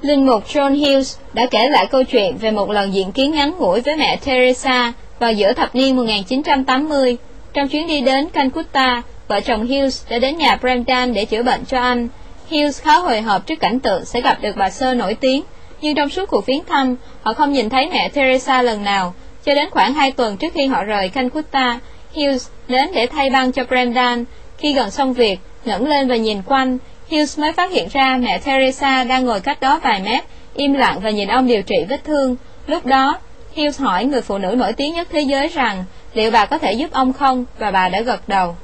Linh 0.00 0.26
mục 0.26 0.46
John 0.46 0.78
Hughes 0.80 1.18
đã 1.32 1.46
kể 1.50 1.68
lại 1.68 1.86
câu 1.86 2.04
chuyện 2.04 2.36
về 2.36 2.50
một 2.50 2.70
lần 2.70 2.94
diện 2.94 3.12
kiến 3.12 3.32
ngắn 3.32 3.58
ngủi 3.58 3.80
với 3.80 3.96
mẹ 3.96 4.16
Teresa 4.24 4.92
vào 5.18 5.32
giữa 5.32 5.52
thập 5.52 5.74
niên 5.74 5.96
1980. 5.96 7.16
Trong 7.52 7.68
chuyến 7.68 7.86
đi 7.86 8.00
đến 8.00 8.28
Calcutta, 8.28 9.02
vợ 9.28 9.40
chồng 9.40 9.66
Hughes 9.66 10.10
đã 10.10 10.18
đến 10.18 10.36
nhà 10.36 10.56
Brendan 10.60 11.14
để 11.14 11.24
chữa 11.24 11.42
bệnh 11.42 11.64
cho 11.64 11.80
anh. 11.80 12.08
Hughes 12.50 12.82
khá 12.82 12.98
hồi 12.98 13.20
hộp 13.20 13.46
trước 13.46 13.60
cảnh 13.60 13.80
tượng 13.80 14.04
sẽ 14.04 14.20
gặp 14.20 14.38
được 14.42 14.56
bà 14.56 14.70
sơ 14.70 14.94
nổi 14.94 15.14
tiếng, 15.14 15.42
nhưng 15.80 15.94
trong 15.94 16.08
suốt 16.08 16.30
cuộc 16.30 16.46
viếng 16.46 16.64
thăm, 16.64 16.96
họ 17.22 17.34
không 17.34 17.52
nhìn 17.52 17.68
thấy 17.68 17.88
mẹ 17.92 18.08
Teresa 18.08 18.62
lần 18.62 18.84
nào. 18.84 19.14
Cho 19.44 19.54
đến 19.54 19.70
khoảng 19.70 19.94
2 19.94 20.12
tuần 20.12 20.36
trước 20.36 20.52
khi 20.54 20.66
họ 20.66 20.84
rời 20.84 21.08
Calcutta, 21.08 21.78
Hughes 22.14 22.48
đến 22.68 22.88
để 22.94 23.06
thay 23.06 23.30
băng 23.30 23.52
cho 23.52 23.64
Brendan. 23.64 24.24
Khi 24.58 24.74
gần 24.74 24.90
xong 24.90 25.12
việc, 25.12 25.38
ngẩng 25.64 25.86
lên 25.86 26.08
và 26.08 26.16
nhìn 26.16 26.42
quanh, 26.42 26.78
Hughes 27.10 27.38
mới 27.38 27.52
phát 27.52 27.70
hiện 27.70 27.88
ra 27.92 28.16
mẹ 28.16 28.38
Teresa 28.38 29.04
đang 29.04 29.24
ngồi 29.24 29.40
cách 29.40 29.60
đó 29.60 29.80
vài 29.82 30.00
mét, 30.04 30.24
im 30.54 30.72
lặng 30.72 31.00
và 31.00 31.10
nhìn 31.10 31.28
ông 31.28 31.46
điều 31.46 31.62
trị 31.62 31.76
vết 31.88 32.04
thương. 32.04 32.36
Lúc 32.66 32.86
đó, 32.86 33.18
Hughes 33.56 33.80
hỏi 33.80 34.04
người 34.04 34.22
phụ 34.22 34.38
nữ 34.38 34.54
nổi 34.58 34.72
tiếng 34.72 34.94
nhất 34.94 35.08
thế 35.10 35.20
giới 35.20 35.48
rằng 35.48 35.84
liệu 36.14 36.30
bà 36.30 36.46
có 36.46 36.58
thể 36.58 36.72
giúp 36.72 36.92
ông 36.92 37.12
không, 37.12 37.44
và 37.58 37.70
bà 37.70 37.88
đã 37.88 38.00
gật 38.00 38.28
đầu. 38.28 38.56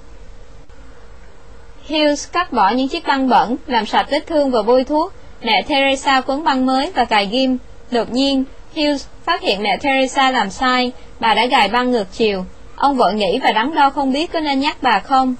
Hughes 1.88 2.32
cắt 2.32 2.52
bỏ 2.52 2.70
những 2.70 2.88
chiếc 2.88 3.06
băng 3.06 3.28
bẩn, 3.28 3.56
làm 3.66 3.86
sạch 3.86 4.06
vết 4.10 4.26
thương 4.26 4.50
và 4.50 4.62
bôi 4.62 4.84
thuốc. 4.84 5.12
Mẹ 5.42 5.62
Teresa 5.68 6.20
quấn 6.20 6.44
băng 6.44 6.66
mới 6.66 6.90
và 6.94 7.04
cài 7.04 7.26
ghim. 7.26 7.58
Đột 7.90 8.10
nhiên, 8.10 8.44
Hughes 8.76 9.06
phát 9.24 9.40
hiện 9.40 9.62
mẹ 9.62 9.76
Teresa 9.76 10.30
làm 10.30 10.50
sai, 10.50 10.92
bà 11.20 11.34
đã 11.34 11.46
gài 11.46 11.68
băng 11.68 11.90
ngược 11.90 12.12
chiều. 12.12 12.44
Ông 12.76 12.96
vội 12.96 13.14
nghĩ 13.14 13.38
và 13.42 13.52
đắn 13.52 13.74
đo 13.74 13.90
không 13.90 14.12
biết 14.12 14.32
có 14.32 14.40
nên 14.40 14.60
nhắc 14.60 14.76
bà 14.82 14.98
không. 14.98 15.34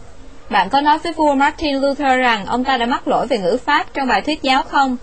Bạn 0.51 0.69
có 0.69 0.81
nói 0.81 0.99
với 0.99 1.13
vua 1.13 1.35
Martin 1.35 1.77
Luther 1.77 2.19
rằng 2.21 2.47
ông 2.47 2.65
ta 2.65 2.77
đã 2.77 2.87
mắc 2.87 3.09
lỗi 3.09 3.27
về 3.27 3.39
ngữ 3.39 3.59
pháp 3.65 3.87
trong 3.95 4.09
bài 4.09 4.21
thuyết 4.23 4.43
giáo 4.43 4.63
không? 4.63 4.97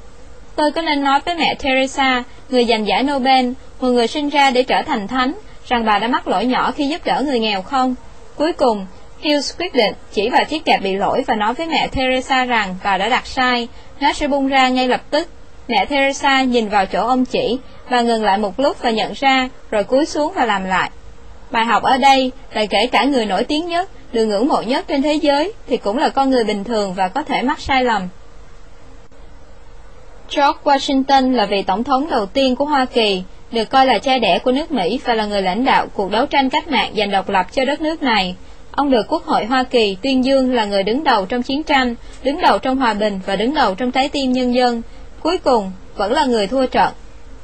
Tôi 0.56 0.72
có 0.72 0.82
nên 0.82 1.04
nói 1.04 1.20
với 1.26 1.36
mẹ 1.36 1.56
Teresa, 1.56 2.24
người 2.50 2.66
giành 2.66 2.88
giải 2.88 3.04
Nobel, 3.04 3.52
một 3.80 3.88
người 3.88 4.08
sinh 4.08 4.30
ra 4.30 4.52
để 4.52 4.64
trở 4.64 4.82
thành 4.86 5.08
thánh, 5.08 5.34
rằng 5.68 5.86
bà 5.86 6.00
đã 6.00 6.08
mắc 6.08 6.28
lỗi 6.28 6.46
nhỏ 6.46 6.72
khi 6.72 6.88
giúp 6.88 7.06
đỡ 7.06 7.22
người 7.26 7.40
nghèo 7.40 7.62
không? 7.62 7.96
Cuối 8.36 8.54
cùng, 8.54 8.86
Hughes 9.24 9.60
quyết 9.60 9.74
định 9.74 9.94
chỉ 10.14 10.30
vào 10.30 10.46
chiếc 10.46 10.66
kẹp 10.66 10.82
bị 10.82 10.96
lỗi 10.96 11.24
và 11.28 11.36
nói 11.36 11.54
với 11.54 11.68
mẹ 11.68 11.88
Teresa 11.88 12.46
rằng 12.46 12.76
bà 12.84 12.98
đã 12.98 13.10
đặt 13.10 13.28
sai, 13.28 13.68
nó 14.00 14.14
sẽ 14.14 14.28
bung 14.28 14.48
ra 14.48 14.70
ngay 14.70 14.88
lập 14.88 15.02
tức. 15.10 15.28
Mẹ 15.68 15.86
Teresa 15.86 16.44
nhìn 16.44 16.70
vào 16.70 16.86
chỗ 16.86 17.08
ông 17.08 17.26
chỉ, 17.26 17.58
và 17.90 18.02
ngừng 18.02 18.24
lại 18.24 18.38
một 18.38 18.60
lúc 18.60 18.78
và 18.82 18.90
nhận 18.90 19.14
ra, 19.14 19.50
rồi 19.72 19.84
cúi 19.84 20.06
xuống 20.06 20.34
và 20.36 20.46
làm 20.46 20.66
lại. 20.66 20.90
Bài 21.54 21.66
học 21.66 21.84
ở 21.84 21.98
đây 21.98 22.32
là 22.54 22.66
kể 22.66 22.88
cả 22.88 23.04
người 23.04 23.26
nổi 23.26 23.44
tiếng 23.44 23.68
nhất, 23.68 23.90
được 24.14 24.26
ngưỡng 24.26 24.48
mộ 24.48 24.62
nhất 24.62 24.86
trên 24.88 25.02
thế 25.02 25.14
giới, 25.14 25.54
thì 25.68 25.78
cũng 25.78 25.98
là 25.98 26.10
con 26.10 26.30
người 26.30 26.44
bình 26.44 26.64
thường 26.64 26.94
và 26.94 27.08
có 27.08 27.24
thể 27.24 27.42
mắc 27.42 27.60
sai 27.60 27.84
lầm. 27.84 28.08
George 30.30 30.60
Washington 30.64 31.36
là 31.36 31.46
vị 31.46 31.62
tổng 31.62 31.84
thống 31.84 32.10
đầu 32.10 32.26
tiên 32.26 32.56
của 32.56 32.66
Hoa 32.66 32.86
Kỳ, 32.86 33.24
được 33.52 33.70
coi 33.70 33.86
là 33.86 34.00
cha 34.00 34.18
đẻ 34.18 34.40
của 34.40 34.52
nước 34.52 34.72
Mỹ 34.72 35.00
và 35.06 35.14
là 35.14 35.26
người 35.26 35.42
lãnh 35.42 35.66
đạo 35.66 35.88
cuộc 35.94 36.12
đấu 36.12 36.26
tranh 36.26 36.50
cách 36.50 36.68
mạng 36.68 36.92
giành 36.98 37.12
độc 37.12 37.30
lập 37.30 37.46
cho 37.52 37.66
đất 37.66 37.82
nước 37.82 38.04
này. 38.04 38.36
Ông 38.72 38.92
được 38.92 39.06
Quốc 39.08 39.26
hội 39.26 39.46
Hoa 39.46 39.64
Kỳ 39.64 39.98
tuyên 40.02 40.26
dương 40.26 40.54
là 40.54 40.66
người 40.66 40.84
đứng 40.84 41.04
đầu 41.04 41.26
trong 41.26 41.44
chiến 41.44 41.64
tranh, 41.64 41.96
đứng 42.24 42.42
đầu 42.42 42.58
trong 42.58 42.78
hòa 42.78 42.94
bình 42.94 43.20
và 43.26 43.36
đứng 43.36 43.54
đầu 43.54 43.76
trong 43.76 43.92
trái 43.92 44.10
tim 44.10 44.32
nhân 44.32 44.54
dân. 44.54 44.82
Cuối 45.20 45.38
cùng, 45.38 45.72
vẫn 45.96 46.12
là 46.14 46.26
người 46.26 46.48
thua 46.48 46.66
trận. 46.66 46.94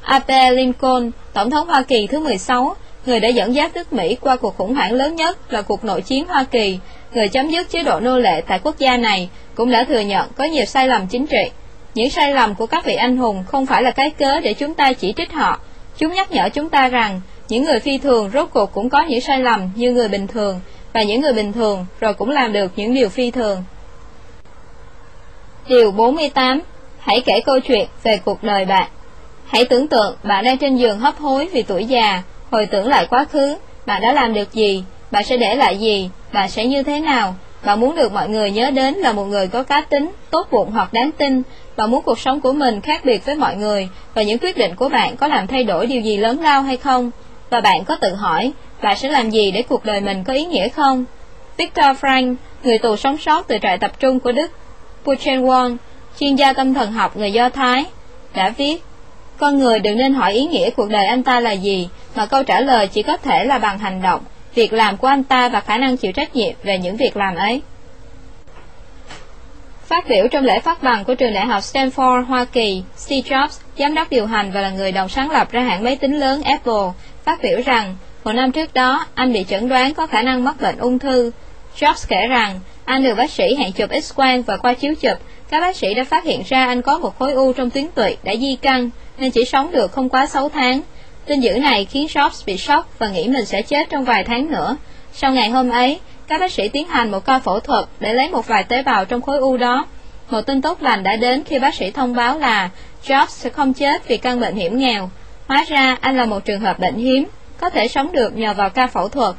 Abe 0.02 0.50
Lincoln, 0.50 1.10
Tổng 1.32 1.50
thống 1.50 1.68
Hoa 1.68 1.82
Kỳ 1.82 2.06
thứ 2.06 2.20
16, 2.20 2.76
người 3.06 3.20
đã 3.20 3.28
dẫn 3.28 3.54
dắt 3.54 3.74
nước 3.74 3.92
Mỹ 3.92 4.16
qua 4.20 4.36
cuộc 4.36 4.56
khủng 4.56 4.74
hoảng 4.74 4.92
lớn 4.92 5.16
nhất 5.16 5.52
là 5.52 5.62
cuộc 5.62 5.84
nội 5.84 6.02
chiến 6.02 6.26
Hoa 6.28 6.44
Kỳ, 6.44 6.78
người 7.12 7.28
chấm 7.28 7.48
dứt 7.48 7.70
chế 7.70 7.82
độ 7.82 8.00
nô 8.00 8.18
lệ 8.18 8.42
tại 8.46 8.60
quốc 8.62 8.78
gia 8.78 8.96
này, 8.96 9.28
cũng 9.54 9.70
đã 9.70 9.84
thừa 9.84 10.00
nhận 10.00 10.28
có 10.36 10.44
nhiều 10.44 10.64
sai 10.64 10.88
lầm 10.88 11.06
chính 11.06 11.26
trị. 11.26 11.50
Những 11.94 12.10
sai 12.10 12.32
lầm 12.34 12.54
của 12.54 12.66
các 12.66 12.84
vị 12.84 12.94
anh 12.94 13.16
hùng 13.16 13.44
không 13.46 13.66
phải 13.66 13.82
là 13.82 13.90
cái 13.90 14.10
cớ 14.10 14.40
để 14.40 14.54
chúng 14.54 14.74
ta 14.74 14.92
chỉ 14.92 15.12
trích 15.16 15.32
họ. 15.32 15.60
Chúng 15.98 16.12
nhắc 16.12 16.32
nhở 16.32 16.48
chúng 16.48 16.68
ta 16.68 16.88
rằng, 16.88 17.20
những 17.48 17.64
người 17.64 17.80
phi 17.80 17.98
thường 17.98 18.30
rốt 18.34 18.48
cuộc 18.52 18.72
cũng 18.72 18.88
có 18.88 19.02
những 19.08 19.20
sai 19.20 19.40
lầm 19.40 19.70
như 19.74 19.92
người 19.92 20.08
bình 20.08 20.26
thường, 20.26 20.60
và 20.92 21.02
những 21.02 21.20
người 21.20 21.32
bình 21.32 21.52
thường 21.52 21.86
rồi 22.00 22.14
cũng 22.14 22.30
làm 22.30 22.52
được 22.52 22.72
những 22.76 22.94
điều 22.94 23.08
phi 23.08 23.30
thường. 23.30 23.64
Điều 25.68 25.90
48 25.90 26.60
Hãy 27.00 27.22
kể 27.26 27.40
câu 27.40 27.60
chuyện 27.60 27.88
về 28.02 28.20
cuộc 28.24 28.42
đời 28.42 28.64
bạn. 28.64 28.88
Hãy 29.46 29.64
tưởng 29.64 29.88
tượng 29.88 30.16
bạn 30.22 30.44
đang 30.44 30.58
trên 30.58 30.76
giường 30.76 30.98
hấp 30.98 31.18
hối 31.18 31.48
vì 31.52 31.62
tuổi 31.62 31.84
già, 31.84 32.22
hồi 32.50 32.66
tưởng 32.66 32.88
lại 32.88 33.06
quá 33.10 33.24
khứ, 33.24 33.56
bạn 33.86 34.02
đã 34.02 34.12
làm 34.12 34.34
được 34.34 34.52
gì, 34.52 34.84
bạn 35.10 35.24
sẽ 35.24 35.36
để 35.36 35.54
lại 35.54 35.76
gì, 35.76 36.10
bạn 36.32 36.48
sẽ 36.48 36.66
như 36.66 36.82
thế 36.82 37.00
nào, 37.00 37.34
bạn 37.64 37.80
muốn 37.80 37.96
được 37.96 38.12
mọi 38.12 38.28
người 38.28 38.50
nhớ 38.50 38.70
đến 38.70 38.94
là 38.94 39.12
một 39.12 39.24
người 39.24 39.48
có 39.48 39.62
cá 39.62 39.80
tính, 39.80 40.10
tốt 40.30 40.48
bụng 40.50 40.70
hoặc 40.70 40.92
đáng 40.92 41.12
tin, 41.12 41.42
bạn 41.76 41.90
muốn 41.90 42.02
cuộc 42.02 42.18
sống 42.18 42.40
của 42.40 42.52
mình 42.52 42.80
khác 42.80 43.04
biệt 43.04 43.24
với 43.24 43.34
mọi 43.34 43.56
người, 43.56 43.88
và 44.14 44.22
những 44.22 44.38
quyết 44.38 44.56
định 44.56 44.74
của 44.76 44.88
bạn 44.88 45.16
có 45.16 45.26
làm 45.26 45.46
thay 45.46 45.64
đổi 45.64 45.86
điều 45.86 46.00
gì 46.00 46.16
lớn 46.16 46.40
lao 46.40 46.62
hay 46.62 46.76
không, 46.76 47.10
và 47.50 47.60
bạn 47.60 47.84
có 47.84 47.96
tự 48.00 48.14
hỏi, 48.14 48.52
bạn 48.82 48.96
sẽ 48.96 49.08
làm 49.08 49.30
gì 49.30 49.50
để 49.50 49.62
cuộc 49.62 49.84
đời 49.84 50.00
mình 50.00 50.24
có 50.24 50.32
ý 50.32 50.44
nghĩa 50.44 50.68
không? 50.68 51.04
Victor 51.56 51.86
Frank, 51.86 52.34
người 52.62 52.78
tù 52.78 52.96
sống 52.96 53.18
sót 53.18 53.48
từ 53.48 53.56
trại 53.62 53.78
tập 53.78 53.90
trung 54.00 54.20
của 54.20 54.32
Đức, 54.32 54.50
Buchenwald, 55.04 55.76
chuyên 56.20 56.36
gia 56.36 56.52
tâm 56.52 56.74
thần 56.74 56.92
học 56.92 57.16
người 57.16 57.32
Do 57.32 57.48
Thái, 57.48 57.84
đã 58.34 58.48
viết, 58.56 58.82
con 59.40 59.58
người 59.58 59.78
đừng 59.78 59.98
nên 59.98 60.14
hỏi 60.14 60.32
ý 60.32 60.44
nghĩa 60.44 60.70
cuộc 60.70 60.90
đời 60.90 61.06
anh 61.06 61.22
ta 61.22 61.40
là 61.40 61.52
gì, 61.52 61.88
mà 62.14 62.26
câu 62.26 62.44
trả 62.44 62.60
lời 62.60 62.86
chỉ 62.86 63.02
có 63.02 63.16
thể 63.16 63.44
là 63.44 63.58
bằng 63.58 63.78
hành 63.78 64.02
động, 64.02 64.20
việc 64.54 64.72
làm 64.72 64.96
của 64.96 65.06
anh 65.06 65.24
ta 65.24 65.48
và 65.48 65.60
khả 65.60 65.78
năng 65.78 65.96
chịu 65.96 66.12
trách 66.12 66.36
nhiệm 66.36 66.52
về 66.62 66.78
những 66.78 66.96
việc 66.96 67.16
làm 67.16 67.34
ấy. 67.34 67.62
Phát 69.86 70.08
biểu 70.08 70.28
trong 70.28 70.44
lễ 70.44 70.60
phát 70.60 70.82
bằng 70.82 71.04
của 71.04 71.14
trường 71.14 71.34
đại 71.34 71.46
học 71.46 71.62
Stanford, 71.62 72.24
Hoa 72.24 72.44
Kỳ, 72.44 72.82
Steve 72.96 73.28
Jobs, 73.28 73.60
giám 73.78 73.94
đốc 73.94 74.10
điều 74.10 74.26
hành 74.26 74.52
và 74.52 74.60
là 74.60 74.70
người 74.70 74.92
đồng 74.92 75.08
sáng 75.08 75.30
lập 75.30 75.52
ra 75.52 75.62
hãng 75.62 75.84
máy 75.84 75.96
tính 75.96 76.20
lớn 76.20 76.42
Apple, 76.42 76.92
phát 77.24 77.42
biểu 77.42 77.60
rằng 77.64 77.96
một 78.24 78.32
năm 78.32 78.52
trước 78.52 78.74
đó 78.74 79.06
anh 79.14 79.32
bị 79.32 79.44
chẩn 79.48 79.68
đoán 79.68 79.94
có 79.94 80.06
khả 80.06 80.22
năng 80.22 80.44
mắc 80.44 80.60
bệnh 80.60 80.78
ung 80.78 80.98
thư. 80.98 81.30
Jobs 81.78 82.06
kể 82.08 82.26
rằng 82.26 82.60
anh 82.84 83.02
được 83.02 83.14
bác 83.14 83.30
sĩ 83.30 83.54
hẹn 83.58 83.72
chụp 83.72 83.90
x-quang 83.90 84.42
và 84.42 84.56
qua 84.56 84.74
chiếu 84.74 84.94
chụp, 84.94 85.18
các 85.50 85.60
bác 85.60 85.76
sĩ 85.76 85.94
đã 85.94 86.04
phát 86.04 86.24
hiện 86.24 86.42
ra 86.46 86.66
anh 86.66 86.82
có 86.82 86.98
một 86.98 87.18
khối 87.18 87.32
u 87.32 87.52
trong 87.52 87.70
tuyến 87.70 87.86
tụy 87.94 88.16
đã 88.22 88.34
di 88.36 88.56
căn 88.62 88.90
nên 89.20 89.30
chỉ 89.30 89.44
sống 89.44 89.72
được 89.72 89.92
không 89.92 90.08
quá 90.08 90.26
6 90.26 90.48
tháng. 90.48 90.80
Tin 91.26 91.40
dữ 91.40 91.58
này 91.58 91.84
khiến 91.84 92.06
Jobs 92.06 92.42
bị 92.46 92.56
sốc 92.56 92.98
và 92.98 93.08
nghĩ 93.08 93.28
mình 93.28 93.44
sẽ 93.44 93.62
chết 93.62 93.90
trong 93.90 94.04
vài 94.04 94.24
tháng 94.24 94.50
nữa. 94.50 94.76
Sau 95.12 95.32
ngày 95.32 95.50
hôm 95.50 95.70
ấy, 95.70 96.00
các 96.28 96.40
bác 96.40 96.52
sĩ 96.52 96.68
tiến 96.68 96.88
hành 96.88 97.10
một 97.10 97.24
ca 97.24 97.38
phẫu 97.38 97.60
thuật 97.60 97.84
để 98.00 98.14
lấy 98.14 98.28
một 98.28 98.46
vài 98.46 98.64
tế 98.64 98.82
bào 98.82 99.04
trong 99.04 99.22
khối 99.22 99.38
u 99.38 99.56
đó. 99.56 99.86
Một 100.30 100.40
tin 100.40 100.62
tốt 100.62 100.82
lành 100.82 101.02
đã 101.02 101.16
đến 101.16 101.44
khi 101.44 101.58
bác 101.58 101.74
sĩ 101.74 101.90
thông 101.90 102.14
báo 102.14 102.38
là 102.38 102.70
Jobs 103.06 103.26
sẽ 103.26 103.50
không 103.50 103.72
chết 103.72 104.08
vì 104.08 104.16
căn 104.16 104.40
bệnh 104.40 104.54
hiểm 104.54 104.78
nghèo. 104.78 105.10
Hóa 105.46 105.64
ra 105.68 105.96
anh 106.00 106.16
là 106.16 106.24
một 106.24 106.44
trường 106.44 106.60
hợp 106.60 106.78
bệnh 106.78 106.94
hiếm, 106.94 107.24
có 107.60 107.70
thể 107.70 107.88
sống 107.88 108.12
được 108.12 108.36
nhờ 108.36 108.54
vào 108.54 108.70
ca 108.70 108.86
phẫu 108.86 109.08
thuật. 109.08 109.34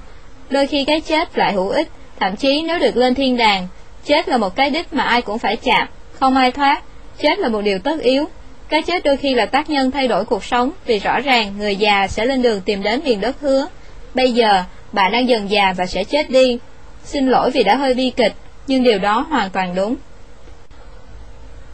Đôi 0.49 0.67
khi 0.67 0.85
cái 0.85 1.01
chết 1.01 1.37
lại 1.37 1.53
hữu 1.53 1.69
ích, 1.69 1.87
thậm 2.19 2.35
chí 2.35 2.61
nếu 2.61 2.79
được 2.79 2.97
lên 2.97 3.15
thiên 3.15 3.37
đàng, 3.37 3.67
chết 4.05 4.29
là 4.29 4.37
một 4.37 4.55
cái 4.55 4.69
đích 4.69 4.93
mà 4.93 5.03
ai 5.03 5.21
cũng 5.21 5.39
phải 5.39 5.55
chạm, 5.55 5.87
không 6.13 6.35
ai 6.35 6.51
thoát, 6.51 6.81
chết 7.21 7.39
là 7.39 7.47
một 7.49 7.61
điều 7.61 7.79
tất 7.79 8.01
yếu. 8.01 8.27
Cái 8.71 8.81
chết 8.81 9.03
đôi 9.03 9.17
khi 9.17 9.33
là 9.33 9.45
tác 9.45 9.69
nhân 9.69 9.91
thay 9.91 10.07
đổi 10.07 10.25
cuộc 10.25 10.43
sống 10.43 10.71
vì 10.85 10.99
rõ 10.99 11.19
ràng 11.19 11.53
người 11.57 11.75
già 11.75 12.07
sẽ 12.07 12.25
lên 12.25 12.41
đường 12.41 12.61
tìm 12.61 12.83
đến 12.83 13.01
miền 13.03 13.21
đất 13.21 13.35
hứa. 13.41 13.67
Bây 14.13 14.31
giờ, 14.31 14.63
bạn 14.91 15.11
đang 15.11 15.29
dần 15.29 15.51
già 15.51 15.73
và 15.77 15.85
sẽ 15.85 16.03
chết 16.03 16.29
đi. 16.29 16.57
Xin 17.03 17.27
lỗi 17.27 17.51
vì 17.51 17.63
đã 17.63 17.75
hơi 17.75 17.93
bi 17.93 18.09
kịch, 18.09 18.33
nhưng 18.67 18.83
điều 18.83 18.99
đó 18.99 19.25
hoàn 19.29 19.49
toàn 19.49 19.75
đúng. 19.75 19.95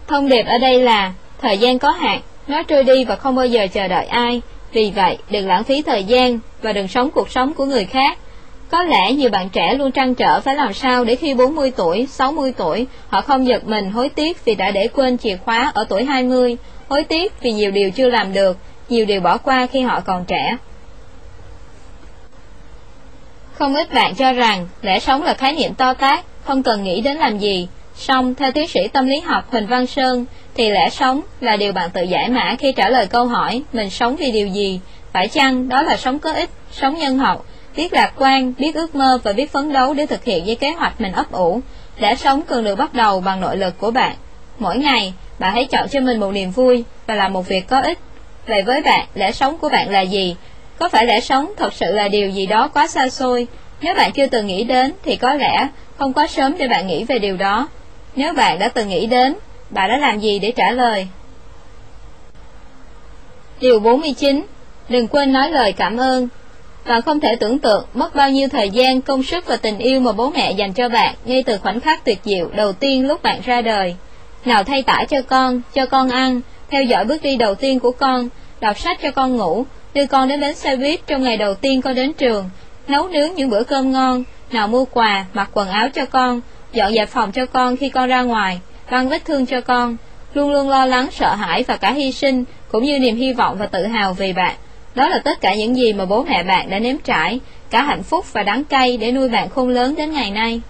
Thông 0.08 0.30
điệp 0.30 0.43
ở 0.43 0.58
đây 0.58 0.80
là, 0.80 1.14
thời 1.42 1.58
gian 1.58 1.80
có 1.80 1.92
hạn, 1.92 2.22
nó 2.48 2.64
trôi 2.64 2.84
đi 2.84 3.06
và 3.06 3.16
không 3.16 3.35
bao 3.35 3.45
giờ 3.45 3.67
chờ 3.74 3.88
đợi 3.88 4.06
ai. 4.06 4.42
Vì 4.72 4.92
vậy, 4.95 5.17
đừng 5.30 5.48
lãng 5.48 5.64
phí 5.64 5.82
thời 5.82 6.03
gian 6.03 6.40
và 6.61 6.74
đừng 6.74 6.88
sống 6.88 7.11
cuộc 7.11 7.32
sống 7.32 7.53
của 7.53 7.66
người 7.66 7.85
khác. 7.85 8.17
Có 8.69 8.84
lẽ 8.84 9.11
nhiều 9.14 9.30
bạn 9.30 9.50
trẻ 9.50 9.74
luôn 9.74 9.92
trăn 9.92 10.16
trở 10.16 10.42
phải 10.42 10.56
làm 10.56 10.74
sao 10.74 11.06
để 11.06 11.16
khi 11.16 11.34
40 11.34 11.72
tuổi, 11.77 12.08
60 12.09 12.53
tuổi, 12.58 12.88
họ 13.09 13.22
không 13.22 13.48
giật 13.48 13.67
mình 13.67 13.92
hối 13.92 14.09
tiếc 14.09 14.45
vì 14.45 14.56
đã 14.56 14.72
để 14.72 14.88
quên 14.88 15.17
chìa 15.17 15.38
khóa 15.45 15.72
ở 15.74 15.85
tuổi 15.90 16.06
20, 16.06 16.58
hối 16.90 17.03
tiếc 17.03 17.41
vì 17.41 17.51
nhiều 17.51 17.72
điều 17.72 17.91
chưa 17.91 18.09
làm 18.09 18.33
được, 18.33 18.57
nhiều 18.90 19.06
điều 19.06 19.22
bỏ 19.22 19.38
qua 19.38 19.67
khi 19.72 19.82
họ 19.82 19.99
còn 19.99 20.25
trẻ. 20.25 20.57
Không 23.53 23.75
ít 23.75 23.93
bạn 23.93 24.16
cho 24.16 24.33
rằng 24.33 24.67
lẽ 24.82 24.99
sống 24.99 25.24
là 25.24 25.33
khái 25.33 25.53
niệm 25.53 25.74
to 25.74 25.93
tát, 25.93 26.25
không 26.43 26.64
cần 26.64 26.83
nghĩ 26.83 27.01
đến 27.01 27.17
làm 27.17 27.38
gì. 27.38 27.67
Song, 27.95 28.35
theo 28.35 28.51
tiến 28.51 28.67
sĩ 28.67 28.88
tâm 28.88 29.06
lý 29.07 29.19
học 29.19 29.51
Huỳnh 29.51 29.67
Văn 29.67 29.88
Sơn, 29.88 30.25
thì 30.56 30.69
lẽ 30.69 30.90
sống 30.90 31.22
là 31.41 31.57
điều 31.57 31.74
bạn 31.74 31.90
tự 31.90 32.01
giải 32.01 32.30
mã 32.30 32.56
khi 32.59 32.72
trả 32.72 32.90
lời 32.90 33.07
câu 33.07 33.25
hỏi 33.25 33.64
mình 33.74 33.90
sống 33.90 34.16
vì 34.16 34.32
điều 34.32 34.48
gì, 34.48 34.80
phải 35.14 35.27
chăng 35.27 35.69
đó 35.69 35.82
là 35.82 35.98
sống 35.98 36.19
có 36.19 36.33
ích, 36.33 36.49
sống 36.72 36.98
nhân 36.98 37.17
hậu, 37.17 37.41
biết 37.75 37.93
lạc 37.93 38.14
quan, 38.17 38.53
biết 38.57 38.75
ước 38.75 38.95
mơ 38.95 39.19
và 39.24 39.33
biết 39.33 39.51
phấn 39.51 39.74
đấu 39.74 39.93
để 39.93 40.06
thực 40.06 40.24
hiện 40.24 40.45
với 40.45 40.56
kế 40.56 40.72
hoạch 40.72 41.01
mình 41.01 41.11
ấp 41.11 41.32
ủ. 41.32 41.61
Lẽ 41.99 42.16
sống 42.16 42.41
cần 42.48 42.64
được 42.64 42.75
bắt 42.75 42.93
đầu 42.93 43.22
bằng 43.22 43.41
nội 43.41 43.57
lực 43.57 43.77
của 43.77 43.91
bạn. 43.91 44.16
Mỗi 44.60 44.77
ngày, 44.77 45.14
bạn 45.40 45.53
hãy 45.53 45.66
chọn 45.66 45.90
cho 45.90 46.00
mình 46.00 46.19
một 46.19 46.32
niềm 46.32 46.52
vui 46.52 46.84
và 47.08 47.16
làm 47.16 47.34
một 47.34 47.48
việc 47.48 47.68
có 47.68 47.80
ích. 47.80 47.98
Vậy 48.48 48.64
với 48.64 48.82
bạn, 48.82 49.06
lẽ 49.16 49.32
sống 49.32 49.58
của 49.58 49.69
bạn 49.69 49.90
là 49.90 50.02
gì? 50.02 50.36
Có 50.80 50.90
phải 50.90 51.06
lẽ 51.06 51.19
sống 51.19 51.52
thật 51.58 51.74
sự 51.74 51.92
là 51.92 52.08
điều 52.08 52.30
gì 52.30 52.45
đó 52.45 52.68
quá 52.68 52.88
xa 52.88 53.10
xôi? 53.10 53.48
Nếu 53.82 53.95
bạn 53.95 54.11
chưa 54.11 54.27
từng 54.27 54.48
nghĩ 54.48 54.64
đến 54.64 54.94
thì 55.03 55.16
có 55.16 55.34
lẽ 55.34 55.68
không 55.98 56.14
quá 56.14 56.27
sớm 56.27 56.58
để 56.58 56.68
bạn 56.68 56.88
nghĩ 56.88 57.03
về 57.03 57.19
điều 57.19 57.38
đó. 57.38 57.68
Nếu 58.16 58.34
bạn 58.34 58.60
đã 58.60 58.68
từng 58.68 58.90
nghĩ 58.90 59.06
đến 59.06 59.36
bạn 59.69 59.90
đã 59.90 59.98
làm 59.98 60.19
gì 60.19 60.40
để 60.40 60.52
trả 60.52 60.72
lời? 60.72 61.08
Điều 63.60 63.80
49 63.80 64.45
Đừng 64.90 65.08
quên 65.08 65.34
nói 65.34 65.50
lời 65.50 65.72
cảm 65.72 65.98
ơn 65.98 66.27
Bạn 66.86 67.02
không 67.02 67.19
thể 67.19 67.36
tưởng 67.36 67.60
tượng 67.60 67.86
mất 67.94 68.16
bao 68.16 68.30
nhiêu 68.30 68.48
thời 68.48 68.69
gian, 68.69 69.02
công 69.02 69.24
sức 69.24 69.45
và 69.48 69.58
tình 69.58 69.77
yêu 69.77 70.00
mà 70.00 70.11
bố 70.11 70.30
mẹ 70.30 70.52
dành 70.52 70.74
cho 70.74 70.90
bạn 70.90 71.16
ngay 71.26 71.44
từ 71.44 71.58
khoảnh 71.58 71.80
khắc 71.80 72.06
tuyệt 72.06 72.19
diệu 72.24 72.50
đầu 72.56 72.74
tiên 72.74 73.08
lúc 73.08 73.24
bạn 73.24 73.42
ra 73.45 73.61
đời. 73.61 73.95
Nào 74.48 74.64
thay 74.64 74.84
tả 74.84 75.03
cho 75.09 75.22
con, 75.22 75.61
cho 75.74 75.85
con 75.85 76.09
ăn, 76.09 76.42
theo 76.69 76.84
dõi 76.84 77.06
bước 77.06 77.22
đi 77.22 77.35
đầu 77.35 77.56
tiên 77.56 77.80
của 77.80 77.92
con, 77.92 78.30
đọc 78.59 78.80
sách 78.80 78.98
cho 79.01 79.11
con 79.11 79.38
ngủ, 79.38 79.66
đưa 79.93 80.06
con 80.06 80.27
đến 80.27 80.42
bến 80.42 80.56
xe 80.56 80.76
buýt 80.76 81.08
trong 81.08 81.24
ngày 81.24 81.38
đầu 81.38 81.53
tiên 81.53 81.82
con 81.82 81.95
đến 81.95 82.14
trường, 82.14 82.50
nấu 82.88 83.08
nướng 83.08 83.34
những 83.35 83.50
bữa 83.50 83.64
cơm 83.64 83.92
ngon, 83.92 84.24
nào 84.51 84.67
mua 84.67 84.85
quà, 84.85 85.26
mặc 85.34 85.50
quần 85.53 85.69
áo 85.69 85.90
cho 85.90 86.06
con, 86.06 86.42
dọn 86.74 86.93
dẹp 86.93 87.09
phòng 87.09 87.32
cho 87.32 87.45
con 87.45 87.77
khi 87.77 87.90
con 87.90 88.09
ra 88.09 88.22
ngoài, 88.22 88.59
băng 88.92 89.09
vết 89.09 89.26
thương 89.26 89.45
cho 89.45 89.61
con, 89.61 89.98
luôn 90.34 90.51
luôn 90.51 90.69
lo 90.69 90.85
lắng, 90.85 91.08
sợ 91.11 91.35
hãi 91.35 91.64
và 91.67 91.77
cả 91.77 91.92
hy 91.92 92.11
sinh, 92.11 92.43
cũng 92.72 92.84
như 92.84 93.00
niềm 93.00 93.16
hy 93.16 93.34
vọng 93.34 93.58
và 93.59 93.66
tự 93.66 93.85
hào 93.85 94.14
vì 94.14 94.34
bạn. 94.34 94.56
Đó 94.95 95.08
là 95.08 95.19
tất 95.19 95.42
cả 95.42 95.56
những 95.56 95.77
gì 95.77 95.93
mà 95.93 96.06
bố 96.06 96.24
mẹ 96.24 96.43
bạn 96.43 96.69
đã 96.69 96.80
nếm 96.80 96.98
trải, 96.98 97.40
cả 97.69 97.84
hạnh 97.84 98.03
phúc 98.03 98.34
và 98.34 98.43
đắng 98.43 98.64
cay 98.64 98.98
để 98.98 99.11
nuôi 99.11 99.30
bạn 99.30 99.50
khôn 99.50 99.69
lớn 99.69 99.95
đến 99.95 100.11
ngày 100.11 100.32
nay. 100.32 100.61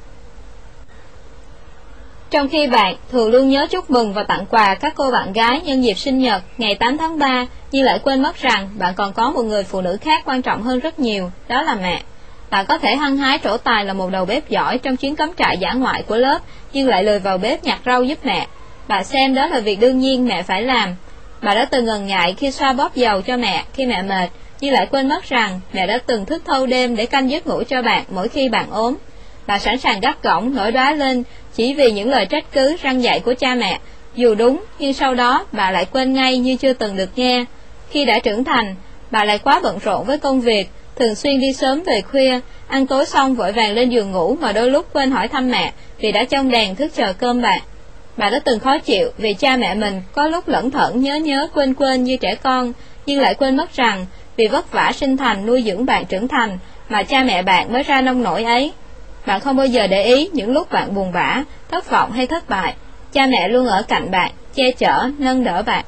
Trong 2.30 2.50
khi 2.50 2.68
bạn 2.68 2.96
thường 3.12 3.32
luôn 3.32 3.50
nhớ 3.50 3.68
chúc 3.70 3.90
mừng 3.90 4.14
và 4.14 4.24
tặng 4.24 4.46
quà 4.50 4.76
các 4.76 4.94
cô 4.96 5.12
bạn 5.12 5.34
gái 5.34 5.62
nhân 5.62 5.84
dịp 5.84 5.98
sinh 5.98 6.20
nhật 6.20 6.42
ngày 6.58 6.76
8 6.76 6.98
tháng 6.98 7.20
3, 7.20 7.46
nhưng 7.72 7.86
lại 7.86 8.00
quên 8.04 8.22
mất 8.22 8.42
rằng 8.42 8.70
bạn 8.78 8.94
còn 8.98 9.14
có 9.14 9.32
một 9.32 9.42
người 9.42 9.64
phụ 9.64 9.82
nữ 9.82 9.98
khác 10.02 10.22
quan 10.26 10.42
trọng 10.42 10.64
hơn 10.64 10.80
rất 10.80 11.00
nhiều, 11.00 11.32
đó 11.48 11.62
là 11.62 11.76
mẹ. 11.76 12.02
Bạn 12.50 12.66
có 12.66 12.78
thể 12.78 12.96
hăng 12.96 13.18
hái 13.18 13.40
trổ 13.44 13.58
tài 13.58 13.86
là 13.86 13.94
một 13.94 14.12
đầu 14.12 14.26
bếp 14.26 14.50
giỏi 14.50 14.78
trong 14.78 14.98
chuyến 14.98 15.16
cắm 15.16 15.32
trại 15.38 15.58
giả 15.58 15.74
ngoại 15.74 16.04
của 16.04 16.18
lớp, 16.18 16.40
nhưng 16.74 16.88
lại 16.88 17.04
lười 17.04 17.20
vào 17.20 17.38
bếp 17.38 17.64
nhặt 17.64 17.80
rau 17.86 18.04
giúp 18.04 18.20
mẹ. 18.24 18.48
Bà 18.88 19.04
xem 19.04 19.36
đó 19.36 19.48
là 19.48 19.60
việc 19.60 19.80
đương 19.80 20.00
nhiên 20.00 20.28
mẹ 20.28 20.44
phải 20.44 20.62
làm. 20.62 20.96
Bà 21.42 21.54
đã 21.54 21.66
từng 21.66 21.86
ngần 21.86 22.08
ngại 22.08 22.36
khi 22.38 22.52
xoa 22.52 22.74
bóp 22.74 22.96
dầu 22.96 23.22
cho 23.22 23.38
mẹ 23.38 23.64
khi 23.74 23.86
mẹ 23.86 24.02
mệt, 24.02 24.30
nhưng 24.60 24.74
lại 24.74 24.88
quên 24.92 25.08
mất 25.08 25.24
rằng 25.30 25.60
mẹ 25.74 25.88
đã 25.88 26.00
từng 26.06 26.26
thức 26.26 26.44
thâu 26.46 26.66
đêm 26.66 26.96
để 26.96 27.06
canh 27.06 27.30
giấc 27.30 27.48
ngủ 27.48 27.64
cho 27.70 27.82
bạn 27.82 28.04
mỗi 28.10 28.28
khi 28.28 28.50
bạn 28.50 28.72
ốm. 28.72 28.96
Bà 29.48 29.60
sẵn 29.60 29.78
sàng 29.78 30.00
gắt 30.00 30.24
gỏng 30.24 30.56
nổi 30.56 30.72
đoá 30.72 30.92
lên 30.92 31.24
chỉ 31.56 31.74
vì 31.74 31.92
những 31.92 32.10
lời 32.10 32.26
trách 32.26 32.46
cứ 32.52 32.76
răng 32.82 33.04
dạy 33.04 33.20
của 33.20 33.34
cha 33.34 33.56
mẹ, 33.56 33.80
dù 34.16 34.36
đúng 34.36 34.64
nhưng 34.80 34.94
sau 34.94 35.16
đó 35.16 35.46
bà 35.52 35.72
lại 35.72 35.86
quên 35.86 36.14
ngay 36.14 36.38
như 36.38 36.56
chưa 36.56 36.74
từng 36.74 36.98
được 36.98 37.10
nghe. 37.16 37.46
Khi 37.90 38.06
đã 38.06 38.20
trưởng 38.20 38.44
thành, 38.44 38.76
bà 39.12 39.24
lại 39.24 39.40
quá 39.40 39.60
bận 39.64 39.80
rộn 39.84 40.06
với 40.06 40.18
công 40.18 40.42
việc, 40.42 40.70
thường 40.96 41.16
xuyên 41.16 41.40
đi 41.40 41.54
sớm 41.54 41.84
về 41.84 42.02
khuya, 42.02 42.40
ăn 42.68 42.88
tối 42.88 43.06
xong 43.06 43.36
vội 43.36 43.52
vàng 43.52 43.74
lên 43.74 43.90
giường 43.90 44.12
ngủ 44.12 44.38
mà 44.42 44.52
đôi 44.52 44.70
lúc 44.70 44.94
quên 44.94 45.12
hỏi 45.12 45.28
thăm 45.28 45.52
mẹ 45.52 45.72
vì 46.00 46.12
đã 46.12 46.24
trong 46.24 46.52
đèn 46.52 46.76
thức 46.76 46.92
chờ 46.96 47.14
cơm 47.14 47.42
bà. 47.42 47.58
Bà 48.18 48.30
đã 48.30 48.40
từng 48.40 48.60
khó 48.60 48.78
chịu 48.80 49.12
vì 49.18 49.34
cha 49.34 49.58
mẹ 49.58 49.76
mình 49.76 50.02
có 50.12 50.28
lúc 50.28 50.48
lẫn 50.48 50.72
thẩn 50.72 51.02
nhớ 51.02 51.16
nhớ 51.16 51.48
quên 51.54 51.74
quên 51.74 52.04
như 52.04 52.18
trẻ 52.18 52.36
con, 52.36 52.74
nhưng 53.06 53.20
lại 53.20 53.34
quên 53.34 53.58
mất 53.58 53.76
rằng 53.76 54.06
vì 54.38 54.48
vất 54.48 54.72
vả 54.72 54.92
sinh 54.96 55.18
thành 55.18 55.46
nuôi 55.46 55.64
dưỡng 55.66 55.86
bạn 55.86 56.06
trưởng 56.06 56.28
thành 56.28 56.58
mà 56.90 57.04
cha 57.04 57.24
mẹ 57.24 57.42
bạn 57.42 57.74
mới 57.74 57.84
ra 57.84 58.02
nông 58.02 58.24
nổi 58.24 58.44
ấy. 58.44 58.72
Bạn 59.28 59.40
không 59.40 59.56
bao 59.56 59.66
giờ 59.66 59.88
để 59.88 60.04
ý 60.04 60.30
những 60.34 60.52
lúc 60.52 60.72
bạn 60.72 60.96
buồn 60.96 61.12
bã, 61.12 61.44
thất 61.72 61.90
vọng 61.90 62.12
hay 62.12 62.28
thất 62.28 62.50
bại. 62.50 62.76
Cha 63.12 63.26
mẹ 63.26 63.48
luôn 63.48 63.68
ở 63.68 63.84
cạnh 63.88 64.12
bạn, 64.12 64.32
che 64.56 64.72
chở, 64.72 65.10
nâng 65.18 65.44
đỡ 65.44 65.64
bạn. 65.64 65.86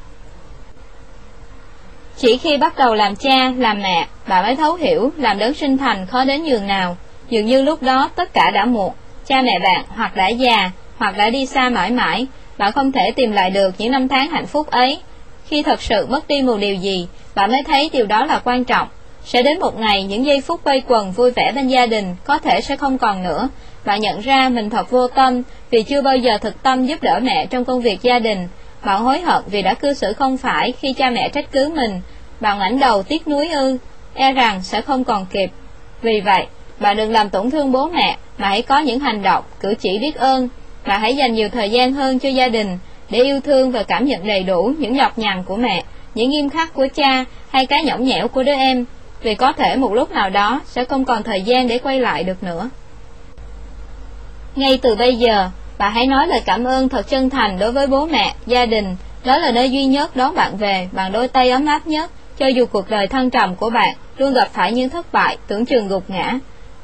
Chỉ 2.18 2.38
khi 2.38 2.58
bắt 2.58 2.77
đầu 2.77 2.95
làm 2.95 3.16
cha, 3.16 3.51
làm 3.58 3.82
mẹ, 3.82 4.08
bạn 4.27 4.43
mới 4.45 4.56
thấu 4.56 4.74
hiểu 4.76 5.11
làm 5.18 5.40
đấng 5.40 5.53
sinh 5.53 5.77
thành 5.77 6.06
khó 6.06 6.26
đến 6.26 6.43
nhường 6.43 6.68
nào. 6.68 6.98
Dường 7.30 7.45
như 7.45 7.64
lúc 7.64 7.84
đó 7.84 8.09
tất 8.16 8.34
cả 8.34 8.51
đã 8.51 8.66
muộn, 8.66 8.93
cha 9.26 9.42
mẹ 9.42 9.59
bạn 9.59 9.85
hoặc 9.88 10.16
đã 10.16 10.27
già, 10.27 10.72
hoặc 10.98 11.18
đã 11.18 11.30
đi 11.30 11.45
xa 11.45 11.69
mãi 11.69 11.92
mãi, 11.92 12.27
bạn 12.58 12.72
không 12.72 12.92
thể 12.92 13.11
tìm 13.11 13.32
lại 13.32 13.50
được 13.50 13.76
những 13.77 13.92
năm 13.92 14.08
tháng 14.08 14.30
hạnh 14.30 14.48
phúc 14.48 14.72
ấy. 14.72 15.00
Khi 15.45 15.64
thật 15.64 15.82
sự 15.82 16.06
mất 16.06 16.27
đi 16.27 16.42
một 16.42 16.58
điều 16.59 16.76
gì, 16.76 17.08
bạn 17.35 17.51
mới 17.51 17.64
thấy 17.64 17.90
điều 17.93 18.06
đó 18.06 18.26
là 18.26 18.42
quan 18.43 18.64
trọng. 18.64 18.88
Sẽ 19.25 19.41
đến 19.41 19.59
một 19.59 19.80
ngày 19.80 20.03
những 20.03 20.25
giây 20.25 20.41
phút 20.41 20.64
quay 20.64 20.81
quần 20.88 21.11
vui 21.11 21.31
vẻ 21.31 21.51
bên 21.56 21.67
gia 21.67 21.85
đình 21.85 22.15
có 22.23 22.39
thể 22.39 22.61
sẽ 22.61 22.75
không 22.75 22.98
còn 22.98 23.23
nữa. 23.23 23.49
Bạn 23.85 24.01
nhận 24.01 24.19
ra 24.19 24.49
mình 24.49 24.69
thật 24.69 24.91
vô 24.91 25.07
tâm 25.07 25.41
vì 25.69 25.83
chưa 25.83 26.01
bao 26.01 26.17
giờ 26.17 26.38
thực 26.38 26.64
tâm 26.64 26.85
giúp 26.85 27.03
đỡ 27.03 27.19
mẹ 27.23 27.45
trong 27.45 27.65
công 27.65 27.81
việc 27.81 28.01
gia 28.01 28.19
đình. 28.19 28.48
Bạn 28.85 29.01
hối 29.01 29.19
hận 29.19 29.43
vì 29.48 29.61
đã 29.61 29.73
cư 29.73 29.93
xử 29.93 30.14
không 30.14 30.38
phải 30.38 30.73
khi 30.80 30.93
cha 30.93 31.09
mẹ 31.09 31.30
trách 31.30 31.51
cứ 31.51 31.72
mình. 31.75 32.01
Bạn 32.39 32.57
ngoảnh 32.57 32.80
đầu 32.80 33.03
tiếc 33.03 33.27
nuối 33.27 33.49
ư, 33.49 33.77
e 34.14 34.33
rằng 34.33 34.64
sẽ 34.64 34.81
không 34.81 35.03
còn 35.03 35.25
kịp. 35.25 35.51
Vì 36.01 36.22
vậy, 36.22 36.45
bạn 36.80 36.98
đừng 36.98 37.11
làm 37.11 37.30
tổn 37.30 37.51
thương 37.51 37.72
bố 37.72 37.89
mẹ 37.89 38.17
mà 38.38 38.48
hãy 38.48 38.61
có 38.61 38.80
những 38.80 38.99
hành 38.99 39.22
động, 39.22 39.43
cử 39.59 39.73
chỉ 39.80 39.99
biết 39.99 40.15
ơn. 40.15 40.49
Và 40.85 40.98
hãy 40.98 41.15
dành 41.15 41.33
nhiều 41.33 41.49
thời 41.49 41.69
gian 41.69 41.93
hơn 41.93 42.19
cho 42.19 42.30
gia 42.30 42.48
đình 42.48 42.77
để 43.09 43.23
yêu 43.23 43.39
thương 43.39 43.72
và 43.72 43.83
cảm 43.83 44.06
nhận 44.06 44.27
đầy 44.27 44.43
đủ 44.43 44.73
những 44.77 44.93
nhọc 44.93 45.17
nhằn 45.17 45.43
của 45.43 45.56
mẹ, 45.56 45.83
những 46.15 46.30
nghiêm 46.30 46.49
khắc 46.49 46.73
của 46.73 46.88
cha 46.95 47.25
hay 47.49 47.65
cái 47.65 47.83
nhõng 47.83 48.03
nhẽo 48.03 48.27
của 48.27 48.43
đứa 48.43 48.53
em 48.53 48.85
vì 49.22 49.35
có 49.35 49.53
thể 49.53 49.75
một 49.75 49.93
lúc 49.93 50.11
nào 50.11 50.30
đó 50.30 50.61
sẽ 50.65 50.85
không 50.85 51.06
còn 51.06 51.23
thời 51.23 51.41
gian 51.41 51.67
để 51.67 51.77
quay 51.77 51.99
lại 51.99 52.23
được 52.23 52.43
nữa. 52.43 52.69
Ngay 54.56 54.80
từ 54.81 54.95
bây 54.95 55.15
giờ, 55.15 55.49
bà 55.77 55.89
hãy 55.89 56.07
nói 56.07 56.27
lời 56.27 56.41
cảm 56.45 56.64
ơn 56.64 56.89
thật 56.89 57.09
chân 57.09 57.30
thành 57.30 57.59
đối 57.59 57.72
với 57.72 57.88
bố 57.88 58.06
mẹ, 58.06 58.33
gia 58.45 58.65
đình, 58.65 58.95
đó 59.25 59.38
là 59.38 59.51
nơi 59.51 59.72
duy 59.72 59.85
nhất 59.85 60.15
đón 60.15 60.35
bạn 60.35 60.57
về 60.57 60.89
bằng 60.91 61.11
đôi 61.11 61.27
tay 61.27 61.49
ấm 61.49 61.65
áp 61.65 61.88
nhất, 61.88 62.11
cho 62.38 62.48
dù 62.48 62.65
cuộc 62.65 62.89
đời 62.89 63.07
thăng 63.07 63.30
trầm 63.30 63.56
của 63.56 63.69
bạn 63.69 63.95
luôn 64.17 64.33
gặp 64.33 64.48
phải 64.53 64.72
những 64.72 64.89
thất 64.89 65.14
bại, 65.14 65.38
tưởng 65.48 65.65
chừng 65.65 65.88
gục 65.88 66.09
ngã. 66.09 66.39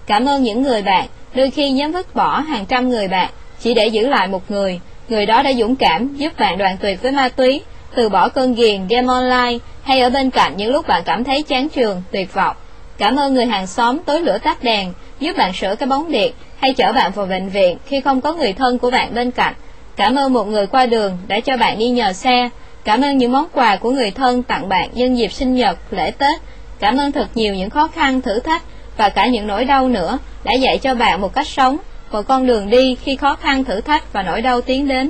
Cảm 0.05 0.25
ơn 0.25 0.43
những 0.43 0.61
người 0.64 0.81
bạn, 0.81 1.07
đôi 1.33 1.51
khi 1.51 1.72
dám 1.72 1.91
vứt 1.91 2.15
bỏ 2.15 2.39
hàng 2.39 2.65
trăm 2.65 2.89
người 2.89 3.07
bạn, 3.07 3.30
chỉ 3.59 3.73
để 3.73 3.88
giữ 3.88 4.07
lại 4.07 4.27
một 4.27 4.51
người, 4.51 4.80
người 5.09 5.25
đó 5.25 5.43
đã 5.43 5.53
dũng 5.53 5.75
cảm 5.75 6.15
giúp 6.15 6.33
bạn 6.39 6.57
đoạn 6.57 6.77
tuyệt 6.81 7.01
với 7.01 7.11
ma 7.11 7.30
túy, 7.30 7.61
từ 7.95 8.09
bỏ 8.09 8.30
cơn 8.30 8.56
ghiền 8.56 8.88
game 8.88 9.07
online 9.07 9.57
hay 9.83 10.01
ở 10.01 10.09
bên 10.09 10.30
cạnh 10.30 10.57
những 10.57 10.72
lúc 10.72 10.88
bạn 10.88 11.01
cảm 11.06 11.24
thấy 11.24 11.43
chán 11.43 11.69
trường, 11.69 12.01
tuyệt 12.11 12.33
vọng. 12.33 12.56
Cảm 12.98 13.15
ơn 13.15 13.33
người 13.33 13.45
hàng 13.45 13.67
xóm 13.67 13.99
tối 13.99 14.22
lửa 14.22 14.38
tắt 14.43 14.64
đèn, 14.64 14.93
giúp 15.19 15.38
bạn 15.38 15.53
sửa 15.53 15.75
cái 15.75 15.88
bóng 15.88 16.11
điện 16.11 16.33
hay 16.59 16.74
chở 16.74 16.91
bạn 16.91 17.11
vào 17.11 17.25
bệnh 17.25 17.49
viện 17.49 17.77
khi 17.85 18.01
không 18.01 18.22
có 18.22 18.33
người 18.33 18.53
thân 18.53 18.77
của 18.77 18.91
bạn 18.91 19.14
bên 19.14 19.32
cạnh. 19.32 19.53
Cảm 19.95 20.15
ơn 20.15 20.33
một 20.33 20.48
người 20.48 20.67
qua 20.67 20.85
đường 20.85 21.17
đã 21.27 21.40
cho 21.40 21.57
bạn 21.57 21.80
đi 21.80 21.90
nhờ 21.90 22.14
xe. 22.14 22.49
Cảm 22.83 23.01
ơn 23.01 23.17
những 23.17 23.32
món 23.32 23.45
quà 23.53 23.75
của 23.75 23.91
người 23.91 24.11
thân 24.11 24.43
tặng 24.43 24.69
bạn 24.69 24.90
nhân 24.93 25.17
dịp 25.17 25.32
sinh 25.32 25.56
nhật, 25.56 25.77
lễ 25.91 26.11
Tết. 26.11 26.41
Cảm 26.80 26.98
ơn 26.98 27.11
thật 27.11 27.27
nhiều 27.35 27.56
những 27.56 27.69
khó 27.69 27.88
khăn, 27.88 28.22
thử 28.22 28.40
thách 28.40 28.64
và 28.98 29.09
cả 29.09 29.27
những 29.27 29.48
nỗi 29.48 29.65
đau 29.65 29.88
nữa 29.88 30.17
đã 30.43 30.53
dạy 30.53 30.77
cho 30.77 30.95
bạn 30.95 31.22
một 31.22 31.33
cách 31.33 31.48
sống, 31.48 31.77
một 32.11 32.22
con 32.27 32.48
đường 32.48 32.69
đi 32.69 32.95
khi 32.95 33.15
khó 33.15 33.35
khăn, 33.35 33.64
thử 33.64 33.82
thách 33.82 34.14
và 34.14 34.24
nỗi 34.24 34.41
đau 34.41 34.61
tiến 34.61 34.88
đến. 34.88 35.09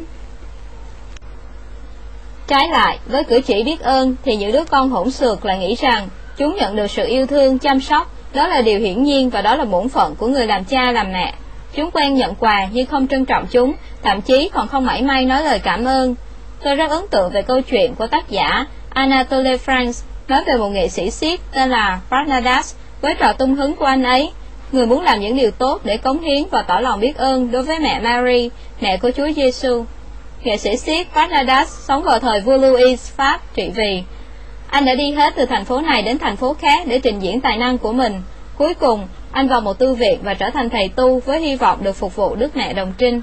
Trái 2.48 2.68
lại, 2.70 3.00
với 3.06 3.24
cử 3.24 3.42
chỉ 3.42 3.64
biết 3.64 3.82
ơn 3.82 4.16
thì 4.24 4.36
những 4.36 4.52
đứa 4.52 4.64
con 4.64 4.90
hỗn 4.90 5.12
xược 5.12 5.46
lại 5.46 5.60
nghĩ 5.60 5.76
rằng 5.76 6.10
chúng 6.38 6.56
nhận 6.56 6.76
được 6.76 6.92
sự 6.92 7.08
yêu 7.08 7.26
thương, 7.26 7.60
chăm 7.60 7.80
sóc, 7.82 8.12
đó 8.34 8.48
là 8.48 8.62
điều 8.62 8.80
hiển 8.80 9.04
nhiên 9.04 9.30
và 9.30 9.42
đó 9.42 9.56
là 9.56 9.66
bổn 9.66 9.90
phận 9.90 10.16
của 10.16 10.28
người 10.28 10.48
làm 10.48 10.64
cha 10.64 10.92
làm 10.92 11.14
mẹ. 11.14 11.34
Chúng 11.76 11.92
quen 11.92 12.14
nhận 12.14 12.36
quà 12.36 12.68
nhưng 12.72 12.86
không 12.86 13.08
trân 13.08 13.26
trọng 13.26 13.46
chúng, 13.52 13.74
thậm 14.04 14.22
chí 14.22 14.50
còn 14.54 14.68
không 14.68 14.86
mảy 14.86 15.02
may 15.02 15.26
nói 15.26 15.44
lời 15.44 15.60
cảm 15.60 15.86
ơn. 15.86 16.16
Tôi 16.64 16.76
rất 16.76 16.92
ấn 16.92 17.08
tượng 17.12 17.32
về 17.32 17.42
câu 17.42 17.62
chuyện 17.62 17.96
của 17.96 18.08
tác 18.08 18.30
giả 18.30 18.66
Anatole 18.90 19.58
France 19.66 20.04
nói 20.28 20.44
về 20.48 20.54
một 20.58 20.70
nghệ 20.70 20.88
sĩ 20.88 21.12
siết 21.12 21.40
tên 21.54 21.70
là 21.70 22.00
Barnadas 22.10 22.76
với 23.02 23.14
trò 23.14 23.34
tung 23.34 23.56
hứng 23.56 23.76
của 23.76 23.86
anh 23.86 24.04
ấy. 24.04 24.32
Người 24.72 24.86
muốn 24.86 25.04
làm 25.04 25.20
những 25.20 25.38
điều 25.38 25.52
tốt 25.52 25.82
để 25.84 25.98
cống 25.98 26.22
hiến 26.22 26.44
và 26.52 26.62
tỏ 26.62 26.80
lòng 26.80 27.00
biết 27.00 27.18
ơn 27.18 27.52
đối 27.52 27.64
với 27.64 27.80
mẹ 27.80 28.00
Mary, 28.00 28.50
mẹ 28.82 28.98
của 28.98 29.12
Chúa 29.18 29.28
Giêsu. 29.36 29.86
Nghệ 30.46 30.58
sĩ 30.58 30.78
siết 30.78 31.08
Barnadas 31.16 31.70
sống 31.70 32.04
vào 32.04 32.20
thời 32.20 32.42
vua 32.42 32.58
Louis 32.58 33.12
Pháp 33.12 33.40
trị 33.54 33.70
vì. 33.76 34.04
Anh 34.68 34.86
đã 34.86 34.96
đi 34.96 35.12
hết 35.12 35.34
từ 35.36 35.46
thành 35.46 35.66
phố 35.66 35.82
này 35.82 36.02
đến 36.02 36.18
thành 36.18 36.36
phố 36.36 36.54
khác 36.54 36.88
để 36.88 37.00
trình 37.00 37.20
diễn 37.20 37.42
tài 37.42 37.58
năng 37.58 37.78
của 37.78 37.94
mình. 37.94 38.22
Cuối 38.58 38.74
cùng, 38.74 39.08
anh 39.32 39.48
vào 39.48 39.62
một 39.62 39.74
tư 39.80 39.94
viện 39.94 40.20
và 40.24 40.34
trở 40.34 40.50
thành 40.50 40.70
thầy 40.70 40.90
tu 40.90 41.20
với 41.20 41.42
hy 41.42 41.56
vọng 41.56 41.84
được 41.84 41.96
phục 41.96 42.16
vụ 42.16 42.36
Đức 42.36 42.56
Mẹ 42.56 42.74
Đồng 42.74 42.94
Trinh. 42.98 43.22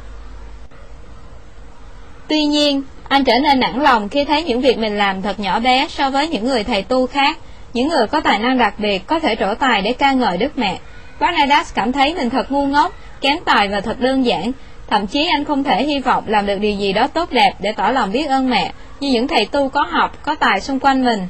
Tuy 2.29 2.45
nhiên, 2.45 2.83
anh 3.09 3.25
trở 3.25 3.39
nên 3.39 3.61
nản 3.61 3.83
lòng 3.83 4.09
khi 4.09 4.25
thấy 4.25 4.43
những 4.45 4.61
việc 4.61 4.79
mình 4.79 4.99
làm 4.99 5.23
thật 5.23 5.41
nhỏ 5.41 5.61
bé 5.61 5.87
so 5.91 6.11
với 6.11 6.29
những 6.29 6.45
người 6.45 6.65
thầy 6.65 6.83
tu 6.83 7.07
khác, 7.07 7.39
những 7.73 7.89
người 7.89 8.07
có 8.07 8.21
tài 8.21 8.39
năng 8.39 8.59
đặc 8.59 8.75
biệt 8.79 9.07
có 9.07 9.21
thể 9.21 9.37
trổ 9.41 9.55
tài 9.55 9.83
để 9.83 9.93
ca 9.93 10.13
ngợi 10.13 10.39
Đức 10.39 10.59
Mẹ. 10.59 10.79
Barnabas 11.21 11.75
cảm 11.75 11.93
thấy 11.93 12.15
mình 12.15 12.31
thật 12.31 12.53
ngu 12.53 12.67
ngốc, 12.67 12.93
kém 13.21 13.39
tài 13.45 13.69
và 13.69 13.81
thật 13.81 14.01
đơn 14.01 14.27
giản, 14.27 14.53
thậm 14.87 15.07
chí 15.07 15.29
anh 15.33 15.45
không 15.45 15.65
thể 15.65 15.83
hy 15.83 15.99
vọng 15.99 16.25
làm 16.27 16.47
được 16.47 16.59
điều 16.61 16.73
gì 16.73 16.93
đó 16.93 17.07
tốt 17.07 17.31
đẹp 17.31 17.53
để 17.61 17.73
tỏ 17.73 17.89
lòng 17.89 18.13
biết 18.13 18.29
ơn 18.29 18.51
mẹ, 18.51 18.73
như 19.01 19.11
những 19.11 19.29
thầy 19.29 19.47
tu 19.47 19.69
có 19.69 19.83
học, 19.91 20.23
có 20.23 20.35
tài 20.35 20.61
xung 20.61 20.81
quanh 20.81 21.05
mình. 21.05 21.27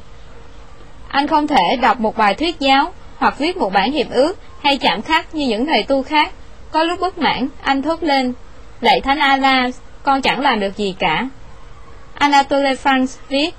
Anh 1.07 1.27
không 1.27 1.47
thể 1.47 1.75
đọc 1.81 1.99
một 1.99 2.17
bài 2.17 2.33
thuyết 2.33 2.59
giáo, 2.59 2.93
hoặc 3.17 3.37
viết 3.37 3.57
một 3.57 3.73
bản 3.73 3.91
hiệp 3.91 4.11
ước, 4.11 4.39
hay 4.61 4.77
chạm 4.77 5.01
khắc 5.01 5.35
như 5.35 5.47
những 5.47 5.65
thầy 5.65 5.83
tu 5.83 6.03
khác. 6.03 6.31
Có 6.71 6.83
lúc 6.83 6.99
bất 6.99 7.17
mãn, 7.17 7.47
anh 7.61 7.81
thốt 7.81 8.03
lên, 8.03 8.33
lạy 8.81 9.01
thánh 9.01 9.19
Allah, 9.19 9.73
con 10.03 10.21
chẳng 10.21 10.41
làm 10.41 10.59
được 10.59 10.77
gì 10.77 10.95
cả. 10.99 11.27
Anatole 12.13 12.73
France 12.73 13.17
viết, 13.29 13.55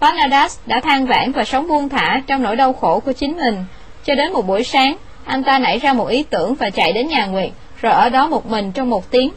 Barnabas 0.00 0.58
đã 0.66 0.80
than 0.80 1.06
vãn 1.06 1.32
và 1.32 1.44
sống 1.44 1.68
buông 1.68 1.88
thả 1.88 2.22
trong 2.26 2.42
nỗi 2.42 2.56
đau 2.56 2.72
khổ 2.72 3.00
của 3.00 3.12
chính 3.12 3.36
mình. 3.36 3.64
Cho 4.04 4.14
đến 4.14 4.32
một 4.32 4.46
buổi 4.46 4.64
sáng, 4.64 4.96
anh 5.24 5.44
ta 5.44 5.58
nảy 5.58 5.78
ra 5.78 5.92
một 5.92 6.06
ý 6.08 6.22
tưởng 6.22 6.54
và 6.54 6.70
chạy 6.70 6.92
đến 6.92 7.08
nhà 7.08 7.26
nguyện 7.26 7.52
rồi 7.82 7.92
ở 7.92 8.08
đó 8.08 8.28
một 8.28 8.46
mình 8.46 8.72
trong 8.72 8.90
một 8.90 9.10
tiếng. 9.10 9.30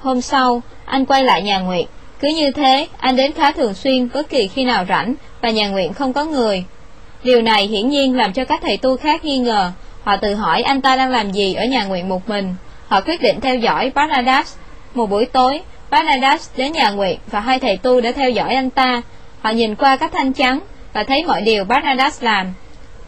Hôm 0.00 0.20
sau, 0.20 0.62
anh 0.84 1.06
quay 1.06 1.24
lại 1.24 1.42
nhà 1.42 1.58
Nguyệt. 1.58 1.86
Cứ 2.20 2.28
như 2.28 2.50
thế, 2.50 2.88
anh 2.98 3.16
đến 3.16 3.32
khá 3.32 3.52
thường 3.52 3.74
xuyên 3.74 4.08
bất 4.14 4.28
kỳ 4.28 4.48
khi 4.48 4.64
nào 4.64 4.84
rảnh 4.88 5.14
và 5.40 5.50
nhà 5.50 5.68
nguyện 5.68 5.92
không 5.92 6.12
có 6.12 6.24
người. 6.24 6.64
Điều 7.24 7.42
này 7.42 7.66
hiển 7.66 7.88
nhiên 7.88 8.16
làm 8.16 8.32
cho 8.32 8.44
các 8.44 8.60
thầy 8.62 8.76
tu 8.76 8.96
khác 8.96 9.24
nghi 9.24 9.38
ngờ. 9.38 9.72
Họ 10.04 10.16
tự 10.16 10.34
hỏi 10.34 10.62
anh 10.62 10.80
ta 10.80 10.96
đang 10.96 11.10
làm 11.10 11.32
gì 11.32 11.54
ở 11.54 11.64
nhà 11.64 11.84
nguyện 11.84 12.08
một 12.08 12.28
mình. 12.28 12.54
Họ 12.88 13.00
quyết 13.00 13.22
định 13.22 13.40
theo 13.40 13.56
dõi 13.56 13.92
Barnabas. 13.94 14.56
Một 14.94 15.10
buổi 15.10 15.26
tối, 15.26 15.60
Barnabas 15.90 16.50
đến 16.56 16.72
nhà 16.72 16.90
nguyện 16.90 17.18
và 17.30 17.40
hai 17.40 17.58
thầy 17.58 17.76
tu 17.76 18.00
đã 18.00 18.12
theo 18.12 18.30
dõi 18.30 18.54
anh 18.54 18.70
ta. 18.70 19.02
Họ 19.42 19.50
nhìn 19.50 19.74
qua 19.74 19.96
các 19.96 20.12
thanh 20.12 20.32
trắng 20.32 20.60
và 20.92 21.04
thấy 21.04 21.24
mọi 21.24 21.40
điều 21.40 21.64
Barnabas 21.64 22.22
làm. 22.22 22.52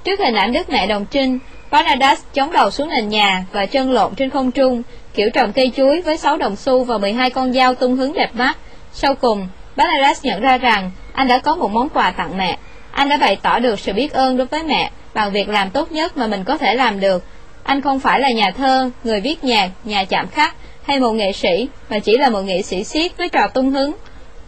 Trước 0.05 0.20
hình 0.20 0.35
ảnh 0.35 0.52
Đức 0.52 0.70
Mẹ 0.70 0.86
Đồng 0.86 1.07
Trinh, 1.10 1.39
Barnabas 1.71 2.21
chống 2.35 2.53
đầu 2.53 2.71
xuống 2.71 2.89
nền 2.89 3.09
nhà 3.09 3.45
và 3.53 3.67
chân 3.67 3.93
lộn 3.93 4.15
trên 4.15 4.31
không 4.31 4.51
trung, 4.51 4.83
kiểu 5.15 5.31
trồng 5.35 5.53
cây 5.53 5.73
chuối 5.77 6.01
với 6.01 6.17
6 6.17 6.37
đồng 6.37 6.57
xu 6.57 6.85
và 6.85 6.99
12 6.99 7.31
con 7.31 7.53
dao 7.53 7.75
tung 7.75 7.97
hứng 7.97 8.13
đẹp 8.13 8.31
mắt. 8.35 8.57
Sau 8.93 9.15
cùng, 9.15 9.49
Barnabas 9.77 10.25
nhận 10.25 10.41
ra 10.41 10.59
rằng 10.59 10.91
anh 11.13 11.29
đã 11.29 11.39
có 11.39 11.55
một 11.55 11.71
món 11.71 11.89
quà 11.89 12.11
tặng 12.11 12.37
mẹ. 12.37 12.59
Anh 12.91 13.09
đã 13.09 13.17
bày 13.17 13.37
tỏ 13.43 13.59
được 13.59 13.81
sự 13.81 13.93
biết 13.93 14.13
ơn 14.13 14.37
đối 14.37 14.47
với 14.47 14.63
mẹ 14.63 14.91
bằng 15.15 15.33
việc 15.33 15.49
làm 15.49 15.71
tốt 15.71 15.93
nhất 15.93 16.17
mà 16.17 16.27
mình 16.27 16.45
có 16.45 16.59
thể 16.59 16.75
làm 16.75 17.01
được. 17.01 17.25
Anh 17.63 17.81
không 17.81 18.01
phải 18.01 18.21
là 18.21 18.31
nhà 18.31 18.51
thơ, 18.51 18.91
người 19.05 19.21
viết 19.21 19.45
nhạc, 19.45 19.71
nhà 19.85 20.05
chạm 20.05 20.29
khắc 20.29 20.55
hay 20.83 21.01
một 21.01 21.13
nghệ 21.13 21.33
sĩ, 21.33 21.69
mà 21.91 21.99
chỉ 21.99 22.17
là 22.17 22.29
một 22.29 22.41
nghệ 22.41 22.63
sĩ 22.63 22.85
siết 22.85 23.17
với 23.17 23.29
trò 23.29 23.49
tung 23.55 23.71
hứng. 23.71 23.95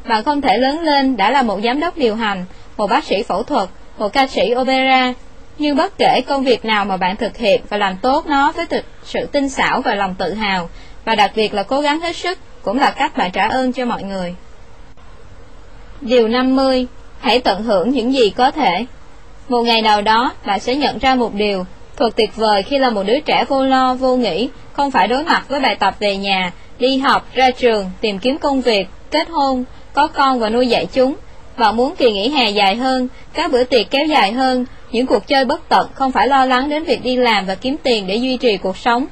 Bạn 0.05 0.25
không 0.25 0.41
thể 0.41 0.59
lớn 0.59 0.81
lên 0.81 1.17
đã 1.17 1.31
là 1.31 1.43
một 1.43 1.61
giám 1.65 1.81
đốc 1.81 1.97
điều 1.97 2.15
hành, 2.15 2.45
một 2.77 2.87
bác 2.87 3.05
sĩ 3.05 3.23
phẫu 3.23 3.43
thuật, 3.43 3.69
một 3.99 4.13
ca 4.13 4.27
sĩ 4.27 4.55
opera. 4.57 5.13
Nhưng 5.59 5.77
bất 5.77 5.99
kể 5.99 6.21
công 6.21 6.45
việc 6.45 6.65
nào 6.65 6.85
mà 6.85 6.97
bạn 6.97 7.17
thực 7.17 7.37
hiện 7.37 7.61
và 7.69 7.77
làm 7.77 7.97
tốt 7.97 8.27
nó 8.27 8.53
với 8.53 8.67
thực 8.67 8.85
sự 9.05 9.27
tinh 9.33 9.49
xảo 9.49 9.81
và 9.81 9.95
lòng 9.95 10.15
tự 10.19 10.35
hào, 10.35 10.69
và 11.05 11.15
đặc 11.15 11.33
biệt 11.35 11.55
là 11.55 11.63
cố 11.63 11.81
gắng 11.81 12.01
hết 12.01 12.17
sức, 12.17 12.39
cũng 12.63 12.79
là 12.79 12.91
cách 12.91 13.17
bạn 13.17 13.31
trả 13.31 13.49
ơn 13.49 13.73
cho 13.73 13.85
mọi 13.85 14.03
người. 14.03 14.35
Điều 16.01 16.29
50. 16.29 16.87
Hãy 17.21 17.39
tận 17.39 17.63
hưởng 17.63 17.91
những 17.91 18.15
gì 18.15 18.31
có 18.31 18.51
thể. 18.51 18.87
Một 19.49 19.63
ngày 19.63 19.83
nào 19.83 20.03
đó, 20.03 20.33
bạn 20.47 20.61
sẽ 20.61 20.75
nhận 20.75 20.99
ra 20.99 21.15
một 21.15 21.35
điều, 21.35 21.67
thật 21.97 22.17
tuyệt 22.17 22.37
vời 22.37 22.63
khi 22.63 22.79
là 22.79 22.91
một 22.91 23.03
đứa 23.07 23.21
trẻ 23.21 23.45
vô 23.49 23.65
lo, 23.65 23.95
vô 23.95 24.17
nghĩ, 24.17 24.49
không 24.73 24.91
phải 24.91 25.09
đối 25.09 25.25
mặt 25.25 25.45
với 25.49 25.61
bài 25.61 25.77
tập 25.81 25.95
về 25.99 26.17
nhà, 26.17 26.53
đi 26.79 26.99
học, 26.99 27.27
ra 27.35 27.51
trường, 27.51 27.91
tìm 28.01 28.19
kiếm 28.19 28.39
công 28.39 28.61
việc, 28.61 28.89
kết 29.11 29.29
hôn, 29.29 29.65
có 29.93 30.07
con 30.07 30.41
và 30.41 30.49
nuôi 30.49 30.69
dạy 30.69 30.87
chúng. 30.93 31.15
Bạn 31.61 31.77
muốn 31.77 31.97
kỳ 31.97 32.13
nghỉ 32.13 32.29
hè 32.29 32.51
dài 32.51 32.77
hơn, 32.77 33.09
các 33.35 33.53
bữa 33.53 33.65
tiệc 33.65 33.91
kéo 33.91 34.07
dài 34.07 34.33
hơn, 34.33 34.65
những 34.93 35.07
cuộc 35.07 35.27
chơi 35.27 35.45
bất 35.45 35.69
tận 35.69 35.89
không 35.95 36.13
phải 36.13 36.29
lo 36.29 36.45
lắng 36.45 36.69
đến 36.69 36.85
việc 36.85 37.03
đi 37.03 37.17
làm 37.17 37.47
và 37.47 37.55
kiếm 37.55 37.77
tiền 37.83 38.07
để 38.07 38.17
duy 38.17 38.37
trì 38.37 38.57
cuộc 38.57 38.77
sống. 38.77 39.07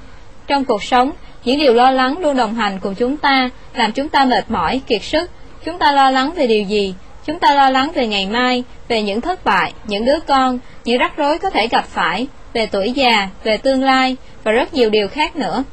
Trong 0.47 0.65
cuộc 0.65 0.83
sống, 0.83 1.11
những 1.45 1.59
điều 1.59 1.75
lo 1.75 1.91
lắng 1.91 2.19
luôn 2.19 2.37
đồng 2.37 2.55
hành 2.55 2.79
cùng 2.81 2.95
chúng 2.95 3.17
ta, 3.17 3.51
làm 3.75 3.93
chúng 3.93 4.09
ta 4.09 4.25
mệt 4.25 4.51
mỏi, 4.51 4.81
kiệt 4.87 5.03
sức. 5.03 5.31
Chúng 5.65 5.79
ta 5.79 5.93
lo 5.93 6.11
lắng 6.11 6.33
về 6.37 6.47
điều 6.47 6.63
gì? 6.63 6.95
Chúng 7.27 7.39
ta 7.39 7.55
lo 7.55 7.71
lắng 7.71 7.91
về 7.95 8.07
ngày 8.07 8.27
mai, 8.27 8.65
về 8.89 9.03
những 9.03 9.21
thất 9.21 9.45
bại, 9.45 9.73
những 9.87 10.05
đứa 10.05 10.19
con, 10.27 10.59
những 10.85 10.99
rắc 10.99 11.17
rối 11.17 11.39
có 11.39 11.51
thể 11.51 11.67
gặp 11.67 11.85
phải, 11.89 12.27
về 12.53 12.67
tuổi 12.67 12.93
già, 12.93 13.29
về 13.45 13.57
tương 13.57 13.83
lai 13.83 14.17
và 14.45 14.53
rất 14.53 14.75
nhiều 14.75 14.91
điều 14.91 15.09
khác 15.09 15.37
nữa. 15.37 15.65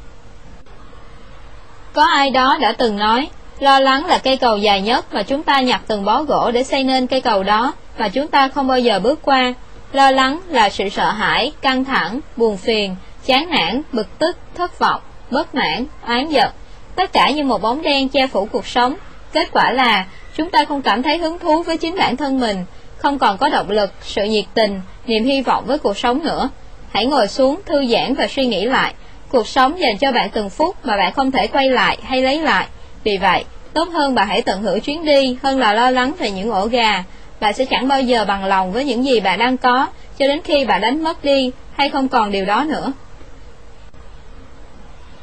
Có 1.94 2.04
ai 2.04 2.30
đó 2.30 2.58
đã 2.62 2.72
từng 2.72 2.98
nói, 2.98 3.28
lo 3.60 3.80
lắng 3.80 4.06
là 4.06 4.18
cây 4.18 4.38
cầu 4.38 4.58
dài 4.58 4.82
nhất 4.82 5.14
mà 5.14 5.24
chúng 5.24 5.44
ta 5.44 5.60
nhặt 5.62 5.82
từng 5.88 6.06
bó 6.06 6.24
gỗ 6.24 6.52
để 6.52 6.64
xây 6.64 6.84
nên 6.84 7.08
cây 7.08 7.22
cầu 7.22 7.44
đó 7.44 7.74
mà 7.98 8.10
chúng 8.10 8.28
ta 8.28 8.48
không 8.48 8.68
bao 8.68 8.80
giờ 8.80 9.00
bước 9.00 9.20
qua. 9.22 9.54
Lo 9.94 10.12
lắng 10.12 10.40
là 10.48 10.70
sự 10.70 10.90
sợ 10.90 11.12
hãi, 11.12 11.52
căng 11.62 11.84
thẳng, 11.84 12.20
buồn 12.38 12.58
phiền, 12.58 12.96
chán 13.26 13.50
nản, 13.50 13.82
bực 13.92 14.20
tức, 14.20 14.38
thất 14.56 14.80
vọng, 14.80 15.02
bất 15.32 15.56
mãn, 15.56 15.86
oán 16.08 16.30
giận. 16.30 16.52
Tất 16.96 17.14
cả 17.14 17.30
như 17.30 17.44
một 17.44 17.62
bóng 17.62 17.82
đen 17.82 18.10
che 18.10 18.28
phủ 18.28 18.48
cuộc 18.52 18.68
sống. 18.68 18.96
Kết 19.34 19.52
quả 19.52 19.72
là 19.72 20.06
chúng 20.38 20.50
ta 20.50 20.66
không 20.66 20.82
cảm 20.82 21.04
thấy 21.04 21.18
hứng 21.18 21.40
thú 21.40 21.64
với 21.64 21.78
chính 21.78 21.98
bản 21.98 22.18
thân 22.18 22.40
mình, 22.40 22.66
không 22.98 23.20
còn 23.20 23.38
có 23.38 23.50
động 23.50 23.70
lực, 23.70 23.92
sự 24.02 24.24
nhiệt 24.24 24.46
tình, 24.54 24.82
niềm 25.06 25.24
hy 25.24 25.42
vọng 25.42 25.64
với 25.66 25.78
cuộc 25.78 25.98
sống 25.98 26.24
nữa. 26.24 26.50
Hãy 26.92 27.06
ngồi 27.06 27.28
xuống, 27.28 27.60
thư 27.66 27.86
giãn 27.86 28.14
và 28.14 28.28
suy 28.28 28.46
nghĩ 28.46 28.66
lại. 28.66 28.94
Cuộc 29.30 29.48
sống 29.48 29.80
dành 29.80 29.98
cho 29.98 30.12
bạn 30.12 30.30
từng 30.30 30.50
phút 30.50 30.76
mà 30.86 30.98
bạn 30.98 31.14
không 31.14 31.32
thể 31.32 31.48
quay 31.48 31.70
lại 31.70 31.98
hay 32.04 32.22
lấy 32.22 32.42
lại. 32.42 32.68
Vì 33.06 33.18
vậy, 33.18 33.46
tốt 33.74 33.90
hơn 33.94 34.16
bà 34.16 34.24
hãy 34.24 34.42
tận 34.42 34.62
hưởng 34.62 34.82
chuyến 34.82 35.06
đi 35.06 35.38
hơn 35.44 35.60
là 35.60 35.74
lo 35.74 35.90
lắng 35.90 36.14
về 36.20 36.32
những 36.32 36.52
ổ 36.52 36.68
gà. 36.68 37.04
bà 37.40 37.54
sẽ 37.54 37.66
chẳng 37.66 37.88
bao 37.88 38.02
giờ 38.02 38.26
bằng 38.26 38.46
lòng 38.46 38.72
với 38.72 38.86
những 38.86 39.06
gì 39.06 39.20
bà 39.20 39.36
đang 39.36 39.58
có, 39.58 39.88
cho 40.20 40.28
đến 40.28 40.42
khi 40.44 40.66
bà 40.66 40.78
đánh 40.78 41.04
mất 41.04 41.24
đi 41.24 41.52
hay 41.76 41.90
không 41.90 42.08
còn 42.08 42.32
điều 42.32 42.46
đó 42.46 42.66
nữa. 42.68 42.92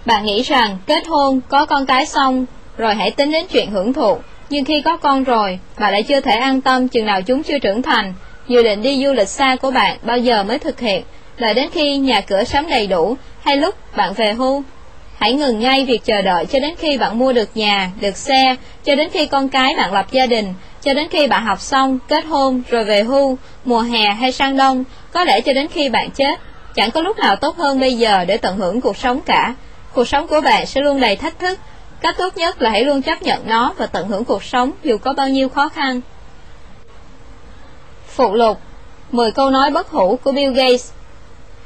Bạn 0.05 0.25
nghĩ 0.25 0.43
rằng 0.43 0.79
kết 0.87 1.07
hôn, 1.07 1.41
có 1.49 1.67
con 1.67 1.87
cái 1.87 2.07
xong, 2.07 2.47
rồi 2.77 2.95
hãy 2.95 3.11
tính 3.11 3.33
đến 3.33 3.47
chuyện 3.51 3.71
hưởng 3.71 3.93
thụ. 3.93 4.17
Nhưng 4.51 4.65
khi 4.65 4.83
có 4.83 4.97
con 4.97 5.25
rồi, 5.25 5.59
bà 5.79 5.91
lại 5.91 6.03
chưa 6.03 6.21
thể 6.21 6.33
an 6.33 6.61
tâm 6.61 6.89
chừng 6.89 7.07
nào 7.07 7.23
chúng 7.23 7.43
chưa 7.43 7.59
trưởng 7.59 7.83
thành. 7.83 8.15
Dự 8.49 8.63
định 8.63 8.83
đi 8.83 9.05
du 9.05 9.13
lịch 9.13 9.29
xa 9.29 9.57
của 9.57 9.71
bạn 9.71 9.99
bao 10.03 10.19
giờ 10.19 10.43
mới 10.43 10.59
thực 10.59 10.81
hiện, 10.81 11.03
đợi 11.39 11.55
đến 11.55 11.71
khi 11.73 11.97
nhà 11.97 12.21
cửa 12.21 12.45
sắm 12.45 12.71
đầy 12.71 12.87
đủ, 12.87 13.17
hay 13.43 13.57
lúc 13.57 13.75
bạn 13.97 14.13
về 14.13 14.33
hưu. 14.33 14.63
Hãy 15.23 15.33
ngừng 15.33 15.61
ngay 15.61 15.85
việc 15.85 16.05
chờ 16.05 16.23
đợi 16.23 16.47
cho 16.47 16.59
đến 16.59 16.75
khi 16.79 16.99
bạn 16.99 17.19
mua 17.19 17.33
được 17.33 17.57
nhà, 17.57 17.91
được 18.01 18.17
xe, 18.17 18.57
cho 18.85 18.95
đến 18.95 19.11
khi 19.11 19.27
con 19.27 19.49
cái 19.49 19.75
bạn 19.77 19.93
lập 19.93 20.07
gia 20.11 20.27
đình, 20.27 20.55
cho 20.83 20.95
đến 20.95 21.09
khi 21.09 21.27
bạn 21.27 21.45
học 21.45 21.61
xong, 21.61 21.99
kết 22.09 22.25
hôn, 22.25 22.63
rồi 22.71 22.85
về 22.85 23.03
hưu, 23.03 23.39
mùa 23.65 23.81
hè 23.81 24.13
hay 24.13 24.33
sang 24.33 24.57
đông, 24.57 24.85
có 25.13 25.25
lẽ 25.25 25.41
cho 25.41 25.53
đến 25.53 25.69
khi 25.69 25.89
bạn 25.89 26.11
chết. 26.11 26.41
Chẳng 26.75 26.91
có 26.91 27.01
lúc 27.01 27.19
nào 27.19 27.37
tốt 27.37 27.57
hơn 27.57 27.81
bây 27.81 27.95
giờ 27.95 28.25
để 28.25 28.37
tận 28.37 28.57
hưởng 28.57 28.81
cuộc 28.81 28.97
sống 28.97 29.21
cả. 29.21 29.55
Cuộc 29.95 30.09
sống 30.09 30.27
của 30.27 30.41
bạn 30.41 30.67
sẽ 30.67 30.81
luôn 30.81 31.01
đầy 31.01 31.17
thách 31.17 31.39
thức. 31.39 31.59
Cách 32.01 32.15
tốt 32.19 32.37
nhất 32.37 32.63
là 32.63 32.71
hãy 32.71 32.85
luôn 32.85 33.03
chấp 33.03 33.23
nhận 33.23 33.49
nó 33.49 33.75
và 33.79 33.87
tận 33.87 34.09
hưởng 34.09 34.25
cuộc 34.25 34.45
sống 34.45 34.71
dù 34.83 34.99
có 34.99 35.13
bao 35.13 35.29
nhiêu 35.29 35.49
khó 35.49 35.69
khăn. 35.69 36.01
Phụ 38.07 38.35
lục 38.35 38.59
10 39.11 39.31
câu 39.31 39.51
nói 39.51 39.71
bất 39.71 39.91
hủ 39.91 40.19
của 40.25 40.33
Bill 40.33 40.55
Gates 40.55 40.91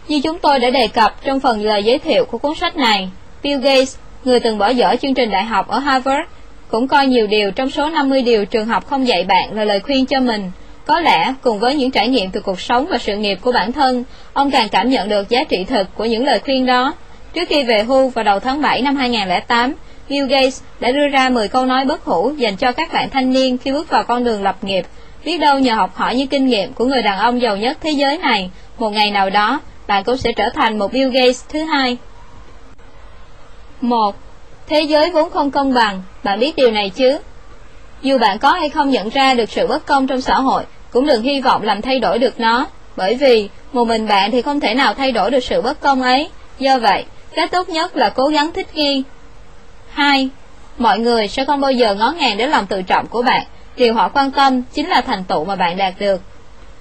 Như 0.09 0.21
chúng 0.25 0.39
tôi 0.39 0.59
đã 0.61 0.71
đề 0.71 0.89
cập 0.89 1.25
trong 1.25 1.41
phần 1.41 1.63
lời 1.63 1.85
giới 1.85 1.99
thiệu 1.99 2.25
của 2.25 2.39
cuốn 2.39 2.55
sách 2.55 2.77
này, 2.77 3.11
Bill 3.47 3.61
Gates, 3.61 3.97
người 4.25 4.41
từng 4.41 4.59
bỏ 4.59 4.69
dở 4.69 4.97
chương 5.03 5.15
trình 5.15 5.31
đại 5.31 5.45
học 5.45 5.69
ở 5.69 5.79
Harvard, 5.79 6.29
cũng 6.69 6.89
coi 6.89 7.07
nhiều 7.07 7.27
điều 7.27 7.51
trong 7.51 7.71
số 7.71 7.91
50 7.91 8.23
điều 8.23 8.45
trường 8.45 8.67
học 8.67 8.87
không 8.87 9.07
dạy 9.07 9.25
bạn 9.25 9.57
là 9.57 9.65
lời 9.65 9.81
khuyên 9.81 10.07
cho 10.07 10.21
mình. 10.21 10.51
Có 10.87 11.01
lẽ, 11.01 11.35
cùng 11.43 11.59
với 11.59 11.75
những 11.75 11.91
trải 11.91 12.09
nghiệm 12.09 12.31
từ 12.31 12.41
cuộc 12.41 12.61
sống 12.61 12.87
và 12.91 12.99
sự 12.99 13.17
nghiệp 13.17 13.39
của 13.43 13.53
bản 13.53 13.73
thân, 13.73 14.05
ông 14.33 14.51
càng 14.51 14.69
cảm 14.69 14.89
nhận 14.89 15.09
được 15.09 15.29
giá 15.29 15.45
trị 15.45 15.65
thực 15.65 15.95
của 15.95 16.05
những 16.05 16.25
lời 16.25 16.41
khuyên 16.45 16.67
đó. 16.67 16.95
Trước 17.35 17.49
khi 17.49 17.63
về 17.63 17.83
hưu 17.83 18.09
vào 18.09 18.25
đầu 18.25 18.41
tháng 18.41 18.63
7 18.63 18.83
năm 18.83 18.97
2008, 18.97 19.75
Bill 20.09 20.27
Gates 20.27 20.63
đã 20.81 20.93
đưa 20.93 21.09
ra 21.09 21.29
10 21.29 21.49
câu 21.49 21.67
nói 21.67 21.85
bất 21.85 22.05
hủ 22.05 22.33
dành 22.37 22.57
cho 22.57 22.73
các 22.73 22.93
bạn 22.93 23.11
thanh 23.11 23.33
niên 23.33 23.59
khi 23.59 23.73
bước 23.73 23.91
vào 23.91 24.03
con 24.03 24.25
đường 24.25 24.43
lập 24.43 24.65
nghiệp. 24.65 24.87
Biết 25.25 25.39
đâu 25.39 25.59
nhờ 25.59 25.75
học 25.75 25.95
hỏi 25.95 26.17
những 26.17 26.29
kinh 26.29 26.47
nghiệm 26.47 26.73
của 26.73 26.85
người 26.85 27.03
đàn 27.03 27.19
ông 27.19 27.41
giàu 27.41 27.57
nhất 27.57 27.79
thế 27.81 27.91
giới 27.91 28.19
này, 28.19 28.51
một 28.79 28.91
ngày 28.91 29.11
nào 29.11 29.31
đó, 29.31 29.61
bạn 29.87 30.05
cũng 30.05 30.17
sẽ 30.17 30.33
trở 30.33 30.49
thành 30.55 30.79
một 30.79 30.93
Bill 30.93 31.11
Gates 31.11 31.45
thứ 31.49 31.63
hai 31.63 31.99
một 33.81 34.17
Thế 34.69 34.83
giới 34.83 35.11
vốn 35.11 35.31
không 35.31 35.51
công 35.51 35.75
bằng, 35.75 36.03
bạn 36.25 36.41
biết 36.41 36.57
điều 36.57 36.71
này 36.71 36.91
chứ? 36.91 37.19
Dù 38.03 38.19
bạn 38.19 38.39
có 38.39 38.53
hay 38.53 38.69
không 38.69 38.91
nhận 38.91 39.09
ra 39.09 39.35
được 39.35 39.51
sự 39.51 39.67
bất 39.67 39.87
công 39.87 40.07
trong 40.07 40.21
xã 40.21 40.35
hội, 40.35 40.65
cũng 40.91 41.07
đừng 41.07 41.23
hy 41.23 41.41
vọng 41.41 41.63
làm 41.63 41.83
thay 41.83 42.01
đổi 42.01 42.19
được 42.19 42.41
nó, 42.41 42.67
bởi 42.97 43.15
vì 43.15 43.49
một 43.73 43.85
mình 43.85 44.09
bạn 44.09 44.31
thì 44.31 44.43
không 44.43 44.61
thể 44.61 44.75
nào 44.75 44.95
thay 44.95 45.13
đổi 45.13 45.31
được 45.31 45.45
sự 45.45 45.63
bất 45.63 45.81
công 45.81 46.03
ấy. 46.03 46.29
Do 46.59 46.79
vậy, 46.79 47.05
cách 47.35 47.51
tốt 47.51 47.69
nhất 47.69 47.97
là 47.97 48.09
cố 48.09 48.27
gắng 48.27 48.53
thích 48.53 48.67
nghi. 48.75 49.03
hai 49.91 50.29
Mọi 50.79 50.99
người 50.99 51.29
sẽ 51.29 51.45
không 51.45 51.61
bao 51.61 51.73
giờ 51.73 51.95
ngó 51.95 52.11
ngàng 52.11 52.37
đến 52.37 52.51
lòng 52.51 52.67
tự 52.67 52.83
trọng 52.83 53.07
của 53.07 53.23
bạn, 53.23 53.47
điều 53.77 53.95
họ 53.95 54.09
quan 54.09 54.31
tâm 54.31 54.63
chính 54.63 54.89
là 54.89 55.01
thành 55.01 55.25
tựu 55.25 55.45
mà 55.45 55.57
bạn 55.57 55.77
đạt 55.77 55.95
được. 55.99 56.21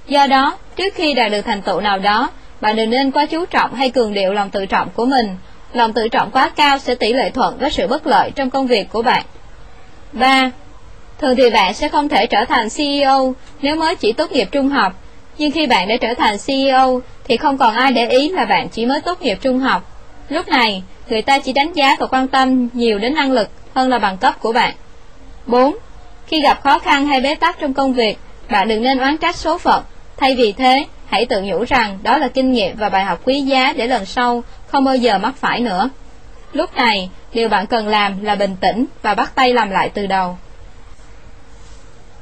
Do 0.07 0.27
đó, 0.27 0.57
trước 0.75 0.93
khi 0.95 1.13
đạt 1.13 1.31
được 1.31 1.41
thành 1.41 1.61
tựu 1.61 1.81
nào 1.81 1.99
đó, 1.99 2.29
bạn 2.61 2.75
đừng 2.75 2.89
nên 2.89 3.11
quá 3.11 3.25
chú 3.25 3.45
trọng 3.45 3.73
hay 3.73 3.89
cường 3.89 4.13
điệu 4.13 4.33
lòng 4.33 4.49
tự 4.49 4.65
trọng 4.65 4.89
của 4.89 5.05
mình. 5.05 5.35
Lòng 5.75 5.93
tự 5.93 6.07
trọng 6.07 6.31
quá 6.31 6.51
cao 6.55 6.77
sẽ 6.77 6.95
tỷ 6.95 7.13
lệ 7.13 7.29
thuận 7.29 7.57
với 7.57 7.71
sự 7.71 7.87
bất 7.87 8.07
lợi 8.07 8.31
trong 8.35 8.49
công 8.49 8.67
việc 8.67 8.89
của 8.91 9.01
bạn. 9.01 9.23
3. 10.11 10.51
Thường 11.17 11.35
thì 11.35 11.49
bạn 11.49 11.73
sẽ 11.73 11.89
không 11.89 12.09
thể 12.09 12.27
trở 12.27 12.45
thành 12.45 12.67
CEO 12.69 13.33
nếu 13.61 13.75
mới 13.75 13.95
chỉ 13.95 14.13
tốt 14.13 14.31
nghiệp 14.31 14.47
trung 14.51 14.69
học, 14.69 14.93
nhưng 15.37 15.51
khi 15.51 15.67
bạn 15.67 15.87
đã 15.87 15.95
trở 16.01 16.13
thành 16.13 16.37
CEO 16.47 17.01
thì 17.23 17.37
không 17.37 17.57
còn 17.57 17.75
ai 17.75 17.91
để 17.91 18.07
ý 18.07 18.29
là 18.29 18.45
bạn 18.45 18.69
chỉ 18.69 18.85
mới 18.85 19.01
tốt 19.01 19.21
nghiệp 19.21 19.37
trung 19.41 19.59
học. 19.59 19.91
Lúc 20.29 20.47
này, 20.47 20.83
người 21.09 21.21
ta 21.21 21.39
chỉ 21.39 21.53
đánh 21.53 21.73
giá 21.73 21.95
và 21.99 22.07
quan 22.07 22.27
tâm 22.27 22.67
nhiều 22.73 22.99
đến 22.99 23.13
năng 23.13 23.31
lực 23.31 23.49
hơn 23.73 23.89
là 23.89 23.99
bằng 23.99 24.17
cấp 24.17 24.39
của 24.39 24.53
bạn. 24.53 24.73
4. 25.45 25.75
Khi 26.27 26.41
gặp 26.41 26.63
khó 26.63 26.79
khăn 26.79 27.07
hay 27.07 27.21
bế 27.21 27.35
tắc 27.35 27.59
trong 27.59 27.73
công 27.73 27.93
việc, 27.93 28.17
bạn 28.49 28.67
đừng 28.67 28.83
nên 28.83 28.97
oán 28.97 29.17
trách 29.17 29.35
số 29.35 29.57
phận. 29.57 29.83
Thay 30.17 30.35
vì 30.35 30.51
thế, 30.51 30.85
hãy 31.05 31.25
tự 31.25 31.41
nhủ 31.41 31.63
rằng 31.67 31.99
đó 32.03 32.17
là 32.17 32.27
kinh 32.27 32.51
nghiệm 32.51 32.75
và 32.75 32.89
bài 32.89 33.03
học 33.05 33.21
quý 33.25 33.41
giá 33.41 33.73
để 33.73 33.87
lần 33.87 34.05
sau 34.05 34.43
không 34.75 34.83
bao 34.83 34.95
giờ 34.95 35.17
mắc 35.17 35.33
phải 35.37 35.59
nữa. 35.59 35.89
Lúc 36.53 36.75
này, 36.75 37.09
điều 37.33 37.49
bạn 37.49 37.67
cần 37.67 37.87
làm 37.87 38.23
là 38.23 38.35
bình 38.35 38.55
tĩnh 38.61 38.85
và 39.01 39.13
bắt 39.13 39.31
tay 39.35 39.53
làm 39.53 39.69
lại 39.69 39.89
từ 39.93 40.07
đầu. 40.07 40.37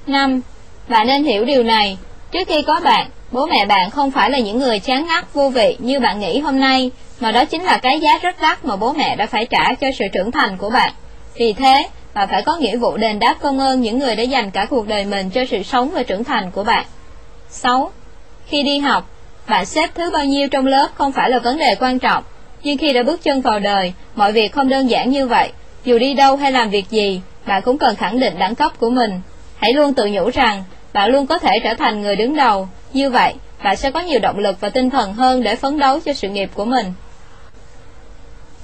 5. 0.08 0.42
Bạn 0.88 1.08
nên 1.08 1.24
hiểu 1.24 1.46
điều 1.46 1.64
này, 1.64 1.98
trước 2.32 2.48
khi 2.48 2.62
có 2.62 2.80
bạn, 2.84 3.10
bố 3.32 3.46
mẹ 3.46 3.66
bạn 3.66 3.90
không 3.90 4.12
phải 4.12 4.30
là 4.30 4.40
những 4.40 4.60
người 4.60 4.80
chán 4.80 5.06
ngắt 5.08 5.34
vô 5.34 5.50
vị 5.50 5.78
như 5.80 6.00
bạn 6.00 6.20
nghĩ 6.20 6.40
hôm 6.40 6.60
nay, 6.60 6.92
mà 7.20 7.32
đó 7.32 7.46
chính 7.46 7.64
là 7.64 7.78
cái 7.78 8.00
giá 8.00 8.18
rất 8.22 8.42
đắt 8.42 8.66
mà 8.66 8.76
bố 8.76 8.94
mẹ 8.94 9.16
đã 9.16 9.26
phải 9.26 9.46
trả 9.46 9.74
cho 9.74 9.88
sự 10.00 10.06
trưởng 10.14 10.32
thành 10.32 10.58
của 10.58 10.70
bạn. 10.70 10.94
Vì 11.36 11.54
thế, 11.54 11.90
bạn 12.14 12.28
phải 12.32 12.42
có 12.42 12.56
nghĩa 12.56 12.78
vụ 12.78 12.98
đền 12.98 13.20
đáp 13.20 13.36
công 13.42 13.60
ơn 13.60 13.82
những 13.82 14.00
người 14.00 14.16
đã 14.16 14.24
dành 14.24 14.52
cả 14.52 14.66
cuộc 14.66 14.88
đời 14.88 15.06
mình 15.06 15.30
cho 15.30 15.42
sự 15.50 15.64
sống 15.64 15.90
và 15.94 16.04
trưởng 16.04 16.24
thành 16.24 16.52
của 16.52 16.64
bạn. 16.64 16.86
6. 17.50 17.92
Khi 18.48 18.64
đi 18.64 18.80
học, 18.80 19.10
bạn 19.48 19.66
xếp 19.66 19.90
thứ 19.96 20.10
bao 20.14 20.26
nhiêu 20.26 20.48
trong 20.48 20.66
lớp 20.66 20.88
không 20.96 21.12
phải 21.12 21.30
là 21.30 21.40
vấn 21.40 21.58
đề 21.58 21.76
quan 21.80 22.00
trọng, 22.00 22.24
nhưng 22.64 22.78
khi 22.78 22.94
đã 22.94 23.04
bước 23.04 23.24
chân 23.24 23.42
vào 23.42 23.60
đời, 23.60 23.94
mọi 24.16 24.32
việc 24.32 24.52
không 24.52 24.70
đơn 24.70 24.90
giản 24.90 25.10
như 25.10 25.28
vậy. 25.28 25.50
Dù 25.86 26.00
đi 26.00 26.14
đâu 26.14 26.36
hay 26.36 26.52
làm 26.52 26.70
việc 26.70 26.90
gì, 26.90 27.22
bạn 27.46 27.62
cũng 27.62 27.78
cần 27.78 27.96
khẳng 27.96 28.20
định 28.20 28.40
đẳng 28.40 28.56
cấp 28.56 28.72
của 28.80 28.90
mình. 28.90 29.22
Hãy 29.58 29.74
luôn 29.74 29.94
tự 29.94 30.06
nhủ 30.06 30.30
rằng, 30.30 30.64
bạn 30.94 31.10
luôn 31.10 31.28
có 31.28 31.40
thể 31.40 31.60
trở 31.64 31.74
thành 31.74 32.02
người 32.02 32.16
đứng 32.16 32.36
đầu. 32.36 32.68
Như 32.94 33.10
vậy, 33.10 33.34
bạn 33.64 33.76
sẽ 33.76 33.92
có 33.92 34.00
nhiều 34.00 34.20
động 34.20 34.40
lực 34.40 34.62
và 34.62 34.70
tinh 34.70 34.90
thần 34.90 35.14
hơn 35.14 35.44
để 35.44 35.56
phấn 35.56 35.80
đấu 35.80 36.00
cho 36.00 36.14
sự 36.14 36.30
nghiệp 36.30 36.50
của 36.54 36.66
mình. 36.66 36.94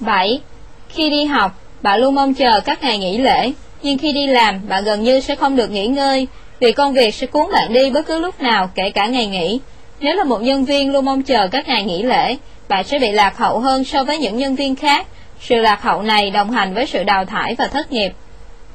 7. 0.00 0.40
Khi 0.88 1.10
đi 1.10 1.24
học, 1.24 1.60
bạn 1.82 2.00
luôn 2.00 2.14
mong 2.14 2.34
chờ 2.34 2.60
các 2.60 2.82
ngày 2.82 2.98
nghỉ 2.98 3.18
lễ, 3.18 3.52
nhưng 3.82 3.98
khi 3.98 4.12
đi 4.12 4.26
làm, 4.26 4.68
bạn 4.68 4.84
gần 4.84 5.02
như 5.02 5.20
sẽ 5.20 5.34
không 5.34 5.56
được 5.56 5.70
nghỉ 5.70 5.86
ngơi, 5.86 6.26
vì 6.60 6.72
công 6.72 6.92
việc 6.92 7.14
sẽ 7.14 7.26
cuốn 7.26 7.46
bạn 7.52 7.72
đi 7.72 7.90
bất 7.90 8.06
cứ 8.06 8.18
lúc 8.18 8.40
nào, 8.40 8.70
kể 8.74 8.90
cả 8.90 9.06
ngày 9.06 9.26
nghỉ. 9.26 9.60
Nếu 10.00 10.16
là 10.16 10.24
một 10.24 10.42
nhân 10.42 10.64
viên 10.64 10.92
luôn 10.92 11.04
mong 11.04 11.22
chờ 11.22 11.48
các 11.48 11.68
ngày 11.68 11.84
nghỉ 11.84 12.02
lễ, 12.02 12.36
bạn 12.70 12.84
sẽ 12.84 12.98
bị 12.98 13.10
lạc 13.10 13.38
hậu 13.38 13.58
hơn 13.58 13.84
so 13.84 14.04
với 14.04 14.18
những 14.18 14.36
nhân 14.36 14.56
viên 14.56 14.76
khác. 14.76 15.06
Sự 15.40 15.56
lạc 15.56 15.82
hậu 15.82 16.02
này 16.02 16.30
đồng 16.30 16.50
hành 16.50 16.74
với 16.74 16.86
sự 16.86 17.02
đào 17.02 17.24
thải 17.24 17.54
và 17.54 17.66
thất 17.66 17.92
nghiệp. 17.92 18.12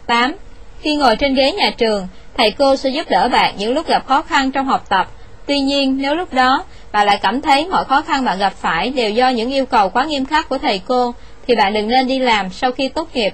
8. 0.08 0.36
Khi 0.82 0.96
ngồi 0.96 1.16
trên 1.16 1.36
ghế 1.36 1.52
nhà 1.52 1.72
trường, 1.78 2.08
thầy 2.38 2.52
cô 2.52 2.76
sẽ 2.76 2.90
giúp 2.90 3.10
đỡ 3.10 3.30
bạn 3.32 3.54
những 3.58 3.74
lúc 3.74 3.88
gặp 3.88 4.06
khó 4.08 4.22
khăn 4.22 4.52
trong 4.52 4.66
học 4.66 4.90
tập. 4.90 5.08
Tuy 5.46 5.60
nhiên, 5.60 5.98
nếu 6.02 6.16
lúc 6.16 6.34
đó 6.34 6.64
bạn 6.92 7.06
lại 7.06 7.20
cảm 7.22 7.42
thấy 7.42 7.68
mọi 7.68 7.86
khó 7.86 8.02
khăn 8.02 8.26
bạn 8.26 8.40
gặp 8.40 8.54
phải 8.54 8.90
đều 8.90 9.12
do 9.12 9.30
những 9.30 9.54
yêu 9.54 9.66
cầu 9.66 9.90
quá 9.90 10.06
nghiêm 10.06 10.26
khắc 10.26 10.50
của 10.50 10.58
thầy 10.58 10.82
cô, 10.88 11.14
thì 11.48 11.56
bạn 11.56 11.74
đừng 11.74 11.88
nên 11.88 12.08
đi 12.08 12.20
làm 12.20 12.50
sau 12.50 12.72
khi 12.72 12.88
tốt 12.88 13.10
nghiệp. 13.14 13.34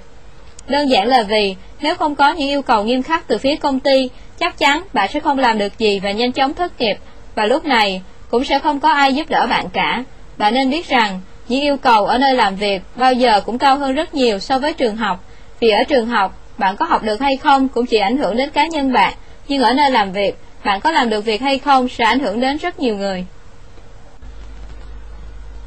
Đơn 0.68 0.90
giản 0.90 1.08
là 1.08 1.24
vì 1.24 1.56
nếu 1.82 1.96
không 1.96 2.16
có 2.16 2.32
những 2.32 2.50
yêu 2.50 2.62
cầu 2.62 2.84
nghiêm 2.84 3.04
khắc 3.04 3.28
từ 3.28 3.38
phía 3.38 3.56
công 3.56 3.80
ty, 3.80 4.10
chắc 4.40 4.58
chắn 4.58 4.84
bạn 4.94 5.10
sẽ 5.14 5.20
không 5.20 5.40
làm 5.40 5.58
được 5.58 5.78
gì 5.78 6.00
và 6.00 6.12
nhanh 6.12 6.32
chóng 6.32 6.54
thất 6.54 6.82
nghiệp, 6.82 6.98
và 7.36 7.46
lúc 7.46 7.66
này 7.66 8.02
cũng 8.30 8.44
sẽ 8.44 8.60
không 8.60 8.80
có 8.80 8.90
ai 8.90 9.14
giúp 9.14 9.30
đỡ 9.30 9.48
bạn 9.50 9.70
cả. 9.74 10.04
Bạn 10.42 10.54
nên 10.54 10.70
biết 10.70 10.88
rằng, 10.88 11.22
những 11.48 11.62
yêu 11.62 11.78
cầu 11.78 12.06
ở 12.06 12.18
nơi 12.18 12.34
làm 12.34 12.56
việc 12.56 12.82
bao 12.96 13.14
giờ 13.14 13.42
cũng 13.42 13.58
cao 13.58 13.78
hơn 13.78 13.94
rất 13.94 14.14
nhiều 14.14 14.40
so 14.40 14.60
với 14.60 14.74
trường 14.74 14.98
học, 14.98 15.24
vì 15.60 15.70
ở 15.70 15.84
trường 15.84 16.08
học, 16.08 16.38
bạn 16.58 16.76
có 16.76 16.86
học 16.86 17.04
được 17.04 17.22
hay 17.22 17.38
không 17.38 17.68
cũng 17.68 17.86
chỉ 17.86 17.98
ảnh 17.98 18.18
hưởng 18.18 18.38
đến 18.38 18.50
cá 18.50 18.68
nhân 18.68 18.94
bạn, 18.94 19.14
nhưng 19.48 19.62
ở 19.62 19.74
nơi 19.74 19.92
làm 19.92 20.12
việc, 20.12 20.38
bạn 20.64 20.82
có 20.82 20.92
làm 20.92 21.10
được 21.10 21.26
việc 21.26 21.42
hay 21.42 21.60
không 21.60 21.90
sẽ 21.90 22.06
ảnh 22.06 22.20
hưởng 22.20 22.40
đến 22.40 22.58
rất 22.58 22.80
nhiều 22.80 22.96
người. 22.96 23.26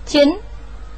9. 0.07 0.39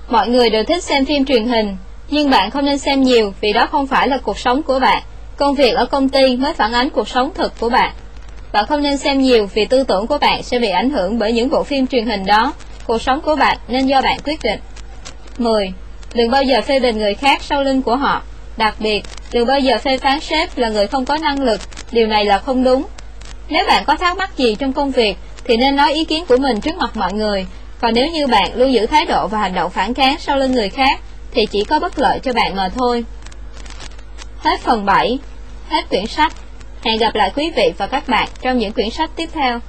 Mọi 0.08 0.28
người 0.28 0.50
đều 0.50 0.64
thích 0.64 0.82
xem 0.82 1.04
phim 1.04 1.24
truyền 1.24 1.44
hình, 1.44 1.76
nhưng 2.08 2.30
bạn 2.30 2.50
không 2.50 2.64
nên 2.64 2.78
xem 2.78 3.02
nhiều 3.02 3.34
vì 3.40 3.52
đó 3.52 3.66
không 3.66 3.86
phải 3.86 4.08
là 4.08 4.18
cuộc 4.18 4.38
sống 4.38 4.62
của 4.62 4.78
bạn. 4.78 5.02
Công 5.36 5.54
việc 5.54 5.74
ở 5.74 5.86
công 5.86 6.08
ty 6.08 6.36
mới 6.36 6.54
phản 6.54 6.72
ánh 6.72 6.90
cuộc 6.90 7.08
sống 7.08 7.30
thực 7.34 7.60
của 7.60 7.68
bạn. 7.68 7.92
Bạn 8.52 8.66
không 8.66 8.82
nên 8.82 8.96
xem 8.96 9.20
nhiều 9.20 9.48
vì 9.54 9.66
tư 9.66 9.84
tưởng 9.84 10.06
của 10.06 10.18
bạn 10.18 10.42
sẽ 10.42 10.58
bị 10.58 10.68
ảnh 10.68 10.90
hưởng 10.90 11.18
bởi 11.18 11.32
những 11.32 11.50
bộ 11.50 11.62
phim 11.62 11.86
truyền 11.86 12.06
hình 12.06 12.26
đó. 12.26 12.52
Cuộc 12.86 13.02
sống 13.02 13.20
của 13.20 13.36
bạn 13.36 13.58
nên 13.68 13.86
do 13.86 14.00
bạn 14.02 14.18
quyết 14.24 14.42
định. 14.42 14.60
10. 15.38 15.72
Đừng 16.14 16.30
bao 16.30 16.42
giờ 16.42 16.60
phê 16.60 16.80
bình 16.80 16.98
người 16.98 17.14
khác 17.14 17.42
sau 17.42 17.62
lưng 17.62 17.82
của 17.82 17.96
họ. 17.96 18.22
Đặc 18.56 18.74
biệt, 18.78 19.02
đừng 19.32 19.46
bao 19.46 19.58
giờ 19.58 19.78
phê 19.78 19.98
phán 19.98 20.20
sếp 20.20 20.58
là 20.58 20.68
người 20.68 20.86
không 20.86 21.04
có 21.04 21.18
năng 21.18 21.40
lực. 21.40 21.60
Điều 21.92 22.06
này 22.06 22.24
là 22.24 22.38
không 22.38 22.64
đúng. 22.64 22.86
Nếu 23.48 23.64
bạn 23.66 23.84
có 23.86 23.96
thắc 23.96 24.16
mắc 24.16 24.36
gì 24.36 24.54
trong 24.54 24.72
công 24.72 24.90
việc, 24.90 25.16
thì 25.44 25.56
nên 25.56 25.76
nói 25.76 25.92
ý 25.92 26.04
kiến 26.04 26.24
của 26.28 26.36
mình 26.36 26.60
trước 26.60 26.76
mặt 26.76 26.96
mọi 26.96 27.12
người. 27.12 27.46
Còn 27.80 27.94
nếu 27.94 28.06
như 28.06 28.26
bạn 28.26 28.50
luôn 28.54 28.72
giữ 28.72 28.86
thái 28.86 29.04
độ 29.04 29.28
và 29.28 29.38
hành 29.38 29.54
động 29.54 29.70
phản 29.70 29.94
kháng 29.94 30.16
sau 30.18 30.36
lưng 30.38 30.52
người 30.52 30.68
khác, 30.68 31.00
thì 31.32 31.46
chỉ 31.46 31.64
có 31.64 31.80
bất 31.80 31.98
lợi 31.98 32.18
cho 32.22 32.32
bạn 32.32 32.56
mà 32.56 32.68
thôi. 32.68 33.04
Hết 34.38 34.60
phần 34.60 34.84
7. 34.84 35.18
Hết 35.68 35.88
quyển 35.88 36.06
sách. 36.06 36.32
Hẹn 36.82 36.98
gặp 36.98 37.14
lại 37.14 37.32
quý 37.36 37.52
vị 37.56 37.72
và 37.78 37.86
các 37.86 38.08
bạn 38.08 38.28
trong 38.42 38.58
những 38.58 38.72
quyển 38.72 38.90
sách 38.90 39.10
tiếp 39.16 39.28
theo. 39.32 39.60